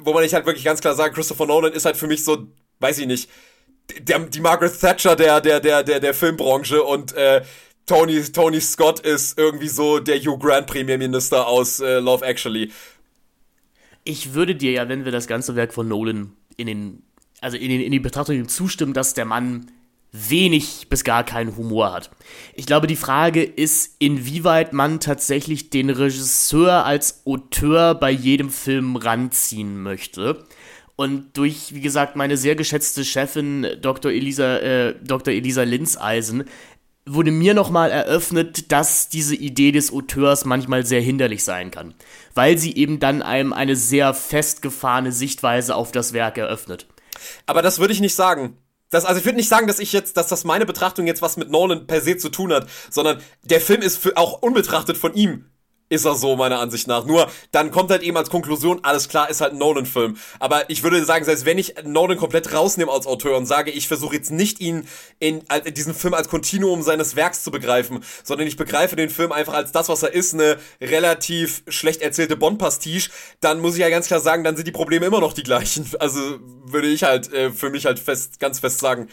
wo 0.01 0.13
man 0.13 0.23
nicht 0.23 0.35
halt 0.35 0.47
wirklich 0.47 0.65
ganz 0.65 0.81
klar 0.81 0.95
sagen, 0.95 1.15
Christopher 1.15 1.47
Nolan 1.47 1.73
ist 1.73 1.85
halt 1.85 1.97
für 1.97 2.07
mich 2.07 2.25
so 2.25 2.47
weiß 2.83 2.99
ich 2.99 3.07
nicht, 3.07 3.31
der, 4.01 4.19
die 4.19 4.41
Margaret 4.41 4.79
Thatcher 4.79 5.17
der, 5.17 5.41
der, 5.41 5.61
der, 5.61 5.83
der, 5.83 6.01
der 6.01 6.15
Filmbranche 6.15 6.83
und 6.83 7.15
äh, 7.15 7.43
Tony, 7.87 8.23
Tony 8.23 8.61
Scott 8.61 9.01
ist 9.01 9.39
irgendwie 9.39 9.69
so 9.69 9.99
der 9.99 10.19
Hugh 10.21 10.39
Grant 10.39 10.67
Premierminister 10.67 11.47
aus 11.47 11.81
äh, 11.81 11.99
Love 11.99 12.25
Actually. 12.25 12.71
Ich 14.05 14.35
würde 14.35 14.55
dir 14.55 14.73
ja, 14.73 14.89
wenn 14.89 15.05
wir 15.05 15.13
das 15.13 15.27
ganze 15.27 15.57
Werk 15.57 15.73
von 15.73 15.89
Nolan 15.89 16.33
in 16.57 16.67
den, 16.67 17.03
also 17.41 17.57
in, 17.57 17.69
den, 17.69 17.81
in 17.81 17.93
die 17.93 18.01
Betrachtung 18.01 18.49
zustimmen, 18.49 18.93
dass 18.93 19.15
der 19.15 19.25
Mann 19.25 19.71
wenig 20.13 20.89
bis 20.91 21.05
gar 21.05 21.25
keinen 21.25 21.57
Humor 21.57 21.93
hat. 21.93 22.11
Ich 22.55 22.67
glaube, 22.67 22.87
die 22.87 22.97
Frage 22.97 23.43
ist, 23.43 23.97
inwieweit 23.99 24.75
man 24.75 25.01
tatsächlich 25.01 25.71
den 25.71 25.89
Regisseur 25.89 26.85
als 26.85 27.23
Auteur 27.25 27.95
bei 27.95 28.11
jedem 28.11 28.51
Film 28.51 28.97
ranziehen 28.97 29.83
möchte. 29.83 30.45
Und 30.97 31.37
durch, 31.39 31.75
wie 31.75 31.81
gesagt, 31.81 32.17
meine 32.17 32.37
sehr 32.37 32.55
geschätzte 32.55 33.05
Chefin 33.05 33.67
Dr. 33.81 34.13
Elisa, 34.13 34.59
äh, 34.59 34.95
Dr. 35.03 35.33
Elisa 35.33 35.63
Linzeisen 35.63 36.45
wurde 37.07 37.31
mir 37.31 37.55
nochmal 37.55 37.91
eröffnet, 37.91 38.71
dass 38.71 39.09
diese 39.09 39.35
Idee 39.35 39.73
des 39.73 39.93
Auteurs 39.93 40.45
manchmal 40.45 40.87
sehr 40.87 41.01
hinderlich 41.01 41.43
sein 41.43 41.71
kann, 41.71 41.95
weil 42.35 42.59
sie 42.59 42.77
eben 42.77 43.01
dann 43.01 43.23
einem 43.23 43.53
eine 43.53 43.75
sehr 43.75 44.15
festgefahrene 44.15 45.11
Sichtweise 45.11 45.75
auf 45.75 45.91
das 45.91 46.13
Werk 46.13 46.39
eröffnet. 46.39 46.87
Aber 47.47 47.63
das 47.63 47.79
würde 47.79 47.93
ich 47.93 48.01
nicht 48.01 48.15
sagen. 48.15 48.57
Das, 48.93 49.07
also 49.07 49.19
ich 49.19 49.25
würde 49.25 49.39
nicht 49.39 49.49
sagen, 49.49 49.67
dass 49.67 49.81
ich 49.81 49.93
jetzt, 49.93 50.17
dass 50.17 50.29
das 50.29 50.45
meine 50.45 50.67
Betrachtung 50.67 51.07
jetzt 51.07 51.23
was 51.23 51.37
mit 51.37 51.51
Nolan 51.51 51.87
per 51.87 52.01
se 52.03 52.19
zu 52.19 52.29
tun 52.29 52.53
hat, 52.53 52.69
sondern 52.91 53.21
der 53.43 53.61
Film 53.61 53.81
ist 53.81 53.97
für, 53.97 54.17
auch 54.17 54.43
unbetrachtet 54.43 54.97
von 54.97 55.15
ihm 55.15 55.47
ist 55.93 56.07
er 56.07 56.15
so, 56.15 56.37
meiner 56.37 56.59
Ansicht 56.59 56.89
nach. 56.89 57.05
Nur, 57.05 57.31
dann 57.51 57.71
kommt 57.71 57.91
halt 57.91 58.03
eben 58.03 58.17
als 58.17 58.31
Konklusion, 58.31 58.81
alles 58.83 59.09
klar, 59.09 59.29
ist 59.29 59.41
halt 59.43 59.53
ein 59.53 59.59
Nolan-Film. 59.59 60.17
Aber 60.41 60.71
ich 60.71 60.83
würde 60.83 61.05
sagen, 61.05 61.25
selbst 61.25 61.45
wenn 61.45 61.59
ich 61.59 61.75
Nolan 61.85 62.17
komplett 62.17 62.53
rausnehme 62.55 62.91
als 62.91 63.07
Autor 63.07 63.37
und 63.37 63.45
sage, 63.47 63.71
ich 63.71 63.89
versuche 63.89 64.17
jetzt 64.17 64.31
nicht 64.31 64.61
ihn 64.61 64.89
in, 65.19 65.43
in 65.65 65.75
diesen 65.75 65.95
Film 65.95 66.15
als 66.15 66.29
Kontinuum 66.29 66.83
seines 66.83 67.15
Werks 67.15 67.43
zu 67.43 67.51
begreifen, 67.51 68.03
sondern 68.25 68.47
ich 68.47 68.57
begreife 68.57 68.97
den 68.97 69.11
Film 69.11 69.33
einfach 69.33 69.53
als 69.53 69.71
das, 69.71 69.91
was 69.91 70.03
er 70.03 70.15
ist, 70.15 70.33
eine 70.33 70.57
relativ 70.81 71.63
schlecht 71.69 72.01
erzählte 72.01 72.37
Bond-Pastiche, 72.37 73.11
dann 73.41 73.61
muss 73.61 73.75
ich 73.75 73.81
ja 73.81 73.91
ganz 73.91 74.07
klar 74.07 74.21
sagen, 74.21 74.45
dann 74.45 74.57
sind 74.57 74.67
die 74.67 74.73
Probleme 74.73 75.05
immer 75.07 75.21
noch 75.21 75.35
die 75.35 75.43
gleichen. 75.43 75.87
Also 76.03 76.19
würde 76.65 76.89
ich 76.89 77.05
halt 77.05 77.33
äh, 77.33 77.51
für 77.51 77.71
mich 77.71 77.87
halt 77.87 77.99
fest, 77.99 78.41
ganz 78.41 78.59
fest 78.59 78.81
sagen. 78.81 79.09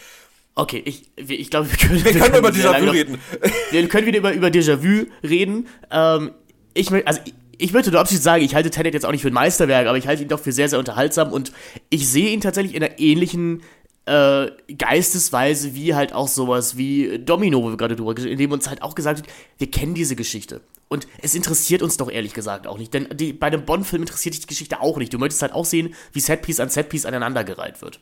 Okay, 0.56 0.81
ich, 0.84 1.10
ich 1.15 1.49
glaube, 1.49 1.69
wir 1.69 1.77
können, 1.77 2.03
wir, 2.03 2.14
wir 2.14 2.19
können, 2.19 2.35
über 2.35 2.49
Déjà-vu 2.49 2.89
reden. 2.89 3.22
Wir 3.72 3.88
können 3.88 4.07
wieder 4.07 4.18
über, 4.18 4.34
über 4.34 4.47
Déjà-vu 4.47 5.06
reden. 5.23 5.68
Ähm, 5.91 6.31
ich 6.74 6.91
möchte, 6.91 7.08
also 7.08 7.20
ich 7.58 7.74
möchte 7.74 7.91
nur 7.91 8.00
abschließend 8.00 8.24
sagen, 8.24 8.44
ich 8.44 8.56
halte 8.56 8.70
Tenet 8.70 8.94
jetzt 8.94 9.06
auch 9.06 9.12
nicht 9.12 9.22
für 9.22 9.28
ein 9.28 9.34
Meisterwerk, 9.34 9.88
aber 9.88 9.98
ich 9.98 10.08
halte 10.08 10.24
ihn 10.24 10.30
doch 10.30 10.40
für 10.40 10.52
sehr, 10.52 10.70
sehr 10.70 10.80
unterhaltsam 10.80 11.32
und 11.32 11.52
ich 11.90 12.08
sehe 12.08 12.30
ihn 12.30 12.41
tatsächlich 12.41 12.76
in 12.76 12.84
einer 12.84 13.00
ähnlichen 13.00 13.62
äh, 14.06 14.52
Geistesweise 14.78 15.76
wie 15.76 15.94
halt 15.94 16.14
auch 16.14 16.28
sowas 16.28 16.78
wie 16.78 17.20
Domino, 17.20 17.62
wo 17.62 17.70
wir 17.70 17.78
gerade 17.78 17.96
drüber 17.96 18.16
gesprochen 18.16 18.32
in 18.32 18.40
dem 18.40 18.52
uns 18.52 18.70
halt 18.70 18.82
auch 18.82 18.96
gesagt 18.96 19.20
wird, 19.20 19.30
wir 19.58 19.70
kennen 19.70 19.94
diese 19.94 20.16
Geschichte. 20.16 20.62
Und 20.88 21.08
es 21.22 21.36
interessiert 21.36 21.84
uns 21.84 21.98
doch 21.98 22.10
ehrlich 22.10 22.34
gesagt 22.34 22.66
auch 22.66 22.80
nicht, 22.80 22.94
denn 22.94 23.08
die, 23.14 23.34
bei 23.34 23.48
einem 23.48 23.66
Bond-Film 23.66 24.02
interessiert 24.02 24.34
dich 24.34 24.41
die 24.41 24.48
Geschichte 24.48 24.82
auch 24.82 24.98
nicht. 24.98 25.14
Du 25.14 25.20
möchtest 25.20 25.44
halt 25.44 25.54
auch 25.54 25.66
sehen, 25.66 25.94
wie 26.14 26.20
Setpiece 26.20 26.60
an 26.60 26.70
Setpiece 26.70 27.06
aneinandergereiht 27.06 27.84
wird. 27.84 28.00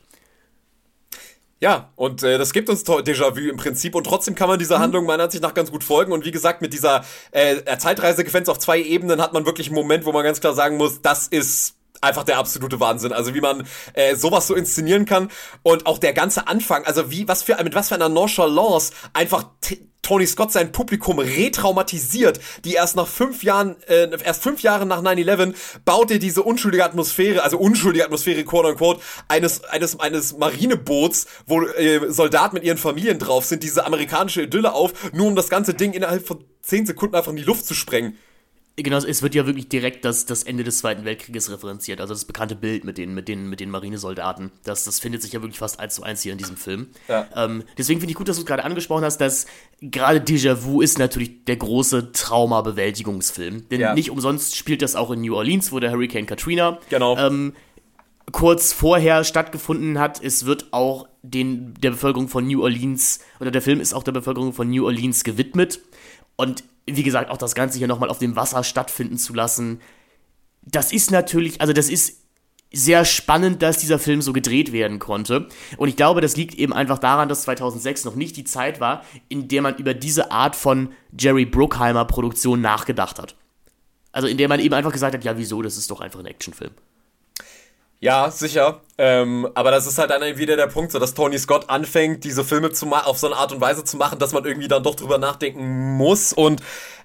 Ja, 1.60 1.90
und 1.96 2.22
äh, 2.22 2.38
das 2.38 2.52
gibt 2.52 2.70
uns 2.70 2.84
Déjà-vu 2.84 3.50
im 3.50 3.56
Prinzip 3.56 3.96
und 3.96 4.04
trotzdem 4.04 4.36
kann 4.36 4.48
man 4.48 4.60
dieser 4.60 4.78
mhm. 4.78 4.82
Handlung 4.82 5.06
meiner 5.06 5.24
Ansicht 5.24 5.42
nach 5.42 5.54
ganz 5.54 5.72
gut 5.72 5.82
folgen 5.82 6.12
und 6.12 6.24
wie 6.24 6.30
gesagt, 6.30 6.62
mit 6.62 6.72
dieser 6.72 7.04
äh, 7.32 7.56
Zeitreisesequenz 7.78 8.48
auf 8.48 8.58
zwei 8.58 8.80
Ebenen 8.80 9.20
hat 9.20 9.32
man 9.32 9.44
wirklich 9.44 9.66
einen 9.66 9.74
Moment, 9.74 10.04
wo 10.04 10.12
man 10.12 10.22
ganz 10.22 10.40
klar 10.40 10.54
sagen 10.54 10.76
muss, 10.76 11.02
das 11.02 11.26
ist 11.26 11.74
einfach 12.00 12.22
der 12.22 12.38
absolute 12.38 12.78
Wahnsinn. 12.78 13.12
Also 13.12 13.34
wie 13.34 13.40
man 13.40 13.66
äh, 13.94 14.14
sowas 14.14 14.46
so 14.46 14.54
inszenieren 14.54 15.04
kann 15.04 15.30
und 15.64 15.86
auch 15.86 15.98
der 15.98 16.12
ganze 16.12 16.46
Anfang, 16.46 16.84
also 16.84 17.10
wie 17.10 17.26
was 17.26 17.42
für 17.42 17.60
mit 17.64 17.74
was 17.74 17.88
für 17.88 17.96
einer 17.96 18.08
Nonchalance 18.08 18.92
einfach 19.12 19.44
Tony 20.02 20.26
Scott 20.26 20.52
sein 20.52 20.72
Publikum 20.72 21.18
retraumatisiert, 21.18 22.40
die 22.64 22.74
erst 22.74 22.96
nach 22.96 23.06
fünf 23.06 23.42
Jahren, 23.42 23.76
äh, 23.88 24.08
erst 24.24 24.42
fünf 24.42 24.62
Jahre 24.62 24.86
nach 24.86 25.02
9-11 25.02 25.54
baut 25.84 26.10
er 26.10 26.18
diese 26.18 26.42
unschuldige 26.42 26.84
Atmosphäre, 26.84 27.42
also 27.42 27.58
unschuldige 27.58 28.04
Atmosphäre, 28.04 28.44
quote 28.44 28.68
unquote, 28.68 29.00
eines, 29.28 29.64
eines, 29.64 30.00
eines 30.00 30.36
Marineboots, 30.38 31.26
wo 31.46 31.62
äh, 31.62 32.10
Soldaten 32.10 32.54
mit 32.54 32.64
ihren 32.64 32.78
Familien 32.78 33.18
drauf 33.18 33.44
sind, 33.44 33.62
diese 33.62 33.84
amerikanische 33.84 34.42
Idylle 34.42 34.72
auf, 34.72 35.12
nur 35.12 35.26
um 35.26 35.36
das 35.36 35.48
ganze 35.48 35.74
Ding 35.74 35.92
innerhalb 35.92 36.26
von 36.26 36.44
zehn 36.62 36.86
Sekunden 36.86 37.14
einfach 37.14 37.30
in 37.30 37.36
die 37.36 37.44
Luft 37.44 37.66
zu 37.66 37.74
sprengen. 37.74 38.18
Genau, 38.80 38.96
es 38.98 39.22
wird 39.22 39.34
ja 39.34 39.44
wirklich 39.44 39.68
direkt 39.68 40.04
das, 40.04 40.24
das 40.24 40.44
Ende 40.44 40.62
des 40.62 40.78
Zweiten 40.78 41.04
Weltkrieges 41.04 41.50
referenziert. 41.50 42.00
Also 42.00 42.14
das 42.14 42.24
bekannte 42.24 42.54
Bild 42.54 42.84
mit 42.84 42.96
den, 42.96 43.12
mit 43.12 43.26
den, 43.26 43.48
mit 43.48 43.58
den 43.58 43.70
Marinesoldaten. 43.70 44.52
Das, 44.62 44.84
das 44.84 45.00
findet 45.00 45.20
sich 45.20 45.32
ja 45.32 45.42
wirklich 45.42 45.58
fast 45.58 45.80
eins 45.80 45.96
zu 45.96 46.04
eins 46.04 46.22
hier 46.22 46.30
in 46.30 46.38
diesem 46.38 46.56
Film. 46.56 46.86
Ja. 47.08 47.26
Ähm, 47.34 47.64
deswegen 47.76 47.98
finde 47.98 48.12
ich 48.12 48.16
gut, 48.16 48.28
dass 48.28 48.36
du 48.36 48.42
es 48.42 48.46
gerade 48.46 48.62
angesprochen 48.64 49.04
hast, 49.04 49.20
dass 49.20 49.46
gerade 49.80 50.20
Déjà-vu 50.20 50.80
ist 50.80 50.98
natürlich 51.00 51.44
der 51.44 51.56
große 51.56 52.12
Traumabewältigungsfilm. 52.12 53.68
Denn 53.68 53.80
ja. 53.80 53.94
nicht 53.94 54.10
umsonst 54.10 54.54
spielt 54.54 54.80
das 54.82 54.94
auch 54.94 55.10
in 55.10 55.22
New 55.22 55.34
Orleans, 55.34 55.72
wo 55.72 55.80
der 55.80 55.90
Hurricane 55.90 56.26
Katrina 56.26 56.78
genau. 56.88 57.16
ähm, 57.18 57.54
kurz 58.30 58.72
vorher 58.72 59.24
stattgefunden 59.24 59.98
hat. 59.98 60.22
Es 60.22 60.46
wird 60.46 60.72
auch 60.72 61.08
den, 61.22 61.74
der 61.74 61.90
Bevölkerung 61.90 62.28
von 62.28 62.46
New 62.46 62.62
Orleans, 62.62 63.18
oder 63.40 63.50
der 63.50 63.62
Film 63.62 63.80
ist 63.80 63.92
auch 63.92 64.04
der 64.04 64.12
Bevölkerung 64.12 64.52
von 64.52 64.70
New 64.70 64.84
Orleans 64.84 65.24
gewidmet. 65.24 65.80
Und 66.36 66.62
wie 66.96 67.02
gesagt, 67.02 67.30
auch 67.30 67.36
das 67.36 67.54
Ganze 67.54 67.78
hier 67.78 67.88
nochmal 67.88 68.10
auf 68.10 68.18
dem 68.18 68.36
Wasser 68.36 68.64
stattfinden 68.64 69.18
zu 69.18 69.34
lassen, 69.34 69.80
das 70.62 70.92
ist 70.92 71.10
natürlich, 71.10 71.60
also 71.60 71.72
das 71.72 71.88
ist 71.88 72.22
sehr 72.72 73.04
spannend, 73.04 73.62
dass 73.62 73.78
dieser 73.78 73.98
Film 73.98 74.20
so 74.20 74.32
gedreht 74.32 74.72
werden 74.72 74.98
konnte. 74.98 75.48
Und 75.78 75.88
ich 75.88 75.96
glaube, 75.96 76.20
das 76.20 76.36
liegt 76.36 76.54
eben 76.54 76.72
einfach 76.72 76.98
daran, 76.98 77.28
dass 77.28 77.42
2006 77.42 78.04
noch 78.04 78.14
nicht 78.14 78.36
die 78.36 78.44
Zeit 78.44 78.78
war, 78.78 79.04
in 79.28 79.48
der 79.48 79.62
man 79.62 79.76
über 79.76 79.94
diese 79.94 80.30
Art 80.30 80.54
von 80.54 80.92
Jerry 81.18 81.46
Bruckheimer 81.46 82.04
Produktion 82.04 82.60
nachgedacht 82.60 83.18
hat. 83.18 83.36
Also 84.12 84.28
in 84.28 84.36
der 84.36 84.48
man 84.48 84.60
eben 84.60 84.74
einfach 84.74 84.92
gesagt 84.92 85.14
hat, 85.14 85.24
ja, 85.24 85.38
wieso, 85.38 85.62
das 85.62 85.78
ist 85.78 85.90
doch 85.90 86.00
einfach 86.00 86.20
ein 86.20 86.26
Actionfilm. 86.26 86.72
Ja, 88.00 88.30
sicher. 88.30 88.82
Ähm, 89.00 89.48
aber 89.54 89.70
das 89.70 89.86
ist 89.86 89.96
halt 89.98 90.10
dann 90.10 90.22
wieder 90.38 90.56
der 90.56 90.66
Punkt, 90.66 90.90
so 90.90 90.98
dass 90.98 91.14
Tony 91.14 91.38
Scott 91.38 91.70
anfängt, 91.70 92.24
diese 92.24 92.42
Filme 92.42 92.72
zu 92.72 92.88
auf 92.88 93.18
so 93.18 93.28
eine 93.28 93.36
Art 93.36 93.52
und 93.52 93.60
Weise 93.60 93.84
zu 93.84 93.96
machen, 93.96 94.18
dass 94.18 94.32
man 94.32 94.44
irgendwie 94.44 94.66
dann 94.66 94.82
doch 94.82 94.96
drüber 94.96 95.18
nachdenken 95.18 95.96
muss. 95.96 96.32
Und 96.32 96.60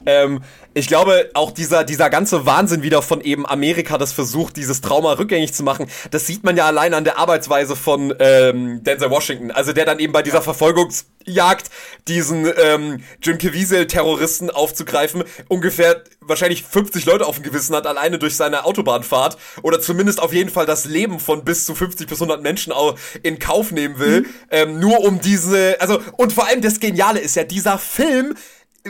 ähm, 0.05 0.41
ich 0.73 0.87
glaube, 0.87 1.29
auch 1.35 1.51
dieser, 1.51 1.83
dieser 1.83 2.09
ganze 2.09 2.45
Wahnsinn 2.47 2.81
wieder 2.81 3.01
von 3.01 3.21
eben 3.21 3.45
Amerika, 3.45 3.97
das 3.97 4.11
versucht, 4.11 4.57
dieses 4.57 4.81
Trauma 4.81 5.13
rückgängig 5.13 5.53
zu 5.53 5.63
machen, 5.63 5.87
das 6.09 6.25
sieht 6.25 6.43
man 6.43 6.57
ja 6.57 6.65
allein 6.65 6.95
an 6.95 7.03
der 7.03 7.19
Arbeitsweise 7.19 7.75
von 7.75 8.13
ähm, 8.19 8.83
Denzel 8.83 9.11
Washington. 9.11 9.51
Also 9.51 9.71
der 9.71 9.85
dann 9.85 9.99
eben 9.99 10.13
bei 10.13 10.23
dieser 10.23 10.41
Verfolgungsjagd 10.41 11.69
diesen 12.07 12.51
ähm, 12.57 13.03
Jim 13.21 13.37
Caviezel-Terroristen 13.37 14.49
aufzugreifen, 14.49 15.23
ungefähr 15.47 16.03
wahrscheinlich 16.21 16.63
50 16.63 17.05
Leute 17.05 17.25
auf 17.27 17.35
dem 17.35 17.43
Gewissen 17.43 17.75
hat, 17.75 17.85
alleine 17.85 18.17
durch 18.17 18.35
seine 18.35 18.65
Autobahnfahrt. 18.65 19.37
Oder 19.61 19.79
zumindest 19.79 20.21
auf 20.21 20.33
jeden 20.33 20.49
Fall 20.49 20.65
das 20.65 20.85
Leben 20.85 21.19
von 21.19 21.43
bis 21.43 21.65
zu 21.65 21.75
50 21.83 22.07
bis 22.07 22.21
100 22.21 22.41
Menschen 22.41 22.71
auch 22.71 22.95
in 23.23 23.39
Kauf 23.39 23.71
nehmen 23.71 23.99
will. 23.99 24.21
Mhm. 24.21 24.27
Ähm, 24.51 24.79
nur 24.79 25.01
um 25.01 25.19
diese, 25.19 25.79
also, 25.79 25.99
und 26.17 26.33
vor 26.33 26.47
allem 26.47 26.61
das 26.61 26.79
Geniale 26.79 27.19
ist 27.19 27.35
ja, 27.35 27.43
dieser 27.43 27.77
Film 27.77 28.35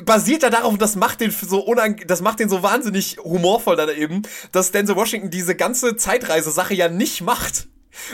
basiert 0.06 0.44
ja 0.44 0.50
darauf, 0.50 0.74
und 0.74 0.82
das 0.82 0.96
macht 0.96 1.22
den 1.22 1.32
so 1.32 1.60
unang 1.60 2.02
das 2.08 2.22
macht 2.22 2.40
den 2.40 2.50
so 2.50 2.64
wahnsinnig 2.64 3.18
humorvoll 3.24 3.76
dann 3.76 3.90
eben, 3.90 4.24
dass 4.52 4.72
Denzel 4.72 4.96
Washington 4.96 5.30
diese 5.30 5.56
ganze 5.56 5.96
Zeitreise-Sache 5.96 6.74
ja 6.74 6.90
nicht 6.90 7.22
macht. 7.22 7.68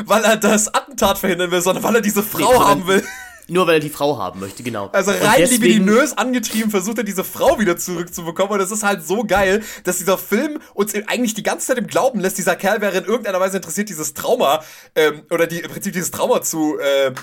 Weil 0.03 0.26
er 0.26 0.35
das 0.35 0.73
Attentat 0.73 1.19
verhindern 1.19 1.51
will, 1.51 1.61
sondern 1.61 1.85
weil 1.85 1.95
er 1.95 2.01
diese 2.01 2.22
Frau 2.22 2.68
haben 2.68 2.85
will. 2.85 3.01
Nur 3.49 3.67
weil 3.67 3.76
er 3.76 3.80
die 3.80 3.89
Frau 3.89 4.17
haben 4.17 4.39
möchte, 4.39 4.63
genau. 4.63 4.89
Also 4.91 5.11
rein 5.11 5.35
deswegen, 5.38 5.63
libidinös 5.63 6.17
angetrieben 6.17 6.71
versucht 6.71 6.99
er 6.99 7.03
diese 7.03 7.23
Frau 7.23 7.59
wieder 7.59 7.77
zurückzubekommen 7.77 8.53
und 8.53 8.59
es 8.61 8.71
ist 8.71 8.84
halt 8.84 9.05
so 9.05 9.23
geil, 9.23 9.63
dass 9.84 9.97
dieser 9.97 10.17
Film 10.17 10.59
uns 10.73 10.93
eigentlich 11.07 11.34
die 11.34 11.43
ganze 11.43 11.67
Zeit 11.67 11.77
im 11.77 11.88
Glauben 11.88 12.19
lässt, 12.19 12.38
dieser 12.38 12.55
Kerl 12.55 12.81
wäre 12.81 12.97
in 12.97 13.05
irgendeiner 13.05 13.39
Weise 13.39 13.57
interessiert, 13.57 13.89
dieses 13.89 14.13
Trauma, 14.13 14.63
ähm, 14.95 15.23
oder 15.31 15.47
die, 15.47 15.59
im 15.59 15.71
Prinzip 15.71 15.93
dieses 15.93 16.11
Trauma 16.11 16.41
zu, 16.41 16.77
äh, 16.80 17.13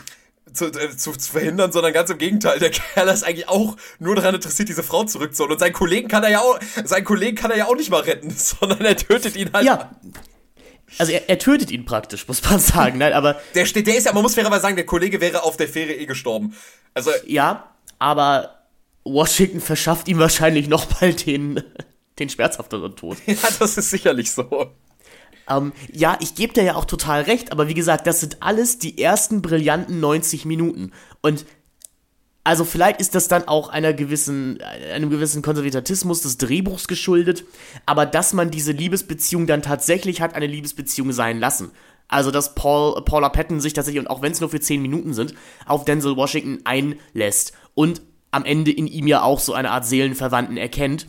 zu, 0.52 0.66
äh, 0.66 0.96
zu, 0.96 1.12
zu 1.12 1.32
verhindern, 1.32 1.72
sondern 1.72 1.92
ganz 1.92 2.10
im 2.10 2.18
Gegenteil. 2.18 2.58
Der 2.58 2.70
Kerl 2.70 3.08
ist 3.08 3.24
eigentlich 3.24 3.48
auch 3.48 3.76
nur 3.98 4.14
daran 4.14 4.34
interessiert, 4.34 4.68
diese 4.68 4.82
Frau 4.82 5.04
zurückzuholen. 5.04 5.52
Und 5.52 5.58
seinen 5.58 5.72
Kollegen 5.72 6.08
kann 6.08 6.22
er 6.24 6.30
ja 6.30 6.40
auch, 6.40 6.58
seinen 6.84 7.04
Kollegen 7.04 7.36
kann 7.36 7.50
er 7.50 7.56
ja 7.56 7.66
auch 7.66 7.76
nicht 7.76 7.90
mal 7.90 8.00
retten, 8.00 8.30
sondern 8.36 8.80
er 8.80 8.96
tötet 8.96 9.36
ihn 9.36 9.50
halt. 9.52 9.66
Ja, 9.66 9.90
also 10.98 11.12
er, 11.12 11.28
er, 11.28 11.38
tötet 11.38 11.70
ihn 11.70 11.84
praktisch, 11.84 12.26
muss 12.28 12.42
man 12.42 12.58
sagen. 12.58 12.98
Nein, 12.98 13.12
aber 13.12 13.40
der 13.54 13.66
steht, 13.66 13.86
der 13.86 13.96
ist 13.96 14.06
ja, 14.06 14.12
man 14.12 14.22
muss 14.22 14.34
fairerweise 14.34 14.62
sagen, 14.62 14.76
der 14.76 14.86
Kollege 14.86 15.20
wäre 15.20 15.42
auf 15.42 15.56
der 15.56 15.68
Fähre 15.68 15.92
eh 15.92 16.06
gestorben. 16.06 16.54
Also 16.94 17.10
ja, 17.26 17.74
aber 17.98 18.62
Washington 19.04 19.60
verschafft 19.60 20.08
ihm 20.08 20.18
wahrscheinlich 20.18 20.68
noch 20.68 20.86
bald 20.86 21.26
den 21.26 21.62
den 22.18 22.28
schmerzhafteren 22.28 22.96
Tod. 22.96 23.18
Ja, 23.26 23.48
das 23.58 23.76
ist 23.76 23.90
sicherlich 23.90 24.30
so. 24.30 24.72
Ähm, 25.48 25.72
ja, 25.92 26.16
ich 26.20 26.34
gebe 26.34 26.52
dir 26.52 26.64
ja 26.64 26.74
auch 26.74 26.86
total 26.86 27.22
recht, 27.22 27.52
aber 27.52 27.68
wie 27.68 27.74
gesagt, 27.74 28.06
das 28.06 28.20
sind 28.20 28.38
alles 28.40 28.78
die 28.78 29.00
ersten 29.00 29.42
brillanten 29.42 30.00
90 30.00 30.44
Minuten. 30.44 30.92
Und 31.20 31.44
also 32.46 32.64
vielleicht 32.64 33.00
ist 33.00 33.16
das 33.16 33.26
dann 33.26 33.48
auch 33.48 33.70
einer 33.70 33.92
gewissen, 33.92 34.60
einem 34.94 35.10
gewissen 35.10 35.42
Konservatismus 35.42 36.20
des 36.20 36.38
Drehbuchs 36.38 36.86
geschuldet, 36.86 37.44
aber 37.86 38.06
dass 38.06 38.34
man 38.34 38.52
diese 38.52 38.70
Liebesbeziehung 38.70 39.48
dann 39.48 39.62
tatsächlich 39.62 40.20
hat 40.20 40.36
eine 40.36 40.46
Liebesbeziehung 40.46 41.10
sein 41.10 41.40
lassen. 41.40 41.72
Also 42.06 42.30
dass 42.30 42.54
Paul, 42.54 43.02
Paula 43.02 43.30
Patton 43.30 43.58
sich 43.58 43.72
tatsächlich, 43.72 43.98
und 44.00 44.06
auch 44.06 44.22
wenn 44.22 44.30
es 44.30 44.40
nur 44.40 44.48
für 44.48 44.60
10 44.60 44.80
Minuten 44.80 45.12
sind, 45.12 45.34
auf 45.66 45.84
Denzel 45.84 46.14
Washington 46.14 46.60
einlässt 46.62 47.52
und 47.74 48.00
am 48.30 48.44
Ende 48.44 48.70
in 48.70 48.86
ihm 48.86 49.08
ja 49.08 49.22
auch 49.22 49.40
so 49.40 49.52
eine 49.52 49.72
Art 49.72 49.84
Seelenverwandten 49.84 50.56
erkennt. 50.56 51.08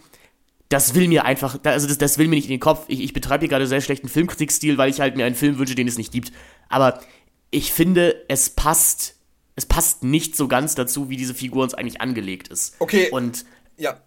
Das 0.70 0.96
will 0.96 1.08
mir 1.08 1.26
einfach, 1.26 1.60
also 1.64 1.88
das, 1.88 2.00
das 2.00 2.18
will 2.18 2.30
mir 2.30 2.38
nicht 2.38 2.46
in 2.46 2.56
den 2.56 2.60
Kopf. 2.60 2.86
Ich, 2.88 3.00
ich 3.00 3.14
betreibe 3.14 3.42
hier 3.42 3.50
gerade 3.50 3.68
sehr 3.68 3.82
schlechten 3.82 4.10
Filmkritikstil, 4.10 4.80
weil 4.80 4.90
ich 4.90 5.00
halt 5.02 5.16
mir 5.16 5.26
einen 5.26 5.36
Film 5.36 5.60
wünsche, 5.60 5.76
den 5.76 5.88
es 5.88 6.00
nicht 6.00 6.12
gibt. 6.12 6.32
Aber 6.68 7.00
ich 7.52 7.72
finde, 7.72 8.26
es 8.28 8.50
passt 8.50 9.17
es 9.58 9.66
passt 9.66 10.04
nicht 10.04 10.38
so 10.38 10.48
ganz 10.48 10.76
dazu, 10.76 11.10
wie 11.10 11.18
diese 11.18 11.34
Figur 11.34 11.64
uns 11.64 11.74
eigentlich 11.74 12.00
angelegt 12.00 12.48
ist. 12.48 12.76
Okay. 12.80 13.10
Und 13.10 13.44
ja. 13.76 13.98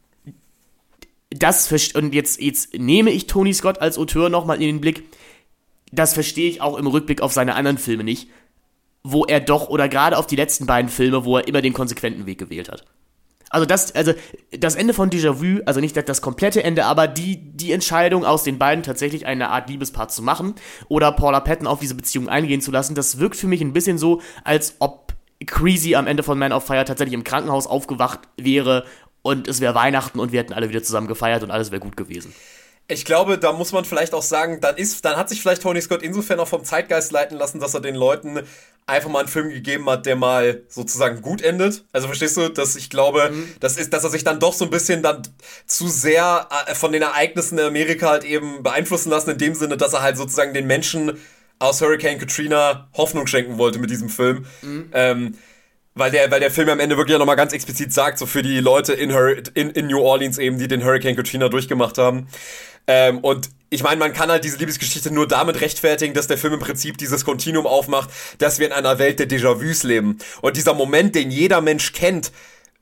Das 1.31 1.71
und 1.95 2.15
jetzt, 2.15 2.41
jetzt 2.41 2.75
nehme 2.79 3.11
ich 3.11 3.27
Tony 3.27 3.53
Scott 3.53 3.81
als 3.81 3.99
Auteur 3.99 4.29
nochmal 4.29 4.57
in 4.57 4.69
den 4.69 4.81
Blick. 4.81 5.03
Das 5.91 6.15
verstehe 6.15 6.49
ich 6.49 6.61
auch 6.61 6.79
im 6.79 6.87
Rückblick 6.87 7.21
auf 7.21 7.33
seine 7.33 7.57
anderen 7.57 7.79
Filme 7.79 8.05
nicht, 8.05 8.31
wo 9.03 9.25
er 9.25 9.41
doch, 9.41 9.69
oder 9.69 9.89
gerade 9.89 10.19
auf 10.19 10.29
die 10.29 10.37
letzten 10.37 10.67
beiden 10.67 10.89
Filme, 10.89 11.25
wo 11.25 11.39
er 11.39 11.49
immer 11.49 11.63
den 11.63 11.73
konsequenten 11.73 12.27
Weg 12.27 12.39
gewählt 12.39 12.69
hat. 12.69 12.85
Also 13.49 13.67
das, 13.67 13.93
also 13.97 14.13
das 14.57 14.77
Ende 14.77 14.95
von 14.95 15.11
Déjà-vu, 15.11 15.63
also 15.67 15.81
nicht 15.81 15.97
das 15.97 16.23
komplette 16.23 16.63
Ende, 16.63 16.85
aber 16.85 17.09
die, 17.09 17.39
die 17.57 17.73
Entscheidung 17.73 18.25
aus 18.25 18.45
den 18.45 18.59
beiden 18.59 18.85
tatsächlich 18.85 19.27
eine 19.27 19.49
Art 19.49 19.69
Liebespaar 19.69 20.07
zu 20.09 20.23
machen 20.23 20.55
oder 20.89 21.11
Paula 21.11 21.41
Patton 21.41 21.67
auf 21.67 21.81
diese 21.81 21.97
Beziehung 21.97 22.29
eingehen 22.29 22.61
zu 22.61 22.71
lassen, 22.71 22.95
das 22.95 23.19
wirkt 23.19 23.35
für 23.35 23.49
mich 23.49 23.61
ein 23.61 23.73
bisschen 23.73 23.99
so, 23.99 24.21
als 24.45 24.77
ob 24.79 25.11
Creasy 25.47 25.95
am 25.95 26.07
Ende 26.07 26.23
von 26.23 26.39
Man 26.39 26.53
of 26.53 26.65
Fire 26.65 26.85
tatsächlich 26.85 27.15
im 27.15 27.25
Krankenhaus 27.25 27.67
aufgewacht 27.67 28.21
wäre 28.37 28.85
und 29.23 29.49
es 29.49 29.61
wäre 29.61 29.75
Weihnachten 29.75 30.21
und 30.21 30.33
wir 30.33 30.41
hätten 30.41 30.53
alle 30.53 30.69
wieder 30.69 30.83
zusammen 30.83 31.09
gefeiert 31.09 31.43
und 31.43 31.51
alles 31.51 31.71
wäre 31.71 31.81
gut 31.81 31.97
gewesen. 31.97 32.35
Ich 32.89 33.05
glaube, 33.05 33.39
da 33.39 33.53
muss 33.53 33.71
man 33.71 33.85
vielleicht 33.85 34.15
auch 34.15 34.23
sagen, 34.23 34.61
dann 34.61 34.77
ist, 34.77 35.05
dann 35.05 35.17
hat 35.17 35.29
sich 35.29 35.41
vielleicht 35.41 35.63
Tony 35.63 35.81
Scott 35.81 36.03
insofern 36.03 36.41
auch 36.41 36.49
vom 36.49 36.65
Zeitgeist 36.65 37.13
leiten 37.13 37.39
lassen, 37.39 37.61
dass 37.61 37.73
er 37.73 37.81
den 37.81 37.95
Leuten 37.95 38.41
einfach 38.87 39.09
mal 39.09 39.21
einen 39.21 39.29
Film 39.29 39.51
gegeben 39.51 39.89
hat, 39.89 40.07
der 40.07 40.17
mal 40.17 40.63
sozusagen 40.69 41.23
gut 41.23 41.41
endet. 41.41 41.85
Also 41.93 42.09
verstehst 42.09 42.37
du, 42.37 42.49
dass 42.49 42.75
ich 42.75 42.91
glaube, 42.91 43.31
mhm. 43.31 43.55
das 43.61 43.77
ist, 43.77 43.93
dass 43.93 44.03
er 44.03 44.11
sich 44.11 44.25
dann 44.25 44.41
doch 44.41 44.53
so 44.53 44.65
ein 44.65 44.71
bisschen 44.71 45.05
dann 45.05 45.23
zu 45.67 45.87
sehr 45.87 46.49
äh, 46.67 46.75
von 46.75 46.91
den 46.91 47.03
Ereignissen 47.03 47.59
in 47.59 47.67
Amerika 47.67 48.09
halt 48.09 48.25
eben 48.25 48.65
beeinflussen 48.65 49.11
lassen, 49.11 49.31
in 49.31 49.39
dem 49.39 49.55
Sinne, 49.55 49.77
dass 49.77 49.93
er 49.93 50.03
halt 50.03 50.17
sozusagen 50.17 50.53
den 50.53 50.67
Menschen 50.67 51.17
aus 51.61 51.81
Hurricane 51.81 52.19
Katrina 52.19 52.89
Hoffnung 52.95 53.29
schenken 53.29 53.59
wollte 53.59 53.79
mit 53.79 53.91
diesem 53.91 54.09
Film. 54.09 54.47
Mhm. 54.63 54.91
Ähm, 54.93 55.35
weil 55.95 56.11
der, 56.11 56.31
weil 56.31 56.41
der 56.41 56.51
Film 56.51 56.69
am 56.69 56.81
Ende 56.81 56.97
wirklich 56.97 57.13
ja 57.13 57.19
nochmal 57.19 57.37
ganz 57.37 57.53
explizit 57.53 57.93
sagt, 57.93 58.19
so 58.19 58.27
für 58.27 58.43
die 58.43 58.61
Leute 58.61 58.93
in, 58.93 59.13
Hur 59.13 59.37
in, 59.55 59.71
in 59.71 59.87
New 59.87 60.01
Orleans 60.01 60.39
eben, 60.39 60.59
die 60.59 60.69
den 60.69 60.85
Hurricane 60.85 61.17
Katrina 61.17 61.49
durchgemacht 61.49 61.99
haben. 61.99 62.29
Ähm, 62.87 63.19
und 63.19 63.51
ich 63.69 63.83
meine, 63.83 63.99
man 63.99 64.13
kann 64.13 64.31
halt 64.31 64.45
diese 64.45 64.57
Liebesgeschichte 64.59 65.13
nur 65.13 65.29
damit 65.29 65.61
rechtfertigen, 65.61 66.15
dass 66.15 66.27
der 66.27 66.39
Film 66.39 66.55
im 66.55 66.61
Prinzip 66.61 66.97
dieses 66.99 67.25
Kontinuum 67.25 67.67
aufmacht, 67.67 68.11
dass 68.39 68.59
wir 68.59 68.67
in 68.67 68.73
einer 68.73 68.99
Welt 68.99 69.19
der 69.19 69.29
Déjà-vus 69.29 69.85
leben. 69.85 70.19
Und 70.43 70.57
dieser 70.57 70.75
Moment, 70.75 71.15
den 71.15 71.31
jeder 71.31 71.61
Mensch 71.61 71.93
kennt, 71.93 72.33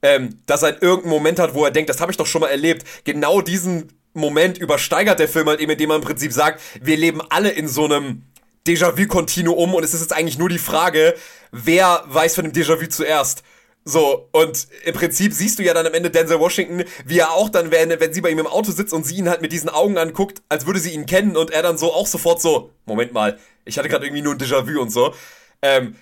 ähm, 0.00 0.38
dass 0.46 0.62
er 0.62 0.82
irgendeinen 0.82 1.10
Moment 1.10 1.38
hat, 1.38 1.54
wo 1.54 1.64
er 1.64 1.70
denkt, 1.70 1.90
das 1.90 2.00
habe 2.00 2.12
ich 2.12 2.16
doch 2.16 2.26
schon 2.26 2.40
mal 2.40 2.48
erlebt, 2.48 2.86
genau 3.04 3.40
diesen 3.40 3.92
Moment 4.14 4.58
übersteigert 4.58 5.18
der 5.18 5.28
Film 5.28 5.48
halt 5.48 5.60
eben, 5.60 5.72
indem 5.72 5.90
er 5.90 5.96
im 5.96 6.02
Prinzip 6.02 6.32
sagt, 6.32 6.60
wir 6.80 6.96
leben 6.96 7.20
alle 7.28 7.50
in 7.50 7.68
so 7.68 7.84
einem 7.84 8.22
Déjà-vu-Kontinuum 8.68 9.74
und 9.74 9.82
es 9.82 9.94
ist 9.94 10.02
jetzt 10.02 10.12
eigentlich 10.12 10.38
nur 10.38 10.48
die 10.48 10.58
Frage, 10.58 11.14
wer 11.52 12.04
weiß 12.06 12.34
von 12.34 12.44
dem 12.44 12.52
Déjà-vu 12.52 12.88
zuerst. 12.88 13.42
So, 13.84 14.28
und 14.32 14.68
im 14.84 14.94
Prinzip 14.94 15.32
siehst 15.32 15.58
du 15.58 15.62
ja 15.62 15.72
dann 15.72 15.86
am 15.86 15.94
Ende 15.94 16.10
Denzel 16.10 16.38
Washington, 16.38 16.84
wie 17.06 17.18
er 17.20 17.32
auch 17.32 17.48
dann, 17.48 17.70
wenn, 17.70 17.88
wenn 17.88 18.12
sie 18.12 18.20
bei 18.20 18.28
ihm 18.28 18.38
im 18.38 18.46
Auto 18.46 18.70
sitzt 18.70 18.92
und 18.92 19.06
sie 19.06 19.16
ihn 19.16 19.30
halt 19.30 19.40
mit 19.40 19.50
diesen 19.50 19.70
Augen 19.70 19.96
anguckt, 19.96 20.42
als 20.50 20.66
würde 20.66 20.78
sie 20.78 20.90
ihn 20.90 21.06
kennen 21.06 21.38
und 21.38 21.50
er 21.50 21.62
dann 21.62 21.78
so 21.78 21.94
auch 21.94 22.06
sofort 22.06 22.42
so, 22.42 22.70
Moment 22.84 23.14
mal, 23.14 23.38
ich 23.64 23.78
hatte 23.78 23.88
gerade 23.88 24.04
irgendwie 24.04 24.20
nur 24.22 24.34
ein 24.34 24.38
Déjà-vu 24.38 24.78
und 24.78 24.90
so. 24.90 25.14
Ähm, 25.62 25.96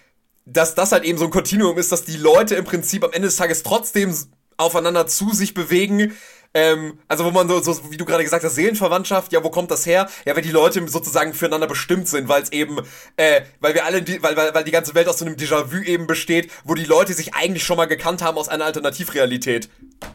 dass 0.47 0.75
das 0.75 0.93
halt 0.93 1.05
eben 1.05 1.19
so 1.19 1.25
ein 1.27 1.31
Kontinuum 1.31 1.79
ist, 1.79 1.93
dass 1.93 2.05
die 2.05 2.17
Leute 2.17 2.57
im 2.57 2.65
Prinzip 2.65 3.05
am 3.05 3.13
Ende 3.13 3.29
des 3.29 3.37
Tages 3.37 3.63
trotzdem 3.63 4.15
aufeinander 4.57 5.07
zu 5.07 5.33
sich 5.33 5.55
bewegen, 5.55 6.17
ähm, 6.57 6.99
also 7.07 7.27
wo 7.27 7.31
man 7.31 7.47
so, 7.49 7.61
so, 7.61 7.91
wie 7.91 7.99
du 7.99 8.07
gerade 8.07 8.25
gesagt 8.25 8.43
hast, 8.43 8.55
Seelenverwandtschaft, 8.55 9.31
ja, 9.31 9.45
wo 9.45 9.51
kommt 9.51 9.71
das 9.71 9.85
her? 9.85 10.09
Ja, 10.25 10.35
wenn 10.35 10.43
die 10.43 10.51
Leute 10.51 10.89
sozusagen 10.89 11.35
füreinander 11.35 11.67
bestimmt 11.67 12.09
sind, 12.09 12.29
weil 12.31 12.43
es 12.43 12.51
eben, 12.51 12.79
äh, 13.19 13.43
weil 13.61 13.75
wir 13.75 13.85
alle, 13.85 14.03
weil, 14.23 14.37
weil, 14.39 14.55
weil 14.55 14.65
die 14.65 14.71
ganze 14.71 14.95
Welt 14.95 15.07
aus 15.07 15.19
so 15.19 15.27
einem 15.27 15.37
Déjà-vu 15.37 15.83
eben 15.83 16.07
besteht, 16.07 16.51
wo 16.65 16.75
die 16.75 16.87
Leute 16.87 17.13
sich 17.13 17.35
eigentlich 17.35 17.63
schon 17.63 17.77
mal 17.77 17.85
gekannt 17.85 18.23
haben 18.23 18.39
aus 18.39 18.49
einer 18.49 18.65
Alternativrealität. 18.65 19.69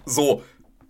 So. 0.05 0.43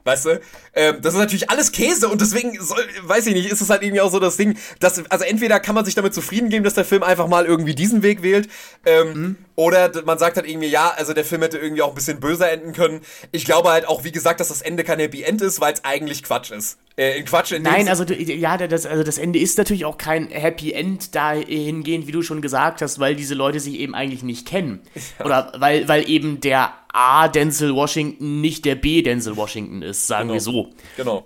Weißt 0.03 0.26
du? 0.26 0.41
Ähm, 0.73 0.98
das 1.02 1.14
ist 1.14 1.19
natürlich 1.19 1.49
alles 1.49 1.72
Käse 1.72 2.07
und 2.07 2.22
deswegen, 2.22 2.60
soll, 2.61 2.84
weiß 3.03 3.28
ich 3.28 3.34
nicht, 3.34 3.52
ist 3.52 3.61
es 3.61 3.69
halt 3.69 3.84
irgendwie 3.84 4.02
auch 4.02 4.11
so 4.11 4.19
das 4.19 4.38
Ding, 4.38 4.57
dass, 4.80 5.03
also 5.10 5.26
entweder 5.26 5.60
kann 5.60 5.76
man 5.76 5.86
sich 5.86 5.95
damit 5.95 6.14
zufrieden 6.14 6.49
geben, 6.49 6.64
dass 6.64 6.73
der 6.73 6.86
Film 6.86 7.03
einfach 7.03 7.28
mal 7.28 7.45
irgendwie 7.45 7.76
diesen 7.76 8.03
Weg 8.03 8.23
wählt, 8.23 8.49
ähm, 8.86 9.07
mhm. 9.14 9.36
oder 9.56 9.91
man 10.06 10.18
sagt 10.18 10.38
halt 10.38 10.48
irgendwie, 10.48 10.68
ja, 10.68 10.91
also 10.95 11.14
der 11.14 11.26
Film 11.26 11.41
hätte 11.41 11.57
irgendwie 11.57 11.82
auch 11.82 11.90
ein 11.90 11.95
bisschen 11.95 12.19
böser 12.19 12.52
enden 12.52 12.73
können. 12.73 13.02
Ich 13.32 13.45
glaube 13.45 13.69
halt 13.69 13.88
auch, 13.88 14.03
wie 14.03 14.11
gesagt, 14.11 14.40
dass 14.40 14.48
das 14.48 14.61
Ende 14.61 14.84
kein 14.84 14.99
Happy 14.99 15.23
End 15.23 15.41
ist, 15.41 15.61
weil 15.61 15.73
es 15.73 15.84
eigentlich 15.84 16.23
Quatsch 16.23 16.52
ist. 16.52 16.78
Äh, 16.98 17.18
in 17.18 17.26
Quatsch 17.26 17.52
in 17.52 17.64
Nein, 17.64 17.88
also 17.88 18.03
ja, 18.03 18.57
das, 18.57 18.86
also 18.86 19.03
das 19.03 19.18
Ende 19.18 19.40
ist 19.40 19.57
natürlich 19.57 19.86
auch 19.86 19.98
kein 19.98 20.28
Happy 20.28 20.73
End 20.73 21.15
dahingehend, 21.15 22.06
wie 22.06 22.11
du 22.11 22.22
schon 22.22 22.41
gesagt 22.41 22.82
hast, 22.82 22.99
weil 22.99 23.15
diese 23.15 23.34
Leute 23.34 23.60
sich 23.60 23.80
eben 23.80 23.95
eigentlich 23.95 24.23
nicht 24.23 24.48
kennen. 24.48 24.80
Ja. 25.19 25.26
Oder 25.26 25.52
weil, 25.57 25.88
weil 25.88 26.10
eben 26.10 26.40
der 26.40 26.73
A 26.93 27.27
Denzel 27.27 27.73
Washington 27.73 28.41
nicht 28.41 28.65
der 28.65 28.76
B 28.76 29.01
Denzel 29.01 29.38
Washington 29.38 29.81
ist, 29.81 30.07
sagen 30.07 30.30
genau. 30.30 30.34
wir 30.34 30.41
so. 30.41 30.69
Genau. 30.97 31.26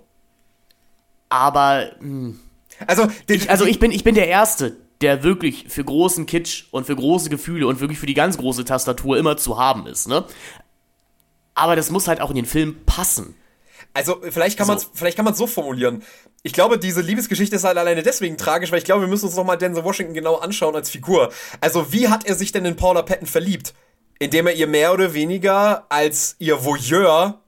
Aber 1.28 1.90
mh, 2.00 2.00
hm. 2.00 2.40
also, 2.86 3.08
ich, 3.28 3.50
also 3.50 3.64
ich 3.64 3.78
bin 3.78 3.90
ich 3.90 4.04
bin 4.04 4.14
der 4.14 4.28
Erste, 4.28 4.76
der 5.00 5.22
wirklich 5.22 5.66
für 5.68 5.84
großen 5.84 6.26
Kitsch 6.26 6.66
und 6.70 6.86
für 6.86 6.96
große 6.96 7.30
Gefühle 7.30 7.66
und 7.66 7.80
wirklich 7.80 7.98
für 7.98 8.06
die 8.06 8.14
ganz 8.14 8.38
große 8.38 8.64
Tastatur 8.64 9.18
immer 9.18 9.36
zu 9.36 9.58
haben 9.58 9.86
ist, 9.86 10.08
ne? 10.08 10.24
Aber 11.54 11.74
das 11.74 11.90
muss 11.90 12.06
halt 12.06 12.20
auch 12.20 12.30
in 12.30 12.36
den 12.36 12.46
Film 12.46 12.76
passen. 12.84 13.34
Also 13.94 14.20
vielleicht 14.30 14.58
kann 14.58 14.66
so. 14.66 14.72
man 14.72 14.78
es 14.78 14.90
vielleicht 14.92 15.16
kann 15.16 15.24
man 15.24 15.34
so 15.34 15.46
formulieren. 15.46 16.02
Ich 16.42 16.52
glaube, 16.52 16.78
diese 16.78 17.00
Liebesgeschichte 17.00 17.56
ist 17.56 17.64
halt 17.64 17.78
alleine 17.78 18.02
deswegen 18.02 18.36
tragisch, 18.36 18.70
weil 18.70 18.78
ich 18.78 18.84
glaube, 18.84 19.00
wir 19.00 19.08
müssen 19.08 19.24
uns 19.24 19.36
noch 19.36 19.44
mal 19.44 19.56
Denzel 19.56 19.84
Washington 19.84 20.14
genau 20.14 20.36
anschauen 20.36 20.76
als 20.76 20.90
Figur. 20.90 21.32
Also 21.60 21.92
wie 21.92 22.08
hat 22.08 22.24
er 22.26 22.34
sich 22.34 22.52
denn 22.52 22.64
in 22.66 22.76
Paula 22.76 23.02
Patton 23.02 23.26
verliebt? 23.26 23.74
Indem 24.18 24.46
er 24.46 24.54
ihr 24.54 24.66
mehr 24.66 24.92
oder 24.92 25.14
weniger 25.14 25.86
als 25.88 26.36
ihr 26.38 26.64
Voyeur 26.64 27.40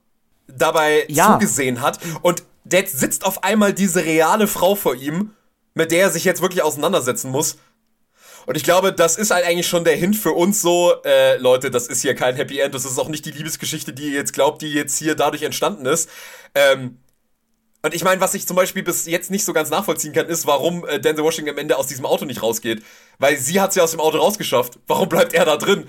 dabei 0.47 1.05
ja. 1.07 1.33
zugesehen 1.33 1.81
hat. 1.81 1.99
Und 2.21 2.43
jetzt 2.71 2.99
sitzt 2.99 3.25
auf 3.25 3.43
einmal 3.43 3.73
diese 3.73 4.03
reale 4.05 4.47
Frau 4.47 4.75
vor 4.75 4.95
ihm, 4.95 5.31
mit 5.73 5.91
der 5.91 6.01
er 6.01 6.11
sich 6.11 6.25
jetzt 6.25 6.41
wirklich 6.41 6.63
auseinandersetzen 6.63 7.31
muss. 7.31 7.57
Und 8.45 8.55
ich 8.55 8.63
glaube, 8.63 8.93
das 8.93 9.17
ist 9.17 9.31
halt 9.31 9.45
eigentlich 9.45 9.67
schon 9.67 9.83
der 9.83 9.95
Hint 9.95 10.15
für 10.15 10.31
uns 10.31 10.61
so, 10.61 10.93
äh, 11.05 11.37
Leute, 11.37 11.69
das 11.69 11.87
ist 11.87 12.01
hier 12.01 12.15
kein 12.15 12.35
Happy 12.35 12.59
End, 12.59 12.73
das 12.73 12.85
ist 12.85 12.97
auch 12.97 13.09
nicht 13.09 13.25
die 13.25 13.31
Liebesgeschichte, 13.31 13.93
die 13.93 14.07
ihr 14.07 14.13
jetzt 14.13 14.33
glaubt, 14.33 14.61
die 14.61 14.73
jetzt 14.73 14.97
hier 14.97 15.15
dadurch 15.15 15.43
entstanden 15.43 15.85
ist. 15.85 16.09
Ähm, 16.55 16.97
und 17.81 17.93
ich 17.93 18.03
meine, 18.03 18.19
was 18.19 18.33
ich 18.33 18.45
zum 18.45 18.55
Beispiel 18.57 18.83
bis 18.83 19.05
jetzt 19.05 19.31
nicht 19.31 19.45
so 19.45 19.53
ganz 19.53 19.69
nachvollziehen 19.69 20.11
kann, 20.11 20.27
ist, 20.27 20.45
warum 20.45 20.85
äh, 20.87 20.99
Denzel 20.99 21.23
Washington 21.23 21.51
am 21.51 21.57
Ende 21.57 21.77
aus 21.77 21.87
diesem 21.87 22.05
Auto 22.05 22.25
nicht 22.25 22.43
rausgeht. 22.43 22.83
Weil 23.19 23.37
sie 23.37 23.61
hat 23.61 23.71
sie 23.71 23.81
aus 23.81 23.91
dem 23.91 24.01
Auto 24.01 24.17
rausgeschafft. 24.17 24.79
Warum 24.87 25.07
bleibt 25.07 25.33
er 25.33 25.45
da 25.45 25.55
drin? 25.55 25.87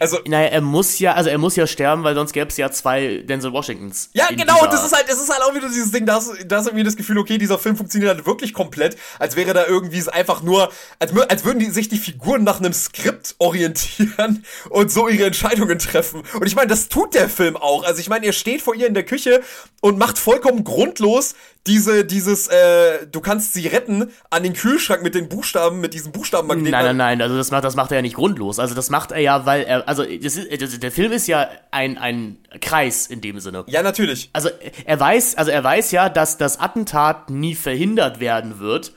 Also, 0.00 0.18
naja, 0.26 0.48
er 0.48 0.60
muss 0.62 0.98
ja, 0.98 1.12
also 1.12 1.28
er 1.28 1.36
muss 1.36 1.56
ja 1.56 1.66
sterben, 1.66 2.02
weil 2.04 2.14
sonst 2.14 2.32
gäbe 2.32 2.48
es 2.48 2.56
ja 2.56 2.70
zwei 2.70 3.18
Denzel 3.18 3.52
Washingtons. 3.52 4.10
Ja, 4.14 4.28
genau, 4.30 4.66
das 4.66 4.84
ist 4.84 4.96
halt, 4.96 5.08
das 5.08 5.20
ist 5.20 5.30
halt 5.30 5.42
auch 5.42 5.54
wieder 5.54 5.68
dieses 5.68 5.92
Ding, 5.92 6.06
da 6.06 6.14
hast, 6.14 6.32
da 6.46 6.56
hast 6.56 6.66
irgendwie 6.66 6.84
das 6.84 6.96
Gefühl, 6.96 7.18
okay, 7.18 7.36
dieser 7.36 7.58
Film 7.58 7.76
funktioniert 7.76 8.14
halt 8.14 8.26
wirklich 8.26 8.54
komplett, 8.54 8.96
als 9.18 9.36
wäre 9.36 9.52
da 9.52 9.66
irgendwie 9.66 9.98
es 9.98 10.08
einfach 10.08 10.42
nur, 10.42 10.72
als, 10.98 11.12
als 11.28 11.44
würden 11.44 11.58
die 11.58 11.70
sich 11.70 11.90
die 11.90 11.98
Figuren 11.98 12.44
nach 12.44 12.60
einem 12.60 12.72
Skript 12.72 13.34
orientieren 13.38 14.44
und 14.70 14.90
so 14.90 15.06
ihre 15.06 15.26
Entscheidungen 15.26 15.78
treffen. 15.78 16.22
Und 16.32 16.46
ich 16.46 16.56
meine, 16.56 16.68
das 16.68 16.88
tut 16.88 17.14
der 17.14 17.28
Film 17.28 17.56
auch. 17.56 17.84
Also 17.84 18.00
ich 18.00 18.08
meine, 18.08 18.24
er 18.24 18.32
steht 18.32 18.62
vor 18.62 18.74
ihr 18.74 18.86
in 18.86 18.94
der 18.94 19.04
Küche 19.04 19.42
und 19.82 19.98
macht 19.98 20.18
vollkommen 20.18 20.64
grundlos 20.64 21.34
diese, 21.66 22.04
dieses, 22.06 22.48
äh, 22.48 23.06
du 23.06 23.20
kannst 23.20 23.52
sie 23.52 23.66
retten 23.66 24.10
an 24.30 24.42
den 24.42 24.54
Kühlschrank 24.54 25.02
mit 25.02 25.14
den 25.14 25.28
Buchstaben, 25.28 25.80
mit 25.80 25.92
diesen 25.92 26.10
Buchstabenmagneten. 26.10 26.70
Nein, 26.70 26.84
nein, 26.84 26.96
nein, 26.96 27.22
also 27.22 27.36
das 27.36 27.50
macht, 27.50 27.64
das 27.64 27.76
macht 27.76 27.90
er 27.92 27.96
ja 27.96 28.02
nicht 28.02 28.16
grundlos. 28.16 28.58
Also 28.58 28.74
das 28.74 28.88
macht 28.88 29.12
er 29.12 29.20
ja, 29.20 29.44
weil 29.44 29.64
er, 29.64 29.86
also 29.90 30.04
das 30.04 30.36
ist, 30.36 30.62
das, 30.62 30.78
der 30.78 30.92
Film 30.92 31.10
ist 31.10 31.26
ja 31.26 31.48
ein, 31.72 31.98
ein 31.98 32.38
Kreis 32.60 33.08
in 33.08 33.20
dem 33.20 33.40
Sinne. 33.40 33.64
Ja, 33.66 33.82
natürlich. 33.82 34.30
Also 34.32 34.48
er 34.84 35.00
weiß, 35.00 35.34
also 35.34 35.50
er 35.50 35.64
weiß 35.64 35.90
ja, 35.90 36.08
dass 36.08 36.38
das 36.38 36.60
Attentat 36.60 37.28
nie 37.28 37.56
verhindert 37.56 38.20
werden 38.20 38.60
wird, 38.60 38.92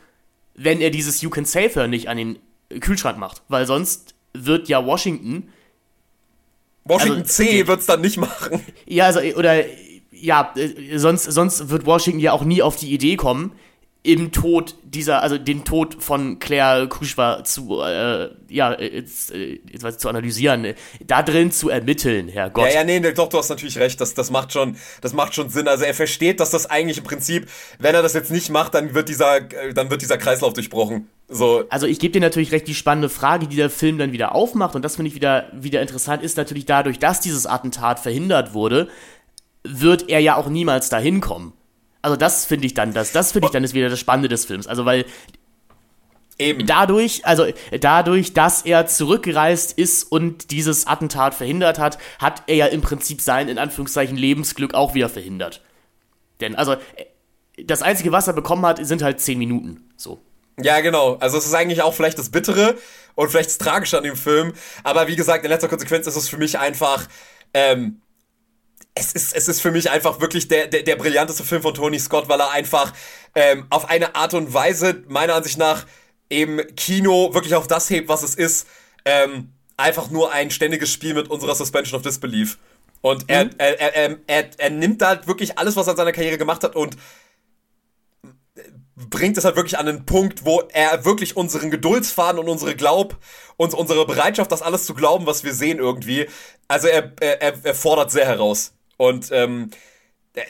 wenn 0.54 0.82
er 0.82 0.92
dieses 0.92 1.24
You 1.24 1.32
Can 1.32 1.46
Save 1.46 1.70
Her 1.70 1.88
nicht 1.88 2.10
an 2.10 2.18
den 2.18 2.38
Kühlschrank 2.80 3.18
macht. 3.18 3.42
Weil 3.48 3.66
sonst 3.66 4.14
wird 4.34 4.70
ja 4.70 4.86
Washington. 4.86 5.50
Washington 6.86 7.22
also, 7.22 7.34
C 7.34 7.44
okay. 7.44 7.68
wird's 7.68 7.88
dann 7.88 8.02
nicht 8.02 8.18
machen. 8.18 8.62
Ja, 8.86 9.08
also, 9.08 9.20
oder 9.20 9.64
ja, 10.12 10.54
äh, 10.56 11.00
sonst, 11.00 11.24
sonst 11.24 11.70
wird 11.70 11.88
Washington 11.88 12.20
ja 12.20 12.34
auch 12.34 12.44
nie 12.44 12.62
auf 12.62 12.76
die 12.76 12.94
Idee 12.94 13.16
kommen, 13.16 13.54
im 14.06 14.34
Tod 14.34 14.76
dieser, 14.84 15.24
also 15.24 15.38
den 15.38 15.64
Tod 15.64 16.04
von 16.04 16.38
Claire 16.38 16.88
Kruschwa 16.90 17.46
zu, 17.46 17.82
äh, 17.82 18.32
ja, 18.50 18.78
jetzt, 18.80 19.32
äh, 19.32 19.62
jetzt 19.72 20.02
zu 20.02 20.10
analysieren, 20.10 20.74
da 21.08 21.24
drin 21.24 21.54
zu 21.54 21.70
ermitteln, 21.70 22.28
Herr 22.28 22.50
Gott. 22.50 22.68
Ja, 22.68 22.82
ja, 22.82 22.84
nee, 22.84 23.00
doch, 23.14 23.30
du 23.30 23.38
hast 23.38 23.48
natürlich 23.48 23.78
recht, 23.78 24.02
das, 24.02 24.14
das 24.14 24.30
macht 24.30 24.52
schon, 24.52 24.76
das 25.00 25.14
macht 25.14 25.34
schon 25.34 25.50
Sinn. 25.50 25.70
Also 25.70 25.86
er 25.86 25.94
versteht, 25.94 26.42
dass 26.42 26.52
das 26.52 26.70
eigentlich 26.70 26.98
im 26.98 27.06
Prinzip, 27.06 27.50
wenn 27.80 27.96
er 27.96 28.02
das 28.02 28.14
jetzt 28.14 28.30
nicht 28.30 28.50
macht, 28.50 28.74
dann 28.74 28.94
wird 28.94 29.08
dieser, 29.08 29.38
äh, 29.38 29.74
dann 29.74 29.90
wird 29.90 30.02
dieser 30.02 30.18
Kreislauf 30.18 30.52
durchbrochen. 30.52 31.08
So. 31.30 31.64
Also 31.70 31.88
ich 31.88 31.98
gebe 31.98 32.12
dir 32.12 32.20
natürlich 32.20 32.52
recht, 32.52 32.68
die 32.68 32.76
spannende 32.76 33.08
Frage, 33.08 33.48
die 33.48 33.56
der 33.56 33.70
Film 33.70 33.98
dann 33.98 34.12
wieder 34.12 34.36
aufmacht, 34.36 34.76
und 34.76 34.84
das 34.84 34.98
finde 34.98 35.10
ich 35.10 35.16
wieder, 35.16 35.48
wieder 35.54 35.82
interessant, 35.82 36.24
ist 36.24 36.36
natürlich 36.36 36.66
dadurch, 36.66 37.00
dass 37.00 37.22
dieses 37.22 37.46
Attentat 37.46 38.02
verhindert 38.02 38.54
wurde, 38.54 38.90
wird 39.64 40.10
er 40.10 40.20
ja 40.20 40.36
auch 40.36 40.50
niemals 40.50 40.90
dahin 40.90 41.22
kommen. 41.22 41.54
Also 42.04 42.16
das 42.16 42.46
finde 42.46 42.68
ich 42.68 42.76
dann, 42.76 42.94
das, 42.94 43.12
das 43.12 43.32
finde 43.32 43.48
ich 43.48 43.52
dann 43.52 43.64
ist 43.64 43.74
wieder 43.74 43.90
das 43.90 44.00
Spannende 44.00 44.30
des 44.30 44.46
Films. 44.46 44.68
Also 44.68 44.86
weil 44.86 45.06
Eben. 46.40 46.66
Dadurch, 46.66 47.26
also 47.26 47.46
dadurch, 47.80 48.34
dass 48.34 48.64
er 48.64 48.88
zurückgereist 48.88 49.78
ist 49.78 50.04
und 50.12 50.50
dieses 50.50 50.88
Attentat 50.88 51.36
verhindert 51.36 51.78
hat, 51.78 52.00
hat 52.20 52.44
er 52.48 52.56
ja 52.56 52.66
im 52.66 52.82
Prinzip 52.82 53.22
sein, 53.22 53.48
in 53.48 53.60
Anführungszeichen, 53.60 54.18
Lebensglück 54.18 54.74
auch 54.74 54.96
wieder 54.96 55.10
verhindert. 55.10 55.62
Denn, 56.42 56.56
also, 56.56 56.76
das 57.64 57.84
Einzige, 57.84 58.12
was 58.12 58.28
er 58.28 58.34
bekommen 58.34 58.66
hat, 58.66 58.84
sind 58.86 59.04
halt 59.04 59.20
zehn 59.20 59.38
Minuten. 59.38 59.88
So. 59.96 60.20
Ja, 60.60 60.82
genau. 60.82 61.16
Also 61.16 61.38
es 61.38 61.46
ist 61.46 61.54
eigentlich 61.54 61.82
auch 61.82 61.94
vielleicht 61.94 62.18
das 62.18 62.30
Bittere 62.30 62.76
und 63.16 63.30
vielleicht 63.30 63.50
das 63.50 63.58
Tragische 63.58 63.98
an 63.98 64.04
dem 64.04 64.16
Film. 64.16 64.54
Aber 64.84 65.08
wie 65.08 65.16
gesagt, 65.16 65.44
in 65.44 65.50
letzter 65.50 65.68
Konsequenz 65.68 66.08
ist 66.08 66.16
es 66.16 66.30
für 66.30 66.38
mich 66.38 66.60
einfach, 66.60 67.08
ähm, 67.54 68.02
es 68.96 69.14
ist, 69.14 69.36
es 69.36 69.48
ist 69.48 69.62
für 69.62 69.72
mich 69.72 69.90
einfach 69.90 70.20
wirklich 70.20 70.48
der, 70.48 70.68
der, 70.68 70.84
der 70.84 70.96
brillanteste 70.96 71.44
Film 71.44 71.62
von 71.62 71.74
Tony 71.74 72.00
Scott, 72.00 72.30
weil 72.30 72.40
er 72.40 72.52
einfach 72.52 72.94
ähm, 73.36 73.66
auf 73.70 73.90
eine 73.90 74.16
Art 74.16 74.34
und 74.34 74.54
Weise, 74.54 75.04
meiner 75.08 75.36
Ansicht 75.36 75.58
nach, 75.58 75.86
im 76.30 76.62
Kino 76.76 77.34
wirklich 77.34 77.56
auf 77.56 77.68
das 77.68 77.90
hebt, 77.90 78.08
was 78.08 78.24
es 78.24 78.36
ist. 78.36 78.68
Ähm, 79.06 79.52
einfach 79.78 80.10
nur 80.10 80.32
ein 80.32 80.52
ständiges 80.52 80.92
Spiel 80.92 81.14
mit 81.14 81.30
unserer 81.30 81.56
Suspension 81.56 81.98
of 81.98 82.04
Disbelief. 82.04 82.58
Und 83.02 83.26
er, 83.28 83.46
mhm. 83.46 83.52
er, 83.58 83.80
er, 83.80 84.18
er, 84.28 84.50
er, 84.58 84.70
nimmt 84.70 85.02
da 85.02 85.10
halt 85.10 85.28
wirklich 85.28 85.58
alles, 85.58 85.76
was 85.76 85.88
er 85.88 85.92
in 85.92 85.98
seiner 85.98 86.12
Karriere 86.12 86.38
gemacht 86.38 86.64
hat 86.64 86.76
und 86.76 86.96
bringt 88.96 89.38
es 89.38 89.44
halt 89.44 89.56
wirklich 89.56 89.78
an 89.78 89.88
einen 89.88 90.06
Punkt, 90.06 90.46
wo 90.46 90.62
er 90.72 91.04
wirklich 91.04 91.36
unseren 91.36 91.72
Geduldsfaden 91.72 92.40
und 92.40 92.48
unsere 92.48 92.76
Glaub 92.76 93.18
und 93.58 93.74
unsere 93.74 94.06
Bereitschaft, 94.06 94.52
das 94.52 94.62
alles 94.62 94.86
zu 94.86 94.94
glauben, 94.94 95.26
was 95.26 95.44
wir 95.44 95.54
sehen 95.54 95.80
irgendwie, 95.80 96.28
also 96.68 96.88
er, 96.88 97.12
er, 97.20 97.66
er 97.66 97.76
fordert 97.76 98.12
sehr 98.12 98.26
heraus. 98.26 98.74
Und 98.98 99.30
ähm, 99.32 99.72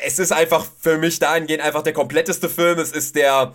es 0.06 0.20
ist 0.20 0.32
einfach 0.32 0.65
für 0.80 0.98
mich 0.98 1.20
dahingehend 1.20 1.64
einfach 1.64 1.84
der 1.84 1.94
kompletteste 1.94 2.49
Film. 2.49 2.80
Es 2.80 2.91
ist 2.91 3.15
der 3.15 3.53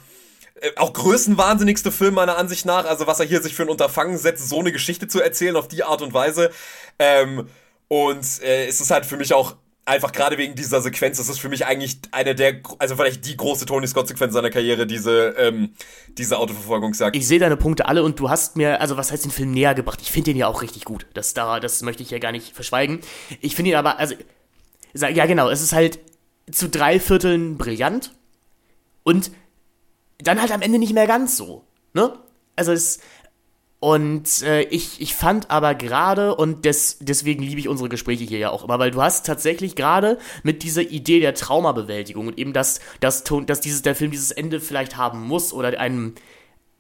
äh, 0.61 0.71
auch 0.77 0.93
größenwahnsinnigste 0.93 1.93
Film 1.93 2.15
meiner 2.15 2.37
Ansicht 2.37 2.67
nach. 2.67 2.85
Also 2.85 3.07
was 3.07 3.21
er 3.21 3.27
hier 3.27 3.41
sich 3.43 3.55
für 3.55 3.63
ein 3.63 3.69
Unterfangen 3.69 4.19
setzt, 4.19 4.49
so 4.49 4.61
eine 4.61 4.73
Geschichte 4.73 5.09
zu 5.09 5.21
erzählen 5.21 5.57
auf 5.57 5.69
die 5.69 5.85
Art 5.85 6.03
und 6.03 6.15
Weise. 6.15 6.51
Ähm, 6.99 7.49
und 7.89 8.43
äh, 8.43 8.67
es 8.67 8.81
ist 8.81 8.91
halt 8.91 9.07
für 9.07 9.17
mich 9.17 9.33
auch 9.33 9.57
einfach 9.89 10.13
gerade 10.13 10.37
wegen 10.37 10.55
dieser 10.55 10.81
Sequenz, 10.83 11.17
das 11.17 11.29
ist 11.29 11.41
für 11.41 11.49
mich 11.49 11.67
eigentlich 11.67 11.99
eine 12.13 12.35
der, 12.35 12.61
also 12.79 12.95
vielleicht 12.95 13.25
die 13.25 13.37
große 13.37 13.65
Tony 13.65 13.87
Scott-Sequenz 13.87 14.35
seiner 14.35 14.51
Karriere, 14.51 14.87
diese, 14.87 15.35
ähm, 15.39 15.71
diese 16.09 16.39
Autoverfolgungsjagd. 16.39 17.17
Ich 17.17 17.27
sehe 17.27 17.39
deine 17.39 17.57
Punkte 17.57 17.87
alle 17.87 18.03
und 18.03 18.21
du 18.21 18.29
hast 18.29 18.57
mir, 18.57 18.81
also 18.81 18.97
was 18.97 19.11
heißt 19.11 19.25
den 19.25 19.33
Film 19.33 19.51
näher 19.51 19.75
gebracht? 19.75 20.01
Ich 20.03 20.13
finde 20.13 20.33
den 20.33 20.37
ja 20.37 20.47
auch 20.47 20.63
richtig 20.63 20.85
gut. 20.85 21.07
Das, 21.15 21.33
da, 21.35 21.59
das 21.59 21.83
möchte 21.83 22.03
ich 22.03 22.11
ja 22.11 22.19
gar 22.19 22.33
nicht 22.33 22.55
verschweigen. 22.55 23.01
Ich 23.41 23.57
finde 23.57 23.71
ihn 23.71 23.77
aber, 23.77 23.99
also 23.99 24.15
ja, 25.01 25.27
genau, 25.27 25.49
es 25.49 25.63
ist 25.63 25.73
halt 25.73 25.99
zu 26.51 26.69
drei 26.69 26.99
Vierteln 27.01 27.59
brillant 27.59 28.13
und 29.03 29.31
dann 30.19 30.41
halt 30.41 30.53
am 30.53 30.63
Ende 30.63 30.79
nicht 30.79 30.95
mehr 30.95 31.07
ganz 31.07 31.37
so, 31.37 31.65
ne? 31.95 32.19
Also 32.57 32.73
es 32.73 33.01
und 33.81 34.43
äh, 34.43 34.63
ich, 34.63 35.01
ich 35.01 35.15
fand 35.15 35.53
aber 35.53 35.77
gerade, 35.77 36.35
und 36.35 36.65
des, 36.65 36.99
deswegen 37.01 37.45
liebe 37.45 37.61
ich 37.61 37.69
unsere 37.69 37.89
Gespräche 37.89 38.25
hier 38.25 38.39
ja 38.39 38.51
auch 38.51 38.65
immer, 38.65 38.81
weil 38.81 38.91
du 38.91 39.01
hast 39.01 39.25
tatsächlich 39.25 39.77
gerade 39.77 40.19
mit 40.43 40.65
dieser 40.65 40.83
Idee 40.83 41.21
der 41.21 41.35
Traumabewältigung 41.35 42.27
und 42.27 42.39
eben, 42.39 42.53
dass, 42.53 42.81
dass, 42.99 43.23
dass 43.23 43.61
dieses, 43.61 43.83
der 43.83 43.95
Film 43.95 44.11
dieses 44.11 44.33
Ende 44.33 44.59
vielleicht 44.61 44.97
haben 44.97 45.23
muss 45.23 45.53
oder 45.53 45.79
einen, 45.79 46.17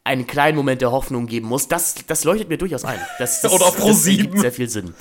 einen 0.02 0.26
kleinen 0.26 0.56
Moment 0.56 0.82
der 0.82 0.90
Hoffnung 0.90 1.28
geben 1.28 1.46
muss, 1.46 1.68
das, 1.68 1.94
das 2.08 2.24
leuchtet 2.24 2.48
mir 2.48 2.58
durchaus 2.58 2.84
ein. 2.84 2.98
Das, 3.20 3.40
das, 3.42 3.52
oder 3.52 3.70
Pro 3.70 3.88
das 3.88 4.04
gibt 4.04 4.40
sehr 4.40 4.52
viel 4.52 4.68
Sinn. 4.68 4.92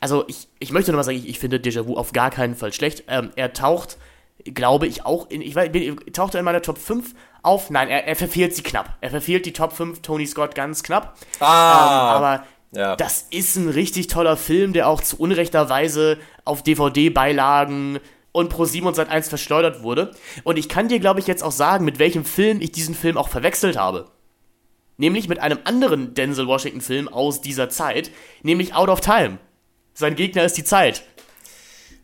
Also 0.00 0.24
ich, 0.28 0.48
ich 0.58 0.72
möchte 0.72 0.90
nur 0.90 0.98
mal 0.98 1.04
sagen, 1.04 1.18
ich, 1.18 1.28
ich 1.28 1.38
finde 1.38 1.58
Déjà-vu 1.58 1.96
auf 1.96 2.12
gar 2.12 2.30
keinen 2.30 2.54
Fall 2.54 2.72
schlecht. 2.72 3.04
Ähm, 3.08 3.30
er 3.36 3.52
taucht, 3.52 3.98
glaube 4.44 4.86
ich, 4.86 5.04
auch 5.04 5.28
in, 5.30 5.42
ich 5.42 5.54
weiß, 5.54 5.70
taucht 6.12 6.34
er 6.34 6.40
in 6.40 6.44
meiner 6.44 6.62
Top 6.62 6.78
5 6.78 7.14
auf? 7.42 7.70
Nein, 7.70 7.88
er, 7.88 8.06
er 8.06 8.16
verfehlt 8.16 8.54
sie 8.54 8.62
knapp. 8.62 8.96
Er 9.00 9.10
verfehlt 9.10 9.46
die 9.46 9.52
Top 9.52 9.72
5 9.72 10.02
Tony 10.02 10.26
Scott 10.26 10.54
ganz 10.54 10.82
knapp. 10.82 11.16
Ah. 11.40 11.44
Ähm, 11.46 12.16
aber 12.16 12.46
ja. 12.72 12.96
das 12.96 13.26
ist 13.30 13.56
ein 13.56 13.68
richtig 13.68 14.08
toller 14.08 14.36
Film, 14.36 14.72
der 14.72 14.88
auch 14.88 15.02
zu 15.02 15.16
unrechter 15.16 15.68
Weise 15.68 16.18
auf 16.44 16.62
DVD-Beilagen 16.62 17.98
und 18.32 18.52
Pro7 18.52 18.82
und 18.82 18.96
Sat1 18.96 19.28
verschleudert 19.28 19.82
wurde. 19.82 20.12
Und 20.44 20.58
ich 20.58 20.68
kann 20.68 20.88
dir, 20.88 21.00
glaube 21.00 21.20
ich, 21.20 21.26
jetzt 21.26 21.42
auch 21.42 21.52
sagen, 21.52 21.84
mit 21.84 21.98
welchem 21.98 22.24
Film 22.24 22.60
ich 22.60 22.72
diesen 22.72 22.94
Film 22.94 23.16
auch 23.16 23.28
verwechselt 23.28 23.76
habe. 23.76 24.06
Nämlich 24.96 25.28
mit 25.28 25.38
einem 25.38 25.58
anderen 25.64 26.14
Denzel 26.14 26.46
Washington-Film 26.46 27.08
aus 27.08 27.40
dieser 27.40 27.68
Zeit, 27.68 28.10
nämlich 28.42 28.74
Out 28.74 28.88
of 28.88 29.00
Time. 29.00 29.38
Sein 29.98 30.14
Gegner 30.14 30.44
ist 30.44 30.56
die 30.56 30.62
Zeit. 30.62 31.02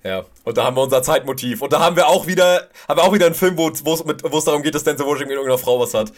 Ja, 0.03 0.25
und 0.43 0.59
da 0.59 0.65
haben 0.65 0.77
wir 0.77 0.83
unser 0.83 1.05
Zeitmotiv. 1.05 1.63
Und 1.63 1.73
da 1.73 1.79
haben 1.79 1.95
wir 1.95 2.09
auch 2.09 2.27
wieder, 2.27 2.69
haben 2.89 2.99
wir 2.99 3.05
auch 3.05 3.13
wieder 3.13 3.27
einen 3.27 3.37
Film, 3.37 3.57
wo 3.57 3.69
es 3.69 4.45
darum 4.45 4.65
geht, 4.65 4.75
dass 4.75 4.83
Denzel 4.83 5.07
Washington 5.07 5.29
mit 5.29 5.37
irgendeiner 5.37 5.59
Frau 5.59 5.79
was 5.79 5.95
hat. 5.95 6.13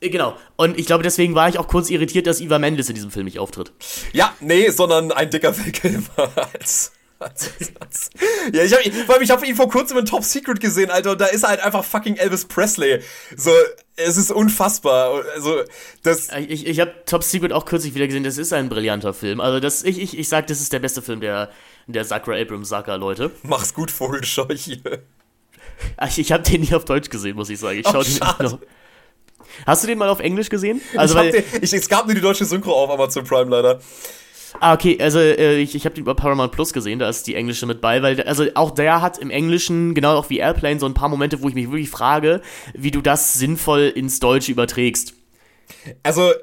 Äh, 0.00 0.08
genau. 0.08 0.38
Und 0.56 0.78
ich 0.78 0.86
glaube, 0.86 1.02
deswegen 1.02 1.34
war 1.34 1.50
ich 1.50 1.58
auch 1.58 1.68
kurz 1.68 1.90
irritiert, 1.90 2.26
dass 2.26 2.40
Eva 2.40 2.58
Mendes 2.58 2.88
in 2.88 2.94
diesem 2.94 3.10
Film 3.10 3.26
nicht 3.26 3.38
auftritt. 3.38 3.72
Ja, 4.14 4.32
nee, 4.40 4.70
sondern 4.70 5.12
ein 5.12 5.28
dicker 5.28 5.52
Filmkilmer 5.52 6.30
als 6.54 6.92
ja, 8.52 8.62
ich 8.62 8.74
habe 8.74 9.24
ich 9.24 9.30
hab 9.30 9.46
ihn 9.46 9.56
vor 9.56 9.68
kurzem 9.68 9.98
in 9.98 10.04
Top 10.04 10.24
Secret 10.24 10.60
gesehen, 10.60 10.90
Alter, 10.90 11.12
und 11.12 11.20
da 11.20 11.26
ist 11.26 11.42
er 11.44 11.50
halt 11.50 11.60
einfach 11.60 11.84
fucking 11.84 12.16
Elvis 12.16 12.44
Presley. 12.44 13.00
So, 13.36 13.50
es 13.96 14.16
ist 14.16 14.30
unfassbar. 14.30 15.24
Also, 15.34 15.62
das. 16.02 16.28
Ich, 16.48 16.66
ich 16.66 16.80
habe 16.80 16.92
Top 17.06 17.24
Secret 17.24 17.52
auch 17.52 17.64
kürzlich 17.64 17.94
wieder 17.94 18.06
gesehen, 18.06 18.24
das 18.24 18.38
ist 18.38 18.52
ein 18.52 18.68
brillanter 18.68 19.14
Film. 19.14 19.40
Also, 19.40 19.60
das, 19.60 19.84
ich, 19.84 20.00
ich, 20.00 20.18
ich 20.18 20.28
sag, 20.28 20.46
das 20.48 20.60
ist 20.60 20.72
der 20.72 20.80
beste 20.80 21.02
Film 21.02 21.20
der, 21.20 21.50
der 21.86 22.04
Sakra 22.04 22.34
Abrams 22.34 22.68
Saga, 22.68 22.96
Leute. 22.96 23.30
Mach's 23.42 23.74
gut, 23.74 23.90
Vogelscheuche. 23.90 25.02
Ich, 26.06 26.18
ich 26.18 26.32
habe 26.32 26.42
den 26.42 26.60
nicht 26.60 26.74
auf 26.74 26.84
Deutsch 26.84 27.10
gesehen, 27.10 27.36
muss 27.36 27.50
ich 27.50 27.58
sagen. 27.58 27.78
Ich 27.78 27.86
schau 27.86 28.00
oh, 28.00 28.02
den 28.02 28.12
nicht 28.12 28.40
noch. 28.40 28.58
Hast 29.66 29.82
du 29.82 29.86
den 29.86 29.98
mal 29.98 30.08
auf 30.08 30.20
Englisch 30.20 30.48
gesehen? 30.48 30.80
Also, 30.96 31.18
ich 31.20 31.32
den, 31.32 31.62
ich, 31.62 31.72
es 31.72 31.88
gab 31.88 32.06
nur 32.06 32.14
die 32.14 32.20
deutsche 32.20 32.44
Synchro 32.44 32.72
auf 32.72 32.90
Amazon 32.90 33.24
Prime 33.24 33.50
leider. 33.50 33.80
Ah, 34.60 34.74
okay, 34.74 34.98
also 35.00 35.18
äh, 35.18 35.56
ich, 35.56 35.74
ich 35.74 35.84
habe 35.84 35.94
den 35.94 36.02
über 36.02 36.14
Paramount 36.14 36.52
Plus 36.52 36.72
gesehen, 36.72 36.98
da 36.98 37.08
ist 37.08 37.26
die 37.26 37.34
englische 37.34 37.66
mit 37.66 37.80
bei, 37.80 38.02
weil 38.02 38.20
also 38.22 38.46
auch 38.54 38.70
der 38.70 39.02
hat 39.02 39.18
im 39.18 39.30
Englischen, 39.30 39.94
genau 39.94 40.16
auch 40.16 40.30
wie 40.30 40.38
Airplane, 40.38 40.78
so 40.78 40.86
ein 40.86 40.94
paar 40.94 41.08
Momente, 41.08 41.42
wo 41.42 41.48
ich 41.48 41.54
mich 41.54 41.70
wirklich 41.70 41.90
frage, 41.90 42.40
wie 42.72 42.90
du 42.90 43.00
das 43.00 43.34
sinnvoll 43.34 43.92
ins 43.94 44.20
Deutsche 44.20 44.52
überträgst. 44.52 45.14
Also. 46.02 46.32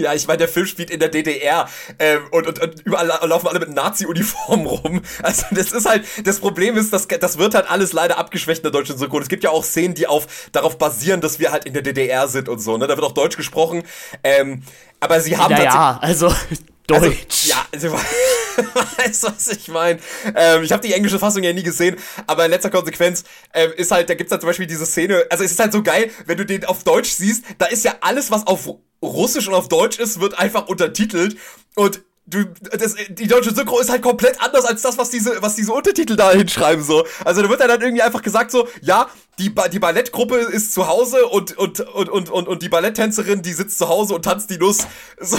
Ja, 0.00 0.14
ich 0.14 0.26
meine, 0.26 0.38
der 0.38 0.48
Film 0.48 0.64
spielt 0.64 0.90
in 0.90 0.98
der 0.98 1.10
DDR 1.10 1.68
ähm, 1.98 2.22
und, 2.30 2.46
und, 2.46 2.58
und 2.58 2.80
überall 2.86 3.06
laufen 3.06 3.48
alle 3.48 3.58
mit 3.58 3.68
Nazi-Uniformen 3.68 4.64
rum. 4.64 5.02
Also 5.22 5.44
das 5.50 5.72
ist 5.72 5.86
halt, 5.86 6.06
das 6.24 6.40
Problem 6.40 6.78
ist, 6.78 6.90
dass 6.94 7.06
das 7.06 7.36
wird 7.36 7.54
halt 7.54 7.70
alles 7.70 7.92
leider 7.92 8.16
abgeschwächt 8.16 8.60
in 8.60 8.62
der 8.62 8.72
deutschen 8.72 8.96
Synchron. 8.96 9.20
Es 9.20 9.28
gibt 9.28 9.44
ja 9.44 9.50
auch 9.50 9.62
Szenen, 9.62 9.94
die 9.94 10.06
auf 10.06 10.48
darauf 10.52 10.78
basieren, 10.78 11.20
dass 11.20 11.38
wir 11.38 11.52
halt 11.52 11.66
in 11.66 11.74
der 11.74 11.82
DDR 11.82 12.28
sind 12.28 12.48
und 12.48 12.60
so. 12.60 12.78
Ne, 12.78 12.86
da 12.86 12.96
wird 12.96 13.06
auch 13.06 13.12
Deutsch 13.12 13.36
gesprochen. 13.36 13.82
Ähm, 14.24 14.62
aber 15.00 15.20
sie 15.20 15.36
haben 15.36 15.52
naja, 15.52 15.98
also 16.00 16.32
Deutsch. 16.90 17.04
Also, 17.04 17.48
ja, 17.48 17.66
also, 17.72 17.92
weißt 18.98 19.22
was 19.24 19.48
ich 19.48 19.68
meine? 19.68 20.00
Ähm, 20.34 20.62
ich 20.62 20.72
habe 20.72 20.86
die 20.86 20.92
englische 20.92 21.18
Fassung 21.18 21.42
ja 21.42 21.52
nie 21.52 21.62
gesehen, 21.62 21.96
aber 22.26 22.44
in 22.44 22.50
letzter 22.50 22.70
Konsequenz 22.70 23.24
ähm, 23.54 23.72
ist 23.76 23.90
halt, 23.90 24.10
da 24.10 24.14
gibt's 24.14 24.32
halt 24.32 24.42
zum 24.42 24.48
Beispiel 24.48 24.66
diese 24.66 24.86
Szene, 24.86 25.24
also 25.30 25.44
es 25.44 25.52
ist 25.52 25.60
halt 25.60 25.72
so 25.72 25.82
geil, 25.82 26.10
wenn 26.26 26.38
du 26.38 26.44
den 26.44 26.64
auf 26.64 26.84
Deutsch 26.84 27.10
siehst, 27.10 27.44
da 27.58 27.66
ist 27.66 27.84
ja 27.84 27.94
alles, 28.00 28.30
was 28.30 28.46
auf 28.46 28.68
Russisch 29.02 29.48
und 29.48 29.54
auf 29.54 29.68
Deutsch 29.68 29.98
ist, 29.98 30.20
wird 30.20 30.38
einfach 30.38 30.68
untertitelt 30.68 31.36
und 31.74 32.02
du, 32.26 32.44
das, 32.44 32.94
die 33.08 33.26
deutsche 33.26 33.54
Synchro 33.54 33.80
ist 33.80 33.90
halt 33.90 34.02
komplett 34.02 34.40
anders 34.40 34.64
als 34.64 34.82
das, 34.82 34.98
was 34.98 35.10
diese, 35.10 35.42
was 35.42 35.56
diese 35.56 35.72
Untertitel 35.72 36.16
da 36.16 36.32
hinschreiben, 36.32 36.84
so. 36.84 37.06
Also 37.24 37.42
da 37.42 37.48
wird 37.48 37.60
dann 37.60 37.80
irgendwie 37.80 38.02
einfach 38.02 38.22
gesagt 38.22 38.50
so, 38.50 38.68
ja, 38.82 39.08
die, 39.38 39.50
ba 39.50 39.68
die 39.68 39.78
Ballettgruppe 39.78 40.36
ist 40.36 40.72
zu 40.72 40.86
Hause 40.86 41.26
und, 41.26 41.56
und, 41.56 41.80
und, 41.80 42.08
und, 42.08 42.30
und, 42.30 42.48
und 42.48 42.62
die 42.62 42.68
Balletttänzerin, 42.68 43.42
die 43.42 43.52
sitzt 43.52 43.78
zu 43.78 43.88
Hause 43.88 44.14
und 44.14 44.24
tanzt 44.24 44.50
die 44.50 44.58
Nuss. 44.58 44.78
So. 45.20 45.38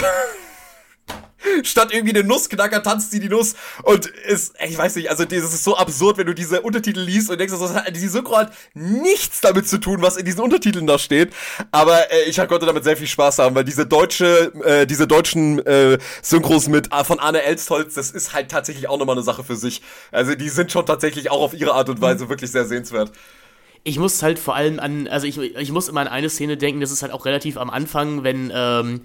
Statt 1.64 1.92
irgendwie 1.92 2.16
eine 2.16 2.26
Nussknacker 2.26 2.82
tanzt 2.82 3.10
sie 3.10 3.20
die 3.20 3.28
Nuss 3.28 3.54
und 3.82 4.06
ist, 4.06 4.54
ich 4.64 4.78
weiß 4.78 4.96
nicht, 4.96 5.10
also 5.10 5.24
das 5.24 5.52
ist 5.52 5.64
so 5.64 5.76
absurd, 5.76 6.18
wenn 6.18 6.26
du 6.26 6.34
diese 6.34 6.60
Untertitel 6.60 7.00
liest 7.00 7.30
und 7.30 7.38
denkst, 7.38 7.52
das 7.58 7.74
hat, 7.74 7.94
die 7.94 8.08
Synchro 8.08 8.36
hat 8.36 8.52
nichts 8.74 9.40
damit 9.40 9.68
zu 9.68 9.78
tun, 9.78 10.02
was 10.02 10.16
in 10.16 10.24
diesen 10.24 10.40
Untertiteln 10.40 10.86
da 10.86 10.98
steht. 10.98 11.32
Aber 11.70 12.12
äh, 12.12 12.28
ich 12.28 12.36
konnte 12.36 12.66
damit 12.66 12.84
sehr 12.84 12.96
viel 12.96 13.06
Spaß 13.06 13.38
haben, 13.40 13.54
weil 13.54 13.64
diese 13.64 13.86
deutsche, 13.86 14.52
äh, 14.64 14.86
diese 14.86 15.06
deutschen 15.06 15.58
äh, 15.66 15.98
Synchros 16.22 16.68
mit 16.68 16.92
äh, 16.92 17.04
von 17.04 17.18
Arne 17.18 17.42
Elstholz, 17.42 17.94
das 17.94 18.10
ist 18.10 18.32
halt 18.32 18.50
tatsächlich 18.50 18.88
auch 18.88 18.98
nochmal 18.98 19.16
eine 19.16 19.24
Sache 19.24 19.42
für 19.44 19.56
sich. 19.56 19.82
Also 20.10 20.34
die 20.34 20.48
sind 20.48 20.70
schon 20.70 20.86
tatsächlich 20.86 21.30
auch 21.30 21.40
auf 21.40 21.54
ihre 21.54 21.74
Art 21.74 21.88
und 21.88 22.00
Weise 22.00 22.28
wirklich 22.28 22.50
sehr 22.50 22.66
sehenswert 22.66 23.12
ich 23.84 23.98
muss 23.98 24.22
halt 24.22 24.38
vor 24.38 24.54
allem 24.54 24.78
an, 24.78 25.08
also 25.08 25.26
ich, 25.26 25.38
ich 25.38 25.72
muss 25.72 25.88
immer 25.88 26.02
an 26.02 26.08
eine 26.08 26.30
Szene 26.30 26.56
denken, 26.56 26.80
das 26.80 26.92
ist 26.92 27.02
halt 27.02 27.12
auch 27.12 27.26
relativ 27.26 27.56
am 27.56 27.68
Anfang, 27.68 28.22
wenn 28.22 28.52
ähm, 28.54 29.00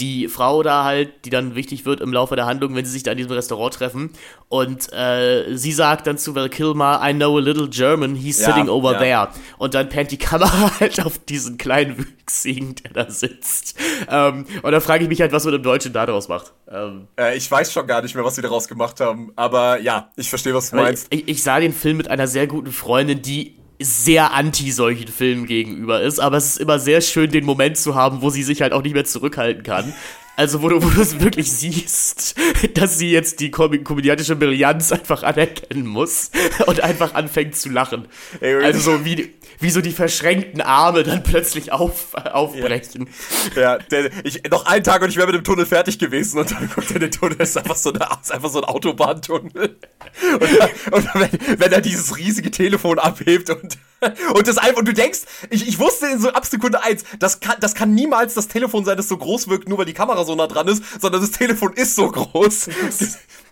die 0.00 0.28
Frau 0.28 0.62
da 0.62 0.84
halt, 0.84 1.24
die 1.24 1.30
dann 1.30 1.54
wichtig 1.54 1.84
wird 1.84 2.00
im 2.00 2.12
Laufe 2.12 2.34
der 2.34 2.46
Handlung, 2.46 2.74
wenn 2.74 2.84
sie 2.84 2.90
sich 2.90 3.02
da 3.02 3.12
in 3.12 3.18
diesem 3.18 3.32
Restaurant 3.32 3.74
treffen. 3.74 4.10
Und 4.48 4.92
äh, 4.92 5.54
sie 5.56 5.72
sagt 5.72 6.06
dann 6.06 6.18
zu 6.18 6.34
Val 6.34 6.48
Kilmer, 6.48 7.00
I 7.04 7.12
know 7.12 7.36
a 7.36 7.40
little 7.40 7.68
German, 7.68 8.14
he's 8.14 8.40
ja, 8.40 8.46
sitting 8.46 8.68
over 8.68 8.92
ja. 8.92 8.98
there. 8.98 9.28
Und 9.58 9.74
dann 9.74 9.88
pennt 9.88 10.10
die 10.10 10.16
Kamera 10.16 10.72
halt 10.80 11.04
auf 11.04 11.18
diesen 11.18 11.58
kleinen 11.58 11.98
Wüchsigen, 11.98 12.74
der 12.76 13.04
da 13.04 13.10
sitzt. 13.10 13.76
Ähm, 14.08 14.46
und 14.62 14.72
da 14.72 14.80
frage 14.80 15.04
ich 15.04 15.08
mich 15.08 15.20
halt, 15.20 15.32
was 15.32 15.44
man 15.44 15.54
im 15.54 15.62
Deutschen 15.62 15.92
daraus 15.92 16.28
macht. 16.28 16.52
Ähm, 16.68 17.06
äh, 17.18 17.36
ich 17.36 17.50
weiß 17.50 17.72
schon 17.72 17.86
gar 17.86 18.02
nicht 18.02 18.14
mehr, 18.14 18.24
was 18.24 18.34
sie 18.36 18.42
daraus 18.42 18.66
gemacht 18.66 19.00
haben. 19.00 19.32
Aber 19.36 19.80
ja, 19.80 20.10
ich 20.16 20.30
verstehe, 20.30 20.54
was 20.54 20.70
du 20.70 20.76
meinst. 20.76 21.06
Ich, 21.10 21.28
ich 21.28 21.42
sah 21.42 21.60
den 21.60 21.72
Film 21.72 21.98
mit 21.98 22.08
einer 22.08 22.26
sehr 22.26 22.46
guten 22.46 22.72
Freundin, 22.72 23.22
die 23.22 23.59
sehr 23.80 24.32
anti 24.32 24.70
solchen 24.70 25.08
Filmen 25.08 25.46
gegenüber 25.46 26.02
ist, 26.02 26.20
aber 26.20 26.36
es 26.36 26.46
ist 26.46 26.56
immer 26.58 26.78
sehr 26.78 27.00
schön, 27.00 27.30
den 27.30 27.44
Moment 27.44 27.76
zu 27.76 27.94
haben, 27.94 28.22
wo 28.22 28.30
sie 28.30 28.42
sich 28.42 28.62
halt 28.62 28.72
auch 28.72 28.82
nicht 28.82 28.94
mehr 28.94 29.04
zurückhalten 29.04 29.62
kann. 29.62 29.94
Also, 30.36 30.62
wo 30.62 30.70
du, 30.70 30.82
wo 30.82 30.88
du 30.88 31.02
es 31.02 31.20
wirklich 31.20 31.52
siehst, 31.52 32.34
dass 32.74 32.96
sie 32.96 33.10
jetzt 33.10 33.40
die 33.40 33.50
kom 33.50 33.84
komödiantische 33.84 34.36
Brillanz 34.36 34.90
einfach 34.90 35.22
anerkennen 35.22 35.86
muss 35.86 36.30
und 36.66 36.80
einfach 36.80 37.12
anfängt 37.14 37.56
zu 37.56 37.68
lachen. 37.68 38.08
Also, 38.40 38.80
so 38.80 39.04
wie, 39.04 39.34
wie 39.60 39.70
so 39.70 39.80
die 39.80 39.92
verschränkten 39.92 40.60
Arme 40.60 41.02
dann 41.02 41.22
plötzlich 41.22 41.72
auf, 41.72 42.14
aufbrechen. 42.14 43.08
Ja, 43.54 43.62
ja 43.62 43.78
der, 43.78 44.10
ich, 44.24 44.42
noch 44.50 44.66
einen 44.66 44.82
Tag 44.82 45.02
und 45.02 45.10
ich 45.10 45.16
wäre 45.16 45.26
mit 45.26 45.36
dem 45.36 45.44
Tunnel 45.44 45.66
fertig 45.66 45.98
gewesen 45.98 46.38
und 46.38 46.50
dann 46.50 46.70
guckt 46.74 46.90
er 46.90 46.98
den 46.98 47.10
Tunnel, 47.10 47.36
ist 47.40 47.56
einfach 47.56 47.76
so, 47.76 47.92
eine, 47.92 48.06
ist 48.20 48.32
einfach 48.32 48.50
so 48.50 48.60
ein 48.60 48.64
Autobahntunnel. 48.64 49.78
Und, 50.32 50.92
und 50.92 51.14
wenn, 51.14 51.60
wenn, 51.60 51.72
er 51.72 51.80
dieses 51.80 52.16
riesige 52.16 52.50
Telefon 52.50 52.98
abhebt 52.98 53.50
und, 53.50 53.78
und 54.34 54.48
das 54.48 54.58
einfach, 54.58 54.78
und 54.78 54.88
du 54.88 54.94
denkst, 54.94 55.20
ich, 55.50 55.68
ich 55.68 55.78
wusste 55.78 56.06
in 56.06 56.20
so 56.20 56.30
ab 56.30 56.46
Sekunde 56.46 56.82
eins, 56.82 57.04
das 57.18 57.40
kann, 57.40 57.56
das 57.60 57.74
kann 57.74 57.94
niemals 57.94 58.34
das 58.34 58.48
Telefon 58.48 58.84
sein, 58.84 58.96
das 58.96 59.08
so 59.08 59.16
groß 59.16 59.48
wirkt, 59.48 59.68
nur 59.68 59.78
weil 59.78 59.84
die 59.84 59.92
Kamera 59.94 60.24
so 60.24 60.34
nah 60.34 60.46
dran 60.46 60.68
ist, 60.68 60.82
sondern 61.00 61.20
das 61.20 61.32
Telefon 61.32 61.74
ist 61.74 61.94
so 61.94 62.10
groß. 62.10 62.70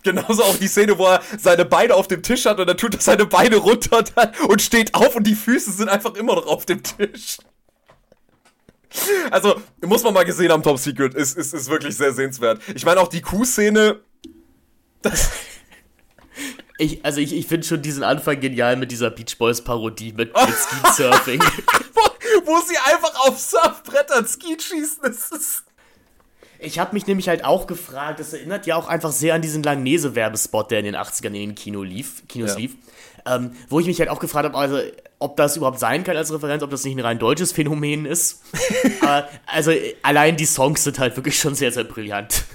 Genauso 0.03 0.43
auch 0.43 0.57
die 0.57 0.67
Szene, 0.67 0.97
wo 0.97 1.07
er 1.07 1.21
seine 1.37 1.65
Beine 1.65 1.95
auf 1.95 2.07
dem 2.07 2.23
Tisch 2.23 2.45
hat 2.45 2.59
und 2.59 2.67
dann 2.67 2.77
tut 2.77 2.95
er 2.95 3.01
seine 3.01 3.25
Beine 3.25 3.57
runter 3.57 4.03
und 4.47 4.61
steht 4.61 4.93
auf 4.95 5.15
und 5.15 5.27
die 5.27 5.35
Füße 5.35 5.71
sind 5.71 5.89
einfach 5.89 6.15
immer 6.15 6.35
noch 6.35 6.47
auf 6.47 6.65
dem 6.65 6.81
Tisch. 6.83 7.37
Also, 9.29 9.61
muss 9.85 10.03
man 10.03 10.13
mal 10.13 10.25
gesehen 10.25 10.51
haben, 10.51 10.63
Top 10.63 10.79
Secret. 10.79 11.13
Ist, 11.13 11.37
ist, 11.37 11.53
ist 11.53 11.69
wirklich 11.69 11.95
sehr 11.95 12.13
sehenswert. 12.13 12.61
Ich 12.73 12.85
meine 12.85 12.99
auch 12.99 13.07
die 13.07 13.21
Kuh-Szene. 13.21 13.99
Ich, 16.81 17.03
also 17.03 17.19
ich, 17.19 17.33
ich 17.33 17.45
finde 17.45 17.67
schon 17.67 17.81
diesen 17.81 18.03
Anfang 18.03 18.39
genial 18.39 18.77
mit 18.77 18.89
dieser 18.89 19.11
Beach 19.11 19.37
Boys 19.37 19.61
Parodie 19.61 20.13
mit, 20.13 20.33
mit 20.33 20.55
Ski 20.55 20.93
Surfing. 20.95 21.41
wo, 21.41 22.01
wo 22.45 22.61
sie 22.61 22.77
einfach 22.77 23.27
auf 23.27 23.37
Surfbrettern 23.37 24.25
Ski 24.25 24.57
schießen. 24.57 25.03
Das 25.03 25.29
ist 25.29 25.65
ich 26.59 26.77
habe 26.79 26.93
mich 26.93 27.07
nämlich 27.07 27.29
halt 27.29 27.45
auch 27.45 27.67
gefragt, 27.67 28.19
das 28.19 28.33
erinnert 28.33 28.65
ja 28.65 28.75
auch 28.75 28.87
einfach 28.87 29.11
sehr 29.11 29.33
an 29.33 29.41
diesen 29.41 29.63
Langnese-Werbespot, 29.63 30.71
der 30.71 30.79
in 30.79 30.85
den 30.85 30.95
80ern 30.95 31.27
in 31.27 31.33
den 31.33 31.55
Kino 31.55 31.83
lief, 31.83 32.27
Kinos 32.27 32.51
ja. 32.51 32.57
lief. 32.57 32.75
Ähm, 33.25 33.51
wo 33.67 33.79
ich 33.79 33.85
mich 33.85 33.99
halt 33.99 34.09
auch 34.09 34.19
gefragt 34.19 34.45
habe, 34.45 34.57
also, 34.57 34.79
ob 35.19 35.35
das 35.35 35.57
überhaupt 35.57 35.79
sein 35.79 36.03
kann 36.03 36.15
als 36.15 36.33
Referenz, 36.33 36.63
ob 36.63 36.69
das 36.69 36.83
nicht 36.83 36.97
ein 36.97 37.01
rein 37.01 37.19
deutsches 37.19 37.51
Phänomen 37.51 38.05
ist. 38.05 38.41
Aber, 39.01 39.27
also 39.45 39.71
allein 40.03 40.37
die 40.37 40.45
Songs 40.45 40.83
sind 40.83 40.99
halt 40.99 41.15
wirklich 41.15 41.37
schon 41.37 41.55
sehr, 41.55 41.71
sehr 41.71 41.83
brillant. 41.83 42.45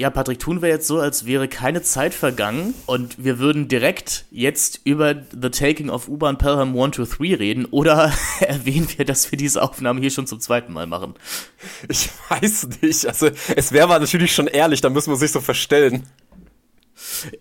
Ja, 0.00 0.10
Patrick, 0.10 0.38
tun 0.38 0.62
wir 0.62 0.68
jetzt 0.68 0.86
so, 0.86 1.00
als 1.00 1.26
wäre 1.26 1.48
keine 1.48 1.82
Zeit 1.82 2.14
vergangen 2.14 2.72
und 2.86 3.24
wir 3.24 3.40
würden 3.40 3.66
direkt 3.66 4.26
jetzt 4.30 4.80
über 4.84 5.16
The 5.32 5.50
Taking 5.50 5.90
of 5.90 6.06
U-Bahn 6.06 6.38
Pelham 6.38 6.78
1 6.78 6.94
to 6.94 7.04
3 7.04 7.34
reden 7.34 7.64
oder 7.64 8.12
erwähnen 8.40 8.86
wir, 8.96 9.04
dass 9.04 9.32
wir 9.32 9.36
diese 9.36 9.60
Aufnahme 9.60 10.00
hier 10.00 10.10
schon 10.10 10.28
zum 10.28 10.38
zweiten 10.38 10.72
Mal 10.72 10.86
machen? 10.86 11.14
Ich 11.88 12.10
weiß 12.28 12.68
nicht. 12.80 13.06
Also, 13.06 13.30
es 13.56 13.72
wäre 13.72 13.88
natürlich 13.88 14.32
schon 14.32 14.46
ehrlich, 14.46 14.80
da 14.80 14.88
müssen 14.88 15.10
wir 15.10 15.16
sich 15.16 15.32
so 15.32 15.40
verstellen. 15.40 16.04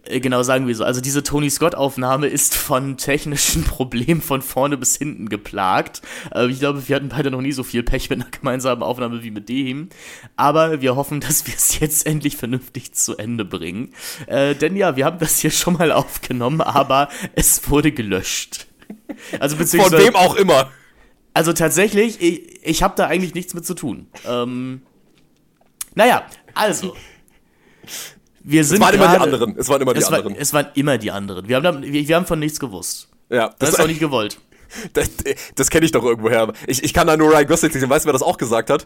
Äh, 0.06 0.20
genau, 0.20 0.44
sagen 0.44 0.68
wir 0.68 0.76
so. 0.76 0.84
Also 0.84 1.02
diese 1.02 1.24
Tony 1.24 1.50
Scott-Aufnahme 1.50 2.28
ist 2.28 2.56
von 2.56 2.98
technischen 2.98 3.64
Problemen 3.66 4.22
von 4.22 4.42
vorne 4.42 4.78
bis 4.78 4.98
hinten 4.98 5.30
geplagt. 5.30 6.02
Äh, 6.34 6.48
ich 6.48 6.60
glaube, 6.60 6.88
wir 6.88 6.96
hatten 6.96 7.10
beide 7.10 7.32
noch 7.32 7.42
nie 7.42 7.52
so 7.52 7.64
viel 7.64 7.84
Pech 7.84 8.10
mit 8.10 8.22
einer 8.22 8.30
gemeinsamen 8.30 8.84
Aufnahme 8.84 9.24
wie 9.24 9.32
mit 9.32 9.50
dem. 9.50 9.90
Aber 10.36 10.82
wir 10.82 10.96
hoffen, 10.96 11.20
dass 11.20 11.48
wir 11.48 11.54
es 11.54 11.80
jetzt 11.80 12.06
endlich 12.06 12.38
vernünftig 12.38 12.94
zu 12.94 13.18
Ende 13.18 13.46
bringen. 13.46 13.94
Äh, 14.28 14.56
denn 14.56 14.76
ja, 14.76 14.96
wir 14.96 15.06
haben 15.06 15.20
das 15.20 15.40
hier 15.40 15.52
schon 15.52 15.74
mal 15.76 15.92
aufgenommen, 15.92 16.62
aber 16.62 17.10
es 17.36 17.70
wurde 17.70 17.92
gelöscht. 17.92 18.68
Also 19.40 19.58
beziehungsweise, 19.58 19.98
Von 19.98 20.06
wem 20.06 20.16
auch 20.16 20.36
immer. 20.36 20.72
Also 21.34 21.54
tatsächlich, 21.54 22.22
ich, 22.22 22.66
ich 22.66 22.84
habe 22.84 22.96
da 22.96 23.08
eigentlich 23.08 23.34
nichts 23.34 23.54
mit 23.54 23.66
zu 23.66 23.76
tun. 23.76 24.08
Ähm, 24.26 24.82
naja, 25.94 26.26
also 26.54 26.96
wir 28.50 28.64
sind 28.64 28.76
es 28.76 28.82
waren 28.82 28.98
grade, 28.98 29.04
immer 29.04 29.18
die 29.18 29.24
anderen. 29.24 29.58
Es 29.58 29.68
waren 29.68 29.82
immer 29.82 29.94
die 29.94 30.00
es 30.00 30.10
war, 30.10 30.18
anderen. 30.20 30.36
Es 30.38 30.54
waren 30.54 30.68
immer 30.74 30.98
die 30.98 31.12
anderen. 31.12 31.48
Wir 31.50 31.58
haben, 31.58 31.84
wir, 31.84 32.08
wir 32.08 32.16
haben 32.16 32.26
von 32.26 32.40
nichts 32.40 32.62
gewusst. 32.62 33.10
Ja, 33.30 33.48
das, 33.48 33.58
das 33.58 33.70
ist 33.72 33.80
auch 33.82 33.88
nicht 33.88 34.00
gewollt. 34.00 34.40
Das, 34.92 35.10
das 35.56 35.70
kenne 35.70 35.86
ich 35.86 35.94
doch 35.94 36.04
irgendwoher. 36.04 36.52
Ich, 36.68 36.84
ich 36.84 36.94
kann 36.94 37.08
da 37.08 37.16
nur 37.16 37.32
Ryan 37.32 37.48
Gosling 37.48 37.72
sehen. 37.72 37.90
Weißt 37.90 38.04
du, 38.04 38.08
wer 38.08 38.14
das 38.14 38.22
auch 38.22 38.38
gesagt 38.38 38.70
hat? 38.70 38.84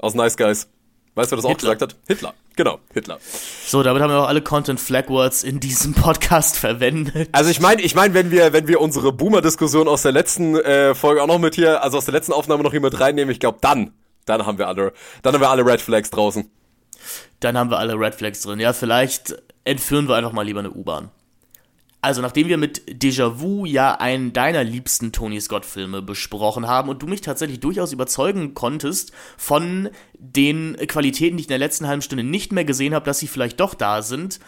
Aus 0.00 0.14
Nice 0.14 0.36
Guys. 0.36 0.66
Weißt 1.14 1.30
du, 1.30 1.36
wer 1.36 1.42
das 1.42 1.44
auch 1.44 1.56
gesagt 1.56 1.80
hat? 1.80 1.94
Hitler. 2.08 2.34
Genau, 2.56 2.80
Hitler. 2.92 3.20
So, 3.66 3.84
damit 3.84 4.02
haben 4.02 4.10
wir 4.10 4.18
auch 4.18 4.26
alle 4.28 4.42
Content 4.42 4.80
Flag 4.80 5.08
Words 5.08 5.44
in 5.44 5.60
diesem 5.60 5.94
Podcast 5.94 6.56
verwendet. 6.58 7.28
Also 7.30 7.50
ich 7.50 7.60
meine, 7.60 7.82
ich 7.82 7.94
meine, 7.94 8.14
wenn 8.14 8.32
wir, 8.32 8.52
wenn 8.52 8.66
wir 8.66 8.80
unsere 8.80 9.12
Boomer-Diskussion 9.12 9.86
aus 9.86 10.02
der 10.02 10.10
letzten 10.10 10.56
äh, 10.56 10.96
Folge 10.96 11.22
auch 11.22 11.28
noch 11.28 11.38
mit 11.38 11.54
hier, 11.54 11.84
also 11.84 11.98
aus 11.98 12.04
der 12.04 12.14
letzten 12.14 12.32
Aufnahme 12.32 12.64
noch 12.64 12.72
hier 12.72 12.80
mit 12.80 12.98
reinnehmen, 12.98 13.30
ich 13.30 13.38
glaube, 13.38 13.58
dann, 13.60 13.92
dann 14.24 14.44
haben 14.44 14.58
wir 14.58 14.66
alle, 14.66 14.92
dann 15.22 15.34
haben 15.34 15.40
wir 15.40 15.50
alle 15.50 15.64
Red 15.64 15.80
Flags 15.80 16.10
draußen. 16.10 16.50
Dann 17.40 17.56
haben 17.56 17.70
wir 17.70 17.78
alle 17.78 17.94
Red 17.94 18.14
Flags 18.14 18.42
drin. 18.42 18.60
Ja, 18.60 18.72
vielleicht 18.72 19.34
entführen 19.64 20.08
wir 20.08 20.16
einfach 20.16 20.32
mal 20.32 20.42
lieber 20.42 20.60
eine 20.60 20.70
U-Bahn. 20.70 21.10
Also, 22.06 22.22
nachdem 22.22 22.46
wir 22.46 22.56
mit 22.56 23.02
Déjà-vu 23.02 23.64
ja 23.64 23.96
einen 23.96 24.32
deiner 24.32 24.62
liebsten 24.62 25.10
Tony 25.10 25.40
Scott-Filme 25.40 26.02
besprochen 26.02 26.68
haben 26.68 26.88
und 26.88 27.02
du 27.02 27.08
mich 27.08 27.20
tatsächlich 27.20 27.58
durchaus 27.58 27.92
überzeugen 27.92 28.54
konntest 28.54 29.10
von 29.36 29.88
den 30.16 30.76
Qualitäten, 30.86 31.36
die 31.36 31.40
ich 31.40 31.48
in 31.48 31.50
der 31.50 31.58
letzten 31.58 31.88
halben 31.88 32.02
Stunde 32.02 32.22
nicht 32.22 32.52
mehr 32.52 32.64
gesehen 32.64 32.94
habe, 32.94 33.06
dass 33.06 33.18
sie 33.18 33.26
vielleicht 33.26 33.58
doch 33.58 33.74
da 33.74 34.02
sind, 34.02 34.38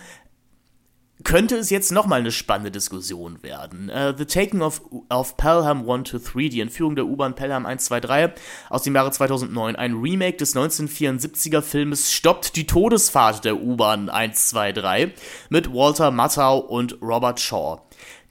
könnte 1.25 1.57
es 1.57 1.71
jetzt 1.71 1.91
nochmal 1.93 2.21
eine 2.21 2.31
spannende 2.31 2.71
Diskussion 2.71 3.43
werden. 3.43 3.91
Uh, 3.91 4.15
The 4.17 4.25
Taking 4.25 4.63
of, 4.63 4.81
of 5.11 5.37
Pelham 5.37 5.89
1 5.89 6.11
to 6.11 6.19
3, 6.19 6.49
die 6.49 6.61
Entführung 6.61 6.95
der 6.97 7.07
U-Bahn 7.07 7.35
Pelham 7.35 7.67
1, 7.67 7.87
2, 7.87 8.01
3 8.01 8.35
aus 8.71 8.83
dem 8.83 8.95
Jahre 8.95 9.11
2009, 9.11 9.77
ein 9.77 9.95
Remake 9.95 10.37
des 10.37 10.55
1974er 10.55 11.63
Filmes 11.63 12.13
Stoppt 12.13 12.57
die 12.57 12.67
Todesfahrt 12.67 13.45
der 13.45 13.61
U-Bahn 13.61 14.09
1, 14.09 14.51
2, 14.51 14.73
3 14.73 15.13
mit 15.49 15.73
Walter 15.73 16.11
Matthau 16.11 16.59
und 16.59 16.99
Robert 17.03 17.41
Shaw. 17.41 17.81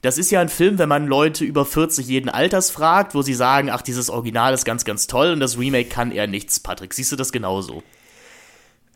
Das 0.00 0.16
ist 0.16 0.30
ja 0.30 0.40
ein 0.40 0.48
Film, 0.48 0.78
wenn 0.78 0.88
man 0.88 1.08
Leute 1.08 1.44
über 1.44 1.64
40 1.66 2.06
jeden 2.06 2.28
Alters 2.28 2.70
fragt, 2.70 3.16
wo 3.16 3.22
sie 3.22 3.34
sagen, 3.34 3.68
ach, 3.68 3.82
dieses 3.82 4.10
Original 4.10 4.54
ist 4.54 4.64
ganz, 4.64 4.84
ganz 4.84 5.08
toll 5.08 5.32
und 5.32 5.40
das 5.40 5.58
Remake 5.58 5.88
kann 5.88 6.12
eher 6.12 6.28
nichts. 6.28 6.60
Patrick, 6.60 6.94
siehst 6.94 7.10
du 7.10 7.16
das 7.16 7.32
genauso? 7.32 7.82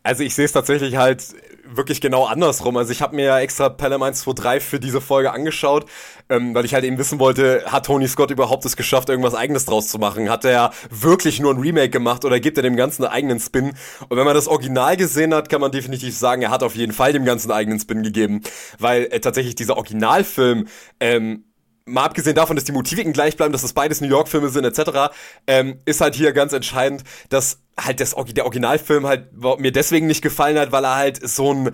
Also 0.03 0.23
ich 0.23 0.35
sehe 0.35 0.45
es 0.45 0.53
tatsächlich 0.53 0.97
halt 0.97 1.35
wirklich 1.65 2.01
genau 2.01 2.25
andersrum. 2.25 2.77
Also 2.77 2.93
ich 2.93 3.03
habe 3.03 3.17
mir 3.17 3.25
ja 3.25 3.41
extra 3.41 3.69
Pelham 3.69 4.03
123 4.03 4.69
für 4.69 4.81
diese 4.81 5.01
Folge 5.01 5.33
angeschaut, 5.33 5.87
ähm, 6.29 6.55
weil 6.55 6.65
ich 6.65 6.75
halt 6.75 6.85
eben 6.85 6.99
wissen 6.99 7.19
wollte, 7.19 7.65
hat 7.67 7.87
Tony 7.87 8.09
Scott 8.09 8.31
überhaupt 8.31 8.65
es 8.65 8.77
geschafft, 8.77 9.09
irgendwas 9.09 9.35
eigenes 9.35 9.65
draus 9.65 9.89
zu 9.89 9.99
machen? 9.99 10.29
Hat 10.29 10.45
er 10.45 10.73
wirklich 10.91 11.41
nur 11.41 11.53
ein 11.55 11.61
Remake 11.61 11.91
gemacht 11.91 12.25
oder 12.25 12.41
gibt 12.41 12.57
er 12.57 12.63
dem 12.63 12.77
Ganzen 12.77 13.05
einen 13.05 13.13
eigenen 13.13 13.41
Spin? 13.41 13.73
Und 14.09 14.17
wenn 14.17 14.25
man 14.25 14.35
das 14.35 14.49
Original 14.49 14.97
gesehen 14.97 15.35
hat, 15.35 15.49
kann 15.49 15.61
man 15.61 15.71
definitiv 15.71 16.17
sagen, 16.17 16.43
er 16.43 16.51
hat 16.51 16.63
auf 16.63 16.75
jeden 16.75 16.93
Fall 16.93 17.13
dem 17.13 17.25
Ganzen 17.25 17.51
einen 17.51 17.59
eigenen 17.59 17.81
Spin 17.81 18.03
gegeben, 18.03 18.43
weil 18.79 19.05
äh, 19.05 19.21
tatsächlich 19.21 19.55
dieser 19.55 19.77
Originalfilm 19.77 20.67
ähm, 21.01 21.45
mal 21.85 22.05
abgesehen 22.05 22.37
davon, 22.37 22.57
dass 22.57 22.65
die 22.65 22.73
Motiviken 22.73 23.13
gleich 23.13 23.37
bleiben, 23.37 23.53
dass 23.53 23.63
das 23.63 23.73
beides 23.73 24.01
New 24.01 24.09
York-Filme 24.09 24.49
sind, 24.49 24.65
etc., 24.65 25.13
ähm, 25.47 25.79
ist 25.85 26.01
halt 26.01 26.15
hier 26.15 26.33
ganz 26.33 26.53
entscheidend, 26.53 27.03
dass 27.29 27.62
halt 27.79 28.01
das, 28.01 28.15
der 28.29 28.45
Originalfilm 28.45 29.07
halt 29.07 29.33
mir 29.59 29.73
deswegen 29.73 30.07
nicht 30.07 30.23
gefallen 30.23 30.59
hat, 30.59 30.73
weil 30.73 30.85
er 30.85 30.97
halt 30.97 31.29
so 31.29 31.53
ein 31.53 31.73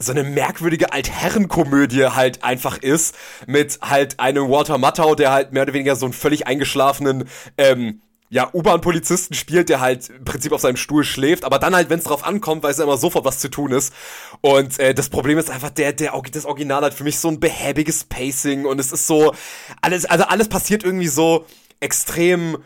so 0.00 0.12
eine 0.12 0.22
merkwürdige 0.22 0.92
Altherrenkomödie 0.92 2.06
halt 2.06 2.44
einfach 2.44 2.78
ist, 2.78 3.16
mit 3.46 3.80
halt 3.82 4.20
einem 4.20 4.48
Walter 4.48 4.78
Matthau, 4.78 5.16
der 5.16 5.32
halt 5.32 5.52
mehr 5.52 5.64
oder 5.64 5.72
weniger 5.72 5.96
so 5.96 6.06
einen 6.06 6.12
völlig 6.12 6.46
eingeschlafenen, 6.46 7.28
ähm, 7.56 8.00
ja, 8.30 8.48
U-Bahn-Polizisten 8.52 9.34
spielt, 9.34 9.70
der 9.70 9.80
halt 9.80 10.10
im 10.10 10.24
Prinzip 10.24 10.52
auf 10.52 10.60
seinem 10.60 10.76
Stuhl 10.76 11.02
schläft, 11.02 11.44
aber 11.44 11.58
dann 11.58 11.74
halt, 11.74 11.88
wenn 11.90 11.98
es 11.98 12.04
drauf 12.04 12.24
ankommt, 12.24 12.62
weiß 12.62 12.78
er 12.78 12.84
immer 12.84 12.98
sofort, 12.98 13.24
was 13.24 13.38
zu 13.38 13.48
tun 13.48 13.72
ist. 13.72 13.92
Und 14.42 14.78
äh, 14.78 14.94
das 14.94 15.08
Problem 15.08 15.38
ist 15.38 15.50
einfach, 15.50 15.70
der, 15.70 15.94
der, 15.94 16.12
das 16.30 16.44
Original 16.44 16.82
hat 16.82 16.94
für 16.94 17.04
mich 17.04 17.18
so 17.18 17.28
ein 17.28 17.40
behäbiges 17.40 18.04
Pacing 18.04 18.66
und 18.66 18.78
es 18.78 18.92
ist 18.92 19.06
so, 19.06 19.34
alles, 19.80 20.04
also 20.04 20.24
alles 20.24 20.48
passiert 20.48 20.84
irgendwie 20.84 21.08
so 21.08 21.46
extrem 21.80 22.58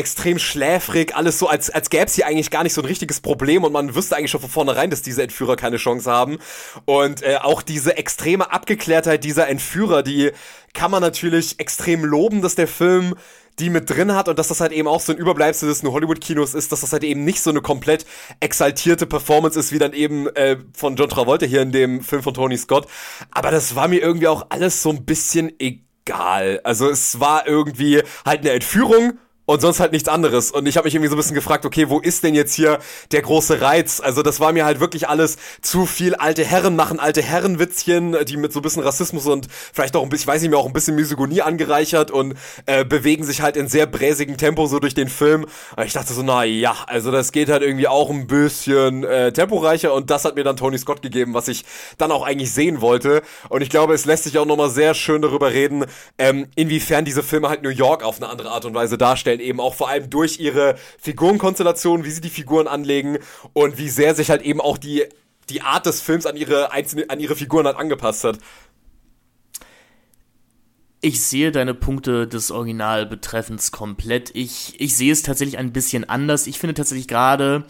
extrem 0.00 0.38
schläfrig, 0.38 1.14
alles 1.14 1.38
so, 1.38 1.46
als, 1.46 1.70
als 1.70 1.90
gäbe 1.90 2.06
es 2.06 2.14
hier 2.14 2.26
eigentlich 2.26 2.50
gar 2.50 2.62
nicht 2.62 2.72
so 2.72 2.80
ein 2.80 2.86
richtiges 2.86 3.20
Problem 3.20 3.64
und 3.64 3.72
man 3.72 3.94
wüsste 3.94 4.16
eigentlich 4.16 4.30
schon 4.30 4.40
von 4.40 4.50
vornherein, 4.50 4.90
dass 4.90 5.02
diese 5.02 5.22
Entführer 5.22 5.56
keine 5.56 5.76
Chance 5.76 6.10
haben. 6.10 6.38
Und 6.86 7.22
äh, 7.22 7.36
auch 7.36 7.62
diese 7.62 7.96
extreme 7.96 8.50
Abgeklärtheit 8.50 9.22
dieser 9.22 9.48
Entführer, 9.48 10.02
die 10.02 10.32
kann 10.72 10.90
man 10.90 11.02
natürlich 11.02 11.60
extrem 11.60 12.04
loben, 12.04 12.40
dass 12.40 12.54
der 12.54 12.66
Film 12.66 13.14
die 13.58 13.68
mit 13.68 13.90
drin 13.90 14.14
hat 14.14 14.28
und 14.28 14.38
dass 14.38 14.48
das 14.48 14.60
halt 14.60 14.72
eben 14.72 14.88
auch 14.88 15.00
so 15.00 15.12
ein 15.12 15.18
Überbleibsel 15.18 15.68
des 15.68 15.82
New 15.82 15.92
Hollywood-Kinos 15.92 16.54
ist, 16.54 16.72
dass 16.72 16.80
das 16.80 16.92
halt 16.92 17.04
eben 17.04 17.24
nicht 17.24 17.42
so 17.42 17.50
eine 17.50 17.60
komplett 17.60 18.06
exaltierte 18.40 19.06
Performance 19.06 19.58
ist, 19.58 19.70
wie 19.70 19.78
dann 19.78 19.92
eben 19.92 20.28
äh, 20.28 20.56
von 20.74 20.96
John 20.96 21.10
Travolta 21.10 21.44
hier 21.44 21.60
in 21.60 21.72
dem 21.72 22.00
Film 22.00 22.22
von 22.22 22.32
Tony 22.32 22.56
Scott. 22.56 22.86
Aber 23.30 23.50
das 23.50 23.74
war 23.74 23.88
mir 23.88 24.00
irgendwie 24.00 24.28
auch 24.28 24.46
alles 24.48 24.82
so 24.82 24.88
ein 24.88 25.04
bisschen 25.04 25.52
egal. 25.58 26.60
Also 26.64 26.88
es 26.88 27.20
war 27.20 27.46
irgendwie 27.46 28.02
halt 28.24 28.40
eine 28.40 28.52
Entführung 28.52 29.18
und 29.50 29.60
sonst 29.60 29.80
halt 29.80 29.90
nichts 29.90 30.08
anderes. 30.08 30.52
Und 30.52 30.68
ich 30.68 30.76
habe 30.76 30.86
mich 30.86 30.94
irgendwie 30.94 31.08
so 31.08 31.16
ein 31.16 31.18
bisschen 31.18 31.34
gefragt, 31.34 31.66
okay, 31.66 31.88
wo 31.88 31.98
ist 31.98 32.22
denn 32.22 32.36
jetzt 32.36 32.54
hier 32.54 32.78
der 33.10 33.20
große 33.20 33.60
Reiz? 33.60 33.98
Also 33.98 34.22
das 34.22 34.38
war 34.38 34.52
mir 34.52 34.64
halt 34.64 34.78
wirklich 34.78 35.08
alles 35.08 35.38
zu 35.60 35.86
viel 35.86 36.14
alte 36.14 36.44
Herren 36.44 36.76
machen, 36.76 37.00
alte 37.00 37.20
Herrenwitzchen, 37.20 38.16
die 38.26 38.36
mit 38.36 38.52
so 38.52 38.60
ein 38.60 38.62
bisschen 38.62 38.84
Rassismus 38.84 39.26
und 39.26 39.48
vielleicht 39.50 39.96
auch 39.96 40.04
ein 40.04 40.08
bisschen, 40.08 40.22
ich 40.22 40.26
weiß 40.28 40.42
nicht 40.42 40.50
mehr, 40.50 40.58
auch 40.60 40.66
ein 40.66 40.72
bisschen 40.72 40.94
Misogonie 40.94 41.42
angereichert 41.42 42.12
und 42.12 42.36
äh, 42.66 42.84
bewegen 42.84 43.24
sich 43.24 43.42
halt 43.42 43.56
in 43.56 43.66
sehr 43.66 43.86
bräsigem 43.86 44.36
Tempo 44.36 44.68
so 44.68 44.78
durch 44.78 44.94
den 44.94 45.08
Film. 45.08 45.46
Und 45.76 45.84
ich 45.84 45.94
dachte 45.94 46.12
so, 46.12 46.22
na 46.22 46.44
ja, 46.44 46.76
also 46.86 47.10
das 47.10 47.32
geht 47.32 47.48
halt 47.48 47.62
irgendwie 47.62 47.88
auch 47.88 48.08
ein 48.08 48.28
bisschen 48.28 49.02
äh, 49.02 49.32
temporeicher 49.32 49.92
und 49.92 50.10
das 50.10 50.24
hat 50.24 50.36
mir 50.36 50.44
dann 50.44 50.58
Tony 50.58 50.78
Scott 50.78 51.02
gegeben, 51.02 51.34
was 51.34 51.48
ich 51.48 51.64
dann 51.98 52.12
auch 52.12 52.22
eigentlich 52.22 52.52
sehen 52.52 52.80
wollte. 52.80 53.22
Und 53.48 53.62
ich 53.62 53.68
glaube, 53.70 53.94
es 53.94 54.04
lässt 54.04 54.22
sich 54.22 54.38
auch 54.38 54.46
nochmal 54.46 54.70
sehr 54.70 54.94
schön 54.94 55.22
darüber 55.22 55.50
reden, 55.50 55.86
ähm, 56.18 56.46
inwiefern 56.54 57.04
diese 57.04 57.24
Filme 57.24 57.48
halt 57.48 57.64
New 57.64 57.70
York 57.70 58.04
auf 58.04 58.18
eine 58.18 58.30
andere 58.30 58.50
Art 58.50 58.64
und 58.64 58.74
Weise 58.74 58.96
darstellen 58.96 59.39
halt 59.40 59.48
eben 59.48 59.60
auch 59.60 59.74
vor 59.74 59.88
allem 59.88 60.10
durch 60.10 60.38
ihre 60.38 60.76
Figurenkonstellation, 60.98 62.04
wie 62.04 62.10
sie 62.10 62.20
die 62.20 62.30
Figuren 62.30 62.68
anlegen 62.68 63.18
und 63.52 63.78
wie 63.78 63.88
sehr 63.88 64.14
sich 64.14 64.30
halt 64.30 64.42
eben 64.42 64.60
auch 64.60 64.78
die, 64.78 65.04
die 65.48 65.62
Art 65.62 65.86
des 65.86 66.00
Films 66.00 66.26
an 66.26 66.36
ihre 66.36 66.72
einzelne, 66.72 67.08
an 67.08 67.20
ihre 67.20 67.36
Figuren 67.36 67.66
halt 67.66 67.76
angepasst 67.76 68.24
hat. 68.24 68.38
Ich 71.02 71.22
sehe 71.22 71.50
deine 71.50 71.72
Punkte 71.72 72.28
des 72.28 72.50
Original 72.50 73.06
betreffend 73.06 73.72
komplett. 73.72 74.30
Ich, 74.34 74.78
ich 74.78 74.94
sehe 74.96 75.12
es 75.12 75.22
tatsächlich 75.22 75.56
ein 75.56 75.72
bisschen 75.72 76.06
anders. 76.06 76.46
Ich 76.46 76.58
finde 76.58 76.74
tatsächlich 76.74 77.08
gerade 77.08 77.64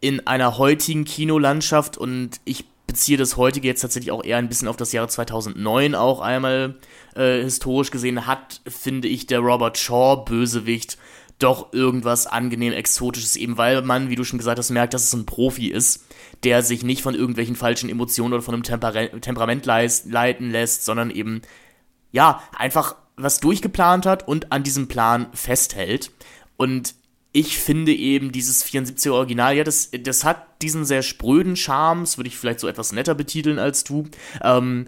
in 0.00 0.26
einer 0.26 0.58
heutigen 0.58 1.04
Kinolandschaft 1.04 1.96
und 1.96 2.40
ich 2.44 2.64
beziehe 2.86 3.18
das 3.18 3.36
heutige 3.36 3.68
jetzt 3.68 3.80
tatsächlich 3.80 4.12
auch 4.12 4.24
eher 4.24 4.36
ein 4.38 4.48
bisschen 4.48 4.68
auf 4.68 4.76
das 4.76 4.92
Jahr 4.92 5.08
2009 5.08 5.94
auch 5.94 6.20
einmal 6.20 6.76
äh, 7.14 7.42
historisch 7.42 7.90
gesehen, 7.90 8.26
hat, 8.26 8.60
finde 8.66 9.08
ich, 9.08 9.26
der 9.26 9.40
Robert 9.40 9.78
Shaw 9.78 10.24
Bösewicht 10.24 10.98
doch 11.38 11.72
irgendwas 11.72 12.26
angenehm 12.26 12.72
Exotisches, 12.72 13.36
eben 13.36 13.58
weil 13.58 13.82
man, 13.82 14.08
wie 14.08 14.16
du 14.16 14.24
schon 14.24 14.38
gesagt 14.38 14.58
hast, 14.58 14.70
merkt, 14.70 14.94
dass 14.94 15.04
es 15.04 15.12
ein 15.12 15.26
Profi 15.26 15.68
ist, 15.68 16.06
der 16.44 16.62
sich 16.62 16.82
nicht 16.82 17.02
von 17.02 17.14
irgendwelchen 17.14 17.56
falschen 17.56 17.90
Emotionen 17.90 18.32
oder 18.32 18.42
von 18.42 18.54
einem 18.54 18.62
Temper 18.62 19.20
Temperament 19.20 19.66
leiten 19.66 20.50
lässt, 20.50 20.84
sondern 20.84 21.10
eben, 21.10 21.42
ja, 22.12 22.42
einfach 22.56 22.96
was 23.16 23.40
durchgeplant 23.40 24.06
hat 24.06 24.26
und 24.26 24.52
an 24.52 24.62
diesem 24.62 24.88
Plan 24.88 25.26
festhält. 25.34 26.10
Und 26.56 26.94
ich 27.36 27.58
finde 27.58 27.92
eben 27.92 28.32
dieses 28.32 28.64
74er 28.64 29.10
Original, 29.10 29.54
ja, 29.54 29.62
das, 29.62 29.90
das 30.00 30.24
hat 30.24 30.62
diesen 30.62 30.86
sehr 30.86 31.02
spröden 31.02 31.54
Charme, 31.54 32.00
das 32.00 32.16
würde 32.16 32.28
ich 32.28 32.38
vielleicht 32.38 32.60
so 32.60 32.66
etwas 32.66 32.92
netter 32.92 33.14
betiteln 33.14 33.58
als 33.58 33.84
du. 33.84 34.08
Ähm, 34.42 34.86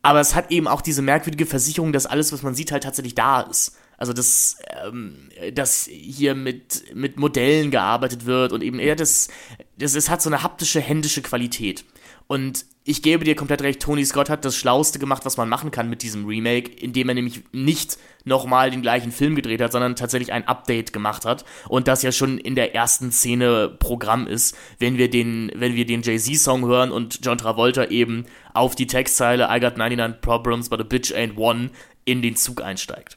aber 0.00 0.20
es 0.20 0.34
hat 0.34 0.50
eben 0.50 0.68
auch 0.68 0.80
diese 0.80 1.02
merkwürdige 1.02 1.44
Versicherung, 1.44 1.92
dass 1.92 2.06
alles, 2.06 2.32
was 2.32 2.42
man 2.42 2.54
sieht, 2.54 2.72
halt 2.72 2.84
tatsächlich 2.84 3.14
da 3.14 3.42
ist. 3.42 3.76
Also, 3.98 4.14
dass, 4.14 4.56
ähm, 4.86 5.28
dass 5.52 5.84
hier 5.84 6.34
mit, 6.34 6.94
mit 6.94 7.18
Modellen 7.18 7.70
gearbeitet 7.70 8.24
wird 8.24 8.52
und 8.52 8.62
eben, 8.62 8.80
ja, 8.80 8.94
das, 8.94 9.28
das, 9.76 9.94
es 9.94 10.08
hat 10.08 10.22
so 10.22 10.30
eine 10.30 10.42
haptische, 10.42 10.80
händische 10.80 11.20
Qualität. 11.20 11.84
Und 12.26 12.66
ich 12.88 13.02
gebe 13.02 13.24
dir 13.24 13.34
komplett 13.34 13.62
recht, 13.62 13.80
Tony 13.80 14.04
Scott 14.04 14.30
hat 14.30 14.44
das 14.44 14.56
Schlauste 14.56 14.98
gemacht, 15.00 15.24
was 15.24 15.36
man 15.36 15.48
machen 15.48 15.72
kann 15.72 15.90
mit 15.90 16.02
diesem 16.02 16.24
Remake, 16.24 16.70
indem 16.70 17.08
er 17.08 17.16
nämlich 17.16 17.42
nicht 17.52 17.98
nochmal 18.24 18.70
den 18.70 18.82
gleichen 18.82 19.10
Film 19.10 19.34
gedreht 19.34 19.60
hat, 19.60 19.72
sondern 19.72 19.96
tatsächlich 19.96 20.32
ein 20.32 20.46
Update 20.46 20.92
gemacht 20.92 21.24
hat 21.24 21.44
und 21.68 21.88
das 21.88 22.02
ja 22.02 22.12
schon 22.12 22.38
in 22.38 22.54
der 22.54 22.74
ersten 22.74 23.10
Szene 23.10 23.68
Programm 23.68 24.26
ist, 24.28 24.56
wenn 24.78 24.98
wir 24.98 25.10
den, 25.10 25.50
wenn 25.54 25.74
wir 25.74 25.84
den 25.84 26.02
Jay-Z-Song 26.02 26.64
hören 26.64 26.92
und 26.92 27.20
John 27.24 27.38
Travolta 27.38 27.86
eben 27.86 28.26
auf 28.54 28.76
die 28.76 28.86
Textzeile 28.86 29.48
I 29.50 29.58
got 29.58 29.76
99 29.76 30.20
problems 30.20 30.68
but 30.68 30.80
a 30.80 30.84
bitch 30.84 31.12
ain't 31.12 31.36
one 31.36 31.70
in 32.04 32.22
den 32.22 32.36
Zug 32.36 32.62
einsteigt. 32.62 33.16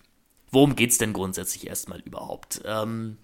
Worum 0.51 0.75
geht's 0.75 0.97
denn 0.97 1.13
grundsätzlich 1.13 1.67
erstmal 1.67 1.99
überhaupt? 1.99 2.61
Ähm, 2.65 3.17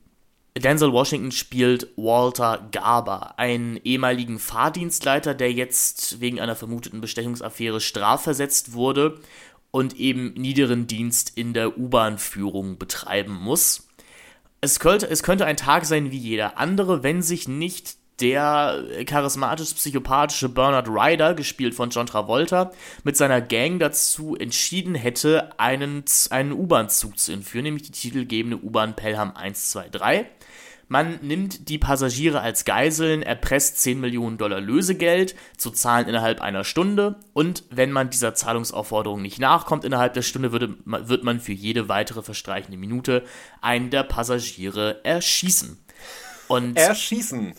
Denzel 0.57 0.93
Washington 0.93 1.31
spielt 1.33 1.89
Walter 1.97 2.69
Garber, 2.71 3.37
einen 3.37 3.77
ehemaligen 3.83 4.39
Fahrdienstleiter, 4.39 5.33
der 5.33 5.51
jetzt 5.51 6.21
wegen 6.21 6.39
einer 6.39 6.55
vermuteten 6.55 7.01
Bestechungsaffäre 7.01 7.81
strafversetzt 7.81 8.71
wurde 8.71 9.19
und 9.71 9.97
eben 9.97 10.33
niederen 10.35 10.87
Dienst 10.87 11.33
in 11.35 11.53
der 11.53 11.77
U-Bahn-Führung 11.77 12.77
betreiben 12.77 13.33
muss. 13.33 13.89
Es 14.61 14.79
könnte, 14.79 15.09
es 15.09 15.23
könnte 15.23 15.45
ein 15.45 15.57
Tag 15.57 15.85
sein 15.85 16.11
wie 16.11 16.17
jeder 16.17 16.57
andere, 16.57 17.03
wenn 17.03 17.21
sich 17.21 17.49
nicht 17.49 17.97
der 18.21 18.81
charismatisch-psychopathische 19.05 20.47
Bernard 20.47 20.87
Ryder, 20.87 21.33
gespielt 21.33 21.75
von 21.75 21.89
John 21.89 22.05
Travolta, 22.05 22.71
mit 23.03 23.17
seiner 23.17 23.41
Gang 23.41 23.79
dazu 23.79 24.37
entschieden 24.37 24.95
hätte, 24.95 25.59
einen, 25.59 26.05
einen 26.29 26.53
U-Bahn-Zug 26.53 27.19
zu 27.19 27.33
entführen, 27.33 27.63
nämlich 27.63 27.83
die 27.83 27.91
titelgebende 27.91 28.57
U-Bahn 28.57 28.95
Pelham 28.95 29.35
123. 29.35 30.25
Man 30.87 31.19
nimmt 31.21 31.69
die 31.69 31.79
Passagiere 31.79 32.41
als 32.41 32.63
Geiseln, 32.63 33.23
erpresst 33.23 33.79
10 33.81 33.99
Millionen 33.99 34.37
Dollar 34.37 34.61
Lösegeld 34.61 35.35
zu 35.57 35.71
zahlen 35.71 36.07
innerhalb 36.07 36.41
einer 36.41 36.63
Stunde 36.63 37.15
und 37.33 37.63
wenn 37.71 37.91
man 37.91 38.11
dieser 38.11 38.35
Zahlungsaufforderung 38.35 39.21
nicht 39.21 39.39
nachkommt 39.39 39.83
innerhalb 39.83 40.13
der 40.13 40.21
Stunde, 40.21 40.51
würde, 40.51 40.75
wird 40.85 41.23
man 41.23 41.39
für 41.39 41.53
jede 41.53 41.89
weitere 41.89 42.21
verstreichende 42.21 42.77
Minute 42.77 43.23
einen 43.61 43.89
der 43.89 44.03
Passagiere 44.03 45.03
erschießen. 45.03 45.79
Und 46.47 46.77
erschießen. 46.77 47.53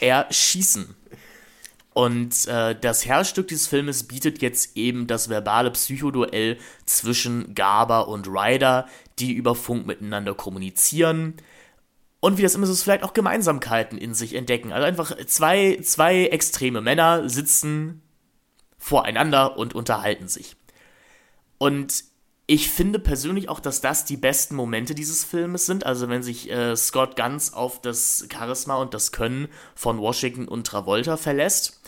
Erschießen. 0.00 0.94
Und 1.94 2.46
äh, 2.46 2.78
das 2.78 3.06
Herzstück 3.06 3.48
dieses 3.48 3.68
Filmes 3.68 4.06
bietet 4.06 4.42
jetzt 4.42 4.76
eben 4.76 5.06
das 5.06 5.30
verbale 5.30 5.70
Psychoduell 5.70 6.58
zwischen 6.84 7.54
Garber 7.54 8.08
und 8.08 8.28
Ryder, 8.28 8.86
die 9.18 9.32
über 9.32 9.54
Funk 9.54 9.86
miteinander 9.86 10.34
kommunizieren 10.34 11.36
und 12.20 12.38
wie 12.38 12.42
das 12.42 12.54
immer 12.54 12.66
so 12.66 12.72
ist, 12.72 12.82
vielleicht 12.82 13.02
auch 13.02 13.12
Gemeinsamkeiten 13.12 13.98
in 13.98 14.14
sich 14.14 14.34
entdecken. 14.34 14.72
Also 14.72 14.86
einfach 14.86 15.16
zwei, 15.26 15.78
zwei 15.82 16.26
extreme 16.26 16.80
Männer 16.80 17.28
sitzen 17.28 18.02
voreinander 18.78 19.56
und 19.56 19.74
unterhalten 19.74 20.28
sich. 20.28 20.56
Und 21.58 22.04
ich 22.46 22.70
finde 22.70 22.98
persönlich 22.98 23.48
auch, 23.48 23.60
dass 23.60 23.80
das 23.80 24.04
die 24.04 24.16
besten 24.16 24.54
Momente 24.54 24.94
dieses 24.94 25.24
Filmes 25.24 25.66
sind. 25.66 25.84
Also 25.84 26.08
wenn 26.08 26.22
sich 26.22 26.50
äh, 26.50 26.76
Scott 26.76 27.16
ganz 27.16 27.52
auf 27.52 27.80
das 27.80 28.26
Charisma 28.32 28.76
und 28.76 28.94
das 28.94 29.10
Können 29.10 29.48
von 29.74 29.98
Washington 29.98 30.46
und 30.46 30.66
Travolta 30.66 31.16
verlässt. 31.16 31.80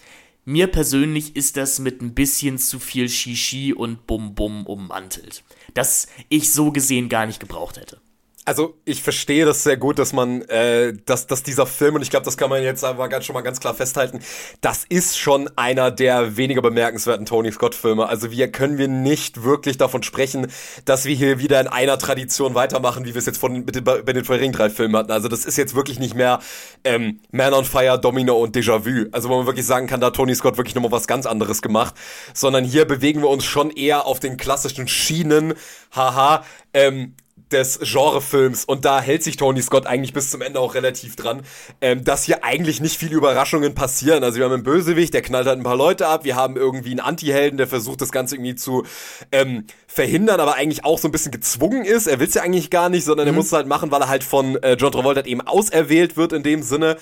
Mir 0.45 0.67
persönlich 0.67 1.37
ist 1.37 1.57
das 1.57 1.79
mit 1.79 2.01
ein 2.01 2.15
bisschen 2.15 2.59
zu 2.59 2.79
viel 2.81 3.09
Shishi 3.09 3.75
und 3.75 4.07
Bum 4.07 4.35
Bum 4.35 4.67
ummantelt. 4.67 5.45
Das 5.75 6.09
ich 6.29 6.53
so 6.53 6.73
gesehen 6.73 7.09
gar 7.09 7.27
nicht 7.27 7.39
gebraucht 7.39 7.77
hätte. 7.77 8.01
Also 8.49 8.79
ich 8.87 9.03
verstehe 9.03 9.45
das 9.45 9.63
sehr 9.63 9.77
gut, 9.77 9.99
dass 9.99 10.15
man, 10.15 10.41
äh, 10.49 10.95
dass, 11.05 11.27
dass 11.27 11.43
dieser 11.43 11.67
Film, 11.67 11.97
und 11.97 12.01
ich 12.01 12.09
glaube, 12.09 12.25
das 12.25 12.39
kann 12.39 12.49
man 12.49 12.63
jetzt 12.63 12.83
aber 12.83 13.11
ganz, 13.11 13.27
schon 13.27 13.35
mal 13.35 13.43
ganz 13.43 13.61
klar 13.61 13.75
festhalten, 13.75 14.21
das 14.63 14.87
ist 14.89 15.19
schon 15.19 15.51
einer 15.57 15.91
der 15.91 16.39
weniger 16.39 16.63
bemerkenswerten 16.63 17.27
Tony 17.27 17.53
Scott-Filme. 17.53 18.09
Also 18.09 18.31
wir 18.31 18.51
können 18.51 18.79
wir 18.79 18.89
nicht 18.89 19.45
wirklich 19.45 19.77
davon 19.77 20.03
sprechen, 20.03 20.47
dass 20.87 21.05
wir 21.05 21.15
hier 21.15 21.39
wieder 21.39 21.61
in 21.61 21.67
einer 21.67 21.99
Tradition 21.99 22.55
weitermachen, 22.55 23.05
wie 23.05 23.13
wir 23.13 23.19
es 23.19 23.27
jetzt 23.27 23.37
von, 23.37 23.67
mit 23.67 23.75
den, 23.75 23.85
bei 23.85 24.01
den 24.01 24.25
vorherigen 24.25 24.55
drei 24.55 24.71
Filmen 24.71 24.97
hatten. 24.97 25.13
Also 25.13 25.29
das 25.29 25.45
ist 25.45 25.59
jetzt 25.59 25.75
wirklich 25.75 25.99
nicht 25.99 26.15
mehr 26.15 26.39
ähm, 26.85 27.21
Man 27.31 27.53
on 27.53 27.67
Fire, 27.67 28.01
Domino 28.01 28.35
und 28.39 28.57
Déjà-vu. 28.57 29.11
Also 29.13 29.29
wo 29.29 29.37
man 29.37 29.45
wirklich 29.45 29.67
sagen 29.67 29.87
kann, 29.87 30.01
da 30.01 30.07
hat 30.07 30.17
Tony 30.17 30.35
Scott 30.35 30.57
wirklich 30.57 30.75
nochmal 30.75 30.93
was 30.93 31.07
ganz 31.07 31.27
anderes 31.27 31.61
gemacht. 31.61 31.95
Sondern 32.33 32.65
hier 32.65 32.87
bewegen 32.87 33.21
wir 33.21 33.29
uns 33.29 33.45
schon 33.45 33.71
eher 33.71 34.07
auf 34.07 34.21
den 34.21 34.39
klassischen 34.39 34.89
Schienen, 34.89 35.53
haha, 35.95 36.45
ähm, 36.73 37.15
des 37.53 37.79
Genrefilms 37.81 38.65
und 38.65 38.85
da 38.85 39.01
hält 39.01 39.23
sich 39.23 39.37
Tony 39.37 39.63
Scott 39.63 39.87
eigentlich 39.87 40.13
bis 40.13 40.31
zum 40.31 40.43
Ende 40.43 40.61
auch 40.61 40.75
relativ 40.75 41.17
dran, 41.17 41.43
ähm, 41.81 42.05
dass 42.05 42.25
hier 42.25 42.45
eigentlich 42.45 42.81
nicht 42.81 42.99
viele 42.99 43.17
Überraschungen 43.17 43.75
passieren. 43.75 44.25
Also 44.25 44.39
wir 44.39 44.45
haben 44.45 44.53
einen 44.53 44.63
Bösewicht, 44.63 45.15
der 45.15 45.23
knallt 45.23 45.47
halt 45.47 45.59
ein 45.59 45.65
paar 45.65 45.77
Leute 45.77 46.07
ab, 46.07 46.25
wir 46.25 46.37
haben 46.37 46.57
irgendwie 46.57 46.91
einen 46.91 47.01
Anti-Helden, 47.01 47.57
der 47.57 47.67
versucht 47.67 48.01
das 48.01 48.13
Ganze 48.13 48.37
irgendwie 48.37 48.55
zu 48.55 48.85
ähm, 49.33 49.65
verhindern, 49.87 50.41
aber 50.41 50.55
eigentlich 50.55 50.85
auch 50.85 50.99
so 50.99 51.09
ein 51.09 51.13
bisschen 51.13 51.33
gezwungen 51.33 51.85
ist. 51.85 52.07
Er 52.07 52.21
will 52.21 52.29
es 52.29 52.35
ja 52.35 52.43
eigentlich 52.43 52.71
gar 52.71 52.89
nicht, 52.89 53.05
sondern 53.05 53.27
mhm. 53.27 53.35
er 53.35 53.37
muss 53.37 53.47
es 53.47 53.53
halt 53.53 53.67
machen, 53.67 53.91
weil 53.91 54.03
er 54.03 54.09
halt 54.09 54.25
von 54.25 54.57
äh, 54.63 54.75
John 54.75 54.93
Travolta 54.93 55.23
eben 55.23 55.41
auserwählt 55.41 56.17
wird 56.17 56.33
in 56.33 56.43
dem 56.43 56.63
Sinne. 56.63 56.97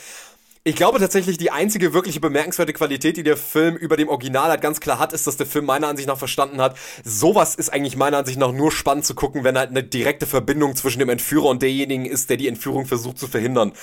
Ich 0.69 0.75
glaube 0.75 0.99
tatsächlich, 0.99 1.39
die 1.39 1.53
einzige 1.53 1.95
wirkliche 1.95 2.19
bemerkenswerte 2.19 2.73
Qualität, 2.73 3.17
die 3.17 3.23
der 3.23 3.37
Film 3.37 3.77
über 3.77 3.97
dem 3.97 4.09
Original 4.09 4.51
halt 4.51 4.61
ganz 4.61 4.81
klar 4.81 4.99
hat, 4.99 5.13
ist, 5.13 5.25
dass 5.25 5.37
der 5.37 5.47
Film 5.47 5.65
meiner 5.65 5.87
Ansicht 5.87 6.09
nach 6.09 6.19
verstanden 6.19 6.61
hat, 6.61 6.77
sowas 7.05 7.55
ist 7.55 7.73
eigentlich 7.73 7.95
meiner 7.95 8.19
Ansicht 8.19 8.37
nach 8.37 8.51
nur 8.51 8.73
spannend 8.73 9.05
zu 9.05 9.15
gucken, 9.15 9.45
wenn 9.45 9.57
halt 9.57 9.71
eine 9.71 9.85
direkte 9.85 10.27
Verbindung 10.27 10.75
zwischen 10.75 10.99
dem 10.99 11.09
Entführer 11.09 11.45
und 11.45 11.63
derjenigen 11.63 12.05
ist, 12.05 12.31
der 12.31 12.37
die 12.37 12.49
Entführung 12.49 12.85
versucht 12.87 13.17
zu 13.17 13.29
verhindern. 13.29 13.75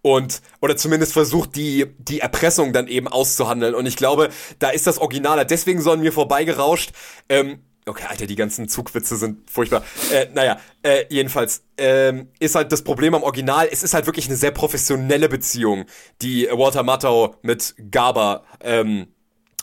Und, 0.00 0.40
oder 0.62 0.78
zumindest 0.78 1.12
versucht, 1.12 1.56
die, 1.56 1.94
die 1.98 2.20
Erpressung 2.20 2.72
dann 2.72 2.88
eben 2.88 3.06
auszuhandeln. 3.06 3.74
Und 3.74 3.84
ich 3.84 3.96
glaube, 3.96 4.30
da 4.58 4.70
ist 4.70 4.86
das 4.86 4.96
Original, 4.96 5.44
deswegen 5.44 5.82
sollen 5.82 6.00
mir 6.00 6.10
vorbeigerauscht, 6.10 6.92
ähm, 7.28 7.58
Okay, 7.90 8.04
Alter, 8.08 8.26
die 8.26 8.36
ganzen 8.36 8.68
Zugwitze 8.68 9.16
sind 9.16 9.50
furchtbar. 9.50 9.82
Äh, 10.12 10.26
naja, 10.32 10.60
äh, 10.84 11.06
jedenfalls 11.08 11.64
ähm, 11.76 12.28
ist 12.38 12.54
halt 12.54 12.70
das 12.70 12.82
Problem 12.82 13.14
am 13.14 13.24
Original, 13.24 13.68
es 13.70 13.82
ist 13.82 13.94
halt 13.94 14.06
wirklich 14.06 14.28
eine 14.28 14.36
sehr 14.36 14.52
professionelle 14.52 15.28
Beziehung, 15.28 15.86
die 16.22 16.48
Walter 16.52 16.84
Matthau 16.84 17.34
mit 17.42 17.74
Garber 17.90 18.44
ähm, 18.60 19.08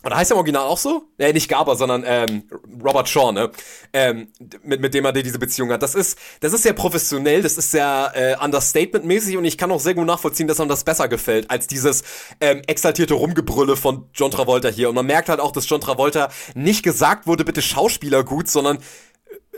oder 0.03 0.15
heißt 0.15 0.31
im 0.31 0.37
Original 0.37 0.63
auch 0.63 0.77
so? 0.77 1.09
Nee, 1.17 1.33
nicht 1.33 1.49
Garber, 1.49 1.75
sondern 1.75 2.03
ähm, 2.05 2.43
Robert 2.83 3.09
Shaw, 3.09 3.31
ne? 3.31 3.51
Ähm, 3.93 4.27
mit, 4.63 4.79
mit 4.79 4.93
dem 4.93 5.05
er 5.05 5.11
diese 5.11 5.39
Beziehung 5.39 5.71
hat. 5.71 5.81
Das 5.81 5.95
ist, 5.95 6.17
das 6.39 6.53
ist 6.53 6.63
sehr 6.63 6.73
professionell, 6.73 7.41
das 7.41 7.57
ist 7.57 7.71
sehr 7.71 8.11
äh, 8.13 8.35
Understatement-mäßig 8.43 9.37
und 9.37 9.45
ich 9.45 9.57
kann 9.57 9.71
auch 9.71 9.79
sehr 9.79 9.95
gut 9.95 10.05
nachvollziehen, 10.05 10.47
dass 10.47 10.59
einem 10.59 10.69
das 10.69 10.83
besser 10.83 11.07
gefällt, 11.07 11.49
als 11.49 11.67
dieses 11.67 12.03
ähm, 12.39 12.61
exaltierte 12.67 13.15
Rumgebrülle 13.15 13.75
von 13.75 14.09
John 14.13 14.29
Travolta 14.31 14.69
hier. 14.69 14.89
Und 14.89 14.95
man 14.95 15.05
merkt 15.05 15.29
halt 15.29 15.39
auch, 15.39 15.51
dass 15.51 15.67
John 15.67 15.81
Travolta 15.81 16.29
nicht 16.53 16.83
gesagt 16.83 17.25
wurde, 17.25 17.43
bitte 17.43 17.61
Schauspieler 17.61 18.23
gut, 18.23 18.47
sondern 18.49 18.77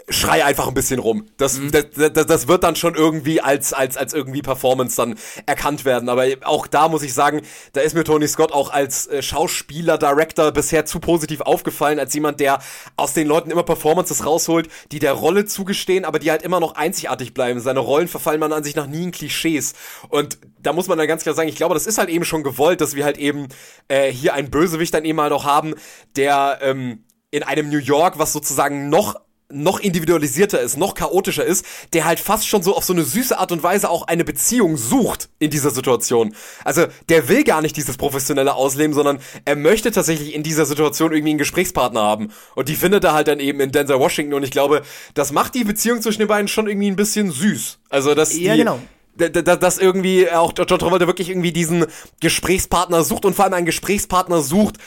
schrei 0.10 0.44
einfach 0.44 0.68
ein 0.68 0.74
bisschen 0.74 1.00
rum. 1.00 1.26
Das, 1.38 1.60
mhm. 1.60 1.72
das, 1.72 1.86
das, 2.14 2.26
das, 2.26 2.48
wird 2.48 2.64
dann 2.64 2.76
schon 2.76 2.96
irgendwie 2.96 3.42
als, 3.42 3.74
als, 3.74 3.98
als 3.98 4.14
irgendwie 4.14 4.42
Performance 4.42 4.96
dann 4.96 5.16
erkannt 5.46 5.86
werden. 5.86 6.10
Aber 6.10 6.26
auch 6.44 6.68
da 6.68 6.88
muss 6.88 7.04
ich 7.04 7.14
sagen, 7.14 7.42
da 7.74 7.82
ist 7.82 7.96
mir 7.96 8.04
Tony 8.04 8.28
Scott 8.28 8.52
auch 8.52 8.72
als 8.72 9.08
äh, 9.08 9.22
Schauspieler, 9.22 9.98
Director 9.98 10.52
bisher 10.52 10.86
zu 10.86 11.00
positiv 11.00 11.42
aufgefallen, 11.42 12.00
als 12.00 12.14
jemand, 12.14 12.40
der 12.40 12.60
aus 12.96 13.14
den 13.14 13.28
Leuten 13.28 13.52
immer 13.52 13.64
Performances 13.64 14.26
rausholt, 14.26 14.70
die 14.92 15.00
der 15.00 15.14
Rolle 15.14 15.46
zugestehen, 15.46 16.06
aber 16.06 16.20
die 16.20 16.32
halt 16.32 16.42
immer 16.42 16.60
noch 16.60 16.76
einzigartig 16.76 17.34
bleiben. 17.34 17.60
Seine 17.60 17.80
Rollen 17.80 18.08
verfallen 18.08 18.40
man 18.40 18.54
an 18.54 18.64
sich 18.64 18.76
nach 18.76 18.88
nie 18.88 19.04
in 19.04 19.12
Klischees. 19.12 19.74
Und 20.10 20.40
da 20.62 20.74
muss 20.74 20.88
man 20.88 20.98
dann 20.98 21.08
ganz 21.08 21.24
klar 21.24 21.36
sagen, 21.36 21.50
ich 21.50 21.56
glaube, 21.56 21.74
das 21.74 21.88
ist 21.88 21.98
halt 21.98 22.10
eben 22.10 22.26
schon 22.26 22.44
gewollt, 22.44 22.82
dass 22.82 22.96
wir 22.96 23.06
halt 23.06 23.18
eben 23.18 23.48
äh, 23.88 24.12
hier 24.12 24.34
einen 24.34 24.50
Bösewicht 24.50 24.94
dann 24.94 25.06
eben 25.06 25.22
halt 25.22 25.32
auch 25.32 25.46
haben, 25.46 25.76
der 26.16 26.60
ähm, 26.62 27.04
in 27.32 27.44
einem 27.44 27.70
New 27.70 27.78
York, 27.78 28.18
was 28.18 28.34
sozusagen 28.34 28.90
noch 28.90 29.16
noch 29.52 29.80
individualisierter 29.80 30.60
ist, 30.60 30.78
noch 30.78 30.94
chaotischer 30.94 31.44
ist, 31.44 31.66
der 31.94 32.06
halt 32.06 32.20
fast 32.20 32.48
schon 32.48 32.62
so 32.62 32.76
auf 32.76 32.84
so 32.84 32.94
eine 32.94 33.04
süße 33.04 33.38
Art 33.38 33.52
und 33.52 33.64
Weise 33.64 33.90
auch 33.90 34.08
eine 34.08 34.24
Beziehung 34.24 34.78
sucht 34.78 35.30
in 35.40 35.50
dieser 35.50 35.72
Situation. 35.72 36.36
Also 36.64 36.86
der 37.10 37.30
will 37.30 37.44
gar 37.44 37.62
nicht 37.62 37.76
dieses 37.76 37.98
professionelle 37.98 38.54
Ausleben, 38.54 38.94
sondern 38.94 39.20
er 39.46 39.56
möchte 39.56 39.92
tatsächlich 39.92 40.36
in 40.36 40.44
dieser 40.44 40.66
Situation 40.66 41.12
irgendwie 41.12 41.32
einen 41.32 41.40
Gesprächspartner 41.40 42.02
haben. 42.02 42.32
Und 42.56 42.70
die 42.70 42.76
findet 42.76 43.04
er 43.04 43.14
halt 43.14 43.28
dann 43.28 43.40
eben 43.40 43.60
in 43.60 43.72
Denzel 43.72 44.00
Washington 44.00 44.36
und 44.36 44.44
ich 44.44 44.52
glaube, 44.52 44.84
das 45.16 45.32
macht 45.32 45.56
die 45.56 45.64
Beziehung 45.64 46.02
zwischen 46.02 46.20
den 46.20 46.28
beiden 46.28 46.48
schon 46.48 46.68
irgendwie 46.68 46.92
ein 46.92 46.96
bisschen 46.96 47.32
süß. 47.32 47.80
Also 47.90 48.14
dass 48.14 48.38
ja, 48.38 48.54
die, 48.54 48.60
genau 48.60 48.80
dass 49.20 49.80
irgendwie 49.80 50.32
auch 50.32 50.54
John 50.56 50.80
Travolta 50.80 51.06
wirklich 51.06 51.30
irgendwie 51.30 51.52
diesen 51.52 51.86
Gesprächspartner 52.22 53.04
sucht 53.04 53.26
und 53.26 53.36
vor 53.36 53.44
allem 53.44 53.54
einen 53.54 53.66
Gesprächspartner 53.66 54.42
sucht, 54.42 54.78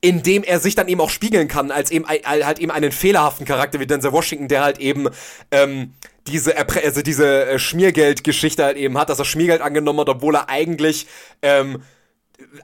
in 0.00 0.22
dem 0.22 0.42
er 0.42 0.60
sich 0.60 0.74
dann 0.74 0.88
eben 0.88 1.00
auch 1.00 1.10
spiegeln 1.10 1.48
kann, 1.48 1.70
als 1.70 1.90
eben 1.90 2.06
halt 2.06 2.58
eben 2.58 2.70
einen 2.70 2.92
fehlerhaften 2.92 3.46
Charakter 3.46 3.80
wie 3.80 3.86
Denzel 3.86 4.12
Washington, 4.12 4.48
der 4.48 4.64
halt 4.64 4.78
eben 4.78 5.08
ähm, 5.50 5.92
diese 6.26 6.56
also 6.56 7.02
diese 7.02 7.46
äh, 7.46 7.58
Schmiergeldgeschichte 7.58 8.64
halt 8.64 8.76
eben 8.76 8.96
hat, 8.96 9.10
dass 9.10 9.18
er 9.18 9.24
Schmiergeld 9.24 9.60
angenommen 9.60 10.00
hat, 10.00 10.08
obwohl 10.08 10.36
er 10.36 10.48
eigentlich 10.48 11.06
ähm, 11.42 11.82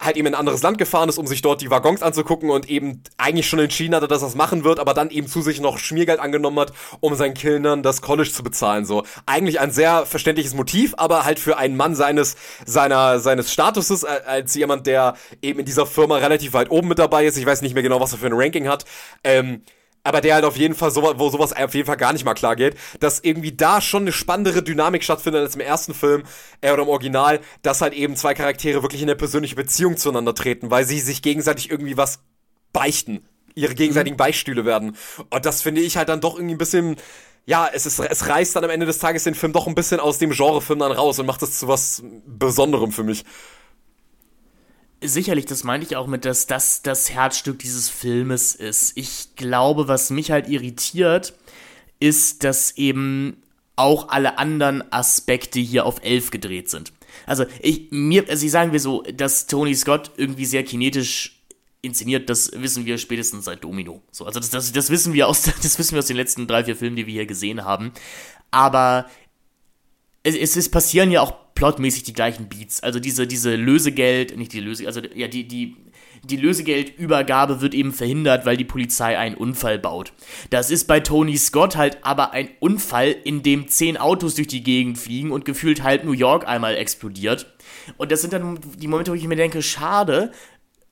halt 0.01 0.16
eben 0.16 0.27
in 0.27 0.35
ein 0.35 0.40
anderes 0.40 0.62
Land 0.62 0.78
gefahren 0.78 1.09
ist, 1.09 1.19
um 1.19 1.27
sich 1.27 1.43
dort 1.43 1.61
die 1.61 1.70
Waggons 1.70 2.03
anzugucken 2.03 2.51
und 2.51 2.69
eben 2.69 3.03
eigentlich 3.16 3.47
schon 3.48 3.59
entschieden 3.59 3.94
hatte, 3.94 4.09
dass 4.09 4.23
er 4.23 4.27
das 4.27 4.35
machen 4.35 4.65
wird, 4.65 4.78
aber 4.78 4.94
dann 4.94 5.11
eben 5.11 5.27
zu 5.27 5.43
sich 5.43 5.61
noch 5.61 5.78
Schmiergeld 5.78 6.20
angenommen 6.20 6.59
hat, 6.59 6.73
um 7.01 7.15
seinen 7.15 7.35
Kindern 7.35 7.82
das 7.82 8.03
College 8.03 8.31
zu 8.31 8.43
bezahlen. 8.43 8.85
So 8.85 9.05
eigentlich 9.27 9.61
ein 9.61 9.70
sehr 9.70 10.07
verständliches 10.07 10.55
Motiv, 10.55 10.94
aber 10.97 11.24
halt 11.24 11.39
für 11.39 11.57
einen 11.57 11.77
Mann 11.77 11.94
seines 11.94 12.36
seiner 12.65 13.19
seines 13.19 13.53
Statuses 13.53 14.03
äh, 14.03 14.20
als 14.27 14.55
jemand, 14.55 14.86
der 14.86 15.15
eben 15.43 15.61
in 15.61 15.66
dieser 15.66 15.86
Firma 15.86 16.16
relativ 16.16 16.53
weit 16.53 16.70
oben 16.70 16.89
mit 16.89 16.98
dabei 16.98 17.27
ist. 17.27 17.36
Ich 17.36 17.47
weiß 17.47 17.62
nicht 17.62 17.74
mehr 17.74 17.82
genau, 17.82 18.01
was 18.01 18.12
er 18.12 18.19
für 18.19 18.27
ein 18.27 18.32
Ranking 18.35 18.69
hat. 18.69 18.85
Ähm, 19.24 19.62
aber 20.07 20.20
der 20.20 20.35
halt 20.35 20.45
auf 20.45 20.57
jeden 20.57 20.74
Fall, 20.74 20.91
so, 20.91 21.03
wo 21.03 21.31
sowas 21.31 21.53
auf 21.53 21.74
jeden 21.74 21.87
Fall 21.87 21.97
gar 21.97 22.12
nicht 22.12 22.24
mal 22.24 22.35
klar 22.35 22.55
geht, 22.55 22.77
dass 23.01 23.20
irgendwie 23.20 23.53
da 23.53 23.81
schon 23.81 24.05
eine 24.05 24.12
spannendere 24.12 24.62
Dynamik 24.62 25.03
stattfindet 25.03 25.43
als 25.43 25.57
im 25.57 25.61
ersten 25.61 25.95
Film 25.95 26.23
äh, 26.61 26.73
oder 26.73 26.85
im 26.85 26.89
Original, 26.89 27.41
dass 27.62 27.81
halt 27.81 27.93
eben 27.93 28.15
zwei 28.15 28.33
Charaktere 28.35 28.83
wirklich 28.83 29.03
in 29.03 29.09
eine 29.09 29.16
persönliche 29.16 29.57
Beziehung 29.57 29.97
zueinander 29.97 30.35
treten, 30.35 30.70
weil 30.70 30.85
sie 30.85 31.01
sich 31.01 31.23
gegenseitig 31.23 31.70
irgendwie 31.70 31.97
was 31.97 32.20
beichten, 32.73 33.27
ihre 33.55 33.74
gegenseitigen 33.74 34.15
mhm. 34.15 34.19
Beistühle 34.19 34.65
werden. 34.65 34.97
Und 35.31 35.45
das 35.45 35.62
finde 35.62 35.81
ich 35.81 35.97
halt 35.97 36.09
dann 36.09 36.20
doch 36.20 36.37
irgendwie 36.37 36.55
ein 36.55 36.59
bisschen, 36.59 36.97
ja, 37.45 37.69
es 37.73 37.85
ist, 37.85 37.99
es 37.99 38.28
reißt 38.28 38.55
dann 38.55 38.65
am 38.65 38.70
Ende 38.70 38.87
des 38.87 38.99
Tages 38.99 39.24
den 39.24 39.35
Film 39.35 39.53
doch 39.53 39.66
ein 39.66 39.74
bisschen 39.74 39.99
aus 39.99 40.19
dem 40.19 40.31
Genrefilm 40.31 40.78
dann 40.78 40.93
raus 40.93 41.19
und 41.19 41.27
macht 41.27 41.43
es 41.43 41.59
zu 41.59 41.66
was 41.66 42.03
Besonderem 42.27 42.93
für 42.93 43.03
mich. 43.03 43.24
Sicherlich, 45.07 45.47
das 45.47 45.65
meinte 45.65 45.87
ich 45.87 45.97
auch 45.97 46.07
mit, 46.07 46.24
dass 46.24 46.47
das 46.47 46.83
das 46.83 47.11
Herzstück 47.11 47.59
dieses 47.59 47.89
Filmes 47.89 48.55
ist. 48.55 48.97
Ich 48.97 49.37
glaube, 49.37 49.89
was 49.89 50.11
mich 50.11 50.31
halt 50.31 50.49
irritiert, 50.49 51.35
ist, 52.01 52.45
dass 52.45 52.77
eben 52.77 53.43
auch 53.77 54.09
alle 54.09 54.39
anderen 54.39 54.91
Aspekte 54.93 55.61
hier 55.61 55.87
auf 55.87 56.03
elf 56.03 56.31
gedreht 56.31 56.70
sind. 56.70 56.93
Also 57.27 57.45
ich 57.61 57.89
mir, 57.91 58.28
also 58.28 58.45
ich 58.45 58.53
sagen 58.53 58.73
wir 58.73 58.81
so, 58.81 59.03
dass 59.03 59.47
Tony 59.47 59.74
Scott 59.74 60.11
irgendwie 60.16 60.47
sehr 60.47 60.65
kinetisch 60.65 61.43
inszeniert, 61.83 62.28
das 62.28 62.51
wissen 62.55 62.85
wir 62.85 62.99
spätestens 62.99 63.45
seit 63.45 63.62
Domino. 63.62 64.03
So, 64.11 64.24
also 64.24 64.41
das, 64.41 64.51
das, 64.51 64.73
das 64.73 64.91
wissen 64.91 65.12
wir 65.12 65.28
aus, 65.28 65.43
das 65.62 65.78
wissen 65.78 65.93
wir 65.93 66.01
aus 66.01 66.07
den 66.07 66.16
letzten 66.16 66.47
drei, 66.47 66.65
vier 66.65 66.77
Filmen, 66.77 66.97
die 66.97 67.07
wir 67.07 67.15
hier 67.15 67.27
gesehen 67.27 67.65
haben. 67.65 67.93
Aber 68.51 69.07
es, 70.35 70.57
es, 70.57 70.69
passieren 70.69 71.11
ja 71.11 71.20
auch 71.20 71.32
plotmäßig 71.55 72.03
die 72.03 72.12
gleichen 72.12 72.48
Beats. 72.48 72.82
Also 72.82 72.98
diese, 72.98 73.27
diese 73.27 73.55
Lösegeld, 73.55 74.36
nicht 74.36 74.53
die 74.53 74.61
Lösegeld, 74.61 74.97
also 74.97 75.09
ja, 75.15 75.28
die, 75.28 75.47
die, 75.47 75.77
die 76.24 76.36
Lösegeldübergabe 76.36 77.61
wird 77.61 77.74
eben 77.74 77.93
verhindert, 77.93 78.44
weil 78.44 78.57
die 78.57 78.65
Polizei 78.65 79.16
einen 79.16 79.36
Unfall 79.36 79.78
baut. 79.78 80.12
Das 80.51 80.70
ist 80.70 80.86
bei 80.86 81.01
Tony 81.01 81.36
Scott 81.36 81.77
halt 81.77 81.98
aber 82.03 82.32
ein 82.32 82.48
Unfall, 82.59 83.15
in 83.24 83.43
dem 83.43 83.69
zehn 83.69 83.97
Autos 83.97 84.35
durch 84.35 84.48
die 84.48 84.65
Gegend 84.65 84.98
fliegen 84.98 85.31
und 85.31 85.44
gefühlt 85.44 85.82
halb 85.82 86.05
New 86.05 86.12
York 86.12 86.47
einmal 86.48 86.77
explodiert. 86.77 87.47
Und 87.97 88.11
das 88.11 88.20
sind 88.20 88.32
dann 88.32 88.59
die 88.77 88.89
Momente, 88.89 89.12
wo 89.12 89.15
ich 89.15 89.27
mir 89.27 89.36
denke, 89.36 89.62
schade, 89.62 90.32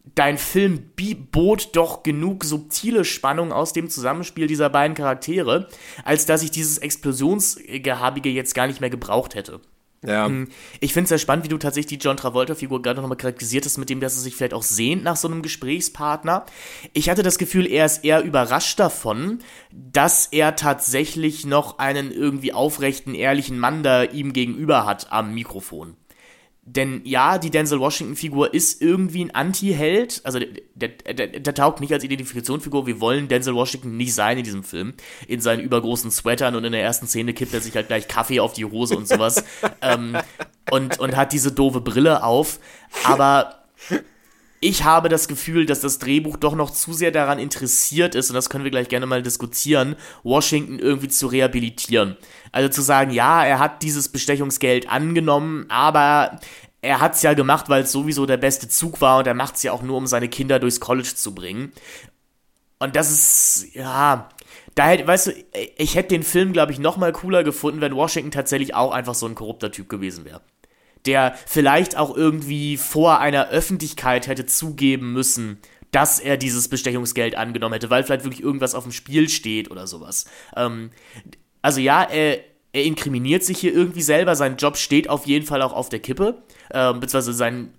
dein 0.05 0.39
Film 0.39 0.91
bot 1.33 1.71
doch 1.75 2.03
genug 2.03 2.45
subtile 2.45 3.05
Spannung 3.05 3.53
aus 3.53 3.73
dem 3.73 3.89
Zusammenspiel 3.89 4.47
dieser 4.47 4.71
beiden 4.71 4.95
Charaktere, 4.95 5.69
als 6.05 6.27
dass 6.27 6.43
ich 6.43 6.51
dieses 6.51 6.79
Explosionsgehabige 6.79 8.29
jetzt 8.29 8.55
gar 8.55 8.67
nicht 8.67 8.81
mehr 8.81 8.91
gebraucht 8.91 9.35
hätte. 9.35 9.61
Ja. 10.07 10.27
Hm, 10.27 10.49
ich 10.81 10.93
finde 10.93 11.05
es 11.05 11.09
sehr 11.09 11.19
spannend, 11.19 11.45
wie 11.45 11.49
du 11.49 11.57
tatsächlich 11.57 11.99
die 11.99 12.05
John 12.05 12.17
Travolta-Figur 12.17 12.83
gerade 12.83 13.01
nochmal 13.01 13.17
charakterisiert 13.17 13.65
hast, 13.65 13.79
mit 13.79 13.89
dem, 13.89 14.01
dass 14.01 14.17
er 14.17 14.21
sich 14.21 14.37
vielleicht 14.37 14.53
auch 14.53 14.63
sehnt 14.63 15.03
nach 15.03 15.17
so 15.17 15.29
einem 15.29 15.41
Gesprächspartner. 15.41 16.45
Ich 16.93 17.09
hatte 17.09 17.23
das 17.23 17.39
Gefühl, 17.39 17.67
er 17.67 17.87
ist 17.87 18.05
eher 18.05 18.23
überrascht 18.23 18.79
davon, 18.79 19.39
dass 19.73 20.27
er 20.27 20.57
tatsächlich 20.57 21.47
noch 21.47 21.79
einen 21.79 22.13
irgendwie 22.13 22.53
aufrechten, 22.53 23.15
ehrlichen 23.15 23.59
Mann 23.59 23.83
da 23.83 24.03
ihm 24.03 24.35
gegenüber 24.35 24.85
hat 24.85 25.11
am 25.11 25.33
Mikrofon. 25.35 25.97
Denn 26.67 27.03
ja, 27.05 27.37
die 27.37 27.51
Denzel 27.51 27.79
Washington-Figur 27.79 28.55
ist 28.55 28.81
irgendwie 28.81 29.25
ein 29.25 29.35
Anti-Held. 29.35 30.23
Also 30.25 30.39
der, 30.39 30.49
der, 30.75 31.15
der, 31.15 31.27
der, 31.27 31.55
taugt 31.55 31.81
nicht 31.81 31.93
als 31.93 32.05
Identifikationsfigur. 32.05 32.87
Wir 32.87 33.01
wollen 33.01 33.29
Denzel 33.29 33.55
Washington 33.55 33.99
nicht 33.99 34.15
sein 34.15 34.39
in 34.39 34.45
diesem 34.45 34.65
Film. 34.65 34.95
In 35.29 35.43
seinen 35.43 35.61
übergroßen 35.61 36.11
Sweatern 36.11 36.55
und 36.55 36.65
in 36.65 36.73
der 36.73 36.83
ersten 36.83 37.07
Szene 37.07 37.35
kippt 37.35 37.53
er 37.53 37.61
sich 37.61 37.77
halt 37.77 37.89
gleich 37.89 38.09
Kaffee 38.09 38.41
auf 38.41 38.55
die 38.55 38.65
Hose 38.65 38.97
und 38.97 39.07
sowas. 39.07 39.45
ähm, 39.83 40.17
und, 40.71 40.99
und 40.99 41.17
hat 41.17 41.33
diese 41.33 41.53
doofe 41.53 41.83
Brille 41.83 42.25
auf. 42.25 42.59
Aber 43.05 43.64
ich 44.65 44.83
habe 44.83 45.11
das 45.11 45.29
Gefühl, 45.29 45.67
dass 45.67 45.81
das 45.81 45.99
Drehbuch 45.99 46.39
doch 46.39 46.55
noch 46.55 46.71
zu 46.71 46.95
sehr 46.95 47.11
daran 47.11 47.39
interessiert 47.39 48.15
ist, 48.15 48.31
und 48.31 48.35
das 48.35 48.49
können 48.49 48.65
wir 48.65 48.71
gleich 48.71 48.89
gerne 48.89 49.05
mal 49.05 49.23
diskutieren, 49.23 49.95
Washington 50.23 50.79
irgendwie 50.79 51.09
zu 51.09 51.27
rehabilitieren. 51.27 52.17
Also 52.51 52.71
zu 52.71 52.81
sagen, 52.81 53.11
ja, 53.11 53.45
er 53.45 53.59
hat 53.59 53.83
dieses 53.83 54.09
Bestechungsgeld 54.09 54.89
angenommen, 54.89 55.67
aber 55.69 56.41
er 56.81 57.01
hat 57.01 57.15
es 57.15 57.21
ja 57.21 57.35
gemacht, 57.35 57.69
weil 57.69 57.83
es 57.83 57.93
sowieso 57.93 58.25
der 58.25 58.39
beste 58.39 58.67
Zug 58.67 59.03
war 59.03 59.19
und 59.19 59.27
er 59.27 59.35
macht 59.35 59.57
es 59.57 59.65
ja 59.65 59.73
auch 59.73 59.83
nur, 59.83 59.99
um 59.99 60.07
seine 60.07 60.31
Kinder 60.31 60.59
durchs 60.59 60.81
College 60.81 61.13
zu 61.15 61.35
bringen. 61.35 61.71
Und 62.79 62.97
das 62.97 63.11
ist, 63.11 63.75
ja, 63.75 64.31
da 64.75 64.87
hätte, 64.87 65.07
weißt 65.07 65.27
du, 65.27 65.33
ich 65.77 65.95
hätte 65.95 66.09
den 66.09 66.23
Film, 66.23 66.55
glaube 66.55 66.73
ich, 66.73 66.79
noch 66.79 66.97
mal 66.97 67.13
cooler 67.13 67.45
gefunden, 67.45 67.83
wenn 67.83 67.95
Washington 67.95 68.31
tatsächlich 68.31 68.75
auch 68.75 68.93
einfach 68.93 69.15
so 69.15 69.27
ein 69.27 69.35
korrupter 69.35 69.71
Typ 69.71 69.91
gewesen 69.91 70.25
wäre 70.25 70.41
der 71.07 71.37
vielleicht 71.47 71.97
auch 71.97 72.17
irgendwie 72.17 72.77
vor 72.77 73.21
einer 73.21 73.49
Öffentlichkeit 73.49 74.27
hätte 74.27 74.47
zugeben 74.47 75.13
müssen, 75.13 75.59
dass 75.91 76.19
er 76.19 76.37
dieses 76.37 76.69
Bestechungsgeld 76.69 77.37
angenommen 77.37 77.75
hätte, 77.75 77.91
weil 77.91 78.03
vielleicht 78.03 78.25
wirklich 78.25 78.43
irgendwas 78.43 78.75
auf 78.75 78.85
dem 78.85 78.93
Spiel 78.93 79.29
steht 79.29 79.71
oder 79.71 79.87
sowas. 79.87 80.25
Ähm, 80.57 80.91
also 81.63 81.81
ja, 81.81 82.03
er, 82.03 82.41
er 82.73 82.85
inkriminiert 82.85 83.45
sich 83.45 83.59
hier 83.59 83.73
irgendwie 83.73 84.03
selber, 84.03 84.35
sein 84.35 84.57
Job 84.57 84.77
steht 84.77 85.09
auf 85.09 85.27
jeden 85.27 85.47
Fall 85.47 85.63
auch 85.63 85.73
auf 85.73 85.89
der 85.89 86.01
Kippe, 86.01 86.43
ähm, 86.73 87.01
beziehungsweise 87.01 87.33
sein, 87.33 87.73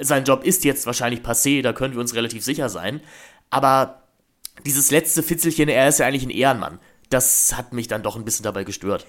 sein 0.00 0.24
Job 0.24 0.44
ist 0.44 0.64
jetzt 0.64 0.86
wahrscheinlich 0.86 1.20
passé, 1.20 1.62
da 1.62 1.72
können 1.72 1.94
wir 1.94 2.00
uns 2.00 2.14
relativ 2.14 2.42
sicher 2.42 2.68
sein, 2.68 3.00
aber 3.50 4.02
dieses 4.64 4.90
letzte 4.90 5.22
Fitzelchen, 5.22 5.68
er 5.68 5.88
ist 5.88 5.98
ja 5.98 6.06
eigentlich 6.06 6.24
ein 6.24 6.30
Ehrenmann. 6.30 6.78
Das 7.10 7.54
hat 7.56 7.72
mich 7.72 7.88
dann 7.88 8.02
doch 8.02 8.16
ein 8.16 8.24
bisschen 8.24 8.42
dabei 8.42 8.64
gestört. 8.64 9.06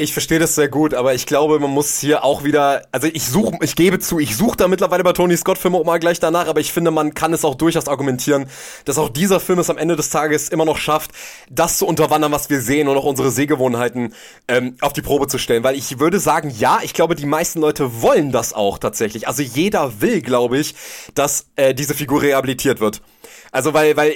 Ich 0.00 0.12
verstehe 0.12 0.38
das 0.38 0.54
sehr 0.54 0.68
gut, 0.68 0.94
aber 0.94 1.14
ich 1.14 1.26
glaube, 1.26 1.58
man 1.58 1.70
muss 1.70 1.98
hier 1.98 2.22
auch 2.22 2.44
wieder, 2.44 2.82
also 2.92 3.08
ich 3.12 3.26
suche, 3.26 3.58
ich 3.62 3.74
gebe 3.74 3.98
zu, 3.98 4.20
ich 4.20 4.36
suche 4.36 4.56
da 4.56 4.68
mittlerweile 4.68 5.02
bei 5.02 5.12
Tony 5.12 5.36
Scott 5.36 5.58
Filme 5.58 5.76
auch 5.76 5.84
mal 5.84 5.98
gleich 5.98 6.20
danach, 6.20 6.46
aber 6.46 6.60
ich 6.60 6.72
finde, 6.72 6.92
man 6.92 7.14
kann 7.14 7.32
es 7.32 7.44
auch 7.44 7.56
durchaus 7.56 7.88
argumentieren, 7.88 8.48
dass 8.84 8.96
auch 8.96 9.08
dieser 9.08 9.40
Film 9.40 9.58
es 9.58 9.70
am 9.70 9.76
Ende 9.76 9.96
des 9.96 10.10
Tages 10.10 10.50
immer 10.50 10.64
noch 10.64 10.76
schafft, 10.76 11.10
das 11.50 11.78
zu 11.78 11.86
unterwandern, 11.86 12.30
was 12.30 12.48
wir 12.48 12.60
sehen 12.60 12.86
und 12.86 12.96
auch 12.96 13.02
unsere 13.02 13.32
Sehgewohnheiten 13.32 14.14
ähm, 14.46 14.76
auf 14.82 14.92
die 14.92 15.02
Probe 15.02 15.26
zu 15.26 15.36
stellen. 15.36 15.64
Weil 15.64 15.74
ich 15.74 15.98
würde 15.98 16.20
sagen, 16.20 16.54
ja, 16.56 16.78
ich 16.84 16.94
glaube, 16.94 17.16
die 17.16 17.26
meisten 17.26 17.58
Leute 17.58 18.00
wollen 18.00 18.30
das 18.30 18.52
auch 18.52 18.78
tatsächlich. 18.78 19.26
Also 19.26 19.42
jeder 19.42 20.00
will, 20.00 20.22
glaube 20.22 20.58
ich, 20.58 20.76
dass 21.16 21.46
äh, 21.56 21.74
diese 21.74 21.94
Figur 21.94 22.22
rehabilitiert 22.22 22.78
wird. 22.78 23.02
Also 23.52 23.74
weil, 23.74 23.96
weil 23.96 24.14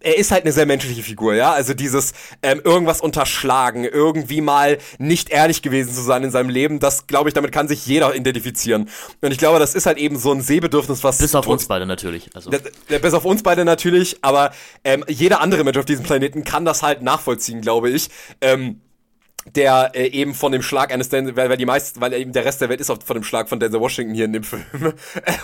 er 0.00 0.18
ist 0.18 0.30
halt 0.30 0.44
eine 0.44 0.52
sehr 0.52 0.66
menschliche 0.66 1.02
Figur, 1.02 1.34
ja. 1.34 1.52
Also 1.52 1.74
dieses 1.74 2.12
ähm, 2.42 2.60
irgendwas 2.64 3.00
unterschlagen, 3.00 3.84
irgendwie 3.84 4.40
mal 4.40 4.78
nicht 4.98 5.30
ehrlich 5.30 5.62
gewesen 5.62 5.92
zu 5.92 6.02
sein 6.02 6.24
in 6.24 6.30
seinem 6.30 6.50
Leben, 6.50 6.80
das 6.80 7.06
glaube 7.06 7.28
ich, 7.28 7.34
damit 7.34 7.52
kann 7.52 7.68
sich 7.68 7.86
jeder 7.86 8.14
identifizieren. 8.14 8.88
Und 9.20 9.32
ich 9.32 9.38
glaube, 9.38 9.58
das 9.58 9.74
ist 9.74 9.86
halt 9.86 9.98
eben 9.98 10.18
so 10.18 10.32
ein 10.32 10.40
Sehbedürfnis, 10.40 11.04
was. 11.04 11.18
Bis 11.18 11.34
auf 11.34 11.46
uns 11.46 11.66
beide 11.66 11.86
natürlich. 11.86 12.30
Also. 12.34 12.50
Bis 12.50 13.14
auf 13.14 13.24
uns 13.24 13.42
beide 13.42 13.64
natürlich, 13.64 14.18
aber 14.22 14.52
ähm, 14.84 15.04
jeder 15.08 15.40
andere 15.40 15.64
Mensch 15.64 15.78
auf 15.78 15.84
diesem 15.84 16.04
Planeten 16.04 16.44
kann 16.44 16.64
das 16.64 16.82
halt 16.82 17.02
nachvollziehen, 17.02 17.60
glaube 17.60 17.90
ich. 17.90 18.08
Ähm, 18.40 18.80
der 19.46 19.92
äh, 19.94 20.06
eben 20.06 20.34
von 20.34 20.52
dem 20.52 20.62
Schlag 20.62 20.92
eines 20.92 21.08
Denzel, 21.08 21.36
weil, 21.36 21.48
weil 21.48 21.56
die 21.56 21.66
meisten, 21.66 22.00
weil 22.00 22.12
eben 22.12 22.32
der 22.32 22.44
Rest 22.44 22.60
der 22.60 22.68
Welt 22.68 22.80
ist 22.80 22.90
auch 22.90 22.98
von 23.02 23.14
dem 23.14 23.24
Schlag 23.24 23.48
von 23.48 23.58
Denzel 23.58 23.80
Washington 23.80 24.14
hier 24.14 24.26
in 24.26 24.32
dem 24.32 24.44
Film 24.44 24.64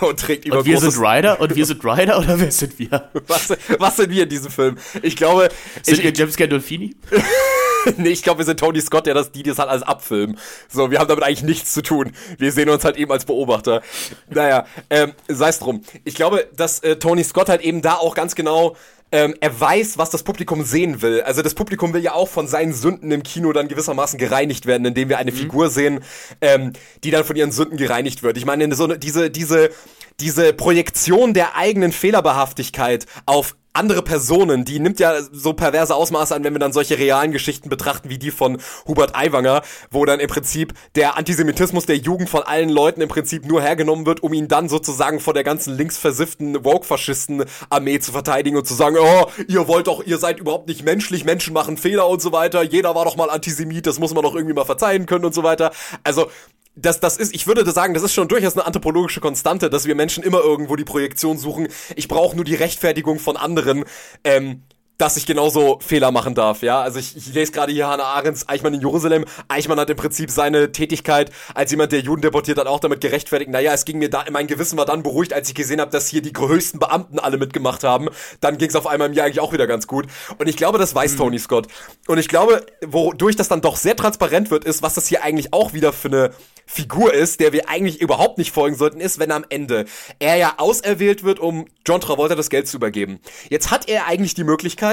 und 0.01 0.19
trägt 0.19 0.45
über 0.45 0.59
Und 0.59 0.65
wir 0.65 0.79
sind 0.79 0.97
Ryder 0.97 1.39
und 1.39 1.55
wir 1.55 1.65
sind 1.65 1.83
Ryder 1.83 2.19
oder 2.19 2.39
wer 2.39 2.51
sind 2.51 2.77
wir? 2.79 3.09
Was, 3.27 3.53
was 3.79 3.97
sind 3.97 4.09
wir 4.09 4.23
in 4.23 4.29
diesem 4.29 4.51
Film? 4.51 4.77
Ich 5.01 5.15
glaube, 5.15 5.49
sind 5.81 5.97
ich, 5.97 6.03
wir 6.03 6.13
James 6.13 6.37
Gandolfini? 6.37 6.95
nee, 7.97 8.09
ich 8.09 8.23
glaube, 8.23 8.39
wir 8.39 8.45
sind 8.45 8.59
Tony 8.59 8.81
Scott, 8.81 9.05
der 9.05 9.13
das, 9.13 9.31
die 9.31 9.43
das 9.43 9.59
halt 9.59 9.69
alles 9.69 9.83
abfilmen. 9.83 10.37
So, 10.69 10.91
wir 10.91 10.99
haben 10.99 11.07
damit 11.07 11.23
eigentlich 11.23 11.43
nichts 11.43 11.73
zu 11.73 11.81
tun. 11.81 12.11
Wir 12.37 12.51
sehen 12.51 12.69
uns 12.69 12.83
halt 12.85 12.97
eben 12.97 13.11
als 13.11 13.25
Beobachter. 13.25 13.81
Naja, 14.29 14.65
ähm, 14.89 15.13
sei 15.27 15.49
es 15.49 15.59
drum. 15.59 15.83
Ich 16.03 16.15
glaube, 16.15 16.47
dass 16.55 16.79
äh, 16.79 16.97
Tony 16.97 17.23
Scott 17.23 17.49
halt 17.49 17.61
eben 17.61 17.81
da 17.81 17.95
auch 17.95 18.15
ganz 18.15 18.35
genau 18.35 18.75
ähm, 19.11 19.35
er 19.39 19.59
weiß, 19.59 19.97
was 19.97 20.09
das 20.09 20.23
Publikum 20.23 20.63
sehen 20.63 21.01
will. 21.01 21.21
Also 21.21 21.41
das 21.41 21.53
Publikum 21.53 21.93
will 21.93 22.01
ja 22.01 22.13
auch 22.13 22.27
von 22.27 22.47
seinen 22.47 22.73
Sünden 22.73 23.11
im 23.11 23.23
Kino 23.23 23.53
dann 23.53 23.67
gewissermaßen 23.67 24.19
gereinigt 24.19 24.65
werden, 24.65 24.85
indem 24.85 25.09
wir 25.09 25.17
eine 25.17 25.31
mhm. 25.31 25.35
Figur 25.35 25.69
sehen, 25.69 26.01
ähm, 26.41 26.73
die 27.03 27.11
dann 27.11 27.23
von 27.23 27.35
ihren 27.35 27.51
Sünden 27.51 27.77
gereinigt 27.77 28.23
wird. 28.23 28.37
Ich 28.37 28.45
meine, 28.45 28.73
so 28.75 28.83
eine, 28.83 28.99
diese, 28.99 29.29
diese, 29.29 29.69
diese 30.19 30.53
Projektion 30.53 31.33
der 31.33 31.55
eigenen 31.55 31.91
Fehlerbehaftigkeit 31.91 33.05
auf 33.25 33.55
andere 33.77 34.01
Personen, 34.01 34.65
die 34.65 34.79
nimmt 34.79 34.99
ja 34.99 35.21
so 35.31 35.53
perverse 35.53 35.93
Ausmaße 35.93 36.35
an, 36.35 36.43
wenn 36.43 36.53
wir 36.53 36.59
dann 36.59 36.73
solche 36.73 36.97
realen 36.97 37.31
Geschichten 37.31 37.69
betrachten, 37.69 38.09
wie 38.09 38.17
die 38.17 38.31
von 38.31 38.57
Hubert 38.87 39.15
Aiwanger, 39.15 39.61
wo 39.91 40.03
dann 40.05 40.19
im 40.19 40.27
Prinzip 40.27 40.73
der 40.95 41.15
Antisemitismus 41.15 41.85
der 41.85 41.97
Jugend 41.97 42.29
von 42.29 42.41
allen 42.41 42.69
Leuten 42.69 43.01
im 43.01 43.09
Prinzip 43.09 43.45
nur 43.45 43.61
hergenommen 43.61 44.07
wird, 44.07 44.23
um 44.23 44.33
ihn 44.33 44.47
dann 44.47 44.67
sozusagen 44.67 45.19
vor 45.19 45.35
der 45.35 45.43
ganzen 45.43 45.77
linksversifften 45.77 46.65
Woke-Faschisten-Armee 46.65 47.99
zu 47.99 48.11
verteidigen 48.11 48.57
und 48.57 48.65
zu 48.65 48.73
sagen, 48.73 48.97
oh, 48.99 49.27
ihr 49.47 49.67
wollt 49.67 49.85
doch, 49.85 50.03
ihr 50.03 50.17
seid 50.17 50.39
überhaupt 50.39 50.67
nicht 50.67 50.83
menschlich, 50.83 51.23
Menschen 51.23 51.53
machen 51.53 51.77
Fehler 51.77 52.09
und 52.09 52.21
so 52.21 52.31
weiter, 52.31 52.63
jeder 52.63 52.95
war 52.95 53.05
doch 53.05 53.15
mal 53.15 53.29
Antisemit, 53.29 53.85
das 53.85 53.99
muss 53.99 54.13
man 54.13 54.23
doch 54.23 54.33
irgendwie 54.33 54.55
mal 54.55 54.65
verzeihen 54.65 55.05
können 55.05 55.25
und 55.25 55.35
so 55.35 55.43
weiter. 55.43 55.71
Also, 56.03 56.31
das, 56.77 56.99
das 56.99 57.17
ist, 57.17 57.33
ich 57.33 57.47
würde 57.47 57.69
sagen, 57.71 57.93
das 57.93 58.03
ist 58.03 58.13
schon 58.13 58.27
durchaus 58.27 58.55
eine 58.55 58.65
anthropologische 58.65 59.19
Konstante, 59.19 59.69
dass 59.69 59.85
wir 59.85 59.95
Menschen 59.95 60.23
immer 60.23 60.39
irgendwo 60.39 60.75
die 60.75 60.85
Projektion 60.85 61.37
suchen. 61.37 61.67
Ich 61.95 62.07
brauche 62.07 62.35
nur 62.35 62.45
die 62.45 62.55
Rechtfertigung 62.55 63.19
von 63.19 63.35
anderen, 63.35 63.83
ähm, 64.23 64.63
dass 64.97 65.15
ich 65.17 65.25
genauso 65.25 65.79
Fehler 65.79 66.11
machen 66.11 66.33
darf, 66.33 66.63
ja. 66.63 66.81
Also 66.81 66.99
ich, 66.99 67.15
ich 67.15 67.33
lese 67.33 67.51
gerade 67.51 67.71
hier 67.71 67.87
Hannah 67.87 68.03
Arendts 68.03 68.49
Eichmann 68.49 68.73
in 68.73 68.81
Jerusalem. 68.81 69.25
Eichmann 69.47 69.79
hat 69.79 69.89
im 69.89 69.97
Prinzip 69.97 70.31
seine 70.31 70.71
Tätigkeit 70.71 71.31
als 71.53 71.71
jemand, 71.71 71.91
der 71.91 71.99
Juden 71.99 72.21
deportiert 72.21 72.57
hat, 72.57 72.67
auch 72.67 72.79
damit 72.79 73.01
gerechtfertigt. 73.01 73.51
Naja, 73.51 73.73
es 73.73 73.85
ging 73.85 73.99
mir 73.99 74.09
da, 74.09 74.25
mein 74.31 74.47
Gewissen 74.47 74.77
war 74.77 74.85
dann 74.85 75.03
beruhigt, 75.03 75.33
als 75.33 75.49
ich 75.49 75.55
gesehen 75.55 75.79
habe, 75.79 75.91
dass 75.91 76.07
hier 76.07 76.21
die 76.21 76.33
größten 76.33 76.79
Beamten 76.79 77.19
alle 77.19 77.37
mitgemacht 77.37 77.83
haben. 77.83 78.09
Dann 78.41 78.57
ging 78.57 78.69
es 78.69 78.75
auf 78.75 78.87
einmal 78.87 79.09
mir 79.09 79.23
eigentlich 79.23 79.39
auch 79.39 79.53
wieder 79.53 79.67
ganz 79.67 79.87
gut. 79.87 80.07
Und 80.39 80.47
ich 80.47 80.57
glaube, 80.57 80.79
das 80.79 80.95
weiß 80.95 81.13
mhm. 81.13 81.17
Tony 81.17 81.39
Scott. 81.39 81.67
Und 82.07 82.17
ich 82.17 82.27
glaube, 82.27 82.65
wodurch 82.85 83.35
das 83.35 83.49
dann 83.49 83.61
doch 83.61 83.77
sehr 83.77 83.95
transparent 83.95 84.49
wird, 84.49 84.65
ist, 84.65 84.81
was 84.81 84.95
das 84.95 85.07
hier 85.07 85.23
eigentlich 85.23 85.53
auch 85.53 85.73
wieder 85.73 85.93
für 85.93 86.07
eine 86.07 86.31
Figur 86.69 87.13
ist, 87.13 87.39
der 87.39 87.53
wir 87.53 87.69
eigentlich 87.69 88.01
überhaupt 88.01 88.37
nicht 88.37 88.51
folgen 88.51 88.75
sollten, 88.75 88.99
ist, 88.99 89.19
wenn 89.19 89.31
am 89.31 89.45
Ende 89.47 89.85
er 90.19 90.35
ja 90.35 90.55
auserwählt 90.57 91.23
wird, 91.23 91.39
um 91.39 91.65
John 91.87 92.01
Travolta 92.01 92.35
das 92.35 92.49
Geld 92.49 92.67
zu 92.67 92.75
übergeben. 92.75 93.19
Jetzt 93.49 93.71
hat 93.71 93.87
er 93.87 94.05
eigentlich 94.05 94.33
die 94.33 94.43
Möglichkeit, 94.43 94.86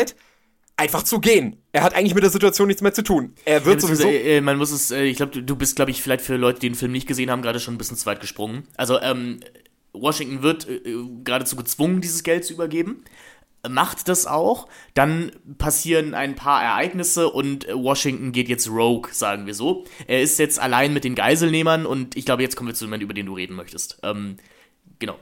einfach 0.76 1.02
zu 1.02 1.20
gehen. 1.20 1.56
Er 1.72 1.82
hat 1.82 1.94
eigentlich 1.94 2.14
mit 2.14 2.24
der 2.24 2.30
Situation 2.30 2.68
nichts 2.68 2.82
mehr 2.82 2.94
zu 2.94 3.02
tun. 3.02 3.34
Er 3.44 3.64
wird 3.64 3.82
ja, 3.82 3.88
sowieso. 3.88 4.08
Äh, 4.08 4.40
man 4.40 4.58
muss 4.58 4.70
es, 4.70 4.90
äh, 4.90 5.04
ich 5.04 5.16
glaube, 5.16 5.32
du, 5.32 5.42
du, 5.42 5.56
bist, 5.56 5.76
glaube 5.76 5.90
ich, 5.90 6.02
vielleicht 6.02 6.24
für 6.24 6.36
Leute, 6.36 6.60
die 6.60 6.68
den 6.68 6.74
Film 6.74 6.92
nicht 6.92 7.06
gesehen 7.06 7.30
haben, 7.30 7.42
gerade 7.42 7.60
schon 7.60 7.74
ein 7.74 7.78
bisschen 7.78 7.96
zu 7.96 8.06
weit 8.06 8.20
gesprungen. 8.20 8.64
Also, 8.76 9.00
ähm, 9.00 9.40
Washington 9.92 10.42
wird 10.42 10.68
äh, 10.68 10.80
geradezu 11.22 11.56
gezwungen, 11.56 12.00
dieses 12.00 12.24
Geld 12.24 12.44
zu 12.44 12.54
übergeben. 12.54 13.04
macht 13.68 14.08
das 14.08 14.26
auch. 14.26 14.68
Dann 14.94 15.30
passieren 15.58 16.14
ein 16.14 16.34
paar 16.34 16.62
Ereignisse 16.62 17.30
und 17.30 17.66
Washington 17.72 18.32
geht 18.32 18.48
jetzt 18.48 18.68
rogue, 18.68 19.12
sagen 19.12 19.46
wir 19.46 19.54
so. 19.54 19.84
Er 20.08 20.22
ist 20.22 20.38
jetzt 20.38 20.58
allein 20.58 20.92
mit 20.92 21.04
den 21.04 21.14
Geiselnehmern 21.14 21.86
und 21.86 22.16
ich 22.16 22.24
glaube, 22.24 22.42
jetzt 22.42 22.56
kommen 22.56 22.68
wir 22.68 22.74
zu 22.74 22.84
dem 22.84 22.90
Moment, 22.90 23.04
über 23.04 23.14
den 23.14 23.26
du 23.26 23.34
reden 23.34 23.54
möchtest. 23.54 24.00
Ähm, 24.02 24.36
genau. 24.98 25.16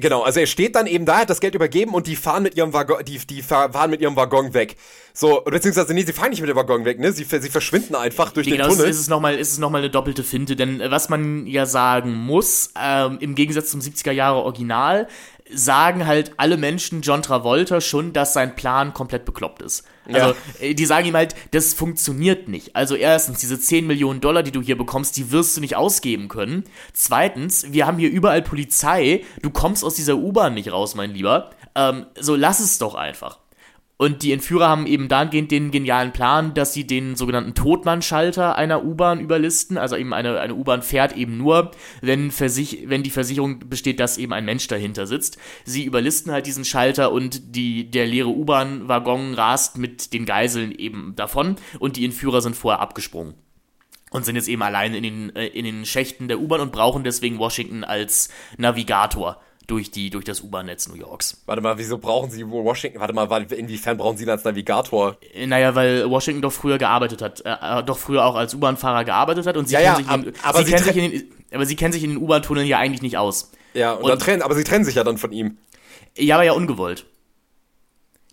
Genau, 0.00 0.22
also 0.22 0.40
er 0.40 0.46
steht 0.46 0.74
dann 0.74 0.86
eben 0.86 1.04
da, 1.04 1.18
hat 1.18 1.30
das 1.30 1.40
Geld 1.40 1.54
übergeben 1.54 1.94
und 1.94 2.06
die 2.06 2.16
fahren 2.16 2.42
mit 2.42 2.56
ihrem 2.56 2.72
Waggon, 2.72 3.04
die, 3.04 3.18
die 3.18 3.42
fahren 3.42 3.90
mit 3.90 4.00
ihrem 4.00 4.16
Waggon 4.16 4.54
weg. 4.54 4.76
So, 5.12 5.42
beziehungsweise, 5.44 5.94
nee, 5.94 6.04
sie 6.04 6.12
fahren 6.12 6.30
nicht 6.30 6.40
mit 6.40 6.48
dem 6.48 6.56
Waggon 6.56 6.84
weg, 6.84 7.00
ne? 7.00 7.12
Sie, 7.12 7.24
sie 7.24 7.48
verschwinden 7.48 7.94
einfach 7.94 8.30
durch 8.32 8.46
genau, 8.46 8.64
den 8.64 8.70
Tunnel. 8.70 8.76
Genau, 8.84 8.90
ist 8.90 9.00
es 9.00 9.08
nochmal, 9.08 9.36
ist 9.36 9.52
es 9.52 9.58
nochmal 9.58 9.80
eine 9.80 9.90
doppelte 9.90 10.22
Finte, 10.22 10.54
denn 10.54 10.80
äh, 10.80 10.90
was 10.90 11.08
man 11.08 11.46
ja 11.46 11.66
sagen 11.66 12.14
muss, 12.14 12.70
ähm, 12.80 13.18
im 13.20 13.34
Gegensatz 13.34 13.70
zum 13.70 13.80
70er 13.80 14.12
Jahre 14.12 14.38
Original, 14.38 15.08
sagen 15.52 16.06
halt 16.06 16.32
alle 16.36 16.56
Menschen 16.56 17.00
John 17.02 17.22
Travolta 17.22 17.80
schon, 17.80 18.12
dass 18.12 18.32
sein 18.32 18.56
Plan 18.56 18.94
komplett 18.94 19.24
bekloppt 19.24 19.62
ist. 19.62 19.84
Also, 20.06 20.28
ja. 20.28 20.34
Äh, 20.60 20.74
die 20.74 20.86
sagen 20.86 21.06
ihm 21.06 21.16
halt, 21.16 21.34
das 21.52 21.74
funktioniert 21.74 22.48
nicht. 22.48 22.74
Also, 22.76 22.94
erstens, 22.94 23.40
diese 23.40 23.58
10 23.58 23.86
Millionen 23.86 24.20
Dollar, 24.20 24.42
die 24.42 24.52
du 24.52 24.62
hier 24.62 24.78
bekommst, 24.78 25.16
die 25.16 25.30
wirst 25.30 25.56
du 25.56 25.60
nicht 25.60 25.76
ausgeben 25.76 26.28
können. 26.28 26.64
Zweitens, 26.92 27.72
wir 27.72 27.86
haben 27.86 27.98
hier 27.98 28.10
überall 28.10 28.42
Polizei. 28.42 29.24
Du 29.42 29.50
kommst 29.50 29.84
aus 29.84 29.94
dieser 29.94 30.16
U-Bahn 30.16 30.54
nicht 30.54 30.72
raus, 30.72 30.94
mein 30.94 31.12
Lieber. 31.12 31.50
Ähm, 31.74 32.06
so, 32.18 32.34
lass 32.34 32.60
es 32.60 32.78
doch 32.78 32.94
einfach. 32.94 33.38
Und 34.00 34.22
die 34.22 34.32
Entführer 34.32 34.68
haben 34.68 34.86
eben 34.86 35.08
dahingehend 35.08 35.50
den 35.50 35.72
genialen 35.72 36.12
Plan, 36.12 36.54
dass 36.54 36.72
sie 36.72 36.86
den 36.86 37.16
sogenannten 37.16 37.54
Totmannschalter 37.54 38.54
einer 38.54 38.84
U-Bahn 38.84 39.18
überlisten. 39.18 39.76
Also 39.76 39.96
eben 39.96 40.14
eine, 40.14 40.38
eine 40.38 40.54
U-Bahn 40.54 40.82
fährt 40.82 41.16
eben 41.16 41.36
nur, 41.36 41.72
wenn, 42.00 42.30
Versich 42.30 42.84
wenn 42.86 43.02
die 43.02 43.10
Versicherung 43.10 43.58
besteht, 43.68 43.98
dass 43.98 44.16
eben 44.16 44.32
ein 44.32 44.44
Mensch 44.44 44.68
dahinter 44.68 45.08
sitzt. 45.08 45.36
Sie 45.64 45.84
überlisten 45.84 46.30
halt 46.30 46.46
diesen 46.46 46.64
Schalter 46.64 47.10
und 47.10 47.56
die, 47.56 47.90
der 47.90 48.06
leere 48.06 48.28
U-Bahn-Waggon 48.28 49.34
rast 49.34 49.78
mit 49.78 50.12
den 50.12 50.26
Geiseln 50.26 50.70
eben 50.70 51.14
davon 51.16 51.56
und 51.80 51.96
die 51.96 52.04
Entführer 52.04 52.40
sind 52.40 52.54
vorher 52.54 52.80
abgesprungen 52.80 53.34
und 54.12 54.24
sind 54.24 54.36
jetzt 54.36 54.48
eben 54.48 54.62
allein 54.62 54.94
in 54.94 55.02
den, 55.02 55.36
äh, 55.36 55.46
in 55.48 55.64
den 55.64 55.84
Schächten 55.84 56.28
der 56.28 56.38
U-Bahn 56.38 56.60
und 56.60 56.70
brauchen 56.70 57.02
deswegen 57.02 57.40
Washington 57.40 57.82
als 57.82 58.28
Navigator 58.58 59.40
durch, 59.68 59.90
die, 59.90 60.10
durch 60.10 60.24
das 60.24 60.40
U-Bahn-Netz 60.40 60.88
New 60.88 60.96
Yorks. 60.96 61.42
Warte 61.46 61.62
mal, 61.62 61.78
wieso 61.78 61.98
brauchen 61.98 62.30
Sie 62.30 62.44
Washington? 62.48 63.00
Warte 63.00 63.12
mal, 63.12 63.30
inwiefern 63.52 63.98
brauchen 63.98 64.16
Sie 64.16 64.24
ihn 64.24 64.30
als 64.30 64.42
Navigator? 64.42 65.18
Äh, 65.34 65.46
naja, 65.46 65.74
weil 65.74 66.10
Washington 66.10 66.42
doch 66.42 66.52
früher 66.52 66.78
gearbeitet 66.78 67.22
hat, 67.22 67.42
äh, 67.44 67.84
doch 67.84 67.98
früher 67.98 68.24
auch 68.24 68.34
als 68.34 68.54
U-Bahn-Fahrer 68.54 69.04
gearbeitet 69.04 69.46
hat 69.46 69.56
und 69.56 69.68
sie 69.68 69.74
ja, 69.74 69.94
kennen 69.94 70.06
ja, 70.08 70.16
sich, 70.16 70.26
in, 70.26 70.32
aber 70.42 70.64
sie, 70.64 70.72
kennen 70.72 70.84
sich 70.84 70.96
in 70.96 71.10
den, 71.10 71.32
aber 71.52 71.66
sie 71.66 71.76
kennen 71.76 71.92
sich 71.92 72.02
in 72.02 72.10
den 72.10 72.18
U-Bahn-Tunneln 72.18 72.66
ja 72.66 72.78
eigentlich 72.78 73.02
nicht 73.02 73.18
aus. 73.18 73.52
Ja, 73.74 73.92
und, 73.92 74.04
und 74.04 74.08
dann 74.08 74.18
trennen, 74.18 74.42
aber 74.42 74.54
sie 74.54 74.64
trennen 74.64 74.86
sich 74.86 74.94
ja 74.94 75.04
dann 75.04 75.18
von 75.18 75.32
ihm. 75.32 75.58
Ja, 76.16 76.36
aber 76.36 76.44
ja 76.44 76.52
ungewollt. 76.52 77.04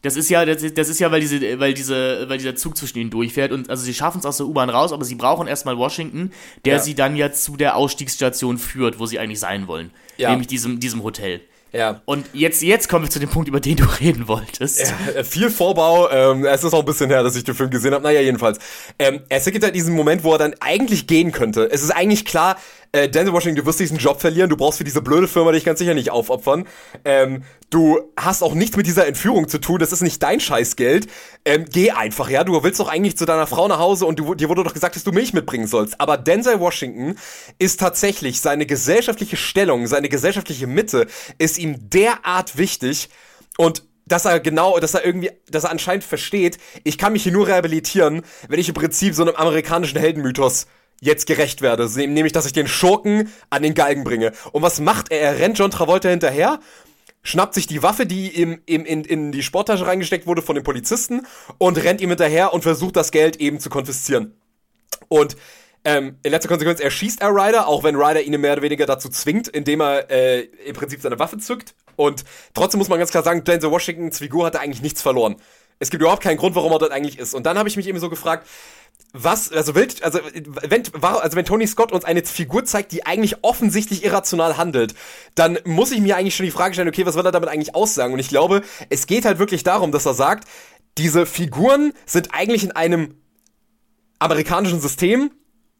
Das 0.05 0.15
ist 0.15 0.29
ja, 0.29 0.45
das, 0.45 0.61
das 0.73 0.89
ist 0.89 0.99
ja, 0.99 1.11
weil 1.11 1.21
diese, 1.21 1.59
weil 1.59 1.73
diese, 1.73 2.29
weil 2.29 2.37
dieser 2.37 2.55
Zug 2.55 2.77
zwischen 2.77 2.99
ihnen 2.99 3.09
durchfährt 3.09 3.51
und 3.51 3.69
also 3.69 3.83
sie 3.83 3.93
schaffen 3.93 4.19
es 4.19 4.25
aus 4.25 4.37
der 4.37 4.45
U-Bahn 4.45 4.69
raus, 4.69 4.93
aber 4.93 5.03
sie 5.03 5.15
brauchen 5.15 5.47
erstmal 5.47 5.77
Washington, 5.77 6.31
der 6.63 6.75
ja. 6.75 6.79
sie 6.79 6.93
dann 6.93 7.15
ja 7.15 7.31
zu 7.31 7.57
der 7.57 7.75
Ausstiegsstation 7.75 8.59
führt, 8.59 8.99
wo 8.99 9.07
sie 9.07 9.17
eigentlich 9.17 9.39
sein 9.39 9.67
wollen. 9.67 9.89
Ja. 10.17 10.29
Nämlich 10.29 10.47
diesem, 10.47 10.79
diesem 10.79 11.03
Hotel. 11.03 11.41
Ja. 11.75 12.01
Und 12.05 12.25
jetzt, 12.31 12.61
jetzt 12.61 12.87
kommen 12.87 13.03
wir 13.05 13.09
zu 13.09 13.19
dem 13.19 13.29
Punkt, 13.29 13.49
über 13.49 13.59
den 13.59 13.75
du 13.75 13.83
reden 13.99 14.27
wolltest. 14.29 14.79
Ja, 14.79 15.11
äh, 15.13 15.23
viel 15.25 15.49
Vorbau. 15.49 16.09
Ähm, 16.09 16.45
es 16.45 16.63
ist 16.63 16.73
auch 16.73 16.79
ein 16.79 16.85
bisschen 16.85 17.09
her, 17.09 17.21
dass 17.21 17.35
ich 17.35 17.43
den 17.43 17.53
Film 17.53 17.69
gesehen 17.69 17.93
habe. 17.93 18.03
Naja, 18.03 18.21
jedenfalls. 18.21 18.59
Ähm, 18.97 19.21
es 19.27 19.43
gibt 19.45 19.61
halt 19.61 19.75
diesen 19.75 19.93
Moment, 19.93 20.23
wo 20.23 20.31
er 20.31 20.37
dann 20.37 20.55
eigentlich 20.61 21.05
gehen 21.05 21.33
könnte. 21.33 21.69
Es 21.69 21.83
ist 21.83 21.89
eigentlich 21.89 22.23
klar, 22.23 22.57
äh, 22.95 23.09
Denzel 23.09 23.33
Washington, 23.33 23.61
du 23.61 23.65
wirst 23.65 23.79
diesen 23.79 23.97
Job 23.97 24.21
verlieren, 24.21 24.49
du 24.49 24.55
brauchst 24.55 24.77
für 24.77 24.85
diese 24.85 25.01
blöde 25.01 25.27
Firma 25.27 25.51
dich 25.51 25.65
ganz 25.65 25.79
sicher 25.79 25.93
nicht 25.93 26.11
aufopfern. 26.11 26.65
Ähm, 27.03 27.43
du 27.69 27.99
hast 28.15 28.41
auch 28.41 28.53
nichts 28.53 28.77
mit 28.77 28.87
dieser 28.87 29.05
Entführung 29.05 29.49
zu 29.49 29.59
tun, 29.59 29.79
das 29.79 29.91
ist 29.91 30.01
nicht 30.01 30.23
dein 30.23 30.39
Scheißgeld. 30.39 31.07
Ähm, 31.43 31.65
geh 31.69 31.91
einfach, 31.91 32.29
ja, 32.29 32.45
du 32.45 32.63
willst 32.63 32.79
doch 32.79 32.87
eigentlich 32.87 33.17
zu 33.17 33.25
deiner 33.25 33.47
Frau 33.47 33.67
nach 33.67 33.79
Hause 33.79 34.05
und 34.05 34.17
du, 34.17 34.33
dir 34.33 34.47
wurde 34.47 34.63
doch 34.63 34.73
gesagt, 34.73 34.95
dass 34.95 35.03
du 35.03 35.11
Milch 35.11 35.33
mitbringen 35.33 35.67
sollst. 35.67 35.99
Aber 35.99 36.17
Denzel 36.17 36.61
Washington 36.61 37.17
ist 37.59 37.81
tatsächlich 37.81 38.39
seine 38.39 38.65
gesellschaftliche 38.65 39.35
Stellung, 39.35 39.87
seine 39.87 40.07
gesellschaftliche 40.07 40.65
Mitte 40.65 41.07
ist 41.37 41.57
ihm 41.57 41.89
derart 41.89 42.57
wichtig 42.57 43.09
und 43.57 43.83
dass 44.07 44.23
er 44.23 44.39
genau, 44.39 44.79
dass 44.79 44.93
er 44.93 45.05
irgendwie, 45.05 45.31
dass 45.49 45.65
er 45.65 45.71
anscheinend 45.71 46.05
versteht, 46.05 46.59
ich 46.83 46.97
kann 46.97 47.11
mich 47.11 47.23
hier 47.23 47.31
nur 47.33 47.47
rehabilitieren, 47.47 48.21
wenn 48.47 48.59
ich 48.59 48.69
im 48.69 48.75
Prinzip 48.75 49.15
so 49.15 49.23
einem 49.23 49.35
amerikanischen 49.35 49.99
Heldenmythos 49.99 50.67
jetzt 51.01 51.27
gerecht 51.27 51.61
werde. 51.61 51.89
Nämlich, 51.95 52.33
dass 52.33 52.45
ich 52.45 52.53
den 52.53 52.67
Schurken 52.67 53.31
an 53.49 53.63
den 53.63 53.73
Galgen 53.73 54.03
bringe. 54.03 54.31
Und 54.51 54.61
was 54.61 54.79
macht 54.79 55.11
er? 55.11 55.21
Er 55.21 55.39
rennt 55.39 55.57
John 55.57 55.71
Travolta 55.71 56.09
hinterher, 56.09 56.59
schnappt 57.23 57.53
sich 57.53 57.67
die 57.67 57.83
Waffe, 57.83 58.05
die 58.05 58.29
ihm, 58.29 58.61
ihm 58.65 58.85
in, 58.85 59.03
in 59.03 59.31
die 59.31 59.43
Sporttasche 59.43 59.87
reingesteckt 59.87 60.27
wurde 60.27 60.41
von 60.41 60.55
den 60.55 60.63
Polizisten 60.63 61.25
und 61.57 61.83
rennt 61.83 62.01
ihm 62.01 62.09
hinterher 62.09 62.53
und 62.53 62.61
versucht 62.61 62.95
das 62.95 63.11
Geld 63.11 63.37
eben 63.37 63.59
zu 63.59 63.69
konfiszieren. 63.69 64.35
Und 65.07 65.35
ähm, 65.83 66.17
in 66.23 66.31
letzter 66.31 66.49
Konsequenz 66.49 66.79
erschießt 66.79 67.21
er 67.21 67.29
Ryder, 67.29 67.67
auch 67.67 67.83
wenn 67.83 67.95
Ryder 67.95 68.21
ihn 68.21 68.39
mehr 68.41 68.53
oder 68.53 68.63
weniger 68.63 68.87
dazu 68.87 69.07
zwingt, 69.09 69.47
indem 69.47 69.81
er 69.81 70.09
äh, 70.09 70.41
im 70.65 70.75
Prinzip 70.75 71.01
seine 71.01 71.19
Waffe 71.19 71.37
zückt. 71.37 71.75
Und 71.95 72.25
trotzdem 72.53 72.79
muss 72.79 72.89
man 72.89 72.99
ganz 72.99 73.11
klar 73.11 73.23
sagen, 73.23 73.43
Denzel 73.43 73.71
Washingtons 73.71 74.17
Figur 74.17 74.45
hatte 74.45 74.59
eigentlich 74.59 74.81
nichts 74.81 75.01
verloren. 75.01 75.35
Es 75.79 75.89
gibt 75.89 76.01
überhaupt 76.01 76.23
keinen 76.23 76.37
Grund, 76.37 76.55
warum 76.55 76.71
er 76.71 76.79
dort 76.79 76.91
eigentlich 76.91 77.19
ist. 77.19 77.33
Und 77.33 77.45
dann 77.45 77.57
habe 77.57 77.67
ich 77.67 77.75
mich 77.75 77.87
eben 77.87 77.99
so 77.99 78.09
gefragt, 78.09 78.47
was, 79.17 79.51
also 79.51 79.75
will, 79.75 79.87
also 80.01 80.19
wenn, 80.63 80.83
also 81.01 81.37
wenn 81.37 81.45
Tony 81.45 81.67
Scott 81.67 81.91
uns 81.91 82.03
eine 82.03 82.23
Figur 82.23 82.65
zeigt, 82.65 82.91
die 82.91 83.05
eigentlich 83.05 83.43
offensichtlich 83.43 84.03
irrational 84.03 84.57
handelt, 84.57 84.93
dann 85.35 85.57
muss 85.63 85.91
ich 85.91 86.01
mir 86.01 86.17
eigentlich 86.17 86.35
schon 86.35 86.45
die 86.45 86.51
Frage 86.51 86.73
stellen, 86.73 86.89
okay, 86.89 87.05
was 87.05 87.15
will 87.15 87.25
er 87.25 87.31
damit 87.31 87.49
eigentlich 87.49 87.75
aussagen? 87.75 88.13
Und 88.13 88.19
ich 88.19 88.29
glaube, 88.29 88.61
es 88.89 89.07
geht 89.07 89.25
halt 89.25 89.39
wirklich 89.39 89.63
darum, 89.63 89.91
dass 89.91 90.05
er 90.05 90.13
sagt, 90.13 90.47
diese 90.97 91.25
Figuren 91.25 91.93
sind 92.05 92.33
eigentlich 92.33 92.63
in 92.63 92.73
einem 92.73 93.15
amerikanischen 94.19 94.81
System, 94.81 95.31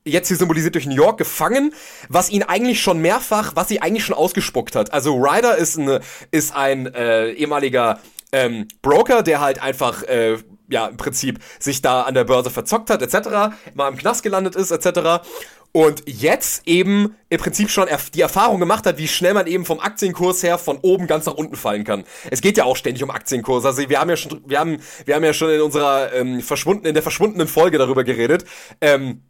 jetzt 0.06 0.28
hier 0.28 0.38
symbolisiert 0.38 0.76
durch 0.76 0.86
New 0.86 0.96
York, 0.96 1.18
gefangen, 1.18 1.74
was 2.10 2.30
ihn 2.30 2.44
eigentlich 2.44 2.82
schon 2.82 3.00
mehrfach, 3.00 3.54
was 3.56 3.68
sie 3.68 3.82
eigentlich 3.82 4.06
schon 4.06 4.16
ausgespuckt 4.16 4.76
hat. 4.76 4.94
Also 4.94 5.16
Ryder 5.16 5.58
ist, 5.58 5.78
eine, 5.78 6.02
ist 6.32 6.56
ein 6.56 6.94
äh, 6.94 7.32
ehemaliger 7.32 8.00
ähm, 8.32 8.68
Broker, 8.82 9.24
der 9.24 9.40
halt 9.40 9.62
einfach 9.62 10.04
äh, 10.04 10.38
ja, 10.70 10.88
im 10.88 10.98
Prinzip 10.98 11.40
sich 11.60 11.82
da 11.82 12.02
an 12.02 12.14
der 12.14 12.24
Börse 12.24 12.50
verzockt 12.50 12.90
hat, 12.90 13.02
etc., 13.02 13.56
mal 13.74 13.90
im 13.90 13.98
Knast 13.98 14.24
gelandet 14.24 14.56
ist, 14.56 14.72
etc. 14.72 15.26
Und 15.72 16.04
jetzt 16.06 16.66
eben 16.68 17.16
im 17.28 17.38
Prinzip 17.38 17.70
schon 17.70 17.90
die 18.14 18.22
Erfahrung 18.22 18.62
gemacht 18.62 18.86
hat, 18.86 18.98
wie 18.98 19.10
schnell 19.10 19.34
man 19.34 19.46
eben 19.46 19.66
vom 19.66 19.82
Aktienkurs 19.82 20.42
her 20.42 20.58
von 20.58 20.78
oben 20.82 21.06
ganz 21.06 21.26
nach 21.26 21.34
unten 21.34 21.58
fallen 21.58 21.84
kann. 21.84 22.06
Es 22.32 22.40
geht 22.40 22.58
ja 22.58 22.64
auch 22.64 22.78
ständig 22.78 23.04
um 23.04 23.12
Aktienkurs. 23.12 23.66
Also 23.66 23.90
wir 23.90 24.00
haben 24.00 24.10
ja 24.10 24.16
schon, 24.16 24.42
wir 24.46 24.58
haben, 24.58 24.80
wir 25.04 25.16
haben 25.16 25.24
ja 25.26 25.34
schon 25.34 25.50
in 25.50 25.60
unserer 25.60 26.14
ähm, 26.14 26.40
verschwunden, 26.42 26.86
in 26.86 26.94
der 26.94 27.04
verschwundenen 27.04 27.50
Folge 27.50 27.78
darüber 27.78 28.06
geredet. 28.06 28.46
Ähm, 28.80 29.22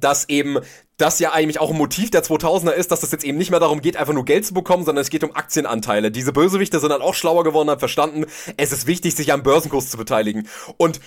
dass 0.00 0.28
eben 0.28 0.58
das 0.96 1.20
ja 1.20 1.32
eigentlich 1.32 1.60
auch 1.60 1.70
ein 1.70 1.76
Motiv 1.76 2.10
der 2.10 2.24
2000er 2.24 2.72
ist, 2.72 2.90
dass 2.90 3.02
es 3.02 3.12
jetzt 3.12 3.24
eben 3.24 3.38
nicht 3.38 3.50
mehr 3.50 3.60
darum 3.60 3.80
geht, 3.80 3.96
einfach 3.96 4.12
nur 4.12 4.24
Geld 4.24 4.44
zu 4.44 4.52
bekommen, 4.52 4.84
sondern 4.84 5.02
es 5.02 5.10
geht 5.10 5.22
um 5.22 5.34
Aktienanteile. 5.34 6.10
Diese 6.10 6.32
Bösewichte 6.32 6.80
sind 6.80 6.90
dann 6.90 7.02
auch 7.02 7.14
schlauer 7.14 7.44
geworden, 7.44 7.70
haben 7.70 7.78
verstanden, 7.78 8.26
es 8.56 8.72
ist 8.72 8.86
wichtig, 8.86 9.14
sich 9.14 9.32
am 9.32 9.42
Börsenkurs 9.42 9.90
zu 9.90 9.96
beteiligen. 9.96 10.48
Und 10.76 11.00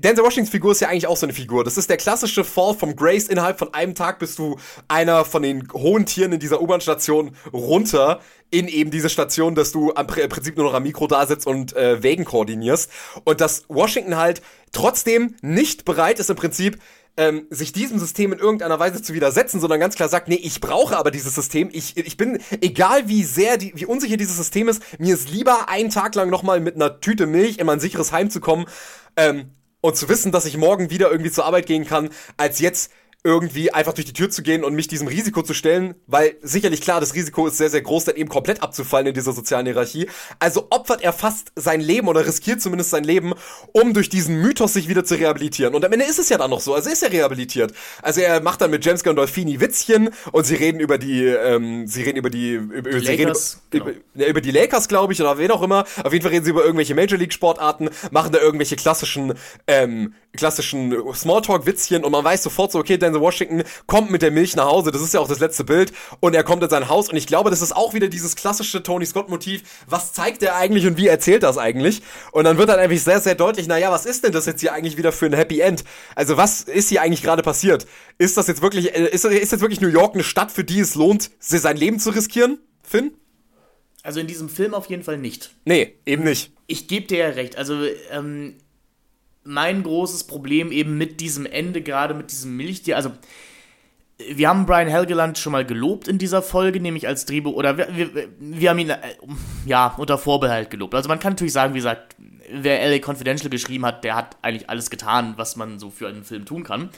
Denzel 0.00 0.24
Washingtons 0.24 0.50
Figur 0.50 0.72
ist 0.72 0.80
ja 0.80 0.88
eigentlich 0.88 1.06
auch 1.06 1.16
so 1.16 1.24
eine 1.24 1.32
Figur. 1.32 1.62
Das 1.62 1.76
ist 1.76 1.88
der 1.88 1.96
klassische 1.96 2.42
Fall 2.42 2.74
vom 2.74 2.96
Grace. 2.96 3.28
Innerhalb 3.28 3.60
von 3.60 3.72
einem 3.72 3.94
Tag 3.94 4.18
bist 4.18 4.36
du 4.40 4.58
einer 4.88 5.24
von 5.24 5.42
den 5.44 5.68
hohen 5.72 6.04
Tieren 6.04 6.32
in 6.32 6.40
dieser 6.40 6.60
U-Bahn-Station 6.60 7.36
runter 7.52 8.20
in 8.50 8.66
eben 8.66 8.90
diese 8.90 9.08
Station, 9.08 9.54
dass 9.54 9.70
du 9.70 9.94
am 9.94 10.08
Prinzip 10.08 10.56
nur 10.56 10.66
noch 10.66 10.74
am 10.74 10.82
Mikro 10.82 11.06
da 11.06 11.26
sitzt 11.26 11.46
und 11.46 11.76
äh, 11.76 12.02
Wägen 12.02 12.24
koordinierst. 12.24 12.90
Und 13.22 13.40
dass 13.40 13.64
Washington 13.68 14.16
halt 14.16 14.42
trotzdem 14.72 15.36
nicht 15.42 15.84
bereit 15.84 16.18
ist, 16.18 16.28
im 16.28 16.36
Prinzip 16.36 16.80
ähm, 17.16 17.46
sich 17.50 17.72
diesem 17.72 17.98
System 17.98 18.32
in 18.32 18.38
irgendeiner 18.38 18.78
Weise 18.78 19.02
zu 19.02 19.12
widersetzen, 19.12 19.60
sondern 19.60 19.80
ganz 19.80 19.96
klar 19.96 20.08
sagt, 20.08 20.28
nee, 20.28 20.40
ich 20.42 20.60
brauche 20.60 20.96
aber 20.96 21.10
dieses 21.10 21.34
System. 21.34 21.68
Ich, 21.72 21.96
ich 21.96 22.16
bin, 22.16 22.38
egal 22.60 23.08
wie 23.08 23.24
sehr, 23.24 23.58
die, 23.58 23.72
wie 23.74 23.86
unsicher 23.86 24.16
dieses 24.16 24.36
System 24.36 24.68
ist, 24.68 24.82
mir 24.98 25.14
ist 25.14 25.30
lieber 25.30 25.68
einen 25.68 25.90
Tag 25.90 26.14
lang 26.14 26.30
nochmal 26.30 26.60
mit 26.60 26.74
einer 26.76 27.00
Tüte 27.00 27.26
Milch 27.26 27.58
in 27.58 27.66
mein 27.66 27.80
sicheres 27.80 28.12
Heim 28.12 28.30
zu 28.30 28.40
kommen 28.40 28.66
ähm, 29.16 29.50
und 29.80 29.96
zu 29.96 30.08
wissen, 30.08 30.32
dass 30.32 30.46
ich 30.46 30.56
morgen 30.56 30.90
wieder 30.90 31.10
irgendwie 31.10 31.30
zur 31.30 31.44
Arbeit 31.44 31.66
gehen 31.66 31.84
kann, 31.84 32.08
als 32.38 32.60
jetzt 32.60 32.90
irgendwie 33.24 33.72
einfach 33.72 33.92
durch 33.92 34.06
die 34.06 34.12
Tür 34.12 34.30
zu 34.30 34.42
gehen 34.42 34.64
und 34.64 34.74
mich 34.74 34.88
diesem 34.88 35.06
Risiko 35.06 35.42
zu 35.42 35.54
stellen, 35.54 35.94
weil 36.06 36.34
sicherlich 36.42 36.80
klar, 36.80 36.98
das 36.98 37.14
Risiko 37.14 37.46
ist 37.46 37.56
sehr, 37.56 37.70
sehr 37.70 37.82
groß, 37.82 38.04
dann 38.04 38.16
eben 38.16 38.28
komplett 38.28 38.62
abzufallen 38.62 39.06
in 39.06 39.14
dieser 39.14 39.32
sozialen 39.32 39.66
Hierarchie. 39.66 40.08
Also 40.40 40.66
opfert 40.70 41.02
er 41.02 41.12
fast 41.12 41.52
sein 41.54 41.80
Leben 41.80 42.08
oder 42.08 42.26
riskiert 42.26 42.60
zumindest 42.60 42.90
sein 42.90 43.04
Leben, 43.04 43.34
um 43.72 43.94
durch 43.94 44.08
diesen 44.08 44.40
Mythos 44.40 44.72
sich 44.72 44.88
wieder 44.88 45.04
zu 45.04 45.14
rehabilitieren. 45.14 45.74
Und 45.74 45.84
am 45.84 45.92
Ende 45.92 46.04
ist 46.04 46.18
es 46.18 46.30
ja 46.30 46.38
dann 46.38 46.50
noch 46.50 46.60
so, 46.60 46.74
also 46.74 46.90
ist 46.90 47.02
er 47.02 47.12
rehabilitiert. 47.12 47.72
Also 48.02 48.20
er 48.22 48.40
macht 48.40 48.60
dann 48.60 48.72
mit 48.72 48.84
James 48.84 49.04
Gandolfini 49.04 49.60
Witzchen 49.60 50.10
und 50.32 50.44
sie 50.44 50.56
reden 50.56 50.80
über 50.80 50.98
die, 50.98 51.24
ähm, 51.24 51.86
sie 51.86 52.02
reden 52.02 52.16
über 52.18 52.30
die, 52.30 52.54
über, 52.54 52.90
die 52.90 53.06
sie 53.06 53.16
Lakers, 53.16 53.62
über, 53.70 53.84
genau. 53.84 53.98
über, 54.14 54.26
über 54.26 54.40
die 54.40 54.50
Lakers, 54.50 54.88
glaube 54.88 55.12
ich, 55.12 55.20
oder 55.20 55.38
wen 55.38 55.52
auch 55.52 55.62
immer. 55.62 55.84
Auf 56.02 56.12
jeden 56.12 56.22
Fall 56.24 56.32
reden 56.32 56.44
sie 56.44 56.50
über 56.50 56.64
irgendwelche 56.64 56.96
Major 56.96 57.18
League 57.18 57.32
Sportarten, 57.32 57.88
machen 58.10 58.32
da 58.32 58.40
irgendwelche 58.40 58.74
klassischen, 58.74 59.34
ähm, 59.68 60.14
klassischen 60.32 60.94
Smalltalk-Witzchen 61.14 62.04
und 62.04 62.12
man 62.12 62.24
weiß 62.24 62.42
sofort 62.42 62.72
so, 62.72 62.78
okay, 62.78 62.96
Denzel 62.96 63.20
Washington 63.20 63.64
kommt 63.86 64.10
mit 64.10 64.22
der 64.22 64.30
Milch 64.30 64.56
nach 64.56 64.66
Hause, 64.66 64.90
das 64.90 65.02
ist 65.02 65.14
ja 65.14 65.20
auch 65.20 65.28
das 65.28 65.40
letzte 65.40 65.64
Bild, 65.64 65.92
und 66.20 66.34
er 66.34 66.42
kommt 66.42 66.62
in 66.62 66.70
sein 66.70 66.88
Haus 66.88 67.08
und 67.10 67.16
ich 67.16 67.26
glaube, 67.26 67.50
das 67.50 67.60
ist 67.60 67.74
auch 67.74 67.94
wieder 67.94 68.08
dieses 68.08 68.34
klassische 68.36 68.82
Tony 68.82 69.04
Scott-Motiv, 69.04 69.62
was 69.86 70.12
zeigt 70.12 70.42
er 70.42 70.56
eigentlich 70.56 70.86
und 70.86 70.96
wie 70.96 71.06
erzählt 71.06 71.42
das 71.42 71.58
eigentlich? 71.58 72.02
Und 72.32 72.44
dann 72.44 72.58
wird 72.58 72.68
dann 72.68 72.78
einfach 72.78 72.96
sehr, 72.96 73.20
sehr 73.20 73.34
deutlich, 73.34 73.66
naja, 73.66 73.90
was 73.90 74.06
ist 74.06 74.24
denn 74.24 74.32
das 74.32 74.46
jetzt 74.46 74.60
hier 74.60 74.72
eigentlich 74.72 74.96
wieder 74.96 75.12
für 75.12 75.26
ein 75.26 75.34
Happy 75.34 75.60
End? 75.60 75.84
Also 76.14 76.36
was 76.36 76.62
ist 76.62 76.88
hier 76.88 77.02
eigentlich 77.02 77.22
gerade 77.22 77.42
passiert? 77.42 77.86
Ist 78.18 78.36
das 78.36 78.46
jetzt 78.46 78.62
wirklich, 78.62 78.94
äh, 78.94 79.08
ist, 79.08 79.24
ist 79.24 79.52
jetzt 79.52 79.60
wirklich 79.60 79.80
New 79.80 79.88
York 79.88 80.14
eine 80.14 80.24
Stadt, 80.24 80.50
für 80.50 80.64
die 80.64 80.80
es 80.80 80.94
lohnt, 80.94 81.30
sein 81.40 81.76
Leben 81.76 81.98
zu 81.98 82.10
riskieren, 82.10 82.58
Finn? 82.82 83.12
Also 84.02 84.18
in 84.18 84.26
diesem 84.26 84.48
Film 84.48 84.74
auf 84.74 84.86
jeden 84.86 85.04
Fall 85.04 85.18
nicht. 85.18 85.54
Nee, 85.64 85.94
eben 86.06 86.24
nicht. 86.24 86.52
Ich 86.66 86.88
gebe 86.88 87.06
dir 87.06 87.18
ja 87.18 87.28
recht. 87.28 87.56
Also 87.56 87.84
ähm, 88.10 88.56
mein 89.44 89.82
großes 89.82 90.24
Problem 90.24 90.72
eben 90.72 90.98
mit 90.98 91.20
diesem 91.20 91.46
Ende, 91.46 91.82
gerade 91.82 92.14
mit 92.14 92.30
diesem 92.30 92.56
Milchtier, 92.56 92.96
also 92.96 93.10
wir 94.18 94.48
haben 94.48 94.66
Brian 94.66 94.88
Helgeland 94.88 95.38
schon 95.38 95.52
mal 95.52 95.64
gelobt 95.64 96.06
in 96.06 96.18
dieser 96.18 96.42
Folge, 96.42 96.80
nämlich 96.80 97.08
als 97.08 97.26
Drehbuch, 97.26 97.54
oder 97.54 97.76
wir, 97.76 97.88
wir, 97.96 98.28
wir 98.38 98.70
haben 98.70 98.78
ihn, 98.78 98.90
äh, 98.90 98.98
ja, 99.66 99.94
unter 99.96 100.16
Vorbehalt 100.18 100.70
gelobt. 100.70 100.94
Also 100.94 101.08
man 101.08 101.18
kann 101.18 101.32
natürlich 101.32 101.52
sagen, 101.52 101.74
wie 101.74 101.78
gesagt, 101.78 102.14
wer 102.52 102.88
LA 102.88 102.98
Confidential 103.04 103.50
geschrieben 103.50 103.84
hat, 103.84 104.04
der 104.04 104.14
hat 104.14 104.36
eigentlich 104.42 104.70
alles 104.70 104.90
getan, 104.90 105.34
was 105.36 105.56
man 105.56 105.78
so 105.78 105.90
für 105.90 106.08
einen 106.08 106.24
Film 106.24 106.44
tun 106.44 106.62
kann 106.62 106.90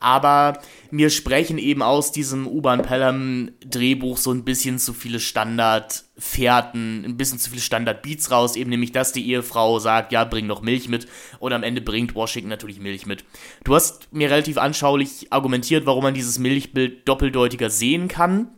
aber 0.00 0.60
mir 0.90 1.10
sprechen 1.10 1.58
eben 1.58 1.82
aus 1.82 2.10
diesem 2.10 2.46
U-Bahn 2.48 2.82
Pelham 2.82 3.52
Drehbuch 3.64 4.16
so 4.16 4.32
ein 4.32 4.44
bisschen 4.44 4.78
zu 4.78 4.94
viele 4.94 5.20
Standardfährten, 5.20 7.04
ein 7.04 7.16
bisschen 7.18 7.38
zu 7.38 7.50
viele 7.50 7.62
Standardbeats 7.62 8.30
raus, 8.30 8.56
eben 8.56 8.70
nämlich, 8.70 8.92
dass 8.92 9.12
die 9.12 9.28
Ehefrau 9.28 9.78
sagt, 9.78 10.10
ja, 10.10 10.24
bring 10.24 10.46
noch 10.46 10.62
Milch 10.62 10.88
mit 10.88 11.06
und 11.38 11.52
am 11.52 11.62
Ende 11.62 11.82
bringt 11.82 12.14
Washington 12.14 12.48
natürlich 12.48 12.80
Milch 12.80 13.04
mit. 13.04 13.24
Du 13.62 13.74
hast 13.74 14.12
mir 14.12 14.30
relativ 14.30 14.56
anschaulich 14.56 15.30
argumentiert, 15.30 15.84
warum 15.84 16.02
man 16.02 16.14
dieses 16.14 16.38
Milchbild 16.38 17.06
doppeldeutiger 17.06 17.68
sehen 17.68 18.08
kann. 18.08 18.48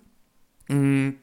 Hm 0.69 1.17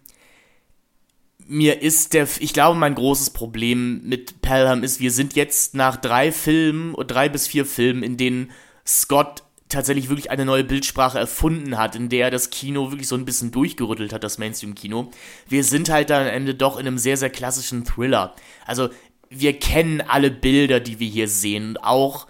mir 1.50 1.82
ist 1.82 2.14
der, 2.14 2.28
ich 2.40 2.54
glaube, 2.54 2.78
mein 2.78 2.94
großes 2.94 3.32
Problem 3.32 4.02
mit 4.04 4.42
Pelham 4.42 4.84
ist, 4.84 5.00
wir 5.00 5.10
sind 5.10 5.36
jetzt 5.36 5.74
nach 5.74 5.96
drei 5.96 6.32
Filmen, 6.32 6.96
drei 7.08 7.28
bis 7.28 7.48
vier 7.48 7.66
Filmen, 7.66 8.04
in 8.04 8.18
denen 8.18 8.52
Scott 8.86 9.44
tatsächlich 9.70 10.10
wirklich 10.10 10.32
eine 10.32 10.46
neue 10.46 10.64
Bildsprache 10.64 11.20
erfunden 11.20 11.78
hat, 11.78 11.96
in 11.96 12.10
der 12.10 12.26
er 12.26 12.32
das 12.32 12.50
Kino 12.50 12.92
wirklich 12.92 13.08
so 13.08 13.16
ein 13.16 13.26
bisschen 13.26 13.52
durchgerüttelt 13.52 14.12
hat, 14.12 14.24
das 14.24 14.40
Mainstream-Kino. 14.40 15.12
Wir 15.48 15.64
sind 15.64 15.90
halt 15.90 16.10
dann 16.10 16.24
am 16.24 16.34
Ende 16.34 16.56
doch 16.56 16.78
in 16.78 16.88
einem 16.88 16.98
sehr, 16.98 17.18
sehr 17.18 17.30
klassischen 17.30 17.86
Thriller. 17.86 18.36
Also, 18.66 18.90
wir 19.30 19.60
kennen 19.60 20.02
alle 20.02 20.32
Bilder, 20.32 20.80
die 20.80 21.00
wir 21.00 21.08
hier 21.08 21.28
sehen. 21.28 21.70
Und 21.70 21.84
auch 21.84 22.26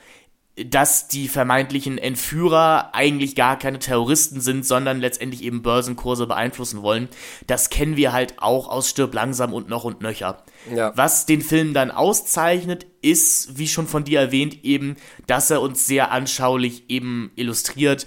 dass 0.65 1.07
die 1.07 1.27
vermeintlichen 1.27 1.97
Entführer 1.97 2.93
eigentlich 2.93 3.35
gar 3.35 3.57
keine 3.57 3.79
Terroristen 3.79 4.41
sind, 4.41 4.65
sondern 4.65 4.99
letztendlich 4.99 5.43
eben 5.43 5.61
Börsenkurse 5.61 6.27
beeinflussen 6.27 6.81
wollen. 6.81 7.09
Das 7.47 7.69
kennen 7.69 7.97
wir 7.97 8.11
halt 8.11 8.35
auch 8.37 8.67
aus 8.67 8.89
Stirb 8.89 9.13
langsam 9.13 9.53
und 9.53 9.69
noch 9.69 9.83
und 9.83 10.01
nöcher. 10.01 10.43
Ja. 10.73 10.91
Was 10.95 11.25
den 11.25 11.41
Film 11.41 11.73
dann 11.73 11.91
auszeichnet, 11.91 12.85
ist, 13.01 13.57
wie 13.57 13.67
schon 13.67 13.87
von 13.87 14.03
dir 14.03 14.19
erwähnt, 14.19 14.65
eben, 14.65 14.97
dass 15.25 15.49
er 15.49 15.61
uns 15.61 15.87
sehr 15.87 16.11
anschaulich 16.11 16.89
eben 16.89 17.31
illustriert, 17.35 18.05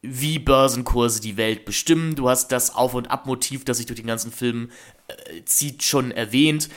wie 0.00 0.38
Börsenkurse 0.38 1.20
die 1.20 1.36
Welt 1.36 1.64
bestimmen. 1.64 2.14
Du 2.14 2.28
hast 2.28 2.52
das 2.52 2.74
Auf- 2.74 2.94
und 2.94 3.10
Ab-Motiv, 3.10 3.64
das 3.64 3.78
sich 3.78 3.86
durch 3.86 3.98
den 3.98 4.06
ganzen 4.06 4.30
Film 4.30 4.70
äh, 5.08 5.44
zieht, 5.44 5.82
schon 5.82 6.12
erwähnt 6.12 6.68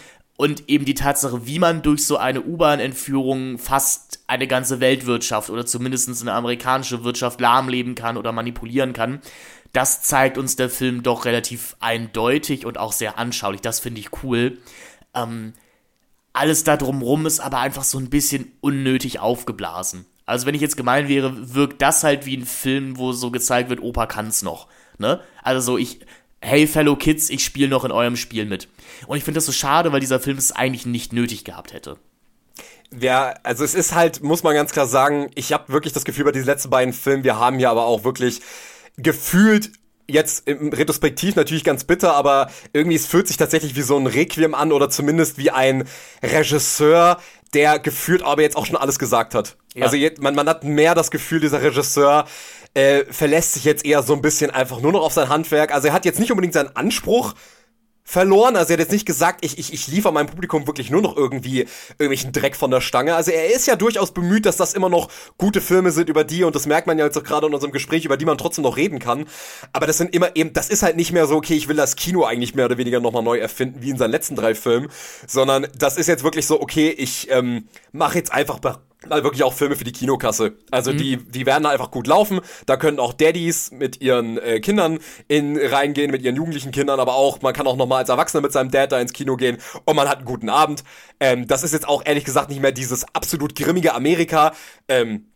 und 0.42 0.68
eben 0.70 0.86
die 0.86 0.95
Tatsache, 0.95 1.45
wie 1.45 1.60
man 1.60 1.84
durch 1.84 2.03
so 2.03 2.18
eine 2.18 2.42
U-Bahn-Entführung 2.42 3.60
fast 3.60 4.24
eine 4.26 4.48
ganze 4.48 4.80
Weltwirtschaft 4.80 5.52
oder 5.52 5.68
zumindest 5.68 6.20
eine 6.20 6.34
amerikanische 6.34 7.03
Wirtschaft 7.03 7.40
lahmleben 7.40 7.94
kann 7.94 8.18
oder 8.18 8.32
manipulieren 8.32 8.92
kann, 8.92 9.22
das 9.72 10.02
zeigt 10.02 10.40
uns 10.40 10.56
der 10.56 10.72
Film 10.72 11.03
doch 11.03 11.26
relativ 11.26 11.76
eindeutig 11.80 12.66
und 12.66 12.80
auch 12.80 12.92
sehr 12.92 13.20
anschaulich. 13.20 13.61
Das 13.61 13.80
finde 13.80 14.00
ich 14.00 14.24
cool. 14.24 14.58
Ähm, 15.14 15.53
alles 16.34 16.64
da 16.64 16.76
drumrum 16.76 17.28
ist 17.28 17.40
aber 17.40 17.60
einfach 17.60 17.84
so 17.84 18.00
ein 18.00 18.10
bisschen 18.10 18.52
unnötig 18.61 19.20
aufgeblasen. 19.20 20.08
Also 20.26 20.48
wenn 20.48 20.56
ich 20.56 20.61
jetzt 20.61 20.76
gemein 20.76 21.08
wäre, 21.08 21.53
wirkt 21.53 21.84
das 21.84 22.03
halt 22.03 22.26
wie 22.26 22.38
ein 22.38 22.48
Film, 22.48 22.98
wo 22.98 23.11
so 23.11 23.30
gezeigt 23.30 23.70
wird, 23.70 23.84
Opa 23.84 24.08
kann's 24.08 24.42
noch. 24.42 24.70
Ne? 24.98 25.22
Also 25.44 25.74
so, 25.74 25.78
ich, 25.78 26.00
hey 26.42 26.68
Fellow 26.68 26.95
Kids, 26.95 27.30
ich 27.30 27.44
spiele 27.44 27.70
noch 27.70 27.86
in 27.86 27.92
eurem 27.92 28.16
Spiel 28.16 28.45
mit. 28.45 28.68
Und 29.08 29.18
ich 29.18 29.24
finde 29.24 29.38
das 29.38 29.45
so 29.45 29.52
schade, 29.52 29.92
weil 29.92 30.00
dieser 30.00 30.20
Film 30.20 30.38
es 30.38 30.52
eigentlich 30.52 30.86
nicht 30.86 31.14
nötig 31.14 31.45
gehabt 31.45 31.74
hätte. 31.74 31.98
Ja, 33.00 33.36
also 33.44 33.64
es 33.64 33.74
ist 33.74 33.95
halt, 33.95 34.22
muss 34.22 34.44
man 34.44 34.53
ganz 34.53 34.74
klar 34.74 34.88
sagen, 34.88 35.32
ich 35.36 35.53
habe 35.53 35.72
wirklich 35.72 35.94
das 35.94 36.03
Gefühl 36.03 36.26
bei 36.26 36.32
diesen 36.32 36.48
letzten 36.48 36.70
beiden 36.70 36.94
Filmen, 36.94 37.24
wir 37.24 37.40
haben 37.40 37.58
hier 37.58 37.70
aber 37.70 37.86
auch 37.86 38.03
wirklich 38.03 38.42
gefühlt 38.98 39.72
jetzt 40.08 40.48
im 40.48 40.74
Retrospektiv 40.74 41.36
natürlich 41.36 41.64
ganz 41.64 41.86
bitter, 41.86 42.16
aber 42.16 42.52
irgendwie 42.74 42.98
es 42.98 43.08
fühlt 43.08 43.28
sich 43.28 43.38
tatsächlich 43.38 43.76
wie 43.76 43.82
so 43.82 43.98
ein 43.98 44.08
Requiem 44.08 44.53
an 44.53 44.74
oder 44.74 44.90
zumindest 44.90 45.38
wie 45.38 45.52
ein 45.52 45.88
Regisseur, 46.22 47.18
der 47.53 47.80
gefühlt 47.80 48.24
aber 48.24 48.42
jetzt 48.42 48.58
auch 48.58 48.66
schon 48.66 48.76
alles 48.76 49.00
gesagt 49.00 49.36
hat. 49.36 49.56
Ja. 49.74 49.86
Also 49.86 49.98
man, 50.20 50.36
man 50.36 50.50
hat 50.50 50.64
mehr 50.64 50.95
das 50.95 51.11
Gefühl, 51.11 51.40
dieser 51.40 51.61
Regisseur 51.61 52.26
äh, 52.74 53.03
verlässt 53.09 53.53
sich 53.53 53.64
jetzt 53.64 53.85
eher 53.85 54.03
so 54.03 54.14
ein 54.14 54.22
bisschen 54.22 54.51
einfach 54.51 54.82
nur 54.82 54.91
noch 54.91 55.01
auf 55.01 55.14
sein 55.14 55.30
Handwerk. 55.30 55.74
Also 55.74 55.88
er 55.88 55.93
hat 55.93 56.06
jetzt 56.06 56.19
nicht 56.19 56.32
unbedingt 56.32 56.53
seinen 56.53 56.75
Anspruch 56.75 57.33
verloren. 58.03 58.56
Also 58.56 58.72
er 58.72 58.74
hat 58.74 58.80
jetzt 58.80 58.91
nicht 58.91 59.06
gesagt, 59.06 59.45
ich, 59.45 59.58
ich, 59.58 59.74
ich 59.74 59.88
liefere 59.88 60.11
meinem 60.11 60.27
Publikum 60.27 60.67
wirklich 60.67 60.90
nur 60.90 61.01
noch 61.01 61.16
irgendwie 61.16 61.67
irgendwelchen 61.91 62.32
Dreck 62.32 62.56
von 62.56 62.72
der 62.72 62.82
Stange. 62.82 63.16
Also 63.16 63.32
er 63.32 63.53
ist 63.53 63.67
ja 63.67 63.75
durchaus 63.75 64.11
bemüht, 64.11 64.45
dass 64.45 64.58
das 64.58 64.74
immer 64.74 64.90
noch 64.90 65.09
gute 65.38 65.61
Filme 65.61 65.91
sind, 65.91 66.09
über 66.09 66.24
die, 66.24 66.43
und 66.43 66.56
das 66.56 66.66
merkt 66.66 66.88
man 66.88 66.98
ja 66.98 67.06
jetzt 67.06 67.17
auch 67.17 67.24
gerade 67.24 67.48
in 67.48 67.53
unserem 67.53 67.72
Gespräch, 67.72 68.06
über 68.06 68.17
die 68.17 68.25
man 68.25 68.38
trotzdem 68.38 68.64
noch 68.64 68.75
reden 68.75 69.00
kann. 69.00 69.25
Aber 69.72 69.88
das 69.88 69.98
sind 69.98 70.14
immer 70.14 70.35
eben, 70.35 70.51
das 70.53 70.69
ist 70.69 70.83
halt 70.83 70.98
nicht 70.98 71.11
mehr 71.11 71.27
so, 71.27 71.35
okay, 71.35 71.53
ich 71.53 71.67
will 71.67 71.77
das 71.77 71.95
Kino 71.95 72.25
eigentlich 72.25 72.56
mehr 72.56 72.66
oder 72.66 72.77
weniger 72.77 73.00
nochmal 73.00 73.24
neu 73.24 73.38
erfinden, 73.38 73.82
wie 73.82 73.91
in 73.91 73.98
seinen 73.98 74.11
letzten 74.11 74.35
drei 74.35 74.56
Filmen, 74.56 74.90
sondern 75.27 75.67
das 75.77 75.98
ist 75.98 76.08
jetzt 76.08 76.24
wirklich 76.24 76.48
so, 76.48 76.59
okay, 76.59 76.90
ich 76.90 77.30
ähm, 77.32 77.67
mache 77.91 78.17
jetzt 78.17 78.33
einfach 78.33 78.59
mal 79.08 79.24
wirklich 79.24 79.44
auch 79.44 79.54
Filme 79.54 79.76
für 79.76 79.84
die 79.84 79.92
Kinokasse. 79.92 80.58
Also 80.70 80.94
mhm. 80.94 80.98
die, 80.98 81.18
die 81.18 81.46
werden 81.46 81.66
einfach 81.66 81.92
gut 81.92 82.08
laufen. 82.08 82.42
Da 82.66 82.78
können 82.78 83.00
auch 83.00 83.14
Daddys 83.14 83.72
mit 83.72 84.02
ihren 84.02 84.38
äh, 84.38 84.60
Kindern 84.60 85.00
in 85.28 85.58
reingehen, 85.58 86.12
mit 86.12 86.22
ihren 86.22 86.36
jugendlichen 86.36 86.72
Kindern, 86.72 87.00
aber 87.00 87.16
auch, 87.16 87.42
man 87.42 87.54
kann 87.54 87.68
auch 87.68 87.76
nochmal 87.76 88.00
als 88.00 88.10
Erwachsener 88.10 88.42
mit 88.42 88.52
seinem 88.52 88.72
Dad 88.72 88.92
da 88.92 89.00
ins 89.00 89.14
Kino 89.14 89.36
gehen 89.38 89.58
und 89.86 89.96
man 89.96 90.08
hat 90.08 90.18
einen 90.18 90.26
guten 90.26 90.50
Abend. 90.50 90.84
Ähm, 91.20 91.48
das 91.48 91.64
ist 91.64 91.74
jetzt 91.74 91.88
auch 91.88 92.04
ehrlich 92.06 92.26
gesagt 92.26 92.50
nicht 92.50 92.62
mehr 92.62 92.72
dieses 92.72 93.06
absolut 93.16 93.56
grimmige 93.56 93.94
Amerika. 93.94 94.54
Ähm, 94.88 95.31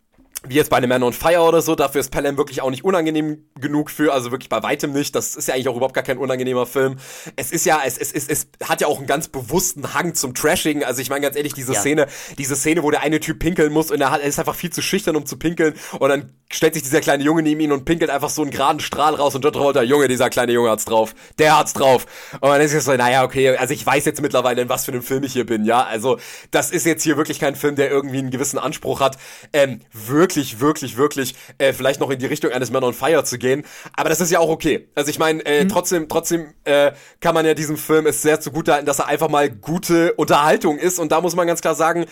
wie 0.48 0.54
jetzt 0.54 0.70
bei 0.70 0.76
einem 0.76 0.88
Man 0.88 1.02
on 1.02 1.12
Fire 1.12 1.40
oder 1.40 1.62
so, 1.62 1.74
dafür 1.74 2.00
ist 2.00 2.10
Pelham 2.10 2.36
wirklich 2.36 2.62
auch 2.62 2.70
nicht 2.70 2.84
unangenehm 2.84 3.44
genug 3.58 3.90
für, 3.90 4.12
also 4.12 4.30
wirklich 4.30 4.48
bei 4.48 4.62
weitem 4.62 4.92
nicht. 4.92 5.14
Das 5.14 5.36
ist 5.36 5.48
ja 5.48 5.54
eigentlich 5.54 5.68
auch 5.68 5.76
überhaupt 5.76 5.94
gar 5.94 6.04
kein 6.04 6.18
unangenehmer 6.18 6.66
Film. 6.66 6.96
Es 7.36 7.52
ist 7.52 7.64
ja, 7.66 7.80
es, 7.84 7.98
es, 7.98 8.12
es, 8.12 8.28
es 8.28 8.48
hat 8.64 8.80
ja 8.80 8.86
auch 8.86 8.98
einen 8.98 9.06
ganz 9.06 9.28
bewussten 9.28 9.94
Hang 9.94 10.14
zum 10.14 10.34
Trashing. 10.34 10.84
Also 10.84 11.02
ich 11.02 11.10
meine 11.10 11.22
ganz 11.22 11.36
ehrlich, 11.36 11.54
diese 11.54 11.72
ja. 11.72 11.80
Szene, 11.80 12.06
diese 12.38 12.56
Szene, 12.56 12.82
wo 12.82 12.90
der 12.90 13.00
eine 13.00 13.20
Typ 13.20 13.38
pinkeln 13.38 13.72
muss 13.72 13.90
und 13.90 14.00
er, 14.00 14.10
hat, 14.10 14.20
er 14.20 14.28
ist 14.28 14.38
einfach 14.38 14.54
viel 14.54 14.70
zu 14.70 14.82
schüchtern, 14.82 15.16
um 15.16 15.26
zu 15.26 15.36
pinkeln 15.36 15.74
und 15.98 16.08
dann 16.08 16.32
stellt 16.50 16.74
sich 16.74 16.82
dieser 16.84 17.00
kleine 17.00 17.24
Junge 17.24 17.42
neben 17.42 17.60
ihn 17.60 17.72
und 17.72 17.84
pinkelt 17.84 18.10
einfach 18.10 18.30
so 18.30 18.42
einen 18.42 18.50
geraden 18.50 18.80
Strahl 18.80 19.14
raus 19.14 19.34
und 19.34 19.44
dort 19.44 19.56
rollt 19.56 19.76
der 19.76 19.82
Junge, 19.82 20.06
dieser 20.06 20.30
kleine 20.30 20.52
Junge 20.52 20.70
hat's 20.70 20.84
drauf. 20.84 21.14
Der 21.38 21.58
hat's 21.58 21.72
drauf. 21.72 22.06
Und 22.40 22.48
dann 22.48 22.60
ist 22.60 22.72
es 22.72 22.84
so, 22.84 22.94
naja, 22.94 23.24
okay, 23.24 23.56
also 23.56 23.74
ich 23.74 23.84
weiß 23.84 24.04
jetzt 24.04 24.22
mittlerweile, 24.22 24.62
in 24.62 24.68
was 24.68 24.84
für 24.84 24.92
einem 24.92 25.02
Film 25.02 25.24
ich 25.24 25.32
hier 25.32 25.44
bin, 25.44 25.64
ja. 25.64 25.82
Also 25.82 26.18
das 26.52 26.70
ist 26.70 26.86
jetzt 26.86 27.02
hier 27.02 27.16
wirklich 27.16 27.40
kein 27.40 27.56
Film, 27.56 27.74
der 27.74 27.90
irgendwie 27.90 28.18
einen 28.18 28.30
gewissen 28.30 28.58
Anspruch 28.58 29.00
hat. 29.00 29.18
Ähm, 29.52 29.80
wirklich, 29.92 30.35
wirklich, 30.60 30.96
wirklich, 30.96 31.34
äh, 31.58 31.72
vielleicht 31.72 32.00
noch 32.00 32.10
in 32.10 32.18
die 32.18 32.26
Richtung 32.26 32.52
eines 32.52 32.70
Man 32.70 32.84
on 32.84 32.94
Fire 32.94 33.24
zu 33.24 33.38
gehen. 33.38 33.64
Aber 33.94 34.08
das 34.08 34.20
ist 34.20 34.30
ja 34.30 34.38
auch 34.38 34.48
okay. 34.48 34.88
Also 34.94 35.10
ich 35.10 35.18
meine, 35.18 35.44
äh, 35.44 35.64
mhm. 35.64 35.68
trotzdem, 35.68 36.08
trotzdem 36.08 36.54
äh, 36.64 36.92
kann 37.20 37.34
man 37.34 37.46
ja 37.46 37.54
diesem 37.54 37.76
Film 37.76 38.06
es 38.06 38.22
sehr 38.22 38.40
zugute 38.40 38.72
halten, 38.72 38.86
dass 38.86 38.98
er 38.98 39.06
einfach 39.06 39.28
mal 39.28 39.50
gute 39.50 40.12
Unterhaltung 40.14 40.78
ist. 40.78 40.98
Und 40.98 41.12
da 41.12 41.20
muss 41.20 41.34
man 41.34 41.46
ganz 41.46 41.60
klar 41.60 41.74
sagen, 41.74 42.06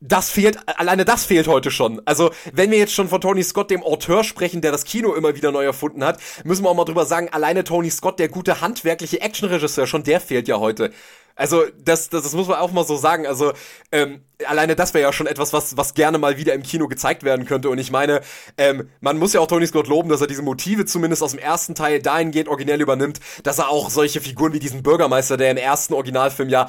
das 0.00 0.30
fehlt, 0.30 0.58
alleine 0.78 1.04
das 1.04 1.24
fehlt 1.24 1.48
heute 1.48 1.70
schon. 1.70 2.00
Also, 2.04 2.30
wenn 2.52 2.70
wir 2.70 2.78
jetzt 2.78 2.94
schon 2.94 3.08
von 3.08 3.20
Tony 3.20 3.42
Scott, 3.42 3.70
dem 3.70 3.82
Auteur, 3.82 4.22
sprechen, 4.22 4.60
der 4.60 4.72
das 4.72 4.84
Kino 4.84 5.14
immer 5.14 5.34
wieder 5.34 5.50
neu 5.50 5.64
erfunden 5.64 6.04
hat, 6.04 6.20
müssen 6.44 6.64
wir 6.64 6.70
auch 6.70 6.74
mal 6.74 6.84
drüber 6.84 7.04
sagen, 7.04 7.28
alleine 7.30 7.64
Tony 7.64 7.90
Scott, 7.90 8.18
der 8.18 8.28
gute 8.28 8.60
handwerkliche 8.60 9.20
Actionregisseur, 9.20 9.86
schon 9.86 10.04
der 10.04 10.20
fehlt 10.20 10.46
ja 10.48 10.58
heute. 10.58 10.92
Also, 11.34 11.64
das, 11.84 12.08
das, 12.10 12.24
das 12.24 12.32
muss 12.32 12.48
man 12.48 12.58
auch 12.58 12.72
mal 12.72 12.84
so 12.84 12.96
sagen. 12.96 13.26
Also, 13.26 13.52
ähm, 13.92 14.22
alleine 14.46 14.76
das 14.76 14.94
wäre 14.94 15.02
ja 15.02 15.12
schon 15.12 15.28
etwas, 15.28 15.52
was, 15.52 15.76
was 15.76 15.94
gerne 15.94 16.18
mal 16.18 16.36
wieder 16.36 16.52
im 16.54 16.62
Kino 16.62 16.88
gezeigt 16.88 17.22
werden 17.22 17.46
könnte. 17.46 17.68
Und 17.68 17.78
ich 17.78 17.90
meine, 17.90 18.22
ähm, 18.56 18.88
man 19.00 19.18
muss 19.18 19.32
ja 19.32 19.40
auch 19.40 19.46
Tony 19.46 19.66
Scott 19.66 19.88
loben, 19.88 20.08
dass 20.08 20.20
er 20.20 20.26
diese 20.26 20.42
Motive 20.42 20.84
zumindest 20.84 21.22
aus 21.22 21.32
dem 21.32 21.40
ersten 21.40 21.74
Teil 21.76 22.02
dahingehend 22.02 22.48
originell 22.48 22.80
übernimmt, 22.80 23.20
dass 23.44 23.58
er 23.58 23.68
auch 23.68 23.90
solche 23.90 24.20
Figuren 24.20 24.52
wie 24.52 24.58
diesen 24.58 24.82
Bürgermeister, 24.82 25.36
der 25.36 25.52
im 25.52 25.56
ersten 25.56 25.94
Originalfilm 25.94 26.48
ja 26.48 26.68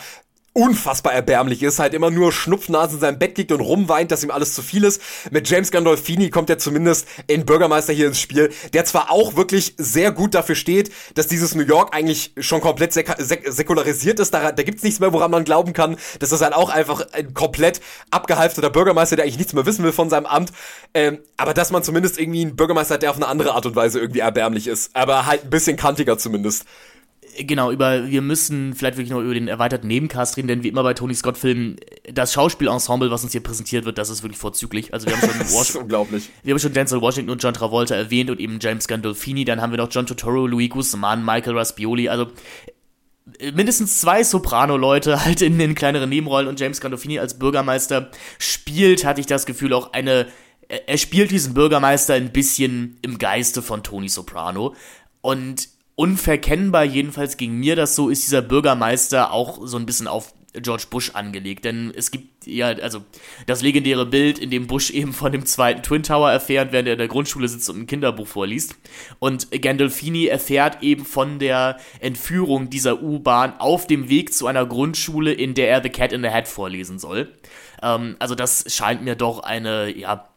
unfassbar 0.53 1.13
erbärmlich 1.13 1.63
ist, 1.63 1.79
halt 1.79 1.93
immer 1.93 2.11
nur 2.11 2.31
Schnupfnasen 2.31 2.95
in 2.95 3.01
seinem 3.01 3.19
Bett 3.19 3.37
liegt 3.37 3.51
und 3.51 3.61
rumweint, 3.61 4.11
dass 4.11 4.23
ihm 4.23 4.31
alles 4.31 4.53
zu 4.53 4.61
viel 4.61 4.83
ist. 4.83 5.01
Mit 5.31 5.49
James 5.49 5.71
Gandolfini 5.71 6.29
kommt 6.29 6.49
er 6.49 6.57
zumindest 6.57 7.07
in 7.27 7.45
Bürgermeister 7.45 7.93
hier 7.93 8.07
ins 8.07 8.19
Spiel, 8.19 8.51
der 8.73 8.85
zwar 8.85 9.11
auch 9.11 9.35
wirklich 9.35 9.75
sehr 9.77 10.11
gut 10.11 10.33
dafür 10.33 10.55
steht, 10.55 10.91
dass 11.15 11.27
dieses 11.27 11.55
New 11.55 11.63
York 11.63 11.95
eigentlich 11.95 12.33
schon 12.39 12.61
komplett 12.61 12.93
sek 12.93 13.15
sek 13.19 13.43
säkularisiert 13.47 14.19
ist, 14.19 14.33
da, 14.33 14.51
da 14.51 14.63
gibt's 14.63 14.83
nichts 14.83 14.99
mehr, 14.99 15.13
woran 15.13 15.31
man 15.31 15.43
glauben 15.43 15.73
kann. 15.73 15.97
Das 16.19 16.31
ist 16.31 16.41
halt 16.41 16.53
auch 16.53 16.69
einfach 16.69 17.05
ein 17.13 17.33
komplett 17.33 17.81
abgehalfterter 18.11 18.69
Bürgermeister, 18.69 19.15
der 19.15 19.25
eigentlich 19.25 19.37
nichts 19.37 19.53
mehr 19.53 19.65
wissen 19.65 19.83
will 19.83 19.91
von 19.91 20.09
seinem 20.09 20.25
Amt. 20.25 20.51
Ähm, 20.93 21.19
aber 21.37 21.53
dass 21.53 21.71
man 21.71 21.83
zumindest 21.83 22.19
irgendwie 22.19 22.41
einen 22.41 22.55
Bürgermeister 22.55 22.95
hat, 22.95 23.03
der 23.03 23.11
auf 23.11 23.17
eine 23.17 23.27
andere 23.27 23.53
Art 23.53 23.65
und 23.65 23.75
Weise 23.75 23.99
irgendwie 23.99 24.19
erbärmlich 24.19 24.67
ist. 24.67 24.95
Aber 24.95 25.25
halt 25.25 25.43
ein 25.43 25.49
bisschen 25.49 25.77
kantiger 25.77 26.17
zumindest 26.17 26.65
genau, 27.45 27.71
über, 27.71 28.07
wir 28.07 28.21
müssen 28.21 28.73
vielleicht 28.73 28.97
wirklich 28.97 29.11
noch 29.11 29.21
über 29.21 29.33
den 29.33 29.47
erweiterten 29.47 29.87
Nebencast 29.87 30.37
reden, 30.37 30.47
denn 30.47 30.63
wie 30.63 30.67
immer 30.67 30.83
bei 30.83 30.93
Tony 30.93 31.13
Scott-Filmen, 31.13 31.77
das 32.11 32.33
Schauspielensemble, 32.33 33.11
was 33.11 33.23
uns 33.23 33.31
hier 33.31 33.41
präsentiert 33.41 33.85
wird, 33.85 33.97
das 33.97 34.09
ist 34.09 34.23
wirklich 34.23 34.39
vorzüglich. 34.39 34.93
Also 34.93 35.07
wir 35.07 35.15
haben 35.15 35.29
schon, 35.29 35.39
das 35.39 35.69
ist 35.69 35.75
unglaublich. 35.75 36.29
Wir 36.43 36.53
haben 36.53 36.59
schon 36.59 36.73
Denzel 36.73 37.01
Washington 37.01 37.31
und 37.31 37.41
John 37.41 37.53
Travolta 37.53 37.95
erwähnt 37.95 38.29
und 38.29 38.39
eben 38.39 38.59
James 38.61 38.87
Gandolfini, 38.87 39.45
dann 39.45 39.61
haben 39.61 39.71
wir 39.71 39.77
noch 39.77 39.89
John 39.91 40.05
Totoro, 40.05 40.47
Louis 40.47 40.69
Guzman, 40.69 41.23
Michael 41.23 41.57
Raspioli, 41.57 42.09
also 42.09 42.27
mindestens 43.53 43.99
zwei 44.01 44.23
Soprano-Leute 44.23 45.25
halt 45.25 45.41
in 45.41 45.57
den 45.57 45.75
kleineren 45.75 46.09
Nebenrollen 46.09 46.47
und 46.47 46.59
James 46.59 46.81
Gandolfini 46.81 47.19
als 47.19 47.39
Bürgermeister 47.39 48.11
spielt, 48.37 49.05
hatte 49.05 49.21
ich 49.21 49.27
das 49.27 49.45
Gefühl, 49.45 49.73
auch 49.73 49.93
eine 49.93 50.27
er 50.85 50.99
spielt 50.99 51.31
diesen 51.31 51.55
Bürgermeister 51.55 52.13
ein 52.13 52.31
bisschen 52.31 52.99
im 53.01 53.17
Geiste 53.17 53.63
von 53.63 53.81
Tony 53.81 54.07
Soprano 54.07 54.75
und 55.21 55.67
unverkennbar, 55.99 56.85
jedenfalls 56.85 57.35
ging 57.35 57.59
mir 57.59 57.75
das 57.75 57.93
so, 57.93 58.07
ist 58.07 58.25
dieser 58.25 58.41
Bürgermeister 58.41 59.33
auch 59.33 59.59
so 59.67 59.75
ein 59.75 59.85
bisschen 59.85 60.07
auf 60.07 60.33
George 60.53 60.85
Bush 60.89 61.11
angelegt. 61.13 61.65
Denn 61.65 61.91
es 61.93 62.09
gibt 62.09 62.47
ja, 62.47 62.67
also 62.67 63.03
das 63.47 63.61
legendäre 63.61 64.05
Bild, 64.05 64.39
in 64.39 64.49
dem 64.49 64.65
Bush 64.65 64.91
eben 64.91 65.11
von 65.11 65.33
dem 65.33 65.45
zweiten 65.45 65.83
Twin 65.83 66.01
Tower 66.01 66.31
erfährt, 66.31 66.71
während 66.71 66.87
er 66.87 66.93
in 66.93 66.99
der 66.99 67.09
Grundschule 67.09 67.49
sitzt 67.49 67.69
und 67.69 67.81
ein 67.81 67.85
Kinderbuch 67.85 68.27
vorliest. 68.27 68.77
Und 69.19 69.51
Gandolfini 69.61 70.27
erfährt 70.27 70.81
eben 70.83 71.03
von 71.03 71.37
der 71.37 71.75
Entführung 71.99 72.69
dieser 72.69 73.03
U-Bahn 73.03 73.59
auf 73.59 73.85
dem 73.85 74.07
Weg 74.07 74.33
zu 74.33 74.47
einer 74.47 74.65
Grundschule, 74.65 75.33
in 75.33 75.53
der 75.53 75.69
er 75.69 75.83
The 75.83 75.89
Cat 75.89 76.13
in 76.13 76.21
the 76.21 76.29
Hat 76.29 76.47
vorlesen 76.47 76.97
soll. 76.97 77.27
Ähm, 77.83 78.15
also 78.19 78.35
das 78.35 78.73
scheint 78.73 79.03
mir 79.03 79.17
doch 79.17 79.43
eine, 79.43 79.93
ja, 79.93 80.29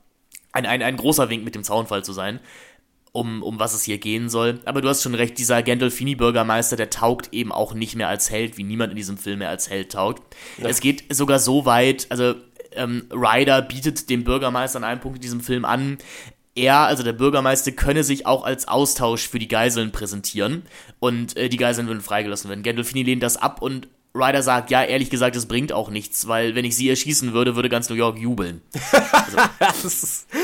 ein, 0.51 0.67
ein, 0.67 0.83
ein 0.83 0.97
großer 0.97 1.31
Wink 1.31 1.45
mit 1.45 1.55
dem 1.55 1.63
Zaunfall 1.63 2.05
zu 2.05 2.13
sein 2.13 2.41
um, 3.13 3.43
um 3.43 3.59
was 3.59 3.75
es 3.75 3.83
hier 3.83 3.99
gehen 3.99 4.29
soll. 4.29 4.61
Aber 4.65 4.81
du 4.81 4.89
hast 4.89 5.03
schon 5.03 5.15
recht, 5.15 5.39
dieser 5.39 5.63
Gandolfini-Bürgermeister, 5.63 6.77
der 6.77 6.91
taugt 6.91 7.33
eben 7.33 7.53
auch 7.53 7.75
nicht 7.75 7.95
mehr 7.95 8.09
als 8.09 8.31
Held, 8.31 8.57
wie 8.57 8.65
niemand 8.65 8.93
in 8.93 8.97
diesem 8.97 9.19
Film 9.19 9.41
mehr 9.41 9.51
als 9.51 9.71
Held 9.71 9.93
taugt. 9.93 10.23
Ja. 10.59 10.69
Es 10.69 10.81
geht 10.81 11.15
sogar 11.15 11.39
so 11.39 11.67
weit, 11.67 12.07
also 12.09 12.35
ähm, 12.73 13.05
Ryder 13.13 13.61
bietet 13.63 14.09
dem 14.09 14.25
Bürgermeister 14.25 14.79
an 14.79 14.85
einem 14.85 15.01
Punkt 15.01 15.19
in 15.19 15.23
diesem 15.23 15.41
Film 15.41 15.65
an, 15.65 15.99
er, 16.55 16.81
also 16.81 17.03
der 17.03 17.13
Bürgermeister, 17.13 17.73
könne 17.73 18.05
sich 18.05 18.27
auch 18.27 18.45
als 18.45 18.69
Austausch 18.69 19.29
für 19.29 19.39
die 19.39 19.49
Geiseln 19.49 19.93
präsentieren 19.93 20.63
und 20.99 21.37
äh, 21.37 21.49
die 21.49 21.57
Geiseln 21.57 21.87
würden 21.87 22.03
freigelassen 22.03 22.49
werden. 22.51 22.63
Gandolfini 22.63 23.03
lehnt 23.03 23.23
das 23.23 23.37
ab 23.37 23.63
und 23.63 23.89
Ryder 24.15 24.43
sagt, 24.43 24.71
ja, 24.71 24.85
ehrlich 24.85 25.09
gesagt, 25.09 25.37
es 25.37 25.47
bringt 25.47 25.73
auch 25.73 25.89
nichts, 25.89 26.29
weil 26.29 26.55
wenn 26.55 26.67
ich 26.67 26.77
sie 26.77 26.89
erschießen 26.91 27.33
würde, 27.33 27.57
würde 27.57 27.71
ganz 27.71 27.89
New 27.89 27.97
York 27.97 28.19
jubeln. 28.19 28.63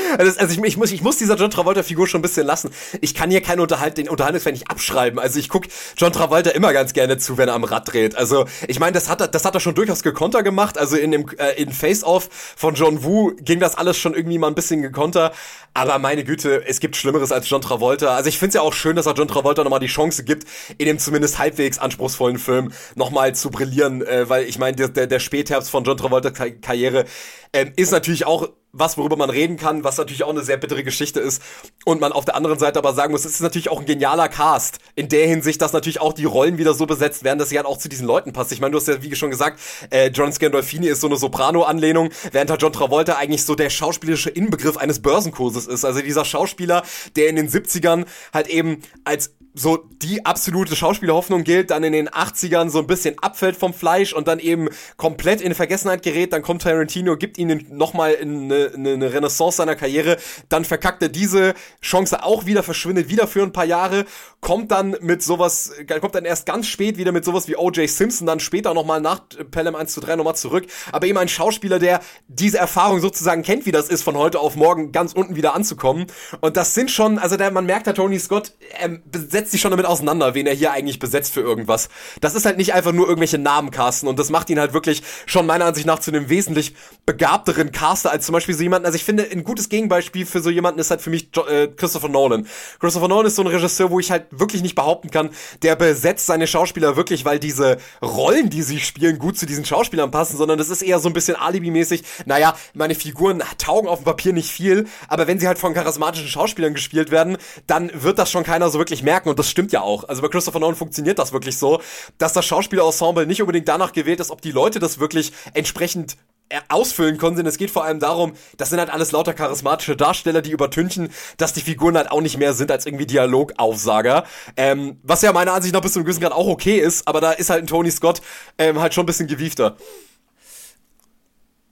Also, 0.07 0.27
ist, 0.27 0.39
also 0.39 0.53
ich, 0.53 0.63
ich, 0.63 0.77
muss, 0.77 0.91
ich 0.91 1.01
muss 1.03 1.17
dieser 1.17 1.35
John 1.35 1.51
Travolta-Figur 1.51 2.07
schon 2.07 2.19
ein 2.19 2.21
bisschen 2.23 2.47
lassen. 2.47 2.71
Ich 3.01 3.13
kann 3.13 3.29
hier 3.29 3.41
keinen 3.41 3.59
Unterhalt, 3.59 3.97
den 3.97 4.09
Unterhaltungsfan 4.09 4.53
nicht 4.53 4.69
abschreiben. 4.69 5.19
Also 5.19 5.37
ich 5.39 5.49
guck 5.49 5.65
John 5.97 6.11
Travolta 6.11 6.49
immer 6.49 6.73
ganz 6.73 6.93
gerne 6.93 7.19
zu, 7.19 7.37
wenn 7.37 7.47
er 7.47 7.53
am 7.53 7.63
Rad 7.63 7.91
dreht. 7.93 8.15
Also 8.15 8.45
ich 8.67 8.79
meine, 8.79 8.93
das 8.93 9.09
hat 9.09 9.21
er, 9.21 9.27
das 9.27 9.45
hat 9.45 9.53
er 9.53 9.59
schon 9.59 9.75
durchaus 9.75 10.01
gekonter 10.01 10.41
gemacht. 10.41 10.79
Also 10.79 10.95
in 10.95 11.11
dem 11.11 11.27
äh, 11.37 11.61
in 11.61 11.71
Face-Off 11.71 12.29
von 12.55 12.73
John 12.73 13.03
Woo 13.03 13.35
ging 13.39 13.59
das 13.59 13.75
alles 13.75 13.97
schon 13.97 14.15
irgendwie 14.15 14.39
mal 14.39 14.47
ein 14.47 14.55
bisschen 14.55 14.81
gekonter. 14.81 15.31
Aber 15.73 15.99
meine 15.99 16.23
Güte, 16.23 16.63
es 16.65 16.79
gibt 16.79 16.95
Schlimmeres 16.95 17.31
als 17.31 17.47
John 17.47 17.61
Travolta. 17.61 18.15
Also 18.15 18.29
ich 18.29 18.39
finde 18.39 18.49
es 18.49 18.53
ja 18.55 18.61
auch 18.61 18.73
schön, 18.73 18.95
dass 18.95 19.05
er 19.05 19.13
John 19.13 19.27
Travolta 19.27 19.63
nochmal 19.63 19.79
die 19.79 19.87
Chance 19.87 20.23
gibt, 20.23 20.47
in 20.77 20.87
dem 20.87 20.97
zumindest 20.97 21.37
halbwegs 21.37 21.77
anspruchsvollen 21.77 22.39
Film 22.39 22.71
nochmal 22.95 23.35
zu 23.35 23.51
brillieren, 23.59 24.01
äh, 24.01 24.29
weil 24.29 24.45
ich 24.45 24.57
meine, 24.57 24.89
der, 24.89 25.07
der 25.07 25.19
Spätherbst 25.19 25.69
von 25.69 25.83
John 25.83 25.97
Travolta 25.97 26.31
Karriere 26.31 27.05
ähm, 27.51 27.73
ist 27.75 27.91
natürlich 27.91 28.25
auch 28.25 28.49
was, 28.71 28.97
worüber 28.97 29.17
man 29.17 29.31
reden 29.31 29.57
kann, 29.57 29.83
was 29.83 29.97
natürlich 29.97 30.23
auch 30.23 30.29
eine 30.29 30.43
sehr 30.43 30.57
bittere 30.57 30.83
Geschichte 30.83 31.19
ist. 31.19 31.41
Und 31.85 31.99
man 31.99 32.11
auf 32.11 32.23
der 32.23 32.35
anderen 32.35 32.59
Seite 32.59 32.77
aber 32.77 32.93
sagen 32.93 33.11
muss, 33.11 33.25
es 33.25 33.33
ist 33.33 33.41
natürlich 33.41 33.69
auch 33.69 33.79
ein 33.79 33.85
genialer 33.85 34.29
Cast. 34.29 34.77
In 34.95 35.09
der 35.09 35.27
Hinsicht, 35.27 35.61
dass 35.61 35.73
natürlich 35.73 35.99
auch 35.99 36.13
die 36.13 36.25
Rollen 36.25 36.59
wieder 36.59 36.75
so 36.75 36.85
besetzt 36.85 37.23
werden, 37.23 37.39
dass 37.39 37.49
sie 37.49 37.57
halt 37.57 37.65
auch 37.65 37.77
zu 37.77 37.89
diesen 37.89 38.05
Leuten 38.05 38.31
passt. 38.31 38.51
Ich 38.51 38.61
meine, 38.61 38.71
du 38.71 38.77
hast 38.77 38.87
ja, 38.87 39.01
wie 39.01 39.15
schon 39.15 39.31
gesagt, 39.31 39.59
äh, 39.89 40.09
John 40.09 40.31
Scandolfini 40.31 40.87
ist 40.87 41.01
so 41.01 41.07
eine 41.07 41.17
Soprano-Anlehnung, 41.17 42.09
während 42.31 42.51
halt 42.51 42.61
John 42.61 42.71
Travolta 42.71 43.15
eigentlich 43.15 43.43
so 43.43 43.55
der 43.55 43.71
schauspielerische 43.71 44.29
Inbegriff 44.29 44.77
eines 44.77 45.01
Börsenkurses 45.01 45.65
ist. 45.65 45.83
Also 45.83 46.01
dieser 46.01 46.25
Schauspieler, 46.25 46.83
der 47.15 47.29
in 47.29 47.37
den 47.37 47.49
70ern 47.49 48.05
halt 48.31 48.47
eben 48.47 48.83
als 49.03 49.33
so 49.59 49.77
die 50.01 50.25
absolute 50.25 50.75
Schauspielerhoffnung 50.75 51.43
gilt, 51.43 51.71
dann 51.71 51.83
in 51.83 51.91
den 51.91 52.09
80ern 52.09 52.69
so 52.69 52.79
ein 52.79 52.87
bisschen 52.87 53.19
abfällt 53.19 53.57
vom 53.57 53.73
Fleisch 53.73 54.13
und 54.13 54.27
dann 54.27 54.39
eben 54.39 54.69
komplett 54.95 55.41
in 55.41 55.53
Vergessenheit 55.53 56.01
gerät, 56.01 56.31
dann 56.31 56.41
kommt 56.41 56.61
Tarantino, 56.61 57.17
gibt 57.17 57.37
ihnen 57.37 57.65
nochmal 57.69 58.17
eine, 58.21 58.71
eine 58.73 59.13
Renaissance 59.13 59.57
seiner 59.57 59.75
Karriere, 59.75 60.17
dann 60.47 60.63
verkackt 60.63 61.03
er 61.03 61.09
diese 61.09 61.53
Chance 61.81 62.23
auch 62.23 62.45
wieder, 62.45 62.63
verschwindet 62.63 63.09
wieder 63.09 63.27
für 63.27 63.43
ein 63.43 63.51
paar 63.51 63.65
Jahre, 63.65 64.05
kommt 64.39 64.71
dann 64.71 64.95
mit 65.01 65.21
sowas, 65.21 65.73
kommt 65.99 66.15
dann 66.15 66.25
erst 66.25 66.45
ganz 66.45 66.67
spät 66.67 66.97
wieder 66.97 67.11
mit 67.11 67.25
sowas 67.25 67.49
wie 67.49 67.57
O.J. 67.57 67.89
Simpson, 67.89 68.25
dann 68.25 68.39
später 68.39 68.73
nochmal 68.73 69.01
nach 69.01 69.21
Pelham 69.51 69.75
1 69.75 69.93
zu 69.93 69.99
3 69.99 70.15
nochmal 70.15 70.35
zurück, 70.35 70.67
aber 70.93 71.07
eben 71.07 71.17
ein 71.17 71.27
Schauspieler, 71.27 71.79
der 71.79 71.99
diese 72.29 72.57
Erfahrung 72.57 73.01
sozusagen 73.01 73.43
kennt, 73.43 73.65
wie 73.65 73.73
das 73.73 73.89
ist, 73.89 74.03
von 74.03 74.15
heute 74.15 74.39
auf 74.39 74.55
morgen 74.55 74.93
ganz 74.93 75.11
unten 75.11 75.35
wieder 75.35 75.53
anzukommen 75.53 76.07
und 76.39 76.55
das 76.55 76.73
sind 76.73 76.89
schon, 76.91 77.19
also 77.19 77.35
der, 77.35 77.51
man 77.51 77.65
merkt, 77.65 77.87
der 77.87 77.93
Tony 77.93 78.17
Scott 78.19 78.53
ähm, 78.79 79.01
besetzt 79.05 79.48
setzt 79.49 79.53
sich 79.53 79.61
schon 79.61 79.71
damit 79.71 79.87
auseinander, 79.87 80.35
wen 80.35 80.45
er 80.45 80.53
hier 80.53 80.71
eigentlich 80.71 80.99
besetzt 80.99 81.33
für 81.33 81.41
irgendwas. 81.41 81.89
Das 82.21 82.35
ist 82.35 82.45
halt 82.45 82.57
nicht 82.57 82.73
einfach 82.73 82.91
nur 82.91 83.07
irgendwelche 83.07 83.39
Namen 83.39 83.71
casten 83.71 84.07
und 84.07 84.19
das 84.19 84.29
macht 84.29 84.49
ihn 84.51 84.59
halt 84.59 84.73
wirklich 84.73 85.01
schon 85.25 85.47
meiner 85.47 85.65
Ansicht 85.65 85.87
nach 85.87 85.97
zu 85.99 86.11
einem 86.11 86.29
wesentlich 86.29 86.75
begabteren 87.07 87.71
Caster 87.71 88.11
als 88.11 88.25
zum 88.27 88.33
Beispiel 88.33 88.53
so 88.53 88.61
jemanden. 88.61 88.85
Also 88.85 88.95
ich 88.95 89.03
finde, 89.03 89.27
ein 89.31 89.43
gutes 89.43 89.69
Gegenbeispiel 89.69 90.27
für 90.27 90.39
so 90.41 90.51
jemanden 90.51 90.79
ist 90.79 90.91
halt 90.91 91.01
für 91.01 91.09
mich 91.09 91.29
äh, 91.49 91.67
Christopher 91.67 92.09
Nolan. 92.09 92.47
Christopher 92.79 93.07
Nolan 93.07 93.25
ist 93.25 93.37
so 93.37 93.41
ein 93.41 93.47
Regisseur, 93.47 93.89
wo 93.89 93.99
ich 93.99 94.11
halt 94.11 94.27
wirklich 94.29 94.61
nicht 94.61 94.75
behaupten 94.75 95.09
kann, 95.09 95.31
der 95.63 95.75
besetzt 95.75 96.27
seine 96.27 96.45
Schauspieler 96.45 96.95
wirklich, 96.95 97.25
weil 97.25 97.39
diese 97.39 97.77
Rollen, 98.03 98.49
die 98.49 98.61
sie 98.61 98.79
spielen, 98.79 99.17
gut 99.17 99.37
zu 99.37 99.47
diesen 99.47 99.65
Schauspielern 99.65 100.11
passen, 100.11 100.37
sondern 100.37 100.59
das 100.59 100.69
ist 100.69 100.83
eher 100.83 100.99
so 100.99 101.09
ein 101.09 101.13
bisschen 101.13 101.35
Alibi-mäßig. 101.35 102.03
Naja, 102.25 102.55
meine 102.73 102.93
Figuren 102.93 103.41
taugen 103.57 103.89
auf 103.89 103.99
dem 103.99 104.05
Papier 104.05 104.33
nicht 104.33 104.51
viel, 104.51 104.85
aber 105.07 105.25
wenn 105.25 105.39
sie 105.39 105.47
halt 105.47 105.57
von 105.57 105.73
charismatischen 105.73 106.27
Schauspielern 106.27 106.75
gespielt 106.75 107.09
werden, 107.09 107.37
dann 107.65 107.89
wird 107.93 108.19
das 108.19 108.29
schon 108.29 108.43
keiner 108.43 108.69
so 108.69 108.77
wirklich 108.77 109.01
merken 109.01 109.28
und 109.29 109.39
das 109.39 109.49
stimmt 109.49 109.71
ja 109.71 109.81
auch. 109.81 110.07
Also 110.07 110.21
bei 110.21 110.27
Christopher 110.27 110.59
Nolan 110.59 110.75
funktioniert 110.75 111.19
das 111.19 111.33
wirklich 111.33 111.57
so, 111.57 111.81
dass 112.17 112.33
das 112.33 112.45
Schauspielerensemble 112.45 113.25
nicht 113.25 113.41
unbedingt 113.41 113.67
danach 113.67 113.93
gewählt 113.93 114.19
ist, 114.19 114.31
ob 114.31 114.41
die 114.41 114.51
Leute 114.51 114.79
das 114.79 114.99
wirklich 114.99 115.31
entsprechend 115.53 116.17
äh, 116.51 116.61
ausfüllen 116.67 117.19
konnten. 117.19 117.45
Es 117.45 117.59
geht 117.59 117.69
vor 117.69 117.83
allem 117.83 117.99
darum, 117.99 118.33
das 118.57 118.71
sind 118.71 118.79
halt 118.79 118.89
alles 118.89 119.11
lauter 119.11 119.35
charismatische 119.35 119.95
Darsteller, 119.95 120.41
die 120.41 120.49
übertünchen, 120.49 121.09
dass 121.37 121.53
die 121.53 121.61
Figuren 121.61 121.95
halt 121.95 122.11
auch 122.11 122.21
nicht 122.21 122.39
mehr 122.39 122.53
sind 122.53 122.71
als 122.71 122.87
irgendwie 122.87 123.05
Dialogaufsager. 123.05 124.23
Ähm, 124.57 124.97
was 125.03 125.21
ja 125.21 125.31
meiner 125.31 125.53
Ansicht 125.53 125.75
nach 125.75 125.81
bis 125.81 125.93
zu 125.93 125.99
einem 125.99 126.05
gewissen 126.05 126.21
Grad 126.21 126.31
auch 126.31 126.47
okay 126.47 126.79
ist, 126.79 127.07
aber 127.07 127.21
da 127.21 127.33
ist 127.33 127.51
halt 127.51 127.63
ein 127.63 127.67
Tony 127.67 127.91
Scott 127.91 128.21
ähm, 128.57 128.79
halt 128.79 128.95
schon 128.95 129.03
ein 129.03 129.05
bisschen 129.05 129.27
gewiefter. 129.27 129.77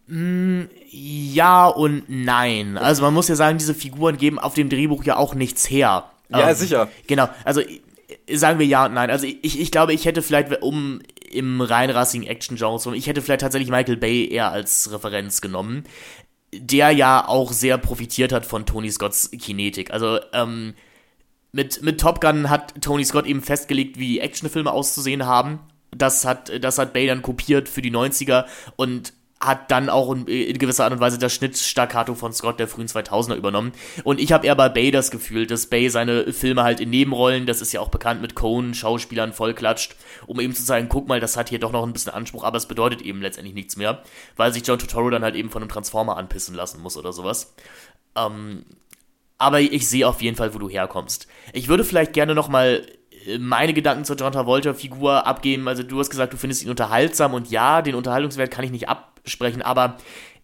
Mm, 0.05 0.65
ja 0.91 1.65
und 1.67 2.03
nein. 2.07 2.77
Also 2.77 3.01
man 3.01 3.15
muss 3.15 3.27
ja 3.27 3.35
sagen, 3.35 3.57
diese 3.57 3.73
Figuren 3.73 4.17
geben 4.17 4.37
auf 4.37 4.53
dem 4.53 4.69
Drehbuch 4.69 5.03
ja 5.03 5.17
auch 5.17 5.33
nichts 5.33 5.67
her. 5.69 6.05
Ja, 6.29 6.49
ähm, 6.49 6.55
sicher. 6.55 6.89
Genau, 7.07 7.29
also 7.43 7.61
sagen 8.31 8.59
wir 8.59 8.65
ja 8.65 8.85
und 8.85 8.93
nein. 8.93 9.09
Also 9.09 9.25
ich, 9.25 9.59
ich 9.59 9.71
glaube, 9.71 9.93
ich 9.93 10.05
hätte 10.05 10.21
vielleicht, 10.21 10.61
um 10.61 11.01
im 11.29 11.61
reinrassigen 11.61 12.27
Action-Genre, 12.27 12.95
ich 12.95 13.07
hätte 13.07 13.21
vielleicht 13.21 13.41
tatsächlich 13.41 13.69
Michael 13.69 13.97
Bay 13.97 14.29
eher 14.29 14.51
als 14.51 14.91
Referenz 14.91 15.41
genommen, 15.41 15.83
der 16.53 16.91
ja 16.91 17.27
auch 17.27 17.51
sehr 17.51 17.77
profitiert 17.77 18.31
hat 18.31 18.45
von 18.45 18.65
Tony 18.65 18.91
Scotts 18.91 19.31
Kinetik. 19.31 19.91
Also, 19.91 20.19
ähm, 20.33 20.73
mit, 21.51 21.81
mit 21.81 21.99
Top 21.99 22.21
Gun 22.21 22.49
hat 22.49 22.81
Tony 22.81 23.03
Scott 23.03 23.25
eben 23.25 23.41
festgelegt, 23.41 23.97
wie 23.97 24.19
Actionfilme 24.19 24.71
auszusehen 24.71 25.25
haben. 25.25 25.59
Das 25.91 26.25
hat, 26.25 26.51
das 26.63 26.77
hat 26.77 26.93
Bay 26.93 27.07
dann 27.07 27.21
kopiert 27.21 27.69
für 27.69 27.81
die 27.81 27.91
90er 27.91 28.45
und 28.75 29.13
hat 29.39 29.69
dann 29.69 29.89
auch 29.89 30.11
in, 30.11 30.25
in, 30.27 30.57
gewisser 30.57 30.83
Art 30.85 30.93
und 30.93 30.99
Weise 30.99 31.19
das 31.19 31.33
Schnittstaccato 31.33 32.15
von 32.15 32.33
Scott 32.33 32.59
der 32.59 32.67
frühen 32.67 32.87
2000er 32.87 33.35
übernommen. 33.35 33.71
Und 34.03 34.19
ich 34.19 34.31
habe 34.31 34.47
eher 34.47 34.55
bei 34.55 34.67
Bay 34.69 34.89
das 34.89 35.11
Gefühl, 35.11 35.45
dass 35.45 35.67
Bay 35.67 35.89
seine 35.89 36.33
Filme 36.33 36.63
halt 36.63 36.79
in 36.79 36.89
Nebenrollen, 36.89 37.45
das 37.45 37.61
ist 37.61 37.71
ja 37.71 37.81
auch 37.81 37.89
bekannt 37.89 38.21
mit 38.21 38.33
Cohen, 38.33 38.73
Schauspielern 38.73 39.33
vollklatscht, 39.33 39.95
um 40.25 40.39
eben 40.39 40.55
zu 40.55 40.63
sagen, 40.63 40.89
guck 40.89 41.07
mal, 41.07 41.19
das 41.19 41.37
hat 41.37 41.49
hier 41.49 41.59
doch 41.59 41.71
noch 41.71 41.85
ein 41.85 41.93
bisschen 41.93 42.13
Anspruch, 42.13 42.43
aber 42.43 42.57
es 42.57 42.65
bedeutet 42.65 43.01
eben 43.01 43.21
letztendlich 43.21 43.53
nichts 43.53 43.77
mehr, 43.77 44.01
weil 44.35 44.51
sich 44.51 44.65
John 44.65 44.79
Totoro 44.79 45.09
dann 45.11 45.23
halt 45.23 45.35
eben 45.35 45.51
von 45.51 45.61
einem 45.61 45.69
Transformer 45.69 46.17
anpissen 46.17 46.55
lassen 46.55 46.81
muss 46.81 46.97
oder 46.97 47.13
sowas. 47.13 47.53
Ähm, 48.15 48.65
aber 49.37 49.61
ich 49.61 49.87
sehe 49.87 50.07
auf 50.07 50.21
jeden 50.23 50.35
Fall, 50.35 50.55
wo 50.55 50.57
du 50.57 50.67
herkommst. 50.67 51.27
Ich 51.53 51.67
würde 51.67 51.83
vielleicht 51.83 52.13
gerne 52.13 52.33
noch 52.33 52.49
mal 52.49 52.87
meine 53.39 53.73
Gedanken 53.73 54.05
zur 54.05 54.15
John 54.15 54.31
Travolta-Figur 54.31 55.27
abgeben. 55.27 55.67
Also 55.67 55.83
du 55.83 55.99
hast 55.99 56.09
gesagt, 56.09 56.33
du 56.33 56.37
findest 56.37 56.63
ihn 56.63 56.69
unterhaltsam 56.69 57.33
und 57.33 57.49
ja, 57.49 57.81
den 57.81 57.95
Unterhaltungswert 57.95 58.51
kann 58.51 58.63
ich 58.63 58.71
nicht 58.71 58.89
absprechen, 59.27 59.61
aber 59.61 59.97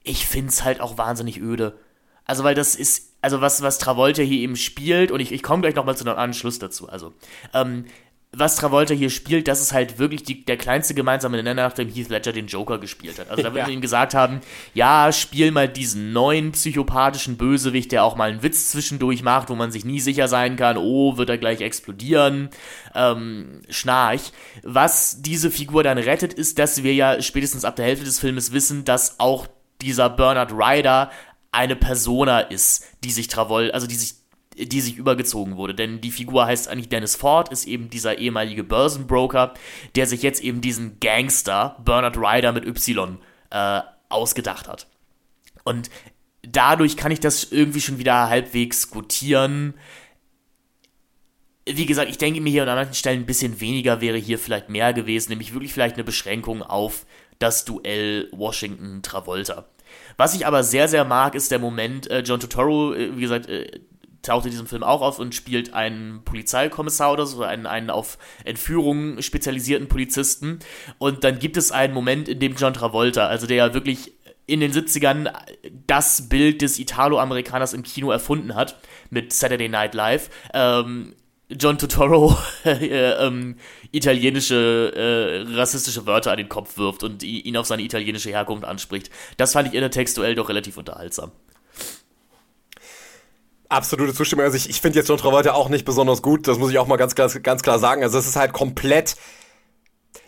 ich 0.03 0.28
finde 0.28 0.50
es 0.50 0.64
halt 0.64 0.82
auch 0.82 0.98
wahnsinnig 0.98 1.40
öde. 1.42 1.80
Also 2.26 2.44
weil 2.44 2.53
das 2.53 2.76
ist, 2.76 3.14
also 3.22 3.40
was, 3.42 3.62
was 3.62 3.78
Travolta 3.78 4.22
hier 4.22 4.40
eben 4.40 4.58
spielt, 4.58 5.10
und 5.12 5.22
ich, 5.22 5.32
ich 5.32 5.42
komme 5.42 5.62
gleich 5.62 5.76
nochmal 5.76 5.95
zu 5.95 6.06
einem 6.06 6.18
Anschluss 6.18 6.60
dazu, 6.60 6.90
also 6.90 7.14
ähm, 7.53 7.86
was 8.36 8.56
Travolta 8.56 8.94
hier 8.94 9.12
spielt, 9.12 9.48
das 9.48 9.62
ist 9.62 9.74
halt 9.74 10.00
wirklich 10.00 10.24
die, 10.24 10.44
der 10.44 10.58
kleinste 10.58 10.95
gemeinsame 10.95 11.42
Nenner, 11.42 11.64
nachdem 11.64 11.88
Heath 11.90 12.10
Ledger 12.10 12.34
den 12.34 12.48
Joker 12.48 12.80
gespielt 12.80 13.20
hat. 13.20 13.30
Also 13.30 13.44
da 13.44 13.53
würde 13.53 13.68
ja. 13.70 13.74
ihm 13.74 13.82
gesagt 13.82 14.16
haben, 14.16 14.42
ja, 14.74 15.12
spiel 15.12 15.52
mal 15.52 15.70
diesen 15.70 16.14
neuen 16.14 16.52
psychopathischen 16.52 17.38
Bösewicht, 17.38 17.92
der 17.92 18.03
auch 18.03 18.16
mal 18.16 18.32
einen 18.32 18.42
Witz 18.42 18.72
zwischendurch 18.72 19.22
macht, 19.22 19.50
wo 19.50 19.56
man 19.56 19.72
sich 19.72 19.86
nie 19.86 20.00
sicher 20.00 20.28
sein 20.28 20.56
kann, 20.56 20.78
oh, 20.78 21.18
wird 21.18 21.30
er 21.30 21.38
gleich 21.38 21.62
explodieren, 21.62 22.50
ähm, 22.95 23.62
Schnarch. 23.70 24.32
Was 24.64 25.22
diese 25.22 25.52
Figur 25.52 25.84
dann 25.84 26.00
rettet, 26.00 26.34
ist, 26.34 26.58
dass 26.58 26.82
wir 26.82 26.95
ja 26.95 27.22
spätestens 27.22 27.66
ab 27.66 27.76
der 27.76 27.86
Hälfte 27.86 28.06
des 28.06 28.20
Filmes 28.20 28.52
wissen, 28.52 28.84
dass 28.84 29.20
auch 29.20 29.48
dieser 29.82 30.10
Bernard 30.10 30.52
Ryder 30.52 31.12
eine 31.52 31.76
Persona 31.76 32.40
ist, 32.40 32.86
die 33.03 33.12
sich 33.12 33.28
Travolta, 33.28 33.76
also 33.76 33.86
die 33.86 33.95
sich 33.95 34.23
die 34.58 34.82
sich 34.82 34.98
übergezogen 34.98 35.58
wurde. 35.58 35.76
Denn 35.76 36.02
die 36.02 36.12
Figur 36.12 36.46
heißt 36.46 36.68
eigentlich 36.68 36.90
Dennis 36.90 37.16
Ford, 37.16 37.52
ist 37.52 37.66
eben 37.66 37.90
dieser 37.90 38.18
ehemalige 38.18 38.64
Börsenbroker, 38.64 39.54
der 39.96 40.08
sich 40.08 40.22
jetzt 40.22 40.42
eben 40.42 40.62
diesen 40.62 41.00
Gangster 41.00 41.78
Bernard 41.84 42.18
Ryder 42.18 42.52
mit 42.52 42.66
Y 42.66 43.18
äh, 43.50 43.82
ausgedacht 44.10 44.68
hat. 44.68 44.88
Und 45.64 45.90
dadurch 46.42 46.98
kann 46.98 47.12
ich 47.12 47.20
das 47.20 47.44
irgendwie 47.44 47.82
schon 47.82 47.98
wieder 47.98 48.30
halbwegs 48.30 48.90
gutieren. 48.90 49.74
Wie 51.66 51.86
gesagt, 51.86 52.10
ich 52.10 52.18
denke 52.18 52.42
mir 52.42 52.50
hier 52.50 52.68
an 52.68 52.76
manchen 52.76 52.94
Stellen 52.94 53.22
ein 53.22 53.26
bisschen 53.26 53.62
weniger 53.62 54.02
wäre 54.02 54.18
hier 54.18 54.38
vielleicht 54.38 54.70
mehr 54.70 54.94
gewesen, 54.94 55.30
nämlich 55.30 55.54
wirklich 55.54 55.74
vielleicht 55.74 55.96
eine 55.96 56.04
Beschränkung 56.04 56.62
auf 56.62 57.06
das 57.40 57.66
Duell 57.66 58.30
Washington-Travolta. 58.32 59.66
Was 60.18 60.36
ich 60.36 60.46
aber 60.46 60.64
sehr, 60.64 60.88
sehr 60.88 61.06
mag, 61.06 61.36
ist 61.36 61.52
der 61.52 61.60
Moment, 61.60 62.10
äh, 62.10 62.20
John 62.20 62.40
Totoro, 62.40 62.94
äh, 62.94 63.16
wie 63.16 63.22
gesagt, 63.22 63.48
äh, 63.48 63.80
taucht 64.24 64.45
in 64.45 64.52
diesem 64.52 64.68
Film 64.68 64.84
auch 64.84 65.02
auf 65.02 65.19
und 65.19 65.35
spielt 65.35 65.74
einen 65.74 66.24
Polizeikommissar 66.24 67.11
oder 67.14 67.26
so, 67.26 67.43
einen, 67.43 67.68
einen 67.68 67.90
auf 67.90 68.18
Entführungen 68.43 69.22
spezialisierten 69.22 69.88
Polizisten. 69.88 70.60
Und 70.98 71.24
dann 71.24 71.40
gibt 71.40 71.58
es 71.58 71.72
einen 71.72 71.93
Moment, 71.93 72.27
in 72.27 72.40
dem 72.40 72.56
John 72.56 72.74
Travolta, 72.74 73.27
also 73.27 73.45
der 73.45 73.58
ja 73.58 73.74
wirklich 73.74 74.14
in 74.45 74.60
den 74.60 74.74
70ern 74.74 75.32
das 75.88 76.27
Bild 76.30 76.61
des 76.61 76.80
Italo-Amerikaners 76.80 77.74
im 77.74 77.84
Kino 77.84 78.11
erfunden 78.11 78.56
hat, 78.56 78.77
mit 79.10 79.32
Saturday 79.32 79.69
Night 79.69 79.93
Live, 79.93 80.30
ähm, 80.53 81.14
John 81.50 81.77
Totoro 81.77 82.38
äh, 82.66 83.26
ähm, 83.26 83.58
italienische 83.92 85.45
äh, 85.48 85.56
rassistische 85.56 86.06
Wörter 86.06 86.32
an 86.32 86.38
den 86.38 86.50
Kopf 86.50 86.77
wirft 86.77 87.03
und 87.03 87.24
ihn 87.24 87.58
auf 87.58 87.68
seine 87.68 87.84
italienische 87.84 88.30
Herkunft 88.30 88.66
anspricht. 88.66 89.10
Das 89.38 89.53
fand 89.53 89.68
ich 89.68 89.74
intertextuell 89.74 90.35
doch 90.35 90.50
relativ 90.50 90.77
unterhaltsam. 90.77 91.32
Absolute 93.74 94.14
Zustimmung. 94.14 94.45
Also 94.45 94.56
ich, 94.56 94.69
ich 94.69 94.82
finde 94.82 95.00
jetzt 95.00 95.10
John 95.10 95.18
Travolta 95.18 95.53
auch 95.53 95.68
nicht 95.68 95.84
besonders 95.84 96.22
gut. 96.22 96.48
Das 96.48 96.60
muss 96.60 96.69
ich 96.69 96.77
auch 96.77 96.85
mal 96.85 96.98
ganz, 96.98 97.16
ganz, 97.16 97.42
ganz 97.42 97.64
klar 97.64 97.80
sagen. 97.80 98.03
Also 98.03 98.19
es 98.19 98.27
ist 98.27 98.35
halt 98.35 98.53
komplett. 98.53 99.16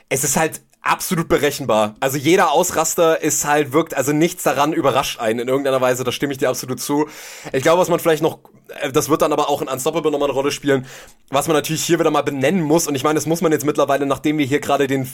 Es 0.09 0.24
ist 0.24 0.35
halt 0.35 0.61
absolut 0.82 1.27
berechenbar. 1.27 1.95
Also 1.99 2.17
jeder 2.17 2.51
Ausraster 2.51 3.22
ist 3.22 3.45
halt, 3.45 3.74
wirkt, 3.74 3.95
also 3.95 4.14
nichts 4.14 4.43
daran 4.43 4.72
überrascht 4.72 5.19
einen 5.19 5.40
in 5.40 5.48
irgendeiner 5.48 5.82
Weise, 5.82 6.03
da 6.03 6.11
stimme 6.11 6.32
ich 6.32 6.38
dir 6.38 6.49
absolut 6.49 6.80
zu. 6.80 7.07
Ich 7.53 7.64
glaube, 7.64 7.82
was 7.82 7.90
man 7.90 7.99
vielleicht 7.99 8.22
noch, 8.22 8.40
äh, 8.82 8.91
das 8.91 9.09
wird 9.09 9.24
dann 9.24 9.33
aber 9.33 9.49
auch 9.49 9.64
in 9.64 9.67
Unstoppable 9.67 10.11
nochmal 10.11 10.30
eine 10.30 10.35
Rolle 10.35 10.51
spielen, 10.51 10.85
was 11.30 11.48
man 11.48 11.56
natürlich 11.56 11.83
hier 11.83 11.99
wieder 11.99 12.11
mal 12.11 12.22
benennen 12.22 12.61
muss, 12.61 12.88
und 12.88 12.93
ich 12.93 13.03
meine, 13.03 13.15
das 13.15 13.25
muss 13.25 13.41
man 13.41 13.51
jetzt 13.51 13.65
mittlerweile, 13.65 14.06
nachdem 14.06 14.38
wir 14.38 14.45
hier 14.45 14.59
gerade 14.59 14.85
den, 14.85 15.11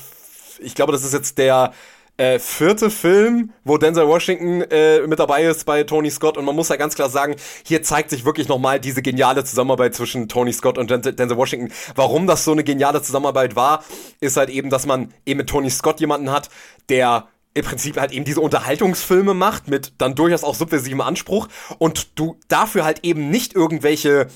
ich 0.60 0.76
glaube, 0.76 0.92
das 0.92 1.04
ist 1.04 1.14
jetzt 1.14 1.38
der, 1.38 1.72
äh, 2.18 2.40
vierte 2.40 2.90
Film, 2.90 3.52
wo 3.64 3.78
Denzel 3.78 4.08
Washington 4.08 4.62
äh, 4.70 5.06
mit 5.08 5.20
dabei 5.20 5.44
ist 5.44 5.66
bei 5.66 5.84
Tony 5.84 6.12
Scott 6.12 6.38
und 6.38 6.46
man 6.46 6.56
muss 6.56 6.70
ja 6.70 6.76
ganz 6.76 6.96
klar 6.96 7.10
sagen, 7.10 7.36
hier 7.66 7.84
zeigt 7.84 8.10
sich 8.10 8.26
wirklich 8.26 8.48
nochmal 8.48 8.80
diese 8.80 9.02
geniale 9.02 9.44
Zusammenarbeit 9.44 9.96
zwischen 9.96 10.28
Tony 10.28 10.54
Scott 10.54 10.78
und 10.78 10.90
Denzel 10.90 11.38
Washington. 11.38 11.74
Warum 11.96 12.28
das 12.28 12.44
so 12.44 12.52
eine 12.52 12.64
geniale 12.64 13.02
Zusammenarbeit 13.02 13.56
war, 13.56 13.84
ist 14.20 14.38
halt 14.38 14.50
eben, 14.50 14.70
dass 14.70 14.86
man 14.86 15.14
eben 15.26 15.38
mit 15.38 15.50
Tony 15.50 15.70
Scott 15.70 16.00
jemanden 16.00 16.32
hat, 16.32 16.50
der 16.90 17.28
im 17.54 17.66
Prinzip 17.66 18.00
halt 18.00 18.12
eben 18.12 18.26
diese 18.26 18.40
Unterhaltungsfilme 18.40 19.34
macht 19.34 19.68
mit 19.68 19.94
dann 19.98 20.16
durchaus 20.16 20.44
auch 20.44 20.56
subversivem 20.56 21.02
Anspruch 21.02 21.48
und 21.80 22.18
du 22.20 22.38
dafür 22.48 22.86
halt 22.86 23.00
eben 23.04 23.30
nicht 23.30 23.56
irgendwelche 23.56 24.28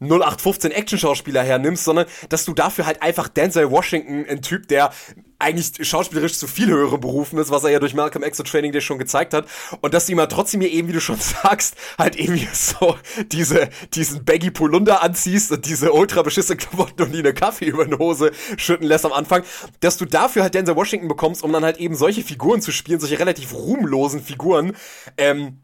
0815 0.00 0.72
Action-Schauspieler 0.72 1.42
hernimmst, 1.42 1.84
sondern 1.84 2.06
dass 2.28 2.44
du 2.44 2.52
dafür 2.52 2.86
halt 2.86 3.02
einfach 3.02 3.28
Denzel 3.28 3.70
Washington, 3.70 4.26
ein 4.28 4.42
Typ, 4.42 4.68
der 4.68 4.90
eigentlich 5.38 5.86
schauspielerisch 5.86 6.38
zu 6.38 6.46
viel 6.46 6.68
höhere 6.68 6.98
berufen 6.98 7.38
ist, 7.38 7.50
was 7.50 7.64
er 7.64 7.70
ja 7.70 7.78
durch 7.78 7.94
Malcolm 7.94 8.24
X 8.24 8.38
und 8.40 8.48
Training 8.48 8.72
Day 8.72 8.80
schon 8.80 8.98
gezeigt 8.98 9.34
hat. 9.34 9.46
Und 9.80 9.94
dass 9.94 10.06
du 10.06 10.12
ihm 10.12 10.20
halt 10.20 10.32
trotzdem 10.32 10.60
hier 10.60 10.70
eben, 10.70 10.88
wie 10.88 10.92
du 10.92 11.00
schon 11.00 11.18
sagst, 11.42 11.76
halt 11.98 12.18
irgendwie 12.18 12.48
so 12.52 12.96
diese, 13.32 13.68
diesen 13.92 14.24
Baggy 14.24 14.50
Polunder 14.50 15.02
anziehst 15.02 15.52
und 15.52 15.66
diese 15.66 15.92
ultra 15.92 16.22
beschissene 16.22 16.56
Klamotten 16.56 17.02
und 17.02 17.12
die 17.12 17.18
eine 17.18 17.34
Kaffee 17.34 17.66
über 17.66 17.84
eine 17.84 17.98
Hose 17.98 18.32
schütten 18.56 18.86
lässt 18.86 19.04
am 19.04 19.12
Anfang, 19.12 19.44
dass 19.80 19.96
du 19.96 20.04
dafür 20.04 20.42
halt 20.42 20.54
Denzel 20.54 20.76
Washington 20.76 21.08
bekommst, 21.08 21.42
um 21.42 21.52
dann 21.52 21.64
halt 21.64 21.78
eben 21.78 21.94
solche 21.94 22.22
Figuren 22.22 22.60
zu 22.60 22.72
spielen, 22.72 23.00
solche 23.00 23.18
relativ 23.18 23.52
ruhmlosen 23.54 24.22
Figuren, 24.22 24.76
ähm, 25.16 25.60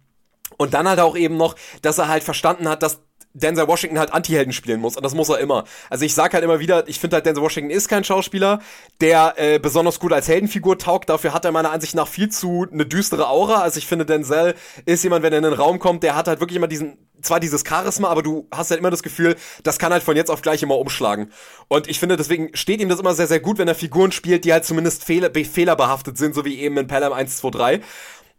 und 0.57 0.75
dann 0.75 0.87
halt 0.87 1.01
auch 1.01 1.17
eben 1.17 1.37
noch, 1.39 1.57
dass 1.81 1.97
er 1.97 2.09
halt 2.09 2.23
verstanden 2.23 2.69
hat, 2.69 2.83
dass 2.83 3.01
Denzel 3.33 3.68
Washington 3.68 3.99
halt 3.99 4.12
Anti-Helden 4.12 4.52
spielen 4.52 4.81
muss 4.81 4.97
und 4.97 5.05
das 5.05 5.15
muss 5.15 5.28
er 5.28 5.39
immer. 5.39 5.65
Also 5.89 6.05
ich 6.05 6.15
sag 6.15 6.34
halt 6.34 6.42
immer 6.42 6.59
wieder, 6.59 6.89
ich 6.89 6.99
finde 6.99 7.17
halt 7.17 7.26
Denzel 7.26 7.42
Washington 7.42 7.70
ist 7.70 7.89
kein 7.89 8.05
Schauspieler, 8.05 8.60
der 9.00 9.34
äh, 9.36 9.59
besonders 9.59 10.00
gut 10.00 10.12
als 10.12 10.28
Heldenfigur 10.28 10.78
taugt. 10.78 11.09
Dafür 11.09 11.33
hat 11.33 11.44
er 11.44 11.52
meiner 11.52 11.70
Ansicht 11.70 11.94
nach 11.94 12.09
viel 12.09 12.28
zu 12.28 12.67
eine 12.73 12.86
düstere 12.86 13.28
Aura. 13.28 13.62
Also 13.62 13.78
ich 13.78 13.86
finde 13.86 14.05
Denzel 14.05 14.55
ist 14.84 15.05
jemand, 15.05 15.23
wenn 15.23 15.33
er 15.33 15.39
in 15.39 15.44
den 15.44 15.52
Raum 15.52 15.78
kommt, 15.78 16.02
der 16.02 16.17
hat 16.17 16.28
halt 16.28 16.41
wirklich 16.41 16.57
immer 16.57 16.68
diesen 16.68 16.99
zwar 17.23 17.41
dieses 17.41 17.65
Charisma, 17.67 18.09
aber 18.09 18.23
du 18.23 18.49
hast 18.50 18.70
halt 18.70 18.81
immer 18.81 18.91
das 18.91 19.02
Gefühl, 19.02 19.36
das 19.62 19.78
kann 19.78 19.92
halt 19.92 20.02
von 20.02 20.17
jetzt 20.17 20.31
auf 20.31 20.42
gleich 20.42 20.62
immer 20.62 20.78
umschlagen. 20.78 21.31
Und 21.68 21.89
ich 21.89 22.00
finde, 22.00 22.17
deswegen 22.17 22.57
steht 22.57 22.81
ihm 22.81 22.89
das 22.89 23.00
immer 23.00 23.15
sehr, 23.15 23.26
sehr 23.26 23.41
gut, 23.41 23.59
wenn 23.59 23.68
er 23.68 23.75
Figuren 23.75 24.12
spielt, 24.12 24.44
die 24.44 24.52
halt 24.52 24.65
zumindest 24.65 25.05
fehler, 25.05 25.31
fehlerbehaftet 25.33 26.18
sind, 26.18 26.34
so 26.34 26.44
wie 26.44 26.59
eben 26.59 26.76
in 26.78 26.86
Pelham 26.86 27.12
1, 27.12 27.36
2, 27.39 27.50
3. 27.50 27.81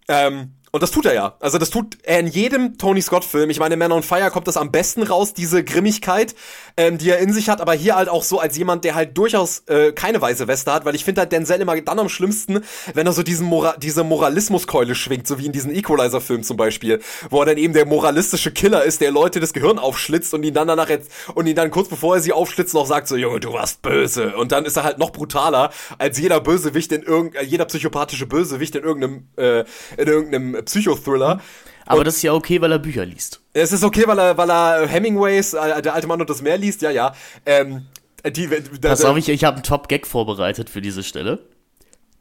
Ähm, 0.08 0.56
und 0.72 0.82
das 0.82 0.92
tut 0.92 1.06
er 1.06 1.14
ja. 1.14 1.36
Also 1.42 1.58
das 1.58 1.70
tut 1.70 1.98
er 2.04 2.20
in 2.20 2.28
jedem 2.28 2.78
Tony 2.78 3.02
Scott-Film. 3.02 3.50
Ich 3.50 3.60
meine, 3.60 3.76
Man 3.76 3.92
on 3.92 4.04
Fire 4.04 4.32
kommt 4.32 4.48
das 4.48 4.56
am 4.56 4.72
besten 4.72 5.04
raus, 5.04 5.34
diese 5.34 5.64
Grimmigkeit, 5.66 6.34
ähm, 6.78 6.98
die 6.98 7.10
er 7.10 7.20
in 7.20 7.34
sich 7.34 7.50
hat, 7.50 7.60
aber 7.60 7.74
hier 7.74 7.96
halt 7.96 8.08
auch 8.08 8.24
so 8.24 8.40
als 8.40 8.58
jemand, 8.58 8.86
der 8.86 8.96
halt 8.96 9.18
durchaus 9.18 9.64
äh, 9.68 9.92
keine 9.92 10.22
weiße 10.22 10.48
Weste 10.48 10.72
hat, 10.72 10.86
weil 10.86 10.96
ich 10.96 11.04
finde 11.04 11.22
halt 11.22 11.32
Denzel 11.34 11.60
immer 11.60 11.80
dann 11.82 12.00
am 12.00 12.08
schlimmsten, 12.08 12.64
wenn 12.94 13.06
er 13.06 13.12
so 13.12 13.22
diesen 13.22 13.48
Mora 13.48 13.76
diese 13.78 14.04
Moralismuskeule 14.04 14.96
schwingt, 14.96 15.28
so 15.28 15.40
wie 15.40 15.46
in 15.46 15.52
diesen 15.52 15.76
Equalizer-Film 15.76 16.44
zum 16.44 16.56
Beispiel, 16.56 17.02
wo 17.30 17.42
er 17.42 17.48
dann 17.48 17.58
eben 17.58 17.74
der 17.74 17.86
moralistische 17.86 18.52
Killer 18.52 18.84
ist, 18.84 19.02
der 19.02 19.12
Leute 19.12 19.40
das 19.42 19.52
Gehirn 19.52 19.78
aufschlitzt 19.78 20.34
und 20.34 20.44
ihn 20.44 20.54
dann 20.54 20.70
danach 20.70 20.90
jetzt, 20.90 21.12
und 21.36 21.48
ihn 21.48 21.56
dann 21.56 21.72
kurz 21.72 21.90
bevor 21.90 22.16
er 22.16 22.22
sie 22.22 22.32
aufschlitzt 22.32 22.74
noch 22.74 22.86
sagt 22.86 23.10
so, 23.10 23.18
Junge, 23.18 23.42
du 23.42 23.52
warst 23.52 23.82
böse. 23.82 24.36
Und 24.38 24.52
dann 24.54 24.66
ist 24.66 24.78
er 24.78 24.84
halt 24.84 25.00
noch 25.00 25.12
brutaler 25.12 25.72
als 25.98 26.18
jeder 26.18 26.40
Bösewicht 26.40 26.92
in 26.92 27.04
irgendein, 27.04 27.48
jeder 27.48 27.66
psychopathische 27.66 28.26
Bösewicht 28.26 28.76
in 28.76 28.84
irgendeinem, 28.84 29.28
äh, 29.36 29.66
in 29.98 30.08
irgendeinem 30.08 30.61
Psychothriller. 30.62 31.42
Aber 31.86 32.00
und 32.00 32.08
das 32.08 32.18
ist 32.18 32.22
ja 32.22 32.34
okay, 32.34 32.62
weil 32.62 32.72
er 32.72 32.80
Bücher 32.80 33.06
liest. 33.06 33.42
Es 33.54 33.72
ist 33.72 33.84
okay, 33.84 34.04
weil 34.06 34.18
er, 34.20 34.38
weil 34.38 34.50
er 34.50 34.88
Hemingways, 34.88 35.54
äh, 35.54 35.82
der 35.82 35.94
alte 35.94 36.08
Mann 36.08 36.22
und 36.22 36.30
das 36.30 36.42
Meer 36.42 36.58
liest, 36.58 36.82
ja, 36.82 36.92
ja. 36.92 37.14
Ähm, 37.46 37.88
die, 38.26 38.48
da, 38.80 38.90
Pass 38.90 39.04
auf, 39.04 39.18
ich, 39.18 39.30
ich 39.30 39.44
habe 39.44 39.56
einen 39.56 39.64
Top-Gag 39.64 40.06
vorbereitet 40.06 40.70
für 40.70 40.82
diese 40.82 41.04
Stelle. 41.04 41.40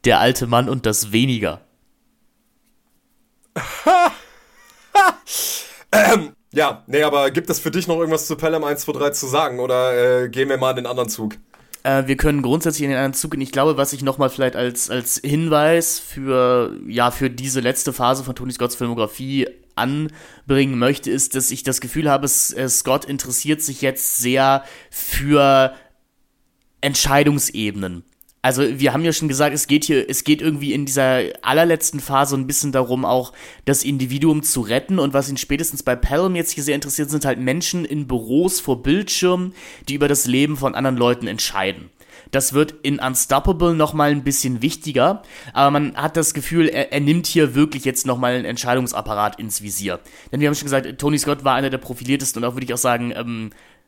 Der 0.03 0.19
alte 0.19 0.47
Mann 0.47 0.67
und 0.67 0.85
das 0.85 1.11
Weniger. 1.11 1.61
ähm, 5.91 6.33
ja, 6.53 6.83
nee, 6.87 7.03
aber 7.03 7.31
gibt 7.31 7.49
es 7.49 7.59
für 7.59 7.71
dich 7.71 7.87
noch 7.87 7.97
irgendwas 7.97 8.27
zu 8.27 8.35
Pelham 8.35 8.63
1, 8.63 8.81
2, 8.81 8.91
3 8.93 9.09
zu 9.11 9.27
sagen? 9.27 9.59
Oder 9.59 10.23
äh, 10.23 10.29
gehen 10.29 10.49
wir 10.49 10.57
mal 10.57 10.71
in 10.71 10.77
den 10.77 10.85
anderen 10.87 11.09
Zug? 11.09 11.37
Äh, 11.83 12.07
wir 12.07 12.17
können 12.17 12.41
grundsätzlich 12.41 12.83
in 12.83 12.89
den 12.89 12.97
anderen 12.97 13.13
Zug 13.13 13.31
gehen. 13.31 13.41
Ich 13.41 13.51
glaube, 13.51 13.77
was 13.77 13.93
ich 13.93 14.03
nochmal 14.03 14.29
vielleicht 14.29 14.55
als, 14.55 14.89
als 14.89 15.19
Hinweis 15.23 15.99
für, 15.99 16.77
ja, 16.87 17.11
für 17.11 17.29
diese 17.29 17.59
letzte 17.59 17.93
Phase 17.93 18.23
von 18.23 18.35
Tony 18.35 18.51
Scotts 18.51 18.75
Filmografie 18.75 19.47
anbringen 19.75 20.77
möchte, 20.77 21.09
ist, 21.09 21.35
dass 21.35 21.51
ich 21.51 21.63
das 21.63 21.81
Gefühl 21.81 22.09
habe, 22.09 22.25
äh, 22.25 22.69
Scott 22.69 23.05
interessiert 23.05 23.61
sich 23.61 23.81
jetzt 23.81 24.17
sehr 24.17 24.63
für 24.89 25.73
Entscheidungsebenen. 26.81 28.03
Also 28.43 28.63
wir 28.79 28.91
haben 28.91 29.05
ja 29.05 29.13
schon 29.13 29.27
gesagt, 29.27 29.53
es 29.53 29.67
geht 29.67 29.83
hier, 29.85 30.09
es 30.09 30.23
geht 30.23 30.41
irgendwie 30.41 30.73
in 30.73 30.85
dieser 30.85 31.21
allerletzten 31.43 31.99
Phase 31.99 32.35
ein 32.35 32.47
bisschen 32.47 32.71
darum, 32.71 33.05
auch 33.05 33.33
das 33.65 33.83
Individuum 33.83 34.41
zu 34.41 34.61
retten. 34.61 34.97
Und 34.97 35.13
was 35.13 35.29
ihn 35.29 35.37
spätestens 35.37 35.83
bei 35.83 35.95
Pelham 35.95 36.35
jetzt 36.35 36.51
hier 36.51 36.63
sehr 36.63 36.75
interessiert, 36.75 37.11
sind 37.11 37.23
halt 37.23 37.39
Menschen 37.39 37.85
in 37.85 38.07
Büros 38.07 38.59
vor 38.59 38.81
Bildschirmen, 38.81 39.53
die 39.87 39.93
über 39.93 40.07
das 40.07 40.25
Leben 40.25 40.57
von 40.57 40.73
anderen 40.73 40.97
Leuten 40.97 41.27
entscheiden. 41.27 41.91
Das 42.31 42.53
wird 42.53 42.73
in 42.83 42.99
Unstoppable 42.99 43.75
nochmal 43.75 44.11
ein 44.11 44.23
bisschen 44.23 44.61
wichtiger, 44.61 45.21
aber 45.53 45.71
man 45.71 45.95
hat 45.95 46.17
das 46.17 46.33
Gefühl, 46.33 46.67
er, 46.67 46.93
er 46.93 46.99
nimmt 46.99 47.27
hier 47.27 47.55
wirklich 47.55 47.83
jetzt 47.83 48.05
nochmal 48.07 48.33
einen 48.33 48.45
Entscheidungsapparat 48.45 49.39
ins 49.39 49.61
Visier. 49.61 49.99
Denn 50.31 50.39
wir 50.39 50.47
haben 50.47 50.55
schon 50.55 50.65
gesagt, 50.65 50.99
Tony 50.99 51.17
Scott 51.17 51.43
war 51.43 51.55
einer 51.55 51.69
der 51.69 51.77
profiliertesten 51.77 52.41
und 52.41 52.49
auch 52.49 52.55
würde 52.55 52.65
ich 52.65 52.73
auch 52.73 52.77
sagen, 52.77 53.11
ähm, 53.15 53.51
äh, 53.51 53.80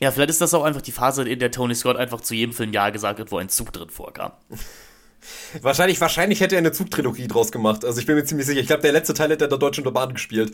Ja, 0.00 0.10
vielleicht 0.10 0.30
ist 0.30 0.40
das 0.40 0.54
auch 0.54 0.64
einfach 0.64 0.80
die 0.80 0.92
Phase, 0.92 1.28
in 1.28 1.40
der 1.40 1.50
Tony 1.50 1.74
Scott 1.74 1.98
einfach 1.98 2.22
zu 2.22 2.34
jedem 2.34 2.54
Film 2.54 2.72
Ja 2.72 2.88
gesagt 2.88 3.20
hat, 3.20 3.30
wo 3.30 3.36
ein 3.36 3.50
Zug 3.50 3.70
drin 3.72 3.90
vorkam. 3.90 4.32
Wahrscheinlich, 5.62 6.00
wahrscheinlich 6.00 6.40
hätte 6.40 6.56
er 6.56 6.60
eine 6.60 6.72
Zugtrilogie 6.72 7.28
draus 7.28 7.52
gemacht. 7.52 7.84
Also 7.84 8.00
ich 8.00 8.06
bin 8.06 8.16
mir 8.16 8.24
ziemlich 8.24 8.46
sicher. 8.46 8.60
Ich 8.60 8.66
glaube, 8.66 8.82
der 8.82 8.92
letzte 8.92 9.14
Teil 9.14 9.30
hätte 9.30 9.44
er 9.44 9.48
der 9.48 9.58
Deutschen 9.58 9.84
der 9.84 9.90
Bahn 9.90 10.12
gespielt. 10.12 10.52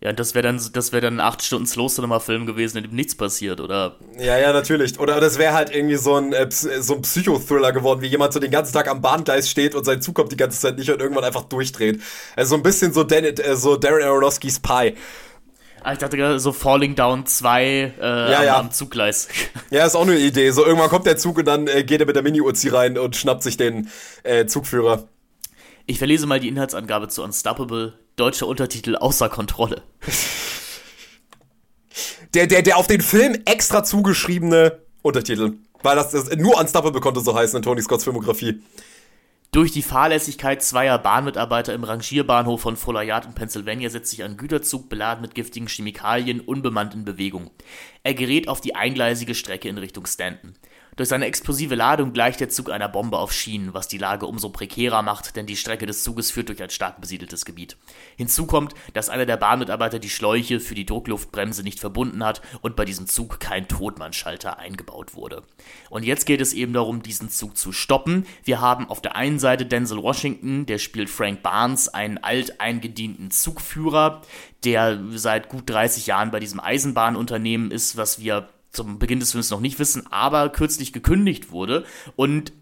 Ja, 0.00 0.12
das 0.12 0.36
wäre 0.36 0.44
dann, 0.44 0.60
das 0.72 0.92
wäre 0.92 1.02
dann 1.02 1.18
acht 1.18 1.42
Stunden 1.42 1.66
Slow 1.66 1.92
Cinema 1.92 2.20
Film 2.20 2.46
gewesen, 2.46 2.76
in 2.78 2.84
dem 2.84 2.94
nichts 2.94 3.16
passiert, 3.16 3.60
oder? 3.60 3.96
Ja, 4.16 4.38
ja, 4.38 4.52
natürlich. 4.52 4.96
Oder 5.00 5.20
das 5.20 5.38
wäre 5.38 5.54
halt 5.54 5.74
irgendwie 5.74 5.96
so 5.96 6.14
ein, 6.14 6.32
äh, 6.32 6.48
so 6.50 6.94
ein 6.94 7.02
Psychothriller 7.02 7.72
geworden, 7.72 8.00
wie 8.00 8.06
jemand 8.06 8.32
so 8.32 8.38
den 8.38 8.52
ganzen 8.52 8.74
Tag 8.74 8.86
am 8.86 9.00
Bahngleis 9.02 9.50
steht 9.50 9.74
und 9.74 9.84
sein 9.84 10.00
Zug 10.00 10.14
kommt 10.14 10.30
die 10.30 10.36
ganze 10.36 10.60
Zeit 10.60 10.78
nicht 10.78 10.88
und 10.88 11.00
irgendwann 11.00 11.24
einfach 11.24 11.44
durchdreht. 11.44 12.00
Also 12.36 12.50
so 12.50 12.54
ein 12.54 12.62
bisschen 12.62 12.92
so, 12.92 13.02
Dan, 13.02 13.24
äh, 13.24 13.56
so 13.56 13.76
Darren 13.76 14.04
Aronofsky's 14.04 14.60
Pie. 14.60 14.94
Ah, 15.82 15.92
ich 15.92 15.98
dachte 15.98 16.16
gerade 16.16 16.40
so 16.40 16.52
Falling 16.52 16.94
Down 16.94 17.26
2 17.26 17.64
äh, 17.64 18.00
ja, 18.00 18.38
am, 18.38 18.44
ja. 18.44 18.58
am 18.58 18.72
Zuggleis. 18.72 19.28
Ja, 19.70 19.84
ist 19.84 19.96
auch 19.96 20.02
eine 20.02 20.18
Idee. 20.18 20.50
So 20.50 20.64
irgendwann 20.64 20.88
kommt 20.88 21.04
der 21.06 21.18
Zug 21.18 21.38
und 21.38 21.44
dann 21.44 21.66
äh, 21.66 21.84
geht 21.84 22.00
er 22.00 22.06
mit 22.06 22.16
der 22.16 22.22
Mini-Uzi 22.22 22.68
rein 22.68 22.96
und 22.96 23.16
schnappt 23.16 23.42
sich 23.42 23.58
den 23.58 23.90
äh, 24.22 24.46
Zugführer. 24.46 25.08
Ich 25.84 25.98
verlese 25.98 26.26
mal 26.26 26.40
die 26.40 26.48
Inhaltsangabe 26.48 27.08
zu 27.08 27.22
Unstoppable. 27.22 27.98
Deutscher 28.16 28.46
Untertitel 28.46 28.96
außer 28.96 29.28
Kontrolle. 29.28 29.82
Der, 32.34 32.46
der, 32.46 32.60
der 32.60 32.76
auf 32.76 32.86
den 32.86 33.00
Film 33.00 33.38
extra 33.46 33.82
zugeschriebene 33.82 34.80
Untertitel. 35.00 35.54
Weil 35.82 35.96
das, 35.96 36.10
das 36.10 36.28
nur 36.36 36.58
Unstoppable 36.58 37.00
konnte 37.00 37.20
so 37.20 37.34
heißen 37.34 37.56
in 37.56 37.62
Tony 37.62 37.80
Scotts 37.80 38.04
Filmografie. 38.04 38.60
Durch 39.50 39.72
die 39.72 39.82
Fahrlässigkeit 39.82 40.62
zweier 40.62 40.98
Bahnmitarbeiter 40.98 41.72
im 41.72 41.82
Rangierbahnhof 41.82 42.60
von 42.60 42.76
Folayard 42.76 43.24
in 43.24 43.34
Pennsylvania 43.34 43.88
setzt 43.88 44.10
sich 44.10 44.22
ein 44.22 44.36
Güterzug 44.36 44.90
beladen 44.90 45.22
mit 45.22 45.34
giftigen 45.34 45.68
Chemikalien 45.68 46.40
unbemannt 46.40 46.92
in 46.92 47.06
Bewegung. 47.06 47.50
Er 48.02 48.12
gerät 48.12 48.46
auf 48.46 48.60
die 48.60 48.74
eingleisige 48.74 49.34
Strecke 49.34 49.70
in 49.70 49.78
Richtung 49.78 50.04
Stanton. 50.04 50.54
Durch 50.98 51.10
seine 51.10 51.26
explosive 51.26 51.76
Ladung 51.76 52.12
gleicht 52.12 52.40
der 52.40 52.48
Zug 52.48 52.70
einer 52.70 52.88
Bombe 52.88 53.18
auf 53.18 53.32
Schienen, 53.32 53.72
was 53.72 53.86
die 53.86 53.98
Lage 53.98 54.26
umso 54.26 54.48
prekärer 54.48 55.00
macht, 55.02 55.36
denn 55.36 55.46
die 55.46 55.54
Strecke 55.54 55.86
des 55.86 56.02
Zuges 56.02 56.32
führt 56.32 56.48
durch 56.48 56.60
ein 56.60 56.70
stark 56.70 57.00
besiedeltes 57.00 57.44
Gebiet. 57.44 57.76
Hinzu 58.16 58.46
kommt, 58.46 58.74
dass 58.94 59.08
einer 59.08 59.24
der 59.24 59.36
Bahnmitarbeiter 59.36 60.00
die 60.00 60.10
Schläuche 60.10 60.58
für 60.58 60.74
die 60.74 60.86
Druckluftbremse 60.86 61.62
nicht 61.62 61.78
verbunden 61.78 62.24
hat 62.24 62.42
und 62.62 62.74
bei 62.74 62.84
diesem 62.84 63.06
Zug 63.06 63.38
kein 63.38 63.68
Totmannschalter 63.68 64.58
eingebaut 64.58 65.14
wurde. 65.14 65.44
Und 65.88 66.04
jetzt 66.04 66.26
geht 66.26 66.40
es 66.40 66.52
eben 66.52 66.72
darum, 66.72 67.00
diesen 67.00 67.30
Zug 67.30 67.56
zu 67.56 67.70
stoppen. 67.70 68.26
Wir 68.42 68.60
haben 68.60 68.90
auf 68.90 69.00
der 69.00 69.14
einen 69.14 69.38
Seite 69.38 69.66
Denzel 69.66 70.02
Washington, 70.02 70.66
der 70.66 70.78
spielt 70.78 71.10
Frank 71.10 71.44
Barnes, 71.44 71.86
einen 71.86 72.18
alteingedienten 72.18 73.30
Zugführer, 73.30 74.22
der 74.64 74.98
seit 75.12 75.48
gut 75.48 75.70
30 75.70 76.08
Jahren 76.08 76.32
bei 76.32 76.40
diesem 76.40 76.58
Eisenbahnunternehmen 76.58 77.70
ist, 77.70 77.96
was 77.96 78.20
wir 78.20 78.48
zum 78.70 78.98
Beginn 78.98 79.20
des 79.20 79.32
Films 79.32 79.50
noch 79.50 79.60
nicht 79.60 79.78
wissen, 79.78 80.06
aber 80.10 80.48
kürzlich 80.50 80.92
gekündigt 80.92 81.50
wurde 81.50 81.84
und 82.16 82.52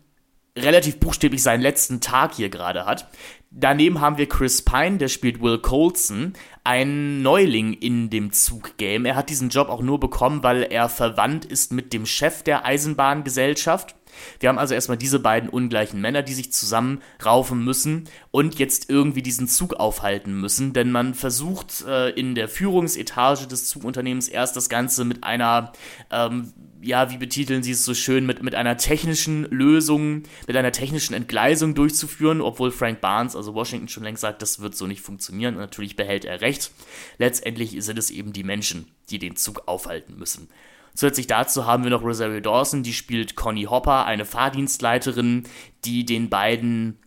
relativ 0.57 0.99
buchstäblich 0.99 1.43
seinen 1.43 1.61
letzten 1.61 2.01
Tag 2.01 2.35
hier 2.35 2.49
gerade 2.49 2.87
hat. 2.87 3.09
Daneben 3.51 4.01
haben 4.01 4.19
wir 4.19 4.29
Chris 4.29 4.63
Pine, 4.63 4.99
der 4.99 5.09
spielt 5.09 5.41
Will 5.41 5.59
Colson, 5.59 6.33
ein 6.65 7.23
Neuling 7.23 7.75
in 7.75 8.11
dem 8.11 8.33
Zuggame. 8.33 9.09
Er 9.09 9.17
hat 9.17 9.31
diesen 9.31 9.51
Job 9.51 9.69
auch 9.69 9.83
nur 9.83 10.01
bekommen, 10.01 10.43
weil 10.43 10.63
er 10.63 10.89
verwandt 10.89 11.45
ist 11.45 11.73
mit 11.73 11.93
dem 11.93 12.07
Chef 12.07 12.43
der 12.43 12.65
Eisenbahngesellschaft. 12.65 13.95
Wir 14.41 14.49
haben 14.49 14.59
also 14.59 14.75
erstmal 14.75 14.99
diese 14.99 15.19
beiden 15.19 15.49
ungleichen 15.49 16.01
Männer, 16.01 16.23
die 16.23 16.35
sich 16.35 16.53
zusammen 16.53 17.03
raufen 17.25 17.65
müssen 17.65 18.09
und 18.31 18.59
jetzt 18.59 18.91
irgendwie 18.91 19.23
diesen 19.23 19.49
Zug 19.49 19.75
aufhalten 19.75 20.39
müssen, 20.41 20.73
denn 20.73 20.93
man 20.93 21.15
versucht 21.15 21.85
äh, 21.87 22.11
in 22.11 22.35
der 22.35 22.49
Führungsetage 22.49 23.47
des 23.47 23.69
Zugunternehmens 23.69 24.29
erst 24.29 24.57
das 24.57 24.69
Ganze 24.69 25.05
mit 25.05 25.25
einer, 25.25 25.73
ähm, 26.11 26.53
ja, 26.81 27.11
wie 27.11 27.19
betiteln 27.19 27.63
sie 27.63 27.73
es 27.73 27.85
so 27.85 27.95
schön, 27.95 28.27
mit, 28.27 28.43
mit 28.43 28.55
einer 28.55 28.77
technischen 28.77 29.45
Lösung, 29.45 30.23
mit 30.47 30.57
einer 30.57 30.73
technischen 30.73 31.15
Entgleisung 31.15 31.75
durchzuführen, 31.75 32.41
obwohl 32.41 32.71
Frank 32.71 33.01
Barnes, 33.01 33.37
also 33.37 33.55
Washington, 33.55 33.89
schon 33.89 34.05
längst 34.05 34.21
sagt, 34.21 34.43
das 34.43 34.61
wird 34.61 34.77
so 34.77 34.87
nicht 34.87 35.01
funktionieren 35.01 35.55
und 35.55 35.61
natürlich 35.61 35.97
behält 35.97 36.25
er 36.25 36.41
recht. 36.41 36.71
Letztendlich 37.19 37.77
sind 37.79 37.99
es 37.99 38.11
eben 38.11 38.33
die 38.33 38.45
Menschen, 38.45 38.87
die 39.11 39.19
den 39.19 39.37
Zug 39.37 39.63
aufhalten 39.67 40.17
müssen. 40.17 40.49
Zusätzlich 40.97 41.27
dazu 41.27 41.67
haben 41.67 41.85
wir 41.85 41.91
noch 41.91 42.03
Rosario 42.03 42.41
Dawson, 42.41 42.83
die 42.83 42.95
spielt 42.95 43.37
Connie 43.37 43.67
Hopper, 43.67 44.07
eine 44.07 44.25
Fahrdienstleiterin, 44.25 45.45
die 45.85 46.07
den 46.07 46.31
beiden 46.31 46.99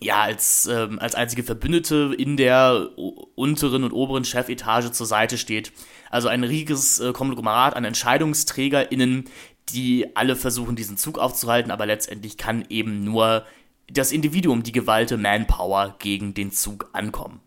ja, 0.00 0.20
als, 0.20 0.66
ähm, 0.66 0.98
als 0.98 1.14
einzige 1.14 1.42
Verbündete 1.42 2.14
in 2.18 2.36
der 2.36 2.90
unteren 3.34 3.84
und 3.84 3.92
oberen 3.92 4.24
Chefetage 4.24 4.92
zur 4.92 5.06
Seite 5.06 5.38
steht. 5.38 5.72
Also 6.10 6.28
ein 6.28 6.44
riesiges 6.44 7.00
äh, 7.00 7.12
Konglomerat 7.12 7.74
an 7.74 7.84
EntscheidungsträgerInnen, 7.84 9.24
die 9.70 10.14
alle 10.14 10.36
versuchen, 10.36 10.76
diesen 10.76 10.98
Zug 10.98 11.18
aufzuhalten, 11.18 11.70
aber 11.70 11.86
letztendlich 11.86 12.36
kann 12.36 12.66
eben 12.68 13.04
nur 13.04 13.46
das 13.90 14.12
Individuum, 14.12 14.62
die 14.62 14.72
Gewalte 14.72 15.16
Manpower 15.16 15.96
gegen 15.98 16.34
den 16.34 16.52
Zug 16.52 16.90
ankommen. 16.92 17.40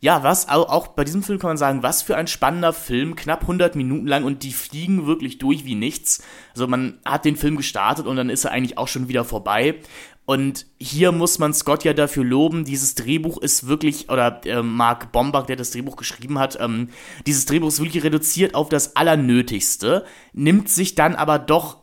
Ja, 0.00 0.22
was, 0.22 0.48
auch 0.48 0.88
bei 0.88 1.02
diesem 1.02 1.24
Film 1.24 1.40
kann 1.40 1.50
man 1.50 1.56
sagen, 1.56 1.82
was 1.82 2.02
für 2.02 2.16
ein 2.16 2.28
spannender 2.28 2.72
Film, 2.72 3.16
knapp 3.16 3.42
100 3.42 3.74
Minuten 3.74 4.06
lang 4.06 4.22
und 4.22 4.44
die 4.44 4.52
fliegen 4.52 5.06
wirklich 5.06 5.38
durch 5.38 5.64
wie 5.64 5.74
nichts. 5.74 6.22
Also 6.52 6.68
man 6.68 6.98
hat 7.04 7.24
den 7.24 7.34
Film 7.34 7.56
gestartet 7.56 8.06
und 8.06 8.14
dann 8.14 8.30
ist 8.30 8.44
er 8.44 8.52
eigentlich 8.52 8.78
auch 8.78 8.86
schon 8.86 9.08
wieder 9.08 9.24
vorbei. 9.24 9.80
Und 10.24 10.66
hier 10.78 11.10
muss 11.10 11.38
man 11.38 11.54
Scott 11.54 11.84
ja 11.84 11.94
dafür 11.94 12.22
loben, 12.22 12.66
dieses 12.66 12.94
Drehbuch 12.94 13.38
ist 13.38 13.66
wirklich, 13.66 14.10
oder 14.10 14.42
äh, 14.44 14.62
Mark 14.62 15.10
Bombach, 15.10 15.46
der 15.46 15.56
das 15.56 15.70
Drehbuch 15.70 15.96
geschrieben 15.96 16.38
hat, 16.38 16.58
ähm, 16.60 16.90
dieses 17.26 17.46
Drehbuch 17.46 17.68
ist 17.68 17.80
wirklich 17.80 18.04
reduziert 18.04 18.54
auf 18.54 18.68
das 18.68 18.94
Allernötigste, 18.94 20.04
nimmt 20.34 20.68
sich 20.68 20.94
dann 20.94 21.14
aber 21.14 21.38
doch 21.38 21.77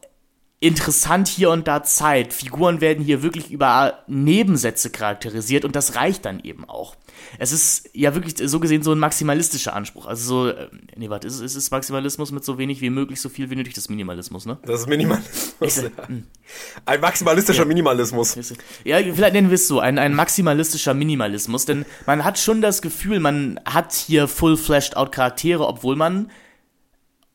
interessant 0.65 1.27
hier 1.27 1.51
und 1.51 1.67
da 1.67 1.83
Zeit. 1.83 2.33
Figuren 2.33 2.81
werden 2.81 3.03
hier 3.03 3.21
wirklich 3.21 3.51
über 3.51 3.99
Nebensätze 4.07 4.89
charakterisiert 4.89 5.63
und 5.63 5.75
das 5.75 5.95
reicht 5.95 6.25
dann 6.25 6.39
eben 6.39 6.67
auch. 6.67 6.95
Es 7.37 7.51
ist 7.51 7.89
ja 7.93 8.15
wirklich 8.15 8.35
so 8.49 8.59
gesehen 8.59 8.81
so 8.81 8.91
ein 8.91 8.99
maximalistischer 8.99 9.73
Anspruch. 9.73 10.07
Also 10.07 10.25
so, 10.25 10.49
äh, 10.49 10.67
nee, 10.95 11.09
warte, 11.09 11.27
ist, 11.27 11.39
ist, 11.39 11.55
ist 11.55 11.71
Maximalismus 11.71 12.31
mit 12.31 12.43
so 12.43 12.57
wenig 12.57 12.81
wie 12.81 12.89
möglich, 12.89 13.21
so 13.21 13.29
viel 13.29 13.49
wie 13.49 13.55
nötig, 13.55 13.73
das 13.73 13.89
Minimalismus, 13.89 14.45
ne? 14.45 14.57
Das 14.63 14.81
ist 14.81 14.87
Minimalismus. 14.87 15.55
Ich, 15.59 15.75
ja. 15.77 16.07
Hm. 16.07 16.23
Ein 16.85 16.99
maximalistischer 16.99 17.63
ja. 17.63 17.67
Minimalismus. 17.67 18.35
Ja, 18.83 18.97
vielleicht 18.97 19.33
nennen 19.33 19.49
wir 19.49 19.55
es 19.55 19.67
so, 19.67 19.79
ein, 19.79 19.99
ein 19.99 20.13
maximalistischer 20.13 20.93
Minimalismus, 20.93 21.65
denn 21.65 21.85
man 22.05 22.23
hat 22.23 22.39
schon 22.39 22.61
das 22.61 22.81
Gefühl, 22.81 23.19
man 23.19 23.59
hat 23.65 23.93
hier 23.93 24.27
full-fleshed 24.27 24.97
out 24.97 25.11
Charaktere, 25.11 25.67
obwohl 25.67 25.95
man, 25.95 26.31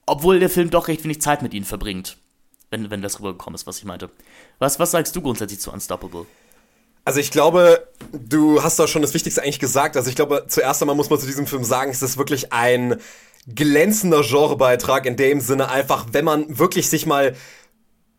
obwohl 0.07 0.41
der 0.41 0.51
Film 0.51 0.71
doch 0.71 0.89
recht 0.89 1.05
wenig 1.05 1.21
Zeit 1.21 1.43
mit 1.43 1.55
ihnen 1.55 1.65
verbringt 1.65 2.20
wenn, 2.71 2.91
wenn 2.91 3.03
das 3.03 3.19
rübergekommen 3.19 3.55
ist, 3.55 3.67
was 3.67 3.79
ich 3.79 3.85
meinte. 3.85 4.11
Was, 4.59 4.79
was 4.79 4.93
sagst 4.93 5.15
du 5.15 5.21
grundsätzlich 5.21 5.61
zu 5.61 5.73
Unstoppable? 5.73 6.27
Also 7.05 7.21
ich 7.21 7.31
glaube, 7.31 7.89
du 8.13 8.63
hast 8.63 8.79
da 8.79 8.87
schon 8.87 9.03
das 9.03 9.15
Wichtigste 9.15 9.43
eigentlich 9.43 9.59
gesagt. 9.59 9.97
Also 9.97 10.09
ich 10.11 10.17
glaube, 10.17 10.45
zuerst 10.49 10.83
einmal 10.83 10.97
muss 10.97 11.11
man 11.11 11.19
zu 11.19 11.27
diesem 11.27 11.47
Film 11.47 11.65
sagen, 11.65 11.91
es 11.91 12.03
ist 12.03 12.19
wirklich 12.19 12.53
ein 12.53 13.01
glänzender 13.55 14.23
Genrebeitrag 14.23 15.07
in 15.07 15.17
dem 15.17 15.41
Sinne 15.41 15.71
einfach, 15.71 16.07
wenn 16.13 16.25
man 16.25 16.59
wirklich 16.59 16.89
sich 16.89 17.07
mal 17.07 17.35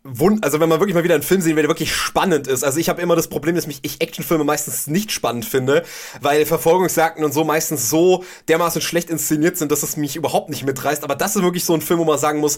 Wund 0.03 0.43
also 0.43 0.59
wenn 0.59 0.67
man 0.67 0.79
wirklich 0.79 0.95
mal 0.95 1.03
wieder 1.03 1.13
einen 1.13 1.23
Film 1.23 1.41
sehen 1.41 1.55
will, 1.55 1.63
der 1.63 1.69
wirklich 1.69 1.93
spannend 1.93 2.47
ist. 2.47 2.63
Also 2.63 2.79
ich 2.79 2.89
habe 2.89 3.01
immer 3.01 3.15
das 3.15 3.27
Problem, 3.27 3.55
dass 3.55 3.67
mich 3.67 3.79
ich 3.83 4.01
Actionfilme 4.01 4.43
meistens 4.43 4.87
nicht 4.87 5.11
spannend 5.11 5.45
finde, 5.45 5.83
weil 6.21 6.45
Verfolgungsjagden 6.45 7.23
und 7.23 7.33
so 7.33 7.43
meistens 7.43 7.89
so 7.89 8.23
dermaßen 8.47 8.81
schlecht 8.81 9.11
inszeniert 9.11 9.57
sind, 9.57 9.71
dass 9.71 9.83
es 9.83 9.97
mich 9.97 10.15
überhaupt 10.15 10.49
nicht 10.49 10.65
mitreißt. 10.65 11.03
Aber 11.03 11.15
das 11.15 11.35
ist 11.35 11.43
wirklich 11.43 11.65
so 11.65 11.75
ein 11.75 11.81
Film, 11.81 11.99
wo 11.99 12.05
man 12.05 12.17
sagen 12.17 12.39
muss, 12.39 12.57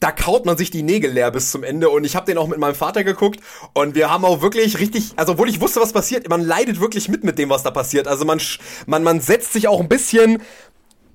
da 0.00 0.10
kaut 0.10 0.44
man 0.44 0.58
sich 0.58 0.70
die 0.70 0.82
Nägel 0.82 1.12
leer 1.12 1.30
bis 1.30 1.50
zum 1.50 1.62
Ende. 1.62 1.88
Und 1.88 2.04
ich 2.04 2.16
habe 2.16 2.26
den 2.26 2.36
auch 2.36 2.48
mit 2.48 2.58
meinem 2.58 2.74
Vater 2.74 3.04
geguckt 3.04 3.40
und 3.72 3.94
wir 3.94 4.10
haben 4.10 4.24
auch 4.24 4.42
wirklich 4.42 4.78
richtig, 4.78 5.12
also 5.16 5.32
obwohl 5.32 5.48
ich 5.48 5.60
wusste, 5.60 5.80
was 5.80 5.92
passiert, 5.92 6.28
man 6.28 6.44
leidet 6.44 6.80
wirklich 6.80 7.08
mit 7.08 7.24
mit 7.24 7.38
dem, 7.38 7.48
was 7.48 7.62
da 7.62 7.70
passiert. 7.70 8.06
Also 8.06 8.24
man 8.24 8.40
man 8.86 9.02
man 9.02 9.20
setzt 9.20 9.52
sich 9.52 9.68
auch 9.68 9.80
ein 9.80 9.88
bisschen 9.88 10.42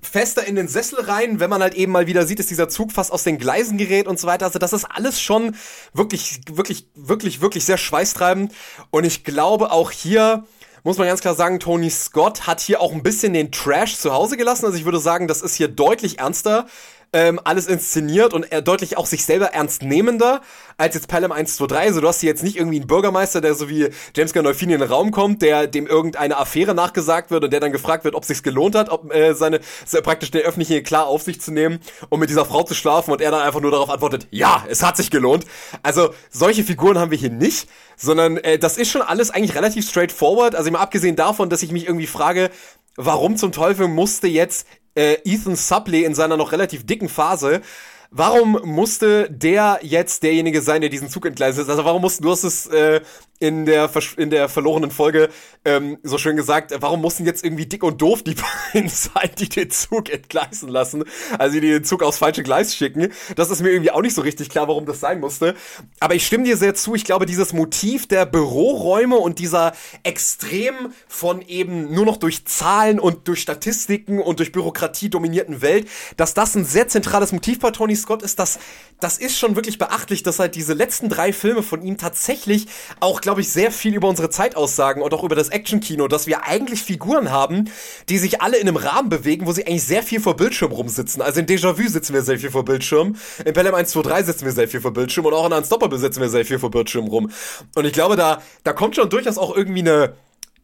fester 0.02 0.44
in 0.46 0.56
den 0.56 0.68
Sessel 0.68 1.00
rein, 1.00 1.40
wenn 1.40 1.50
man 1.50 1.62
halt 1.62 1.74
eben 1.74 1.92
mal 1.92 2.06
wieder 2.06 2.26
sieht, 2.26 2.38
dass 2.38 2.46
dieser 2.46 2.68
Zug 2.68 2.92
fast 2.92 3.12
aus 3.12 3.24
den 3.24 3.38
Gleisen 3.38 3.78
gerät 3.78 4.06
und 4.06 4.18
so 4.18 4.26
weiter. 4.26 4.46
Also 4.46 4.58
das 4.58 4.72
ist 4.72 4.84
alles 4.84 5.20
schon 5.20 5.56
wirklich, 5.92 6.40
wirklich, 6.50 6.88
wirklich, 6.94 7.40
wirklich 7.40 7.64
sehr 7.64 7.78
schweißtreibend. 7.78 8.52
Und 8.90 9.04
ich 9.04 9.24
glaube 9.24 9.70
auch 9.70 9.90
hier 9.90 10.44
muss 10.84 10.96
man 10.96 11.06
ganz 11.06 11.20
klar 11.20 11.34
sagen, 11.34 11.60
Tony 11.60 11.90
Scott 11.90 12.46
hat 12.46 12.60
hier 12.60 12.80
auch 12.80 12.92
ein 12.92 13.02
bisschen 13.02 13.32
den 13.32 13.52
Trash 13.52 13.98
zu 13.98 14.12
Hause 14.12 14.36
gelassen. 14.36 14.64
Also 14.64 14.78
ich 14.78 14.84
würde 14.84 15.00
sagen, 15.00 15.28
das 15.28 15.42
ist 15.42 15.54
hier 15.54 15.68
deutlich 15.68 16.20
ernster 16.20 16.66
ähm, 17.12 17.40
alles 17.42 17.66
inszeniert 17.66 18.34
und 18.34 18.52
er 18.52 18.62
deutlich 18.62 18.96
auch 18.98 19.06
sich 19.06 19.24
selber 19.24 19.46
ernst 19.46 19.82
nehmender 19.82 20.42
als 20.76 20.94
jetzt 20.94 21.08
Pelham 21.08 21.32
123. 21.32 21.88
Also 21.88 22.00
du 22.00 22.08
hast 22.08 22.20
hier 22.20 22.28
jetzt 22.28 22.42
nicht 22.42 22.56
irgendwie 22.56 22.78
einen 22.78 22.86
Bürgermeister, 22.86 23.40
der 23.40 23.54
so 23.54 23.68
wie 23.68 23.88
James 24.14 24.32
Gandolfini 24.32 24.74
in 24.74 24.80
den 24.80 24.88
Raum 24.88 25.10
kommt, 25.10 25.42
der 25.42 25.66
dem 25.66 25.86
irgendeine 25.86 26.36
Affäre 26.36 26.74
nachgesagt 26.74 27.30
wird 27.30 27.44
und 27.44 27.52
der 27.52 27.60
dann 27.60 27.72
gefragt 27.72 28.04
wird, 28.04 28.14
ob 28.14 28.24
sich's 28.24 28.42
gelohnt 28.42 28.74
hat, 28.74 28.90
ob 28.90 29.12
äh, 29.14 29.34
seine 29.34 29.60
praktisch 30.02 30.30
der 30.30 30.42
öffentliche 30.42 30.82
klar 30.82 31.06
auf 31.06 31.22
sich 31.22 31.40
zu 31.40 31.50
nehmen, 31.50 31.80
um 32.10 32.20
mit 32.20 32.30
dieser 32.30 32.44
Frau 32.44 32.62
zu 32.62 32.74
schlafen 32.74 33.10
und 33.10 33.20
er 33.20 33.30
dann 33.30 33.40
einfach 33.40 33.60
nur 33.60 33.70
darauf 33.70 33.90
antwortet, 33.90 34.26
ja, 34.30 34.64
es 34.68 34.82
hat 34.82 34.96
sich 34.96 35.10
gelohnt. 35.10 35.46
Also 35.82 36.10
solche 36.30 36.62
Figuren 36.62 36.98
haben 36.98 37.10
wir 37.10 37.18
hier 37.18 37.30
nicht, 37.30 37.68
sondern 37.96 38.36
äh, 38.38 38.58
das 38.58 38.76
ist 38.76 38.90
schon 38.90 39.02
alles 39.02 39.30
eigentlich 39.30 39.56
relativ 39.56 39.88
straightforward. 39.88 40.54
Also 40.54 40.70
mal 40.70 40.80
abgesehen 40.80 41.16
davon, 41.16 41.48
dass 41.48 41.62
ich 41.62 41.72
mich 41.72 41.86
irgendwie 41.86 42.06
frage, 42.06 42.50
warum 42.98 43.36
zum 43.36 43.52
Teufel 43.52 43.88
musste 43.88 44.26
jetzt 44.26 44.66
äh, 44.98 45.20
Ethan 45.24 45.54
Supley 45.54 46.04
in 46.04 46.14
seiner 46.14 46.36
noch 46.36 46.50
relativ 46.52 46.84
dicken 46.84 47.08
Phase 47.08 47.62
warum 48.10 48.60
musste 48.64 49.28
der 49.30 49.80
jetzt 49.82 50.22
derjenige 50.22 50.62
sein, 50.62 50.80
der 50.80 50.90
diesen 50.90 51.08
Zug 51.08 51.26
entgleist 51.26 51.58
ist? 51.58 51.68
Also 51.68 51.84
warum 51.84 52.02
mussten, 52.02 52.22
du 52.22 52.30
hast 52.30 52.44
es 52.44 52.66
äh, 52.66 53.00
in 53.40 53.66
der, 53.66 53.90
in 54.16 54.30
der 54.30 54.48
verlorenen 54.48 54.90
Folge 54.90 55.28
ähm, 55.64 55.98
so 56.02 56.18
schön 56.18 56.36
gesagt, 56.36 56.74
warum 56.80 57.00
mussten 57.00 57.24
jetzt 57.24 57.44
irgendwie 57.44 57.66
dick 57.66 57.84
und 57.84 58.02
doof 58.02 58.22
die 58.22 58.34
beiden 58.72 58.88
sein, 58.88 59.30
die 59.38 59.48
den 59.48 59.70
Zug 59.70 60.10
entgleisen 60.10 60.68
lassen, 60.68 61.04
also 61.38 61.60
die 61.60 61.68
den 61.68 61.84
Zug 61.84 62.02
aufs 62.02 62.18
falsche 62.18 62.42
Gleis 62.42 62.74
schicken. 62.74 63.12
Das 63.36 63.50
ist 63.50 63.62
mir 63.62 63.70
irgendwie 63.70 63.92
auch 63.92 64.02
nicht 64.02 64.14
so 64.14 64.22
richtig 64.22 64.48
klar, 64.48 64.66
warum 64.66 64.86
das 64.86 65.00
sein 65.00 65.20
musste. 65.20 65.54
Aber 66.00 66.14
ich 66.14 66.26
stimme 66.26 66.44
dir 66.44 66.56
sehr 66.56 66.74
zu, 66.74 66.94
ich 66.94 67.04
glaube, 67.04 67.26
dieses 67.26 67.52
Motiv 67.52 68.08
der 68.08 68.26
Büroräume 68.26 69.16
und 69.16 69.38
dieser 69.38 69.72
extrem 70.02 70.92
von 71.06 71.42
eben 71.42 71.94
nur 71.94 72.06
noch 72.06 72.16
durch 72.16 72.44
Zahlen 72.46 72.98
und 72.98 73.28
durch 73.28 73.40
Statistiken 73.40 74.18
und 74.18 74.40
durch 74.40 74.50
Bürokratie 74.50 75.10
dominierten 75.10 75.62
Welt, 75.62 75.88
dass 76.16 76.34
das 76.34 76.56
ein 76.56 76.64
sehr 76.64 76.88
zentrales 76.88 77.30
Motiv 77.32 77.60
bei 77.60 77.70
Tony 77.70 77.94
Scott 77.98 78.22
ist, 78.22 78.38
das, 78.38 78.58
das 79.00 79.18
ist 79.18 79.38
schon 79.38 79.56
wirklich 79.56 79.78
beachtlich, 79.78 80.22
dass 80.22 80.38
halt 80.38 80.54
diese 80.54 80.74
letzten 80.74 81.08
drei 81.08 81.32
Filme 81.32 81.62
von 81.62 81.82
ihm 81.82 81.98
tatsächlich 81.98 82.66
auch, 83.00 83.20
glaube 83.20 83.40
ich, 83.40 83.50
sehr 83.50 83.70
viel 83.70 83.94
über 83.94 84.08
unsere 84.08 84.30
Zeit 84.30 84.56
aussagen 84.56 85.02
und 85.02 85.12
auch 85.14 85.24
über 85.24 85.36
das 85.36 85.50
Actionkino, 85.50 86.08
dass 86.08 86.26
wir 86.26 86.44
eigentlich 86.44 86.82
Figuren 86.82 87.30
haben, 87.30 87.70
die 88.08 88.18
sich 88.18 88.40
alle 88.40 88.56
in 88.56 88.68
einem 88.68 88.76
Rahmen 88.76 89.08
bewegen, 89.08 89.46
wo 89.46 89.52
sie 89.52 89.66
eigentlich 89.66 89.84
sehr 89.84 90.02
viel 90.02 90.20
vor 90.20 90.36
Bildschirm 90.36 90.72
rumsitzen. 90.72 91.22
Also 91.22 91.40
in 91.40 91.46
Déjà-vu 91.46 91.88
sitzen 91.88 92.14
wir 92.14 92.22
sehr 92.22 92.38
viel 92.38 92.50
vor 92.50 92.64
Bildschirm, 92.64 93.16
in 93.44 93.52
Pelham 93.52 93.74
1, 93.74 93.90
2, 93.90 94.02
3 94.02 94.22
sitzen 94.22 94.44
wir 94.44 94.52
sehr 94.52 94.68
viel 94.68 94.80
vor 94.80 94.92
Bildschirm 94.92 95.26
und 95.26 95.34
auch 95.34 95.46
in 95.46 95.52
Unstoppable 95.52 95.98
sitzen 95.98 96.20
wir 96.20 96.28
sehr 96.28 96.44
viel 96.44 96.58
vor 96.58 96.70
Bildschirm 96.70 97.06
rum. 97.06 97.30
Und 97.74 97.84
ich 97.84 97.92
glaube, 97.92 98.16
da, 98.16 98.42
da 98.64 98.72
kommt 98.72 98.96
schon 98.96 99.10
durchaus 99.10 99.38
auch 99.38 99.56
irgendwie 99.56 99.80
eine, 99.80 100.14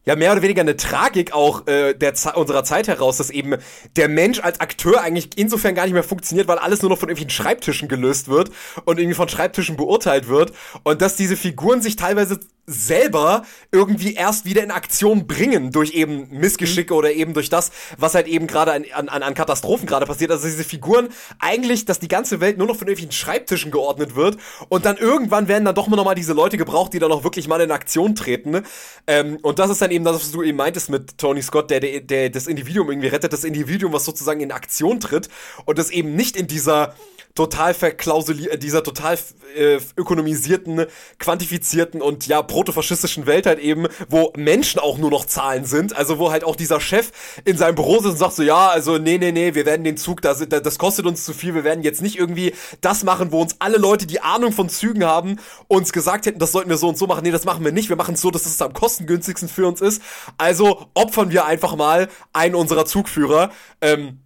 ja 0.05 0.15
mehr 0.15 0.31
oder 0.31 0.41
weniger 0.41 0.61
eine 0.61 0.77
Tragik 0.77 1.33
auch 1.33 1.67
äh, 1.67 1.93
der 1.93 2.13
unserer 2.35 2.63
Zeit 2.63 2.87
heraus, 2.87 3.17
dass 3.17 3.29
eben 3.29 3.55
der 3.95 4.07
Mensch 4.07 4.39
als 4.39 4.59
Akteur 4.59 5.01
eigentlich 5.01 5.29
insofern 5.35 5.75
gar 5.75 5.83
nicht 5.83 5.93
mehr 5.93 6.03
funktioniert, 6.03 6.47
weil 6.47 6.57
alles 6.57 6.81
nur 6.81 6.89
noch 6.89 6.97
von 6.97 7.09
irgendwelchen 7.09 7.35
Schreibtischen 7.35 7.87
gelöst 7.87 8.27
wird 8.27 8.51
und 8.85 8.99
irgendwie 8.99 9.15
von 9.15 9.29
Schreibtischen 9.29 9.77
beurteilt 9.77 10.27
wird 10.27 10.53
und 10.83 11.01
dass 11.01 11.15
diese 11.15 11.35
Figuren 11.35 11.81
sich 11.81 11.95
teilweise 11.95 12.39
selber 12.67 13.43
irgendwie 13.71 14.15
erst 14.15 14.45
wieder 14.45 14.63
in 14.63 14.71
Aktion 14.71 15.27
bringen 15.27 15.71
durch 15.71 15.93
eben 15.93 16.27
Missgeschicke 16.31 16.93
mhm. 16.93 16.97
oder 16.97 17.11
eben 17.11 17.33
durch 17.33 17.49
das, 17.49 17.71
was 17.97 18.15
halt 18.15 18.27
eben 18.27 18.47
gerade 18.47 18.73
an, 18.73 18.85
an, 18.93 19.23
an 19.23 19.33
Katastrophen 19.33 19.85
gerade 19.85 20.05
passiert. 20.05 20.31
Also 20.31 20.47
diese 20.47 20.63
Figuren 20.63 21.09
eigentlich, 21.39 21.85
dass 21.85 21.99
die 21.99 22.07
ganze 22.07 22.39
Welt 22.39 22.57
nur 22.57 22.67
noch 22.67 22.75
von 22.75 22.87
irgendwelchen 22.87 23.11
Schreibtischen 23.11 23.71
geordnet 23.71 24.15
wird 24.15 24.37
und 24.69 24.85
dann 24.85 24.97
irgendwann 24.97 25.47
werden 25.47 25.65
dann 25.65 25.75
doch 25.75 25.87
mal 25.87 25.95
nochmal 25.95 26.15
diese 26.15 26.33
Leute 26.33 26.57
gebraucht, 26.57 26.93
die 26.93 26.99
dann 26.99 27.11
auch 27.11 27.23
wirklich 27.23 27.47
mal 27.47 27.61
in 27.61 27.71
Aktion 27.71 28.15
treten. 28.15 28.63
Ähm, 29.07 29.37
und 29.41 29.59
das 29.59 29.69
ist 29.69 29.81
dann 29.81 29.91
eben 29.91 30.03
das, 30.03 30.15
was 30.15 30.31
du 30.31 30.41
eben 30.41 30.57
meintest 30.57 30.89
mit 30.89 31.17
Tony 31.17 31.41
Scott, 31.41 31.69
der, 31.69 31.79
der, 31.79 32.01
der 32.01 32.29
das 32.29 32.47
Individuum 32.47 32.89
irgendwie 32.89 33.09
rettet, 33.09 33.33
das 33.33 33.43
Individuum, 33.43 33.93
was 33.93 34.05
sozusagen 34.05 34.39
in 34.39 34.51
Aktion 34.51 34.99
tritt 34.99 35.29
und 35.65 35.77
das 35.77 35.91
eben 35.91 36.15
nicht 36.15 36.35
in 36.35 36.47
dieser 36.47 36.95
total 37.35 37.73
verklausuliert, 37.73 38.53
äh, 38.53 38.57
dieser 38.57 38.81
total 38.81 39.17
äh, 39.55 39.77
ökonomisierten, 39.97 40.85
quantifizierten 41.19 42.01
und 42.01 42.27
ja 42.27 42.41
protofaschistischen 42.41 43.25
Welt 43.25 43.45
halt 43.45 43.59
eben, 43.59 43.87
wo 44.09 44.31
Menschen 44.37 44.79
auch 44.79 44.97
nur 44.97 45.11
noch 45.11 45.25
Zahlen 45.25 45.65
sind, 45.65 45.95
also 45.95 46.17
wo 46.17 46.31
halt 46.31 46.45
auch 46.45 46.55
dieser 46.55 46.79
Chef 46.79 47.11
in 47.43 47.57
seinem 47.57 47.75
Büro 47.75 47.95
sitzt 47.95 48.13
und 48.13 48.17
sagt 48.17 48.33
so, 48.33 48.43
ja, 48.43 48.69
also 48.69 48.97
nee, 48.97 49.17
nee, 49.17 49.33
nee, 49.33 49.53
wir 49.53 49.65
werden 49.65 49.83
den 49.83 49.97
Zug, 49.97 50.21
das, 50.21 50.47
das 50.47 50.79
kostet 50.79 51.05
uns 51.05 51.25
zu 51.25 51.33
viel, 51.33 51.53
wir 51.53 51.65
werden 51.65 51.83
jetzt 51.83 52.01
nicht 52.01 52.17
irgendwie 52.17 52.53
das 52.79 53.03
machen, 53.03 53.31
wo 53.31 53.41
uns 53.41 53.57
alle 53.59 53.77
Leute, 53.77 54.07
die 54.07 54.21
Ahnung 54.21 54.53
von 54.53 54.69
Zügen 54.69 55.03
haben, 55.03 55.37
uns 55.67 55.91
gesagt 55.91 56.25
hätten, 56.25 56.39
das 56.39 56.53
sollten 56.53 56.69
wir 56.69 56.77
so 56.77 56.87
und 56.87 56.97
so 56.97 57.05
machen, 57.05 57.23
nee, 57.23 57.31
das 57.31 57.43
machen 57.43 57.65
wir 57.65 57.73
nicht, 57.73 57.89
wir 57.89 57.97
machen 57.97 58.15
es 58.15 58.21
so, 58.21 58.31
dass 58.31 58.45
es 58.45 58.61
am 58.61 58.73
kostengünstigsten 58.73 59.49
für 59.49 59.67
uns 59.67 59.81
ist, 59.81 60.01
also 60.37 60.87
opfern 60.93 61.31
wir 61.31 61.45
einfach 61.45 61.75
mal 61.75 62.07
einen 62.31 62.55
unserer 62.55 62.85
Zugführer, 62.85 63.51
ähm, 63.81 64.21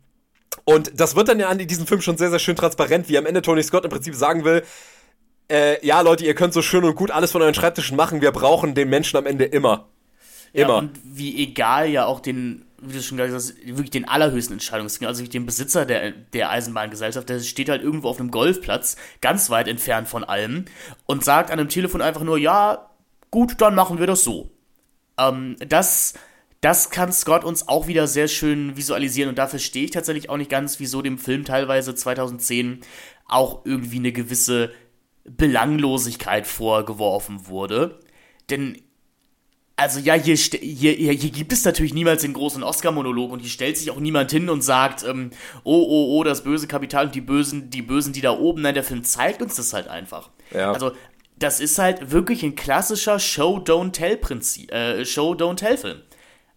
und 0.69 0.99
das 0.99 1.15
wird 1.15 1.27
dann 1.27 1.39
ja 1.39 1.49
an 1.49 1.57
diesem 1.57 1.87
Film 1.87 1.99
schon 2.01 2.17
sehr, 2.17 2.29
sehr 2.29 2.37
schön 2.37 2.55
transparent, 2.55 3.09
wie 3.09 3.17
am 3.17 3.25
Ende 3.25 3.41
Tony 3.41 3.63
Scott 3.63 3.85
im 3.85 3.89
Prinzip 3.89 4.13
sagen 4.13 4.45
will, 4.45 4.63
äh, 5.51 5.83
ja, 5.83 6.01
Leute, 6.01 6.25
ihr 6.25 6.35
könnt 6.35 6.53
so 6.53 6.61
schön 6.61 6.83
und 6.83 6.95
gut 6.95 7.09
alles 7.09 7.31
von 7.31 7.41
euren 7.41 7.55
Schreibtischen 7.55 7.97
machen, 7.97 8.21
wir 8.21 8.31
brauchen 8.31 8.75
den 8.75 8.87
Menschen 8.87 9.17
am 9.17 9.25
Ende 9.25 9.45
immer. 9.45 9.87
Immer. 10.53 10.69
Ja, 10.69 10.77
und 10.77 10.91
wie 11.03 11.41
egal 11.41 11.89
ja 11.89 12.05
auch 12.05 12.19
den, 12.19 12.65
wie 12.79 12.93
du 12.93 13.01
schon 13.01 13.17
gesagt 13.17 13.33
hast, 13.33 13.55
wirklich 13.65 13.89
den 13.89 14.07
allerhöchsten 14.07 14.53
Entscheidungsträger, 14.53 15.07
also 15.07 15.25
den 15.25 15.47
Besitzer 15.47 15.87
der, 15.87 16.11
der 16.11 16.51
Eisenbahngesellschaft, 16.51 17.29
der 17.29 17.39
steht 17.39 17.69
halt 17.69 17.81
irgendwo 17.81 18.07
auf 18.07 18.19
einem 18.19 18.29
Golfplatz, 18.29 18.95
ganz 19.21 19.49
weit 19.49 19.67
entfernt 19.67 20.07
von 20.07 20.23
allem, 20.23 20.65
und 21.07 21.25
sagt 21.25 21.49
an 21.49 21.59
einem 21.59 21.69
Telefon 21.69 22.03
einfach 22.03 22.23
nur, 22.23 22.37
ja, 22.37 22.91
gut, 23.31 23.59
dann 23.59 23.73
machen 23.73 23.97
wir 23.97 24.05
das 24.05 24.23
so. 24.23 24.51
Ähm, 25.17 25.55
das 25.67 26.13
das 26.61 26.89
kann 26.89 27.13
Scott 27.13 27.45
uns 27.45 27.67
auch 27.67 27.87
wieder 27.87 28.07
sehr 28.07 28.27
schön 28.27 28.75
visualisieren 28.75 29.29
und 29.29 29.37
da 29.37 29.47
verstehe 29.47 29.85
ich 29.85 29.91
tatsächlich 29.91 30.29
auch 30.29 30.37
nicht 30.37 30.49
ganz, 30.49 30.79
wieso 30.79 31.01
dem 31.01 31.17
Film 31.17 31.45
teilweise 31.45 31.95
2010 31.95 32.81
auch 33.27 33.65
irgendwie 33.65 33.99
eine 33.99 34.11
gewisse 34.11 34.71
Belanglosigkeit 35.23 36.45
vorgeworfen 36.47 37.47
wurde. 37.47 37.99
Denn, 38.49 38.81
also 39.77 40.01
ja, 40.01 40.15
hier, 40.15 40.35
hier, 40.35 40.93
hier, 40.93 41.31
gibt 41.31 41.53
es 41.53 41.63
natürlich 41.63 41.93
niemals 41.93 42.23
den 42.23 42.33
großen 42.33 42.63
Oscar-Monolog 42.63 43.31
und 43.31 43.39
hier 43.39 43.49
stellt 43.49 43.77
sich 43.77 43.91
auch 43.91 43.99
niemand 43.99 44.31
hin 44.31 44.49
und 44.49 44.61
sagt, 44.61 45.05
ähm, 45.05 45.29
oh, 45.63 45.85
oh, 45.87 46.17
oh, 46.17 46.23
das 46.25 46.43
böse 46.43 46.67
Kapital 46.67 47.05
und 47.05 47.15
die 47.15 47.21
Bösen, 47.21 47.69
die 47.69 47.81
Bösen, 47.81 48.11
die 48.11 48.21
da 48.21 48.31
oben. 48.31 48.63
Nein, 48.63 48.73
der 48.73 48.83
Film 48.83 49.05
zeigt 49.05 49.41
uns 49.41 49.55
das 49.55 49.71
halt 49.71 49.87
einfach. 49.87 50.29
Ja. 50.51 50.73
Also, 50.73 50.91
das 51.37 51.61
ist 51.61 51.79
halt 51.79 52.11
wirklich 52.11 52.43
ein 52.43 52.55
klassischer 52.55 53.17
Show-Don't-Tell-Prinzip, 53.17 54.73
äh, 54.73 55.05
Show-Don't-Tell-Film 55.05 56.01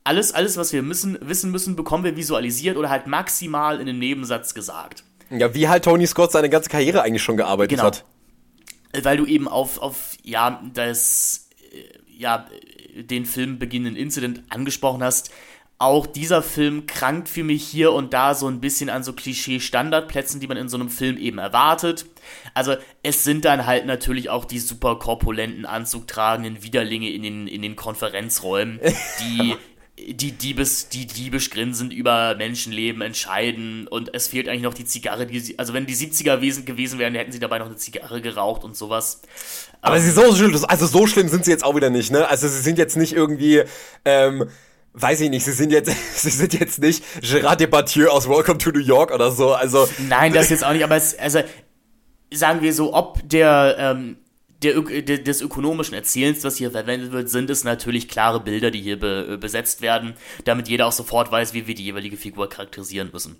alles, 0.05 0.33
alles, 0.33 0.57
was 0.57 0.73
wir 0.73 0.83
müssen, 0.83 1.19
wissen 1.21 1.51
müssen, 1.51 1.77
bekommen 1.77 2.05
wir 2.05 2.17
visualisiert 2.17 2.77
oder 2.77 2.91
halt 2.91 3.07
maximal 3.07 3.81
in 3.81 3.89
einem 3.89 3.99
Nebensatz 3.99 4.55
gesagt. 4.55 5.05
Ja, 5.31 5.55
wie 5.55 5.69
halt 5.69 5.85
Tony 5.85 6.07
Scott 6.07 6.33
seine 6.33 6.51
ganze 6.51 6.69
Karriere 6.69 7.03
eigentlich 7.03 7.23
schon 7.23 7.37
gearbeitet 7.37 7.71
genau. 7.71 7.85
hat. 7.85 8.05
Weil 9.03 9.17
du 9.17 9.25
eben 9.25 9.49
auf, 9.49 9.81
auf 9.81 10.17
ja, 10.23 10.63
das, 10.75 11.49
äh, 11.73 11.99
ja, 12.07 12.47
den 12.95 13.25
Film 13.25 13.59
beginnenden 13.59 13.97
Incident 13.97 14.43
angesprochen 14.51 15.03
hast. 15.03 15.31
Auch 15.79 16.07
dieser 16.07 16.43
Film 16.43 16.87
krankt 16.87 17.29
für 17.29 17.43
mich 17.43 17.67
hier 17.67 17.93
und 17.93 18.13
da 18.13 18.35
so 18.35 18.47
ein 18.47 18.61
bisschen 18.61 18.89
an 18.89 19.03
so 19.03 19.15
Klischee-Standardplätzen, 19.15 20.39
die 20.39 20.47
man 20.47 20.57
in 20.57 20.69
so 20.69 20.77
einem 20.77 20.91
Film 20.91 21.17
eben 21.17 21.39
erwartet. 21.39 22.07
Also 22.55 22.77
es 23.03 23.25
sind 23.25 23.45
dann 23.45 23.67
halt 23.67 23.87
natürlich 23.87 24.31
auch 24.31 24.45
die 24.45 24.61
super 24.61 24.97
korpulenten, 24.97 25.67
anzugtragenden 25.67 26.63
Widerlinge 26.63 27.11
in 27.11 27.23
den, 27.23 27.47
in 27.49 27.63
den 27.63 27.75
Konferenzräumen, 27.75 28.79
die 29.21 29.57
die 29.99 30.33
Diebes, 30.33 30.89
die 30.89 31.07
diebisch 31.07 31.51
grinsend 31.51 31.93
über 31.93 32.35
Menschenleben 32.37 33.03
entscheiden 33.03 33.87
und 33.87 34.15
es 34.15 34.27
fehlt 34.27 34.49
eigentlich 34.49 34.63
noch 34.63 34.75
die 34.75 34.87
Zigarre, 34.87 35.27
die 35.27 35.39
sie, 35.39 35.59
also 35.59 35.75
wenn 35.75 35.85
die 35.85 35.95
70er 35.95 36.39
gewesen 36.65 36.99
wären, 36.99 37.15
hätten 37.15 37.31
sie 37.31 37.39
dabei 37.39 37.59
noch 37.59 37.67
eine 37.67 37.77
Zigarre 37.77 38.23
geraucht 38.23 38.65
und 38.65 38.75
sowas. 38.75 39.21
Aber 39.83 40.01
sie 40.01 40.11
so 40.11 40.35
schlimm, 40.35 40.59
also 40.67 40.87
so 40.87 41.07
schlimm 41.07 41.29
sind 41.29 41.45
sie 41.45 41.51
jetzt 41.51 41.65
auch 41.65 41.77
wieder 41.77 41.91
nicht, 41.91 42.11
ne? 42.11 42.27
Also 42.27 42.49
sie 42.49 42.61
sind 42.61 42.79
jetzt 42.79 42.97
nicht 42.97 43.13
irgendwie, 43.13 43.65
ähm, 44.07 44.49
weiß 44.95 45.21
ich 45.21 45.31
nicht, 45.31 45.45
sie 45.45 45.53
sind 45.53 45.73
jetzt, 45.73 45.93
sie 46.17 46.31
sind 46.31 46.55
jetzt 46.55 46.81
nicht 46.81 47.05
Gérard 47.21 47.57
Depardieu 47.57 48.09
aus 48.09 48.27
Welcome 48.29 48.59
to 48.59 48.71
New 48.71 48.81
York 48.81 49.13
oder 49.13 49.31
so, 49.31 49.53
also. 49.53 49.87
Nein, 50.09 50.33
das 50.33 50.49
jetzt 50.49 50.65
auch 50.65 50.73
nicht, 50.73 50.85
aber 50.85 50.97
es, 50.97 51.19
also, 51.19 51.41
sagen 52.33 52.63
wir 52.63 52.73
so, 52.73 52.95
ob 52.95 53.29
der, 53.29 53.77
ähm, 53.79 54.17
der, 54.63 54.81
der, 54.81 55.19
des 55.19 55.41
ökonomischen 55.41 55.95
Erzählens, 55.95 56.45
was 56.45 56.57
hier 56.57 56.71
verwendet 56.71 57.13
wird, 57.13 57.29
sind 57.29 57.51
es 57.51 57.65
natürlich 57.65 58.09
klare 58.09 58.41
Bilder, 58.41 58.71
die 58.71 58.81
hier 58.81 58.99
be, 58.99 59.33
äh, 59.33 59.37
besetzt 59.37 59.83
werden, 59.83 60.15
damit 60.45 60.69
jeder 60.69 60.87
auch 60.87 60.93
sofort 60.93 61.31
weiß, 61.31 61.55
wie 61.55 61.67
wir 61.67 61.75
die 61.75 61.85
jeweilige 61.85 62.17
Figur 62.17 62.49
charakterisieren 62.49 63.11
müssen. 63.13 63.37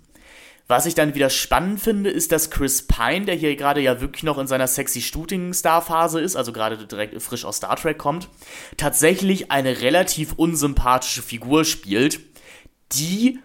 Was 0.67 0.85
ich 0.85 0.95
dann 0.95 1.13
wieder 1.13 1.29
spannend 1.29 1.81
finde, 1.81 2.09
ist, 2.09 2.31
dass 2.31 2.49
Chris 2.49 2.87
Pine, 2.87 3.25
der 3.25 3.35
hier 3.35 3.55
gerade 3.57 3.81
ja 3.81 3.99
wirklich 3.99 4.23
noch 4.23 4.37
in 4.37 4.47
seiner 4.47 4.67
sexy 4.67 5.01
Shooting-Star-Phase 5.01 6.21
ist, 6.21 6.37
also 6.37 6.53
gerade 6.53 6.77
direkt 6.87 7.21
frisch 7.21 7.43
aus 7.43 7.57
Star 7.57 7.75
Trek 7.75 7.97
kommt, 7.97 8.29
tatsächlich 8.77 9.51
eine 9.51 9.81
relativ 9.81 10.33
unsympathische 10.33 11.21
Figur 11.21 11.65
spielt, 11.65 12.21
die 12.93 13.39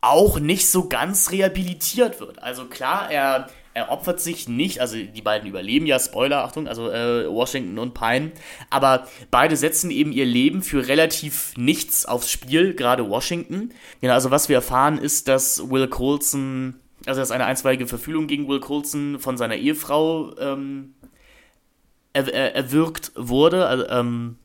auch 0.00 0.38
nicht 0.38 0.68
so 0.68 0.88
ganz 0.88 1.30
rehabilitiert 1.32 2.20
wird. 2.20 2.40
Also 2.40 2.66
klar, 2.66 3.10
er 3.10 3.48
er 3.74 3.90
opfert 3.90 4.20
sich 4.20 4.48
nicht, 4.48 4.80
also 4.80 4.96
die 4.96 5.22
beiden 5.22 5.48
überleben 5.48 5.86
ja, 5.86 5.98
Spoiler, 5.98 6.44
Achtung, 6.44 6.68
also 6.68 6.90
äh, 6.90 7.26
Washington 7.28 7.78
und 7.78 7.94
Pine, 7.94 8.32
aber 8.70 9.06
beide 9.30 9.56
setzen 9.56 9.90
eben 9.90 10.12
ihr 10.12 10.26
Leben 10.26 10.62
für 10.62 10.88
relativ 10.88 11.54
nichts 11.56 12.04
aufs 12.06 12.30
Spiel, 12.30 12.74
gerade 12.74 13.08
Washington. 13.08 13.72
Genau, 14.00 14.14
also 14.14 14.30
was 14.30 14.48
wir 14.48 14.56
erfahren 14.56 14.98
ist, 14.98 15.28
dass 15.28 15.70
Will 15.70 15.88
Colson 15.88 16.74
also 17.06 17.20
dass 17.20 17.30
eine 17.30 17.44
einstweilige 17.46 17.86
Verfühlung 17.86 18.26
gegen 18.26 18.48
Will 18.48 18.60
Coulson 18.60 19.18
von 19.18 19.36
seiner 19.36 19.56
Ehefrau 19.56 20.36
ähm, 20.38 20.94
er, 22.12 22.32
er, 22.32 22.54
erwirkt 22.54 23.12
wurde. 23.16 23.66
Also, 23.66 23.88
ähm, 23.88 24.36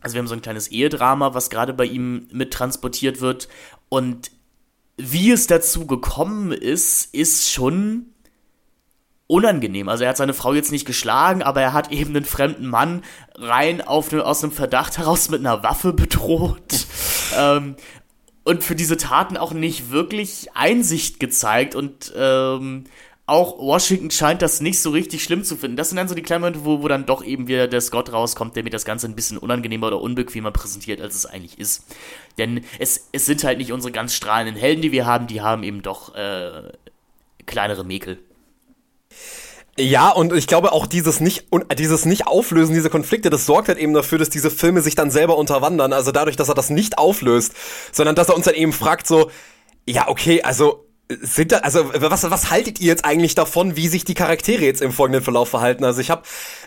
also 0.00 0.14
wir 0.14 0.20
haben 0.20 0.28
so 0.28 0.34
ein 0.34 0.42
kleines 0.42 0.68
Ehedrama, 0.68 1.34
was 1.34 1.50
gerade 1.50 1.72
bei 1.72 1.84
ihm 1.84 2.28
mit 2.32 2.52
transportiert 2.52 3.20
wird. 3.20 3.48
Und 3.88 4.30
wie 4.96 5.30
es 5.30 5.46
dazu 5.46 5.86
gekommen 5.86 6.52
ist, 6.52 7.14
ist 7.14 7.50
schon 7.50 8.06
unangenehm. 9.26 9.88
Also 9.88 10.04
er 10.04 10.10
hat 10.10 10.16
seine 10.16 10.34
Frau 10.34 10.54
jetzt 10.54 10.72
nicht 10.72 10.86
geschlagen, 10.86 11.42
aber 11.42 11.60
er 11.60 11.72
hat 11.72 11.90
eben 11.90 12.14
einen 12.14 12.24
fremden 12.24 12.66
Mann 12.66 13.02
rein 13.34 13.80
auf 13.80 14.12
ne, 14.12 14.24
aus 14.24 14.42
einem 14.42 14.52
Verdacht 14.52 14.98
heraus 14.98 15.28
mit 15.28 15.40
einer 15.40 15.62
Waffe 15.62 15.92
bedroht. 15.92 16.86
ähm, 17.36 17.76
und 18.44 18.62
für 18.62 18.76
diese 18.76 18.96
Taten 18.96 19.36
auch 19.36 19.52
nicht 19.52 19.90
wirklich 19.90 20.48
Einsicht 20.54 21.18
gezeigt 21.18 21.74
und 21.74 22.12
ähm, 22.16 22.84
auch 23.28 23.58
Washington 23.58 24.12
scheint 24.12 24.40
das 24.40 24.60
nicht 24.60 24.80
so 24.80 24.90
richtig 24.90 25.24
schlimm 25.24 25.42
zu 25.42 25.56
finden. 25.56 25.76
Das 25.76 25.88
sind 25.88 25.96
dann 25.96 26.06
so 26.06 26.14
die 26.14 26.22
kleinen 26.22 26.42
Momente, 26.42 26.64
wo, 26.64 26.80
wo 26.80 26.86
dann 26.86 27.06
doch 27.06 27.24
eben 27.24 27.48
wieder 27.48 27.66
der 27.66 27.80
Scott 27.80 28.12
rauskommt, 28.12 28.54
der 28.54 28.62
mir 28.62 28.70
das 28.70 28.84
Ganze 28.84 29.08
ein 29.08 29.16
bisschen 29.16 29.36
unangenehmer 29.36 29.88
oder 29.88 30.00
unbequemer 30.00 30.52
präsentiert, 30.52 31.00
als 31.00 31.16
es 31.16 31.26
eigentlich 31.26 31.58
ist. 31.58 31.84
Denn 32.38 32.64
es, 32.78 33.08
es 33.10 33.26
sind 33.26 33.42
halt 33.42 33.58
nicht 33.58 33.72
unsere 33.72 33.90
ganz 33.90 34.14
strahlenden 34.14 34.54
Helden, 34.54 34.80
die 34.80 34.92
wir 34.92 35.06
haben, 35.06 35.26
die 35.26 35.40
haben 35.40 35.64
eben 35.64 35.82
doch 35.82 36.14
äh, 36.14 36.70
kleinere 37.46 37.84
Mäkel. 37.84 38.20
Ja, 39.78 40.10
und 40.10 40.32
ich 40.32 40.46
glaube 40.46 40.72
auch 40.72 40.86
dieses 40.86 41.20
nicht, 41.20 41.46
und 41.50 41.66
dieses 41.78 42.06
nicht 42.06 42.26
auflösen, 42.26 42.74
diese 42.74 42.88
Konflikte, 42.88 43.28
das 43.28 43.44
sorgt 43.44 43.68
halt 43.68 43.78
eben 43.78 43.92
dafür, 43.92 44.18
dass 44.18 44.30
diese 44.30 44.50
Filme 44.50 44.80
sich 44.80 44.94
dann 44.94 45.10
selber 45.10 45.36
unterwandern. 45.36 45.92
Also 45.92 46.12
dadurch, 46.12 46.36
dass 46.36 46.48
er 46.48 46.54
das 46.54 46.70
nicht 46.70 46.96
auflöst, 46.96 47.52
sondern 47.92 48.14
dass 48.14 48.30
er 48.30 48.36
uns 48.36 48.46
dann 48.46 48.54
eben 48.54 48.72
fragt 48.72 49.06
so, 49.06 49.30
ja, 49.86 50.08
okay, 50.08 50.42
also 50.42 50.86
sind 51.08 51.52
da, 51.52 51.58
also 51.58 51.92
was, 51.94 52.28
was 52.30 52.50
haltet 52.50 52.80
ihr 52.80 52.86
jetzt 52.86 53.04
eigentlich 53.04 53.34
davon, 53.34 53.76
wie 53.76 53.88
sich 53.88 54.04
die 54.04 54.14
Charaktere 54.14 54.64
jetzt 54.64 54.80
im 54.80 54.92
folgenden 54.92 55.22
Verlauf 55.22 55.50
verhalten? 55.50 55.84
Also 55.84 56.00
ich 56.00 56.10
habe, 56.10 56.22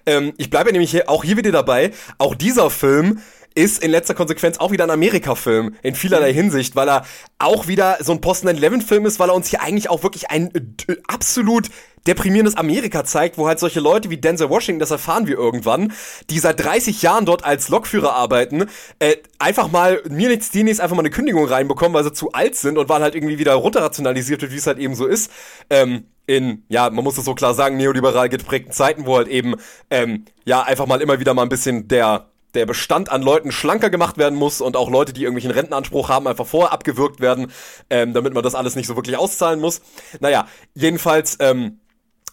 ähm, 0.05 0.33
ich 0.38 0.49
bleibe 0.49 0.71
nämlich 0.71 0.91
hier, 0.91 1.09
auch 1.09 1.23
hier 1.23 1.35
wieder 1.35 1.51
dabei, 1.51 1.91
auch 2.19 2.35
dieser 2.35 2.69
Film 2.69 3.21
ist 3.55 3.83
in 3.83 3.91
letzter 3.91 4.13
Konsequenz 4.13 4.57
auch 4.57 4.71
wieder 4.71 4.83
ein 4.83 4.91
Amerika-Film 4.91 5.75
in 5.81 5.95
vielerlei 5.95 6.33
Hinsicht, 6.33 6.75
weil 6.75 6.89
er 6.89 7.05
auch 7.39 7.67
wieder 7.67 7.97
so 8.01 8.11
ein 8.11 8.21
Post-9-11-Film 8.21 9.05
ist, 9.05 9.19
weil 9.19 9.29
er 9.29 9.35
uns 9.35 9.47
hier 9.47 9.61
eigentlich 9.61 9.89
auch 9.89 10.03
wirklich 10.03 10.29
ein 10.29 10.51
äh, 10.53 10.95
absolut 11.07 11.69
deprimierendes 12.07 12.55
Amerika 12.55 13.03
zeigt, 13.03 13.37
wo 13.37 13.47
halt 13.47 13.59
solche 13.59 13.79
Leute 13.79 14.09
wie 14.09 14.17
Denzel 14.17 14.49
Washington, 14.49 14.79
das 14.79 14.91
erfahren 14.91 15.27
wir 15.27 15.37
irgendwann, 15.37 15.93
die 16.29 16.39
seit 16.39 16.63
30 16.63 17.01
Jahren 17.01 17.25
dort 17.25 17.43
als 17.43 17.69
Lokführer 17.69 18.15
arbeiten, 18.15 18.65
äh, 18.99 19.17
einfach 19.37 19.69
mal 19.69 20.01
mir 20.09 20.29
nichts, 20.29 20.49
die 20.51 20.63
nichts, 20.63 20.79
einfach 20.79 20.95
mal 20.95 21.01
eine 21.01 21.09
Kündigung 21.09 21.45
reinbekommen, 21.45 21.93
weil 21.93 22.03
sie 22.03 22.13
zu 22.13 22.31
alt 22.31 22.55
sind 22.55 22.77
und 22.77 22.89
weil 22.89 23.01
halt 23.01 23.15
irgendwie 23.15 23.37
wieder 23.37 23.53
runterrationalisiert 23.53 24.41
wird, 24.41 24.51
wie 24.51 24.57
es 24.57 24.67
halt 24.67 24.79
eben 24.79 24.95
so 24.95 25.05
ist. 25.05 25.31
Ähm, 25.69 26.05
in, 26.25 26.63
ja, 26.69 26.89
man 26.91 27.03
muss 27.03 27.17
es 27.17 27.25
so 27.25 27.33
klar 27.33 27.55
sagen, 27.55 27.77
neoliberal 27.77 28.29
geprägten 28.29 28.71
Zeiten, 28.71 29.07
wo 29.07 29.17
halt 29.17 29.27
eben, 29.27 29.55
ähm, 29.89 30.25
ja, 30.45 30.61
einfach 30.61 30.85
mal 30.85 31.01
immer 31.01 31.19
wieder 31.19 31.33
mal 31.33 31.41
ein 31.41 31.49
bisschen 31.49 31.87
der 31.87 32.28
der 32.53 32.65
Bestand 32.65 33.11
an 33.11 33.21
Leuten 33.21 33.51
schlanker 33.51 33.89
gemacht 33.89 34.17
werden 34.17 34.37
muss 34.37 34.61
und 34.61 34.75
auch 34.75 34.89
Leute, 34.89 35.13
die 35.13 35.23
irgendwelchen 35.23 35.51
Rentenanspruch 35.51 36.09
haben, 36.09 36.27
einfach 36.27 36.47
vorher 36.47 36.71
abgewürgt 36.71 37.19
werden, 37.19 37.51
ähm, 37.89 38.13
damit 38.13 38.33
man 38.33 38.43
das 38.43 38.55
alles 38.55 38.75
nicht 38.75 38.87
so 38.87 38.95
wirklich 38.95 39.17
auszahlen 39.17 39.59
muss. 39.59 39.81
Naja, 40.19 40.47
jedenfalls, 40.73 41.37
ähm, 41.39 41.79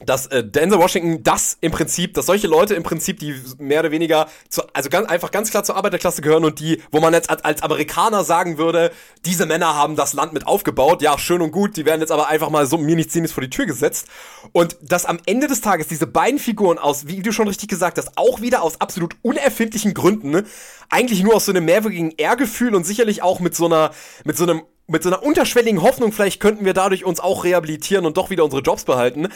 dass 0.05 0.27
äh, 0.27 0.45
Denzel 0.45 0.79
Washington 0.79 1.23
das 1.23 1.57
im 1.61 1.73
Prinzip, 1.73 2.15
dass 2.15 2.27
solche 2.27 2.47
Leute 2.47 2.75
im 2.75 2.83
Prinzip, 2.83 3.19
die 3.19 3.35
mehr 3.59 3.81
oder 3.81 3.91
weniger, 3.91 4.29
zu, 4.49 4.63
also 4.75 4.91
ganz 4.91 5.09
einfach 5.09 5.31
ganz 5.31 5.51
klar 5.51 5.65
zur 5.65 5.77
Arbeiterklasse 5.77 6.21
gehören 6.21 6.45
und 6.45 6.61
die, 6.61 6.83
wo 6.91 7.01
man 7.01 7.15
jetzt 7.15 7.31
als, 7.31 7.43
als 7.45 7.63
Amerikaner 7.63 8.23
sagen 8.23 8.59
würde, 8.59 8.93
diese 9.25 9.47
Männer 9.47 9.75
haben 9.75 9.97
das 9.97 10.13
Land 10.13 10.35
mit 10.35 10.47
aufgebaut, 10.47 11.01
ja, 11.01 11.19
schön 11.19 11.41
und 11.41 11.51
gut, 11.51 11.77
die 11.77 11.87
werden 11.87 12.01
jetzt 12.01 12.13
aber 12.13 12.29
einfach 12.29 12.51
mal 12.51 12.67
so 12.67 12.77
mir 12.77 12.97
nichts 12.97 13.15
Sinnes 13.15 13.33
vor 13.33 13.43
die 13.43 13.51
Tür 13.51 13.65
gesetzt. 13.65 14.07
Und 14.53 14.77
dass 14.83 15.07
am 15.07 15.19
Ende 15.25 15.47
des 15.47 15.63
Tages 15.63 15.89
diese 15.89 16.07
beiden 16.07 16.39
Figuren 16.39 16.79
aus, 16.79 17.07
wie 17.07 17.23
du 17.23 17.33
schon 17.33 17.49
richtig 17.49 17.69
gesagt 17.69 17.97
hast, 17.97 18.13
auch 18.17 18.43
wieder 18.43 18.63
aus 18.63 18.81
absolut 18.81 19.17
unerfindlichen 19.23 19.95
Gründen, 19.95 20.31
ne, 20.31 20.45
eigentlich 20.91 21.23
nur 21.23 21.35
aus 21.35 21.47
so 21.47 21.53
einem 21.53 21.65
mehrwöchigen 21.65 22.13
Ehrgefühl 22.17 22.75
und 22.75 22.85
sicherlich 22.85 23.23
auch 23.23 23.41
mit 23.41 23.55
so 23.57 23.65
einer, 23.65 23.93
mit 24.25 24.37
so 24.37 24.45
einem 24.45 24.63
mit 24.89 25.03
so 25.03 25.09
einer 25.09 25.25
unterschwelligen 25.25 25.83
Hoffnung, 25.83 26.13
vielleicht 26.13 26.41
könnten 26.41 26.65
wir 26.65 26.73
dadurch 26.73 27.05
uns 27.05 27.19
auch 27.19 27.43
rehabilitieren 27.43 28.07
und 28.07 28.17
doch 28.17 28.31
wieder 28.31 28.45
unsere 28.45 28.63
Jobs 28.63 28.85
behalten, 28.85 29.29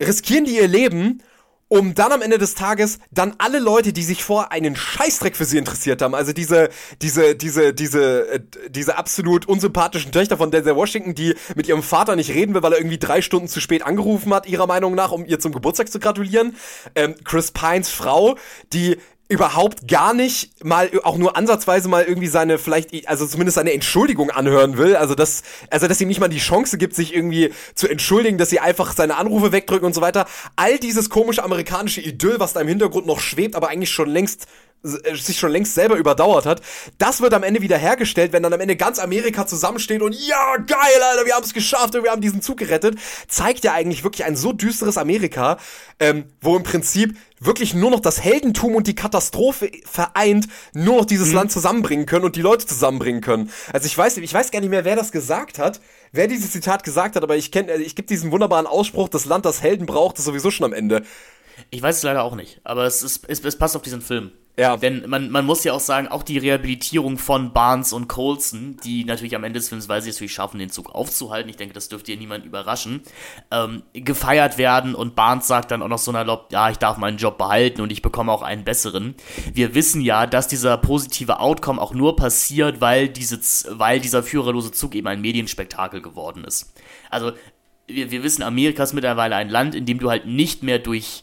riskieren 0.00 0.44
die 0.44 0.56
ihr 0.56 0.68
Leben, 0.68 1.22
um 1.68 1.94
dann 1.94 2.12
am 2.12 2.22
Ende 2.22 2.38
des 2.38 2.54
Tages 2.54 2.98
dann 3.10 3.34
alle 3.38 3.58
Leute, 3.58 3.92
die 3.92 4.02
sich 4.02 4.22
vor 4.22 4.52
einen 4.52 4.76
Scheißdreck 4.76 5.34
für 5.36 5.44
sie 5.44 5.58
interessiert 5.58 6.02
haben, 6.02 6.14
also 6.14 6.32
diese, 6.32 6.68
diese, 7.00 7.34
diese, 7.34 7.74
diese, 7.74 8.28
äh, 8.28 8.40
diese 8.68 8.98
absolut 8.98 9.46
unsympathischen 9.46 10.12
Töchter 10.12 10.36
von 10.36 10.50
Denzel 10.50 10.76
Washington, 10.76 11.14
die 11.14 11.34
mit 11.56 11.66
ihrem 11.66 11.82
Vater 11.82 12.16
nicht 12.16 12.30
reden 12.30 12.54
will, 12.54 12.62
weil 12.62 12.72
er 12.72 12.78
irgendwie 12.78 12.98
drei 12.98 13.22
Stunden 13.22 13.48
zu 13.48 13.60
spät 13.60 13.84
angerufen 13.84 14.32
hat, 14.34 14.46
ihrer 14.46 14.66
Meinung 14.66 14.94
nach, 14.94 15.10
um 15.10 15.24
ihr 15.24 15.40
zum 15.40 15.52
Geburtstag 15.52 15.90
zu 15.90 15.98
gratulieren. 15.98 16.54
Ähm, 16.94 17.14
Chris 17.24 17.50
Pines 17.50 17.88
Frau, 17.88 18.36
die 18.72 18.98
überhaupt 19.28 19.88
gar 19.88 20.12
nicht 20.12 20.64
mal 20.64 20.90
auch 21.02 21.16
nur 21.16 21.36
ansatzweise 21.36 21.88
mal 21.88 22.04
irgendwie 22.04 22.26
seine 22.26 22.58
vielleicht 22.58 23.08
also 23.08 23.26
zumindest 23.26 23.54
seine 23.54 23.72
Entschuldigung 23.72 24.30
anhören 24.30 24.76
will. 24.76 24.96
Also 24.96 25.14
dass 25.14 25.42
also 25.70 25.88
dass 25.88 26.00
ihm 26.00 26.08
nicht 26.08 26.20
mal 26.20 26.28
die 26.28 26.38
Chance 26.38 26.76
gibt 26.76 26.94
sich 26.94 27.14
irgendwie 27.14 27.52
zu 27.74 27.88
entschuldigen 27.88 28.36
dass 28.36 28.50
sie 28.50 28.60
einfach 28.60 28.92
seine 28.92 29.16
Anrufe 29.16 29.52
wegdrücken 29.52 29.86
und 29.86 29.94
so 29.94 30.02
weiter. 30.02 30.26
All 30.56 30.78
dieses 30.78 31.08
komische 31.08 31.42
amerikanische 31.42 32.02
Idyll 32.02 32.38
was 32.38 32.52
da 32.52 32.60
im 32.60 32.68
Hintergrund 32.68 33.06
noch 33.06 33.20
schwebt 33.20 33.56
aber 33.56 33.68
eigentlich 33.68 33.90
schon 33.90 34.10
längst 34.10 34.46
sich 34.84 35.38
schon 35.38 35.50
längst 35.50 35.74
selber 35.74 35.96
überdauert 35.96 36.46
hat. 36.46 36.60
Das 36.98 37.20
wird 37.20 37.32
am 37.34 37.42
Ende 37.42 37.62
wieder 37.62 37.78
hergestellt, 37.78 38.32
wenn 38.32 38.42
dann 38.42 38.52
am 38.52 38.60
Ende 38.60 38.76
ganz 38.76 38.98
Amerika 38.98 39.46
zusammensteht 39.46 40.02
und 40.02 40.14
ja, 40.14 40.56
geil, 40.58 41.02
Alter, 41.10 41.26
wir 41.26 41.34
haben 41.34 41.44
es 41.44 41.54
geschafft 41.54 41.96
und 41.96 42.04
wir 42.04 42.10
haben 42.10 42.20
diesen 42.20 42.42
Zug 42.42 42.58
gerettet. 42.58 42.98
Zeigt 43.26 43.64
ja 43.64 43.72
eigentlich 43.72 44.04
wirklich 44.04 44.24
ein 44.24 44.36
so 44.36 44.52
düsteres 44.52 44.98
Amerika, 44.98 45.56
ähm, 45.98 46.26
wo 46.40 46.56
im 46.56 46.62
Prinzip 46.62 47.16
wirklich 47.40 47.74
nur 47.74 47.90
noch 47.90 48.00
das 48.00 48.22
Heldentum 48.22 48.74
und 48.74 48.86
die 48.86 48.94
Katastrophe 48.94 49.70
vereint, 49.84 50.46
nur 50.72 50.98
noch 50.98 51.04
dieses 51.04 51.28
mhm. 51.28 51.34
Land 51.34 51.52
zusammenbringen 51.52 52.06
können 52.06 52.24
und 52.24 52.36
die 52.36 52.42
Leute 52.42 52.66
zusammenbringen 52.66 53.20
können. 53.20 53.50
Also 53.72 53.86
ich 53.86 53.96
weiß, 53.96 54.18
ich 54.18 54.34
weiß 54.34 54.50
gar 54.50 54.60
nicht 54.60 54.70
mehr, 54.70 54.84
wer 54.84 54.96
das 54.96 55.12
gesagt 55.12 55.58
hat, 55.58 55.80
wer 56.12 56.26
dieses 56.28 56.52
Zitat 56.52 56.84
gesagt 56.84 57.16
hat, 57.16 57.22
aber 57.22 57.36
ich 57.36 57.50
kenne, 57.50 57.74
ich 57.76 57.96
gebe 57.96 58.06
diesen 58.06 58.30
wunderbaren 58.30 58.66
Ausspruch, 58.66 59.08
das 59.08 59.24
Land, 59.24 59.44
das 59.44 59.62
Helden 59.62 59.86
braucht, 59.86 60.18
ist 60.18 60.24
sowieso 60.24 60.50
schon 60.50 60.66
am 60.66 60.72
Ende. 60.72 61.02
Ich 61.70 61.82
weiß 61.82 61.98
es 61.98 62.02
leider 62.02 62.22
auch 62.22 62.34
nicht, 62.34 62.60
aber 62.64 62.84
es, 62.84 63.02
ist, 63.02 63.24
es, 63.28 63.44
es 63.44 63.56
passt 63.56 63.76
auf 63.76 63.82
diesen 63.82 64.00
Film. 64.00 64.32
Ja. 64.56 64.76
Denn 64.76 65.08
man, 65.08 65.30
man 65.30 65.44
muss 65.44 65.64
ja 65.64 65.72
auch 65.72 65.80
sagen, 65.80 66.06
auch 66.06 66.22
die 66.22 66.38
Rehabilitierung 66.38 67.18
von 67.18 67.52
Barnes 67.52 67.92
und 67.92 68.06
Colson, 68.06 68.76
die 68.84 69.04
natürlich 69.04 69.34
am 69.34 69.42
Ende 69.42 69.58
des 69.58 69.68
Films, 69.68 69.88
weil 69.88 70.00
sie 70.00 70.10
es 70.10 70.16
natürlich 70.16 70.34
schaffen, 70.34 70.58
den 70.58 70.70
Zug 70.70 70.94
aufzuhalten, 70.94 71.48
ich 71.50 71.56
denke, 71.56 71.74
das 71.74 71.88
dürfte 71.88 72.12
ja 72.12 72.18
niemand 72.18 72.44
überraschen, 72.44 73.02
ähm, 73.50 73.82
gefeiert 73.92 74.56
werden 74.56 74.94
und 74.94 75.16
Barnes 75.16 75.48
sagt 75.48 75.72
dann 75.72 75.82
auch 75.82 75.88
noch 75.88 75.98
so 75.98 76.12
nalopp, 76.12 76.52
ja, 76.52 76.70
ich 76.70 76.78
darf 76.78 76.98
meinen 76.98 77.18
Job 77.18 77.36
behalten 77.36 77.80
und 77.80 77.90
ich 77.90 78.00
bekomme 78.00 78.30
auch 78.30 78.42
einen 78.42 78.62
besseren. 78.62 79.16
Wir 79.52 79.74
wissen 79.74 80.00
ja, 80.00 80.26
dass 80.26 80.46
dieser 80.46 80.76
positive 80.76 81.40
Outcome 81.40 81.80
auch 81.80 81.92
nur 81.92 82.14
passiert, 82.14 82.80
weil, 82.80 83.08
diese, 83.08 83.40
weil 83.78 83.98
dieser 83.98 84.22
führerlose 84.22 84.70
Zug 84.70 84.94
eben 84.94 85.08
ein 85.08 85.20
Medienspektakel 85.20 86.00
geworden 86.00 86.44
ist. 86.44 86.72
Also, 87.10 87.32
wir, 87.86 88.10
wir 88.10 88.22
wissen, 88.22 88.42
Amerika 88.42 88.84
ist 88.84 88.94
mittlerweile 88.94 89.34
ein 89.34 89.50
Land, 89.50 89.74
in 89.74 89.84
dem 89.84 89.98
du 89.98 90.10
halt 90.10 90.26
nicht 90.26 90.62
mehr 90.62 90.78
durch 90.78 91.22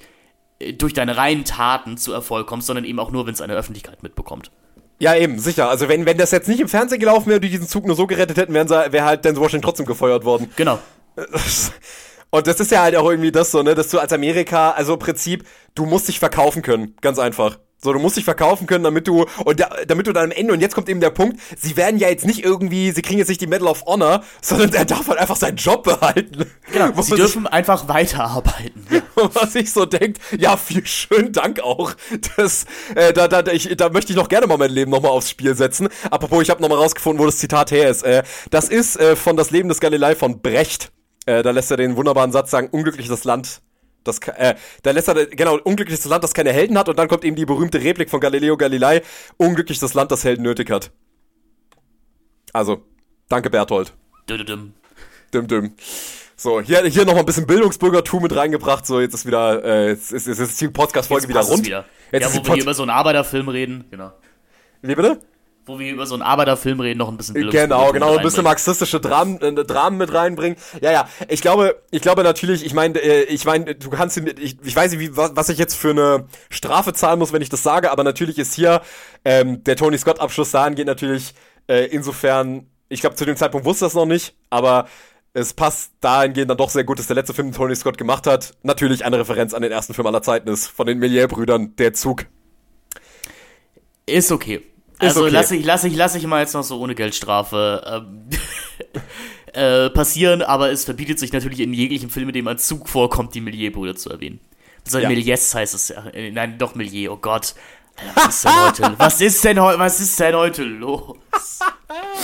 durch 0.78 0.94
deine 0.94 1.18
reinen 1.18 1.46
Taten 1.46 1.98
zu 1.98 2.14
Erfolg 2.14 2.48
kommst, 2.48 2.68
sondern 2.68 2.86
eben 2.86 3.00
auch 3.00 3.12
nur, 3.12 3.26
wenn 3.26 3.34
es 3.34 3.42
eine 3.42 3.54
Öffentlichkeit 3.54 4.04
mitbekommt. 4.04 4.52
Ja, 5.00 5.16
eben, 5.16 5.40
sicher. 5.40 5.68
Also 5.68 5.90
wenn, 5.90 6.06
wenn 6.06 6.18
das 6.18 6.30
jetzt 6.32 6.48
nicht 6.48 6.60
im 6.60 6.70
Fernsehen 6.70 7.00
gelaufen 7.00 7.28
wäre, 7.28 7.40
die 7.40 7.50
diesen 7.50 7.68
Zug 7.68 7.88
nur 7.88 7.96
so 7.96 8.06
gerettet 8.06 8.38
hätten, 8.38 8.54
wäre 8.54 8.92
wär 8.92 9.06
halt 9.06 9.26
Denzel 9.26 9.42
Washington 9.42 9.66
trotzdem 9.66 9.86
gefeuert 9.88 10.26
worden. 10.26 10.52
Genau. 10.56 10.78
Und 12.30 12.48
das 12.48 12.60
ist 12.60 12.72
ja 12.72 12.82
halt 12.82 12.96
auch 12.96 13.10
irgendwie 13.10 13.32
das 13.32 13.52
so, 13.52 13.62
ne, 13.64 13.76
dass 13.76 13.90
du 13.90 14.00
als 14.00 14.14
Amerika, 14.14 14.72
also 14.72 14.94
im 14.94 15.00
Prinzip, 15.00 15.46
du 15.76 15.86
musst 15.86 16.08
dich 16.08 16.20
verkaufen 16.20 16.62
können, 16.62 16.96
ganz 17.02 17.20
einfach. 17.20 17.58
So, 17.84 17.94
du 17.94 18.00
musst 18.00 18.16
dich 18.16 18.26
verkaufen 18.26 18.68
können, 18.68 18.84
damit 18.84 19.08
du, 19.08 19.26
und 19.44 19.60
da, 19.60 19.70
damit 19.88 20.06
du 20.06 20.14
dann 20.14 20.26
am 20.26 20.32
Ende, 20.32 20.54
und 20.54 20.60
jetzt 20.60 20.76
kommt 20.76 20.88
eben 20.88 21.00
der 21.00 21.10
Punkt, 21.10 21.40
sie 21.58 21.76
werden 21.78 22.00
ja 22.00 22.10
jetzt 22.10 22.28
nicht 22.28 22.44
irgendwie, 22.46 22.92
sie 22.92 23.02
kriegen 23.02 23.18
jetzt 23.18 23.30
nicht 23.30 23.42
die 23.42 23.48
Medal 23.48 23.68
of 23.68 23.86
Honor, 23.88 24.24
sondern 24.40 24.72
er 24.74 24.86
darf 24.86 25.08
halt 25.08 25.18
einfach 25.18 25.36
seinen 25.36 25.58
Job 25.58 25.84
behalten. 25.84 26.46
Genau, 26.72 26.92
sie 27.02 27.16
dürfen 27.16 27.46
ich, 27.46 27.54
einfach 27.54 27.88
weiterarbeiten. 27.88 28.86
Ja. 28.92 29.02
Was 29.34 29.56
ich 29.56 29.74
so 29.74 29.88
denkt, 29.88 30.22
ja, 30.38 30.58
viel 30.58 30.86
schönen 30.86 31.34
Dank 31.34 31.62
auch. 31.62 31.94
Das, 32.38 32.66
äh, 32.94 33.14
da, 33.14 33.28
da, 33.28 33.52
ich, 33.52 33.76
da 33.76 33.90
möchte 33.90 34.14
ich 34.14 34.18
noch 34.18 34.30
gerne 34.30 34.46
mal 34.46 34.58
mein 34.58 34.72
Leben 34.72 34.92
nochmal 34.92 35.12
aufs 35.12 35.32
Spiel 35.32 35.56
setzen. 35.56 35.90
Apropos, 36.12 36.44
ich 36.44 36.52
habe 36.52 36.62
nochmal 36.62 36.78
rausgefunden, 36.78 37.20
wo 37.20 37.26
das 37.26 37.38
Zitat 37.38 37.72
her 37.72 37.90
ist. 37.90 38.04
Äh, 38.04 38.22
das 38.52 38.70
ist 38.70 39.00
äh, 39.00 39.16
von 39.16 39.36
Das 39.38 39.50
Leben 39.50 39.70
des 39.70 39.80
Galilei 39.80 40.16
von 40.16 40.42
Brecht. 40.42 40.92
Äh, 41.26 41.42
da 41.42 41.50
lässt 41.50 41.72
er 41.72 41.78
den 41.78 41.98
wunderbaren 41.98 42.32
Satz 42.32 42.52
sagen, 42.52 42.70
unglücklich 42.72 43.08
das 43.08 43.24
Land, 43.24 43.62
das, 44.04 44.20
äh, 44.20 44.56
da 44.84 44.92
lässt 44.92 45.08
er, 45.08 45.26
genau, 45.28 45.58
unglückliches 45.58 46.06
Land, 46.06 46.24
das 46.24 46.34
keine 46.34 46.52
Helden 46.52 46.78
hat, 46.78 46.90
und 46.90 46.98
dann 46.98 47.08
kommt 47.08 47.24
eben 47.24 47.36
die 47.36 47.46
berühmte 47.46 47.82
Replik 47.82 48.10
von 48.10 48.20
Galileo 48.20 48.58
Galilei, 48.58 49.02
unglücklich 49.38 49.80
das 49.80 49.94
Land, 49.94 50.12
das 50.12 50.24
Helden 50.24 50.44
nötig 50.44 50.70
hat. 50.70 50.92
Also, 52.54 52.84
danke 53.30 53.50
Berthold. 53.50 53.94
Düm, 54.30 54.46
düm. 54.46 54.74
Düm, 55.48 55.74
So, 56.36 56.60
hier, 56.60 56.84
hier 56.86 57.06
noch 57.06 57.14
mal 57.14 57.20
ein 57.20 57.26
bisschen 57.26 57.46
Bildungsbürgertum 57.46 58.24
mit 58.24 58.36
reingebracht. 58.36 58.86
So, 58.86 59.00
jetzt 59.00 59.14
ist 59.14 59.26
wieder, 59.26 59.64
äh, 59.64 59.90
jetzt 59.90 60.12
ist, 60.12 60.28
jetzt 60.28 60.40
ist 60.40 60.60
die 60.60 60.68
Podcast-Folge 60.70 61.28
wieder 61.28 61.42
rund. 61.42 61.66
Wieder. 61.66 61.86
Jetzt 62.12 62.34
ja, 62.34 62.42
wo 62.42 62.46
wir 62.46 62.54
hier 62.56 62.64
über 62.64 62.74
so 62.74 62.82
einen 62.82 62.90
Arbeiterfilm 62.90 63.48
reden, 63.48 63.86
genau. 63.92 64.12
Wie 64.82 64.96
bitte? 64.96 65.22
Wo 65.66 65.80
wir 65.80 65.92
über 65.92 66.06
so 66.06 66.16
einen 66.16 66.24
Arbeiterfilm 66.24 66.80
reden, 66.80 66.98
noch 66.98 67.10
ein 67.10 67.18
bisschen 67.18 67.50
Genau, 67.50 67.92
genau, 67.92 68.18
ein 68.18 68.24
bisschen 68.24 68.44
marxistische 68.44 69.00
Dramen, 69.00 69.40
äh, 69.42 69.54
Dramen 69.64 69.98
mit 69.98 70.14
reinbringen. 70.14 70.58
Ja, 70.82 70.92
ja, 70.92 71.10
ich 71.28 71.42
glaube, 71.42 71.82
ich 71.92 72.02
glaube 72.02 72.24
natürlich, 72.24 72.66
ich 72.66 72.74
meine, 72.74 73.00
äh, 73.00 73.24
ich 73.24 73.46
meine, 73.46 73.76
du 73.76 73.90
kannst, 73.90 74.18
ich, 74.18 74.58
ich 74.64 74.76
weiß 74.76 74.92
nicht, 74.92 75.00
wie, 75.00 75.16
was 75.16 75.50
ich 75.50 75.58
jetzt 75.58 75.76
für 75.76 75.92
eine 75.92 76.26
Strafe 76.50 76.94
zahlen 76.94 77.20
muss, 77.20 77.32
wenn 77.34 77.42
ich 77.42 77.50
das 77.50 77.64
sage, 77.64 77.92
aber 77.92 78.04
natürlich 78.04 78.40
ist 78.40 78.54
hier 78.56 78.82
ähm, 79.24 79.64
der 79.64 79.76
Tony 79.76 79.98
Scott 79.98 80.20
Abschluss 80.20 80.52
geht 80.52 80.88
natürlich 80.88 81.34
äh, 81.68 81.86
insofern, 81.86 82.68
ich 82.90 83.02
glaube, 83.02 83.16
zu 83.16 83.26
dem 83.26 83.38
Zeitpunkt 83.38 83.66
wusste 83.66 83.86
das 83.86 83.94
noch 83.94 84.06
nicht, 84.06 84.36
aber 84.50 84.88
es 85.34 85.54
passt 85.54 85.94
dahingehend 86.02 86.50
dann 86.50 86.58
doch 86.58 86.70
sehr 86.70 86.84
gut, 86.84 87.00
dass 87.00 87.08
der 87.08 87.16
letzte 87.16 87.34
Film, 87.34 87.50
den 87.50 87.54
Tony 87.54 87.76
Scott 87.76 87.98
gemacht 87.98 88.28
hat, 88.28 88.56
natürlich 88.64 89.06
eine 89.06 89.20
Referenz 89.20 89.54
an 89.54 89.62
den 89.62 89.72
ersten 89.72 89.94
Film 89.94 90.08
aller 90.08 90.22
Zeiten 90.22 90.50
ist, 90.50 90.68
von 90.68 90.88
den 90.88 91.00
Millier-Brüdern, 91.00 91.76
Der 91.78 91.94
Zug. 91.94 92.26
Ist 94.06 94.32
okay. 94.32 94.62
Also 95.02 95.22
okay. 95.22 95.32
lasse 95.32 95.56
ich, 95.56 95.66
lass 95.66 95.84
ich, 95.84 95.96
lass 95.96 96.16
ich 96.16 96.26
mal 96.28 96.42
jetzt 96.42 96.54
noch 96.54 96.64
so 96.64 96.80
ohne 96.80 96.96
Geldstrafe 96.96 97.84
ähm, 97.86 98.30
äh, 99.54 99.90
passieren, 99.90 100.42
aber 100.42 100.72
es 100.72 100.86
verbietet 100.86 101.20
sich 101.20 101.34
natürlich 101.34 101.60
in 101.60 101.74
jeglichem 101.74 102.10
Film, 102.10 102.30
in 102.30 102.34
dem 102.34 102.48
ein 102.48 102.58
Zug 102.58 102.88
vorkommt, 102.88 103.34
die 103.36 103.42
Millier-Brüder 103.42 103.96
zu 103.96 104.10
erwähnen. 104.10 104.40
So 104.84 105.00
ja. 105.00 105.10
Milliers 105.10 105.54
heißt 105.54 105.74
es 105.74 105.90
ja. 105.90 106.06
Äh, 106.08 106.32
nein, 106.32 106.58
doch 106.58 106.76
Millier, 106.76 107.12
oh 107.12 107.18
Gott. 107.18 107.56
was 108.16 108.44
ist 108.46 108.46
denn 108.46 108.54
heute? 108.62 108.96
Was 108.98 109.22
ist 109.22 109.44
denn, 109.44 109.58
was 109.58 110.00
ist 110.00 110.20
denn 110.20 110.36
heute 110.36 110.64
los? 110.64 111.18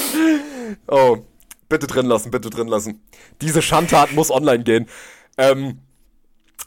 oh, 0.88 1.18
bitte 1.70 1.88
drin 1.88 2.06
lassen, 2.06 2.32
bitte 2.32 2.50
drin 2.50 2.68
lassen. 2.68 3.02
Diese 3.42 3.62
Schandtat 3.62 4.14
muss 4.14 4.32
online 4.32 4.64
gehen. 4.64 4.88
Ähm, 5.38 5.80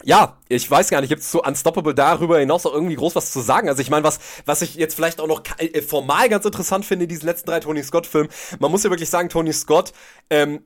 ja, 0.02 0.38
ich 0.48 0.70
weiß 0.70 0.88
gar 0.88 1.00
nicht, 1.00 1.10
gibt 1.10 1.22
es 1.22 1.30
zu 1.30 1.42
Unstoppable 1.42 1.94
darüber 1.94 2.38
hinaus 2.38 2.64
noch 2.64 2.72
irgendwie 2.72 2.94
groß 2.94 3.16
was 3.16 3.30
zu 3.30 3.40
sagen? 3.40 3.68
Also 3.68 3.82
ich 3.82 3.90
meine, 3.90 4.04
was, 4.04 4.18
was 4.46 4.62
ich 4.62 4.74
jetzt 4.74 4.94
vielleicht 4.94 5.20
auch 5.20 5.26
noch 5.26 5.42
äh, 5.58 5.82
formal 5.82 6.28
ganz 6.28 6.44
interessant 6.44 6.84
finde, 6.84 7.06
diesen 7.06 7.26
letzten 7.26 7.50
drei 7.50 7.60
Tony 7.60 7.82
Scott-Filmen, 7.82 8.30
man 8.58 8.70
muss 8.70 8.82
ja 8.82 8.90
wirklich 8.90 9.10
sagen, 9.10 9.28
Tony 9.28 9.52
Scott 9.52 9.92
ähm, 10.30 10.64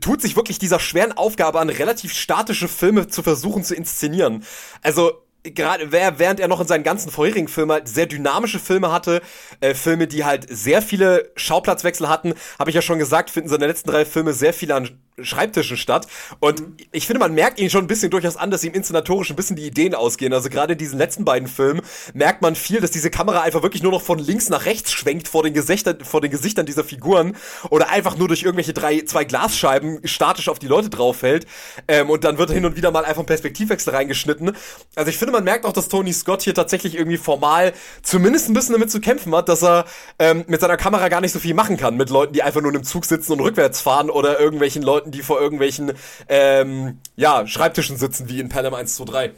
tut 0.00 0.22
sich 0.22 0.36
wirklich 0.36 0.58
dieser 0.58 0.80
schweren 0.80 1.12
Aufgabe 1.12 1.60
an, 1.60 1.68
relativ 1.68 2.12
statische 2.14 2.68
Filme 2.68 3.08
zu 3.08 3.22
versuchen 3.22 3.64
zu 3.64 3.74
inszenieren. 3.74 4.44
Also 4.82 5.12
gerade 5.42 5.90
während 5.90 6.38
er 6.38 6.48
noch 6.48 6.60
in 6.60 6.68
seinen 6.68 6.84
ganzen 6.84 7.10
vorherigen 7.10 7.48
Filmen 7.48 7.72
halt 7.72 7.88
sehr 7.88 8.06
dynamische 8.06 8.58
Filme 8.58 8.92
hatte, 8.92 9.22
äh, 9.60 9.74
Filme, 9.74 10.06
die 10.06 10.24
halt 10.24 10.46
sehr 10.48 10.82
viele 10.82 11.32
Schauplatzwechsel 11.36 12.08
hatten, 12.08 12.34
habe 12.58 12.70
ich 12.70 12.76
ja 12.76 12.82
schon 12.82 12.98
gesagt, 12.98 13.30
finden 13.30 13.48
seine 13.48 13.66
letzten 13.66 13.90
drei 13.90 14.04
Filme 14.04 14.34
sehr 14.34 14.52
viel 14.52 14.70
an 14.72 15.00
Schreibtischen 15.24 15.76
statt. 15.76 16.06
Und 16.40 16.60
mhm. 16.60 16.76
ich 16.92 17.06
finde, 17.06 17.20
man 17.20 17.34
merkt 17.34 17.58
ihn 17.58 17.70
schon 17.70 17.84
ein 17.84 17.88
bisschen 17.88 18.10
durchaus 18.10 18.36
an, 18.36 18.50
dass 18.50 18.64
ihm 18.64 18.72
inszenatorisch 18.72 19.30
ein 19.30 19.36
bisschen 19.36 19.56
die 19.56 19.66
Ideen 19.66 19.94
ausgehen. 19.94 20.32
Also 20.32 20.48
gerade 20.48 20.72
in 20.72 20.78
diesen 20.78 20.98
letzten 20.98 21.24
beiden 21.24 21.48
Filmen 21.48 21.82
merkt 22.14 22.42
man 22.42 22.54
viel, 22.54 22.80
dass 22.80 22.90
diese 22.90 23.10
Kamera 23.10 23.40
einfach 23.42 23.62
wirklich 23.62 23.82
nur 23.82 23.92
noch 23.92 24.02
von 24.02 24.18
links 24.18 24.48
nach 24.48 24.66
rechts 24.66 24.92
schwenkt 24.92 25.28
vor 25.28 25.42
den 25.42 25.54
Gesichtern, 25.54 25.98
vor 26.04 26.20
den 26.20 26.30
Gesichtern 26.30 26.66
dieser 26.66 26.84
Figuren 26.84 27.36
oder 27.70 27.90
einfach 27.90 28.16
nur 28.16 28.28
durch 28.28 28.42
irgendwelche 28.42 28.72
drei, 28.72 29.00
zwei 29.02 29.24
Glasscheiben 29.24 30.00
statisch 30.04 30.48
auf 30.48 30.58
die 30.58 30.66
Leute 30.66 30.90
draufhält. 30.90 31.46
Ähm, 31.88 32.10
und 32.10 32.24
dann 32.24 32.38
wird 32.38 32.50
hin 32.50 32.64
und 32.64 32.76
wieder 32.76 32.90
mal 32.90 33.04
einfach 33.04 33.22
ein 33.22 33.26
Perspektivwechsel 33.26 33.94
reingeschnitten. 33.94 34.52
Also 34.94 35.10
ich 35.10 35.18
finde, 35.18 35.32
man 35.32 35.44
merkt 35.44 35.64
auch, 35.64 35.72
dass 35.72 35.88
Tony 35.88 36.12
Scott 36.12 36.42
hier 36.42 36.54
tatsächlich 36.54 36.96
irgendwie 36.96 37.16
formal 37.16 37.72
zumindest 38.02 38.48
ein 38.48 38.54
bisschen 38.54 38.74
damit 38.74 38.90
zu 38.90 39.00
kämpfen 39.00 39.34
hat, 39.34 39.48
dass 39.48 39.62
er 39.62 39.84
ähm, 40.18 40.44
mit 40.46 40.60
seiner 40.60 40.76
Kamera 40.76 41.08
gar 41.08 41.20
nicht 41.20 41.32
so 41.32 41.38
viel 41.38 41.54
machen 41.54 41.76
kann. 41.76 41.96
Mit 41.96 42.10
Leuten, 42.10 42.32
die 42.32 42.42
einfach 42.42 42.60
nur 42.60 42.70
in 42.70 42.76
einem 42.76 42.84
Zug 42.84 43.04
sitzen 43.04 43.32
und 43.32 43.40
rückwärts 43.40 43.80
fahren 43.80 44.10
oder 44.10 44.40
irgendwelchen 44.40 44.82
Leuten, 44.82 45.09
die 45.10 45.22
vor 45.22 45.40
irgendwelchen 45.40 45.92
ähm, 46.28 46.98
ja, 47.16 47.46
Schreibtischen 47.46 47.96
sitzen, 47.96 48.28
wie 48.28 48.40
in 48.40 48.48
Pelham 48.48 48.74
123. 48.74 49.32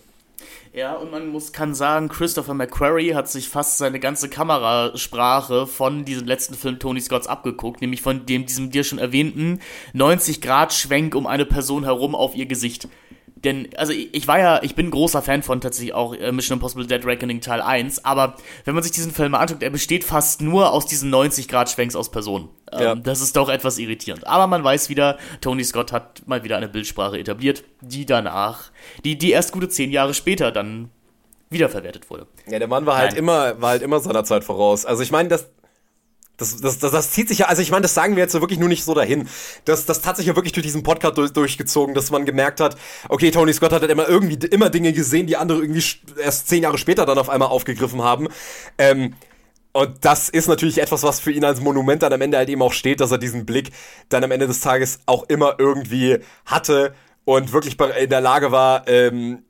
Ja, 0.74 0.94
und 0.94 1.10
man 1.10 1.28
muss 1.28 1.52
kann 1.52 1.74
sagen, 1.74 2.08
Christopher 2.08 2.54
McQuarrie 2.54 3.14
hat 3.14 3.28
sich 3.28 3.50
fast 3.50 3.76
seine 3.76 4.00
ganze 4.00 4.30
Kamerasprache 4.30 5.66
von 5.66 6.06
diesem 6.06 6.26
letzten 6.26 6.54
Film 6.54 6.78
Tony 6.78 7.00
Scotts 7.00 7.26
abgeguckt, 7.26 7.82
nämlich 7.82 8.00
von 8.00 8.24
dem 8.24 8.46
diesem 8.46 8.70
dir 8.70 8.82
schon 8.82 8.98
erwähnten 8.98 9.60
90 9.92 10.40
Grad 10.40 10.72
Schwenk 10.72 11.14
um 11.14 11.26
eine 11.26 11.44
Person 11.44 11.84
herum 11.84 12.14
auf 12.14 12.34
ihr 12.34 12.46
Gesicht. 12.46 12.88
Denn, 13.44 13.68
also 13.76 13.92
ich 13.92 14.28
war 14.28 14.38
ja, 14.38 14.62
ich 14.62 14.74
bin 14.74 14.90
großer 14.90 15.20
Fan 15.20 15.42
von 15.42 15.60
tatsächlich 15.60 15.94
auch 15.94 16.14
äh, 16.14 16.30
Mission 16.30 16.56
Impossible 16.56 16.86
Dead 16.86 17.04
Reckoning 17.04 17.40
Teil 17.40 17.60
1, 17.60 18.04
aber 18.04 18.36
wenn 18.64 18.74
man 18.74 18.82
sich 18.84 18.92
diesen 18.92 19.12
Film 19.12 19.32
mal 19.32 19.40
anguckt, 19.40 19.62
er 19.62 19.70
besteht 19.70 20.04
fast 20.04 20.40
nur 20.40 20.72
aus 20.72 20.86
diesen 20.86 21.10
90 21.10 21.48
Grad 21.48 21.68
Schwenks 21.68 21.96
aus 21.96 22.10
Personen. 22.10 22.48
Ähm, 22.70 22.80
ja. 22.80 22.94
Das 22.94 23.20
ist 23.20 23.36
doch 23.36 23.48
etwas 23.48 23.78
irritierend. 23.78 24.26
Aber 24.26 24.46
man 24.46 24.62
weiß 24.62 24.88
wieder, 24.88 25.18
Tony 25.40 25.64
Scott 25.64 25.92
hat 25.92 26.22
mal 26.26 26.44
wieder 26.44 26.56
eine 26.56 26.68
Bildsprache 26.68 27.18
etabliert, 27.18 27.64
die 27.80 28.06
danach, 28.06 28.70
die, 29.04 29.18
die 29.18 29.32
erst 29.32 29.52
gute 29.52 29.68
zehn 29.68 29.90
Jahre 29.90 30.14
später 30.14 30.52
dann 30.52 30.90
wiederverwertet 31.50 32.08
wurde. 32.10 32.26
Ja, 32.48 32.58
der 32.58 32.68
Mann 32.68 32.86
war 32.86 32.96
halt 32.96 33.10
Nein. 33.10 33.18
immer, 33.18 33.60
war 33.60 33.70
halt 33.70 33.82
immer 33.82 34.00
seiner 34.00 34.24
Zeit 34.24 34.44
voraus. 34.44 34.86
Also 34.86 35.02
ich 35.02 35.10
meine, 35.10 35.28
das, 35.28 35.50
das, 36.42 36.60
das, 36.60 36.78
das, 36.78 36.92
das 36.92 37.10
zieht 37.12 37.28
sich 37.28 37.38
ja, 37.38 37.46
also 37.46 37.62
ich 37.62 37.70
meine, 37.70 37.82
das 37.82 37.94
sagen 37.94 38.16
wir 38.16 38.22
jetzt 38.22 38.34
wirklich 38.34 38.58
nur 38.58 38.68
nicht 38.68 38.84
so 38.84 38.94
dahin. 38.94 39.28
Das, 39.64 39.86
das 39.86 40.04
hat 40.04 40.16
sich 40.16 40.26
ja 40.26 40.36
wirklich 40.36 40.52
durch 40.52 40.66
diesen 40.66 40.82
Podcast 40.82 41.16
durch, 41.16 41.32
durchgezogen, 41.32 41.94
dass 41.94 42.10
man 42.10 42.24
gemerkt 42.24 42.60
hat, 42.60 42.76
okay, 43.08 43.30
Tony 43.30 43.52
Scott 43.52 43.72
hat 43.72 43.82
halt 43.82 43.90
immer 43.90 44.08
irgendwie 44.08 44.46
immer 44.48 44.70
Dinge 44.70 44.92
gesehen, 44.92 45.26
die 45.26 45.36
andere 45.36 45.60
irgendwie 45.60 45.84
erst 46.22 46.48
zehn 46.48 46.62
Jahre 46.62 46.78
später 46.78 47.06
dann 47.06 47.18
auf 47.18 47.30
einmal 47.30 47.48
aufgegriffen 47.48 48.02
haben. 48.02 48.28
Ähm, 48.78 49.14
und 49.72 50.04
das 50.04 50.28
ist 50.28 50.48
natürlich 50.48 50.78
etwas, 50.78 51.02
was 51.02 51.18
für 51.20 51.32
ihn 51.32 51.44
als 51.44 51.60
Monument 51.60 52.02
dann 52.02 52.12
am 52.12 52.20
Ende 52.20 52.36
halt 52.36 52.50
eben 52.50 52.60
auch 52.60 52.74
steht, 52.74 53.00
dass 53.00 53.10
er 53.10 53.18
diesen 53.18 53.46
Blick 53.46 53.70
dann 54.10 54.22
am 54.22 54.30
Ende 54.30 54.46
des 54.46 54.60
Tages 54.60 55.00
auch 55.06 55.24
immer 55.28 55.54
irgendwie 55.58 56.18
hatte 56.44 56.94
und 57.24 57.52
wirklich 57.52 57.78
in 57.80 58.10
der 58.10 58.20
Lage 58.20 58.52
war, 58.52 58.86
ähm, 58.88 59.44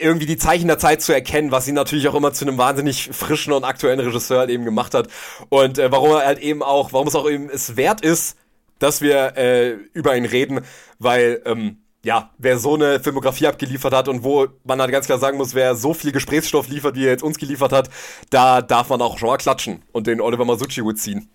irgendwie 0.00 0.26
die 0.26 0.36
Zeichen 0.36 0.68
der 0.68 0.78
Zeit 0.78 1.02
zu 1.02 1.12
erkennen, 1.12 1.50
was 1.50 1.68
ihn 1.68 1.74
natürlich 1.74 2.08
auch 2.08 2.14
immer 2.14 2.32
zu 2.32 2.44
einem 2.44 2.58
wahnsinnig 2.58 3.10
frischen 3.12 3.52
und 3.52 3.64
aktuellen 3.64 4.00
Regisseur 4.00 4.40
halt 4.40 4.50
eben 4.50 4.64
gemacht 4.64 4.94
hat. 4.94 5.08
Und 5.48 5.78
äh, 5.78 5.90
warum 5.90 6.10
er 6.10 6.26
halt 6.26 6.38
eben 6.38 6.62
auch, 6.62 6.92
warum 6.92 7.08
es 7.08 7.14
auch 7.14 7.28
eben 7.28 7.50
es 7.50 7.76
wert 7.76 8.00
ist, 8.00 8.36
dass 8.78 9.00
wir 9.00 9.36
äh, 9.36 9.72
über 9.92 10.16
ihn 10.16 10.24
reden, 10.24 10.60
weil 10.98 11.42
ähm, 11.44 11.78
ja, 12.04 12.30
wer 12.38 12.58
so 12.58 12.74
eine 12.74 13.00
Filmografie 13.00 13.48
abgeliefert 13.48 13.92
hat 13.92 14.08
und 14.08 14.22
wo 14.22 14.46
man 14.64 14.80
halt 14.80 14.90
ganz 14.92 15.06
klar 15.06 15.18
sagen 15.18 15.36
muss, 15.36 15.54
wer 15.54 15.74
so 15.74 15.94
viel 15.94 16.12
Gesprächsstoff 16.12 16.68
liefert, 16.68 16.94
wie 16.94 17.04
er 17.04 17.10
jetzt 17.10 17.24
uns 17.24 17.38
geliefert 17.38 17.72
hat, 17.72 17.90
da 18.30 18.62
darf 18.62 18.88
man 18.88 19.02
auch 19.02 19.18
schon 19.18 19.28
mal 19.28 19.36
klatschen 19.36 19.82
und 19.92 20.06
den 20.06 20.20
Oliver 20.20 20.44
Masucci 20.44 20.80
gut 20.80 20.98
ziehen. 20.98 21.28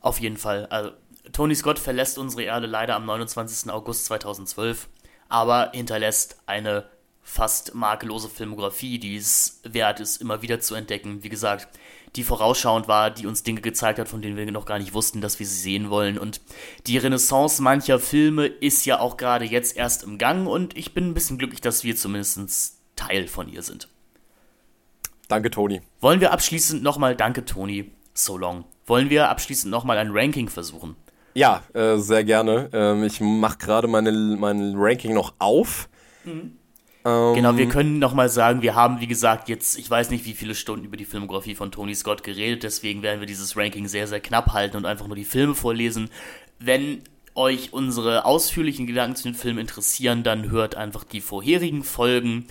Auf 0.00 0.18
jeden 0.18 0.36
Fall. 0.36 0.66
Also, 0.66 0.90
Tony 1.32 1.54
Scott 1.54 1.78
verlässt 1.78 2.18
unsere 2.18 2.42
Erde 2.42 2.66
leider 2.66 2.96
am 2.96 3.06
29. 3.06 3.70
August 3.70 4.06
2012, 4.06 4.88
aber 5.28 5.70
hinterlässt 5.72 6.38
eine 6.46 6.84
fast 7.22 7.74
makellose 7.74 8.28
Filmografie, 8.28 8.98
die 8.98 9.16
es 9.16 9.60
wert 9.64 10.00
ist, 10.00 10.20
immer 10.20 10.42
wieder 10.42 10.60
zu 10.60 10.74
entdecken. 10.74 11.22
Wie 11.22 11.28
gesagt, 11.28 11.68
die 12.16 12.24
vorausschauend 12.24 12.88
war, 12.88 13.10
die 13.10 13.26
uns 13.26 13.42
Dinge 13.42 13.60
gezeigt 13.60 13.98
hat, 13.98 14.08
von 14.08 14.20
denen 14.20 14.36
wir 14.36 14.50
noch 14.50 14.66
gar 14.66 14.78
nicht 14.78 14.92
wussten, 14.92 15.20
dass 15.20 15.38
wir 15.38 15.46
sie 15.46 15.60
sehen 15.60 15.88
wollen. 15.88 16.18
Und 16.18 16.40
die 16.86 16.98
Renaissance 16.98 17.62
mancher 17.62 17.98
Filme 17.98 18.46
ist 18.46 18.84
ja 18.84 19.00
auch 19.00 19.16
gerade 19.16 19.44
jetzt 19.44 19.76
erst 19.76 20.02
im 20.02 20.18
Gang 20.18 20.46
und 20.46 20.76
ich 20.76 20.92
bin 20.94 21.08
ein 21.08 21.14
bisschen 21.14 21.38
glücklich, 21.38 21.60
dass 21.60 21.84
wir 21.84 21.96
zumindest 21.96 22.78
Teil 22.96 23.28
von 23.28 23.48
ihr 23.48 23.62
sind. 23.62 23.88
Danke, 25.28 25.50
Toni. 25.50 25.80
Wollen 26.00 26.20
wir 26.20 26.32
abschließend 26.32 26.82
nochmal, 26.82 27.16
danke, 27.16 27.46
Toni, 27.46 27.90
so 28.12 28.36
long. 28.36 28.64
Wollen 28.84 29.08
wir 29.08 29.30
abschließend 29.30 29.70
nochmal 29.70 29.96
ein 29.96 30.10
Ranking 30.10 30.48
versuchen? 30.48 30.96
Ja, 31.34 31.62
äh, 31.72 31.96
sehr 31.96 32.24
gerne. 32.24 32.68
Ähm, 32.74 33.04
ich 33.04 33.20
mache 33.22 33.56
gerade 33.56 33.88
meine, 33.88 34.12
mein 34.12 34.74
Ranking 34.76 35.14
noch 35.14 35.32
auf. 35.38 35.88
Mhm. 36.24 36.58
Ähm, 37.04 37.34
genau, 37.34 37.56
wir 37.56 37.68
können 37.68 37.98
nochmal 37.98 38.28
sagen, 38.28 38.62
wir 38.62 38.74
haben, 38.74 39.00
wie 39.00 39.06
gesagt, 39.06 39.48
jetzt, 39.48 39.78
ich 39.78 39.90
weiß 39.90 40.10
nicht, 40.10 40.24
wie 40.24 40.34
viele 40.34 40.54
Stunden 40.54 40.84
über 40.84 40.96
die 40.96 41.04
Filmografie 41.04 41.54
von 41.54 41.72
Tony 41.72 41.94
Scott 41.94 42.22
geredet, 42.22 42.62
deswegen 42.62 43.02
werden 43.02 43.20
wir 43.20 43.26
dieses 43.26 43.56
Ranking 43.56 43.88
sehr, 43.88 44.06
sehr 44.06 44.20
knapp 44.20 44.52
halten 44.52 44.76
und 44.76 44.86
einfach 44.86 45.06
nur 45.06 45.16
die 45.16 45.24
Filme 45.24 45.54
vorlesen. 45.54 46.10
Wenn 46.58 47.02
euch 47.34 47.72
unsere 47.72 48.24
ausführlichen 48.24 48.86
Gedanken 48.86 49.16
zu 49.16 49.24
den 49.24 49.34
Filmen 49.34 49.58
interessieren, 49.58 50.22
dann 50.22 50.50
hört 50.50 50.74
einfach 50.74 51.04
die 51.04 51.20
vorherigen 51.20 51.82
Folgen 51.82 52.46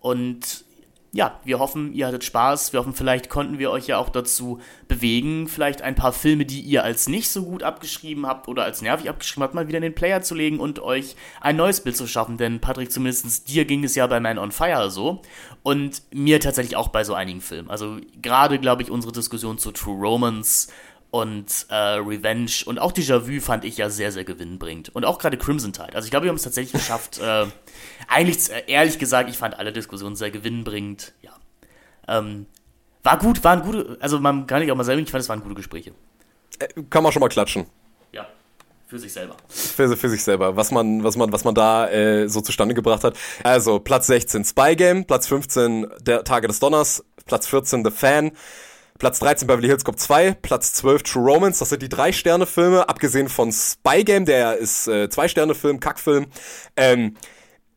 und 0.00 0.64
ja, 1.12 1.40
wir 1.42 1.58
hoffen, 1.58 1.92
ihr 1.92 2.06
hattet 2.06 2.22
Spaß. 2.22 2.72
Wir 2.72 2.80
hoffen, 2.80 2.94
vielleicht 2.94 3.28
konnten 3.28 3.58
wir 3.58 3.70
euch 3.72 3.88
ja 3.88 3.98
auch 3.98 4.10
dazu 4.10 4.60
bewegen, 4.86 5.48
vielleicht 5.48 5.82
ein 5.82 5.96
paar 5.96 6.12
Filme, 6.12 6.44
die 6.44 6.60
ihr 6.60 6.84
als 6.84 7.08
nicht 7.08 7.30
so 7.30 7.44
gut 7.44 7.64
abgeschrieben 7.64 8.26
habt 8.26 8.46
oder 8.46 8.62
als 8.62 8.80
nervig 8.80 9.10
abgeschrieben 9.10 9.42
habt, 9.42 9.54
mal 9.54 9.66
wieder 9.66 9.78
in 9.78 9.82
den 9.82 9.94
Player 9.94 10.22
zu 10.22 10.36
legen 10.36 10.60
und 10.60 10.78
euch 10.78 11.16
ein 11.40 11.56
neues 11.56 11.80
Bild 11.80 11.96
zu 11.96 12.06
schaffen. 12.06 12.36
Denn 12.36 12.60
Patrick, 12.60 12.92
zumindest 12.92 13.48
dir 13.48 13.64
ging 13.64 13.82
es 13.82 13.96
ja 13.96 14.06
bei 14.06 14.20
Man 14.20 14.38
on 14.38 14.52
Fire 14.52 14.88
so 14.90 15.22
und 15.64 16.02
mir 16.12 16.38
tatsächlich 16.38 16.76
auch 16.76 16.88
bei 16.88 17.02
so 17.02 17.14
einigen 17.14 17.40
Filmen. 17.40 17.70
Also 17.70 17.96
gerade, 18.22 18.60
glaube 18.60 18.82
ich, 18.82 18.90
unsere 18.90 19.12
Diskussion 19.12 19.58
zu 19.58 19.72
True 19.72 19.98
Romance 20.00 20.68
und 21.10 21.66
äh, 21.70 21.74
Revenge 21.74 22.50
und 22.66 22.78
auch 22.78 22.92
Déjà-vu 22.92 23.40
fand 23.40 23.64
ich 23.64 23.76
ja 23.76 23.90
sehr, 23.90 24.12
sehr 24.12 24.24
gewinnbringend. 24.24 24.90
Und 24.94 25.04
auch 25.04 25.18
gerade 25.18 25.36
Crimson 25.36 25.72
Tide. 25.72 25.94
Also 25.94 26.06
ich 26.06 26.10
glaube, 26.10 26.24
wir 26.24 26.28
haben 26.28 26.36
es 26.36 26.42
tatsächlich 26.42 26.72
geschafft. 26.72 27.18
Äh, 27.18 27.46
eigentlich, 28.08 28.50
äh, 28.50 28.62
ehrlich 28.68 28.98
gesagt, 28.98 29.28
ich 29.28 29.36
fand 29.36 29.58
alle 29.58 29.72
Diskussionen 29.72 30.14
sehr 30.14 30.30
gewinnbringend. 30.30 31.12
Ja. 31.22 31.32
Ähm, 32.08 32.46
war 33.02 33.18
gut, 33.18 33.42
waren 33.42 33.62
gute, 33.62 33.96
also 34.00 34.20
man 34.20 34.46
kann 34.46 34.60
nicht 34.60 34.70
auch 34.70 34.76
mal 34.76 34.84
sagen, 34.84 35.00
ich 35.00 35.10
fand, 35.10 35.22
es 35.22 35.28
waren 35.28 35.40
gute 35.40 35.54
Gespräche. 35.54 35.92
Äh, 36.58 36.68
kann 36.88 37.02
man 37.02 37.12
schon 37.12 37.20
mal 37.20 37.28
klatschen. 37.28 37.66
Ja. 38.12 38.26
Für 38.86 38.98
sich 38.98 39.12
selber. 39.12 39.36
Für, 39.48 39.96
für 39.96 40.08
sich 40.08 40.22
selber, 40.22 40.54
was 40.54 40.70
man, 40.70 41.02
was 41.02 41.16
man, 41.16 41.32
was 41.32 41.44
man 41.44 41.54
da 41.54 41.88
äh, 41.88 42.28
so 42.28 42.40
zustande 42.40 42.74
gebracht 42.74 43.02
hat. 43.02 43.16
Also 43.42 43.80
Platz 43.80 44.06
16 44.06 44.44
Spy 44.44 44.76
Game, 44.76 45.04
Platz 45.06 45.26
15 45.26 45.88
der 46.00 46.22
Tage 46.22 46.46
des 46.46 46.60
Donners, 46.60 47.04
Platz 47.26 47.46
14 47.48 47.84
The 47.84 47.90
Fan, 47.90 48.32
Platz 49.00 49.18
13 49.18 49.48
Beverly 49.48 49.66
Hills 49.66 49.82
Cop 49.82 49.98
2, 49.98 50.34
Platz 50.42 50.74
12 50.74 51.02
True 51.02 51.32
Romance, 51.32 51.58
das 51.58 51.70
sind 51.70 51.80
die 51.80 51.88
drei 51.88 52.12
Sterne 52.12 52.44
Filme, 52.44 52.86
abgesehen 52.86 53.30
von 53.30 53.50
Spy 53.50 54.04
Game, 54.04 54.26
der 54.26 54.58
ist 54.58 54.86
äh, 54.88 55.08
zwei 55.08 55.26
Sterne 55.26 55.54
Film, 55.54 55.80
Kackfilm. 55.80 56.26
Ähm, 56.76 57.16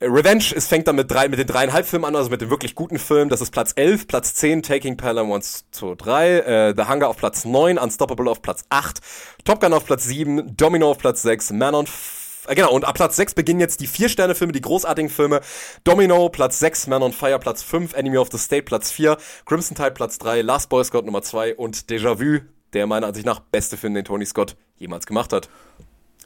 Revenge, 0.01 0.43
es 0.53 0.67
fängt 0.67 0.85
dann 0.85 0.97
mit, 0.97 1.09
drei, 1.09 1.29
mit 1.29 1.39
den 1.39 1.47
dreieinhalb 1.47 1.87
Filmen 1.87 2.03
an, 2.03 2.17
also 2.17 2.29
mit 2.29 2.41
dem 2.41 2.49
wirklich 2.49 2.75
guten 2.75 2.99
Film. 2.99 3.29
Das 3.29 3.39
ist 3.39 3.51
Platz 3.51 3.71
11, 3.73 4.07
Platz 4.07 4.35
10, 4.35 4.63
Taking 4.63 4.97
Pelham 4.97 5.31
1, 5.31 5.63
2, 5.71 5.95
3, 5.95 6.39
äh, 6.39 6.73
The 6.75 6.91
Hunger 6.91 7.07
auf 7.07 7.15
Platz 7.15 7.45
9, 7.45 7.77
Unstoppable 7.77 8.29
auf 8.29 8.41
Platz 8.41 8.65
8, 8.69 8.99
Top 9.45 9.61
Gun 9.61 9.71
auf 9.71 9.85
Platz 9.85 10.03
7, 10.03 10.57
Domino 10.57 10.91
auf 10.91 10.97
Platz 10.97 11.21
6, 11.21 11.53
Man 11.53 11.73
on 11.73 11.87
Genau, 12.47 12.71
und 12.71 12.85
ab 12.85 12.95
Platz 12.95 13.15
6 13.15 13.35
beginnen 13.35 13.59
jetzt 13.59 13.79
die 13.79 13.87
Vier-Sterne-Filme, 13.87 14.53
die 14.53 14.61
großartigen 14.61 15.09
Filme. 15.09 15.41
Domino, 15.83 16.29
Platz 16.29 16.59
6, 16.59 16.87
Man 16.87 17.03
on 17.03 17.13
Fire, 17.13 17.39
Platz 17.39 17.63
5, 17.63 17.93
Enemy 17.93 18.17
of 18.17 18.29
the 18.31 18.37
State, 18.37 18.63
Platz 18.63 18.91
4, 18.91 19.17
Crimson 19.45 19.75
Tide, 19.75 19.91
Platz 19.91 20.17
3, 20.17 20.41
Last 20.41 20.69
Boy 20.69 20.83
Scott, 20.83 21.05
Nummer 21.05 21.21
2 21.21 21.55
und 21.55 21.89
Déjà 21.89 22.19
Vu, 22.19 22.41
der 22.73 22.87
meiner 22.87 23.07
Ansicht 23.07 23.25
nach 23.25 23.39
beste 23.39 23.77
Film, 23.77 23.93
den 23.93 24.05
Tony 24.05 24.25
Scott 24.25 24.55
jemals 24.77 25.05
gemacht 25.05 25.31
hat. 25.31 25.49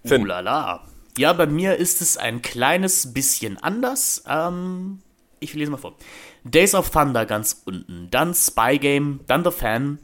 Finn. 0.05 0.23
Ulala. 0.23 0.83
Ja, 1.17 1.33
bei 1.33 1.47
mir 1.47 1.77
ist 1.77 2.01
es 2.01 2.17
ein 2.17 2.41
kleines 2.41 3.13
bisschen 3.13 3.57
anders. 3.57 4.23
Ähm, 4.27 4.99
ich 5.39 5.53
lese 5.53 5.71
mal 5.71 5.77
vor. 5.77 5.95
Days 6.43 6.75
of 6.75 6.89
Thunder 6.89 7.25
ganz 7.25 7.61
unten, 7.65 8.07
dann 8.11 8.33
Spy 8.33 8.77
Game, 8.79 9.19
dann 9.27 9.43
The 9.43 9.51
Fan, 9.51 9.99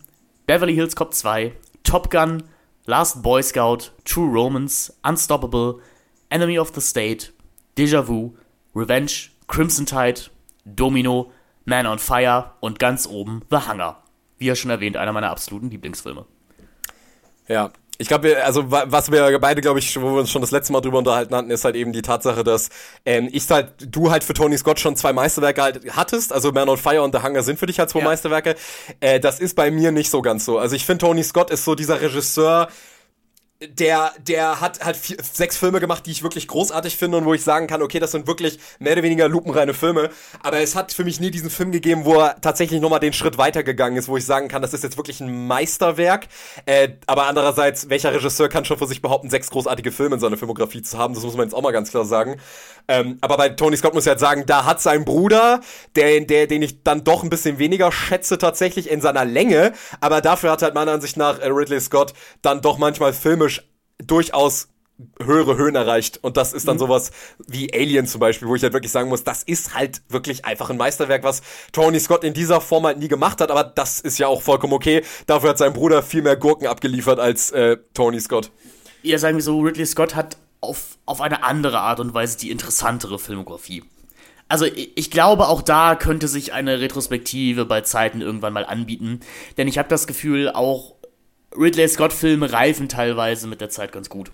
Beverly 0.46 0.74
Hills 0.74 0.96
Cop 0.96 1.14
2, 1.14 1.54
Top 1.84 2.10
Gun, 2.10 2.44
Last 2.86 3.22
Boy 3.24 3.42
Scout, 3.42 3.92
True 4.04 4.30
Romance, 4.30 4.94
Unstoppable, 5.04 5.80
Enemy 6.34 6.58
of 6.58 6.72
the 6.74 6.82
State, 6.82 7.28
Déjà 7.78 8.08
Vu, 8.08 8.36
Revenge, 8.76 9.30
Crimson 9.48 9.86
Tide, 9.86 10.32
Domino, 10.66 11.32
Man 11.66 11.86
on 11.86 12.00
Fire 12.00 12.54
und 12.60 12.80
ganz 12.80 13.08
oben 13.08 13.44
The 13.52 13.58
Hunger. 13.70 14.02
Wie 14.40 14.48
ja 14.48 14.56
schon 14.56 14.72
erwähnt, 14.72 14.98
einer 14.98 15.14
meiner 15.14 15.30
absoluten 15.30 15.70
Lieblingsfilme. 15.70 16.26
Ja, 17.48 17.72
ich 18.00 18.08
glaube, 18.08 18.44
also 18.44 18.72
was 18.72 19.12
wir 19.12 19.40
beide, 19.40 19.62
glaube 19.62 19.78
ich, 19.78 20.02
wo 20.02 20.16
wir 20.16 20.20
uns 20.22 20.32
schon 20.32 20.42
das 20.42 20.50
letzte 20.50 20.74
Mal 20.74 20.82
drüber 20.82 20.98
unterhalten 20.98 21.36
hatten, 21.36 21.52
ist 21.52 21.64
halt 21.64 21.76
eben 21.76 21.94
die 21.94 22.02
Tatsache, 22.02 22.44
dass 22.44 22.70
ähm, 23.06 23.30
ich 23.32 23.48
halt, 23.52 23.74
du 23.88 24.10
halt 24.10 24.24
für 24.24 24.34
Tony 24.34 24.58
Scott 24.58 24.80
schon 24.80 24.96
zwei 24.96 25.14
Meisterwerke 25.14 25.62
halt 25.62 25.82
hattest, 25.96 26.34
also 26.34 26.52
Man 26.52 26.68
on 26.68 26.78
Fire 26.78 27.04
und 27.04 27.14
The 27.14 27.22
Hunger 27.22 27.44
sind 27.44 27.60
für 27.60 27.68
dich 27.68 27.78
halt 27.78 27.92
zwei 27.92 28.00
ja. 28.00 28.06
Meisterwerke. 28.06 28.56
Äh, 29.00 29.20
das 29.20 29.40
ist 29.40 29.56
bei 29.56 29.70
mir 29.70 29.92
nicht 29.92 30.10
so 30.10 30.24
ganz 30.24 30.44
so. 30.44 30.58
Also 30.58 30.76
ich 30.76 30.86
finde, 30.86 31.06
Tony 31.06 31.24
Scott 31.24 31.52
ist 31.52 31.64
so 31.64 31.76
dieser 31.76 32.02
Regisseur, 32.02 32.68
der, 33.68 34.12
der 34.28 34.62
hat 34.62 34.84
halt 34.84 34.96
vier, 34.98 35.18
sechs 35.22 35.58
Filme 35.58 35.80
gemacht, 35.80 36.06
die 36.06 36.12
ich 36.12 36.24
wirklich 36.24 36.48
großartig 36.48 36.98
finde 36.98 37.18
und 37.18 37.26
wo 37.26 37.34
ich 37.34 37.44
sagen 37.44 37.68
kann, 37.68 37.82
okay, 37.82 38.00
das 38.00 38.12
sind 38.12 38.28
wirklich 38.28 38.60
mehr 38.80 38.94
oder 38.94 39.04
weniger 39.04 39.28
lupenreine 39.28 39.74
Filme. 39.74 40.10
Aber 40.42 40.60
es 40.60 40.76
hat 40.76 40.94
für 40.94 41.04
mich 41.04 41.20
nie 41.20 41.32
diesen 41.32 41.50
Film 41.50 41.72
gegeben, 41.72 42.06
wo 42.06 42.16
er 42.16 42.40
tatsächlich 42.42 42.82
nochmal 42.82 43.00
den 43.00 43.14
Schritt 43.14 43.38
weitergegangen 43.38 43.98
ist, 43.98 44.08
wo 44.08 44.18
ich 44.18 44.26
sagen 44.26 44.48
kann, 44.48 44.62
das 44.62 44.74
ist 44.74 44.84
jetzt 44.84 44.98
wirklich 44.98 45.22
ein 45.22 45.48
Meisterwerk. 45.48 46.28
Äh, 46.66 46.90
aber 47.08 47.28
andererseits, 47.28 47.90
welcher 47.90 48.14
Regisseur 48.14 48.50
kann 48.50 48.66
schon 48.66 48.78
für 48.78 48.88
sich 48.88 49.02
behaupten, 49.02 49.30
sechs 49.30 49.50
großartige 49.50 49.92
Filme 49.92 50.16
in 50.16 50.22
seiner 50.22 50.38
Filmografie 50.38 50.82
zu 50.82 50.98
haben? 50.98 51.14
Das 51.14 51.24
muss 51.24 51.36
man 51.36 51.46
jetzt 51.46 51.54
auch 51.54 51.62
mal 51.62 51.72
ganz 51.72 51.90
klar 51.90 52.06
sagen. 52.06 52.38
Ähm, 52.88 53.18
aber 53.22 53.38
bei 53.38 53.50
Tony 53.50 53.78
Scott 53.78 53.94
muss 53.94 54.04
ich 54.04 54.10
halt 54.10 54.20
sagen, 54.20 54.44
da 54.46 54.66
hat 54.66 54.82
sein 54.82 55.06
Bruder, 55.06 55.62
der, 55.96 56.20
der, 56.22 56.48
den 56.48 56.62
ich 56.62 56.84
dann 56.84 57.04
doch 57.04 57.24
ein 57.24 57.30
bisschen 57.30 57.60
weniger 57.60 57.92
schätze 57.92 58.38
tatsächlich 58.38 58.90
in 58.90 59.00
seiner 59.00 59.26
Länge, 59.26 59.72
aber 60.02 60.22
dafür 60.22 60.52
hat 60.52 60.62
halt 60.62 60.74
meiner 60.76 60.92
Ansicht 60.92 61.16
nach 61.16 61.40
äh, 61.40 61.48
Ridley 61.48 61.80
Scott 61.80 62.14
dann 62.42 62.62
doch 62.62 62.78
manchmal 62.78 63.14
filmisch 63.14 63.53
durchaus 64.00 64.70
höhere 65.22 65.58
Höhen 65.58 65.76
erreicht. 65.76 66.20
Und 66.22 66.38
das 66.38 66.54
ist 66.54 66.68
dann 66.68 66.76
mhm. 66.76 66.82
sowas 66.82 67.12
wie 67.48 67.74
Alien 67.74 68.06
zum 68.06 68.20
Beispiel, 68.20 68.48
wo 68.48 68.56
ich 68.56 68.64
halt 68.64 68.74
wirklich 68.74 68.92
sagen 68.92 69.10
muss, 69.10 69.24
das 69.24 69.44
ist 69.44 69.74
halt 69.74 70.02
wirklich 70.10 70.46
einfach 70.46 70.70
ein 70.70 70.78
Meisterwerk, 70.78 71.24
was 71.24 71.42
Tony 71.72 72.00
Scott 72.00 72.24
in 72.24 72.34
dieser 72.34 72.62
Form 72.62 72.86
halt 72.86 73.00
nie 73.00 73.08
gemacht 73.08 73.42
hat. 73.42 73.52
Aber 73.52 73.64
das 73.64 74.00
ist 74.00 74.18
ja 74.18 74.28
auch 74.28 74.42
vollkommen 74.42 74.74
okay. 74.74 75.04
Dafür 75.26 75.50
hat 75.50 75.58
sein 75.58 75.74
Bruder 75.74 76.04
viel 76.04 76.22
mehr 76.22 76.36
Gurken 76.36 76.68
abgeliefert 76.68 77.20
als 77.20 77.52
äh, 77.52 77.78
Tony 77.94 78.20
Scott. 78.20 78.52
Ja, 79.02 79.18
sagen 79.18 79.38
wir 79.38 79.44
so, 79.44 79.60
Ridley 79.60 79.86
Scott 79.86 80.16
hat 80.16 80.38
auf, 80.62 80.98
auf 81.06 81.22
eine 81.22 81.44
andere 81.44 81.80
Art 81.80 82.00
und 82.00 82.14
Weise 82.14 82.38
die 82.38 82.52
interessantere 82.52 83.20
Filmografie. 83.20 83.84
Also 84.48 84.66
ich 84.66 85.10
glaube, 85.10 85.48
auch 85.48 85.62
da 85.62 85.96
könnte 85.96 86.28
sich 86.28 86.54
eine 86.54 86.80
Retrospektive 86.80 87.66
bei 87.66 87.82
Zeiten 87.82 88.22
irgendwann 88.22 88.54
mal 88.54 88.66
anbieten. 88.66 89.22
Denn 89.58 89.68
ich 89.68 89.78
habe 89.78 89.90
das 89.90 90.06
Gefühl, 90.06 90.50
auch 90.50 90.96
Ridley 91.58 91.88
Scott-Filme 91.88 92.52
reifen 92.52 92.90
teilweise 92.90 93.48
mit 93.48 93.62
der 93.62 93.70
Zeit 93.70 93.92
ganz 93.92 94.10
gut. 94.10 94.32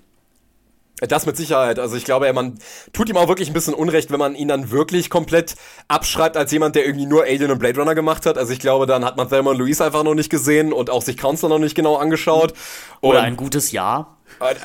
Das 1.08 1.26
mit 1.26 1.38
Sicherheit. 1.38 1.80
Also 1.80 1.96
ich 1.96 2.06
glaube, 2.06 2.32
man 2.34 2.60
tut 2.94 3.10
ihm 3.10 3.18
auch 3.18 3.28
wirklich 3.28 3.50
ein 3.50 3.54
bisschen 3.54 3.74
Unrecht, 3.74 4.12
wenn 4.12 4.20
man 4.20 4.36
ihn 4.36 4.48
dann 4.48 4.72
wirklich 4.72 5.10
komplett 5.10 5.56
abschreibt 5.88 6.36
als 6.36 6.52
jemand, 6.52 6.76
der 6.76 6.86
irgendwie 6.86 7.06
nur 7.06 7.24
Alien 7.24 7.52
und 7.52 7.60
Blade 7.60 7.80
Runner 7.80 7.96
gemacht 7.96 8.26
hat. 8.26 8.38
Also 8.38 8.52
ich 8.52 8.60
glaube, 8.60 8.86
dann 8.86 9.06
hat 9.06 9.18
man 9.18 9.30
Thelma 9.30 9.52
und 9.52 9.58
Louise 9.58 9.84
einfach 9.84 10.04
noch 10.04 10.16
nicht 10.16 10.30
gesehen 10.30 10.74
und 10.74 10.90
auch 10.90 11.02
sich 11.02 11.18
Counselor 11.18 11.50
noch 11.50 11.64
nicht 11.64 11.76
genau 11.76 11.96
angeschaut. 11.96 12.54
Oder 13.02 13.20
und 13.20 13.26
ein 13.26 13.38
gutes 13.38 13.72
Jahr. 13.72 14.18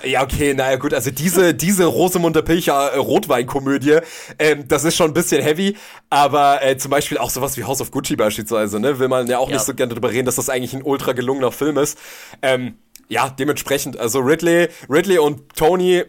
Äh, 0.02 0.10
ja, 0.10 0.22
okay, 0.22 0.54
naja, 0.54 0.76
gut, 0.76 0.94
also 0.94 1.10
diese, 1.10 1.54
diese 1.54 1.86
Rosemunde 1.86 2.42
Pilcher 2.42 2.92
äh, 2.92 2.98
Rotweinkomödie, 2.98 3.98
ähm, 4.38 4.68
das 4.68 4.84
ist 4.84 4.96
schon 4.96 5.10
ein 5.10 5.14
bisschen 5.14 5.42
heavy, 5.42 5.76
aber 6.10 6.62
äh, 6.62 6.76
zum 6.76 6.90
Beispiel 6.90 7.18
auch 7.18 7.30
sowas 7.30 7.56
wie 7.56 7.64
House 7.64 7.80
of 7.80 7.90
Gucci 7.90 8.14
beispielsweise, 8.16 8.78
ne, 8.78 8.98
will 8.98 9.08
man 9.08 9.26
ja 9.26 9.38
auch 9.38 9.48
ja. 9.48 9.56
nicht 9.56 9.64
so 9.64 9.74
gerne 9.74 9.90
darüber 9.90 10.10
reden, 10.10 10.26
dass 10.26 10.36
das 10.36 10.48
eigentlich 10.48 10.74
ein 10.74 10.82
ultra 10.82 11.12
gelungener 11.12 11.50
Film 11.50 11.78
ist. 11.78 11.98
Ähm, 12.42 12.78
ja, 13.08 13.28
dementsprechend, 13.28 13.98
also 13.98 14.20
Ridley, 14.20 14.68
Ridley 14.88 15.18
und 15.18 15.54
Tony, 15.56 16.04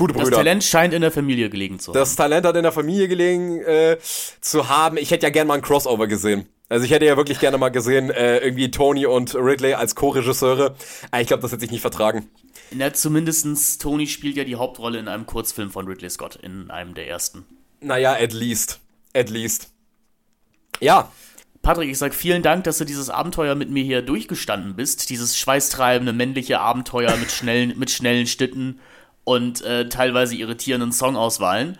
Gute 0.00 0.14
Brüder. 0.14 0.30
Das 0.30 0.38
Talent 0.38 0.64
scheint 0.64 0.94
in 0.94 1.02
der 1.02 1.10
Familie 1.10 1.50
gelegen 1.50 1.78
zu 1.78 1.92
haben. 1.92 1.98
Das 1.98 2.16
Talent 2.16 2.46
hat 2.46 2.56
in 2.56 2.62
der 2.62 2.72
Familie 2.72 3.06
gelegen 3.06 3.60
äh, 3.60 3.98
zu 4.40 4.70
haben. 4.70 4.96
Ich 4.96 5.10
hätte 5.10 5.26
ja 5.26 5.30
gerne 5.30 5.48
mal 5.48 5.54
ein 5.54 5.62
Crossover 5.62 6.06
gesehen. 6.06 6.46
Also 6.70 6.86
ich 6.86 6.90
hätte 6.90 7.04
ja 7.04 7.18
wirklich 7.18 7.38
gerne 7.38 7.58
mal 7.58 7.68
gesehen, 7.68 8.10
äh, 8.10 8.38
irgendwie 8.38 8.70
Tony 8.70 9.04
und 9.04 9.34
Ridley 9.34 9.74
als 9.74 9.94
Co-Regisseure. 9.94 10.74
Ich 11.20 11.26
glaube, 11.26 11.42
das 11.42 11.52
hätte 11.52 11.66
ich 11.66 11.70
nicht 11.70 11.82
vertragen. 11.82 12.30
Na, 12.70 12.94
zumindestens 12.94 13.76
Tony 13.76 14.06
spielt 14.06 14.36
ja 14.36 14.44
die 14.44 14.56
Hauptrolle 14.56 14.98
in 14.98 15.06
einem 15.06 15.26
Kurzfilm 15.26 15.70
von 15.70 15.86
Ridley 15.86 16.08
Scott, 16.08 16.36
in 16.36 16.70
einem 16.70 16.94
der 16.94 17.06
ersten. 17.06 17.44
Naja, 17.82 18.14
at 18.14 18.32
least. 18.32 18.80
At 19.12 19.28
least. 19.28 19.68
Ja. 20.80 21.12
Patrick, 21.60 21.90
ich 21.90 21.98
sag 21.98 22.14
vielen 22.14 22.42
Dank, 22.42 22.64
dass 22.64 22.78
du 22.78 22.86
dieses 22.86 23.10
Abenteuer 23.10 23.54
mit 23.54 23.68
mir 23.68 23.84
hier 23.84 24.00
durchgestanden 24.00 24.76
bist. 24.76 25.10
Dieses 25.10 25.36
schweißtreibende 25.36 26.14
männliche 26.14 26.60
Abenteuer 26.60 27.14
mit 27.18 27.30
schnellen, 27.30 27.78
mit 27.78 27.90
schnellen 27.90 28.26
Stitten 28.26 28.80
und 29.30 29.62
äh, 29.62 29.88
teilweise 29.88 30.34
irritierenden 30.34 30.90
Songauswahlen. 30.90 31.78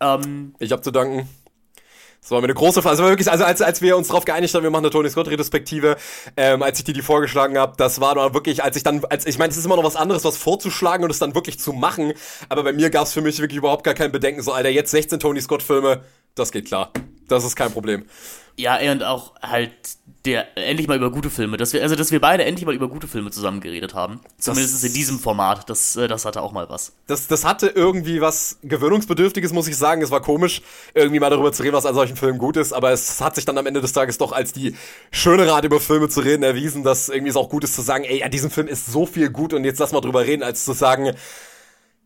Ähm, 0.00 0.54
ich 0.60 0.70
habe 0.70 0.82
zu 0.82 0.92
danken. 0.92 1.28
Das 2.20 2.30
war 2.30 2.40
mir 2.40 2.44
eine 2.44 2.54
große 2.54 2.80
Frage. 2.80 2.90
Also 2.90 3.02
wirklich, 3.02 3.28
also 3.28 3.42
als, 3.42 3.60
als 3.60 3.82
wir 3.82 3.96
uns 3.96 4.06
darauf 4.06 4.24
geeinigt 4.24 4.54
haben, 4.54 4.62
wir 4.62 4.70
machen 4.70 4.84
eine 4.84 4.90
Tony 4.90 5.10
Scott 5.10 5.26
Retrospektive, 5.26 5.96
ähm, 6.36 6.62
als 6.62 6.78
ich 6.78 6.84
dir 6.84 6.94
die 6.94 7.02
vorgeschlagen 7.02 7.58
habe, 7.58 7.74
das 7.76 8.00
war 8.00 8.14
dann 8.14 8.32
wirklich, 8.34 8.62
als 8.62 8.76
ich 8.76 8.84
dann, 8.84 9.04
als 9.06 9.26
ich 9.26 9.36
meine, 9.36 9.50
es 9.50 9.56
ist 9.56 9.64
immer 9.64 9.74
noch 9.74 9.82
was 9.82 9.96
anderes, 9.96 10.22
was 10.22 10.36
vorzuschlagen 10.36 11.02
und 11.02 11.10
es 11.10 11.18
dann 11.18 11.34
wirklich 11.34 11.58
zu 11.58 11.72
machen. 11.72 12.12
Aber 12.48 12.62
bei 12.62 12.72
mir 12.72 12.90
gab 12.90 13.06
es 13.06 13.12
für 13.12 13.20
mich 13.20 13.40
wirklich 13.40 13.58
überhaupt 13.58 13.82
gar 13.82 13.94
kein 13.94 14.12
Bedenken. 14.12 14.40
So, 14.40 14.52
Alter, 14.52 14.68
jetzt 14.68 14.92
16 14.92 15.18
Tony 15.18 15.40
Scott 15.40 15.64
Filme, 15.64 16.04
das 16.36 16.52
geht 16.52 16.66
klar. 16.66 16.92
Das 17.26 17.42
ist 17.42 17.56
kein 17.56 17.72
Problem. 17.72 18.06
Ja, 18.56 18.78
und 18.92 19.02
auch 19.02 19.34
halt 19.42 19.72
der 20.24 20.56
endlich 20.56 20.86
mal 20.86 20.96
über 20.96 21.10
gute 21.10 21.30
Filme, 21.30 21.56
dass 21.56 21.72
wir 21.72 21.82
also 21.82 21.96
dass 21.96 22.12
wir 22.12 22.20
beide 22.20 22.44
endlich 22.44 22.64
mal 22.64 22.74
über 22.74 22.88
gute 22.88 23.08
Filme 23.08 23.30
zusammen 23.30 23.60
geredet 23.60 23.94
haben. 23.94 24.20
Zumindest 24.38 24.84
in 24.84 24.92
diesem 24.92 25.18
Format, 25.18 25.68
das 25.68 25.96
äh, 25.96 26.06
das 26.06 26.24
hatte 26.24 26.42
auch 26.42 26.52
mal 26.52 26.68
was. 26.68 26.92
Das 27.08 27.26
das 27.26 27.44
hatte 27.44 27.66
irgendwie 27.68 28.20
was 28.20 28.58
gewöhnungsbedürftiges, 28.62 29.52
muss 29.52 29.66
ich 29.66 29.76
sagen. 29.76 30.00
Es 30.00 30.10
war 30.10 30.20
komisch 30.20 30.62
irgendwie 30.94 31.18
mal 31.18 31.30
darüber 31.30 31.52
zu 31.52 31.62
reden, 31.62 31.74
was 31.74 31.86
an 31.86 31.94
solchen 31.94 32.16
Filmen 32.16 32.38
gut 32.38 32.56
ist, 32.56 32.72
aber 32.72 32.92
es 32.92 33.20
hat 33.20 33.34
sich 33.34 33.44
dann 33.44 33.58
am 33.58 33.66
Ende 33.66 33.80
des 33.80 33.92
Tages 33.92 34.18
doch 34.18 34.32
als 34.32 34.52
die 34.52 34.76
schöne 35.10 35.52
Art 35.52 35.64
über 35.64 35.80
Filme 35.80 36.08
zu 36.08 36.20
reden 36.20 36.44
erwiesen, 36.44 36.84
dass 36.84 37.08
irgendwie 37.08 37.30
es 37.30 37.36
auch 37.36 37.48
gut 37.48 37.64
ist 37.64 37.74
zu 37.74 37.82
sagen, 37.82 38.04
ey, 38.04 38.22
an 38.22 38.30
diesem 38.30 38.50
Film 38.50 38.68
ist 38.68 38.86
so 38.86 39.06
viel 39.06 39.30
gut 39.30 39.52
und 39.52 39.64
jetzt 39.64 39.80
lass 39.80 39.92
mal 39.92 40.00
drüber 40.00 40.24
reden, 40.24 40.42
als 40.42 40.64
zu 40.64 40.72
sagen, 40.72 41.12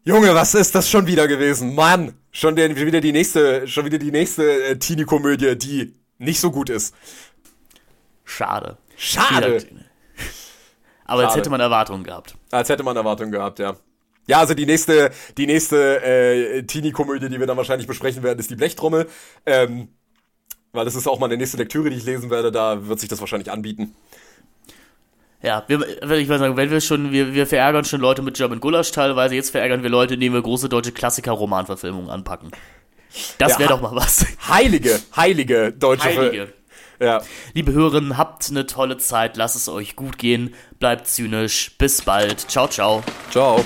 Junge, 0.05 0.35
was 0.37 0.55
ist 0.55 0.73
das 0.75 0.89
schon 0.89 1.09
wieder 1.09 1.27
gewesen? 1.27 1.75
Mann, 1.75 2.15
schon 2.31 2.55
der, 2.55 2.77
wieder 2.77 3.01
die 3.01 3.11
nächste, 3.11 3.67
schon 3.67 3.85
wieder 3.85 3.99
die 3.99 4.13
nächste 4.13 4.63
äh, 4.63 4.79
Teenie-Komödie, 4.79 5.57
die 5.57 5.95
nicht 6.19 6.39
so 6.39 6.53
gut 6.53 6.71
ist. 6.71 6.95
Schade. 8.27 8.77
Schade. 8.97 9.57
Aber 11.07 11.23
Schade. 11.23 11.27
als 11.29 11.37
hätte 11.37 11.51
man 11.51 11.61
Erwartungen 11.61 12.05
gehabt. 12.05 12.35
Als 12.51 12.69
hätte 12.69 12.83
man 12.83 12.97
Erwartungen 12.97 13.33
gehabt, 13.33 13.59
ja. 13.59 13.77
Ja, 14.27 14.41
also 14.41 14.55
die 14.55 14.67
nächste, 14.67 15.11
die 15.39 15.47
nächste 15.47 16.03
äh, 16.03 16.63
Teenie-Komödie, 16.65 17.29
die 17.29 17.39
wir 17.39 17.47
dann 17.47 17.57
wahrscheinlich 17.57 17.87
besprechen 17.87 18.23
werden, 18.23 18.39
ist 18.41 18.51
die 18.51 18.57
Blechtrommel. 18.57 19.09
Ähm, 19.47 19.89
weil 20.73 20.85
das 20.85 20.95
ist 20.95 21.07
auch 21.07 21.19
mal 21.19 21.27
eine 21.27 21.37
nächste 21.37 21.57
Lektüre, 21.57 21.91
die 21.91 21.97
ich 21.97 22.05
lesen 22.05 22.29
werde, 22.31 22.53
da 22.53 22.87
wird 22.87 23.01
sich 23.01 23.09
das 23.09 23.21
wahrscheinlich 23.21 23.51
anbieten. 23.51 23.95
Ja, 25.43 25.65
wir, 25.69 25.81
ich 25.87 26.29
würde 26.29 26.39
sagen, 26.39 26.57
wenn 26.57 26.71
wir 26.71 26.81
schon, 26.81 27.13
wir, 27.13 27.35
wir 27.35 27.47
verärgern 27.47 27.85
schon 27.85 28.01
Leute 28.01 28.21
mit 28.21 28.37
German 28.37 28.59
Gulasch 28.59 28.91
teilweise, 28.91 29.37
jetzt 29.37 29.51
verärgern 29.51 29.83
wir 29.83 29.91
Leute, 29.91 30.15
indem 30.15 30.33
wir 30.33 30.43
große 30.43 30.69
deutsche 30.69 30.93
Klassiker-Romanverfilmungen 30.93 32.11
anpacken. 32.11 32.51
Das 33.39 33.53
ja, 33.53 33.59
wäre 33.61 33.69
doch 33.71 33.81
mal 33.81 33.95
was. 33.95 34.27
Heilige, 34.49 34.99
heilige 35.15 35.73
deutsche 35.73 36.05
Heilige. 36.05 36.53
Ja. 37.01 37.23
Liebe 37.55 37.73
Hörerinnen, 37.73 38.17
habt 38.17 38.49
eine 38.51 38.67
tolle 38.67 38.99
Zeit, 38.99 39.37
lasst 39.37 39.57
es 39.57 39.69
euch 39.69 39.97
gut 39.97 40.19
gehen, 40.19 40.55
bleibt 40.79 41.07
zynisch, 41.07 41.77
bis 41.79 42.03
bald, 42.03 42.41
ciao, 42.51 42.69
ciao. 42.69 43.03
Ciao. 43.31 43.65